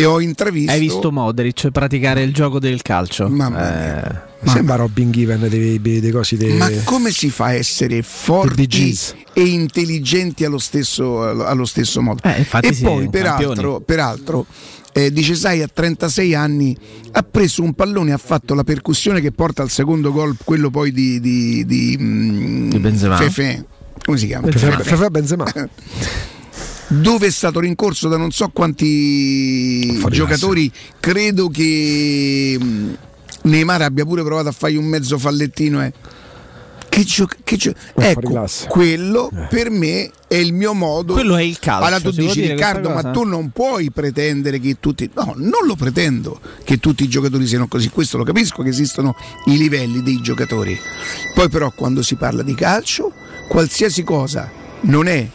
e 0.00 0.04
ho 0.06 0.20
intravisto. 0.20 0.72
Hai 0.72 0.80
visto 0.80 1.12
Modric 1.12 1.70
praticare 1.70 2.22
il 2.22 2.32
gioco 2.32 2.58
del 2.58 2.80
calcio? 2.82 3.28
Mamma 3.28 4.04
Eh, 4.04 4.20
Mi 4.40 4.50
sembra 4.50 4.76
Robin 4.76 5.10
Given 5.10 5.46
dei, 5.48 5.80
dei, 5.80 6.00
dei 6.00 6.10
cosi 6.10 6.36
dei, 6.36 6.56
Ma 6.56 6.70
come 6.84 7.10
si 7.10 7.28
fa 7.28 7.46
a 7.46 7.52
essere 7.54 8.02
forti 8.02 8.96
e 9.34 9.42
intelligenti 9.42 10.44
allo 10.44 10.58
stesso, 10.58 11.22
allo 11.44 11.66
stesso 11.66 12.00
modo? 12.00 12.22
Eh, 12.24 12.46
e 12.62 12.72
sì, 12.72 12.82
poi, 12.82 13.10
peraltro, 13.10 13.80
peraltro 13.80 14.46
eh, 14.92 15.12
dice 15.12 15.34
Sai 15.34 15.62
a 15.62 15.68
36 15.72 16.34
anni 16.34 16.76
ha 17.12 17.22
preso 17.22 17.62
un 17.62 17.74
pallone 17.74 18.12
ha 18.12 18.18
fatto 18.18 18.54
la 18.54 18.64
percussione 18.64 19.20
che 19.20 19.32
porta 19.32 19.62
al 19.62 19.70
secondo 19.70 20.12
gol, 20.12 20.36
quello 20.42 20.70
poi 20.70 20.92
di, 20.92 21.20
di, 21.20 21.64
di, 21.66 21.96
mm, 22.00 22.70
Di 22.70 22.78
Benzema. 22.78 23.16
Fefe. 23.16 23.66
Come 24.02 24.16
si 24.16 24.26
chiama? 24.26 24.50
Fefe. 24.50 24.82
Fefe 24.82 25.10
Benzema. 25.10 25.44
dove 26.92 27.28
è 27.28 27.30
stato 27.30 27.60
rincorso 27.60 28.08
da 28.08 28.16
non 28.16 28.30
so 28.32 28.48
quanti 28.52 29.96
Fuori 29.98 30.14
giocatori. 30.16 30.70
Credo 30.98 31.48
che 31.48 32.56
mh, 32.60 32.96
Neymar 33.42 33.82
abbia 33.82 34.04
pure 34.04 34.22
provato 34.24 34.48
a 34.48 34.52
fargli 34.52 34.76
un 34.76 34.86
mezzo 34.86 35.16
fallettino. 35.18 35.82
eh. 35.84 35.92
Che 36.88 37.04
gio- 37.04 37.28
che 37.44 37.56
gio- 37.56 37.72
fuori 37.94 38.08
ecco, 38.08 38.30
classe. 38.32 38.66
quello 38.66 39.30
per 39.48 39.70
me 39.70 40.10
è 40.26 40.34
il 40.34 40.52
mio 40.52 40.74
modo. 40.74 41.12
Quello 41.12 41.36
è 41.36 41.42
il 41.42 41.56
calcio, 41.60 41.84
Allora 41.86 42.00
tu 42.00 42.10
dici 42.10 42.40
Riccardo, 42.44 42.90
ma 42.90 43.02
tu 43.12 43.22
non 43.22 43.50
puoi 43.50 43.92
pretendere 43.92 44.58
che 44.58 44.78
tutti. 44.80 45.08
No, 45.14 45.32
non 45.36 45.66
lo 45.66 45.76
pretendo 45.76 46.40
che 46.64 46.78
tutti 46.78 47.04
i 47.04 47.08
giocatori 47.08 47.46
siano 47.46 47.68
così. 47.68 47.90
Questo 47.90 48.16
lo 48.18 48.24
capisco 48.24 48.64
che 48.64 48.70
esistono 48.70 49.14
i 49.46 49.56
livelli 49.56 50.02
dei 50.02 50.20
giocatori. 50.20 50.76
Poi 51.32 51.48
però 51.48 51.70
quando 51.70 52.02
si 52.02 52.16
parla 52.16 52.42
di 52.42 52.56
calcio, 52.56 53.12
qualsiasi 53.48 54.02
cosa 54.02 54.50
non 54.82 55.06
è 55.06 55.28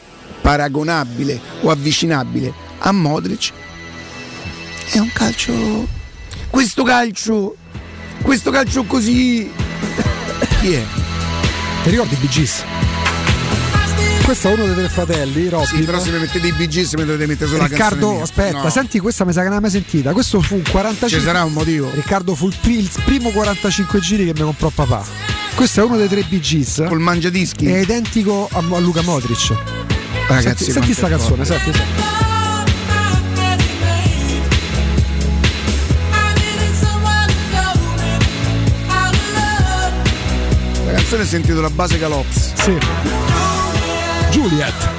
paragonabile 0.46 1.40
o 1.62 1.72
avvicinabile 1.72 2.54
a 2.78 2.92
Modric 2.92 3.52
è 4.92 5.00
un 5.00 5.10
calcio. 5.12 5.88
Questo 6.52 6.84
calcio. 6.84 7.56
Questo 8.22 8.52
calcio 8.52 8.84
così. 8.84 9.52
Chi 10.62 10.74
è? 10.74 10.84
Ti 11.84 11.90
ricordi 11.90 12.16
BGs? 12.16 12.64
Questo 14.24 14.50
è 14.50 14.54
uno 14.54 14.66
dei 14.66 14.76
tre 14.76 14.88
fratelli, 14.90 15.50
Robin. 15.50 15.66
Sì, 15.68 15.82
però 15.84 16.00
se 16.00 16.12
mi 16.12 16.20
mettete 16.20 16.48
i 16.48 16.52
BG 16.52 16.94
mi 16.98 17.06
dovete 17.06 17.26
mettere 17.26 17.48
solo 17.50 17.62
la 17.64 17.68
Riccardo, 17.68 18.12
mia. 18.14 18.24
aspetta, 18.24 18.62
No. 18.62 18.70
senti 18.70 19.00
questa 19.00 19.26
mi 19.26 19.32
sa 19.34 19.40
che 19.40 19.46
non 19.50 19.54
l'hai 19.54 19.62
mai 19.62 19.72
sentita. 19.72 20.14
Questo 20.14 20.40
fu 20.42 20.56
un 20.56 20.62
45. 20.70 21.10
Ci 21.10 21.26
sarà 21.26 21.44
un 21.44 21.54
motivo. 21.54 21.90
Riccardo 21.94 22.36
fu 22.36 22.48
il, 22.48 22.56
il 22.70 22.90
primo 23.04 23.32
45 23.32 24.00
giri 24.00 24.26
che 24.26 24.34
mi 24.34 24.42
comprò 24.42 24.70
papà. 24.70 25.04
Questo 25.56 25.82
è 25.82 25.84
uno 25.84 25.98
dei 25.98 26.08
tre 26.08 26.22
BGs. 26.22 26.84
Col 26.88 27.00
mangiadischi. 27.00 27.66
È 27.66 27.80
identico 27.80 28.48
a, 28.52 28.60
a 28.60 28.80
Luca 28.80 29.02
Modric. 29.02 29.54
Ragazzi, 30.28 30.72
senti, 30.72 30.94
senti 30.94 31.10
canzone, 31.10 31.46
senti, 31.46 31.72
senti. 31.72 32.04
La 40.86 40.92
canzone 40.92 41.24
è 41.24 41.26
sentito 41.26 41.62
la 41.62 41.70
base 41.70 42.00
Galops. 42.00 42.54
Sì. 42.56 42.78
Juliet. 44.32 44.90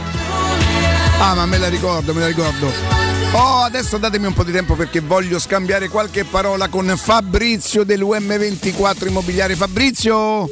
Ah, 1.18 1.34
ma 1.34 1.46
me 1.46 1.58
la 1.58 1.68
ricordo, 1.68 2.14
me 2.14 2.20
la 2.20 2.26
ricordo. 2.28 2.70
Oh, 3.32 3.62
adesso 3.62 3.98
datemi 3.98 4.26
un 4.26 4.32
po' 4.32 4.44
di 4.44 4.52
tempo 4.52 4.74
perché 4.74 5.00
voglio 5.00 5.38
scambiare 5.38 5.88
qualche 5.88 6.24
parola 6.24 6.68
con 6.68 6.92
Fabrizio 6.96 7.84
dell'UM24 7.84 9.08
Immobiliare. 9.08 9.56
Fabrizio! 9.56 10.48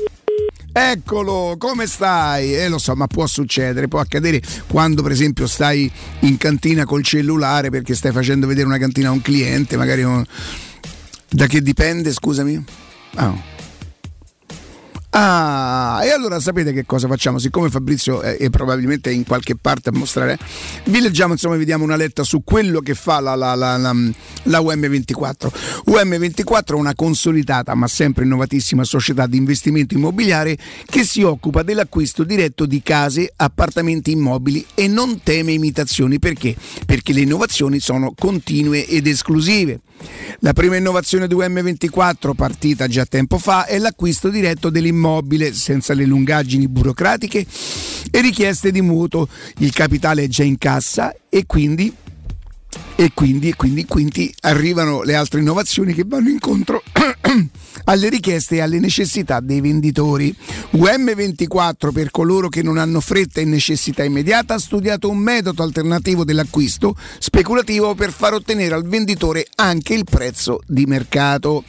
Eccolo, 0.76 1.54
come 1.56 1.86
stai? 1.86 2.56
Eh 2.56 2.68
lo 2.68 2.78
so, 2.78 2.96
ma 2.96 3.06
può 3.06 3.26
succedere, 3.28 3.86
può 3.86 4.00
accadere 4.00 4.42
quando 4.66 5.02
per 5.02 5.12
esempio 5.12 5.46
stai 5.46 5.88
in 6.20 6.36
cantina 6.36 6.84
col 6.84 7.04
cellulare 7.04 7.70
perché 7.70 7.94
stai 7.94 8.10
facendo 8.10 8.48
vedere 8.48 8.66
una 8.66 8.78
cantina 8.78 9.08
a 9.10 9.12
un 9.12 9.22
cliente, 9.22 9.76
magari 9.76 10.02
un- 10.02 10.24
da 11.30 11.46
che 11.46 11.62
dipende, 11.62 12.12
scusami? 12.12 12.64
Ah. 13.14 13.52
Ah, 15.16 16.00
e 16.02 16.10
allora 16.10 16.40
sapete 16.40 16.72
che 16.72 16.84
cosa 16.84 17.06
facciamo? 17.06 17.38
Siccome 17.38 17.70
Fabrizio 17.70 18.20
è, 18.20 18.36
è 18.36 18.50
probabilmente 18.50 19.12
in 19.12 19.24
qualche 19.24 19.54
parte 19.54 19.90
a 19.90 19.92
mostrare, 19.92 20.36
vi 20.86 21.00
leggiamo, 21.00 21.34
insomma, 21.34 21.54
vediamo 21.54 21.84
una 21.84 21.94
letta 21.94 22.24
su 22.24 22.42
quello 22.42 22.80
che 22.80 22.96
fa 22.96 23.20
la, 23.20 23.36
la, 23.36 23.54
la, 23.54 23.76
la, 23.76 23.94
la 24.42 24.58
UM24. 24.58 25.82
UM24 25.86 26.64
è 26.64 26.72
una 26.72 26.96
consolidata 26.96 27.76
ma 27.76 27.86
sempre 27.86 28.24
innovatissima 28.24 28.82
società 28.82 29.28
di 29.28 29.36
investimento 29.36 29.94
immobiliare 29.94 30.58
che 30.84 31.04
si 31.04 31.22
occupa 31.22 31.62
dell'acquisto 31.62 32.24
diretto 32.24 32.66
di 32.66 32.82
case, 32.82 33.32
appartamenti 33.36 34.10
immobili 34.10 34.66
e 34.74 34.88
non 34.88 35.20
teme 35.22 35.52
imitazioni. 35.52 36.18
Perché? 36.18 36.56
Perché 36.84 37.12
le 37.12 37.20
innovazioni 37.20 37.78
sono 37.78 38.14
continue 38.18 38.84
ed 38.84 39.06
esclusive. 39.06 39.78
La 40.40 40.52
prima 40.52 40.76
innovazione 40.76 41.28
di 41.28 41.36
UM24, 41.36 42.34
partita 42.34 42.88
già 42.88 43.06
tempo 43.06 43.38
fa, 43.38 43.64
è 43.64 43.78
l'acquisto 43.78 44.28
diretto 44.28 44.68
dell'immobile 44.68 45.02
senza 45.52 45.94
le 45.94 46.04
lungaggini 46.04 46.68
burocratiche 46.68 47.46
e 48.10 48.20
richieste 48.20 48.70
di 48.70 48.80
mutuo. 48.80 49.28
Il 49.58 49.72
capitale 49.72 50.24
è 50.24 50.28
già 50.28 50.42
in 50.42 50.58
cassa 50.58 51.14
e 51.28 51.44
quindi 51.46 51.94
e 52.96 53.10
quindi, 53.12 53.48
e 53.48 53.56
quindi, 53.56 53.84
quindi 53.86 54.32
arrivano 54.42 55.02
le 55.02 55.14
altre 55.14 55.40
innovazioni 55.40 55.92
che 55.94 56.04
vanno 56.06 56.28
incontro 56.28 56.82
alle 57.84 58.08
richieste 58.08 58.56
e 58.56 58.60
alle 58.60 58.78
necessità 58.78 59.40
dei 59.40 59.60
venditori. 59.60 60.34
UM24 60.74 61.92
per 61.92 62.10
coloro 62.10 62.48
che 62.48 62.62
non 62.62 62.78
hanno 62.78 63.00
fretta 63.00 63.40
e 63.40 63.44
necessità 63.44 64.04
immediata 64.04 64.54
ha 64.54 64.58
studiato 64.58 65.08
un 65.08 65.18
metodo 65.18 65.62
alternativo 65.62 66.24
dell'acquisto 66.24 66.96
speculativo 67.18 67.94
per 67.94 68.12
far 68.12 68.34
ottenere 68.34 68.74
al 68.74 68.86
venditore 68.86 69.46
anche 69.56 69.94
il 69.94 70.04
prezzo 70.04 70.60
di 70.66 70.86
mercato. 70.86 71.64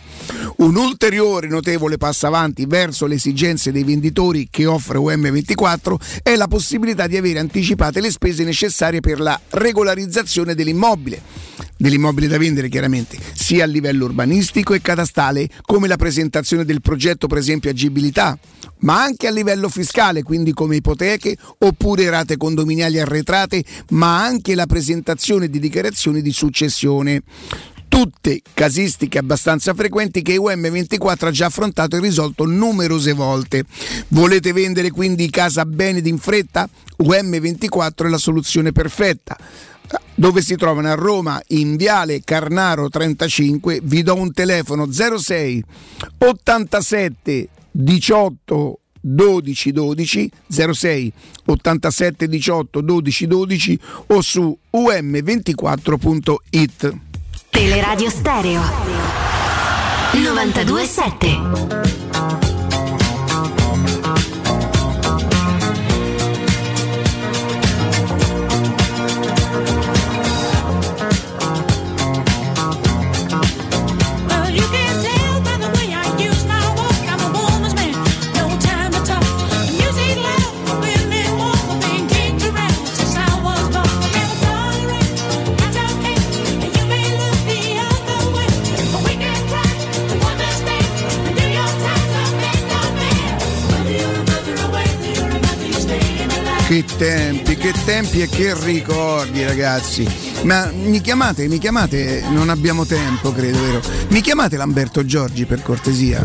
Un 0.57 0.75
ulteriore 0.75 1.47
notevole 1.47 1.97
passo 1.97 2.27
avanti 2.27 2.65
verso 2.65 3.07
le 3.07 3.15
esigenze 3.15 3.71
dei 3.71 3.83
venditori 3.83 4.47
che 4.49 4.65
offre 4.67 4.99
UM24 4.99 6.21
è 6.21 6.35
la 6.35 6.47
possibilità 6.47 7.07
di 7.07 7.17
avere 7.17 7.39
anticipate 7.39 7.99
le 7.99 8.11
spese 8.11 8.43
necessarie 8.43 8.99
per 8.99 9.19
la 9.19 9.39
regolarizzazione 9.49 10.53
dell'immobile 10.55 11.14
dell'immobile 11.77 12.27
da 12.27 12.37
vendere 12.37 12.69
chiaramente, 12.69 13.17
sia 13.33 13.63
a 13.63 13.67
livello 13.67 14.05
urbanistico 14.05 14.73
e 14.73 14.81
catastale, 14.81 15.49
come 15.61 15.87
la 15.87 15.97
presentazione 15.97 16.65
del 16.65 16.81
progetto 16.81 17.27
per 17.27 17.37
esempio 17.37 17.69
agibilità, 17.69 18.37
ma 18.79 19.01
anche 19.01 19.27
a 19.27 19.31
livello 19.31 19.69
fiscale, 19.69 20.23
quindi 20.23 20.53
come 20.53 20.77
ipoteche 20.77 21.37
oppure 21.59 22.09
rate 22.09 22.37
condominiali 22.37 22.99
arretrate, 22.99 23.63
ma 23.89 24.23
anche 24.23 24.55
la 24.55 24.65
presentazione 24.65 25.49
di 25.49 25.59
dichiarazioni 25.59 26.21
di 26.21 26.31
successione 26.31 27.23
tutte 27.87 28.41
casistiche 28.53 29.19
abbastanza 29.19 29.73
frequenti 29.73 30.21
che 30.21 30.35
UM24 30.35 31.27
ha 31.27 31.31
già 31.31 31.45
affrontato 31.45 31.95
e 31.95 32.01
risolto 32.01 32.45
numerose 32.45 33.13
volte. 33.13 33.63
Volete 34.09 34.51
vendere 34.51 34.91
quindi 34.91 35.29
casa 35.29 35.65
bene 35.65 35.99
ed 35.99 36.07
in 36.07 36.17
fretta? 36.17 36.67
UM24 37.01 38.05
è 38.05 38.09
la 38.09 38.17
soluzione 38.17 38.73
perfetta 38.73 39.37
dove 40.15 40.41
si 40.41 40.55
trovano? 40.55 40.89
A 40.89 40.95
Roma 40.95 41.39
in 41.47 41.75
Viale 41.75 42.21
Carnaro 42.23 42.87
35 42.89 43.81
vi 43.83 44.01
do 44.03 44.15
un 44.15 44.31
telefono 44.33 44.91
06 44.91 45.63
87 46.17 47.49
18 47.71 48.79
12 49.01 49.71
12 49.71 50.31
06 50.47 51.13
87 51.45 52.27
18 52.27 52.81
12 52.81 53.27
12 53.27 53.79
o 54.07 54.21
su 54.21 54.57
um24.it 54.71 56.97
Teleradio 57.49 58.09
Stereo 58.09 58.61
927 60.13 62.04
Che 96.75 96.83
tempi, 96.97 97.55
che 97.55 97.71
tempi 97.85 98.21
e 98.21 98.27
che 98.27 98.53
ricordi 98.53 99.45
ragazzi. 99.45 100.05
Ma 100.43 100.69
mi 100.73 100.99
chiamate, 100.99 101.47
mi 101.47 101.57
chiamate, 101.57 102.21
non 102.27 102.49
abbiamo 102.49 102.85
tempo 102.85 103.31
credo, 103.31 103.61
vero? 103.61 103.81
Mi 104.09 104.19
chiamate 104.19 104.57
Lamberto 104.57 105.05
Giorgi 105.05 105.45
per 105.45 105.61
cortesia. 105.61 106.21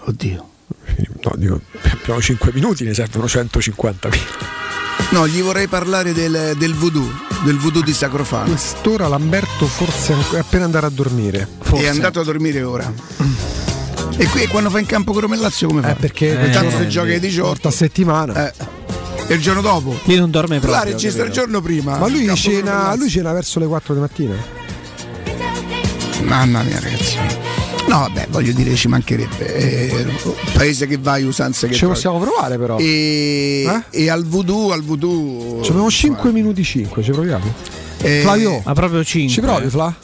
Oddio. 0.00 0.48
No, 1.22 1.32
dico, 1.36 1.60
abbiamo 1.82 2.20
5 2.20 2.50
minuti, 2.52 2.82
ne 2.82 2.94
servono 2.94 3.28
150 3.28 4.08
No, 5.10 5.28
gli 5.28 5.40
vorrei 5.40 5.68
parlare 5.68 6.12
del, 6.12 6.56
del 6.58 6.74
voodoo, 6.74 7.08
del 7.44 7.58
voodoo 7.58 7.82
di 7.82 7.92
Sacrofano. 7.92 8.48
Quest'ora 8.48 9.06
Lamberto 9.06 9.66
forse 9.66 10.16
è 10.32 10.38
appena 10.38 10.64
andato 10.64 10.86
a 10.86 10.90
dormire. 10.90 11.46
È 11.74 11.86
andato 11.86 12.18
a 12.18 12.24
dormire 12.24 12.60
ora. 12.62 12.92
E 14.20 14.26
qui 14.26 14.46
quando 14.48 14.68
fa 14.68 14.80
in 14.80 14.86
campo 14.86 15.12
con 15.12 15.20
Roma 15.22 15.36
e 15.36 15.38
Lazio 15.38 15.68
come 15.68 15.80
fa? 15.80 15.90
Eh, 15.92 15.94
perché 15.94 16.40
Eh, 16.40 16.50
tanto 16.50 16.76
se 16.76 16.88
gioca 16.88 17.06
alle 17.08 17.20
18 17.20 17.46
volta 17.46 17.68
a 17.68 17.70
settimana. 17.70 18.48
Eh, 18.48 18.52
e 19.28 19.34
il 19.34 19.40
giorno 19.40 19.60
dopo? 19.60 19.96
Lì 20.04 20.16
non 20.16 20.30
dorme 20.30 20.56
La 20.56 20.60
proprio. 20.60 20.92
registra 20.92 21.24
il 21.24 21.30
giorno 21.30 21.60
prima. 21.60 21.98
Ma 21.98 22.08
lui 22.08 22.26
e 22.26 22.34
cena, 22.34 22.94
lui 22.96 23.08
cena 23.08 23.32
verso 23.32 23.60
le 23.60 23.66
4 23.66 23.94
di 23.94 24.00
mattina. 24.00 24.34
Mamma 26.22 26.62
mia 26.62 26.80
ragazzi. 26.80 27.16
No, 27.86 28.00
vabbè, 28.00 28.26
voglio 28.30 28.52
dire, 28.52 28.74
ci 28.74 28.88
mancherebbe. 28.88 29.54
È 29.54 30.02
un 30.24 30.34
paese 30.52 30.86
che 30.86 30.98
vai, 31.00 31.22
usanze 31.24 31.66
che 31.68 31.72
Ci 31.74 31.78
trovi. 31.80 31.94
possiamo 31.94 32.18
provare 32.18 32.58
però. 32.58 32.76
E, 32.78 33.82
e 33.90 34.10
al 34.10 34.24
voodoo, 34.26 34.72
al 34.72 34.82
voodoo. 34.82 35.62
Ci 35.62 35.70
abbiamo 35.70 35.90
5 35.90 36.32
minuti 36.32 36.64
5, 36.64 37.02
ci 37.04 37.12
proviamo. 37.12 37.44
Eh, 38.00 38.20
Flavio, 38.22 38.60
Ma 38.64 38.72
proprio 38.74 39.02
5. 39.04 39.32
ci 39.32 39.40
provi 39.40 39.68
Fla? 39.70 39.94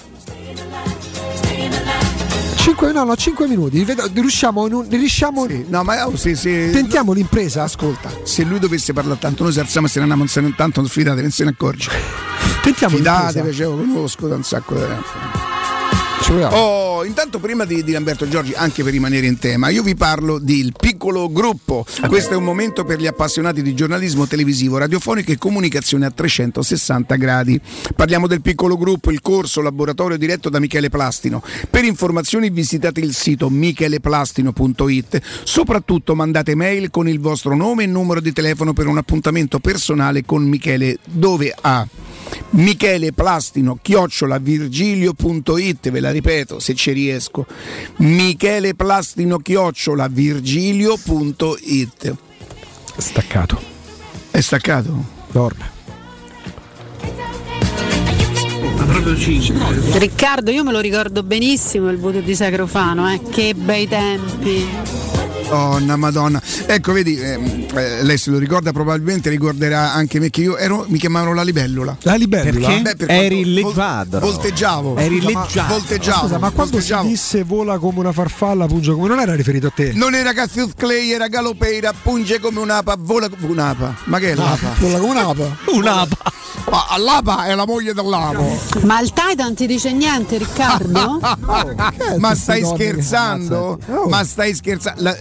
5 2.65 2.93
no, 2.93 3.05
no, 3.05 3.15
5 3.15 3.47
minuti. 3.47 3.85
Riusciamo, 4.15 4.63
un- 4.63 4.87
riusciamo 4.89 5.47
No, 5.69 5.83
ma 5.83 6.07
oh, 6.07 6.17
se, 6.17 6.35
se- 6.35 6.71
Tentiamo 6.71 7.13
l'impresa. 7.13 7.63
Ascolta, 7.65 8.11
se 8.23 8.43
lui 8.43 8.59
dovesse 8.59 8.95
parlare 8.95 9.19
tanto, 9.21 9.43
noi 9.43 9.53
si 9.53 9.61
alziamo 9.61 9.87
e 9.87 9.91
se 9.91 9.99
ne 9.99 10.05
andiamo, 10.05 10.27
se 10.27 10.41
ne 10.41 10.55
tanto, 10.57 10.83
fidate, 10.85 11.21
non 11.21 11.31
se 11.31 11.45
ne 11.45 11.51
accorge. 11.51 11.91
Tentiamo 12.63 12.97
Fidate, 12.97 13.43
l'impresa. 13.43 13.65
facevo, 13.69 13.77
conosco 13.93 14.29
da 14.29 14.37
un 14.37 14.45
sacco 14.45 14.75
di 14.77 14.81
tempo. 14.81 15.54
Oh, 16.57 17.05
intanto 17.05 17.39
prima 17.39 17.67
di, 17.67 17.85
di 17.85 17.93
Lamberto 17.93 18.27
Giorgi, 18.27 18.55
anche 18.55 18.83
per 18.83 18.93
rimanere 18.93 19.27
in 19.27 19.39
tema, 19.39 19.69
io 19.69 19.83
vi 19.83 19.95
parlo 19.95 20.39
del 20.39 20.73
piccolo 20.79 21.31
gruppo. 21.31 21.85
Questo 22.09 22.33
è 22.33 22.37
un 22.37 22.45
momento 22.45 22.83
per 22.85 22.99
gli 22.99 23.07
appassionati 23.07 23.61
di 23.61 23.75
giornalismo 23.75 24.27
televisivo, 24.27 24.79
radiofonico 24.79 25.33
e 25.33 25.37
comunicazione 25.37 26.07
a 26.07 26.11
360 26.11 27.15
gradi. 27.17 27.61
Parliamo 27.95 28.27
del 28.27 28.41
piccolo 28.41 28.79
gruppo, 28.79 29.11
il 29.11 29.21
corso 29.21 29.61
laboratorio 29.61 30.17
diretto 30.17 30.49
da 30.49 30.61
Michele 30.61 30.89
Plastino. 30.89 31.43
Per 31.69 31.85
informazioni 31.85 32.49
visitate 32.49 33.01
il 33.01 33.13
sito 33.13 33.51
micheleplastino.it. 33.51 35.21
Soprattutto 35.45 36.15
mandate 36.15 36.55
mail 36.55 36.91
con 36.91 37.07
il 37.07 37.21
vostro 37.21 37.55
nome 37.55 37.83
e 37.83 37.87
numero 37.87 38.21
di 38.21 38.33
telefono 38.33 38.73
per 38.73 38.87
un 38.87 38.97
appuntamento 38.97 39.59
personale 39.59 40.25
con 40.25 40.43
Michele 40.45 40.97
dove 41.05 41.55
ha 41.61 41.87
Michele 42.51 43.13
Plastino 43.13 43.79
chiocciola 43.81 44.39
virgilio.it 44.39 45.91
ve 45.91 46.01
la 46.01 46.11
ripeto 46.11 46.59
se 46.59 46.75
ci 46.75 46.93
riesco 46.93 47.47
Michele 47.97 48.75
Plastino 48.75 49.39
chiocciola 49.39 50.09
virgilio.it 50.09 52.15
Staccato. 52.97 53.61
è 54.31 54.41
staccato? 54.41 55.05
Dorme. 55.31 55.73
Riccardo, 59.95 60.51
io 60.51 60.65
me 60.65 60.73
lo 60.73 60.81
ricordo 60.81 61.23
benissimo 61.23 61.91
il 61.91 61.99
voto 61.99 62.21
di 62.21 62.35
Sacrofano, 62.35 63.13
eh. 63.13 63.21
che 63.31 63.55
bei 63.55 63.89
tempi. 63.89 64.67
Oh, 65.51 65.79
na 65.79 65.97
madonna. 65.97 66.41
Ecco, 66.67 66.93
vedi, 66.93 67.19
ehm, 67.21 67.67
eh, 67.75 68.03
lei 68.03 68.19
se 68.19 68.31
lo 68.31 68.39
ricorda, 68.39 68.73
probabilmente 68.73 69.29
ricorderà 69.31 69.93
anche 69.93 70.19
me 70.19 70.31
che 70.31 70.41
io 70.41 70.57
ero, 70.57 70.85
mi 70.89 70.99
chiamavano 70.99 71.35
la 71.35 71.43
libellula. 71.43 71.97
La 72.03 72.15
libellula? 72.15 72.67
Perché? 72.69 72.83
Beh, 72.83 72.97
per 72.97 73.11
Eri 73.11 73.53
leggiadro. 73.53 74.21
volteggiavo. 74.21 74.97
Eri 74.97 75.21
ma- 75.21 75.41
leggiadro. 75.43 75.77
Volteggiavo. 75.79 76.21
Scusa, 76.23 76.39
ma 76.39 76.51
quando 76.51 76.81
si 76.81 76.89
volteggiavo. 76.93 77.09
disse 77.09 77.43
vola 77.45 77.79
come 77.79 77.99
una 78.01 78.13
farfalla, 78.13 78.67
punge 78.67 78.93
come 78.93 79.09
non 79.09 79.21
era 79.21 79.35
riferito 79.35 79.67
a 79.69 79.73
te? 79.75 79.93
Non 79.95 80.15
era 80.15 80.33
Cassius 80.33 80.73
Clay, 80.77 81.11
era 81.11 81.29
Galopeira, 81.29 81.93
punge 82.03 82.41
come 82.41 82.61
un'apa, 82.61 82.97
vola 82.99 83.29
come 83.29 83.47
un'apa. 83.47 83.95
Ma 84.05 84.19
che 84.19 84.33
è 84.33 84.35
l'apa? 84.35 84.75
Vola 84.79 84.99
come 84.99 85.11
un'apa. 85.13 85.57
Un'apa. 85.67 86.17
Ma 86.71 86.97
Lapa 86.99 87.45
è 87.45 87.55
la 87.55 87.67
moglie 87.67 87.93
dell'amo. 87.93 88.59
Ma 88.85 88.99
il 89.01 89.13
Titan 89.13 89.55
ti 89.55 89.67
dice 89.67 89.93
niente, 89.93 90.39
Riccardo? 90.39 91.21
Ma 92.19 92.35
stai 92.35 92.65
scherzando? 92.65 93.79
Ma 94.09 94.25
stai 94.25 94.55
scherzando? 94.55 95.15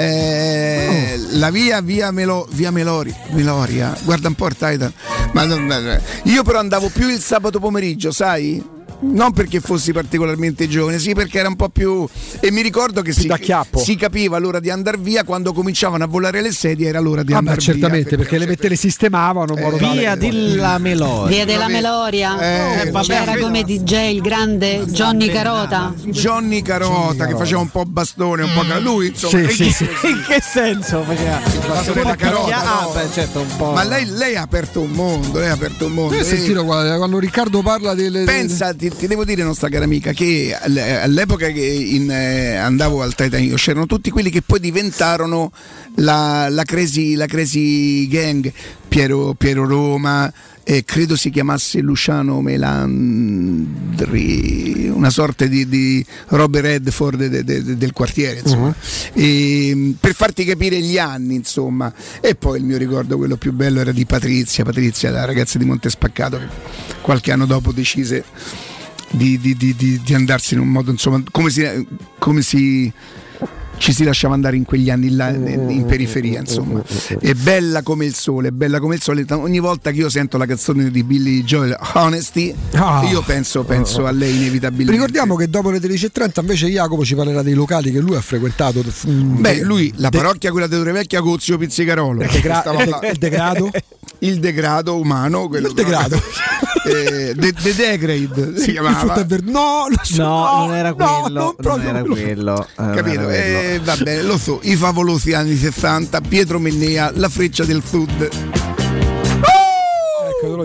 La, 0.00 0.06
eh, 0.06 1.20
la 1.32 1.50
via, 1.50 1.80
via, 1.80 2.10
Melo, 2.10 2.46
via 2.52 2.70
Melori, 2.70 3.14
Meloria, 3.30 3.94
guarda 4.04 4.28
un 4.28 4.34
po' 4.34 4.46
il 4.46 4.56
Titan. 4.56 4.92
Ma 5.32 5.44
non- 5.44 6.00
io 6.24 6.42
però 6.42 6.58
andavo 6.58 6.88
più 6.88 7.08
il 7.08 7.20
sabato 7.20 7.58
pomeriggio, 7.60 8.10
sai? 8.10 8.62
Non 9.02 9.32
perché 9.32 9.60
fossi 9.60 9.92
particolarmente 9.92 10.68
giovane, 10.68 10.98
sì 10.98 11.14
perché 11.14 11.38
era 11.38 11.48
un 11.48 11.56
po' 11.56 11.68
più... 11.70 12.06
E 12.38 12.50
mi 12.50 12.60
ricordo 12.60 13.00
che 13.02 13.12
si, 13.12 13.30
si 13.76 13.96
capiva 13.96 14.38
l'ora 14.38 14.60
di 14.60 14.68
andare 14.70 14.98
via, 14.98 15.24
quando 15.24 15.52
cominciavano 15.52 16.04
a 16.04 16.06
volare 16.06 16.42
le 16.42 16.52
sedie 16.52 16.88
era 16.88 17.00
l'ora 17.00 17.22
di 17.22 17.32
Ah, 17.32 17.38
andare 17.38 17.56
beh, 17.56 17.62
via. 17.62 17.72
certamente, 17.72 18.16
perché 18.16 18.36
le 18.38 18.46
mette 18.46 18.68
le 18.68 18.76
sistemavano 18.76 19.54
tale 19.54 19.76
Via 19.92 20.14
della 20.16 20.76
Meloria. 20.78 21.28
Via 21.34 21.44
della 21.46 21.68
Meloria. 21.68 22.38
Eh, 22.82 22.90
C'era 23.00 23.24
vedi. 23.32 23.40
come 23.40 23.62
DJ 23.62 24.12
il 24.14 24.20
grande 24.20 24.84
Johnny 24.86 25.28
Carota. 25.28 25.94
Johnny 26.04 26.60
Carota 26.62 27.26
che 27.26 27.36
faceva 27.36 27.60
un 27.60 27.68
po' 27.70 27.84
bastone, 27.84 28.42
un 28.42 28.52
po' 28.52 28.62
ca- 28.66 28.78
lui 28.78 29.08
insomma. 29.08 29.48
Sì, 29.48 29.64
sì, 29.64 29.70
sì. 29.72 29.84
In 30.04 30.22
che 30.26 30.40
senso 30.42 31.02
faceva? 31.04 31.40
bastone 31.66 32.02
da 32.02 32.16
carota, 32.16 32.56
Ah, 32.62 32.82
no. 32.84 32.92
beh, 32.92 33.08
certo, 33.12 33.40
un 33.40 33.56
po'. 33.56 33.72
Ma 33.72 33.82
lei, 33.84 34.04
lei 34.10 34.36
ha 34.36 34.42
aperto 34.42 34.80
un 34.80 34.90
mondo, 34.90 35.38
lei 35.38 35.48
ha 35.48 35.52
aperto 35.54 35.86
un 35.86 35.92
mondo. 35.92 36.14
Lei- 36.14 36.24
sentito 36.24 36.64
quando, 36.64 36.96
quando 36.98 37.18
Riccardo 37.18 37.62
parla 37.62 37.94
delle. 37.94 38.24
Pensa, 38.24 38.72
ti, 38.90 38.96
ti 38.98 39.06
devo 39.06 39.24
dire, 39.24 39.42
nostra 39.42 39.68
cara 39.68 39.84
amica, 39.84 40.12
che 40.12 40.56
all- 40.58 40.76
all'epoca 40.76 41.48
che 41.50 41.60
in, 41.64 42.10
eh, 42.10 42.56
andavo 42.56 43.02
al 43.02 43.14
Titan 43.14 43.42
io 43.42 43.54
c'erano 43.56 43.86
tutti 43.86 44.10
quelli 44.10 44.30
che 44.30 44.42
poi 44.42 44.60
diventarono 44.60 45.52
la, 45.96 46.48
la, 46.50 46.64
crazy, 46.64 47.14
la 47.14 47.26
Crazy 47.26 48.06
Gang, 48.08 48.52
Piero, 48.88 49.34
Piero 49.34 49.66
Roma, 49.66 50.32
eh, 50.62 50.84
credo 50.84 51.16
si 51.16 51.30
chiamasse 51.30 51.80
Luciano 51.80 52.40
Melandri, 53.60 54.88
una 54.92 55.10
sorta 55.10 55.46
di, 55.46 55.66
di 55.68 56.04
Robert 56.28 56.64
Redford 56.64 57.26
de- 57.26 57.42
de- 57.44 57.62
de- 57.62 57.76
del 57.76 57.92
quartiere, 57.92 58.40
insomma. 58.44 58.74
E, 59.12 59.94
per 59.98 60.14
farti 60.14 60.44
capire 60.44 60.80
gli 60.80 60.98
anni, 60.98 61.34
insomma. 61.34 61.92
E 62.20 62.34
poi 62.34 62.58
il 62.58 62.64
mio 62.64 62.76
ricordo, 62.78 63.16
quello 63.16 63.36
più 63.36 63.52
bello, 63.52 63.80
era 63.80 63.92
di 63.92 64.04
Patrizia, 64.06 64.64
Patrizia, 64.64 65.10
la 65.10 65.24
ragazza 65.24 65.58
di 65.58 65.64
Montespaccato, 65.64 66.38
che 66.38 66.46
qualche 67.00 67.32
anno 67.32 67.46
dopo 67.46 67.72
decise 67.72 68.24
di, 69.10 69.38
di- 69.38 69.56
di- 69.56 70.00
di- 70.04 70.14
andarsi 70.14 70.54
in 70.54 70.60
un 70.60 70.68
modo, 70.68 70.90
insomma, 70.90 71.22
come 71.30 71.50
si, 71.50 71.64
come 72.18 72.42
si 72.42 72.92
ci 73.76 73.94
si 73.94 74.04
lasciava 74.04 74.34
andare 74.34 74.56
in 74.56 74.64
quegli 74.66 74.90
anni 74.90 75.08
là 75.08 75.30
in 75.30 75.86
periferia, 75.86 76.40
insomma. 76.40 76.82
È 77.18 77.32
bella 77.32 77.80
come 77.82 78.04
il 78.04 78.14
sole, 78.14 78.48
è 78.48 78.50
bella 78.50 78.78
come 78.78 78.96
il 78.96 79.00
sole. 79.00 79.24
Ogni 79.30 79.58
volta 79.58 79.90
che 79.90 79.96
io 80.00 80.10
sento 80.10 80.36
la 80.36 80.44
canzone 80.44 80.90
di 80.90 81.02
Billy 81.02 81.42
Joel, 81.44 81.74
Honesty, 81.94 82.54
Ah. 82.72 83.08
io 83.10 83.22
penso, 83.22 83.64
penso 83.64 84.04
a 84.04 84.10
lei 84.10 84.36
inevitabilmente. 84.36 84.92
Ricordiamo 84.92 85.34
che 85.34 85.48
dopo 85.48 85.70
le 85.70 85.80
13.30 85.80 86.40
invece 86.40 86.66
Jacopo 86.66 87.06
ci 87.06 87.14
parlerà 87.14 87.40
dei 87.40 87.54
locali 87.54 87.90
che 87.90 88.00
lui 88.00 88.16
ha 88.16 88.20
frequentato. 88.20 88.84
Beh, 89.06 89.62
lui, 89.62 89.90
la 89.96 90.10
parrocchia, 90.10 90.50
quella 90.50 90.66
di 90.66 90.76
Torrevecchia 90.76 91.22
con 91.22 91.38
Zio 91.38 91.56
Pizzicarolo. 91.56 92.20
Il 92.22 92.28
degra- 92.30 92.62
il 93.10 93.16
degrado? 93.18 93.70
Il 94.20 94.38
degrado 94.38 94.96
umano. 94.96 95.48
Quello 95.48 95.68
Il 95.68 95.74
degrado. 95.74 96.18
Eh, 96.82 97.34
The, 97.36 97.52
The 97.52 97.74
Degrade 97.74 98.58
si 98.58 98.70
chiamava. 98.72 99.12
verde. 99.22 99.50
No, 99.50 99.86
lo 99.90 99.96
so, 100.02 100.22
No, 100.22 100.66
non 100.66 100.74
era 100.74 100.88
no, 100.90 100.94
quello. 100.94 101.28
non 101.28 101.32
non 101.44 101.54
proprio 101.56 101.88
era 101.90 102.00
quello. 102.00 102.14
quello. 102.14 102.66
eh, 102.66 102.82
non 102.82 102.94
Capito? 102.94 103.20
era 103.20 103.24
quello. 103.24 103.58
Eh, 103.58 103.80
va 103.84 103.96
bene, 103.96 104.22
lo 104.22 104.38
so, 104.38 104.60
i 104.62 104.76
favolosi 104.76 105.34
anni 105.34 105.56
60, 105.56 106.20
Pietro 106.22 106.58
Mennea, 106.58 107.12
la 107.16 107.28
freccia 107.28 107.64
del 107.64 107.82
sud. 107.86 108.22
Ecco, 108.22 108.38
te 110.42 110.48
lo. 110.48 110.64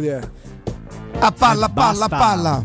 A 1.19 1.31
palla, 1.31 1.65
a 1.65 1.69
palla, 1.69 2.05
a 2.05 2.07
basta. 2.07 2.09
palla. 2.17 2.63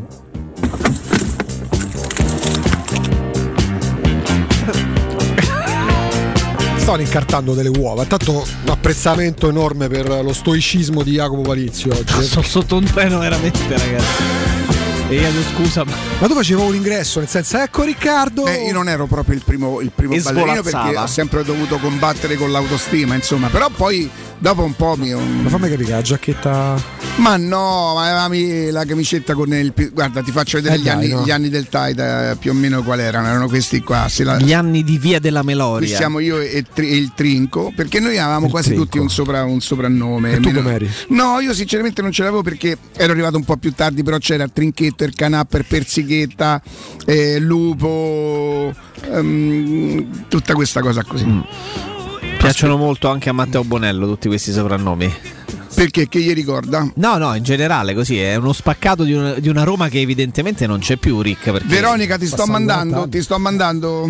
Stavano 6.80 7.02
incartando 7.02 7.54
delle 7.54 7.68
uova. 7.68 8.02
Intanto 8.02 8.32
un 8.64 8.70
apprezzamento 8.70 9.48
enorme 9.48 9.88
per 9.88 10.08
lo 10.08 10.32
stoicismo 10.32 11.02
di 11.02 11.12
Jacopo 11.12 11.42
Palizio 11.42 11.92
oggi. 11.92 12.22
Sono 12.24 12.42
sotto 12.42 12.76
un 12.76 12.84
treno 12.84 13.18
veramente, 13.18 13.60
ragazzi. 13.68 14.69
E 15.10 15.14
io 15.14 15.20
chiedo 15.22 15.40
scusa, 15.42 15.84
ma 15.84 15.92
Ma 16.20 16.26
tu 16.28 16.34
facevo 16.34 16.62
un 16.62 16.74
ingresso, 16.76 17.18
nel 17.18 17.26
senso, 17.28 17.58
ecco 17.58 17.82
Riccardo. 17.82 18.44
Beh, 18.44 18.66
io 18.66 18.72
non 18.72 18.88
ero 18.88 19.06
proprio 19.06 19.34
il 19.34 19.42
primo, 19.44 19.80
il 19.80 19.90
primo 19.92 20.14
ballerino 20.16 20.62
perché 20.62 20.96
ho 20.96 21.06
sempre 21.08 21.42
dovuto 21.42 21.78
combattere 21.78 22.36
con 22.36 22.52
l'autostima, 22.52 23.16
insomma, 23.16 23.48
però 23.48 23.68
poi 23.70 24.08
dopo 24.38 24.62
un 24.62 24.74
po' 24.76 24.94
mi... 24.96 25.12
Ma 25.12 25.48
fammi 25.48 25.68
capire, 25.68 25.90
la 25.90 26.00
giacchetta. 26.02 26.80
Ma 27.16 27.36
no, 27.36 27.94
ma 27.96 28.04
avevamo 28.22 28.70
la 28.70 28.84
camicetta 28.84 29.34
con 29.34 29.52
il... 29.52 29.72
Guarda, 29.92 30.22
ti 30.22 30.30
faccio 30.30 30.58
vedere 30.58 30.76
Eh 30.76 30.78
gli, 30.78 30.84
dai, 30.84 30.92
anni, 30.94 31.08
no. 31.08 31.24
gli 31.24 31.30
anni 31.32 31.48
del 31.48 31.68
Taita, 31.68 32.36
più 32.38 32.52
o 32.52 32.54
meno 32.54 32.82
qual 32.84 33.00
erano, 33.00 33.26
erano 33.26 33.48
questi 33.48 33.80
qua. 33.80 34.06
la- 34.18 34.36
gli 34.38 34.52
anni 34.52 34.84
di 34.84 34.96
via 34.96 35.18
della 35.18 35.40
Qui 35.40 35.48
Meloria. 35.48 35.96
siamo 35.96 36.20
io 36.20 36.38
e, 36.40 36.64
Tri- 36.72 36.88
e 36.88 36.96
il 36.96 37.12
Trinco, 37.16 37.72
perché 37.74 37.98
noi 37.98 38.16
avevamo 38.16 38.44
Il 38.46 38.50
quasi 38.52 38.68
Trinco. 38.68 38.84
tutti 38.84 38.98
un, 38.98 39.10
sopra- 39.10 39.42
un 39.44 39.60
soprannome. 39.60 40.34
E 40.34 40.40
tu 40.40 40.52
com'eri? 40.52 40.88
No, 41.08 41.40
io 41.40 41.52
sinceramente 41.52 42.00
non 42.00 42.12
ce 42.12 42.22
l'avevo 42.22 42.42
perché 42.42 42.78
ero 42.96 43.10
arrivato 43.12 43.36
un 43.36 43.44
po' 43.44 43.56
più 43.56 43.72
tardi, 43.74 44.02
però 44.04 44.16
c'era 44.18 44.44
il 44.44 44.52
Trinchetto, 45.00 45.04
il 45.04 45.14
Canapper, 45.14 45.64
Persichetta, 45.64 46.60
eh, 47.06 47.38
Lupo, 47.38 48.72
ehm, 49.10 50.26
tutta 50.28 50.54
questa 50.54 50.80
cosa 50.80 51.02
così. 51.02 51.24
Mm. 51.24 51.40
Piacciono 52.38 52.76
molto 52.76 53.08
anche 53.08 53.28
a 53.28 53.32
Matteo 53.32 53.64
Bonello 53.64 54.06
tutti 54.06 54.28
questi 54.28 54.52
soprannomi. 54.52 55.12
Perché 55.72 56.08
che 56.08 56.20
gli 56.20 56.32
ricorda? 56.32 56.90
No, 56.96 57.16
no, 57.16 57.34
in 57.34 57.42
generale 57.42 57.94
così 57.94 58.18
è 58.18 58.34
uno 58.34 58.52
spaccato 58.52 59.04
di 59.04 59.12
una, 59.12 59.34
di 59.34 59.48
una 59.48 59.62
Roma 59.62 59.88
che 59.88 60.00
evidentemente 60.00 60.66
non 60.66 60.80
c'è 60.80 60.96
più, 60.96 61.20
Rick. 61.22 61.64
Veronica, 61.64 62.18
ti 62.18 62.26
sto 62.26 62.44
mandando, 62.46 63.08
ti 63.08 63.22
sto 63.22 63.38
mandando. 63.38 64.08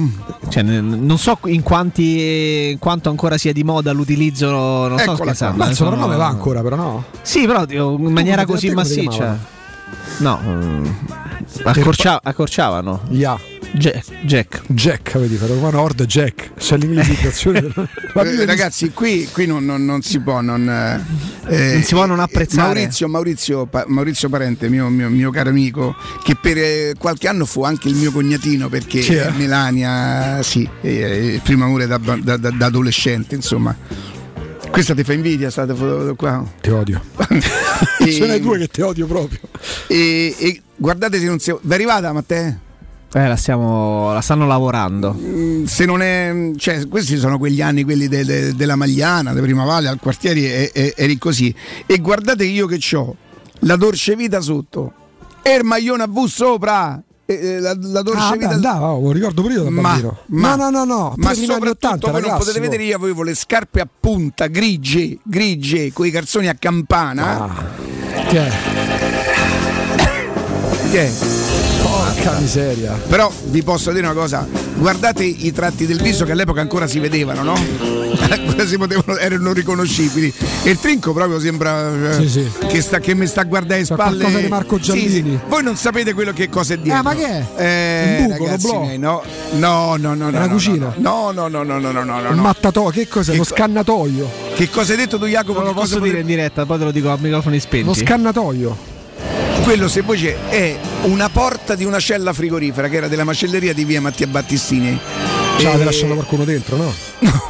cioè, 0.49 0.63
non 0.63 1.19
so 1.19 1.39
in, 1.45 1.63
quanti, 1.63 2.71
in 2.71 2.79
quanto 2.79 3.11
ancora 3.11 3.37
sia 3.37 3.53
di 3.53 3.63
moda 3.63 3.93
l'utilizzo, 3.93 4.51
non 4.51 4.99
Eccola 4.99 5.17
scherzando. 5.17 5.57
Ma 5.59 5.69
il 5.69 5.77
soprannome 5.77 6.17
va 6.17 6.27
ancora, 6.27 6.63
però 6.63 6.77
no. 6.77 7.05
Sì, 7.23 7.47
però 7.47 7.65
in 7.69 8.13
maniera 8.13 8.47
così 8.47 8.71
massiccia. 8.71 9.59
No, 10.19 10.41
mm, 10.45 10.87
accorcia- 11.65 12.21
accorciavano. 12.23 13.03
Ya. 13.11 13.39
Jack. 13.73 14.05
Jack. 14.23 14.63
Jack, 14.67 15.17
vedi, 15.17 15.37
per 15.37 15.49
Roma 15.49 15.71
Nord 15.71 16.03
Jack. 16.05 16.55
C'è 16.59 16.77
l'inglesizzazione. 16.77 17.61
del- 17.63 17.89
La 18.15 18.23
Eh, 18.25 18.45
ragazzi, 18.45 18.91
qui, 18.91 19.29
qui 19.31 19.47
non, 19.47 19.65
non- 19.65 19.85
non 19.85 20.03
si 20.03 20.19
può 20.19 20.41
non, 20.41 20.69
eh, 20.69 21.73
Non 21.75 21.83
si 21.85 21.95
può 21.95 22.05
non 22.05 22.19
apprezzare. 22.19 22.75
Maurizio, 22.75 23.07
Maurizio, 23.09 23.67
Pa- 23.67 23.85
Maurizio 23.87 24.29
Parente, 24.29 24.69
mio, 24.69 24.89
mio- 24.89 25.09
mio 25.09 25.31
caro 25.31 25.51
amico, 25.51 25.95
che 26.25 26.35
per 26.35 26.59
eh, 26.59 26.95
qualche 26.99 27.29
anno 27.29 27.45
fu 27.47 27.63
anche 27.63 27.87
il 27.89 27.95
mio 27.95 28.11
cognatino 28.11 28.69
perché 28.69 28.99
Chi 28.99 29.15
è? 29.15 29.31
Melania, 29.37 30.43
sì, 30.43 30.69
eh, 30.81 31.35
il 31.35 31.41
primo 31.41 31.65
amore 31.67 31.87
da, 31.87 31.97
da- 31.99 32.17
da- 32.37 32.51
da 32.51 32.67
adolescente, 32.67 33.37
insomma. 33.37 33.73
Questa 34.69 34.95
ti 34.95 35.05
fa 35.05 35.13
invidia, 35.13 35.49
state 35.49 35.75
foto 35.75 36.15
qua. 36.17 36.45
Ti 36.61 36.71
odio. 36.71 37.01
E- 38.01 38.13
Ce 38.13 38.27
n'è 38.27 38.41
due 38.41 38.59
che 38.59 38.69
ti 38.69 38.81
odio 38.83 39.07
proprio. 39.07 39.41
E, 39.87 40.35
e 40.39 40.63
guardate 40.77 41.19
se 41.19 41.27
non 41.27 41.39
si. 41.39 41.55
Vi 41.61 41.71
è 41.71 41.75
arrivata 41.75 42.13
Matteo? 42.13 42.59
Eh, 43.13 43.27
la, 43.27 43.35
stiamo, 43.37 44.13
la 44.13 44.21
stanno 44.21 44.47
lavorando. 44.47 45.13
Mm, 45.19 45.65
se 45.65 45.85
non 45.85 46.01
è 46.01 46.53
cioè 46.57 46.87
questi 46.87 47.17
sono 47.19 47.39
quegli 47.39 47.61
anni 47.61 47.83
quelli 47.83 48.07
de- 48.07 48.25
de- 48.25 48.55
della 48.55 48.77
Magliana 48.77 49.35
di 49.35 49.41
Prima 49.41 49.65
Valle 49.65 49.89
al 49.89 49.99
quartiere 49.99 50.73
eri 50.73 51.19
così 51.19 51.53
e 51.87 51.99
guardate 51.99 52.45
io 52.45 52.67
che 52.67 52.79
ho 52.97 53.17
la 53.61 53.75
dolce 53.77 54.15
vita 54.15 54.41
sotto 54.41 54.93
e 55.43 55.55
il 55.57 55.65
maglione 55.65 56.05
a 56.05 56.07
V 56.07 56.25
sopra 56.27 57.03
e- 57.31 57.47
e 57.47 57.61
la, 57.61 57.77
la 57.79 58.03
dolce 58.03 58.23
Ah, 58.23 58.31
beh, 58.31 58.39
vita 58.39 58.51
andava, 58.51 58.93
oh, 58.93 59.01
lo 59.01 59.13
ricordo 59.13 59.43
pure 59.43 59.55
io 59.55 59.63
da 59.63 59.71
ma, 59.71 60.01
ma- 60.27 60.57
no, 60.57 60.71
no, 60.71 60.71
no, 60.71 60.85
no. 60.85 61.15
ma 61.17 61.31
prima 61.31 61.55
soprattutto 61.55 61.87
80, 61.89 62.11
voi 62.11 62.21
non 62.23 62.39
potete 62.39 62.59
oh. 62.59 62.63
vedere 62.63 62.83
io 62.83 62.97
avevo 62.97 63.23
le 63.23 63.35
scarpe 63.35 63.81
a 63.81 63.89
punta 64.01 64.47
grigie 64.49 65.19
grigie 65.23 65.93
con 65.93 66.07
i 66.07 66.11
calzoni 66.11 66.49
a 66.49 66.55
campana 66.55 67.45
Ah? 67.45 67.65
Che 68.29 69.10
è? 70.97 71.11
Porca 71.83 72.39
miseria. 72.39 72.93
Però 73.09 73.33
vi 73.47 73.63
posso 73.63 73.91
dire 73.93 74.07
una 74.07 74.15
cosa, 74.15 74.47
guardate 74.77 75.25
i 75.25 75.53
tratti 75.53 75.87
del 75.87 76.01
viso 76.01 76.25
che 76.25 76.33
all'epoca 76.33 76.61
ancora 76.61 76.87
si 76.87 76.99
vedevano, 76.99 77.43
no? 77.43 77.55
Ancora 78.29 78.67
si 78.67 78.77
potevano, 78.77 79.17
erano 79.19 79.53
riconoscibili. 79.53 80.33
E 80.63 80.71
il 80.71 80.79
trinco 80.79 81.13
proprio 81.13 81.39
sembra 81.41 82.11
eh, 82.11 82.15
Sì, 82.15 82.29
sì. 82.29 82.51
Che, 82.67 82.81
sta, 82.83 82.99
che 82.99 83.15
mi 83.15 83.27
sta 83.27 83.41
a 83.43 83.45
guardare 83.45 83.85
Sa 83.85 83.95
spalle. 83.95 84.17
qualcosa 84.19 84.39
di 84.43 84.49
Marco 84.49 84.77
Sì, 84.77 84.83
Giallini. 84.83 85.31
sì. 85.31 85.39
Voi 85.49 85.63
non 85.63 85.77
sapete 85.77 86.13
quello 86.13 86.33
che 86.33 86.49
cosa 86.49 86.75
è 86.75 86.79
dietro. 86.79 87.01
Eh, 87.01 87.03
ma 87.03 87.15
che 87.15 87.27
è? 87.27 87.47
Eh, 87.57 88.17
Un 88.21 88.27
buco, 88.29 88.45
ragazzi 88.45 88.77
miei, 88.77 88.99
no, 88.99 89.23
no, 89.53 89.97
no, 89.97 90.15
no, 90.15 90.15
no. 90.15 90.29
Una 90.29 90.47
no, 90.47 90.49
cucina? 90.53 90.95
No, 90.99 91.31
no, 91.31 91.49
no, 91.49 91.63
no, 91.63 91.79
no, 91.79 91.91
no, 91.93 92.05
no, 92.05 92.21
no. 92.21 92.31
No. 92.35 92.43
mattatoio, 92.43 92.91
che 92.91 93.09
cos'è? 93.09 93.33
Che 93.33 93.39
Lo 93.39 93.45
co- 93.45 93.55
scannatoio. 93.55 94.31
Che 94.55 94.69
cosa 94.69 94.93
hai 94.93 94.99
detto 94.99 95.19
tu 95.19 95.27
Jacopo? 95.27 95.59
Non 95.61 95.69
lo 95.69 95.75
posso 95.75 95.99
dire 95.99 96.21
in 96.21 96.27
diretta, 96.27 96.67
poi 96.67 96.79
te 96.79 96.85
lo 96.85 96.91
dico 96.91 97.11
a 97.11 97.17
microfoni 97.19 97.57
Lo 97.57 97.61
spenti. 97.63 97.95
scannatoio. 98.01 98.99
Quello 99.63 99.89
se 99.89 100.01
voi 100.01 100.19
c'è 100.19 100.37
è 100.49 100.77
una 101.03 101.29
porta 101.29 101.75
di 101.75 101.85
una 101.85 102.01
cella 102.01 102.33
frigorifera 102.33 102.89
che 102.89 102.97
era 102.97 103.09
della 103.09 103.25
macelleria 103.25 103.73
di 103.73 103.85
via 103.85 104.01
Mattia 104.01 104.27
Battistini. 104.27 105.40
Ce 105.61 105.67
E- 105.67 105.69
l'avete 105.69 105.85
lasciato 105.85 106.15
qualcuno 106.15 106.45
dentro, 106.45 106.77
no? 106.77 106.93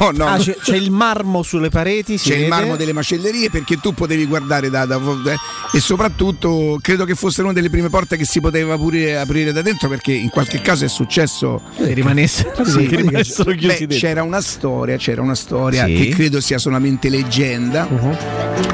No, 0.01 0.11
no, 0.13 0.25
Ah, 0.25 0.37
c'è, 0.37 0.55
c'è 0.61 0.75
il 0.75 0.91
marmo 0.91 1.43
sulle 1.43 1.69
pareti, 1.69 2.17
C'è 2.17 2.33
il 2.33 2.37
vede. 2.39 2.47
marmo 2.49 2.75
delle 2.75 2.91
macellerie 2.91 3.49
perché 3.49 3.77
tu 3.77 3.93
potevi 3.93 4.25
guardare 4.25 4.69
da, 4.69 4.85
da- 4.85 4.97
eh, 4.97 5.77
e 5.77 5.79
soprattutto 5.79 6.77
credo 6.81 7.05
che 7.05 7.15
fosse 7.15 7.41
una 7.41 7.53
delle 7.53 7.69
prime 7.69 7.87
porte 7.89 8.17
che 8.17 8.25
si 8.25 8.41
poteva 8.41 8.75
pure 8.77 9.17
aprire 9.17 9.51
da 9.53 9.61
dentro 9.61 9.87
perché 9.87 10.11
in 10.11 10.29
qualche 10.29 10.59
caso 10.59 10.83
è 10.85 10.87
successo 10.89 11.61
Che 11.77 11.93
rimanesse- 11.93 12.51
Sì. 12.65 12.87
che 12.87 12.95
rimanessero 12.97 13.51
chiusi 13.51 13.67
Beh, 13.67 13.77
dentro. 13.87 13.97
c'era 13.97 14.23
una 14.23 14.41
storia, 14.41 14.97
c'era 14.97 15.21
una 15.21 15.35
storia 15.35 15.85
Sì. 15.85 15.93
che 15.93 16.07
credo 16.09 16.41
sia 16.41 16.57
solamente 16.57 17.07
leggenda 17.09 17.87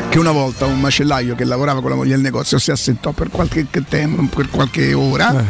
che 0.10 0.18
una 0.18 0.32
volta 0.32 0.66
un 0.66 0.80
macellaio 0.80 1.36
che 1.36 1.44
lavorava 1.44 1.82
con 1.82 1.90
la 1.92 1.96
moglie 1.98 2.14
al 2.16 2.22
negozio 2.22 2.58
si 2.58 2.72
assentò 2.72 3.12
per 3.12 3.30
qualche 3.30 3.68
tempo, 3.88 4.24
per 4.36 4.50
qualche 4.50 4.94
ora. 4.94 5.46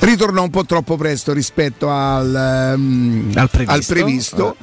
Ritornò 0.00 0.42
un 0.42 0.50
po' 0.50 0.64
troppo 0.64 0.96
presto 0.96 1.32
rispetto 1.32 1.90
al, 1.90 2.34
ehm, 2.34 3.32
Al 3.34 3.50
previsto. 3.50 3.72
al 3.72 3.84
previsto. 3.84 4.56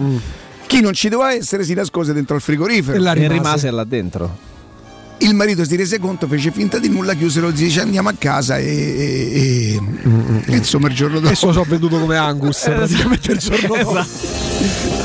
Chi 0.66 0.82
non 0.82 0.94
ci 0.94 1.10
doveva 1.10 1.34
essere 1.34 1.64
si 1.64 1.74
nascose 1.74 2.14
dentro 2.14 2.36
al 2.36 2.42
frigorifero. 2.42 2.98
E 2.98 3.00
là 3.00 3.14
rimase. 3.14 3.34
E 3.34 3.38
rimase 3.38 3.72
là 3.72 3.84
dentro. 3.84 4.38
Il 5.20 5.34
marito 5.34 5.64
si 5.66 5.76
rese 5.76 5.98
conto, 5.98 6.28
fece 6.28 6.52
finta 6.52 6.78
di 6.78 6.90
nulla, 6.90 7.14
chiusero, 7.14 7.50
dice 7.52 7.82
andiamo 7.82 8.10
a 8.10 8.14
casa 8.18 8.58
e, 8.58 8.66
e- 8.66 9.80
e- 9.80 10.54
e 10.54 10.56
insomma 10.58 10.88
il 10.90 10.94
giorno 10.96 11.16
dopo. 11.16 11.28
Adesso 11.28 11.46
lo 11.48 11.54
so 11.54 11.64
venduto 11.68 12.00
come 12.00 12.18
Angus, 12.18 12.62
praticamente 12.66 13.32
il 13.32 13.38
giorno 13.40 13.76
dopo. 13.76 14.06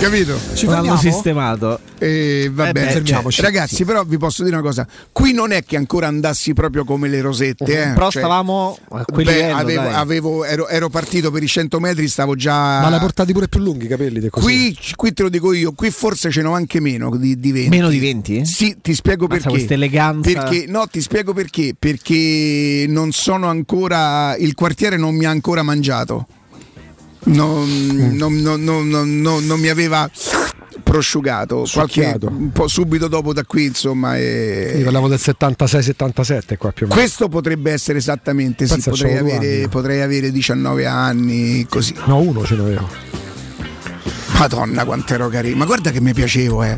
Capito? 0.01 0.39
Ci 0.55 0.67
L'hanno 0.67 0.97
sistemato. 0.97 1.81
E 1.99 2.51
va 2.53 2.69
Eh 2.69 2.73
bene, 2.73 3.01
beh, 3.01 3.05
cioè, 3.05 3.23
Ragazzi, 3.43 3.75
sì. 3.77 3.85
però 3.85 4.03
vi 4.05 4.17
posso 4.17 4.43
dire 4.43 4.57
una 4.57 4.65
cosa: 4.65 4.87
qui 5.13 5.33
non 5.33 5.53
è 5.53 5.63
che 5.65 5.77
ancora 5.77 6.07
andassi 6.07 6.55
proprio 6.55 6.85
come 6.85 7.09
le 7.09 7.21
rosette, 7.21 7.65
eh. 7.91 7.93
Però 7.93 8.11
Cioè, 8.11 8.23
stavamo 8.23 8.79
a 8.91 9.05
quel 9.05 9.27
beh, 9.27 9.33
livello, 9.33 9.57
avevo- 9.57 9.89
avevo- 9.91 10.45
ero, 10.45 10.69
ero 10.69 10.89
partito 10.89 11.31
per 11.31 11.43
i 11.43 11.47
100 11.47 11.79
metri, 11.79 12.09
stavo 12.09 12.35
già. 12.37 12.81
Ma 12.81 12.89
l'hai 12.89 12.99
portati 13.01 13.33
pure 13.35 13.49
più 13.49 13.61
lunghi 13.61 13.85
i 13.85 13.89
capelli. 13.89 14.27
Qui, 14.31 14.77
qui 14.97 15.13
te 15.13 15.23
lo 15.23 15.29
dico 15.29 15.53
io, 15.53 15.73
qui 15.73 15.91
forse 15.91 16.31
ce 16.31 16.41
n'ho 16.41 16.53
anche 16.53 16.81
meno 16.81 17.15
di, 17.17 17.39
di 17.39 17.53
20. 17.53 17.69
Meno 17.69 17.89
di 17.91 17.99
20? 17.99 18.47
Sì, 18.47 18.77
ti 18.81 18.95
spiego 18.95 19.27
Mazza, 19.27 19.35
perché. 19.43 19.57
questa 19.59 19.75
eleganza. 20.01 20.33
Perché, 20.43 20.65
no, 20.69 20.87
ti 20.87 21.01
spiego 21.01 21.33
perché. 21.33 21.75
Perché 21.79 22.87
non 22.89 23.13
sono 23.13 23.49
ancora. 23.49 24.37
Il 24.37 24.55
quartiere 24.55 24.97
non 24.97 25.15
mi 25.15 25.25
ha 25.25 25.31
ancora 25.31 25.63
mangiato. 25.63 26.27
Non, 27.25 27.69
Mm. 27.69 28.17
non- 28.17 28.37
non- 28.41 28.63
non- 28.65 28.89
non- 28.89 29.21
non- 29.21 29.45
non 29.45 29.61
mi 29.61 29.69
aveva 29.69 30.11
prosciugato 30.83 31.67
qualche, 31.71 32.17
un 32.23 32.51
po' 32.51 32.67
subito 32.67 33.07
dopo 33.07 33.33
da 33.35 33.45
qui 33.45 33.67
insomma 33.67 34.17
e- 34.17 34.75
Io 34.79 34.83
parlavo 34.85 35.09
del 35.09 35.19
76-77 35.21 36.57
qua 36.57 36.73
più 36.73 36.87
o 36.87 36.89
meno. 36.89 37.01
questo 37.01 37.29
potrebbe 37.29 37.71
essere 37.71 37.99
esattamente 37.99 38.67
sì, 38.67 38.81
potrei 38.81 39.19
avere, 39.19 39.69
potrei 39.69 40.01
avere 40.01 40.33
19 40.33 40.87
anni 40.87 41.65
così 41.69 41.95
No, 42.07 42.19
uno 42.21 42.45
ce 42.45 42.57
l'avevo. 42.57 42.89
Madonna 44.39 44.85
quanto 44.85 45.13
ero 45.15 45.29
carino, 45.29 45.57
ma 45.57 45.67
guarda 45.67 45.91
che 45.91 46.01
mi 46.01 46.15
piacevo 46.15 46.63
eh. 46.63 46.75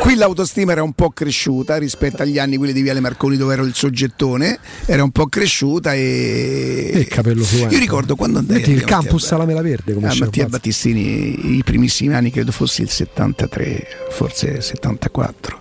Qui 0.00 0.14
l'autostima 0.14 0.72
era 0.72 0.82
un 0.82 0.94
po' 0.94 1.10
cresciuta 1.10 1.76
rispetto 1.76 2.22
agli 2.22 2.38
anni 2.38 2.56
quelli 2.56 2.72
di 2.72 2.80
Viale 2.80 3.00
Marconi 3.00 3.36
dove 3.36 3.52
ero 3.52 3.64
il 3.64 3.74
soggettone, 3.74 4.58
era 4.86 5.02
un 5.02 5.10
po' 5.10 5.26
cresciuta 5.26 5.92
e... 5.92 6.90
E 6.92 6.98
il 7.00 7.06
capello 7.06 7.44
fluente. 7.44 7.74
Io 7.74 7.80
ricordo 7.80 8.16
quando 8.16 8.38
andai 8.38 8.56
Metti 8.56 8.70
il 8.70 8.82
campus 8.82 9.30
alla 9.32 9.44
mela 9.44 9.60
verde 9.60 9.92
come 9.92 10.08
a 10.08 10.14
Mattia. 10.18 10.46
Battistini 10.46 11.58
i 11.58 11.62
primissimi 11.62 12.14
anni, 12.14 12.30
credo 12.30 12.50
fosse 12.50 12.80
il 12.80 12.88
73, 12.88 13.86
forse 14.10 14.62
74. 14.62 15.60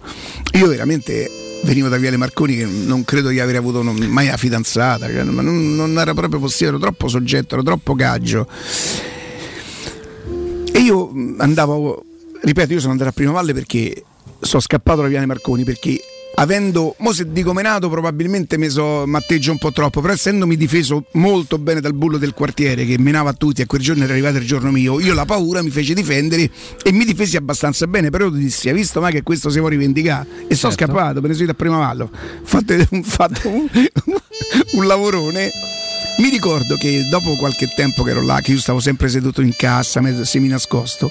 Io 0.53 0.67
veramente 0.67 1.29
venivo 1.63 1.89
da 1.89 1.97
Viale 1.97 2.15
Marconi 2.15 2.55
che 2.55 2.65
non 2.65 3.03
credo 3.03 3.27
di 3.27 3.41
aver 3.41 3.57
avuto 3.57 3.83
mai 3.83 4.27
una 4.27 4.37
fidanzata, 4.37 5.07
cioè, 5.07 5.23
ma 5.23 5.41
non, 5.41 5.75
non 5.75 5.99
era 5.99 6.13
proprio 6.13 6.39
possibile, 6.39 6.69
ero 6.69 6.79
troppo 6.79 7.09
soggetto, 7.09 7.55
ero 7.55 7.63
troppo 7.63 7.93
gaggio. 7.93 8.47
E 10.71 10.79
io 10.79 11.11
andavo, 11.39 12.05
ripeto, 12.41 12.71
io 12.71 12.79
sono 12.79 12.93
andato 12.93 13.09
a 13.09 13.13
Prima 13.13 13.33
Valle 13.33 13.53
perché 13.53 14.03
sono 14.39 14.61
scappato 14.61 15.01
da 15.01 15.07
Viale 15.07 15.25
Marconi 15.25 15.63
perché 15.63 15.99
avendo, 16.35 16.95
mo 16.99 17.11
se 17.11 17.31
dico 17.31 17.51
menato 17.53 17.89
probabilmente 17.89 18.57
mi 18.57 18.69
so 18.69 19.03
matteggio 19.05 19.51
un 19.51 19.57
po' 19.57 19.71
troppo, 19.71 19.99
però 19.99 20.13
essendomi 20.13 20.55
difeso 20.55 21.05
molto 21.13 21.57
bene 21.57 21.81
dal 21.81 21.93
bullo 21.93 22.17
del 22.17 22.33
quartiere 22.33 22.85
che 22.85 22.97
menava 22.97 23.31
a 23.31 23.33
tutti 23.33 23.61
e 23.61 23.65
quel 23.65 23.81
giorno 23.81 24.03
era 24.03 24.13
arrivato 24.13 24.37
il 24.37 24.45
giorno 24.45 24.71
mio, 24.71 24.99
io 24.99 25.13
la 25.13 25.25
paura 25.25 25.61
mi 25.61 25.69
fece 25.69 25.93
difendere 25.93 26.49
e 26.83 26.91
mi 26.91 27.03
difesi 27.03 27.35
abbastanza 27.35 27.87
bene, 27.87 28.09
però 28.09 28.25
io 28.25 28.31
dissi, 28.31 28.69
hai 28.69 28.75
visto 28.75 29.01
mai 29.01 29.11
che 29.11 29.23
questo 29.23 29.49
si 29.49 29.59
può 29.59 29.67
rivendicare? 29.67 30.27
E 30.47 30.55
sono 30.55 30.71
Certo. 30.73 30.93
scappato, 30.93 31.19
me 31.21 31.27
ne 31.27 31.33
sono 31.33 31.43
ido 31.45 31.51
a 31.53 31.55
Prima 31.55 31.77
Valle, 31.77 32.03
ho 32.03 32.09
fatto, 32.43 32.73
fatto 33.03 33.49
un, 33.49 33.67
un 34.73 34.87
lavorone. 34.87 35.49
Mi 36.19 36.29
ricordo 36.29 36.75
che 36.75 37.07
dopo 37.09 37.35
qualche 37.37 37.67
tempo 37.75 38.03
che 38.03 38.11
ero 38.11 38.21
là, 38.21 38.39
che 38.41 38.51
io 38.51 38.59
stavo 38.59 38.79
sempre 38.81 39.07
seduto 39.09 39.41
in 39.41 39.53
cassa, 39.55 40.01
semi 40.25 40.47
nascosto, 40.49 41.09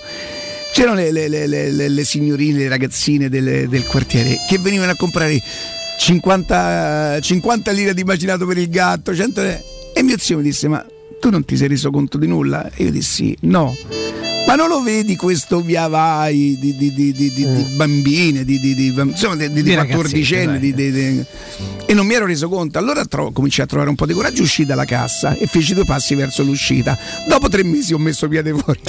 c'erano 0.72 0.96
le, 0.96 1.10
le- 1.10 1.28
le- 1.46 1.70
le- 1.88 2.04
signorine, 2.04 2.58
le 2.58 2.68
ragazzine 2.68 3.28
del, 3.28 3.68
del 3.68 3.84
quartiere 3.84 4.36
che 4.48 4.58
venivano 4.58 4.92
a 4.92 4.96
comprare 4.96 5.40
50, 5.98 7.18
50 7.20 7.70
lire 7.72 7.94
di 7.94 8.04
macinato 8.04 8.46
per 8.46 8.58
il 8.58 8.68
gatto, 8.68 9.14
100 9.14 9.40
lire. 9.42 9.62
e 9.94 10.02
mio 10.02 10.16
zio 10.18 10.36
mi 10.36 10.42
disse 10.44 10.68
ma 10.68 10.84
tu 11.20 11.30
non 11.30 11.44
ti 11.44 11.56
sei 11.56 11.68
reso 11.68 11.90
conto 11.90 12.18
di 12.18 12.26
nulla? 12.26 12.70
E 12.74 12.84
io 12.84 12.90
dissi 12.90 13.36
no. 13.42 13.74
Ma 14.46 14.54
non 14.54 14.68
lo 14.68 14.80
vedi 14.82 15.14
questo 15.14 15.60
via 15.60 15.88
vai 15.88 16.56
di, 16.58 16.74
di- 16.74 16.94
di- 16.94 17.12
di- 17.12 17.30
di 17.34 17.66
bambine, 17.76 18.46
di, 18.46 18.58
di, 18.58 18.74
di- 18.74 18.94
insomma, 18.96 19.36
di, 19.36 19.50
di, 19.52 19.62
Di 19.62 19.74
14 19.74 20.36
anni? 20.36 20.72
E 21.84 21.92
non 21.92 22.06
mi 22.06 22.14
ero 22.14 22.24
reso 22.24 22.48
conto. 22.48 22.78
Allora 22.78 23.04
tro- 23.04 23.30
cominciai 23.30 23.66
a 23.66 23.68
trovare 23.68 23.90
un 23.90 23.94
po' 23.96 24.06
di 24.06 24.14
coraggio, 24.14 24.40
uscì 24.42 24.64
dalla 24.64 24.86
cassa 24.86 25.34
e 25.34 25.46
feci 25.46 25.74
due 25.74 25.84
passi 25.84 26.14
verso 26.14 26.42
l'uscita. 26.42 26.96
Dopo 27.28 27.50
tre 27.50 27.62
mesi 27.62 27.92
ho 27.92 27.98
messo 27.98 28.26
piede 28.26 28.54
fuori. 28.54 28.80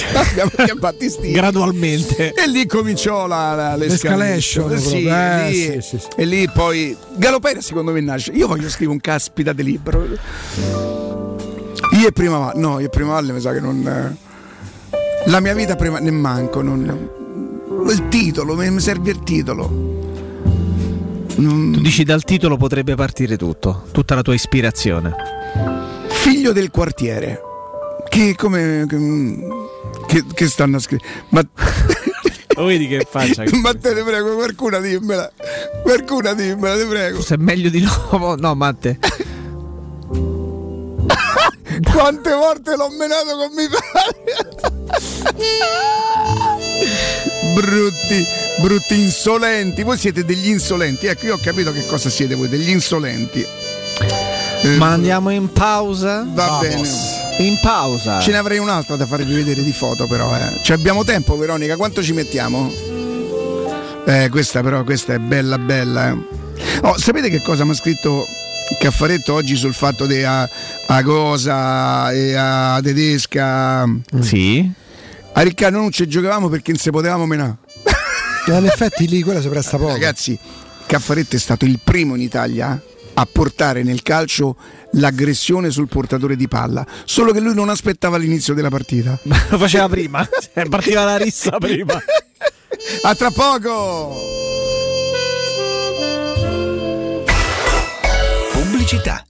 A 0.56 0.74
Battistini. 0.78 1.32
Gradualmente. 1.32 2.32
E 2.32 2.48
lì 2.48 2.64
cominciò 2.64 3.26
la, 3.26 3.54
la, 3.54 3.76
l'escalation. 3.76 4.70
L'escalation, 4.70 4.98
Sì. 5.02 5.04
Eh, 5.06 5.50
lì- 5.50 5.82
sì, 5.82 5.88
sì, 5.90 5.98
sì. 5.98 6.06
E 6.16 6.24
lì 6.24 6.48
poi 6.48 6.96
Galopera 7.16 7.60
secondo 7.60 7.92
me 7.92 8.00
nasce. 8.00 8.30
Io 8.32 8.46
voglio 8.46 8.68
scrivere 8.70 8.92
un 8.92 9.00
caspita 9.00 9.52
di 9.52 9.62
libro. 9.62 10.08
Io 12.00 12.08
e 12.08 12.12
Prima 12.12 12.38
Valle, 12.38 12.58
no, 12.58 12.80
io 12.80 12.86
e 12.86 12.88
Prima 12.88 13.12
Valle 13.12 13.32
mi 13.32 13.40
sa 13.40 13.52
che 13.52 13.60
non. 13.60 14.16
La 15.26 15.40
mia 15.40 15.52
vita 15.52 15.76
prima 15.76 15.98
ne 15.98 16.10
manco, 16.10 16.62
non. 16.62 17.10
Il 17.90 18.08
titolo, 18.08 18.54
mi 18.54 18.80
serve 18.80 19.10
il 19.10 19.22
titolo. 19.22 19.68
Non- 21.36 21.72
Tu 21.72 21.80
dici 21.80 22.02
dal 22.02 22.24
titolo 22.24 22.56
potrebbe 22.56 22.94
partire 22.94 23.36
tutto, 23.36 23.84
tutta 23.92 24.14
la 24.14 24.22
tua 24.22 24.32
ispirazione. 24.32 25.14
Figlio 26.08 26.52
del 26.52 26.70
quartiere. 26.70 27.40
Che 28.08 28.34
come. 28.34 28.86
Che, 30.06 30.24
che 30.32 30.46
stanno 30.48 30.76
a 30.76 30.80
scrivere. 30.80 31.06
Ma. 31.28 31.46
Lo 32.56 32.64
vedi 32.64 32.88
che 32.88 33.06
faccia? 33.08 33.44
Ma 33.60 33.74
te 33.74 33.92
ne 33.92 34.02
prego, 34.02 34.36
qualcuna 34.36 34.80
dimmela. 34.80 35.30
Qualcuna 35.82 36.32
dimmela, 36.32 36.76
te 36.76 36.86
prego. 36.86 37.20
Se 37.20 37.34
è 37.34 37.38
meglio 37.38 37.68
di 37.68 37.80
no, 37.82 38.36
no, 38.38 38.54
Matte. 38.54 38.98
Quante 41.92 42.32
volte 42.32 42.76
l'ho 42.76 42.88
menato 42.90 43.36
con 43.36 43.50
mio 43.54 43.68
padre? 43.70 45.60
brutti, 47.54 48.26
brutti 48.60 48.94
insolenti. 49.00 49.82
Voi 49.82 49.98
siete 49.98 50.24
degli 50.24 50.48
insolenti. 50.48 51.06
Ecco, 51.06 51.26
io 51.26 51.34
ho 51.34 51.40
capito 51.42 51.72
che 51.72 51.86
cosa 51.86 52.08
siete 52.10 52.34
voi, 52.34 52.48
degli 52.48 52.70
insolenti. 52.70 53.44
Eh, 54.62 54.76
Ma 54.76 54.88
andiamo 54.92 55.30
in 55.30 55.50
pausa? 55.52 56.24
Va 56.28 56.46
Vamos. 56.46 56.66
bene. 56.66 56.88
In 57.48 57.58
pausa. 57.62 58.20
Ce 58.20 58.30
ne 58.30 58.36
avrei 58.36 58.58
un'altra 58.58 58.96
da 58.96 59.06
farvi 59.06 59.32
vedere 59.34 59.62
di 59.62 59.72
foto, 59.72 60.06
però. 60.06 60.34
Eh. 60.36 60.60
Ci 60.62 60.72
abbiamo 60.72 61.04
tempo, 61.04 61.36
Veronica? 61.38 61.76
Quanto 61.76 62.02
ci 62.02 62.12
mettiamo? 62.12 62.70
Eh, 64.06 64.28
questa 64.30 64.60
però, 64.62 64.82
questa 64.84 65.14
è 65.14 65.18
bella, 65.18 65.56
bella. 65.58 66.08
eh. 66.10 66.38
Oh, 66.82 66.98
sapete 66.98 67.30
che 67.30 67.40
cosa 67.42 67.64
mi 67.64 67.70
ha 67.70 67.74
scritto 67.74 68.26
Caffaretto 68.78 69.34
oggi 69.34 69.56
sul 69.56 69.74
fatto 69.74 70.06
di 70.06 70.22
a, 70.22 70.48
a 70.86 71.02
Cosa 71.02 72.12
e 72.12 72.34
a 72.34 72.80
Tedesca? 72.82 73.84
Sì. 74.20 74.70
A 75.32 75.40
Riccardo 75.42 75.78
non 75.78 75.90
ci 75.90 76.06
giocavamo 76.08 76.48
perché 76.48 76.70
non 76.72 76.80
si 76.80 76.90
potevamo 76.90 77.26
menare. 77.26 77.58
Eh, 78.46 78.56
in 78.56 78.66
effetti 78.66 79.06
lì 79.06 79.22
quella 79.22 79.40
si 79.40 79.48
presta 79.48 79.76
poco. 79.76 79.92
Ragazzi, 79.92 80.38
Caffaretto 80.86 81.36
è 81.36 81.38
stato 81.38 81.64
il 81.64 81.78
primo 81.82 82.14
in 82.14 82.22
Italia 82.22 82.80
a 83.14 83.26
portare 83.30 83.82
nel 83.82 84.02
calcio 84.02 84.56
l'aggressione 84.92 85.70
sul 85.70 85.88
portatore 85.88 86.36
di 86.36 86.48
palla, 86.48 86.86
solo 87.04 87.32
che 87.32 87.40
lui 87.40 87.54
non 87.54 87.68
aspettava 87.68 88.16
l'inizio 88.16 88.54
della 88.54 88.70
partita. 88.70 89.18
Lo 89.22 89.58
faceva 89.58 89.88
prima. 89.88 90.26
Eh, 90.54 90.68
Partiva 90.68 91.04
la 91.04 91.16
rissa 91.16 91.58
prima. 91.58 92.00
A 93.02 93.14
tra 93.14 93.30
poco! 93.30 94.69
Pubblicità. 98.90 99.29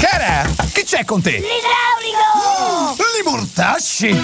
Cara, 0.00 0.44
che 0.72 0.84
c'è 0.84 1.04
con 1.04 1.20
te? 1.20 1.32
L'idraulico! 1.32 3.07
Li 3.18 3.24
mortasci! 3.24 4.16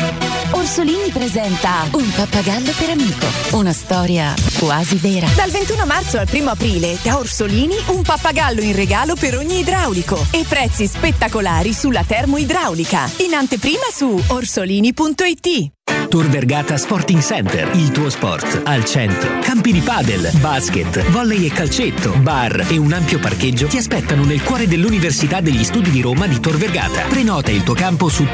Orsolini 0.52 1.10
presenta 1.10 1.88
Un 1.92 2.08
pappagallo 2.14 2.70
per 2.78 2.90
amico. 2.90 3.26
Una 3.52 3.72
storia 3.72 4.32
quasi 4.58 4.96
vera. 4.96 5.26
Dal 5.34 5.50
21 5.50 5.84
marzo 5.84 6.18
al 6.18 6.28
1 6.30 6.50
aprile, 6.50 6.96
da 7.02 7.18
Orsolini, 7.18 7.74
un 7.88 8.02
pappagallo 8.02 8.60
in 8.60 8.76
regalo 8.76 9.16
per 9.16 9.36
ogni 9.36 9.60
idraulico 9.60 10.24
e 10.30 10.44
prezzi 10.48 10.86
spettacolari 10.86 11.72
sulla 11.72 12.04
termoidraulica. 12.04 13.10
In 13.26 13.34
anteprima 13.34 13.86
su 13.92 14.22
orsolini.it. 14.28 15.72
Tor 16.08 16.28
Vergata 16.28 16.76
Sporting 16.76 17.20
Center, 17.20 17.68
il 17.74 17.90
tuo 17.90 18.08
sport 18.08 18.60
al 18.64 18.84
centro. 18.84 19.40
Campi 19.40 19.72
di 19.72 19.80
padel, 19.80 20.30
basket, 20.38 21.04
volley 21.10 21.46
e 21.46 21.50
calcetto, 21.50 22.12
bar 22.20 22.66
e 22.68 22.76
un 22.76 22.92
ampio 22.92 23.18
parcheggio 23.18 23.66
ti 23.66 23.78
aspettano 23.78 24.24
nel 24.24 24.40
cuore 24.42 24.68
dell'Università 24.68 25.40
degli 25.40 25.64
Studi 25.64 25.90
di 25.90 26.00
Roma 26.00 26.28
di 26.28 26.38
Tor 26.38 26.56
Vergata. 26.56 27.02
Prenota 27.08 27.50
il 27.50 27.64
tuo 27.64 27.74
campo 27.74 28.08
su 28.08 28.28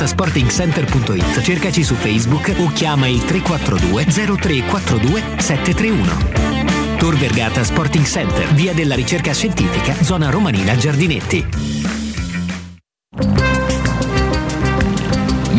torvergatasportingcenter.it. 0.00 1.42
Cercaci 1.42 1.84
su 1.84 1.94
Facebook 1.94 2.54
o 2.58 2.70
chiama 2.72 3.06
il 3.06 3.22
342 3.22 4.04
0342 4.04 5.22
731. 5.38 6.96
Tor 6.96 7.16
Vergata 7.16 7.62
Sporting 7.62 8.04
Center, 8.04 8.52
via 8.54 8.72
della 8.72 8.94
ricerca 8.94 9.32
scientifica, 9.32 9.94
zona 10.02 10.30
romanina 10.30 10.76
Giardinetti. 10.76 11.99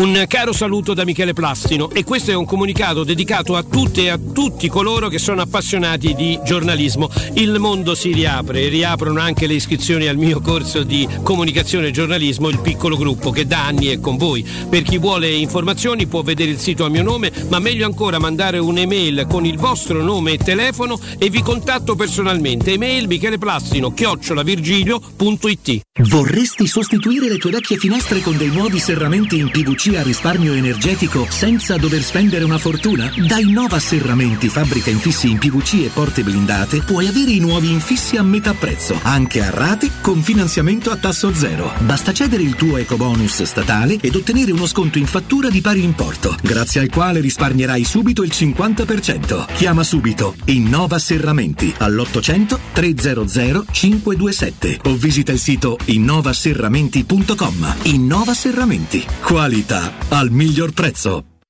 Un 0.00 0.24
caro 0.28 0.54
saluto 0.54 0.94
da 0.94 1.04
Michele 1.04 1.34
Plastino 1.34 1.90
e 1.90 2.04
questo 2.04 2.30
è 2.30 2.34
un 2.34 2.46
comunicato 2.46 3.04
dedicato 3.04 3.54
a 3.54 3.62
tutte 3.62 4.04
e 4.04 4.08
a 4.08 4.18
tutti 4.18 4.66
coloro 4.66 5.08
che 5.08 5.18
sono 5.18 5.42
appassionati 5.42 6.14
di 6.14 6.40
giornalismo. 6.42 7.10
Il 7.34 7.58
mondo 7.58 7.94
si 7.94 8.10
riapre, 8.10 8.68
riaprono 8.68 9.20
anche 9.20 9.46
le 9.46 9.52
iscrizioni 9.52 10.06
al 10.06 10.16
mio 10.16 10.40
corso 10.40 10.84
di 10.84 11.06
comunicazione 11.22 11.88
e 11.88 11.90
giornalismo, 11.90 12.48
il 12.48 12.60
piccolo 12.60 12.96
gruppo 12.96 13.30
che 13.30 13.46
da 13.46 13.66
anni 13.66 13.88
è 13.88 14.00
con 14.00 14.16
voi. 14.16 14.42
Per 14.70 14.80
chi 14.80 14.96
vuole 14.96 15.28
informazioni 15.28 16.06
può 16.06 16.22
vedere 16.22 16.52
il 16.52 16.58
sito 16.58 16.86
a 16.86 16.88
mio 16.88 17.02
nome, 17.02 17.30
ma 17.50 17.58
meglio 17.58 17.84
ancora 17.84 18.18
mandare 18.18 18.56
un'email 18.56 19.26
con 19.28 19.44
il 19.44 19.58
vostro 19.58 20.02
nome 20.02 20.32
e 20.32 20.38
telefono 20.38 20.98
e 21.18 21.28
vi 21.28 21.42
contatto 21.42 21.94
personalmente. 21.94 22.72
Email 22.72 23.06
micheleplastino 23.06 23.92
chiocciolavirgilio.it 23.92 25.80
Vorresti 26.04 26.66
sostituire 26.66 27.28
le 27.28 27.36
tue 27.36 27.50
vecchie 27.50 27.76
finestre 27.76 28.22
con 28.22 28.38
dei 28.38 28.48
nuovi 28.48 28.78
serramenti 28.78 29.36
in 29.36 29.50
PVC 29.50 29.88
a 29.96 30.02
risparmio 30.02 30.52
energetico 30.52 31.26
senza 31.28 31.76
dover 31.76 32.02
spendere 32.02 32.44
una 32.44 32.58
fortuna? 32.58 33.12
Da 33.26 33.38
Innova 33.38 33.78
Serramenti, 33.78 34.48
fabbrica 34.48 34.90
infissi 34.90 35.30
in 35.30 35.38
PVC 35.38 35.84
e 35.84 35.90
porte 35.92 36.22
blindate, 36.22 36.82
puoi 36.82 37.06
avere 37.06 37.30
i 37.30 37.38
nuovi 37.38 37.70
infissi 37.70 38.16
a 38.16 38.22
metà 38.22 38.52
prezzo, 38.52 38.98
anche 39.02 39.42
a 39.42 39.50
rate 39.50 39.90
con 40.00 40.22
finanziamento 40.22 40.90
a 40.90 40.96
tasso 40.96 41.32
zero. 41.34 41.72
Basta 41.80 42.12
cedere 42.12 42.42
il 42.42 42.56
tuo 42.56 42.76
ecobonus 42.76 43.42
statale 43.42 43.98
ed 44.00 44.14
ottenere 44.14 44.52
uno 44.52 44.66
sconto 44.66 44.98
in 44.98 45.06
fattura 45.06 45.48
di 45.48 45.60
pari 45.60 45.82
importo, 45.82 46.36
grazie 46.42 46.80
al 46.80 46.90
quale 46.90 47.20
risparmierai 47.20 47.84
subito 47.84 48.22
il 48.22 48.32
50%. 48.34 49.46
Chiama 49.54 49.82
subito 49.82 50.34
Innova 50.44 50.98
Serramenti 50.98 51.74
all'800 51.78 52.58
300 52.72 53.64
527 53.70 54.80
o 54.84 54.94
visita 54.94 55.32
il 55.32 55.38
sito 55.38 55.78
innovaserramenti.com. 55.84 57.76
Innova 57.84 58.34
Serramenti. 58.34 59.04
Qualità 59.22 59.69
al 60.10 60.30
miglior 60.30 60.72
prezzo. 60.72 61.29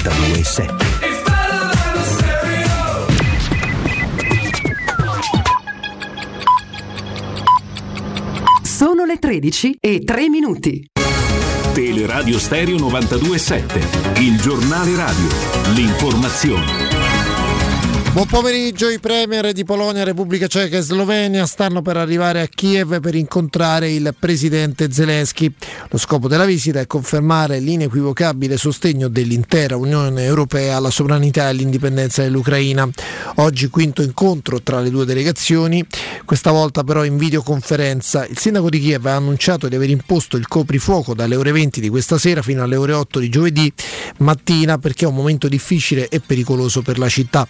92.7 0.00 0.76
Sono 8.62 9.04
le 9.04 9.18
13 9.18 9.76
e 9.78 10.00
3 10.00 10.28
minuti. 10.30 10.86
Teleradio 11.74 12.38
Stereo 12.38 12.76
92.7, 12.76 14.22
il 14.22 14.40
giornale 14.40 14.96
radio, 14.96 15.28
l'informazione. 15.74 17.09
Buon 18.12 18.26
pomeriggio, 18.26 18.90
i 18.90 18.98
premier 18.98 19.52
di 19.52 19.64
Polonia, 19.64 20.02
Repubblica 20.02 20.48
Ceca 20.48 20.78
e 20.78 20.80
Slovenia 20.80 21.46
stanno 21.46 21.80
per 21.80 21.96
arrivare 21.96 22.40
a 22.40 22.48
Kiev 22.48 22.98
per 22.98 23.14
incontrare 23.14 23.92
il 23.92 24.12
presidente 24.18 24.90
Zelensky. 24.90 25.54
Lo 25.90 25.96
scopo 25.96 26.26
della 26.26 26.44
visita 26.44 26.80
è 26.80 26.88
confermare 26.88 27.60
l'inequivocabile 27.60 28.56
sostegno 28.56 29.06
dell'intera 29.06 29.76
Unione 29.76 30.24
Europea 30.24 30.76
alla 30.76 30.90
sovranità 30.90 31.44
e 31.44 31.50
all'indipendenza 31.50 32.22
dell'Ucraina. 32.22 32.86
Oggi 33.36 33.68
quinto 33.68 34.02
incontro 34.02 34.60
tra 34.60 34.80
le 34.80 34.90
due 34.90 35.04
delegazioni, 35.04 35.86
questa 36.24 36.50
volta 36.50 36.82
però 36.82 37.04
in 37.04 37.16
videoconferenza. 37.16 38.26
Il 38.26 38.38
sindaco 38.38 38.70
di 38.70 38.80
Kiev 38.80 39.06
ha 39.06 39.14
annunciato 39.14 39.68
di 39.68 39.76
aver 39.76 39.88
imposto 39.88 40.36
il 40.36 40.48
coprifuoco 40.48 41.14
dalle 41.14 41.36
ore 41.36 41.52
20 41.52 41.80
di 41.80 41.88
questa 41.88 42.18
sera 42.18 42.42
fino 42.42 42.64
alle 42.64 42.76
ore 42.76 42.92
8 42.92 43.20
di 43.20 43.28
giovedì 43.28 43.72
mattina 44.18 44.78
perché 44.78 45.04
è 45.04 45.08
un 45.08 45.14
momento 45.14 45.46
difficile 45.46 46.08
e 46.08 46.18
pericoloso 46.18 46.82
per 46.82 46.98
la 46.98 47.08
città. 47.08 47.46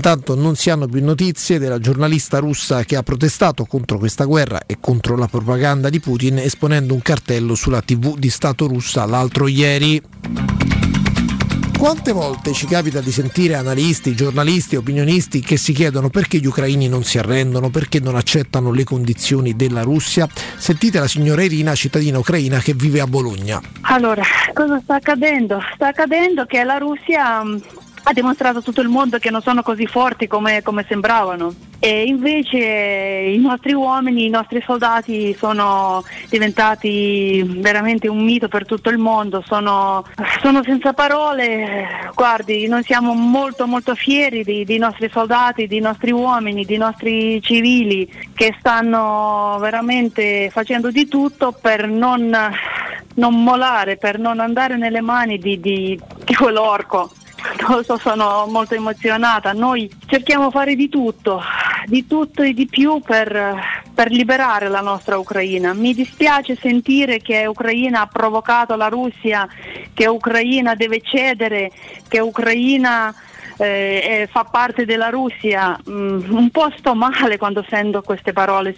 Intanto 0.00 0.34
non 0.34 0.56
si 0.56 0.70
hanno 0.70 0.86
più 0.86 1.04
notizie 1.04 1.58
della 1.58 1.78
giornalista 1.78 2.38
russa 2.38 2.84
che 2.84 2.96
ha 2.96 3.02
protestato 3.02 3.66
contro 3.66 3.98
questa 3.98 4.24
guerra 4.24 4.62
e 4.64 4.78
contro 4.80 5.14
la 5.14 5.28
propaganda 5.28 5.90
di 5.90 6.00
Putin 6.00 6.38
esponendo 6.38 6.94
un 6.94 7.02
cartello 7.02 7.54
sulla 7.54 7.82
TV 7.82 8.16
di 8.16 8.30
Stato 8.30 8.66
russa 8.66 9.04
l'altro 9.04 9.46
ieri. 9.46 10.00
Quante 11.76 12.12
volte 12.12 12.54
ci 12.54 12.66
capita 12.66 13.00
di 13.00 13.12
sentire 13.12 13.56
analisti, 13.56 14.14
giornalisti, 14.14 14.76
opinionisti 14.76 15.40
che 15.40 15.58
si 15.58 15.74
chiedono 15.74 16.08
perché 16.08 16.38
gli 16.38 16.46
ucraini 16.46 16.88
non 16.88 17.04
si 17.04 17.18
arrendono, 17.18 17.68
perché 17.68 18.00
non 18.00 18.16
accettano 18.16 18.70
le 18.70 18.84
condizioni 18.84 19.54
della 19.54 19.82
Russia? 19.82 20.26
Sentite 20.56 20.98
la 20.98 21.08
signora 21.08 21.42
Irina, 21.42 21.74
cittadina 21.74 22.18
ucraina 22.18 22.58
che 22.60 22.72
vive 22.72 23.00
a 23.00 23.06
Bologna. 23.06 23.60
Allora, 23.82 24.22
cosa 24.54 24.80
sta 24.82 24.96
accadendo? 24.96 25.60
Sta 25.74 25.88
accadendo 25.88 26.46
che 26.46 26.64
la 26.64 26.78
Russia 26.78 27.42
ha 28.02 28.12
dimostrato 28.12 28.58
a 28.58 28.62
tutto 28.62 28.80
il 28.80 28.88
mondo 28.88 29.18
che 29.18 29.30
non 29.30 29.42
sono 29.42 29.62
così 29.62 29.86
forti 29.86 30.26
come, 30.26 30.62
come 30.62 30.84
sembravano. 30.88 31.52
E 31.82 32.02
invece 32.02 32.58
i 32.58 33.38
nostri 33.38 33.72
uomini, 33.72 34.26
i 34.26 34.30
nostri 34.30 34.62
soldati 34.62 35.34
sono 35.38 36.04
diventati 36.28 37.42
veramente 37.42 38.06
un 38.06 38.22
mito 38.22 38.48
per 38.48 38.66
tutto 38.66 38.90
il 38.90 38.98
mondo, 38.98 39.42
sono, 39.46 40.04
sono 40.42 40.62
senza 40.62 40.92
parole, 40.92 42.10
guardi, 42.14 42.66
noi 42.68 42.82
siamo 42.82 43.14
molto 43.14 43.66
molto 43.66 43.94
fieri 43.94 44.44
di- 44.44 44.64
dei 44.64 44.76
nostri 44.76 45.08
soldati, 45.10 45.66
dei 45.66 45.80
nostri 45.80 46.10
uomini, 46.10 46.66
dei 46.66 46.76
nostri 46.76 47.40
civili 47.40 48.06
che 48.34 48.54
stanno 48.58 49.56
veramente 49.58 50.50
facendo 50.50 50.90
di 50.90 51.08
tutto 51.08 51.52
per 51.52 51.88
non, 51.88 52.36
non 53.14 53.42
molare, 53.42 53.96
per 53.96 54.18
non 54.18 54.40
andare 54.40 54.76
nelle 54.76 55.00
mani 55.00 55.38
di, 55.38 55.58
di, 55.58 55.98
di 56.24 56.34
quell'orco. 56.34 57.10
Non 57.66 57.76
lo 57.76 57.82
so, 57.82 57.98
sono 57.98 58.46
molto 58.48 58.74
emozionata. 58.74 59.52
Noi 59.52 59.90
cerchiamo 60.06 60.46
di 60.46 60.52
fare 60.52 60.74
di 60.74 60.88
tutto, 60.88 61.42
di 61.86 62.06
tutto 62.06 62.42
e 62.42 62.52
di 62.52 62.66
più 62.66 63.00
per, 63.00 63.58
per 63.94 64.10
liberare 64.10 64.68
la 64.68 64.80
nostra 64.80 65.18
Ucraina. 65.18 65.72
Mi 65.72 65.94
dispiace 65.94 66.56
sentire 66.56 67.18
che 67.18 67.46
Ucraina 67.46 68.02
ha 68.02 68.06
provocato 68.06 68.76
la 68.76 68.88
Russia, 68.88 69.48
che 69.92 70.06
Ucraina 70.06 70.74
deve 70.74 71.00
cedere, 71.00 71.70
che 72.08 72.20
Ucraina 72.20 73.14
eh, 73.56 74.28
fa 74.30 74.44
parte 74.44 74.84
della 74.84 75.08
Russia. 75.08 75.78
Mm, 75.88 76.30
un 76.30 76.50
po' 76.50 76.70
sto 76.76 76.94
male 76.94 77.36
quando 77.36 77.64
sento 77.68 78.02
queste 78.02 78.32
parole. 78.32 78.74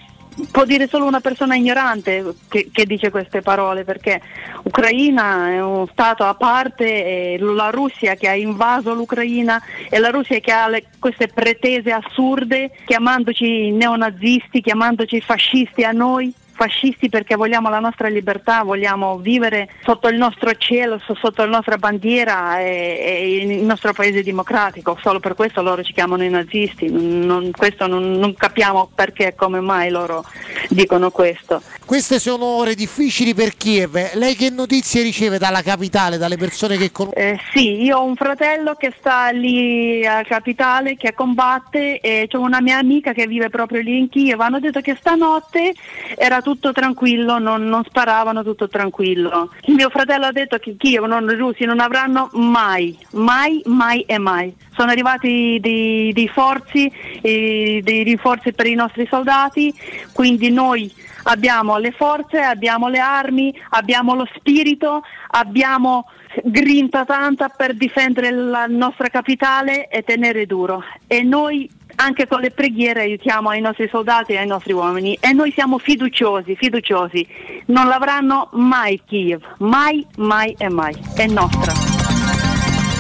Può 0.51 0.65
dire 0.65 0.89
solo 0.89 1.05
una 1.05 1.21
persona 1.21 1.57
ignorante 1.57 2.25
che, 2.49 2.71
che 2.73 2.87
dice 2.87 3.11
queste 3.11 3.43
parole 3.43 3.85
perché 3.85 4.21
Ucraina 4.63 5.51
è 5.51 5.63
un 5.63 5.87
stato 5.91 6.25
a 6.25 6.35
parte, 6.35 7.35
è 7.35 7.39
la 7.39 7.69
Russia 7.71 8.15
che 8.15 8.29
ha 8.29 8.35
invaso 8.35 8.95
l'Ucraina 8.95 9.63
e 9.91 9.99
la 9.99 10.09
Russia 10.09 10.39
che 10.41 10.53
ha 10.53 10.69
le- 10.69 10.85
queste 10.99 11.29
pretese 11.29 11.93
assurde 11.93 12.71
chiamandoci 12.87 13.71
neonazisti, 13.73 14.63
chiamandoci 14.63 15.21
fascisti 15.21 15.85
a 15.85 15.93
noi 15.93 16.33
fascisti 16.63 17.09
perché 17.09 17.35
vogliamo 17.35 17.69
la 17.69 17.81
nostra 17.81 18.07
libertà, 18.07 18.63
vogliamo 18.63 19.19
vivere 19.19 19.69
sotto 19.83 20.07
il 20.07 20.17
nostro 20.17 20.53
cielo, 20.57 21.01
so- 21.05 21.17
sotto 21.17 21.43
la 21.43 21.51
nostra 21.51 21.77
bandiera 21.77 22.61
e, 22.61 22.99
e 23.01 23.37
il 23.39 23.65
nostro 23.65 23.93
paese 23.93 24.23
democratico. 24.23 24.97
Solo 25.03 25.19
per 25.19 25.35
questo 25.35 25.61
loro 25.61 25.83
ci 25.83 25.93
chiamano 25.93 26.23
i 26.23 26.29
nazisti. 26.29 26.89
Non- 26.89 27.51
questo 27.51 27.89
non, 27.89 28.13
non 28.13 28.35
capiamo 28.35 28.91
perché 28.95 29.29
e 29.29 29.35
come 29.35 29.61
mai 29.61 29.91
loro 29.91 30.25
dicono 30.69 31.11
questo. 31.11 31.61
Queste 31.85 32.21
sono 32.21 32.45
ore 32.45 32.75
difficili 32.75 33.35
per 33.35 33.57
Kiev. 33.57 34.15
Lei 34.15 34.37
che 34.37 34.51
notizie 34.51 35.03
riceve 35.03 35.39
dalla 35.39 35.63
capitale, 35.63 36.17
dalle 36.17 36.37
persone 36.37 36.77
che 36.77 36.93
conosce? 36.93 37.19
Eh, 37.19 37.41
sì, 37.53 37.83
io 37.83 37.99
ho 37.99 38.05
un 38.05 38.15
fratello 38.15 38.75
che 38.75 38.93
sta 38.99 39.31
lì 39.31 40.07
a 40.07 40.23
capitale, 40.23 40.97
che 40.97 41.13
combatte 41.13 41.99
e 41.99 42.27
c'è 42.29 42.37
una 42.37 42.61
mia 42.61 42.79
amica 42.79 43.13
che 43.13 43.27
vive 43.27 43.51
proprio 43.51 43.81
lì 43.83 43.99
in 43.99 44.09
Kiev. 44.09 44.41
Hanno 44.41 44.61
detto 44.61 44.81
che 44.81 44.97
stanotte 44.99 45.75
era 46.17 46.41
tutto 46.41 46.52
tranquillo, 46.73 47.39
non, 47.39 47.67
non 47.67 47.85
sparavano, 47.85 48.43
tutto 48.43 48.69
tranquillo. 48.69 49.51
Il 49.63 49.75
mio 49.75 49.89
fratello 49.91 50.27
ha 50.27 50.33
detto 50.33 50.59
che 50.59 50.77
Kiev, 50.77 51.05
non, 51.05 51.29
i 51.31 51.35
russi 51.35 51.65
non 51.65 51.81
avranno 51.81 52.29
mai, 52.33 52.97
mai, 53.13 53.63
mai 53.67 54.03
e 54.03 54.19
mai. 54.19 54.55
Sono 54.75 54.91
arrivati 54.91 55.59
dei, 55.61 56.13
dei 56.13 56.29
forzi, 56.29 56.91
eh, 57.21 57.81
dei 57.83 58.03
rinforzi 58.03 58.53
per 58.53 58.67
i 58.67 58.75
nostri 58.75 59.07
soldati, 59.09 59.75
quindi 60.13 60.51
noi 60.51 60.93
abbiamo 61.25 61.79
le 61.79 61.93
forze, 61.93 62.41
abbiamo 62.41 62.89
le 62.89 62.99
armi, 62.99 63.55
abbiamo 63.71 64.15
lo 64.15 64.29
spirito, 64.35 65.03
abbiamo 65.29 66.07
grinta 66.45 67.05
tanta 67.05 67.49
per 67.49 67.75
difendere 67.75 68.31
la 68.31 68.67
nostra 68.67 69.09
capitale 69.09 69.89
e 69.89 70.03
tenere 70.03 70.47
duro. 70.47 70.83
E 71.07 71.23
noi 71.23 71.69
anche 72.03 72.27
con 72.27 72.41
le 72.41 72.51
preghiere 72.51 73.03
aiutiamo 73.03 73.49
ai 73.51 73.61
nostri 73.61 73.89
soldati 73.89 74.33
e 74.33 74.39
ai 74.39 74.47
nostri 74.47 74.73
uomini 74.73 75.17
e 75.21 75.33
noi 75.33 75.53
siamo 75.53 75.79
fiduciosi, 75.79 76.57
fiduciosi. 76.57 77.27
Non 77.67 77.87
l'avranno 77.87 78.49
mai 78.53 79.01
Kiev, 79.07 79.41
mai, 79.59 80.05
mai 80.17 80.55
e 80.59 80.69
mai. 80.69 80.95
È 81.15 81.27
nostra. 81.27 81.73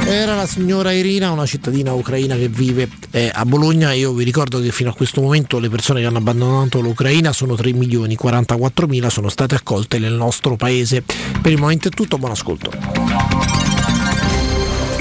Era 0.05 0.35
la 0.35 0.47
signora 0.47 0.93
Irina, 0.93 1.31
una 1.31 1.47
cittadina 1.47 1.93
ucraina 1.93 2.35
che 2.37 2.49
vive 2.49 2.89
eh, 3.11 3.31
a 3.33 3.45
Bologna. 3.45 3.93
Io 3.93 4.13
vi 4.13 4.25
ricordo 4.25 4.61
che 4.61 4.71
fino 4.71 4.91
a 4.91 4.95
questo 4.95 5.21
momento 5.21 5.59
le 5.59 5.69
persone 5.69 6.01
che 6.01 6.07
hanno 6.07 6.19
abbandonato 6.19 6.81
l'Ucraina 6.81 7.33
sono 7.33 7.55
3 7.55 7.73
milioni 7.73 8.17
44 8.17 8.87
mila, 8.87 9.11
sono 9.11 9.29
state 9.29 9.55
accolte 9.55 9.99
nel 9.99 10.15
nostro 10.15 10.57
paese. 10.57 11.03
Per 11.03 11.51
il 11.51 11.59
momento 11.59 11.89
è 11.89 11.91
tutto, 11.91 12.19
buon 12.19 12.33
ascolto. 12.33 13.62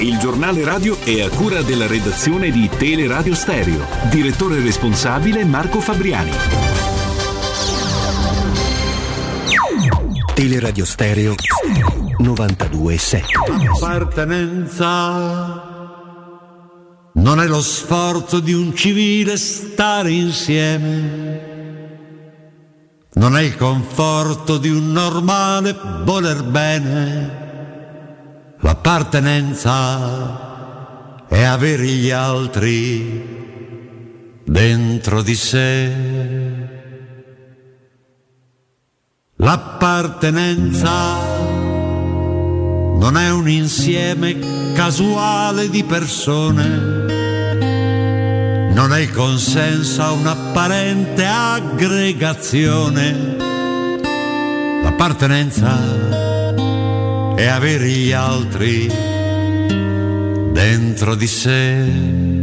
Il 0.02 0.18
giornale 0.18 0.64
radio 0.64 0.98
è 1.04 1.22
a 1.22 1.28
cura 1.28 1.62
della 1.62 1.86
redazione 1.86 2.50
di 2.50 2.68
Teleradio 2.68 3.36
Stereo. 3.36 3.86
Direttore 4.10 4.60
responsabile 4.60 5.44
Marco 5.44 5.78
Fabriani. 5.78 6.32
Teleradio 10.34 10.84
Stereo 10.84 11.36
92.7 12.18 13.22
Appartenenza 13.76 15.70
non 17.12 17.40
è 17.40 17.46
lo 17.46 17.62
sforzo 17.62 18.40
di 18.40 18.52
un 18.54 18.74
civile 18.74 19.36
stare 19.36 20.10
insieme, 20.10 21.40
non 23.12 23.36
è 23.36 23.42
il 23.42 23.54
conforto 23.56 24.58
di 24.58 24.68
un 24.70 24.90
normale 24.90 25.78
voler 26.02 26.42
bene. 26.42 27.41
L'appartenenza 28.64 30.38
è 31.26 31.42
avere 31.42 31.84
gli 31.84 32.10
altri 32.10 33.40
dentro 34.44 35.20
di 35.20 35.34
sé. 35.34 35.92
L'appartenenza 39.34 40.90
non 43.00 43.16
è 43.16 43.32
un 43.32 43.48
insieme 43.48 44.38
casuale 44.74 45.68
di 45.68 45.82
persone, 45.82 46.68
non 48.72 48.92
è 48.92 49.00
il 49.00 49.10
consenso 49.10 50.02
a 50.02 50.12
un'apparente 50.12 51.26
aggregazione. 51.26 53.38
L'appartenenza 54.84 56.21
è 57.34 57.46
avere 57.46 57.88
gli 57.88 58.12
altri 58.12 58.86
dentro 60.52 61.14
di 61.14 61.26
sé. 61.26 62.41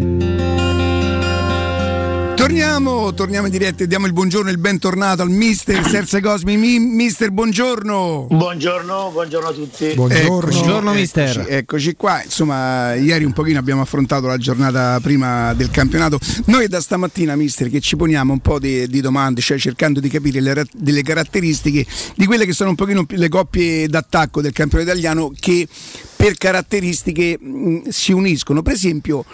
Torniamo, 2.40 3.14
torniamo 3.14 3.48
in 3.48 3.52
diretta 3.52 3.84
e 3.84 3.88
diamo 3.88 4.06
il 4.06 4.14
buongiorno 4.14 4.48
e 4.48 4.54
il 4.54 4.60
bentornato 4.60 5.22
al 5.22 5.30
mister 5.30 5.86
Serse 5.86 6.22
Cosmi. 6.22 6.56
Mi- 6.56 6.80
mister, 6.80 7.32
buongiorno. 7.32 8.28
Buongiorno, 8.32 9.10
buongiorno 9.12 9.50
a 9.50 9.52
tutti. 9.52 9.88
Eccoci, 9.88 10.16
eccoci, 10.16 11.50
Eccoci 11.50 11.96
qua. 11.98 12.24
Insomma, 12.24 12.94
ieri 12.94 13.26
un 13.26 13.34
pochino 13.34 13.60
abbiamo 13.60 13.82
affrontato 13.82 14.28
la 14.28 14.38
giornata 14.38 15.02
prima 15.02 15.54
del 15.54 15.70
campionato. 15.70 16.18
Noi 16.46 16.70
da 16.70 16.80
stamattina, 16.80 17.36
mister, 17.36 17.70
che 17.70 17.82
ci 17.82 17.98
poniamo 17.98 18.32
un 18.32 18.40
po' 18.40 18.58
di, 18.58 18.88
di 18.88 19.02
domande, 19.02 19.42
cioè 19.42 19.58
cercando 19.60 20.00
di 20.00 20.08
capire 20.08 20.40
le, 20.40 20.66
delle 20.72 21.02
caratteristiche 21.02 21.86
di 22.16 22.26
quelle 22.26 22.46
che 22.46 22.54
sono 22.54 22.70
un 22.70 22.78
pochino 22.78 23.06
più 23.06 23.18
le 23.18 23.28
coppie 23.28 23.86
d'attacco 23.90 24.42
del 24.42 24.54
campionato 24.54 24.92
italiano 24.92 25.34
che 25.38 25.68
per 26.16 26.38
caratteristiche 26.38 27.38
mh, 27.38 27.90
si 27.90 28.14
uniscono. 28.14 28.62
Per 28.62 28.72
esempio, 28.72 29.26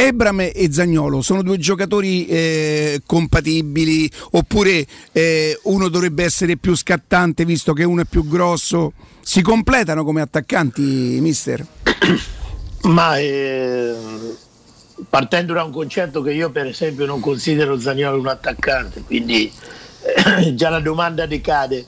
Ebram 0.00 0.40
e 0.40 0.68
Zagnolo 0.70 1.20
sono 1.20 1.42
due 1.42 1.58
giocatori 1.58 2.24
eh, 2.24 3.02
compatibili 3.04 4.10
oppure 4.30 4.86
eh, 5.12 5.58
uno 5.64 5.88
dovrebbe 5.88 6.24
essere 6.24 6.56
più 6.56 6.74
scattante 6.74 7.44
visto 7.44 7.74
che 7.74 7.84
uno 7.84 8.00
è 8.00 8.04
più 8.06 8.26
grosso? 8.26 8.94
Si 9.20 9.42
completano 9.42 10.02
come 10.02 10.22
attaccanti, 10.22 10.80
mister? 11.20 11.66
Ma 12.84 13.18
eh, 13.18 13.94
partendo 15.06 15.52
da 15.52 15.64
un 15.64 15.70
concetto 15.70 16.22
che 16.22 16.32
io 16.32 16.48
per 16.48 16.64
esempio 16.64 17.04
non 17.04 17.20
considero 17.20 17.78
Zagnolo 17.78 18.20
un 18.20 18.28
attaccante, 18.28 19.02
quindi 19.02 19.52
già 20.54 20.70
la 20.70 20.80
domanda 20.80 21.26
decade, 21.26 21.84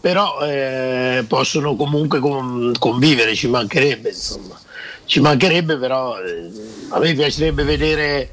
però 0.00 0.38
eh, 0.42 1.24
possono 1.26 1.74
comunque 1.74 2.20
con- 2.20 2.72
convivere, 2.78 3.34
ci 3.34 3.48
mancherebbe 3.48 4.10
insomma, 4.10 4.56
ci 5.08 5.20
mancherebbe 5.20 5.78
però 5.78 6.20
eh, 6.20 6.50
a 6.90 6.98
me 6.98 7.14
piacerebbe 7.14 7.64
vedere 7.64 8.28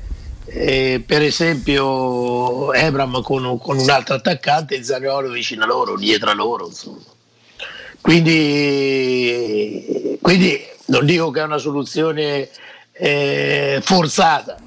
eh, 0.48 1.02
per 1.06 1.22
esempio 1.22 2.74
Ebram 2.74 3.22
con, 3.22 3.58
con 3.58 3.80
un 3.80 3.90
altro 3.90 4.16
attaccante 4.16 4.76
e 4.76 4.84
Zagnolo 4.84 5.30
vicino 5.30 5.64
a 5.64 5.68
loro, 5.68 5.96
dietro 5.96 6.32
a 6.32 6.34
loro. 6.34 6.70
Quindi, 8.02 9.40
quindi 10.22 10.60
non 10.88 11.06
dico 11.06 11.32
che 11.32 11.40
è 11.40 11.44
una 11.44 11.58
soluzione 11.58 12.50
eh, 12.92 13.80
forzata, 13.82 14.58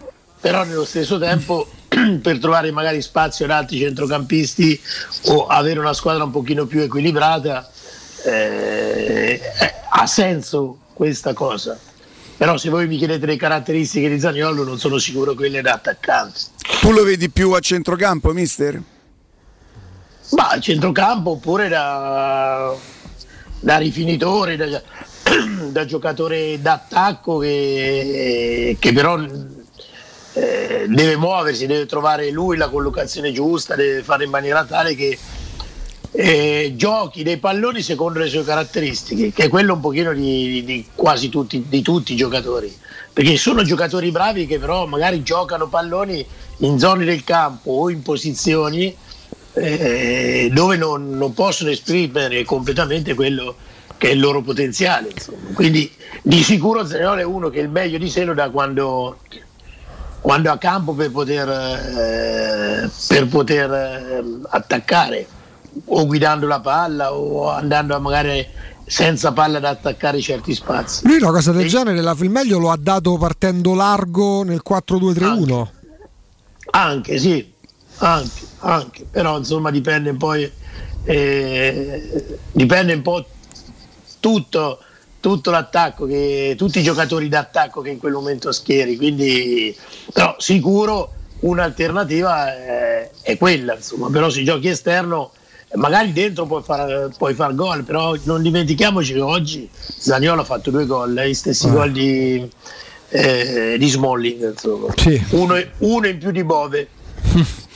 però 0.40 0.64
nello 0.64 0.86
stesso 0.86 1.18
tempo 1.18 1.68
per 2.22 2.38
trovare 2.38 2.70
magari 2.72 3.02
spazio 3.02 3.44
ad 3.44 3.50
altri 3.50 3.76
centrocampisti 3.78 4.80
o 5.26 5.46
avere 5.46 5.78
una 5.78 5.92
squadra 5.92 6.24
un 6.24 6.30
pochino 6.30 6.64
più 6.64 6.80
equilibrata 6.80 7.70
eh, 8.24 9.40
ha 9.90 10.06
senso 10.06 10.78
questa 10.94 11.34
cosa. 11.34 11.78
Però 12.38 12.56
se 12.56 12.70
voi 12.70 12.86
mi 12.86 12.96
chiedete 12.98 13.26
le 13.26 13.34
caratteristiche 13.34 14.08
di 14.08 14.20
Zaniolo 14.20 14.62
non 14.62 14.78
sono 14.78 14.98
sicuro 14.98 15.34
quelle 15.34 15.60
da 15.60 15.72
attaccante. 15.72 16.38
Tu 16.80 16.92
lo 16.92 17.02
vedi 17.02 17.28
più 17.30 17.50
a 17.50 17.58
centrocampo, 17.58 18.32
mister? 18.32 18.80
Ma 20.30 20.50
a 20.50 20.60
centrocampo 20.60 21.30
oppure 21.30 21.66
da, 21.66 22.72
da 23.58 23.76
rifinitore, 23.78 24.54
da, 24.54 24.66
da 25.70 25.84
giocatore 25.84 26.60
d'attacco 26.60 27.38
che, 27.38 28.76
che 28.78 28.92
però 28.92 29.18
eh, 30.34 30.86
deve 30.88 31.16
muoversi, 31.16 31.66
deve 31.66 31.86
trovare 31.86 32.30
lui 32.30 32.56
la 32.56 32.68
collocazione 32.68 33.32
giusta, 33.32 33.74
deve 33.74 34.04
fare 34.04 34.22
in 34.22 34.30
maniera 34.30 34.64
tale 34.64 34.94
che 34.94 35.18
eh, 36.20 36.72
giochi 36.74 37.22
dei 37.22 37.36
palloni 37.36 37.80
secondo 37.80 38.18
le 38.18 38.26
sue 38.26 38.42
caratteristiche, 38.42 39.32
che 39.32 39.44
è 39.44 39.48
quello 39.48 39.74
un 39.74 39.80
pochino 39.80 40.12
di, 40.12 40.64
di 40.64 40.84
quasi 40.92 41.28
tutti, 41.28 41.66
di 41.68 41.80
tutti 41.80 42.14
i 42.14 42.16
giocatori, 42.16 42.76
perché 43.12 43.36
sono 43.36 43.62
giocatori 43.62 44.10
bravi 44.10 44.44
che 44.44 44.58
però 44.58 44.84
magari 44.86 45.22
giocano 45.22 45.68
palloni 45.68 46.26
in 46.58 46.76
zone 46.76 47.04
del 47.04 47.22
campo 47.22 47.70
o 47.70 47.88
in 47.88 48.02
posizioni 48.02 48.92
eh, 49.52 50.50
dove 50.52 50.76
non, 50.76 51.16
non 51.16 51.32
possono 51.34 51.70
esprimere 51.70 52.42
completamente 52.42 53.14
quello 53.14 53.54
che 53.96 54.08
è 54.08 54.12
il 54.12 54.18
loro 54.18 54.42
potenziale. 54.42 55.10
Insomma. 55.14 55.52
Quindi 55.54 55.88
di 56.22 56.42
sicuro 56.42 56.84
Zaniolo 56.84 57.20
è 57.20 57.24
uno 57.24 57.48
che 57.48 57.60
il 57.60 57.68
meglio 57.68 57.96
di 57.96 58.10
sé 58.10 58.24
lo 58.24 58.34
dà 58.34 58.50
quando, 58.50 59.18
quando 60.20 60.50
a 60.50 60.58
campo 60.58 60.94
per 60.94 61.12
poter, 61.12 61.48
eh, 61.48 62.90
per 63.06 63.28
poter 63.28 63.72
eh, 63.72 64.24
attaccare 64.48 65.36
o 65.84 66.06
guidando 66.06 66.46
la 66.46 66.60
palla 66.60 67.12
o 67.12 67.48
andando 67.50 67.98
magari 68.00 68.46
senza 68.86 69.32
palla 69.32 69.58
da 69.58 69.70
attaccare 69.70 70.20
certi 70.20 70.54
spazi. 70.54 71.06
Lui 71.06 71.16
una 71.16 71.30
cosa 71.30 71.52
del 71.52 71.68
genere, 71.68 72.00
la- 72.00 72.16
il 72.18 72.30
meglio 72.30 72.58
lo 72.58 72.70
ha 72.70 72.78
dato 72.78 73.16
partendo 73.18 73.74
largo 73.74 74.42
nel 74.42 74.62
4-2-3-1. 74.62 75.68
Anche 76.70 77.18
sì, 77.18 77.52
anche, 77.98 78.46
anche. 78.60 79.06
però 79.10 79.38
insomma 79.38 79.70
dipende 79.70 80.14
poi 80.14 80.50
eh, 81.04 82.38
dipende 82.52 82.94
un 82.94 83.02
po' 83.02 83.24
tutto, 84.20 84.80
tutto 85.20 85.50
l'attacco, 85.50 86.06
che, 86.06 86.54
tutti 86.56 86.80
i 86.80 86.82
giocatori 86.82 87.28
d'attacco 87.28 87.80
che 87.80 87.90
in 87.90 87.98
quel 87.98 88.12
momento 88.12 88.52
schieri, 88.52 88.96
quindi 88.96 89.74
però 90.12 90.34
sicuro 90.38 91.12
un'alternativa 91.40 92.54
è, 92.54 93.10
è 93.22 93.36
quella, 93.38 93.74
insomma, 93.74 94.10
però 94.10 94.28
se 94.28 94.42
giochi 94.42 94.68
esterno 94.68 95.32
magari 95.74 96.12
dentro 96.12 96.46
puoi 96.46 96.62
far, 96.62 97.10
puoi 97.16 97.34
far 97.34 97.54
gol, 97.54 97.84
però 97.84 98.14
non 98.24 98.42
dimentichiamoci 98.42 99.12
che 99.12 99.20
oggi 99.20 99.68
Zaniolo 99.72 100.42
ha 100.42 100.44
fatto 100.44 100.70
due 100.70 100.86
gol, 100.86 101.16
eh, 101.16 101.28
gli 101.28 101.34
stessi 101.34 101.70
gol 101.70 101.92
di, 101.92 102.48
eh, 103.10 103.76
di 103.78 103.88
Smalling, 103.88 104.50
insomma. 104.50 104.92
Uno, 105.30 105.62
uno 105.78 106.06
in 106.06 106.18
più 106.18 106.30
di 106.30 106.44
Bove. 106.44 106.88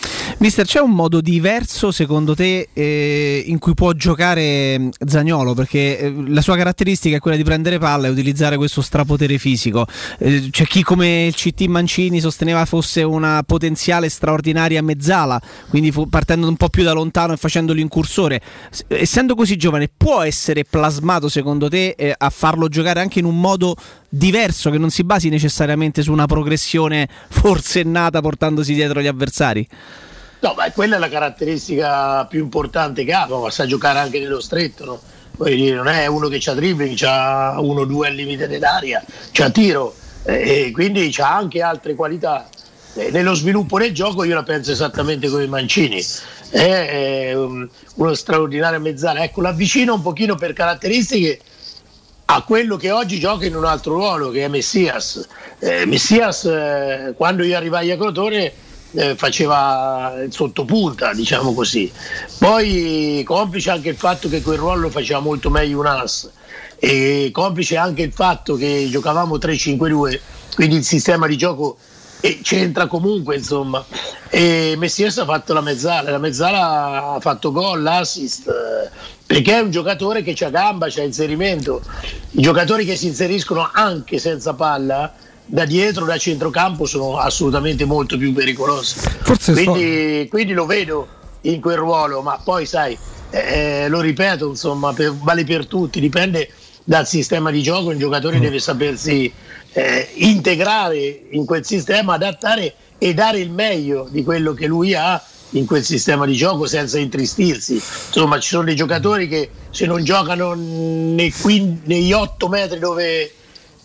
Mister, 0.43 0.67
c'è 0.67 0.81
un 0.81 0.91
modo 0.91 1.21
diverso 1.21 1.93
secondo 1.93 2.35
te 2.35 2.71
eh, 2.73 3.45
in 3.47 3.61
cui 3.61 3.75
può 3.75 3.93
giocare 3.93 4.77
mh, 4.77 4.91
Zagnolo? 5.07 5.55
Perché 5.55 6.01
eh, 6.01 6.15
la 6.27 6.41
sua 6.41 6.57
caratteristica 6.57 7.15
è 7.15 7.21
quella 7.21 7.37
di 7.37 7.45
prendere 7.45 7.79
palla 7.79 8.09
e 8.09 8.11
utilizzare 8.11 8.57
questo 8.57 8.83
strapotere 8.83 9.39
fisico. 9.39 9.87
Eh, 10.19 10.49
c'è 10.51 10.65
chi 10.65 10.83
come 10.83 11.27
il 11.27 11.37
CT 11.37 11.67
Mancini 11.67 12.19
sosteneva 12.19 12.65
fosse 12.65 13.05
una 13.05 13.45
potenziale 13.47 14.09
straordinaria 14.09 14.83
mezzala, 14.83 15.41
quindi 15.69 15.95
partendo 16.11 16.49
un 16.49 16.57
po' 16.57 16.71
più 16.71 16.83
da 16.83 16.91
lontano 16.91 17.35
e 17.35 17.37
facendo 17.37 17.73
l'incursore. 17.73 18.41
S- 18.69 18.83
essendo 18.89 19.37
così 19.37 19.55
giovane, 19.55 19.89
può 19.97 20.23
essere 20.23 20.65
plasmato 20.65 21.29
secondo 21.29 21.69
te 21.69 21.95
eh, 21.97 22.13
a 22.19 22.31
farlo 22.31 22.67
giocare 22.67 22.99
anche 22.99 23.21
in 23.21 23.27
un 23.27 23.39
modo 23.39 23.77
diverso 24.09 24.71
che 24.71 24.79
non 24.79 24.91
si 24.91 25.05
basi 25.05 25.29
necessariamente 25.29 26.03
su 26.03 26.11
una 26.11 26.27
progressione 26.27 27.07
forsennata 27.31 28.21
portandosi 28.21 28.75
dietro 28.75 29.01
gli 29.01 29.07
avversari? 29.07 29.69
No, 30.43 30.55
ma 30.57 30.69
quella 30.73 30.97
è 30.97 30.99
la 30.99 31.09
caratteristica 31.09 32.27
più 32.27 32.41
importante 32.41 33.05
che 33.05 33.13
ha, 33.13 33.29
ma 33.29 33.49
sa 33.49 33.65
giocare 33.65 34.01
anche 34.01 34.19
nello 34.19 34.41
stretto, 34.41 34.85
no? 34.85 35.01
Dire, 35.49 35.77
non 35.77 35.87
è 35.87 36.07
uno 36.07 36.27
che 36.27 36.39
c'ha 36.41 36.53
dribbling, 36.53 36.97
c'ha 36.97 37.55
uno 37.61 37.83
o 37.83 37.85
due 37.85 38.09
al 38.09 38.15
limite 38.15 38.49
dell'aria, 38.49 39.05
c'ha 39.31 39.51
tiro 39.51 39.95
e 40.25 40.73
quindi 40.73 41.09
c'ha 41.13 41.33
anche 41.33 41.63
altre 41.63 41.95
qualità. 41.95 42.49
Eh, 42.95 43.11
nello 43.13 43.35
sviluppo 43.35 43.79
del 43.79 43.95
gioco 43.95 44.25
io 44.25 44.35
la 44.35 44.43
penso 44.43 44.73
esattamente 44.73 45.29
come 45.29 45.47
Mancini, 45.47 46.05
è 46.51 47.33
um, 47.35 47.69
uno 47.95 48.15
straordinario 48.15 48.81
mezzala, 48.81 49.23
ecco 49.23 49.43
l'avvicino 49.43 49.95
un 49.95 50.03
pochino 50.03 50.35
per 50.35 50.55
caratteristiche 50.55 51.41
a 52.25 52.43
quello 52.43 52.77
che 52.77 52.91
oggi 52.91 53.21
gioca 53.21 53.47
in 53.47 53.55
un 53.55 53.65
altro 53.65 53.95
ruolo 53.95 54.31
che 54.31 54.45
è 54.45 54.49
Messias. 54.49 55.25
Eh, 55.61 55.87
Messias 55.87 56.45
eh, 56.47 57.15
quando 57.17 57.45
io 57.45 57.57
arrivai 57.57 57.93
a 57.93 57.97
Crotone 57.97 58.71
eh, 58.93 59.15
faceva 59.17 60.15
sottopunta, 60.29 61.13
diciamo 61.13 61.55
così. 61.55 61.91
Poi 62.39 63.23
complice 63.25 63.71
anche 63.71 63.91
il 63.91 63.97
fatto 63.97 64.29
che 64.29 64.43
quel 64.43 64.59
ruolo 64.59 64.83
lo 64.83 64.91
faceva 64.91 65.21
molto 65.21 65.51
meglio 65.51 65.81
un 65.81 65.87
as 65.87 66.31
e 66.79 67.31
complice 67.33 67.77
anche 67.77 68.03
il 68.03 68.13
fatto 68.13 68.57
che 68.57 68.89
giocavamo 68.91 69.37
3-5-2, 69.37 70.21
quindi 70.57 70.77
il 70.77 70.85
sistema 70.85 71.29
di 71.29 71.37
gioco 71.37 71.77
eh, 72.21 72.41
c'entra 72.43 72.87
comunque, 72.87 73.37
insomma. 73.37 73.85
E 74.29 74.75
Messias 74.77 75.19
ha 75.19 75.25
fatto 75.25 75.53
la 75.53 75.61
mezzala, 75.61 76.11
la 76.11 76.19
mezzala 76.19 77.15
ha 77.15 77.21
fatto 77.21 77.53
gol, 77.53 77.87
assist, 77.87 78.49
eh, 78.49 78.91
perché 79.27 79.55
è 79.55 79.61
un 79.61 79.71
giocatore 79.71 80.23
che 80.23 80.35
ha 80.45 80.51
gamba, 80.51 80.89
c'ha 80.89 81.03
inserimento. 81.03 81.83
I 82.31 82.43
giocatori 82.43 82.85
che 82.85 82.97
si 82.97 83.07
inseriscono 83.07 83.71
anche 83.73 84.19
senza 84.19 84.55
palla 84.55 85.13
da 85.45 85.65
dietro, 85.65 86.05
da 86.05 86.17
centrocampo, 86.17 86.87
sono 86.87 87.19
assolutamente 87.19 87.85
molto 87.85 88.17
più 88.17 88.33
pericolosi. 88.33 89.01
Quindi, 89.53 90.29
quindi 90.29 90.53
lo 90.53 90.67
vedo 90.67 91.07
in 91.43 91.61
quel 91.61 91.77
ruolo, 91.77 92.23
ma 92.23 92.41
poi 92.43 92.67
sai, 92.67 92.97
eh, 93.31 93.89
lo 93.89 94.01
ripeto, 94.01 94.49
insomma, 94.49 94.93
per- 94.93 95.15
vale 95.15 95.45
per 95.45 95.67
tutti, 95.67 96.01
dipende 96.01 96.49
dal 96.85 97.07
sistema 97.07 97.51
di 97.51 97.63
gioco, 97.63 97.91
il 97.91 97.99
giocatore 97.99 98.37
deve 98.41 98.59
sapersi 98.59 99.33
eh, 99.73 100.09
integrare 100.15 101.23
in 101.31 101.45
quel 101.45 101.65
sistema, 101.65 102.15
adattare 102.15 102.75
e 102.99 103.15
dare 103.15 103.39
il 103.41 103.51
meglio 103.51 104.07
di 104.11 104.23
quello 104.23 104.53
che 104.53 104.67
lui 104.67 104.95
ha 104.95 105.23
in 105.51 105.67
quel 105.67 105.85
sistema 105.85 106.25
di 106.25 106.35
gioco 106.35 106.67
senza 106.67 106.99
intristirsi. 106.99 107.75
Insomma, 107.75 108.39
ci 108.39 108.49
sono 108.49 108.65
dei 108.65 108.75
giocatori 108.75 109.29
che 109.29 109.51
se 109.71 109.87
non 109.87 110.03
giocano 110.05 110.55
nei 110.55 111.33
quin- 111.33 111.81
negli 111.85 112.13
8 112.13 112.49
metri 112.49 112.79
dove, 112.79 113.33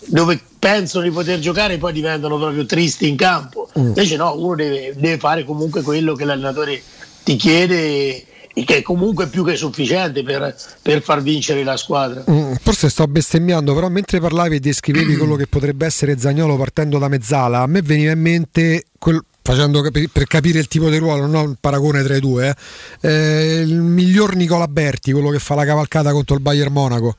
dove 0.08 0.40
pensano 0.58 1.04
di 1.04 1.12
poter 1.12 1.40
giocare 1.40 1.78
poi 1.78 1.94
diventano 1.94 2.38
proprio 2.38 2.66
tristi 2.66 3.08
in 3.08 3.16
campo. 3.16 3.70
Mm. 3.78 3.88
Invece 3.88 4.16
no, 4.16 4.36
uno 4.38 4.56
deve, 4.56 4.94
deve 4.96 5.18
fare 5.18 5.44
comunque 5.44 5.82
quello 5.82 6.16
che 6.16 6.26
l'allenatore 6.26 6.82
ti 7.24 7.36
chiede 7.36 8.26
e 8.58 8.64
che 8.64 8.78
è 8.78 8.82
comunque 8.82 9.28
più 9.28 9.46
che 9.46 9.56
sufficiente 9.56 10.24
per, 10.24 10.56
per 10.82 11.04
far 11.04 11.22
vincere 11.22 11.64
la 11.64 11.78
squadra. 11.78 12.24
Mm, 12.30 12.54
Forse 12.60 12.90
sto 12.90 13.06
bestemmiando, 13.06 13.76
però 13.76 13.88
mentre 13.90 14.20
parlavi 14.20 14.56
e 14.56 14.60
descrivevi 14.60 15.16
quello 15.16 15.36
che 15.36 15.46
potrebbe 15.46 15.86
essere 15.86 16.18
Zagnolo 16.18 16.58
partendo 16.58 16.98
da 16.98 17.08
mezzala, 17.08 17.62
a 17.62 17.68
me 17.68 17.82
veniva 17.84 18.14
in 18.14 18.20
mente, 18.20 18.86
quel- 18.98 19.24
facendo 19.44 19.82
capi- 19.82 20.10
per 20.10 20.26
capire 20.26 20.58
il 20.58 20.68
tipo 20.68 20.90
di 20.90 20.98
ruolo, 20.98 21.28
non 21.28 21.52
il 21.52 21.58
paragone 21.60 22.02
tra 22.02 22.16
i 22.16 22.20
due, 22.20 22.56
eh, 23.02 23.10
eh, 23.10 23.62
il 23.62 23.76
miglior 23.76 24.36
Nicola 24.36 24.68
Berti, 24.68 25.12
quello 25.12 25.30
che 25.30 25.40
fa 25.40 25.54
la 25.54 25.64
cavalcata 25.64 26.12
contro 26.12 26.34
il 26.36 26.42
Bayern 26.42 26.74
Monaco. 26.74 27.16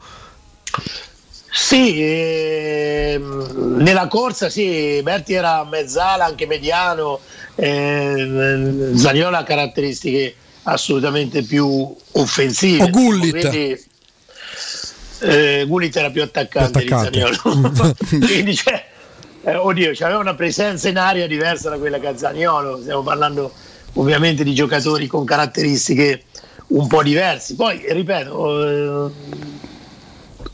Sì, 1.51 2.02
ehm, 2.02 3.77
nella 3.78 4.07
corsa 4.07 4.51
sì, 4.51 5.01
Berti 5.02 5.33
era 5.33 5.65
mezzala, 5.65 6.25
anche 6.25 6.47
mediano, 6.47 7.20
ehm, 7.55 8.94
Zaniola 8.94 9.39
ha 9.39 9.44
caratteristiche 9.44 10.35
assolutamente 10.65 11.43
più 11.43 11.94
offensive. 12.12 12.85
O 12.85 12.91
Gullit. 12.91 13.39
Quindi, 13.39 13.85
eh, 15.20 15.65
Gullit 15.67 15.97
era 15.97 16.10
più 16.10 16.23
attaccante, 16.23 16.85
di 16.85 16.86
Attaccante. 16.86 17.20
Zaniolo. 17.20 17.94
Quindi, 18.27 18.55
cioè, 18.55 18.86
eh, 19.43 19.55
oddio, 19.57 19.93
aveva 20.01 20.18
una 20.18 20.35
presenza 20.35 20.89
in 20.89 20.99
aria 20.99 21.27
diversa 21.27 21.70
da 21.70 21.78
quella 21.78 21.99
che 21.99 22.09
ha 22.09 22.17
Zaniolo. 22.17 22.81
Stiamo 22.81 23.02
parlando 23.02 23.52
ovviamente 23.94 24.44
di 24.44 24.55
giocatori 24.55 25.07
con 25.07 25.25
caratteristiche 25.25 26.25
un 26.68 26.86
po' 26.86 27.02
diverse. 27.02 27.55
Poi, 27.55 27.85
ripeto, 27.89 29.07
eh, 29.07 29.10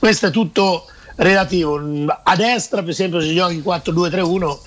questo 0.04 0.26
è 0.26 0.30
tutto 0.30 0.84
relativo. 1.16 1.80
A 2.24 2.36
destra, 2.36 2.82
per 2.82 2.90
esempio, 2.90 3.22
se 3.22 3.32
giochi 3.32 3.62
4-2-3-1, 3.64 4.58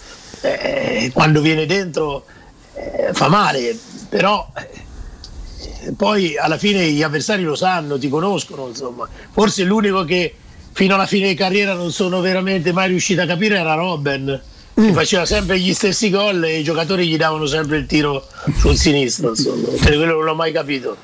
eh, 0.41 1.11
quando 1.13 1.41
viene 1.41 1.67
dentro 1.67 2.25
eh, 2.73 3.13
fa 3.13 3.27
male, 3.27 3.77
però 4.09 4.51
eh, 4.55 5.91
poi 5.95 6.35
alla 6.39 6.57
fine 6.57 6.89
gli 6.89 7.03
avversari 7.03 7.43
lo 7.43 7.53
sanno, 7.53 7.99
ti 7.99 8.09
conoscono, 8.09 8.67
insomma. 8.67 9.07
Forse 9.29 9.63
l'unico 9.63 10.03
che 10.05 10.33
fino 10.71 10.95
alla 10.95 11.05
fine 11.05 11.27
di 11.27 11.35
carriera 11.35 11.75
non 11.75 11.91
sono 11.91 12.19
veramente 12.19 12.71
mai 12.73 12.87
riuscito 12.87 13.21
a 13.21 13.27
capire 13.27 13.59
era 13.59 13.75
Robben. 13.75 14.41
Che 14.79 14.93
faceva 14.93 15.25
sempre 15.25 15.59
gli 15.59 15.73
stessi 15.73 16.11
gol 16.11 16.43
e 16.43 16.59
i 16.59 16.63
giocatori 16.63 17.07
gli 17.07 17.17
davano 17.17 17.47
sempre 17.47 17.77
il 17.77 17.87
tiro 17.87 18.23
sul 18.57 18.75
sinistro, 18.75 19.29
insomma. 19.29 19.69
Per 19.69 19.95
quello 19.95 20.13
non 20.13 20.23
l'ho 20.23 20.35
mai 20.35 20.51
capito. 20.51 20.97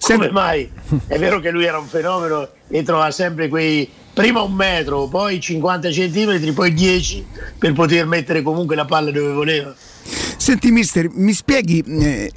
Come 0.00 0.32
mai? 0.32 0.68
È 1.06 1.16
vero 1.16 1.38
che 1.38 1.50
lui 1.50 1.64
era 1.64 1.78
un 1.78 1.86
fenomeno 1.86 2.48
e 2.68 2.82
trovava 2.82 3.12
sempre 3.12 3.46
quei 3.46 3.88
prima 4.12 4.40
un 4.40 4.52
metro, 4.52 5.06
poi 5.06 5.38
50 5.40 5.92
centimetri, 5.92 6.50
poi 6.50 6.74
10 6.74 7.26
per 7.56 7.72
poter 7.72 8.04
mettere 8.04 8.42
comunque 8.42 8.74
la 8.74 8.84
palla 8.84 9.12
dove 9.12 9.32
voleva. 9.32 9.72
Senti 10.36 10.72
mister, 10.72 11.08
mi 11.12 11.32
spieghi 11.32 11.84
eh, 11.86 12.32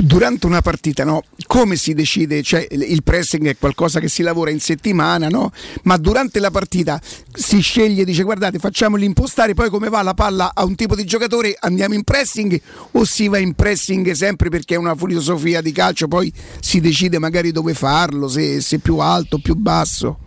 durante 0.00 0.46
una 0.46 0.60
partita 0.60 1.04
no, 1.04 1.22
come 1.46 1.76
si 1.76 1.94
decide? 1.94 2.42
Cioè, 2.42 2.66
il 2.70 3.02
pressing 3.02 3.48
è 3.48 3.56
qualcosa 3.56 4.00
che 4.00 4.08
si 4.08 4.22
lavora 4.22 4.50
in 4.50 4.60
settimana, 4.60 5.28
no? 5.28 5.52
ma 5.82 5.96
durante 5.96 6.40
la 6.40 6.50
partita 6.50 7.00
si 7.32 7.60
sceglie, 7.60 8.04
dice 8.04 8.22
guardate 8.22 8.58
facciamoli 8.58 9.04
impostare, 9.04 9.54
poi 9.54 9.70
come 9.70 9.88
va 9.88 10.02
la 10.02 10.14
palla 10.14 10.52
a 10.54 10.64
un 10.64 10.74
tipo 10.74 10.94
di 10.94 11.04
giocatore 11.04 11.56
andiamo 11.58 11.94
in 11.94 12.02
pressing 12.02 12.60
o 12.92 13.04
si 13.04 13.28
va 13.28 13.38
in 13.38 13.54
pressing 13.54 14.10
sempre 14.12 14.48
perché 14.48 14.74
è 14.74 14.78
una 14.78 14.94
filosofia 14.94 15.60
di 15.60 15.72
calcio, 15.72 16.08
poi 16.08 16.32
si 16.60 16.80
decide 16.80 17.18
magari 17.18 17.52
dove 17.52 17.74
farlo, 17.74 18.28
se, 18.28 18.60
se 18.60 18.78
più 18.78 18.98
alto, 18.98 19.38
più 19.38 19.54
basso. 19.54 20.18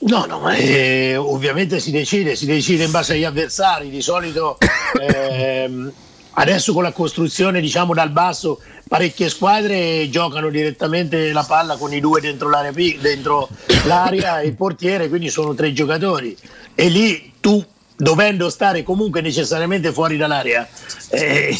No, 0.00 0.26
no, 0.26 0.38
ma 0.38 0.54
eh, 0.54 1.16
ovviamente 1.16 1.80
si 1.80 1.90
decide, 1.90 2.36
si 2.36 2.46
decide 2.46 2.84
in 2.84 2.90
base 2.92 3.14
agli 3.14 3.24
avversari, 3.24 3.90
di 3.90 4.00
solito 4.00 4.56
ehm, 5.00 5.92
adesso 6.38 6.72
con 6.72 6.84
la 6.84 6.92
costruzione 6.92 7.60
diciamo 7.60 7.94
dal 7.94 8.10
basso 8.10 8.60
parecchie 8.86 9.28
squadre 9.28 10.08
giocano 10.08 10.50
direttamente 10.50 11.32
la 11.32 11.44
palla 11.44 11.76
con 11.76 11.92
i 11.92 12.00
due 12.00 12.20
dentro 12.20 12.48
l'area, 12.48 12.72
dentro 13.00 13.48
l'area 13.84 14.40
e 14.40 14.46
il 14.46 14.54
portiere, 14.54 15.08
quindi 15.08 15.28
sono 15.28 15.54
tre 15.54 15.72
giocatori. 15.72 16.36
E 16.74 16.88
lì 16.88 17.34
tu 17.40 17.62
dovendo 17.96 18.48
stare 18.48 18.82
comunque 18.84 19.20
necessariamente 19.20 19.92
fuori 19.92 20.16
dall'area, 20.16 20.66
eh, 21.10 21.54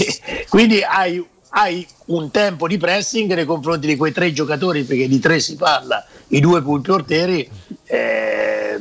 quindi 0.49 0.81
hai, 0.83 1.23
hai 1.51 1.87
un 2.07 2.31
tempo 2.31 2.69
di 2.69 2.79
pressing 2.79 3.35
nei 3.35 3.45
confronti 3.45 3.89
di 3.89 3.97
quei 3.97 4.13
tre 4.13 4.33
giocatori, 4.33 4.85
perché 4.85 5.09
di 5.09 5.19
tre 5.19 5.41
si 5.41 5.57
parla, 5.57 6.07
i 6.29 6.41
due 6.41 6.63
portieri, 6.63 7.47
eh, 7.85 8.79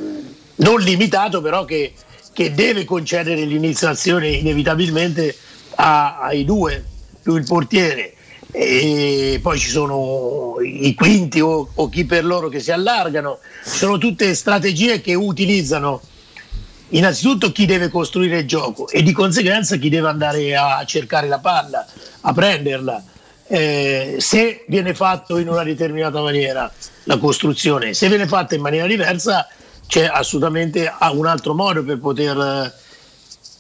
non 0.58 0.80
limitato 0.80 1.42
però 1.42 1.66
che, 1.66 1.94
che 2.32 2.54
deve 2.54 2.86
concedere 2.86 3.44
l'iniziazione 3.44 4.30
inevitabilmente 4.30 5.36
a- 5.78 6.20
ai 6.20 6.46
due 6.46 6.84
più 7.22 7.36
il 7.36 7.46
portiere 7.46 8.14
e 8.52 9.40
poi 9.42 9.60
ci 9.60 9.70
sono 9.70 10.56
i 10.62 10.94
quinti 10.96 11.42
o, 11.42 11.70
o 11.74 11.90
chi 11.90 12.06
per 12.06 12.26
loro 12.26 12.48
che 12.50 12.60
si 12.60 12.72
allargano, 12.72 13.40
sono 13.64 13.98
tutte 13.98 14.34
strategie 14.34 15.02
che 15.02 15.14
utilizzano 15.14 16.02
innanzitutto 16.90 17.52
chi 17.52 17.66
deve 17.66 17.90
costruire 17.90 18.40
il 18.40 18.48
gioco 18.48 18.88
e 18.88 19.04
di 19.04 19.12
conseguenza 19.12 19.76
chi 19.76 19.90
deve 19.90 20.08
andare 20.08 20.56
a 20.56 20.84
cercare 20.86 21.28
la 21.28 21.40
palla, 21.40 21.86
a 22.22 22.34
prenderla. 22.34 23.04
Eh, 23.50 24.16
se 24.20 24.66
viene 24.68 24.94
fatto 24.94 25.38
in 25.38 25.48
una 25.48 25.64
determinata 25.64 26.22
maniera 26.22 26.72
la 27.04 27.18
costruzione, 27.18 27.94
se 27.94 28.08
viene 28.10 28.28
fatta 28.28 28.56
in 28.56 28.62
maniera 28.62 28.88
diversa 28.88 29.48
c'è 29.88 30.06
assolutamente 30.06 30.92
un 31.14 31.26
altro 31.26 31.54
modo 31.54 31.84
per 31.84 32.00
poter 32.00 32.38
eh, 32.38 32.74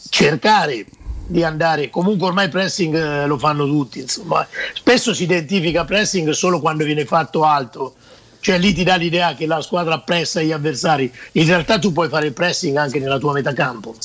cercare 0.09 0.85
di 1.27 1.43
andare. 1.43 1.89
Comunque 1.89 2.27
ormai 2.27 2.49
pressing 2.49 2.95
eh, 2.95 3.27
lo 3.27 3.37
fanno 3.37 3.65
tutti, 3.65 3.99
insomma. 3.99 4.47
Spesso 4.73 5.13
si 5.13 5.23
identifica 5.23 5.85
pressing 5.85 6.29
solo 6.31 6.59
quando 6.59 6.83
viene 6.85 7.05
fatto 7.05 7.43
alto. 7.43 7.95
Cioè 8.39 8.57
lì 8.57 8.73
ti 8.73 8.83
dà 8.83 8.95
l'idea 8.95 9.33
che 9.35 9.45
la 9.45 9.61
squadra 9.61 9.99
pressa 9.99 10.41
gli 10.41 10.51
avversari. 10.51 11.11
In 11.33 11.45
realtà 11.45 11.79
tu 11.79 11.91
puoi 11.91 12.07
fare 12.07 12.27
il 12.27 12.33
pressing 12.33 12.77
anche 12.77 12.99
nella 12.99 13.17
tua 13.17 13.33
metà 13.33 13.51
campo. 13.51 13.95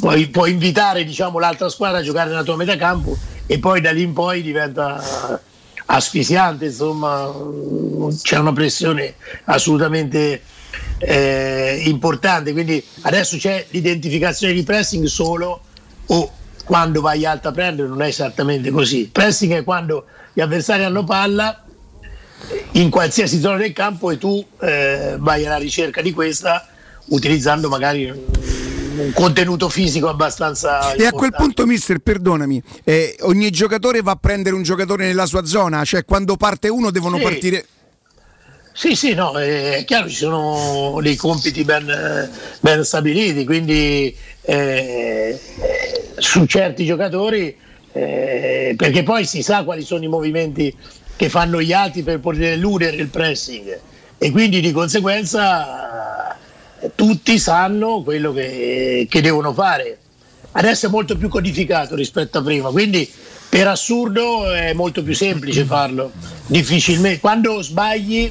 Puoi, 0.00 0.26
puoi 0.28 0.50
invitare 0.50 1.04
diciamo, 1.04 1.38
l'altra 1.38 1.68
squadra 1.68 1.98
a 1.98 2.02
giocare 2.02 2.28
nella 2.28 2.42
tua 2.42 2.56
metà 2.56 2.76
campo 2.76 3.16
e 3.46 3.58
poi 3.58 3.80
da 3.80 3.92
lì 3.92 4.02
in 4.02 4.12
poi 4.12 4.42
diventa 4.42 5.40
asfissiante, 5.86 6.64
insomma, 6.66 7.32
c'è 8.20 8.38
una 8.38 8.52
pressione 8.52 9.14
assolutamente 9.44 10.42
eh, 10.98 11.82
importante. 11.84 12.52
Quindi 12.52 12.82
adesso 13.02 13.36
c'è 13.36 13.66
l'identificazione 13.70 14.52
di 14.52 14.64
pressing 14.64 15.06
solo 15.06 15.60
o 16.06 16.32
quando 16.66 17.00
vai 17.00 17.24
alta 17.24 17.50
a 17.50 17.52
prendere 17.52 17.86
non 17.86 18.02
è 18.02 18.08
esattamente 18.08 18.70
così. 18.70 19.08
Pressing 19.10 19.52
è 19.52 19.64
quando 19.64 20.04
gli 20.32 20.40
avversari 20.40 20.82
hanno 20.82 21.04
palla 21.04 21.64
in 22.72 22.90
qualsiasi 22.90 23.38
zona 23.38 23.56
del 23.56 23.72
campo 23.72 24.10
e 24.10 24.18
tu 24.18 24.44
eh, 24.60 25.14
vai 25.16 25.46
alla 25.46 25.58
ricerca 25.58 26.02
di 26.02 26.12
questa 26.12 26.66
utilizzando 27.06 27.68
magari 27.68 28.10
un, 28.10 29.12
contenuto 29.12 29.68
fisico 29.68 30.08
abbastanza 30.08 30.94
E 30.94 31.06
a 31.06 31.12
quel 31.12 31.32
punto, 31.32 31.66
mister, 31.66 32.00
perdonami, 32.00 32.60
eh, 32.82 33.14
ogni 33.20 33.50
giocatore 33.50 34.02
va 34.02 34.12
a 34.12 34.16
prendere 34.16 34.56
un 34.56 34.62
giocatore 34.62 35.06
nella 35.06 35.26
sua 35.26 35.44
zona, 35.44 35.84
cioè 35.84 36.04
quando 36.04 36.36
parte 36.36 36.68
uno 36.68 36.90
devono 36.90 37.18
Sì. 37.18 37.22
partire. 37.22 37.66
Sì, 38.72 38.94
sì, 38.94 39.14
no, 39.14 39.38
è 39.38 39.84
chiaro, 39.86 40.08
ci 40.08 40.16
sono 40.16 40.98
dei 41.00 41.16
compiti 41.16 41.64
ben, 41.64 42.30
ben 42.60 42.84
stabiliti, 42.84 43.44
quindi 43.46 44.14
eh, 44.42 45.40
su 46.18 46.44
certi 46.46 46.84
giocatori, 46.84 47.56
eh, 47.92 48.74
perché 48.76 49.02
poi 49.02 49.24
si 49.24 49.42
sa 49.42 49.64
quali 49.64 49.82
sono 49.82 50.04
i 50.04 50.08
movimenti 50.08 50.74
che 51.16 51.28
fanno 51.28 51.60
gli 51.62 51.72
altri 51.72 52.02
per 52.02 52.20
poter 52.20 52.52
eludere 52.52 52.96
il 52.96 53.08
pressing 53.08 53.80
e 54.18 54.30
quindi 54.30 54.60
di 54.60 54.72
conseguenza 54.72 56.36
eh, 56.80 56.90
tutti 56.94 57.38
sanno 57.38 58.02
quello 58.02 58.32
che, 58.32 59.06
che 59.08 59.20
devono 59.20 59.52
fare. 59.52 59.98
Adesso 60.52 60.86
è 60.86 60.90
molto 60.90 61.16
più 61.16 61.28
codificato 61.28 61.94
rispetto 61.94 62.38
a 62.38 62.42
prima, 62.42 62.70
quindi 62.70 63.10
per 63.48 63.68
assurdo 63.68 64.50
è 64.50 64.72
molto 64.72 65.02
più 65.02 65.14
semplice 65.14 65.64
farlo, 65.64 66.12
difficilmente. 66.46 67.20
Quando 67.20 67.60
sbagli 67.62 68.30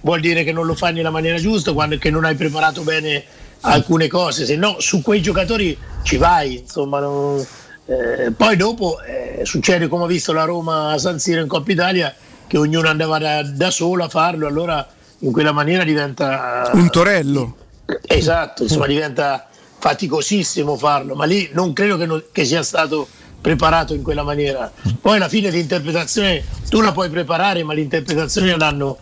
vuol 0.00 0.20
dire 0.20 0.44
che 0.44 0.52
non 0.52 0.66
lo 0.66 0.74
fai 0.74 0.94
nella 0.94 1.10
maniera 1.10 1.38
giusta, 1.38 1.72
quando 1.72 1.98
che 1.98 2.10
non 2.10 2.24
hai 2.24 2.34
preparato 2.34 2.82
bene 2.82 3.22
alcune 3.62 4.08
cose, 4.08 4.44
se 4.44 4.56
no 4.56 4.76
su 4.78 5.02
quei 5.02 5.20
giocatori 5.22 5.76
ci 6.02 6.16
vai, 6.16 6.58
insomma. 6.60 7.00
non- 7.00 7.44
eh, 7.86 8.30
poi 8.30 8.56
dopo 8.56 9.00
eh, 9.02 9.40
succede 9.44 9.88
come 9.88 10.04
ho 10.04 10.06
visto 10.06 10.32
la 10.32 10.44
Roma 10.44 10.92
a 10.92 10.98
San 10.98 11.18
Siro 11.18 11.40
in 11.40 11.48
Coppa 11.48 11.72
Italia, 11.72 12.14
che 12.46 12.56
ognuno 12.56 12.88
andava 12.88 13.18
da, 13.18 13.42
da 13.42 13.70
solo 13.70 14.04
a 14.04 14.08
farlo, 14.08 14.46
allora 14.46 14.86
in 15.20 15.32
quella 15.32 15.52
maniera 15.52 15.84
diventa... 15.84 16.70
Un 16.72 16.90
torello. 16.90 17.56
Esatto, 18.06 18.62
insomma 18.62 18.86
diventa 18.86 19.48
faticosissimo 19.78 20.76
farlo, 20.76 21.14
ma 21.14 21.24
lì 21.24 21.50
non 21.52 21.72
credo 21.72 21.96
che, 21.96 22.06
non- 22.06 22.22
che 22.30 22.44
sia 22.44 22.62
stato 22.62 23.08
preparato 23.40 23.94
in 23.94 24.02
quella 24.02 24.22
maniera. 24.22 24.70
Poi 25.00 25.16
alla 25.16 25.28
fine 25.28 25.50
l'interpretazione 25.50 26.44
tu 26.68 26.80
la 26.80 26.92
puoi 26.92 27.10
preparare, 27.10 27.64
ma 27.64 27.74
l'interpretazione 27.74 28.56
l'hanno, 28.56 28.98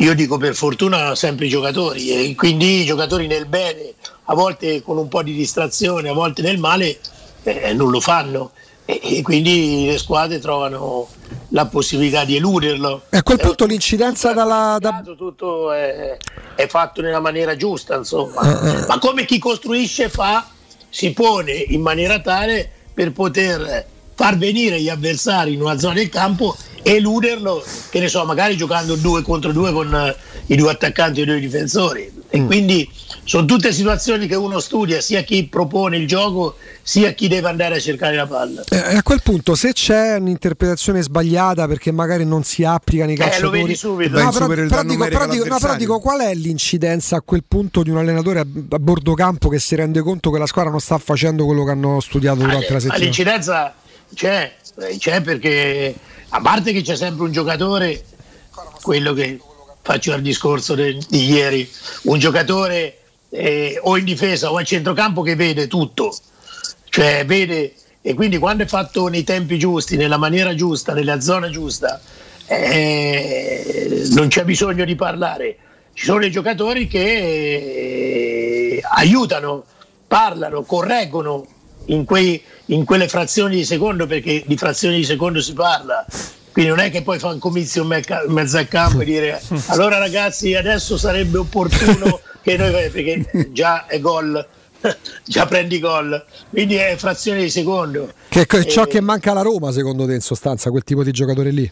io 0.00 0.14
dico 0.14 0.36
per 0.36 0.54
fortuna, 0.54 1.14
sempre 1.14 1.46
i 1.46 1.48
giocatori, 1.48 2.10
e 2.10 2.34
quindi 2.34 2.82
i 2.82 2.84
giocatori 2.84 3.26
nel 3.26 3.46
bene, 3.46 3.94
a 4.24 4.34
volte 4.34 4.80
con 4.82 4.96
un 4.96 5.08
po' 5.08 5.22
di 5.22 5.34
distrazione, 5.34 6.08
a 6.08 6.12
volte 6.12 6.42
nel 6.42 6.58
male, 6.58 6.98
eh, 7.42 7.72
non 7.72 7.90
lo 7.90 8.00
fanno. 8.00 8.52
E, 8.84 9.00
e 9.02 9.22
quindi 9.22 9.86
le 9.86 9.98
squadre 9.98 10.38
trovano 10.38 11.08
la 11.48 11.66
possibilità 11.66 12.24
di 12.24 12.36
eluderlo. 12.36 13.02
E 13.10 13.16
a 13.16 13.22
quel 13.22 13.40
punto 13.40 13.66
l'incidenza 13.66 14.32
dalla. 14.32 14.76
da- 14.78 15.02
Tutto 15.16 15.72
è, 15.72 16.16
è 16.54 16.66
fatto 16.68 17.00
nella 17.00 17.20
maniera 17.20 17.56
giusta, 17.56 17.96
insomma. 17.96 18.84
Ma 18.86 18.98
come 19.00 19.24
chi 19.24 19.38
costruisce 19.38 20.08
fa, 20.08 20.46
si 20.88 21.12
pone 21.12 21.52
in 21.52 21.80
maniera 21.80 22.20
tale 22.20 22.70
per 22.94 23.12
poter 23.12 23.86
far 24.14 24.36
venire 24.36 24.80
gli 24.80 24.88
avversari 24.88 25.54
in 25.54 25.60
una 25.60 25.78
zona 25.78 25.94
del 25.94 26.08
campo 26.08 26.56
eluderlo, 26.82 27.64
che 27.90 28.00
ne 28.00 28.08
so, 28.08 28.24
magari 28.24 28.56
giocando 28.56 28.94
due 28.96 29.22
contro 29.22 29.52
due 29.52 29.72
con 29.72 29.94
eh, 29.94 30.16
i 30.46 30.56
due 30.56 30.70
attaccanti 30.70 31.20
e 31.20 31.22
i 31.22 31.26
due 31.26 31.40
difensori. 31.40 32.16
E 32.30 32.44
quindi 32.44 32.86
sono 33.24 33.46
tutte 33.46 33.72
situazioni 33.72 34.26
che 34.26 34.34
uno 34.34 34.60
studia, 34.60 35.00
sia 35.00 35.22
chi 35.22 35.46
propone 35.46 35.96
il 35.96 36.06
gioco, 36.06 36.56
sia 36.82 37.12
chi 37.12 37.26
deve 37.26 37.48
andare 37.48 37.76
a 37.76 37.80
cercare 37.80 38.16
la 38.16 38.26
palla. 38.26 38.64
Eh, 38.68 38.96
a 38.96 39.02
quel 39.02 39.22
punto, 39.22 39.54
se 39.54 39.72
c'è 39.72 40.16
un'interpretazione 40.16 41.00
sbagliata 41.00 41.66
perché 41.66 41.90
magari 41.90 42.26
non 42.26 42.42
si 42.44 42.64
applica 42.64 43.06
nei 43.06 43.14
Eh, 43.14 43.18
lo 43.18 43.24
calciatori, 43.24 43.62
vedi 43.62 43.74
subito. 43.74 44.22
No, 44.22 44.30
però, 44.30 44.46
però 44.46 44.82
dico, 44.82 45.08
però 45.08 45.26
dico- 45.26 45.46
no, 45.46 45.58
però 45.58 45.76
dico, 45.76 46.00
qual 46.00 46.20
è 46.20 46.34
l'incidenza 46.34 47.16
a 47.16 47.22
quel 47.22 47.44
punto 47.48 47.82
di 47.82 47.88
un 47.88 47.96
allenatore 47.96 48.40
a, 48.40 48.46
a 48.70 48.78
bordo 48.78 49.14
campo 49.14 49.48
che 49.48 49.58
si 49.58 49.74
rende 49.74 50.00
conto 50.00 50.30
che 50.30 50.38
la 50.38 50.46
squadra 50.46 50.70
non 50.70 50.80
sta 50.80 50.98
facendo 50.98 51.46
quello 51.46 51.64
che 51.64 51.70
hanno 51.70 52.00
studiato 52.00 52.40
durante 52.40 52.66
la 52.68 52.74
Ma 52.74 52.80
settimana? 52.80 53.02
l'incidenza 53.04 53.74
c'è, 54.14 54.56
c'è 54.98 55.20
perché 55.20 55.94
a 56.30 56.40
parte 56.40 56.72
che 56.72 56.82
c'è 56.82 56.96
sempre 56.96 57.24
un 57.24 57.32
giocatore, 57.32 58.04
quello 58.82 59.12
che 59.12 59.40
faccio 59.82 60.12
al 60.12 60.22
discorso 60.22 60.74
de- 60.74 60.98
di 61.08 61.30
ieri, 61.30 61.70
un 62.02 62.18
giocatore 62.18 62.98
eh, 63.30 63.78
o 63.82 63.96
in 63.96 64.04
difesa 64.04 64.50
o 64.50 64.56
a 64.56 64.62
centrocampo 64.62 65.22
che 65.22 65.34
vede 65.36 65.66
tutto, 65.66 66.16
cioè 66.88 67.24
vede 67.26 67.74
e 68.00 68.14
quindi 68.14 68.38
quando 68.38 68.62
è 68.62 68.66
fatto 68.66 69.08
nei 69.08 69.24
tempi 69.24 69.58
giusti, 69.58 69.96
nella 69.96 70.16
maniera 70.16 70.54
giusta, 70.54 70.94
nella 70.94 71.20
zona 71.20 71.50
giusta, 71.50 72.00
eh, 72.46 74.06
non 74.12 74.28
c'è 74.28 74.44
bisogno 74.44 74.84
di 74.84 74.94
parlare. 74.94 75.56
Ci 75.92 76.04
sono 76.04 76.20
dei 76.20 76.30
giocatori 76.30 76.86
che 76.86 77.02
eh, 77.02 78.82
aiutano, 78.94 79.64
parlano, 80.06 80.62
correggono 80.62 81.46
in, 81.86 82.04
quei- 82.04 82.40
in 82.70 82.84
quelle 82.84 83.08
frazioni 83.08 83.56
di 83.56 83.64
secondo, 83.64 84.06
perché 84.06 84.42
di 84.46 84.56
frazioni 84.56 84.96
di 84.96 85.04
secondo 85.04 85.40
si 85.40 85.52
parla. 85.52 86.04
Quindi 86.52 86.70
non 86.74 86.80
è 86.80 86.90
che 86.90 87.02
poi 87.02 87.18
fa 87.18 87.28
un 87.28 87.38
comizio 87.38 87.82
in 87.82 88.02
mezzo 88.28 88.56
al 88.56 88.66
campo 88.68 89.00
e 89.00 89.04
dire 89.04 89.40
allora 89.68 89.98
ragazzi 89.98 90.54
adesso 90.54 90.96
sarebbe 90.96 91.38
opportuno 91.38 92.20
che 92.42 92.56
noi 92.56 92.72
perché 92.90 93.50
già 93.52 93.86
è 93.86 94.00
gol, 94.00 94.44
già 95.24 95.46
prendi 95.46 95.78
gol, 95.78 96.24
quindi 96.50 96.74
è 96.74 96.96
frazioni 96.96 97.42
di 97.42 97.50
secondo. 97.50 98.12
Che 98.28 98.46
è 98.46 98.64
ciò 98.64 98.84
Eh, 98.84 98.88
che 98.88 99.00
manca 99.00 99.30
alla 99.30 99.42
Roma, 99.42 99.70
secondo 99.70 100.04
te, 100.06 100.14
in 100.14 100.20
sostanza, 100.20 100.70
quel 100.70 100.82
tipo 100.84 101.04
di 101.04 101.12
giocatore 101.12 101.50
lì? 101.52 101.70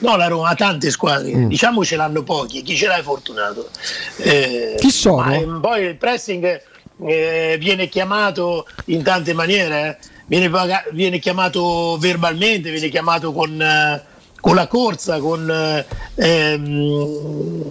No, 0.00 0.16
la 0.16 0.26
Roma 0.26 0.50
ha 0.50 0.54
tante 0.54 0.90
squadre, 0.90 1.34
Mm. 1.34 1.48
diciamo 1.48 1.82
ce 1.82 1.96
l'hanno 1.96 2.22
pochi, 2.22 2.60
chi 2.62 2.76
ce 2.76 2.86
l'ha 2.86 2.96
è 2.98 3.02
fortunato. 3.02 3.70
Eh, 4.18 4.74
Chi 4.78 4.90
sono? 4.90 5.32
eh, 5.32 5.46
poi 5.60 5.84
il 5.86 5.96
pressing 5.96 6.60
eh, 7.04 7.56
viene 7.58 7.88
chiamato 7.88 8.66
in 8.86 9.02
tante 9.02 9.32
maniere, 9.34 9.98
eh. 10.00 10.08
viene, 10.26 10.50
viene 10.92 11.18
chiamato 11.18 11.96
verbalmente, 11.98 12.70
viene 12.70 12.88
chiamato 12.88 13.32
con, 13.32 13.60
eh, 13.60 14.02
con 14.40 14.54
la 14.54 14.66
corsa, 14.66 15.18
con, 15.18 15.50
eh, 15.50 15.84
ehm, 16.14 17.70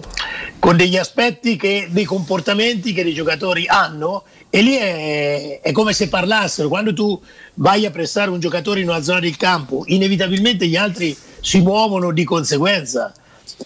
con 0.58 0.76
degli 0.76 0.96
aspetti, 0.96 1.56
che, 1.56 1.88
dei 1.90 2.04
comportamenti 2.04 2.92
che 2.92 3.02
i 3.02 3.14
giocatori 3.14 3.66
hanno 3.66 4.24
e 4.50 4.62
lì 4.62 4.76
è, 4.76 5.60
è 5.60 5.72
come 5.72 5.92
se 5.92 6.08
parlassero. 6.08 6.68
Quando 6.68 6.92
tu 6.92 7.20
vai 7.54 7.84
a 7.84 7.90
pressare 7.90 8.30
un 8.30 8.40
giocatore 8.40 8.80
in 8.80 8.88
una 8.88 9.02
zona 9.02 9.20
del 9.20 9.36
campo, 9.36 9.82
inevitabilmente 9.86 10.66
gli 10.66 10.76
altri 10.76 11.16
si 11.40 11.60
muovono 11.60 12.12
di 12.12 12.24
conseguenza 12.24 13.12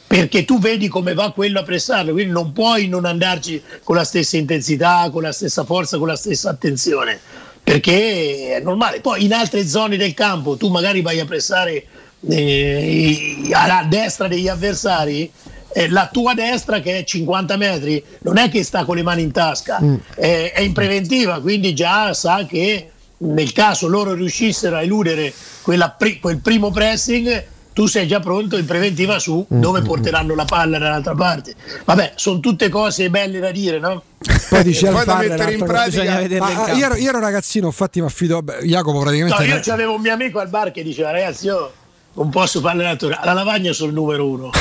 perché 0.07 0.44
tu 0.44 0.59
vedi 0.59 0.89
come 0.89 1.15
va 1.15 1.33
quello 1.33 1.60
a 1.60 1.62
pressarlo, 1.62 2.12
quindi 2.12 2.33
non 2.33 2.52
puoi 2.52 2.89
non 2.89 3.05
andarci 3.05 3.62
con 3.83 3.97
la 3.97 4.05
stessa 4.05 4.36
intensità, 4.36 5.09
con 5.10 5.23
la 5.23 5.33
stessa 5.33 5.65
forza, 5.65 5.99
con 5.99 6.09
la 6.09 6.17
stessa 6.17 6.50
attenzione, 6.50 7.18
perché 7.62 8.57
è 8.57 8.60
normale. 8.60 9.00
Poi 9.00 9.25
in 9.25 9.33
altre 9.33 9.67
zone 9.67 9.97
del 9.97 10.15
campo 10.15 10.57
tu 10.57 10.68
magari 10.68 11.00
vai 11.02 11.20
a 11.20 11.25
pressare 11.25 11.84
eh, 12.28 13.49
alla 13.52 13.86
destra 13.89 14.28
degli 14.28 14.49
avversari, 14.49 15.31
eh, 15.73 15.89
la 15.89 16.09
tua 16.12 16.34
destra 16.34 16.81
che 16.81 16.99
è 16.99 17.05
50 17.05 17.57
metri 17.57 18.02
non 18.23 18.36
è 18.36 18.49
che 18.49 18.65
sta 18.65 18.84
con 18.84 18.97
le 18.97 19.02
mani 19.02 19.23
in 19.23 19.31
tasca, 19.31 19.81
è, 20.15 20.52
è 20.55 20.60
in 20.60 20.73
preventiva, 20.73 21.41
quindi 21.41 21.75
già 21.75 22.12
sa 22.12 22.44
che 22.44 22.91
nel 23.18 23.52
caso 23.52 23.86
loro 23.86 24.15
riuscissero 24.15 24.76
a 24.76 24.83
eludere 24.83 25.33
quella 25.62 25.97
quel 26.20 26.39
primo 26.39 26.70
pressing, 26.70 27.44
tu 27.73 27.86
sei 27.86 28.07
già 28.07 28.20
pronto 28.20 28.57
in 28.57 28.66
preventiva 28.66 29.18
su 29.18 29.44
dove 29.49 29.82
porteranno 29.82 30.34
la 30.34 30.44
palla 30.44 30.78
dall'altra 30.78 31.15
parte. 31.15 31.55
Vabbè, 31.84 32.12
sono 32.16 32.40
tutte 32.40 32.68
cose 32.68 33.10
belle 33.10 33.39
da 33.39 33.50
dire, 33.50 33.78
no? 33.78 34.02
Poi 34.49 34.62
dice 34.62 34.90
Poi 34.90 35.05
da 35.05 35.16
mettere 35.16 35.52
in 35.55 35.65
pratica- 35.65 36.20
in 36.20 36.36
Ma, 36.39 36.65
ah, 36.65 36.73
io, 36.73 36.84
ero, 36.86 36.94
io 36.97 37.08
ero 37.08 37.20
ragazzino, 37.20 37.66
infatti 37.66 38.00
mi 38.00 38.07
affido. 38.07 38.34
vabbè, 38.42 38.62
Jacopo 38.65 39.00
praticamente. 39.00 39.47
No, 39.47 39.55
io 39.55 39.73
avevo 39.73 39.94
un 39.94 40.00
mio 40.00 40.12
amico 40.12 40.40
al 40.40 40.49
bar 40.49 40.73
che 40.73 40.82
diceva 40.82 41.10
ragazzi 41.10 41.47
io 41.47 41.73
non 42.12 42.28
posso 42.28 42.60
fare 42.60 42.76
l'allenatore, 42.76 43.16
alla 43.20 43.32
lavagna 43.32 43.72
sono 43.72 43.89
il 43.90 43.94
numero 43.94 44.28
uno. 44.28 44.50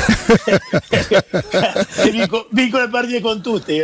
e 1.98 2.12
vinco, 2.12 2.48
vinco 2.52 2.78
le 2.80 2.90
partite 2.90 3.22
con 3.22 3.42
tutti. 3.42 3.76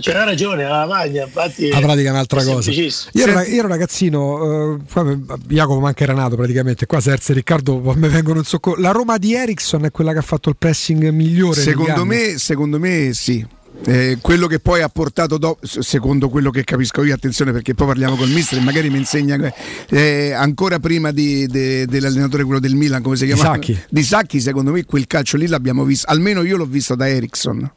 C'era 0.00 0.24
ragione, 0.24 0.64
la 0.64 0.80
lavagna, 0.80 1.24
infatti. 1.24 1.70
La 1.70 1.80
pratica 1.80 2.08
è 2.08 2.12
un'altra 2.12 2.42
è 2.42 2.44
cosa. 2.44 2.70
Io 2.70 2.92
ero, 3.12 3.40
io 3.40 3.58
ero 3.58 3.68
ragazzino, 3.68 4.74
eh, 4.74 4.78
qua 4.90 5.16
Jacopo 5.46 5.80
manca 5.80 6.04
era 6.04 6.12
nato 6.12 6.36
praticamente. 6.36 6.84
Qua 6.86 7.00
Serse 7.00 7.32
e 7.32 7.36
Riccardo 7.36 7.80
mi 7.94 8.08
vengono 8.08 8.40
in 8.40 8.44
soccorso. 8.44 8.80
La 8.80 8.90
Roma 8.90 9.16
di 9.16 9.34
Ericsson 9.34 9.86
è 9.86 9.90
quella 9.90 10.12
che 10.12 10.18
ha 10.18 10.22
fatto 10.22 10.50
il 10.50 10.56
pressing 10.58 11.08
migliore. 11.08 11.60
Secondo 11.60 12.04
me, 12.04 12.38
secondo 12.38 12.78
me 12.78 13.10
sì. 13.14 13.46
Eh, 13.86 14.18
quello 14.20 14.46
che 14.46 14.60
poi 14.60 14.80
ha 14.80 14.88
portato 14.88 15.36
dopo, 15.36 15.66
secondo 15.66 16.30
quello 16.30 16.50
che 16.50 16.64
capisco 16.64 17.02
io, 17.02 17.12
attenzione 17.14 17.52
perché 17.52 17.74
poi 17.74 17.86
parliamo 17.88 18.16
col 18.16 18.30
mister 18.30 18.58
e 18.58 18.62
magari 18.62 18.88
mi 18.88 18.96
insegna 18.96 19.52
eh, 19.90 20.32
ancora 20.32 20.78
prima 20.78 21.10
di- 21.10 21.46
de- 21.46 21.84
dell'allenatore 21.86 22.44
quello 22.44 22.60
del 22.60 22.74
Milan, 22.74 23.02
come 23.02 23.16
si 23.16 23.26
Di 23.26 23.34
chiama? 23.34 23.52
Sacchi. 23.54 23.78
Di 23.90 24.02
Sacchi, 24.02 24.40
secondo 24.40 24.70
me 24.72 24.84
quel 24.84 25.06
calcio 25.06 25.36
lì 25.36 25.46
l'abbiamo 25.46 25.84
visto, 25.84 26.10
almeno 26.10 26.42
io 26.42 26.56
l'ho 26.56 26.64
visto 26.64 26.94
da 26.94 27.08
Ericsson. 27.08 27.70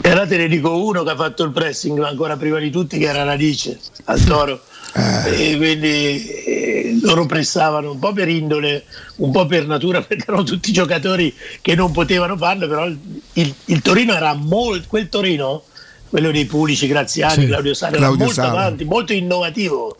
E 0.00 0.08
allora 0.08 0.26
te 0.26 0.36
ne 0.36 0.48
dico 0.48 0.82
uno 0.84 1.02
che 1.02 1.10
ha 1.10 1.16
fatto 1.16 1.42
il 1.44 1.50
pressing 1.50 2.00
ancora 2.02 2.36
prima 2.36 2.58
di 2.58 2.70
tutti, 2.70 2.96
che 2.98 3.04
era 3.06 3.24
Radice 3.24 3.78
al 4.04 4.22
Toro. 4.22 4.60
E 4.94 5.56
quindi 5.56 6.26
eh, 6.44 6.98
loro 7.02 7.24
pressavano 7.26 7.92
un 7.92 7.98
po' 7.98 8.12
per 8.12 8.28
indole, 8.28 8.84
un 9.16 9.30
po' 9.30 9.46
per 9.46 9.66
natura, 9.66 10.02
perché 10.04 10.24
erano 10.28 10.42
tutti 10.44 10.70
giocatori 10.72 11.34
che 11.62 11.74
non 11.74 11.90
potevano 11.92 12.36
farlo, 12.36 12.68
però 12.68 12.86
il, 12.86 12.98
il- 13.34 13.54
il 13.66 13.80
Torino 13.82 14.14
era 14.14 14.34
molto, 14.34 14.86
quel 14.88 15.08
Torino, 15.08 15.64
quello 16.10 16.30
dei 16.30 16.44
Pulici, 16.44 16.86
Graziani, 16.86 17.42
Sì, 17.42 17.46
Claudio 17.46 17.72
Sala, 17.74 17.96
era 17.96 18.08
molto 18.08 18.28
Sala. 18.34 18.48
avanti, 18.50 18.84
molto 18.84 19.12
innovativo 19.14 19.96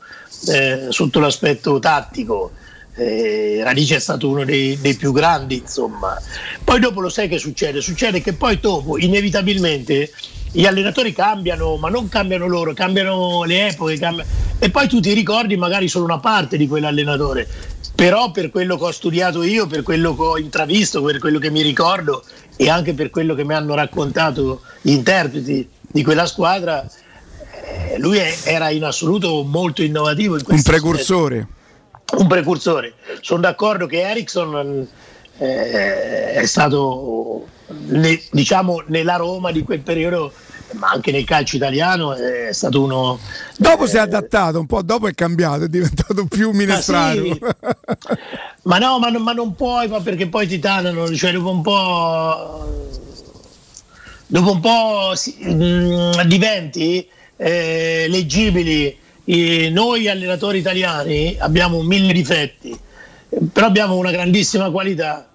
eh, 0.48 0.86
sotto 0.90 1.20
l'aspetto 1.20 1.78
tattico. 1.78 2.52
Eh, 2.94 3.60
Radice 3.64 3.96
è 3.96 4.00
stato 4.00 4.28
uno 4.28 4.44
dei, 4.44 4.76
dei 4.78 4.94
più 4.94 5.12
grandi, 5.12 5.56
insomma. 5.56 6.14
Poi 6.62 6.78
dopo 6.78 7.00
lo 7.00 7.08
sai 7.08 7.26
che 7.28 7.38
succede? 7.38 7.80
Succede 7.80 8.20
che 8.20 8.34
poi 8.34 8.58
dopo, 8.60 8.98
inevitabilmente, 8.98 10.12
gli 10.52 10.66
allenatori 10.66 11.12
cambiano, 11.12 11.76
ma 11.76 11.88
non 11.88 12.08
cambiano 12.08 12.46
loro, 12.46 12.74
cambiano 12.74 13.44
le 13.44 13.68
epoche, 13.68 13.98
cambia- 13.98 14.24
e 14.58 14.70
poi 14.70 14.86
tu 14.86 15.00
ti 15.00 15.12
ricordi 15.12 15.56
magari 15.56 15.88
solo 15.88 16.04
una 16.04 16.18
parte 16.18 16.56
di 16.56 16.68
quell'allenatore. 16.68 17.48
Però 17.94 18.30
per 18.30 18.50
quello 18.50 18.76
che 18.76 18.84
ho 18.84 18.90
studiato 18.90 19.42
io, 19.42 19.66
per 19.66 19.82
quello 19.82 20.14
che 20.14 20.22
ho 20.22 20.38
intravisto, 20.38 21.02
per 21.02 21.18
quello 21.18 21.38
che 21.38 21.50
mi 21.50 21.62
ricordo 21.62 22.22
e 22.56 22.68
anche 22.68 22.94
per 22.94 23.10
quello 23.10 23.34
che 23.34 23.44
mi 23.44 23.54
hanno 23.54 23.74
raccontato 23.74 24.62
gli 24.80 24.92
interpreti 24.92 25.68
di 25.80 26.02
quella 26.02 26.26
squadra, 26.26 26.84
eh, 26.84 27.98
lui 27.98 28.18
era 28.44 28.70
in 28.70 28.84
assoluto 28.84 29.42
molto 29.42 29.82
innovativo. 29.82 30.36
In 30.36 30.44
Un 30.46 30.62
precursore. 30.62 31.46
un 32.18 32.26
precursore. 32.26 32.94
Sono 33.20 33.40
d'accordo 33.40 33.86
che 33.86 34.00
Ericsson 34.00 34.86
eh, 35.38 36.32
è 36.32 36.46
stato, 36.46 37.46
ne- 37.86 38.20
diciamo, 38.30 38.82
nella 38.86 39.16
Roma 39.16 39.50
di 39.52 39.62
quel 39.62 39.80
periodo, 39.80 40.32
ma 40.72 40.88
anche 40.90 41.12
nel 41.12 41.24
calcio 41.24 41.56
italiano, 41.56 42.14
è 42.14 42.52
stato 42.52 42.82
uno. 42.82 43.18
Dopo 43.58 43.86
si 43.86 43.96
è 43.96 44.00
adattato, 44.00 44.58
un 44.58 44.66
po' 44.66 44.82
dopo 44.82 45.08
è 45.08 45.14
cambiato, 45.14 45.64
è 45.64 45.68
diventato 45.68 46.24
più 46.26 46.50
minestrano. 46.52 47.22
sì. 47.24 47.40
Ma 48.64 48.78
no, 48.78 48.98
ma, 48.98 49.08
non- 49.08 49.22
ma 49.22 49.32
non 49.32 49.54
puoi, 49.54 49.88
ma 49.88 50.00
perché 50.00 50.28
poi 50.28 50.46
ti 50.46 50.58
tanano, 50.58 51.12
cioè 51.14 51.32
dopo 51.32 51.50
un 51.50 51.62
po'. 51.62 52.90
Dopo 54.26 54.52
un 54.52 54.60
po' 54.60 55.12
si- 55.14 55.36
mm, 55.44 56.20
diventi 56.26 57.06
eh, 57.36 58.06
leggibili. 58.08 58.96
Eh, 59.24 59.70
noi 59.70 60.08
allenatori 60.08 60.58
italiani 60.58 61.36
abbiamo 61.38 61.82
mille 61.82 62.12
difetti, 62.12 62.70
eh, 62.70 63.38
però 63.52 63.66
abbiamo 63.66 63.96
una 63.96 64.10
grandissima 64.10 64.70
qualità 64.70 65.28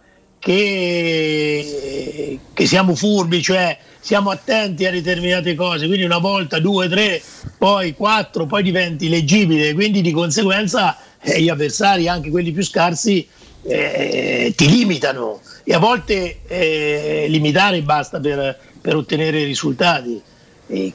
che, 0.48 2.40
che 2.53 2.66
siamo 2.66 2.95
furbi, 2.95 3.42
cioè 3.42 3.77
siamo 4.00 4.30
attenti 4.30 4.85
a 4.85 4.92
determinate 4.92 5.56
cose, 5.56 5.88
quindi 5.88 6.06
una 6.06 6.19
volta, 6.19 6.59
due, 6.59 6.88
tre, 6.88 7.22
poi 7.58 7.93
quattro, 7.93 8.45
poi 8.45 8.64
diventi 8.64 9.09
leggibile, 9.09 9.74
quindi 9.74 10.00
di 10.00 10.11
conseguenza 10.11 10.98
eh, 11.19 11.42
gli 11.42 11.50
avversari, 11.50 12.08
anche 12.08 12.30
quelli 12.30 12.53
più 12.53 12.64
scarsi, 12.64 13.27
eh, 13.64 14.53
ti 14.56 14.69
limitano 14.69 15.42
e 15.66 15.74
a 15.74 15.80
volte 15.80 16.40
eh, 16.48 17.26
limitare 17.27 17.82
basta 17.82 18.22
per, 18.22 18.58
per 18.80 18.95
ottenere 18.95 19.43
risultati. 19.43 20.22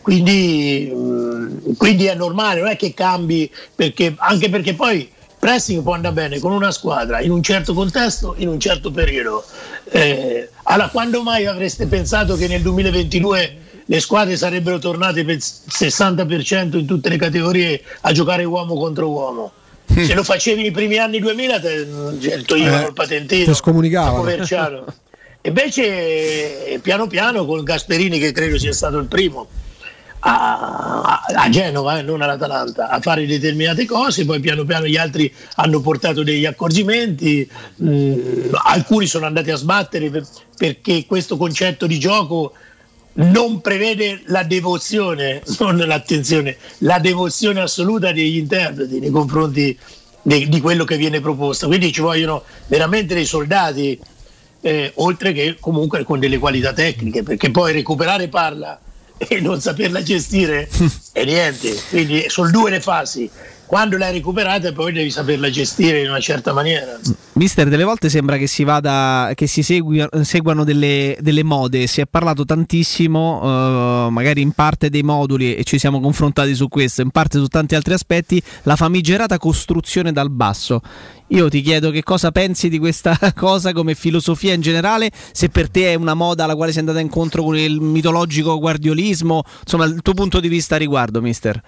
Quindi, 0.02 0.90
mh, 0.94 1.76
quindi 1.76 2.06
è 2.06 2.14
normale, 2.14 2.60
non 2.60 2.70
è 2.70 2.76
che 2.76 2.94
cambi, 2.94 3.50
perché, 3.74 4.14
anche 4.16 4.48
perché 4.50 4.74
poi 4.74 5.10
pressing 5.42 5.82
può 5.82 5.94
andare 5.94 6.14
bene 6.14 6.38
con 6.38 6.52
una 6.52 6.70
squadra 6.70 7.20
in 7.20 7.32
un 7.32 7.42
certo 7.42 7.74
contesto, 7.74 8.36
in 8.38 8.46
un 8.46 8.60
certo 8.60 8.92
periodo. 8.92 9.44
Eh, 9.90 10.48
allora, 10.62 10.88
quando 10.88 11.20
mai 11.24 11.46
avreste 11.46 11.88
pensato 11.88 12.36
che 12.36 12.46
nel 12.46 12.62
2022 12.62 13.56
le 13.86 14.00
squadre 14.00 14.36
sarebbero 14.36 14.78
tornate 14.78 15.24
per 15.24 15.34
il 15.34 15.42
60% 15.42 16.78
in 16.78 16.86
tutte 16.86 17.08
le 17.08 17.16
categorie 17.16 17.82
a 18.02 18.12
giocare 18.12 18.44
uomo 18.44 18.76
contro 18.76 19.08
uomo. 19.08 19.52
Se 19.84 20.14
lo 20.14 20.22
facevi 20.22 20.62
nei 20.62 20.70
primi 20.70 20.98
anni 20.98 21.18
2000 21.18 21.60
te, 21.60 21.88
cioè, 22.20 22.42
toglievano 22.42 22.84
Eh, 22.84 22.86
il 22.86 22.92
patentino. 22.92 23.44
Coverciano. 24.14 24.84
Invece 25.42 26.78
piano 26.80 27.08
piano 27.08 27.44
con 27.46 27.64
Gasperini 27.64 28.20
che 28.20 28.30
credo 28.30 28.60
sia 28.60 28.72
stato 28.72 28.98
il 28.98 29.06
primo 29.06 29.48
a, 30.24 31.22
a- 31.26 31.48
Genova, 31.50 31.98
eh, 31.98 32.02
non 32.02 32.22
all'Atalanta, 32.22 32.88
a 32.88 33.00
fare 33.00 33.26
determinate 33.26 33.84
cose, 33.86 34.24
poi 34.24 34.38
piano 34.40 34.64
piano 34.64 34.86
gli 34.86 34.96
altri 34.96 35.32
hanno 35.56 35.80
portato 35.80 36.22
degli 36.22 36.46
accorgimenti, 36.46 37.48
mh, 37.76 38.50
alcuni 38.64 39.06
sono 39.06 39.26
andati 39.26 39.50
a 39.50 39.56
sbattere 39.56 40.10
per- 40.10 40.26
perché 40.56 41.06
questo 41.06 41.36
concetto 41.36 41.86
di 41.86 41.98
gioco 41.98 42.52
non 43.14 43.60
prevede 43.60 44.22
la 44.26 44.44
devozione, 44.44 45.42
non 45.58 45.76
l'attenzione, 45.76 46.56
la 46.78 46.98
devozione 47.00 47.60
assoluta 47.60 48.12
degli 48.12 48.36
interpreti 48.36 49.00
nei 49.00 49.10
confronti 49.10 49.76
de- 50.22 50.48
di 50.48 50.60
quello 50.60 50.84
che 50.84 50.96
viene 50.96 51.20
proposto. 51.20 51.66
Quindi 51.66 51.92
ci 51.92 52.00
vogliono 52.00 52.44
veramente 52.68 53.14
dei 53.14 53.26
soldati, 53.26 53.98
eh, 54.60 54.92
oltre 54.96 55.32
che 55.32 55.56
comunque 55.58 56.04
con 56.04 56.20
delle 56.20 56.38
qualità 56.38 56.72
tecniche, 56.72 57.24
perché 57.24 57.50
poi 57.50 57.72
recuperare 57.72 58.28
parla 58.28 58.80
e 59.28 59.40
non 59.40 59.60
saperla 59.60 60.02
gestire 60.02 60.68
è 61.12 61.24
niente. 61.24 61.74
Quindi 61.88 62.24
sono 62.28 62.50
due 62.50 62.70
le 62.70 62.80
fasi. 62.80 63.30
Quando 63.66 63.96
l'hai 63.96 64.12
recuperata 64.12 64.70
poi 64.72 64.92
devi 64.92 65.10
saperla 65.10 65.48
gestire 65.48 66.00
in 66.02 66.10
una 66.10 66.20
certa 66.20 66.52
maniera. 66.52 66.98
Mister, 67.34 67.70
delle 67.70 67.84
volte 67.84 68.10
sembra 68.10 68.36
che 68.36 68.46
si 68.46 68.64
vada, 68.64 69.32
che 69.34 69.46
si 69.46 69.62
segui- 69.62 70.06
seguano 70.20 70.62
delle, 70.62 71.16
delle 71.20 71.42
mode. 71.42 71.86
Si 71.86 72.02
è 72.02 72.04
parlato 72.04 72.44
tantissimo, 72.44 73.40
eh, 73.42 74.10
magari 74.10 74.42
in 74.42 74.52
parte 74.52 74.90
dei 74.90 75.02
moduli, 75.02 75.54
e 75.54 75.64
ci 75.64 75.78
siamo 75.78 76.00
confrontati 76.00 76.54
su 76.54 76.68
questo, 76.68 77.00
in 77.00 77.08
parte 77.08 77.38
su 77.38 77.46
tanti 77.46 77.74
altri 77.74 77.94
aspetti, 77.94 78.42
la 78.64 78.76
famigerata 78.76 79.38
costruzione 79.38 80.12
dal 80.12 80.28
basso. 80.30 80.82
Io 81.32 81.48
ti 81.48 81.62
chiedo 81.62 81.90
che 81.90 82.02
cosa 82.02 82.30
pensi 82.30 82.68
di 82.68 82.78
questa 82.78 83.18
cosa 83.34 83.72
come 83.72 83.94
filosofia 83.94 84.52
in 84.52 84.60
generale, 84.60 85.10
se 85.32 85.48
per 85.48 85.70
te 85.70 85.92
è 85.92 85.94
una 85.94 86.12
moda 86.12 86.44
alla 86.44 86.54
quale 86.54 86.72
sei 86.72 86.80
andata 86.80 87.00
incontro 87.00 87.42
con 87.42 87.56
il 87.56 87.80
mitologico 87.80 88.58
guardiolismo, 88.58 89.42
insomma 89.62 89.86
il 89.86 90.02
tuo 90.02 90.12
punto 90.12 90.40
di 90.40 90.48
vista 90.48 90.74
a 90.74 90.78
riguardo, 90.78 91.22
mister. 91.22 91.60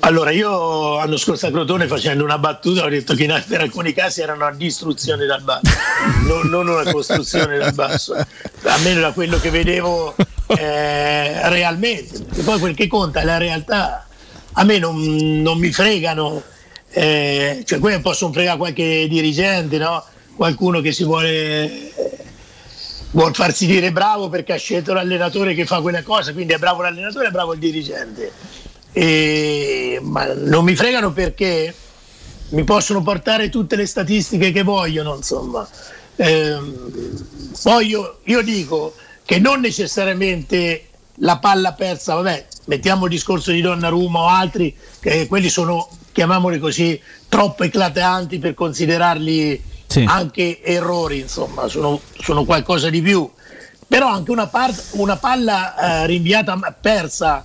Allora, 0.00 0.32
io 0.32 0.96
l'anno 0.96 1.16
scorso 1.16 1.46
a 1.46 1.50
Crotone 1.50 1.86
facendo 1.86 2.24
una 2.24 2.36
battuta 2.36 2.84
ho 2.84 2.88
detto 2.88 3.14
che 3.14 3.22
in, 3.22 3.44
per 3.46 3.60
alcuni 3.60 3.92
casi 3.92 4.20
era 4.22 4.32
una 4.32 4.50
distruzione 4.50 5.24
dal 5.24 5.42
basso, 5.42 5.70
non, 6.26 6.48
non 6.48 6.66
una 6.66 6.90
costruzione 6.90 7.58
dal 7.58 7.74
basso, 7.74 8.16
almeno 8.64 9.00
da 9.02 9.12
quello 9.12 9.38
che 9.38 9.50
vedevo 9.50 10.16
eh, 10.48 11.48
realmente, 11.48 12.18
perché 12.24 12.42
poi 12.42 12.58
quel 12.58 12.74
che 12.74 12.88
conta 12.88 13.20
è 13.20 13.24
la 13.24 13.38
realtà. 13.38 14.04
A 14.54 14.64
me 14.64 14.78
non, 14.78 15.00
non 15.40 15.58
mi 15.58 15.70
fregano, 15.72 16.42
eh, 16.92 17.62
cioè 17.64 17.78
quelli 17.78 18.00
possono 18.00 18.32
fregare 18.32 18.58
qualche 18.58 19.06
dirigente, 19.08 19.78
no? 19.78 20.04
qualcuno 20.36 20.80
che 20.80 20.92
si 20.92 21.04
vuole 21.04 21.92
vuol 23.12 23.34
farsi 23.34 23.66
dire 23.66 23.92
bravo 23.92 24.28
perché 24.28 24.54
ha 24.54 24.58
scelto 24.58 24.94
l'allenatore 24.94 25.54
che 25.54 25.66
fa 25.66 25.80
quella 25.80 26.02
cosa, 26.02 26.32
quindi 26.32 26.54
è 26.54 26.58
bravo 26.58 26.82
l'allenatore, 26.82 27.28
è 27.28 27.30
bravo 27.30 27.52
il 27.54 27.58
dirigente. 27.58 28.32
E- 28.92 29.98
ma 30.02 30.32
non 30.34 30.64
mi 30.64 30.74
fregano 30.74 31.12
perché 31.12 31.74
mi 32.50 32.64
possono 32.64 33.02
portare 33.02 33.48
tutte 33.48 33.76
le 33.76 33.86
statistiche 33.86 34.52
che 34.52 34.62
vogliono, 34.62 35.14
insomma. 35.14 35.66
Ehm, 36.16 37.52
poi 37.62 37.86
io, 37.86 38.18
io 38.24 38.42
dico 38.42 38.94
che 39.24 39.38
non 39.38 39.60
necessariamente 39.60 40.88
la 41.16 41.38
palla 41.38 41.72
persa, 41.72 42.14
vabbè, 42.14 42.46
mettiamo 42.66 43.04
il 43.04 43.10
discorso 43.10 43.50
di 43.50 43.60
Donnarumma 43.60 44.18
o 44.20 44.26
altri, 44.26 44.74
che 45.00 45.26
quelli 45.26 45.48
sono, 45.48 45.88
chiamiamoli 46.12 46.58
così, 46.58 47.00
troppo 47.28 47.64
eclatanti 47.64 48.38
per 48.38 48.54
considerarli 48.54 49.62
Sì. 49.86 50.04
anche 50.06 50.62
errori, 50.62 51.20
insomma, 51.20 51.68
sono, 51.68 52.00
sono 52.20 52.44
qualcosa 52.44 52.88
di 52.90 53.02
più. 53.02 53.28
Però 53.86 54.08
anche 54.08 54.30
una, 54.30 54.46
par- 54.46 54.74
una 54.92 55.16
palla 55.16 56.02
eh, 56.02 56.06
rinviata 56.06 56.56
persa 56.80 57.44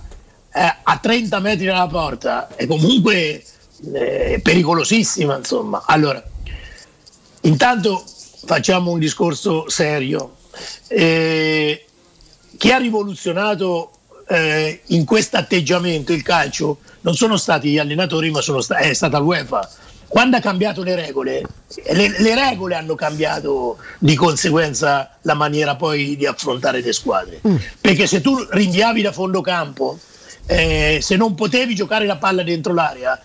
eh, 0.52 0.76
a 0.82 0.96
30 0.96 1.38
metri 1.40 1.66
dalla 1.66 1.86
porta 1.86 2.48
è 2.54 2.66
comunque 2.66 3.44
eh, 3.92 4.40
pericolosissima, 4.42 5.36
insomma. 5.36 5.82
Allora, 5.86 6.22
intanto 7.42 8.02
facciamo 8.46 8.92
un 8.92 8.98
discorso 8.98 9.68
serio. 9.68 10.36
Eh, 10.88 11.84
chi 12.56 12.70
ha 12.72 12.78
rivoluzionato 12.78 13.90
eh, 14.28 14.80
in 14.86 15.04
questo 15.04 15.36
atteggiamento 15.36 16.12
il 16.12 16.22
calcio 16.22 16.78
non 17.00 17.14
sono 17.14 17.36
stati 17.36 17.70
gli 17.70 17.78
allenatori, 17.78 18.30
ma 18.30 18.40
sta- 18.42 18.76
è 18.76 18.92
stata 18.92 19.18
l'UEFA. 19.18 19.68
Quando 20.06 20.38
ha 20.38 20.40
cambiato 20.40 20.82
le 20.82 20.94
regole, 20.94 21.42
le, 21.90 22.18
le 22.18 22.34
regole 22.34 22.74
hanno 22.74 22.94
cambiato 22.94 23.76
di 23.98 24.14
conseguenza 24.14 25.10
la 25.22 25.34
maniera 25.34 25.76
poi 25.76 26.16
di 26.16 26.24
affrontare 26.26 26.80
le 26.80 26.92
squadre. 26.92 27.40
Perché 27.80 28.06
se 28.06 28.20
tu 28.22 28.34
rinviavi 28.50 29.02
da 29.02 29.12
fondo 29.12 29.42
campo, 29.42 29.98
eh, 30.46 30.98
se 31.02 31.16
non 31.16 31.34
potevi 31.34 31.74
giocare 31.74 32.06
la 32.06 32.16
palla 32.16 32.42
dentro 32.42 32.72
l'area, 32.72 33.20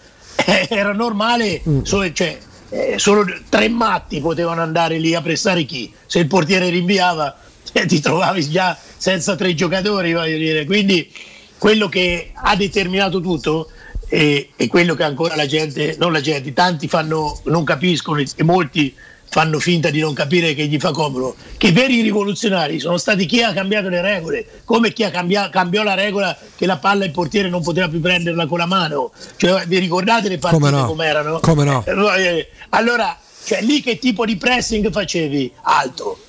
eh, 0.45 0.67
era 0.69 0.91
normale, 0.91 1.61
so- 1.83 2.11
cioè, 2.11 2.38
eh, 2.69 2.95
solo 2.98 3.23
tre 3.48 3.69
matti 3.69 4.19
potevano 4.19 4.61
andare 4.61 4.98
lì 4.98 5.15
a 5.15 5.22
pressare 5.22 5.64
chi? 5.64 5.93
Se 6.06 6.19
il 6.19 6.27
portiere 6.27 6.69
rinviava, 6.69 7.33
eh, 7.74 7.85
ti 7.88 8.00
trovavi 8.00 8.50
già 8.50 8.77
senza 8.98 9.35
tre 9.35 9.53
giocatori, 9.53 10.14
voglio 10.14 10.38
dire. 10.38 10.66
Quindi 10.66 11.11
quello 11.58 11.90
che 11.90 12.32
ha 12.34 12.56
determinato 12.56 13.19
tutto 13.19 13.69
è, 14.08 14.48
è 14.56 14.68
quello 14.68 14.95
che 14.95 15.03
ancora 15.03 15.35
la 15.35 15.45
gente, 15.45 15.95
non 16.00 16.11
la 16.11 16.22
gente, 16.22 16.53
tanti 16.53 16.88
fanno, 16.88 17.40
non 17.45 17.64
capiscono 17.64 18.19
e 18.19 18.43
molti 18.43 18.93
fanno 19.34 19.58
finta 19.58 19.90
di 19.90 20.00
non 20.00 20.14
capire 20.14 20.53
che 20.53 20.68
gli 20.68 20.77
fa 20.77 20.92
comodo, 20.92 21.35
che 21.58 21.68
i 21.68 21.72
veri 21.72 22.02
rivoluzionari 22.02 22.80
sono 22.80 22.98
stati 22.98 23.26
chi 23.26 23.42
ha 23.42 23.52
cambiato 23.52 23.90
le 23.90 24.00
regole, 24.00 24.45
come 24.64 24.93
chi 24.93 25.03
ha 25.03 25.10
cambia- 25.10 25.50
cambiò 25.50 25.82
la 25.82 25.95
regola 25.95 26.38
che 26.56 26.68
la 26.68 26.77
palla 26.77 27.03
il 27.06 27.10
portiere 27.10 27.50
non 27.50 27.64
poteva 27.64 27.88
più 27.88 28.00
prenderla 28.00 28.45
con 28.45 28.60
la 28.60 28.68
mano. 28.68 29.11
Cioè, 29.35 29.66
vi 29.66 29.80
ricordate 29.80 30.30
le 30.30 30.38
partite 30.38 30.61
Come 30.61 30.77
no? 30.77 30.85
com'erano? 30.85 31.40
Come 31.40 31.64
no? 31.64 31.84
Eh, 31.84 32.48
Allora, 32.69 33.18
cioè, 33.43 33.64
lì 33.64 33.82
che 33.82 33.98
tipo 33.98 34.24
di 34.24 34.38
pressing 34.38 34.92
facevi? 34.92 35.52
Alto. 35.64 36.19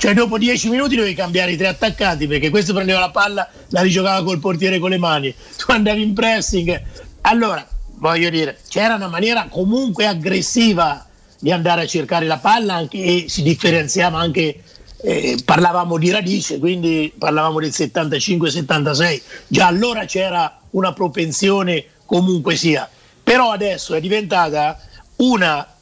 Cioè 0.00 0.14
dopo 0.14 0.38
10 0.38 0.70
minuti 0.70 0.96
dovevi 0.96 1.12
cambiare 1.12 1.52
i 1.52 1.58
tre 1.58 1.66
attaccanti 1.66 2.26
perché 2.26 2.48
questo 2.48 2.72
prendeva 2.72 3.00
la 3.00 3.10
palla, 3.10 3.46
la 3.68 3.82
rigiocava 3.82 4.24
col 4.24 4.38
portiere 4.38 4.78
con 4.78 4.88
le 4.88 4.96
mani, 4.96 5.34
tu 5.58 5.72
andavi 5.72 6.00
in 6.00 6.14
pressing. 6.14 6.82
Allora, 7.20 7.68
voglio 7.98 8.30
dire, 8.30 8.58
c'era 8.66 8.94
una 8.94 9.08
maniera 9.08 9.48
comunque 9.50 10.06
aggressiva 10.06 11.06
di 11.38 11.52
andare 11.52 11.82
a 11.82 11.86
cercare 11.86 12.24
la 12.24 12.38
palla 12.38 12.76
anche, 12.76 12.96
e 12.96 13.24
si 13.28 13.42
differenziava 13.42 14.18
anche, 14.18 14.62
eh, 15.02 15.38
parlavamo 15.44 15.98
di 15.98 16.10
radice, 16.10 16.58
quindi 16.58 17.12
parlavamo 17.18 17.60
del 17.60 17.68
75-76, 17.68 19.20
già 19.48 19.66
allora 19.66 20.06
c'era 20.06 20.60
una 20.70 20.94
propensione 20.94 21.84
comunque 22.06 22.56
sia, 22.56 22.88
però 23.22 23.52
adesso 23.52 23.92
è 23.92 24.00
diventata 24.00 24.80
una, 25.16 25.74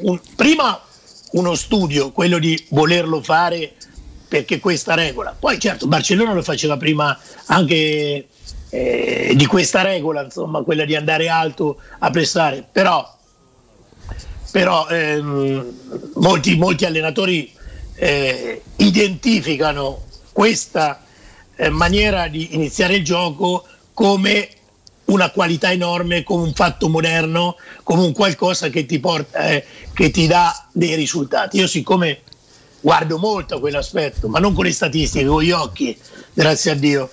un- 0.00 0.20
prima 0.34 0.82
uno 1.32 1.54
studio, 1.54 2.12
quello 2.12 2.38
di 2.38 2.66
volerlo 2.70 3.22
fare 3.22 3.74
perché 4.28 4.60
questa 4.60 4.94
regola. 4.94 5.34
Poi 5.38 5.58
certo 5.58 5.86
Barcellona 5.86 6.32
lo 6.32 6.42
faceva 6.42 6.76
prima 6.76 7.18
anche 7.46 8.28
eh, 8.70 9.32
di 9.34 9.46
questa 9.46 9.82
regola, 9.82 10.22
insomma, 10.22 10.62
quella 10.62 10.84
di 10.84 10.94
andare 10.94 11.28
alto 11.28 11.78
a 11.98 12.10
pressare, 12.10 12.66
però, 12.70 13.16
però 14.50 14.86
ehm, 14.88 16.12
molti, 16.16 16.56
molti 16.56 16.84
allenatori 16.84 17.52
eh, 17.94 18.62
identificano 18.76 20.04
questa 20.32 21.02
eh, 21.56 21.70
maniera 21.70 22.28
di 22.28 22.54
iniziare 22.54 22.96
il 22.96 23.04
gioco 23.04 23.64
come 23.94 24.48
una 25.08 25.30
qualità 25.30 25.70
enorme, 25.70 26.22
come 26.22 26.44
un 26.44 26.52
fatto 26.52 26.88
moderno, 26.88 27.56
come 27.82 28.02
un 28.02 28.12
qualcosa 28.12 28.68
che 28.68 28.86
ti, 28.86 28.98
porta, 28.98 29.46
eh, 29.48 29.64
che 29.92 30.10
ti 30.10 30.26
dà 30.26 30.66
dei 30.72 30.94
risultati. 30.94 31.58
Io 31.58 31.66
siccome 31.66 32.22
guardo 32.80 33.18
molto 33.18 33.56
a 33.56 33.60
quell'aspetto, 33.60 34.28
ma 34.28 34.38
non 34.38 34.54
con 34.54 34.64
le 34.64 34.72
statistiche, 34.72 35.24
con 35.24 35.42
gli 35.42 35.50
occhi, 35.50 35.96
grazie 36.32 36.72
a 36.72 36.74
Dio, 36.74 37.10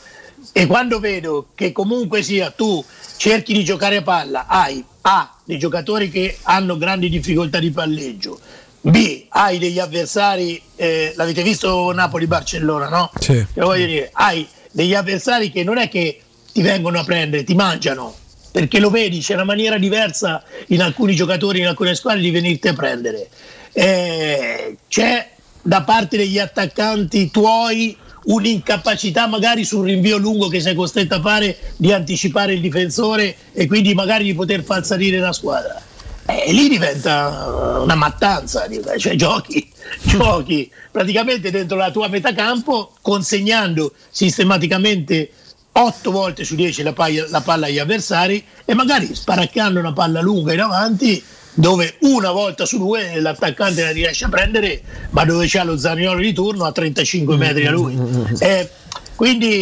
e 0.52 0.66
quando 0.68 1.00
vedo 1.00 1.48
che 1.56 1.72
comunque 1.72 2.22
sia 2.22 2.52
tu 2.52 2.84
cerchi 3.18 3.54
di 3.54 3.64
giocare 3.64 3.98
a 3.98 4.02
palla, 4.02 4.46
hai 4.48 4.84
A, 5.02 5.34
dei 5.44 5.58
giocatori 5.58 6.10
che 6.10 6.38
hanno 6.44 6.78
grandi 6.78 7.10
difficoltà 7.10 7.60
di 7.60 7.72
palleggio, 7.72 8.40
B, 8.82 9.26
hai 9.30 9.58
degli 9.58 9.80
avversari, 9.80 10.62
eh, 10.76 11.14
l'avete 11.16 11.42
visto 11.44 11.92
Napoli-Barcellona, 11.92 12.90
no? 12.90 13.10
Sì. 13.20 13.46
Che 13.54 13.62
voglio 13.62 13.86
dire, 13.86 14.10
hai 14.14 14.48
degli 14.72 14.94
avversari 14.94 15.50
che 15.50 15.64
non 15.64 15.78
è 15.78 15.90
che 15.90 16.20
ti 16.56 16.62
vengono 16.62 17.00
a 17.00 17.04
prendere, 17.04 17.44
ti 17.44 17.54
mangiano, 17.54 18.16
perché 18.50 18.80
lo 18.80 18.90
vedi, 18.90 19.20
c'è 19.20 19.34
una 19.34 19.44
maniera 19.44 19.78
diversa 19.78 20.42
in 20.68 20.82
alcuni 20.82 21.14
giocatori, 21.14 21.60
in 21.60 21.68
alcune 21.68 21.96
squadre 21.96 22.22
di 22.22 22.32
venirti 22.32 22.70
a 22.70 22.74
prendere. 22.74 23.28
Eh, 23.74 24.78
c'è 24.88 25.32
da 25.62 25.84
parte 25.84 26.16
degli 26.16 26.40
attaccanti 26.40 27.30
tuoi 27.30 27.98
un'incapacità 28.24 29.28
magari 29.28 29.66
sul 29.66 29.86
rinvio 29.86 30.16
lungo 30.16 30.48
che 30.48 30.62
sei 30.62 30.76
costretto 30.76 31.16
a 31.16 31.20
fare 31.20 31.58
di 31.76 31.92
anticipare 31.92 32.54
il 32.54 32.62
difensore 32.62 33.36
e 33.52 33.68
quindi 33.68 33.94
magari 33.94 34.24
di 34.24 34.34
poter 34.34 34.64
far 34.64 34.86
salire 34.86 35.20
la 35.20 35.34
squadra. 35.34 35.82
E 36.26 36.54
lì 36.54 36.70
diventa 36.70 37.82
una 37.84 37.96
mattanza, 37.96 38.66
cioè 38.98 39.16
giochi, 39.16 39.70
giochi 40.08 40.72
praticamente 40.90 41.52
dentro 41.52 41.76
la 41.76 41.92
tua 41.92 42.08
metà 42.08 42.34
campo 42.34 42.94
consegnando 43.02 43.92
sistematicamente 44.10 45.32
8 45.78 46.12
volte 46.12 46.46
su 46.46 46.56
10 46.56 46.84
la, 46.84 46.94
palla, 46.94 47.26
la 47.28 47.42
palla 47.42 47.66
agli 47.66 47.80
avversari 47.80 48.42
e 48.64 48.74
magari 48.74 49.14
sparaccando 49.14 49.80
una 49.80 49.92
palla 49.92 50.22
lunga 50.22 50.54
in 50.54 50.62
avanti 50.62 51.22
dove 51.54 51.98
una 52.02 52.32
volta 52.32 52.66
su 52.66 52.78
due 52.78 53.20
l'attaccante 53.20 53.84
la 53.84 53.92
riesce 53.92 54.24
a 54.26 54.30
prendere 54.30 54.82
ma 55.10 55.26
dove 55.26 55.48
c'è 55.48 55.64
lo 55.66 55.78
Zaniolo 55.78 56.22
di 56.22 56.32
turno 56.32 56.64
a 56.64 56.72
35 56.72 57.36
metri 57.36 57.66
a 57.66 57.72
lui. 57.72 57.98
Eh, 58.40 58.70
quindi, 59.16 59.56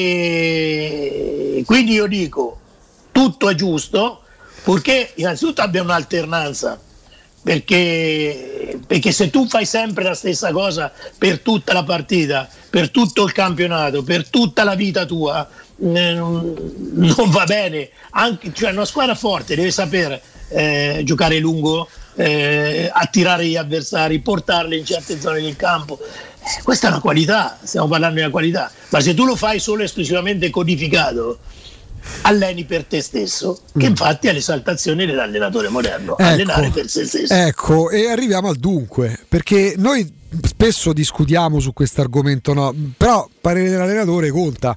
quindi 1.66 1.93
io 1.93 2.06
dico 2.06 2.59
tutto 3.11 3.50
è 3.50 3.56
giusto 3.56 4.22
purché 4.64 5.14
innanzitutto 5.16 5.61
abbia 5.61 5.82
un'alternanza 5.82 6.80
perché, 7.43 8.80
perché, 8.88 9.11
se 9.11 9.30
tu 9.30 9.45
fai 9.48 9.66
sempre 9.66 10.06
la 10.06 10.14
stessa 10.14 10.51
cosa 10.53 10.90
per 11.17 11.40
tutta 11.40 11.74
la 11.74 11.83
partita, 11.83 12.48
per 12.69 12.90
tutto 12.90 13.25
il 13.25 13.33
campionato, 13.33 14.01
per 14.01 14.30
tutta 14.30 14.64
la 14.64 14.75
vita 14.75 15.06
tua, 15.06 15.45
non 15.92 17.30
va 17.30 17.44
bene. 17.45 17.90
Anche, 18.12 18.52
cioè 18.53 18.72
una 18.72 18.86
squadra 18.86 19.16
forte 19.16 19.56
deve 19.56 19.72
sapere 19.72 20.22
eh, 20.50 21.02
giocare 21.03 21.40
lungo, 21.40 21.88
eh, 22.16 22.90
attirare 22.92 23.45
gli 23.48 23.56
avversari, 23.56 24.20
portarli 24.20 24.78
in 24.78 24.86
certe 24.86 25.20
zone 25.20 25.42
del 25.42 25.56
campo. 25.56 26.00
Eh, 26.02 26.62
questa 26.64 26.88
è 26.88 26.92
una 26.92 27.00
qualità, 27.00 27.58
stiamo 27.64 27.88
parlando 27.88 28.16
di 28.16 28.22
una 28.22 28.32
qualità, 28.32 28.72
ma 28.90 29.00
se 29.00 29.14
tu 29.14 29.26
lo 29.26 29.36
fai 29.36 29.60
solo 29.60 29.82
e 29.82 29.86
esclusivamente 29.86 30.50
codificato, 30.50 31.40
alleni 32.22 32.66
per 32.66 32.86
te 32.86 33.02
stesso, 33.02 33.62
che 33.78 33.86
infatti 33.86 34.28
è 34.28 34.34
l'esaltazione 34.34 35.06
dell'allenatore 35.06 35.70
moderno, 35.70 36.18
Ecco. 36.18 36.24
allenare 36.24 36.70
per 36.70 36.90
se 36.90 37.06
stesso. 37.06 37.34
Ecco, 37.34 37.90
e 37.90 38.10
arriviamo 38.10 38.50
al 38.50 38.58
dunque, 38.58 39.20
perché 39.28 39.76
noi 39.78 40.22
spesso 40.42 40.94
discutiamo 40.94 41.60
su 41.60 41.74
questo 41.74 42.02
argomento, 42.02 42.53
no? 42.53 42.74
però 42.98 43.28
parere 43.40 43.70
dell'allenatore 43.70 44.30
conta. 44.32 44.76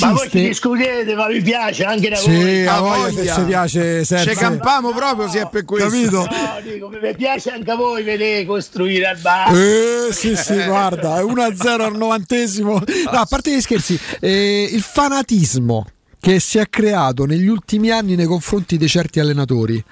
Ma 0.00 0.08
voi 0.12 0.18
Esiste... 0.22 0.40
discutete, 0.40 1.14
ma 1.14 1.28
vi 1.28 1.40
piace 1.42 1.84
anche 1.84 2.08
da 2.08 2.16
Sì, 2.16 2.30
voi. 2.30 2.66
a 2.66 2.80
voi 2.80 3.12
se 3.12 3.26
ci 3.26 3.42
piace 3.42 4.04
Sergio. 4.04 4.30
Ci 4.30 4.36
campamo 4.36 4.92
proprio 4.92 5.28
se 5.28 5.42
è 5.42 5.48
per 5.48 5.64
questo. 5.64 5.88
Capito? 5.88 6.18
No, 6.18 6.60
dico, 6.62 6.88
mi 6.88 7.14
piace 7.14 7.50
anche 7.50 7.70
a 7.70 7.76
voi 7.76 8.02
vedere 8.02 8.44
costruire 8.44 9.06
al 9.06 9.18
bar. 9.18 9.54
Eh, 9.54 10.12
sì, 10.12 10.34
sì, 10.36 10.54
guarda, 10.64 11.22
1-0 11.22 11.80
al 11.80 11.96
novantesimo. 11.96 12.72
No, 12.72 13.18
a 13.18 13.26
parte 13.26 13.54
gli 13.54 13.60
scherzi, 13.60 13.98
eh, 14.20 14.68
il 14.70 14.82
fanatismo 14.82 15.86
che 16.20 16.40
si 16.40 16.58
è 16.58 16.68
creato 16.68 17.24
negli 17.24 17.46
ultimi 17.46 17.90
anni 17.90 18.16
nei 18.16 18.26
confronti 18.26 18.76
di 18.76 18.88
certi 18.88 19.20
allenatori. 19.20 19.82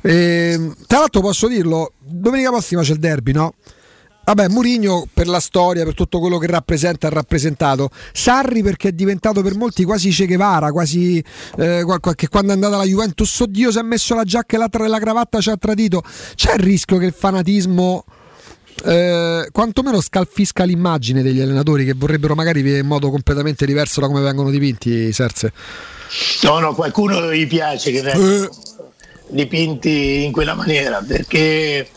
Eh, 0.00 0.70
tra 0.86 0.98
l'altro 1.00 1.20
posso 1.20 1.46
dirlo, 1.48 1.92
domenica 1.98 2.50
prossima 2.50 2.82
c'è 2.82 2.92
il 2.92 2.98
derby, 2.98 3.32
no? 3.32 3.54
Vabbè, 4.28 4.48
Murigno 4.48 5.08
per 5.10 5.26
la 5.26 5.40
storia, 5.40 5.84
per 5.84 5.94
tutto 5.94 6.20
quello 6.20 6.36
che 6.36 6.46
rappresenta, 6.46 7.06
ha 7.06 7.10
rappresentato. 7.10 7.88
Sarri 8.12 8.62
perché 8.62 8.88
è 8.88 8.92
diventato 8.92 9.40
per 9.40 9.54
molti 9.54 9.84
quasi 9.84 10.10
Che 10.10 10.26
Guevara, 10.26 10.70
quasi 10.70 11.24
eh, 11.56 11.84
che 12.14 12.28
quando 12.28 12.50
è 12.50 12.54
andata 12.54 12.74
alla 12.74 12.84
Juventus, 12.84 13.40
oddio, 13.40 13.70
si 13.70 13.78
è 13.78 13.82
messo 13.82 14.14
la 14.14 14.24
giacca 14.24 14.56
e 14.56 14.58
la, 14.58 14.68
tra- 14.68 14.86
la 14.86 14.98
cravatta 14.98 15.40
ci 15.40 15.48
ha 15.48 15.56
tradito. 15.56 16.02
C'è 16.34 16.52
il 16.52 16.60
rischio 16.60 16.98
che 16.98 17.06
il 17.06 17.14
fanatismo 17.16 18.04
eh, 18.84 19.48
quantomeno 19.50 19.98
scalfisca 19.98 20.64
l'immagine 20.64 21.22
degli 21.22 21.40
allenatori 21.40 21.86
che 21.86 21.94
vorrebbero 21.96 22.34
magari 22.34 22.60
vivere 22.60 22.82
in 22.82 22.86
modo 22.86 23.08
completamente 23.08 23.64
diverso 23.64 24.00
da 24.00 24.08
come 24.08 24.20
vengono 24.20 24.50
dipinti, 24.50 25.10
Serse. 25.10 25.52
No, 26.42 26.58
no, 26.58 26.74
qualcuno 26.74 27.32
gli 27.32 27.46
piace 27.46 27.90
che 27.90 28.02
vengano 28.02 28.50
dipinti 29.30 30.24
in 30.24 30.32
quella 30.32 30.54
maniera 30.54 31.02
perché, 31.06 31.88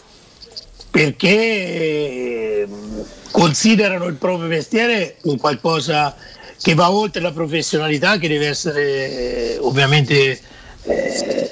perché 0.91 2.61
ehm, 2.61 3.05
considerano 3.31 4.05
il 4.05 4.15
proprio 4.15 4.47
mestiere 4.47 5.15
un 5.23 5.37
qualcosa 5.37 6.15
che 6.61 6.73
va 6.75 6.91
oltre 6.91 7.21
la 7.21 7.31
professionalità 7.31 8.17
che 8.17 8.27
deve 8.27 8.47
essere 8.47 9.53
eh, 9.53 9.57
ovviamente 9.59 10.39
eh, 10.83 11.49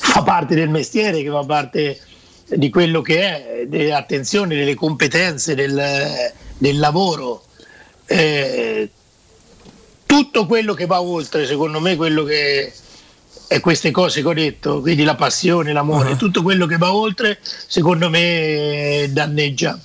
fa 0.00 0.22
parte 0.22 0.54
del 0.54 0.70
mestiere, 0.70 1.22
che 1.22 1.30
fa 1.30 1.44
parte 1.44 2.00
di 2.46 2.70
quello 2.70 3.02
che 3.02 3.20
è, 3.20 3.66
dell'attenzione, 3.66 4.56
delle 4.56 4.74
competenze, 4.74 5.54
del, 5.54 6.32
del 6.58 6.78
lavoro. 6.78 7.44
Eh, 8.06 8.90
tutto 10.04 10.46
quello 10.46 10.74
che 10.74 10.86
va 10.86 11.00
oltre, 11.00 11.46
secondo 11.46 11.80
me, 11.80 11.96
quello 11.96 12.24
che 12.24 12.72
è 13.46 13.60
queste 13.60 13.90
cose 13.90 14.22
che 14.22 14.28
ho 14.28 14.34
detto, 14.34 14.80
quindi 14.80 15.04
la 15.04 15.14
passione, 15.14 15.72
l'amore, 15.72 16.16
tutto 16.16 16.42
quello 16.42 16.66
che 16.66 16.76
va 16.78 16.94
oltre, 16.94 17.38
secondo 17.42 18.08
me 18.08 19.08
danneggia. 19.10 19.78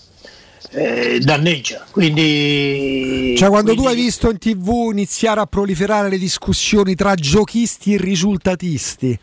eh, 0.72 1.20
danneggia. 1.22 1.86
Quindi, 1.92 3.36
Cioè, 3.38 3.48
quando 3.50 3.72
tu 3.74 3.82
quindi- 3.82 3.96
hai 3.96 4.04
visto 4.06 4.30
in 4.30 4.38
tv 4.38 4.90
iniziare 4.92 5.40
a 5.40 5.46
proliferare 5.46 6.10
le 6.10 6.18
discussioni 6.18 6.94
tra 6.94 7.16
giochisti 7.16 7.94
e 7.94 7.98
risultatisti, 7.98 9.18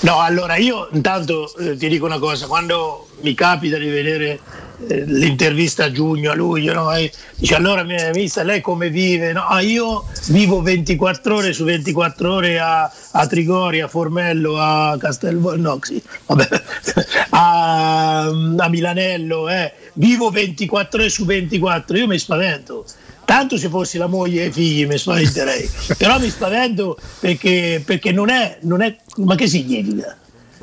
No, 0.00 0.20
allora 0.20 0.56
io 0.56 0.88
intanto 0.92 1.54
eh, 1.56 1.76
ti 1.76 1.88
dico 1.88 2.06
una 2.06 2.18
cosa, 2.18 2.46
quando 2.46 3.08
mi 3.20 3.34
capita 3.34 3.78
di 3.78 3.88
vedere 3.88 4.40
eh, 4.88 5.04
l'intervista 5.04 5.84
a 5.84 5.90
giugno, 5.90 6.30
a 6.30 6.34
luglio, 6.34 6.72
no, 6.74 6.92
e 6.94 7.10
dice 7.36 7.54
allora 7.54 7.82
mia 7.82 8.10
vista 8.10 8.42
lei 8.42 8.60
come 8.60 8.90
vive? 8.90 9.32
No, 9.32 9.46
ah, 9.46 9.60
io 9.60 10.04
vivo 10.28 10.60
24 10.60 11.36
ore 11.36 11.52
su 11.52 11.64
24 11.64 12.32
ore 12.32 12.58
a, 12.58 12.90
a 13.12 13.26
Trigori, 13.26 13.80
a 13.80 13.88
Formello, 13.88 14.58
a 14.58 14.96
Castelvo, 14.98 15.56
no, 15.56 15.78
sì, 15.80 16.02
vabbè, 16.26 16.48
a, 17.30 18.26
a 18.56 18.68
Milanello, 18.68 19.48
eh. 19.48 19.72
vivo 19.94 20.30
24 20.30 21.00
ore 21.00 21.08
su 21.08 21.24
24, 21.24 21.96
io 21.96 22.06
mi 22.06 22.18
spavento. 22.18 22.84
Tanto 23.24 23.56
se 23.56 23.68
fossi 23.68 23.98
la 23.98 24.06
moglie 24.06 24.44
e 24.44 24.46
i 24.46 24.52
figli 24.52 24.86
mi 24.86 24.98
spaventerei, 24.98 25.68
però 25.96 26.18
mi 26.18 26.28
spavento 26.28 26.98
perché, 27.20 27.82
perché 27.84 28.12
non, 28.12 28.28
è, 28.28 28.58
non 28.62 28.82
è. 28.82 28.96
Ma 29.16 29.34
che 29.34 29.46
significa? 29.46 30.18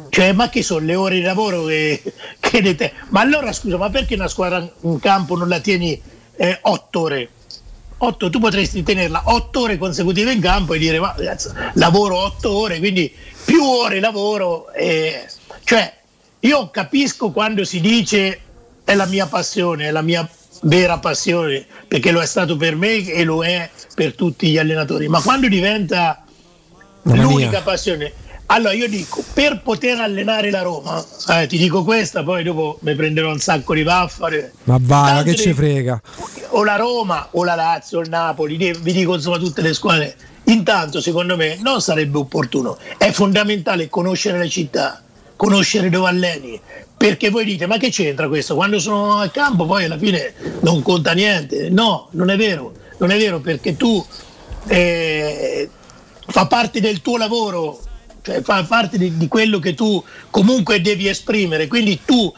Cioè, 0.10 0.34
ma 0.34 0.50
che 0.50 0.62
sono 0.62 0.86
le 0.86 0.96
ore 0.96 1.16
di 1.16 1.22
lavoro 1.22 1.66
che, 1.66 2.02
che 2.40 2.60
ne 2.60 2.76
te- 2.76 2.92
Ma 3.10 3.22
allora 3.22 3.52
scusa, 3.54 3.78
ma 3.78 3.90
perché 3.90 4.16
una 4.16 4.28
squadra 4.28 4.70
in 4.82 5.00
campo 5.00 5.38
non 5.38 5.48
la 5.48 5.60
tieni 5.60 6.00
eh, 6.36 6.60
otto 6.64 7.00
ore? 7.00 7.30
Otto, 7.98 8.30
tu 8.30 8.40
potresti 8.40 8.84
tenerla 8.84 9.24
otto 9.26 9.62
ore 9.62 9.78
consecutive 9.78 10.34
in 10.34 10.42
campo 10.42 10.74
e 10.74 10.80
dire 10.80 11.00
ma 11.00 11.14
ragazzi, 11.16 11.50
lavoro 11.76 12.18
otto 12.18 12.52
ore, 12.52 12.80
quindi 12.80 13.14
più 13.46 13.64
ore 13.64 14.00
lavoro. 14.00 14.72
eh, 14.74 15.28
cioè, 15.64 15.94
io 16.40 16.70
capisco 16.72 17.30
quando 17.30 17.64
si 17.64 17.80
dice 17.80 18.40
è 18.84 18.96
la 18.96 19.06
mia 19.06 19.28
passione, 19.28 19.88
è 19.88 19.92
la 19.92 20.02
mia 20.02 20.28
vera 20.62 21.00
passione, 21.00 21.66
perché 21.88 22.12
lo 22.12 22.22
è 22.22 22.26
stato 22.26 22.58
per 22.58 22.76
me 22.76 23.06
e 23.06 23.24
lo 23.24 23.44
è 23.44 23.70
per 23.96 24.16
tutti 24.16 24.50
gli 24.50 24.58
allenatori, 24.58 25.08
ma 25.08 25.22
quando 25.22 25.48
diventa 25.48 26.24
Mamma 27.04 27.22
l'unica 27.24 27.50
mia. 27.50 27.62
passione, 27.62 28.14
allora 28.48 28.74
io 28.74 28.88
dico, 28.88 29.24
per 29.34 29.62
poter 29.62 30.00
allenare 30.00 30.52
la 30.52 30.62
Roma, 30.62 31.04
eh, 31.30 31.48
ti 31.48 31.58
dico 31.58 31.84
questa, 31.84 32.24
poi 32.24 32.44
dopo 32.44 32.78
mi 32.82 32.94
prenderò 32.96 33.32
un 33.32 33.40
sacco 33.40 33.74
di 33.74 33.84
vaffare, 33.84 34.54
ma 34.66 34.78
vai, 34.80 35.14
ma 35.14 35.24
che 35.24 35.36
ci 35.36 35.54
frega? 35.54 36.02
o 36.50 36.64
la 36.64 36.76
Roma 36.76 37.30
o 37.32 37.44
la 37.44 37.56
Lazio 37.56 38.00
o 38.00 38.02
il 38.02 38.10
Napoli, 38.10 38.58
vi 38.58 38.92
dico 38.92 39.16
insomma 39.16 39.38
tutte 39.38 39.62
le 39.62 39.74
squadre, 39.74 40.16
intanto 40.46 41.00
secondo 41.02 41.36
me 41.38 41.58
non 41.62 41.82
sarebbe 41.82 42.18
opportuno, 42.18 42.78
è 42.98 43.12
fondamentale 43.12 43.90
conoscere 43.90 44.38
le 44.38 44.50
città, 44.50 45.02
conoscere 45.36 45.90
dove 45.90 46.10
alleni, 46.10 46.60
perché 47.02 47.32
voi 47.32 47.46
dite 47.46 47.66
ma 47.66 47.78
che 47.78 47.90
c'entra 47.90 48.28
questo? 48.28 48.54
Quando 48.54 48.80
sono 48.80 49.18
al 49.18 49.32
campo 49.32 49.66
poi 49.66 49.86
alla 49.86 49.98
fine 49.98 50.36
non 50.60 50.84
conta 50.84 51.14
niente, 51.14 51.72
no, 51.72 52.10
non 52.12 52.30
è 52.30 52.38
vero, 52.38 52.74
non 53.00 53.10
è 53.10 53.18
vero 53.18 53.40
perché 53.40 53.76
tu 53.76 54.06
eh, 54.68 55.68
fa 56.28 56.46
parte 56.46 56.80
del 56.80 57.02
tuo 57.02 57.18
lavoro, 57.18 57.82
cioè 58.22 58.44
fa 58.44 58.64
parte 58.66 59.00
di, 59.00 59.18
di 59.18 59.28
quello 59.28 59.58
che 59.58 59.74
tu 59.74 60.04
comunque 60.30 60.80
devi 60.80 61.08
esprimere, 61.08 61.66
quindi 61.66 62.02
tu 62.06 62.32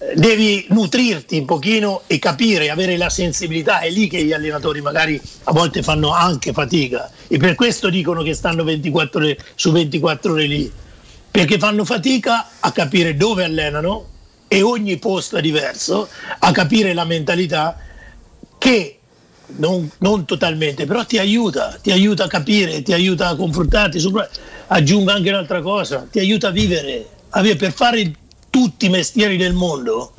eh, 0.00 0.12
devi 0.16 0.66
nutrirti 0.68 1.38
un 1.38 1.46
pochino 1.46 2.02
e 2.06 2.18
capire, 2.18 2.68
avere 2.68 2.98
la 2.98 3.08
sensibilità, 3.08 3.80
è 3.80 3.88
lì 3.88 4.06
che 4.06 4.22
gli 4.22 4.34
allenatori 4.34 4.82
magari 4.82 5.18
a 5.44 5.52
volte 5.52 5.82
fanno 5.82 6.12
anche 6.12 6.52
fatica. 6.52 7.10
E 7.26 7.38
per 7.38 7.54
questo 7.54 7.88
dicono 7.88 8.22
che 8.22 8.34
stanno 8.34 8.64
24 8.64 9.18
ore 9.18 9.38
su 9.54 9.72
24 9.72 10.32
ore 10.32 10.44
lì, 10.44 10.70
perché 11.34 11.58
fanno 11.58 11.84
fatica 11.84 12.48
a 12.60 12.70
capire 12.70 13.16
dove 13.16 13.42
allenano 13.42 14.06
e 14.46 14.62
ogni 14.62 14.98
posto 14.98 15.36
è 15.36 15.40
diverso, 15.40 16.08
a 16.38 16.52
capire 16.52 16.94
la 16.94 17.04
mentalità 17.04 17.76
che 18.56 19.00
non, 19.56 19.90
non 19.98 20.26
totalmente, 20.26 20.86
però 20.86 21.04
ti 21.04 21.18
aiuta, 21.18 21.76
ti 21.82 21.90
aiuta 21.90 22.22
a 22.22 22.26
capire, 22.28 22.82
ti 22.82 22.92
aiuta 22.92 23.26
a 23.26 23.34
confrontarti. 23.34 23.98
sopra- 23.98 24.28
aggiungo 24.68 25.10
anche 25.10 25.30
un'altra 25.30 25.60
cosa, 25.60 26.06
ti 26.08 26.20
aiuta 26.20 26.48
a 26.48 26.50
vivere, 26.52 27.04
a 27.30 27.40
vivere 27.40 27.58
per 27.58 27.72
fare 27.72 28.12
tutti 28.48 28.86
i 28.86 28.90
mestieri 28.90 29.36
del 29.36 29.54
mondo. 29.54 30.14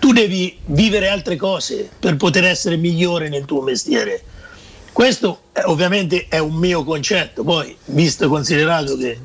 tu 0.00 0.12
devi 0.12 0.58
vivere 0.64 1.08
altre 1.08 1.36
cose 1.36 1.88
per 1.96 2.16
poter 2.16 2.42
essere 2.42 2.76
migliore 2.76 3.28
nel 3.28 3.44
tuo 3.44 3.62
mestiere. 3.62 4.20
Questo 4.92 5.42
eh, 5.52 5.62
ovviamente 5.66 6.26
è 6.28 6.38
un 6.38 6.54
mio 6.54 6.82
concetto, 6.82 7.44
poi 7.44 7.76
visto 7.84 8.24
e 8.24 8.28
considerato 8.28 8.96
che... 8.96 9.20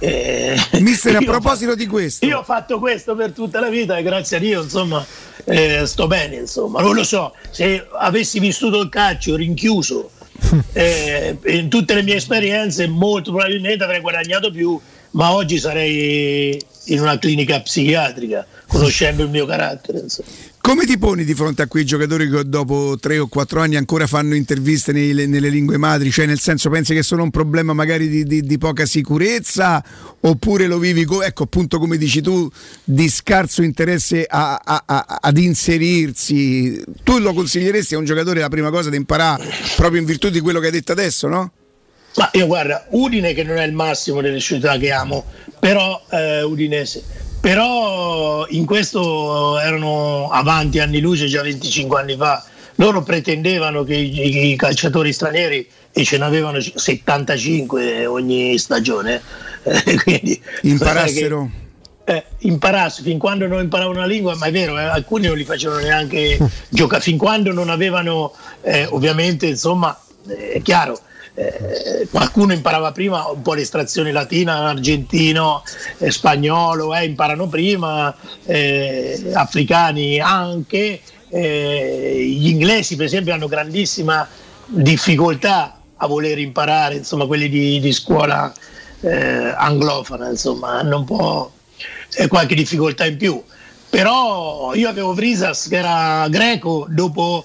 eh, 0.00 0.58
Mister, 0.80 1.14
a 1.16 1.20
proposito 1.20 1.74
di 1.74 1.86
questo, 1.86 2.24
io 2.24 2.38
ho 2.38 2.42
fatto 2.42 2.78
questo 2.78 3.14
per 3.14 3.32
tutta 3.32 3.60
la 3.60 3.68
vita 3.68 3.98
e 3.98 4.02
grazie 4.02 4.38
a 4.38 4.40
Dio, 4.40 4.62
insomma, 4.62 5.04
eh, 5.44 5.84
sto 5.84 6.06
bene, 6.06 6.36
insomma. 6.36 6.80
Non 6.80 6.94
lo 6.94 7.04
so, 7.04 7.34
se 7.50 7.86
avessi 7.98 8.40
vissuto 8.40 8.80
il 8.80 8.88
calcio 8.88 9.36
rinchiuso 9.36 10.10
eh, 10.72 11.36
in 11.46 11.68
tutte 11.68 11.94
le 11.94 12.02
mie 12.02 12.16
esperienze, 12.16 12.86
molto 12.88 13.30
probabilmente 13.30 13.84
avrei 13.84 14.00
guadagnato 14.00 14.50
più, 14.50 14.80
ma 15.12 15.34
oggi 15.34 15.58
sarei 15.58 16.58
in 16.86 17.00
una 17.00 17.18
clinica 17.18 17.60
psichiatrica, 17.60 18.46
conoscendo 18.66 19.22
il 19.22 19.28
mio 19.28 19.44
carattere, 19.44 19.98
insomma. 19.98 20.28
Come 20.60 20.84
ti 20.84 20.98
poni 20.98 21.24
di 21.24 21.34
fronte 21.34 21.62
a 21.62 21.66
quei 21.66 21.84
giocatori 21.84 22.28
che 22.28 22.42
dopo 22.46 22.96
tre 23.00 23.18
o 23.18 23.28
quattro 23.28 23.60
anni 23.60 23.76
ancora 23.76 24.06
fanno 24.06 24.34
interviste 24.34 24.92
nei- 24.92 25.26
nelle 25.26 25.48
lingue 25.48 25.76
madri? 25.78 26.10
Cioè, 26.10 26.26
nel 26.26 26.38
senso, 26.38 26.68
pensi 26.70 26.94
che 26.94 27.02
sono 27.02 27.22
un 27.22 27.30
problema 27.30 27.72
magari 27.72 28.08
di, 28.08 28.24
di- 28.24 28.42
di 28.42 28.58
poca 28.58 28.84
sicurezza? 28.86 29.82
Oppure 30.20 30.66
lo 30.66 30.78
vivi, 30.78 31.04
co- 31.04 31.22
ecco, 31.22 31.44
appunto 31.44 31.78
come 31.78 31.96
dici 31.96 32.20
tu, 32.20 32.48
di 32.84 33.08
scarso 33.08 33.62
interesse 33.62 34.26
a- 34.28 34.60
a- 34.62 34.82
a- 34.86 35.18
ad 35.20 35.38
inserirsi? 35.38 36.82
Tu 37.02 37.18
lo 37.18 37.32
consiglieresti 37.32 37.94
a 37.94 37.98
un 37.98 38.04
giocatore 38.04 38.40
la 38.40 38.48
prima 38.48 38.70
cosa 38.70 38.90
di 38.90 38.96
imparare 38.96 39.48
proprio 39.76 40.00
in 40.00 40.06
virtù 40.06 40.28
di 40.28 40.40
quello 40.40 40.60
che 40.60 40.66
hai 40.66 40.72
detto 40.72 40.92
adesso, 40.92 41.26
no? 41.28 41.52
Ma 42.16 42.28
io 42.32 42.46
guarda, 42.46 42.86
Udine 42.90 43.32
che 43.34 43.44
non 43.44 43.56
è 43.56 43.64
il 43.64 43.72
massimo 43.72 44.20
delle 44.20 44.40
città 44.40 44.76
che 44.78 44.90
amo, 44.90 45.24
però 45.60 46.04
eh, 46.10 46.42
Udinese, 46.42 47.02
però 47.40 48.46
in 48.48 48.66
questo 48.66 49.58
erano 49.58 50.28
avanti 50.30 50.78
anni 50.78 51.00
luce 51.00 51.26
già 51.26 51.42
25 51.42 52.00
anni 52.00 52.16
fa. 52.16 52.44
Loro 52.76 53.02
pretendevano 53.02 53.84
che 53.84 53.94
i, 53.94 54.52
i 54.52 54.56
calciatori 54.56 55.12
stranieri 55.12 55.68
e 55.92 56.04
ce 56.04 56.18
n'avevano 56.18 56.60
75 56.60 58.06
ogni 58.06 58.56
stagione, 58.58 59.20
eh, 59.64 59.96
quindi 60.02 60.40
Imparassero. 60.62 61.50
eh, 62.04 62.24
imparasse 62.38 63.02
fin 63.02 63.18
quando 63.18 63.46
non 63.46 63.60
imparavano 63.60 63.98
una 63.98 64.06
lingua, 64.06 64.34
ma 64.36 64.46
è 64.46 64.52
vero, 64.52 64.78
eh, 64.78 64.84
alcuni 64.84 65.26
non 65.26 65.36
li 65.36 65.44
facevano 65.44 65.80
neanche 65.80 66.38
giocare, 66.70 67.02
fin 67.02 67.18
quando 67.18 67.52
non 67.52 67.68
avevano, 67.68 68.32
eh, 68.62 68.86
ovviamente, 68.86 69.46
insomma, 69.46 69.98
eh, 70.28 70.52
è 70.52 70.62
chiaro, 70.62 70.98
eh, 71.40 72.06
qualcuno 72.10 72.52
imparava 72.52 72.92
prima 72.92 73.26
un 73.28 73.40
po' 73.40 73.54
l'estrazione 73.54 74.12
latina, 74.12 74.68
argentino, 74.68 75.62
eh, 75.98 76.10
spagnolo, 76.10 76.94
eh, 76.94 77.04
imparano 77.04 77.46
prima, 77.48 78.14
eh, 78.44 79.30
africani 79.32 80.20
anche, 80.20 81.00
gli 81.32 82.48
inglesi 82.48 82.96
per 82.96 83.06
esempio 83.06 83.32
hanno 83.32 83.46
grandissima 83.46 84.26
difficoltà 84.66 85.78
a 85.98 86.06
voler 86.08 86.38
imparare, 86.38 86.96
insomma 86.96 87.26
quelli 87.26 87.48
di, 87.48 87.78
di 87.78 87.92
scuola 87.92 88.52
anglofona, 89.02 90.28
insomma 90.28 90.80
hanno 90.80 90.98
un 90.98 91.04
po' 91.04 91.52
qualche 92.26 92.56
difficoltà 92.56 93.06
in 93.06 93.16
più. 93.16 93.40
Però 93.88 94.74
io 94.74 94.88
avevo 94.88 95.14
Vrisas 95.14 95.68
che 95.68 95.76
era 95.76 96.26
greco, 96.28 96.86
dopo 96.88 97.44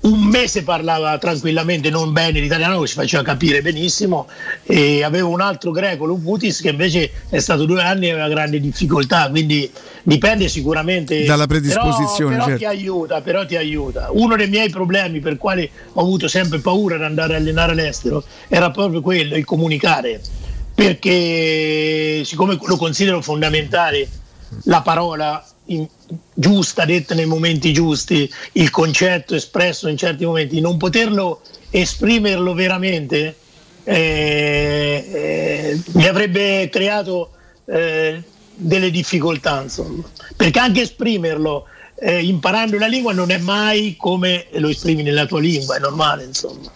un 0.00 0.20
mese 0.24 0.62
parlava 0.62 1.18
tranquillamente, 1.18 1.90
non 1.90 2.12
bene 2.12 2.38
l'italiano, 2.38 2.84
si 2.86 2.94
faceva 2.94 3.22
capire 3.22 3.62
benissimo, 3.62 4.28
e 4.62 5.02
avevo 5.02 5.30
un 5.30 5.40
altro 5.40 5.72
greco, 5.72 6.04
Luputis, 6.04 6.60
che 6.60 6.68
invece 6.68 7.10
è 7.28 7.38
stato 7.40 7.64
due 7.64 7.82
anni 7.82 8.06
e 8.06 8.12
aveva 8.12 8.28
grandi 8.28 8.60
difficoltà, 8.60 9.28
quindi 9.28 9.70
dipende 10.04 10.48
sicuramente 10.48 11.24
Dalla 11.24 11.46
predisposizione, 11.46 12.36
però, 12.36 12.44
però 12.46 12.58
certo. 12.58 12.58
ti 12.58 12.64
aiuta, 12.64 13.20
però 13.20 13.44
ti 13.46 13.56
aiuta. 13.56 14.08
Uno 14.12 14.36
dei 14.36 14.48
miei 14.48 14.70
problemi 14.70 15.18
per 15.18 15.36
quali 15.36 15.68
ho 15.92 16.00
avuto 16.00 16.28
sempre 16.28 16.60
paura 16.60 16.96
di 16.96 17.02
andare 17.02 17.34
a 17.34 17.36
allenare 17.38 17.72
all'estero 17.72 18.22
era 18.46 18.70
proprio 18.70 19.00
quello, 19.00 19.36
il 19.36 19.44
comunicare, 19.44 20.20
perché 20.74 22.22
siccome 22.24 22.56
lo 22.60 22.76
considero 22.76 23.20
fondamentale 23.20 24.08
la 24.64 24.80
parola 24.80 25.44
in- 25.68 25.88
giusta, 26.34 26.84
detta 26.84 27.14
nei 27.14 27.26
momenti 27.26 27.72
giusti, 27.72 28.30
il 28.52 28.70
concetto 28.70 29.34
espresso 29.34 29.88
in 29.88 29.96
certi 29.96 30.24
momenti, 30.24 30.60
non 30.60 30.76
poterlo 30.76 31.40
esprimerlo 31.70 32.54
veramente 32.54 33.36
eh, 33.88 35.04
eh, 35.10 35.80
mi 35.92 36.06
avrebbe 36.06 36.68
creato 36.70 37.30
eh, 37.64 38.22
delle 38.54 38.90
difficoltà, 38.90 39.62
insomma. 39.62 40.04
Perché 40.36 40.58
anche 40.58 40.82
esprimerlo 40.82 41.64
eh, 41.94 42.22
imparando 42.22 42.78
la 42.78 42.86
lingua 42.86 43.12
non 43.14 43.30
è 43.30 43.38
mai 43.38 43.96
come 43.96 44.46
lo 44.52 44.68
esprimi 44.68 45.02
nella 45.02 45.24
tua 45.24 45.40
lingua, 45.40 45.76
è 45.76 45.80
normale, 45.80 46.24
insomma. 46.24 46.70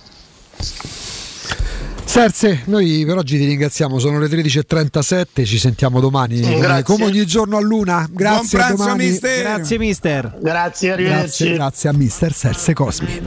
Serse, 2.12 2.64
noi 2.66 3.04
per 3.06 3.16
oggi 3.16 3.38
ti 3.38 3.46
ringraziamo, 3.46 3.98
sono 3.98 4.18
le 4.18 4.26
13.37, 4.26 5.46
ci 5.46 5.56
sentiamo 5.56 5.98
domani 5.98 6.42
come, 6.42 6.58
grazie. 6.58 6.82
come 6.82 7.04
ogni 7.06 7.24
giorno 7.24 7.56
a 7.56 7.60
luna. 7.62 8.06
Grazie 8.10 8.60
a 8.60 8.68
domani. 8.74 9.18
Grazie 9.18 9.78
mister. 9.78 10.38
Grazie, 10.38 10.92
arrivederci. 10.92 11.44
Grazie, 11.44 11.52
grazie 11.54 11.88
a 11.88 11.92
mister 11.94 12.34
Serse 12.34 12.74
Cosmi. 12.74 13.18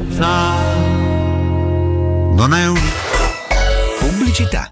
Non 2.35 2.53
è 2.53 2.67
un... 2.67 2.79
Pubblicità. 4.01 4.71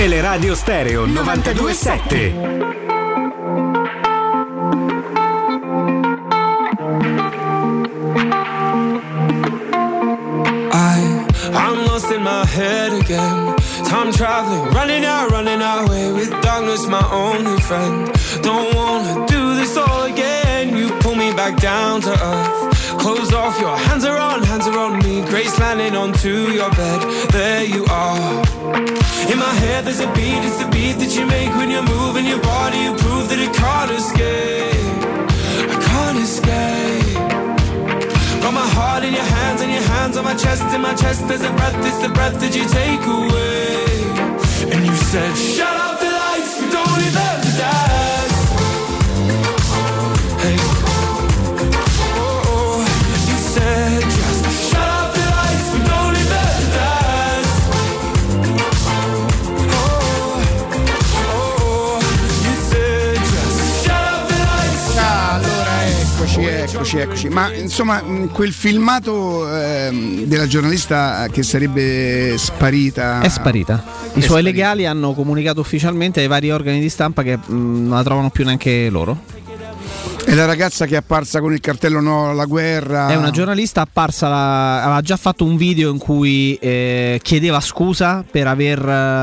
Teleradio 0.00 0.56
Stereo 0.56 1.04
927. 1.04 2.32
I, 10.72 11.26
I'm 11.52 11.84
lost 11.84 12.10
in 12.10 12.22
my 12.22 12.46
head 12.46 12.94
again. 12.94 13.54
Time 13.84 14.10
traveling, 14.10 14.72
running 14.72 15.04
out, 15.04 15.30
running 15.32 15.60
away 15.60 16.10
with 16.12 16.30
darkness, 16.40 16.86
my 16.86 17.06
only 17.12 17.60
friend. 17.60 18.10
Don't 18.40 18.74
wanna 18.74 19.26
do 19.26 19.54
this 19.54 19.76
all 19.76 20.04
again. 20.04 20.74
You 20.78 20.88
pull 21.00 21.14
me 21.14 21.30
back 21.34 21.60
down 21.60 22.00
to 22.00 22.10
earth. 22.10 22.98
Close 22.98 23.34
off, 23.34 23.60
your 23.60 23.76
hands 23.76 24.06
are 24.06 24.16
on, 24.16 24.44
hands 24.44 24.66
are 24.66 24.78
on 24.78 24.98
me. 25.00 25.20
Grace 25.26 25.58
landing 25.58 25.94
onto 25.94 26.52
your 26.52 26.70
bed. 26.70 27.00
There 27.32 27.64
you 27.64 27.84
are. 27.90 28.99
In 29.30 29.38
my 29.38 29.54
head, 29.62 29.84
there's 29.84 30.00
a 30.00 30.10
beat, 30.12 30.42
it's 30.42 30.58
the 30.58 30.68
beat 30.70 30.98
that 30.98 31.14
you 31.14 31.24
make 31.24 31.54
when 31.54 31.70
you're 31.70 31.86
moving 31.86 32.26
your 32.26 32.42
body. 32.42 32.78
You 32.78 32.94
prove 32.96 33.28
that 33.30 33.38
it 33.38 33.52
can't 33.54 33.92
escape. 34.00 34.98
I 35.70 35.76
can't 35.88 36.18
escape. 36.18 37.14
Got 38.42 38.54
my 38.54 38.68
heart 38.74 39.04
in 39.04 39.14
your 39.14 39.28
hands 39.38 39.62
and 39.62 39.70
your 39.70 39.86
hands 39.94 40.16
on 40.16 40.24
my 40.24 40.34
chest. 40.34 40.64
In 40.74 40.80
my 40.80 40.94
chest, 40.94 41.28
there's 41.28 41.44
a 41.44 41.52
breath, 41.52 41.76
it's 41.86 42.02
the 42.02 42.08
breath 42.08 42.40
that 42.40 42.52
you 42.58 42.66
take 42.80 43.04
away. 43.06 44.74
And 44.74 44.84
you 44.84 44.96
said, 44.96 45.32
Shut 45.36 45.76
up 45.86 46.00
the 46.00 46.10
lights, 46.10 46.52
we 46.60 46.66
don't 46.74 46.98
need 46.98 47.14
them 47.14 47.40
to 47.46 47.52
dance. 47.56 47.89
Eccoci, 66.80 66.96
eccoci. 66.96 67.28
Ma 67.28 67.52
insomma, 67.54 68.00
mh, 68.02 68.30
quel 68.32 68.52
filmato 68.52 69.46
ehm, 69.54 70.22
della 70.24 70.46
giornalista 70.46 71.26
che 71.30 71.42
sarebbe 71.42 72.34
sparita. 72.38 73.20
È 73.20 73.28
sparita. 73.28 73.84
I 74.14 74.22
suoi 74.22 74.42
legali 74.42 74.86
hanno 74.86 75.12
comunicato 75.12 75.60
ufficialmente 75.60 76.20
ai 76.20 76.26
vari 76.26 76.50
organi 76.50 76.80
di 76.80 76.88
stampa 76.88 77.22
che 77.22 77.36
mh, 77.36 77.52
non 77.54 77.90
la 77.90 78.02
trovano 78.02 78.30
più 78.30 78.44
neanche 78.44 78.88
loro. 78.88 79.18
E 80.30 80.34
la 80.36 80.44
ragazza 80.44 80.86
che 80.86 80.94
è 80.94 80.98
apparsa 80.98 81.40
con 81.40 81.52
il 81.52 81.58
cartello 81.58 81.98
no 82.00 82.30
alla 82.30 82.44
guerra. 82.44 83.08
È 83.08 83.16
una 83.16 83.30
giornalista 83.32 83.80
apparsa, 83.80 84.28
la- 84.28 84.84
aveva 84.84 85.00
già 85.00 85.16
fatto 85.16 85.44
un 85.44 85.56
video 85.56 85.90
in 85.90 85.98
cui 85.98 86.54
eh, 86.60 87.18
chiedeva 87.20 87.58
scusa 87.58 88.24
per 88.30 88.46
aver 88.46 88.78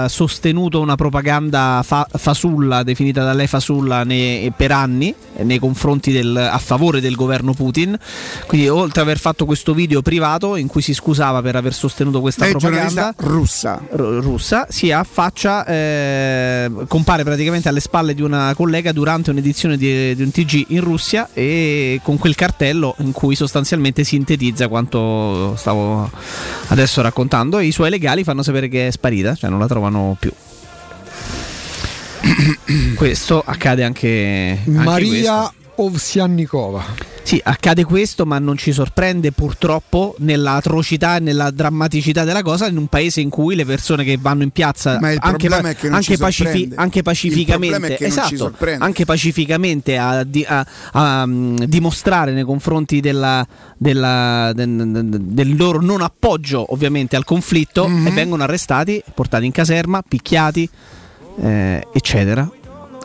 eh, 0.06 0.10
sostenuto 0.10 0.82
una 0.82 0.96
propaganda 0.96 1.80
fa- 1.86 2.06
fasulla, 2.14 2.84
definita 2.84 3.24
da 3.24 3.32
lei 3.32 3.48
fasulla, 3.48 4.04
ne- 4.04 4.52
per 4.54 4.74
anni 4.74 5.16
nei 5.44 5.60
confronti 5.60 6.12
del, 6.12 6.36
a 6.36 6.58
favore 6.58 7.00
del 7.00 7.16
governo 7.16 7.54
Putin. 7.54 7.98
Quindi, 8.46 8.68
oltre 8.68 9.00
ad 9.00 9.08
aver 9.08 9.18
fatto 9.20 9.46
questo 9.46 9.74
video 9.74 10.02
privato 10.02 10.58
in 10.58 10.68
cui 10.68 10.82
si 10.82 10.94
scusava 10.94 11.42
per 11.42 11.56
aver 11.56 11.74
sostenuto 11.74 12.20
questa 12.20 12.48
È 12.48 12.50
propaganda 12.50 13.14
russa. 13.20 13.82
ru- 13.92 14.20
russa, 14.20 14.66
si 14.70 14.92
affaccia, 14.92 15.66
eh, 15.68 16.70
compare 16.90 17.24
praticamente 17.24 17.70
alle 17.70 17.80
spalle 17.80 18.14
di 18.14 18.22
una 18.22 18.52
collega 18.58 18.92
durante 18.92 19.30
un'edizione 19.30 19.78
di, 19.78 20.14
di 20.14 20.22
un 20.22 20.32
TG 20.32 20.66
in 20.70 20.82
Russia 20.82 20.96
e 21.34 22.00
con 22.04 22.18
quel 22.18 22.36
cartello 22.36 22.96
in 23.00 23.12
cui 23.12 23.36
sostanzialmente 23.36 24.04
sintetizza 24.04 24.68
quanto 24.68 25.56
stavo 25.56 26.10
adesso 26.68 27.02
raccontando 27.02 27.60
e 27.60 27.66
i 27.66 27.72
suoi 27.72 27.90
legali 27.90 28.24
fanno 28.24 28.44
sapere 28.44 28.68
che 28.68 28.88
è 28.88 28.92
sparita, 28.92 29.36
cioè 29.36 29.50
non 29.50 29.60
la 29.60 29.68
trovano 29.68 30.16
più. 30.20 30.32
Questo 32.96 33.42
accade 33.46 33.84
anche, 33.84 34.60
anche 34.66 34.70
Maria 34.70 35.40
questo. 35.40 35.67
Ovsiannikova. 35.80 36.84
Sì, 37.24 37.40
accade 37.44 37.84
questo, 37.84 38.26
ma 38.26 38.40
non 38.40 38.56
ci 38.58 38.72
sorprende 38.72 39.32
purtroppo 39.34 40.16
nella 40.20 40.54
atrocità 40.54 41.18
e 41.18 41.20
nella 41.20 41.52
drammaticità 41.52 42.24
della 42.24 42.42
cosa 42.42 42.68
in 42.68 42.78
un 42.78 42.88
paese 42.88 43.20
in 43.20 43.30
cui 43.30 43.54
le 43.56 43.66
persone 43.66 44.04
che 44.06 44.18
vanno 44.20 44.44
in 44.44 44.52
piazza 44.52 44.98
anche, 44.98 45.50
non 45.50 45.66
anche 45.66 46.16
ci 46.16 46.16
sorprende. 46.16 46.76
anche 46.78 47.02
pacificamente, 47.04 47.98
esatto, 48.00 48.54
anche 48.80 49.04
pacificamente 49.06 49.98
a, 49.98 50.24
di- 50.24 50.46
a- 50.48 50.66
a, 50.94 51.26
mm, 51.28 51.58
dimostrare 51.66 52.32
nei 52.32 52.44
confronti 52.46 53.02
della- 53.02 53.46
della- 53.78 54.52
del, 54.56 55.06
del 55.22 55.56
loro 55.58 55.82
non 55.82 56.02
appoggio 56.02 56.72
ovviamente 56.72 57.18
al 57.18 57.26
conflitto 57.26 57.88
Mhm. 57.90 58.08
e 58.08 58.12
vengono 58.12 58.44
arrestati, 58.44 59.04
portati 59.14 59.46
in 59.46 59.52
caserma, 59.52 60.02
picchiati, 60.02 60.68
eh, 61.42 61.86
eccetera. 61.94 62.50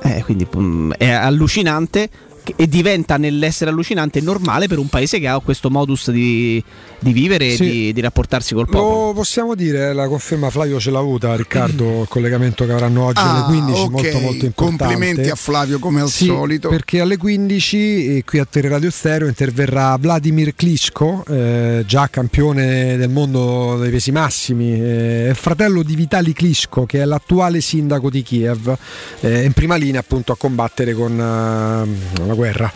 Eh, 0.05 0.23
quindi 0.25 0.47
mm, 0.57 0.93
è 0.93 1.11
allucinante 1.11 2.09
e 2.57 2.67
diventa 2.69 3.17
nell'essere 3.17 3.71
allucinante 3.71 4.21
normale 4.21 4.67
per 4.67 4.79
un 4.79 4.89
paese 4.89 5.19
che 5.19 5.29
ha 5.29 5.39
questo 5.41 5.71
modus 5.71 6.11
di, 6.11 6.63
di 6.99 7.13
vivere 7.13 7.51
Sì. 7.51 7.63
e 7.63 7.71
di, 7.71 7.93
di 7.93 8.01
rapportarsi 8.01 8.55
col 8.55 8.69
popolo. 8.69 9.07
Lo 9.07 9.13
possiamo 9.13 9.55
dire, 9.55 9.93
la 9.93 10.09
conferma 10.09 10.51
Flavio 10.51 10.79
ce 10.81 10.91
l'ha 10.91 10.99
avuta, 10.99 11.35
Riccardo, 11.37 12.03
il 12.03 12.09
collegamento 12.09 12.65
che 12.67 12.73
avranno 12.73 13.05
oggi 13.05 13.21
alle 13.21 13.39
Ah, 13.41 13.45
15, 13.45 13.81
ok. 13.81 13.91
molto 13.91 14.19
molto 14.19 14.45
importante. 14.45 14.85
Complimenti 14.95 15.31
a 15.31 15.35
Flavio 15.35 15.79
come 15.79 16.01
al 16.01 16.09
Sì, 16.09 16.27
solito. 16.27 16.69
Perché 16.69 17.01
alle 17.01 17.17
15 17.17 18.17
eh, 18.17 18.25
qui 18.25 18.39
a 18.39 18.45
Teleradio 18.49 18.91
Stereo 18.91 19.29
interverrà 19.29 19.97
Vladimir 19.97 20.55
Klitschko, 20.55 21.25
eh, 21.29 21.85
già 21.87 22.09
campione 22.09 22.97
del 22.97 23.09
mondo 23.11 23.79
dei 23.81 23.91
pesi 23.91 24.11
massimi, 24.13 24.73
eh, 24.81 25.31
è 25.31 25.35
fratello 25.35 25.83
di 25.83 25.95
Vitali 25.95 26.33
Klitschko 26.33 26.87
che 26.87 27.01
è 27.01 27.05
l'attuale 27.05 27.61
sindaco 27.61 28.11
di 28.11 28.23
Kiev, 28.23 28.75
eh, 29.21 29.43
in 29.45 29.53
prima 29.53 29.77
linea 29.77 30.01
appunto 30.01 30.33
a 30.33 30.37
combattere 30.37 30.95
con 30.95 31.19
eh, 31.19 32.31
la 32.33 32.35
guerra. 32.35 32.73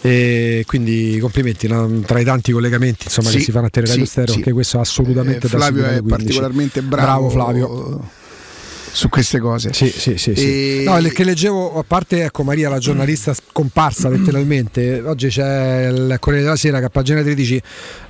E 0.00 0.64
quindi 0.66 1.18
complimenti 1.20 1.68
no? 1.68 2.00
tra 2.00 2.18
i 2.18 2.24
tanti 2.24 2.52
collegamenti 2.52 3.04
insomma, 3.04 3.30
che 3.30 3.38
Sì, 3.38 3.44
si 3.44 3.50
fanno 3.52 3.66
a 3.66 3.70
Teleradio 3.70 4.04
sì, 4.04 4.10
Stereo, 4.10 4.34
sì. 4.34 4.40
che 4.40 4.52
questo 4.52 4.80
assolutamente 4.80 5.46
Eh, 5.46 5.50
da 5.50 5.56
Flavio 5.56 5.84
è 5.84 5.98
15. 6.00 6.08
particolarmente 6.08 6.82
bravo, 6.82 7.28
Flavio. 7.30 8.18
Su 8.92 9.08
queste 9.08 9.38
cose. 9.38 9.72
Sì, 9.72 9.88
sì, 9.88 10.16
sì. 10.18 10.34
sì. 10.34 10.80
E- 10.80 10.82
No, 10.84 10.96
che 11.12 11.24
leggevo, 11.24 11.78
a 11.78 11.84
parte 11.86 12.24
ecco, 12.24 12.42
Maria, 12.42 12.68
la 12.68 12.78
giornalista 12.78 13.32
scomparsa 13.34 14.08
letteralmente, 14.08 15.00
oggi 15.00 15.28
c'è 15.28 15.86
il 15.88 16.16
Corriere 16.18 16.44
della 16.44 16.56
Sera 16.56 16.78
che 16.78 16.86
a 16.86 16.90
pagina 16.90 17.22
13 17.22 17.62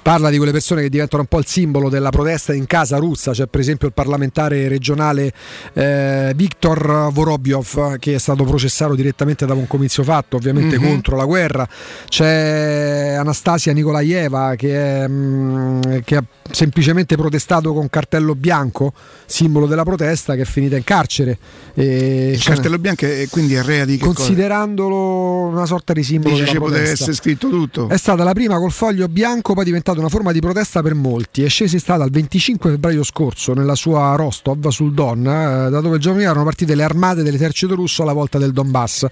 parla 0.03 0.31
di 0.31 0.37
quelle 0.39 0.53
persone 0.53 0.83
che 0.83 0.89
diventano 0.89 1.23
un 1.23 1.29
po' 1.29 1.39
il 1.39 1.47
simbolo 1.47 1.89
della 1.89 2.11
protesta 2.11 2.55
in 2.55 2.67
casa 2.67 2.97
russa, 2.97 3.33
c'è 3.33 3.47
per 3.47 3.61
esempio 3.61 3.87
il 3.87 3.93
parlamentare 3.93 4.67
regionale 4.69 5.33
eh, 5.75 6.33
Viktor 6.35 7.11
Vorobyov 7.13 7.99
che 7.99 8.15
è 8.15 8.19
stato 8.19 8.45
processato 8.45 8.95
direttamente 8.95 9.45
da 9.47 9.55
un 9.55 9.67
comizio 9.67 10.03
fatto, 10.03 10.37
ovviamente 10.37 10.79
Mhm. 10.79 10.87
contro 10.87 11.17
la 11.17 11.25
guerra, 11.25 11.69
c'è 12.09 13.15
Anastasia 13.19 13.73
Nikolaeva 13.73 14.55
che, 14.57 15.03
è, 15.03 15.09
mm, 15.09 15.81
che 16.05 16.17
ha 16.17 16.25
semplicemente 16.51 17.17
protestato 17.17 17.73
con 17.73 17.89
cartello 17.89 18.35
bianco, 18.35 18.93
simbolo 19.27 19.67
della 19.67 19.85
protesta, 19.85 20.35
che 20.35 20.43
è 20.43 20.45
finita 20.45 20.70
in 20.77 20.85
carcere. 20.85 21.39
E 21.75 22.33
Il 22.35 22.43
cartello 22.43 22.79
bianco 22.79 23.07
è 23.07 23.27
quindi 23.31 23.55
è 23.55 23.63
rea 23.63 23.85
di 23.85 23.97
che 23.97 24.05
cosa? 24.05 24.19
considerandolo 24.19 25.47
una 25.47 25.67
sorta 25.67 25.93
di 25.93 26.03
simbolo 26.03 26.35
Dice 26.35 26.47
della 26.47 26.55
ci 26.55 26.61
poteva 26.61 26.89
essere 26.89 27.13
scritto 27.13 27.49
tutto. 27.49 27.89
È 27.89 27.97
stata 27.97 28.25
la 28.25 28.33
prima 28.33 28.59
col 28.59 28.73
foglio 28.73 29.09
bianco, 29.09 29.53
poi 29.55 29.63
è 29.63 29.67
diventata 29.67 29.99
una 29.99 30.09
forma 30.09 30.33
di 30.33 30.41
protesta 30.41 30.83
per 30.83 30.95
molti. 30.95 31.43
È 31.43 31.49
scesa 31.49 31.75
in 31.75 31.81
strada 31.81 32.05
il 32.05 32.11
25 32.11 32.71
febbraio 32.71 33.03
scorso 33.05 33.55
nella 33.55 33.75
sua 33.75 34.15
Rostov 34.17 34.69
sul 34.69 34.93
Don, 34.93 35.21
eh, 35.21 35.71
da 35.71 35.81
dove 35.81 35.97
il 35.97 36.01
giorno 36.01 36.21
erano 36.21 36.45
partite 36.45 36.75
le 36.75 36.83
armate 36.83 37.23
dell'esercito 37.23 37.75
russo 37.75 38.03
alla 38.03 38.13
volta 38.13 38.39
del 38.39 38.53
Donbass. 38.53 39.07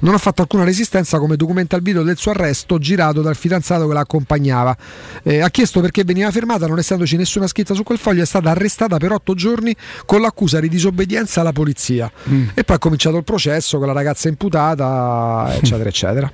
Non 0.00 0.14
ha 0.14 0.18
fatto 0.18 0.42
alcuna 0.42 0.64
resistenza, 0.64 1.18
come 1.18 1.36
documenta 1.36 1.76
il 1.76 1.82
video 1.82 2.02
del 2.02 2.16
suo 2.16 2.30
arresto 2.30 2.78
girato 2.78 3.22
dal 3.22 3.36
fidanzato 3.36 3.86
che 3.86 3.92
la 3.92 4.00
accompagnava. 4.00 4.76
Eh, 5.22 5.40
ha 5.40 5.50
chiesto 5.50 5.80
perché 5.80 6.04
veniva 6.04 6.30
fermata, 6.30 6.66
non 6.66 6.78
essendoci 6.78 7.16
nessuna 7.16 7.46
scritta 7.46 7.74
su 7.74 7.82
quel 7.82 7.98
foglio, 7.98 8.22
è 8.22 8.26
stata 8.26 8.50
arrestata 8.50 8.98
per 8.98 9.12
otto 9.12 9.34
giorni 9.34 9.74
con 10.06 10.20
l'accusa 10.20 10.60
di 10.60 10.68
disobbedienza 10.68 11.03
alla 11.40 11.52
polizia. 11.52 12.10
E 12.54 12.64
poi 12.64 12.76
è 12.76 12.78
cominciato 12.78 13.16
il 13.16 13.24
processo 13.24 13.78
con 13.78 13.86
la 13.86 13.92
ragazza 13.92 14.28
imputata, 14.28 15.52
eccetera, 15.54 15.88
eccetera. 15.88 16.32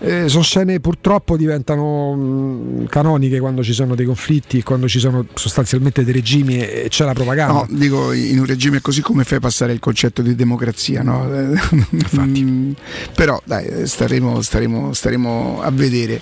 Eh, 0.00 0.28
sono 0.28 0.42
scene 0.42 0.80
purtroppo 0.80 1.36
diventano 1.36 2.14
mh, 2.14 2.86
canoniche 2.86 3.38
quando 3.38 3.62
ci 3.62 3.72
sono 3.72 3.94
dei 3.94 4.06
conflitti, 4.06 4.62
quando 4.62 4.88
ci 4.88 4.98
sono 4.98 5.26
sostanzialmente 5.34 6.02
dei 6.04 6.12
regimi 6.12 6.58
e, 6.58 6.82
e 6.84 6.88
c'è 6.88 7.04
la 7.04 7.12
propaganda. 7.12 7.52
No, 7.52 7.66
dico 7.70 8.12
in 8.12 8.38
un 8.38 8.46
regime 8.46 8.80
così 8.80 9.00
come 9.00 9.24
fai 9.24 9.38
passare 9.40 9.72
il 9.72 9.78
concetto 9.78 10.22
di 10.22 10.34
democrazia, 10.34 11.02
no? 11.02 11.24
Mm, 11.24 12.72
Però 13.14 13.40
dai, 13.44 13.86
staremo, 13.86 14.40
staremo, 14.40 14.92
staremo 14.92 15.60
a 15.62 15.70
vedere. 15.70 16.20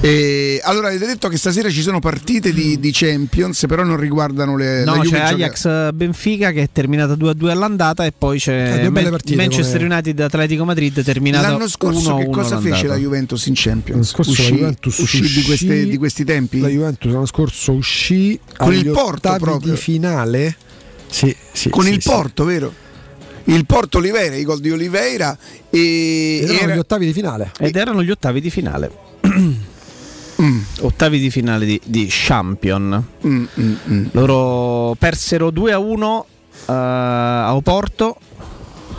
E, 0.00 0.60
allora, 0.64 0.88
avete 0.88 1.06
detto 1.06 1.28
che 1.28 1.36
stasera 1.36 1.68
ci 1.70 1.82
sono 1.82 2.00
partite 2.00 2.52
di, 2.52 2.80
di 2.80 2.90
Champions, 2.92 3.66
però 3.68 3.84
non 3.84 3.96
riguardano 3.96 4.56
le 4.56 4.84
No, 4.84 4.96
la 4.96 5.02
Juve 5.02 5.18
c'è 5.18 5.28
gioca- 5.28 5.34
Ajax 5.44 5.92
Benfica 5.92 6.50
che 6.50 6.62
è 6.62 6.68
terminata 6.72 7.11
2-2 7.14 7.48
all'andata 7.50 8.04
e 8.04 8.12
poi 8.16 8.36
Eh, 8.36 8.40
c'è 8.40 8.80
due 8.80 8.90
belle 8.90 9.02
Man- 9.02 9.10
partite 9.10 9.36
Manchester 9.36 9.80
come- 9.80 9.92
United 9.94 10.20
Atletico 10.20 10.64
Madrid 10.64 11.02
terminata 11.02 11.48
L'anno 11.50 11.68
scorso 11.68 12.14
1-1 12.14 12.18
che 12.18 12.26
cosa 12.30 12.56
fece 12.56 12.68
all'andata. 12.68 12.86
la 12.94 12.96
Juventus 12.98 13.46
in 13.46 13.52
Champions? 13.56 13.90
L'anno 13.90 14.04
scorso 14.04 14.30
uscì, 14.30 14.50
la 14.50 14.56
Juventus 14.56 14.98
uscì 14.98 15.20
di, 15.20 15.42
queste- 15.42 15.84
di 15.86 15.96
questi 15.96 16.24
tempi? 16.24 16.60
La 16.60 16.68
Juventus 16.68 17.12
l'anno 17.12 17.26
scorso 17.26 17.72
uscì 17.72 18.38
Con 18.56 18.74
il 18.74 18.90
Porto 18.90 19.36
proprio. 19.38 19.72
di 19.72 19.76
finale. 19.78 20.56
Sì, 21.08 21.34
sì, 21.52 21.68
Con 21.68 21.84
sì, 21.84 21.90
il 21.92 22.00
sì. 22.02 22.08
Porto, 22.08 22.44
vero? 22.44 22.72
Il 23.44 23.66
Porto 23.66 23.98
Oliveira, 23.98 24.36
i 24.36 24.44
gol 24.44 24.60
di 24.60 24.70
Oliveira 24.70 25.36
e 25.68 26.38
Ed 26.42 26.48
erano 26.48 26.62
era- 26.62 26.74
gli 26.74 26.78
ottavi 26.78 27.06
di 27.06 27.12
finale. 27.12 27.50
Ed 27.58 27.76
erano 27.76 28.02
gli 28.02 28.10
ottavi 28.10 28.40
di 28.40 28.50
finale. 28.50 28.90
Mm. 29.26 29.52
Ottavi 30.80 31.18
di 31.20 31.30
finale 31.30 31.66
di, 31.66 31.80
di 31.84 32.06
Champion. 32.08 33.04
Mm, 33.26 33.44
mm, 33.60 33.74
mm. 33.90 34.04
Loro 34.12 34.94
persero 34.98 35.50
2-1 35.50 36.24
eh, 36.68 36.72
a 36.72 37.54
Oporto 37.54 38.16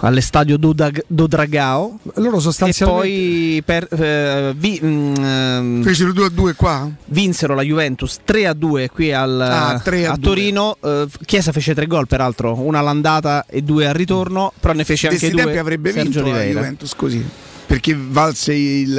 all'estadio 0.06 0.57
Dodag- 0.57 1.01
Dodragao 1.07 1.98
Loro 2.15 2.38
e 2.38 2.41
sostanzialmente 2.41 3.07
poi 3.07 3.64
per, 3.64 3.88
eh, 3.91 4.53
vi- 4.56 4.80
mm, 4.83 5.14
ehm, 5.15 5.83
Fecero 5.83 6.11
2 6.11 6.25
a 6.25 6.30
2 6.30 6.53
qua? 6.56 6.90
vinsero 7.06 7.56
la 7.56 7.61
Juventus 7.61 8.17
3-2 8.25 8.90
qui 8.90 9.14
al, 9.14 9.40
Ah, 9.40 9.80
3 9.82 10.06
a 10.07 10.11
a 10.11 10.15
2. 10.15 10.22
Torino. 10.22 10.75
Eh, 10.83 11.07
Chiesa 11.25 11.53
fece 11.53 11.73
tre 11.73 11.85
gol 11.88 12.06
peraltro, 12.07 12.59
una 12.59 12.80
all'andata 12.80 13.45
e 13.48 13.61
due 13.61 13.88
al 13.88 13.93
ritorno, 13.93 14.51
però 14.59 14.73
ne 14.73 14.83
fece 14.83 15.07
anche 15.07 15.19
questi 15.19 15.35
due 15.35 15.45
tempi 15.45 15.59
avrebbe 15.59 15.91
Sergio 15.93 16.03
vinto 16.03 16.19
la 16.19 16.25
Oliveira. 16.35 16.59
Juventus 16.59 16.95
così. 16.95 17.25
Perché 17.73 17.97
valse 17.99 18.53
il. 18.53 18.91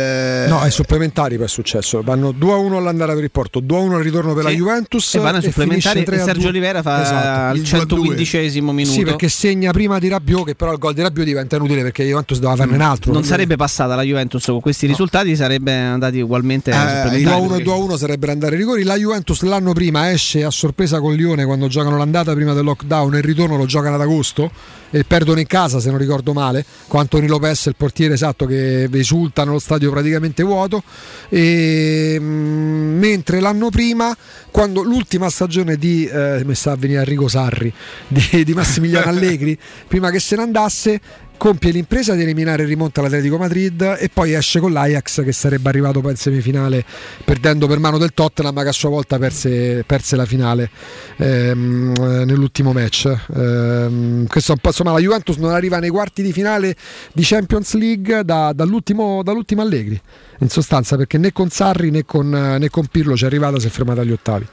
No, 0.48 0.58
ai 0.58 0.72
supplementari 0.72 1.36
poi 1.36 1.44
è 1.44 1.48
successo. 1.48 2.02
Vanno 2.02 2.30
2-1 2.30 2.72
all'andare 2.74 3.14
per 3.14 3.22
il 3.22 3.30
Porto, 3.30 3.60
2-1 3.60 3.92
al 3.94 4.02
ritorno 4.02 4.34
per 4.34 4.42
la 4.42 4.50
Sì. 4.50 4.56
Juventus 4.56 5.14
E 5.14 5.18
vanno 5.20 5.36
ai 5.36 5.42
supplementari 5.44 6.00
e 6.00 6.04
3-2. 6.04 6.24
Sergio 6.24 6.48
Oliveira 6.48 6.82
fa 6.82 7.00
Esatto. 7.02 7.50
al 7.56 7.62
115 7.62 8.60
minuto. 8.62 8.90
Sì, 8.90 9.04
perché 9.04 9.28
segna 9.28 9.70
prima 9.70 10.00
di 10.00 10.08
Rabiot, 10.08 10.46
che 10.46 10.54
però 10.56 10.72
il 10.72 10.78
gol 10.78 10.92
di 10.92 11.02
Rabiot 11.02 11.24
diventa 11.24 11.54
inutile 11.54 11.82
perché 11.82 12.02
la 12.02 12.08
Juventus 12.08 12.38
doveva 12.40 12.56
farne 12.56 12.74
un 12.74 12.80
altro. 12.80 13.12
non 13.12 13.22
sarebbe 13.22 13.54
passata 13.54 13.94
la 13.94 14.02
Juventus 14.02 14.44
con 14.44 14.60
questi 14.60 14.86
risultati, 14.88 15.36
sarebbe 15.36 15.72
andati 15.72 16.20
ugualmente 16.20 16.72
ai 16.72 16.84
Eh, 16.84 17.02
supplementari. 17.12 17.46
2-1 17.46 17.56
e 17.60 17.62
2-1 17.62 17.96
sarebbero 17.96 18.32
andare 18.32 18.52
ai 18.54 18.58
rigori. 18.58 18.82
La 18.82 18.96
Juventus 18.96 19.40
l'anno 19.42 19.72
prima 19.72 20.10
esce 20.10 20.42
a 20.42 20.50
sorpresa 20.50 20.98
con 20.98 21.14
Lione 21.14 21.44
quando 21.44 21.68
giocano 21.68 21.96
l'andata 21.96 22.32
prima 22.34 22.52
del 22.54 22.64
lockdown 22.64 23.14
e 23.14 23.18
il 23.18 23.22
ritorno 23.24 23.56
lo 23.56 23.66
giocano 23.66 23.94
ad 23.94 24.00
agosto 24.00 24.50
e 24.90 25.04
perdono 25.04 25.38
in 25.40 25.46
casa 25.46 25.78
se 25.78 25.90
non 25.90 25.98
ricordo 25.98 26.32
male. 26.32 26.64
Con 26.88 26.98
Antonio 27.00 27.28
Lopez, 27.28 27.66
il 27.66 27.74
portiere 27.76 28.14
esatto, 28.14 28.46
che 28.46 28.62
esulta 28.92 29.44
nello 29.44 29.58
stadio 29.58 29.90
praticamente 29.90 30.42
vuoto. 30.42 30.82
E, 31.28 32.16
mm, 32.20 32.98
mentre 32.98 33.40
l'anno 33.40 33.70
prima, 33.70 34.16
quando 34.54 34.84
l'ultima 34.84 35.30
stagione 35.30 35.76
di 35.76 36.06
eh, 36.06 36.42
mi 36.44 36.54
sta 36.54 36.70
a 36.70 36.76
venire 36.76 37.00
Enrico 37.00 37.26
Sarri 37.26 37.72
di, 38.06 38.44
di 38.44 38.52
Massimiliano 38.54 39.10
Allegri, 39.10 39.58
prima 39.88 40.10
che 40.12 40.20
se 40.20 40.36
ne 40.36 40.42
andasse 40.42 41.00
compie 41.36 41.72
l'impresa 41.72 42.14
di 42.14 42.22
eliminare 42.22 42.62
il 42.62 42.68
rimonta 42.68 43.00
all'Atletico 43.00 43.36
Madrid 43.36 43.96
e 43.98 44.08
poi 44.12 44.32
esce 44.32 44.60
con 44.60 44.72
l'Ajax 44.72 45.24
che 45.24 45.32
sarebbe 45.32 45.68
arrivato 45.68 46.00
poi 46.00 46.12
in 46.12 46.16
semifinale 46.16 46.84
perdendo 47.24 47.66
per 47.66 47.80
mano 47.80 47.98
del 47.98 48.14
Tottenham 48.14 48.62
che 48.62 48.68
a 48.68 48.72
sua 48.72 48.90
volta 48.90 49.18
perse, 49.18 49.82
perse 49.84 50.14
la 50.14 50.24
finale 50.24 50.70
ehm, 51.16 51.92
eh, 51.98 52.24
nell'ultimo 52.24 52.72
match. 52.72 53.12
Ehm, 53.34 54.26
insomma 54.32 54.92
la 54.92 55.00
Juventus 55.00 55.36
non 55.38 55.50
arriva 55.50 55.80
nei 55.80 55.90
quarti 55.90 56.22
di 56.22 56.32
finale 56.32 56.76
di 57.12 57.24
Champions 57.24 57.74
League 57.74 58.24
da- 58.24 58.52
dall'ultimo, 58.52 59.24
dall'ultimo 59.24 59.62
Allegri 59.62 60.00
in 60.40 60.48
sostanza 60.48 60.96
perché 60.96 61.18
né 61.18 61.32
con 61.32 61.48
Sarri 61.48 61.90
né 61.90 62.04
con, 62.04 62.28
né 62.28 62.68
con 62.70 62.86
Pirlo 62.86 63.16
ci 63.16 63.24
è 63.24 63.26
arrivata 63.26 63.58
si 63.58 63.66
è 63.66 63.70
fermata 63.70 64.00
agli 64.00 64.12
ottavi 64.12 64.46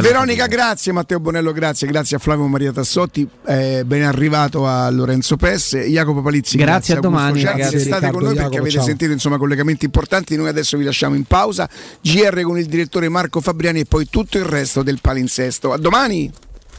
Veronica, 0.00 0.46
grazie. 0.46 0.92
Matteo 0.92 1.20
Bonello, 1.20 1.52
grazie. 1.52 1.86
Grazie 1.86 2.16
a 2.16 2.18
Flavio 2.18 2.46
Maria 2.46 2.72
Tassotti. 2.72 3.28
Eh, 3.46 3.82
ben 3.84 4.02
arrivato 4.02 4.66
a 4.66 4.88
Lorenzo 4.90 5.36
Pesse. 5.36 5.86
Jacopo 5.88 6.22
Palizzi, 6.22 6.56
Grazie, 6.56 6.94
a 6.94 6.96
Augusto 6.96 7.18
domani, 7.18 7.40
Ciardi. 7.40 7.60
ragazzi. 7.60 7.78
State 7.80 7.94
Riccardo, 7.94 8.16
con 8.16 8.22
noi 8.22 8.34
perché 8.34 8.42
Jacopo, 8.48 8.62
avete 8.62 8.76
ciao. 8.78 8.86
sentito 8.86 9.12
insomma, 9.12 9.36
collegamenti 9.38 9.84
importanti. 9.84 10.36
Noi 10.36 10.48
adesso 10.48 10.76
vi 10.76 10.84
lasciamo 10.84 11.14
in 11.14 11.24
pausa. 11.24 11.68
GR 12.00 12.40
con 12.42 12.58
il 12.58 12.66
direttore 12.66 13.08
Marco 13.08 13.40
Fabriani 13.40 13.80
e 13.80 13.84
poi 13.84 14.08
tutto 14.08 14.38
il 14.38 14.44
resto 14.44 14.82
del 14.82 14.98
palinsesto. 15.00 15.72
A 15.72 15.78
domani. 15.78 16.30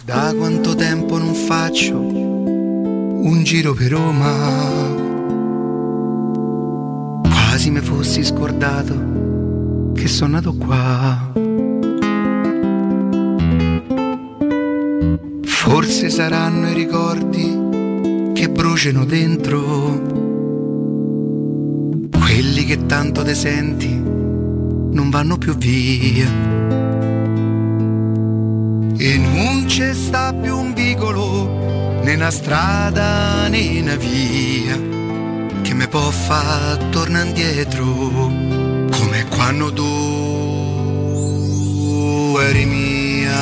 Da 0.03 0.33
quanto 0.35 0.73
tempo 0.75 1.17
non 1.17 1.33
faccio 1.33 1.97
un 1.97 3.41
giro 3.43 3.73
per 3.73 3.91
Roma? 3.91 4.86
Quasi 7.57 7.71
mi 7.71 7.79
fossi 7.79 8.23
scordato 8.23 9.91
che 9.95 10.07
sono 10.07 10.33
nato 10.33 10.53
qua. 10.53 11.31
Forse 15.41 16.11
saranno 16.11 16.69
i 16.69 16.73
ricordi 16.75 18.31
che 18.35 18.49
bruciano 18.49 19.05
dentro, 19.05 19.59
quelli 22.11 22.63
che 22.65 22.85
tanto 22.85 23.23
te 23.23 23.33
senti 23.33 23.89
non 23.89 25.09
vanno 25.09 25.39
più 25.39 25.55
via. 25.57 26.29
E 28.97 29.17
non 29.17 29.63
c'è 29.65 29.95
sta 29.95 30.31
più 30.31 30.55
un 30.55 30.73
vicolo, 30.75 32.01
né 32.03 32.13
una 32.13 32.29
strada 32.29 33.47
né 33.47 33.79
una 33.81 33.95
via, 33.95 34.96
che 35.67 35.73
mi 35.73 35.87
può 35.89 36.09
far 36.09 36.77
tornare 36.91 37.27
indietro, 37.27 37.83
come 37.83 39.25
quando 39.27 39.73
tu 39.73 39.83
eri 42.39 42.65
mia. 42.65 43.35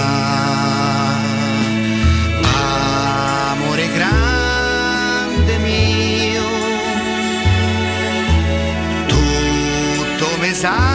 Amore 3.51 3.87
grande 3.93 5.57
mio, 5.59 6.43
tutto 9.07 10.27
mi 10.39 10.51
sa 10.53 10.94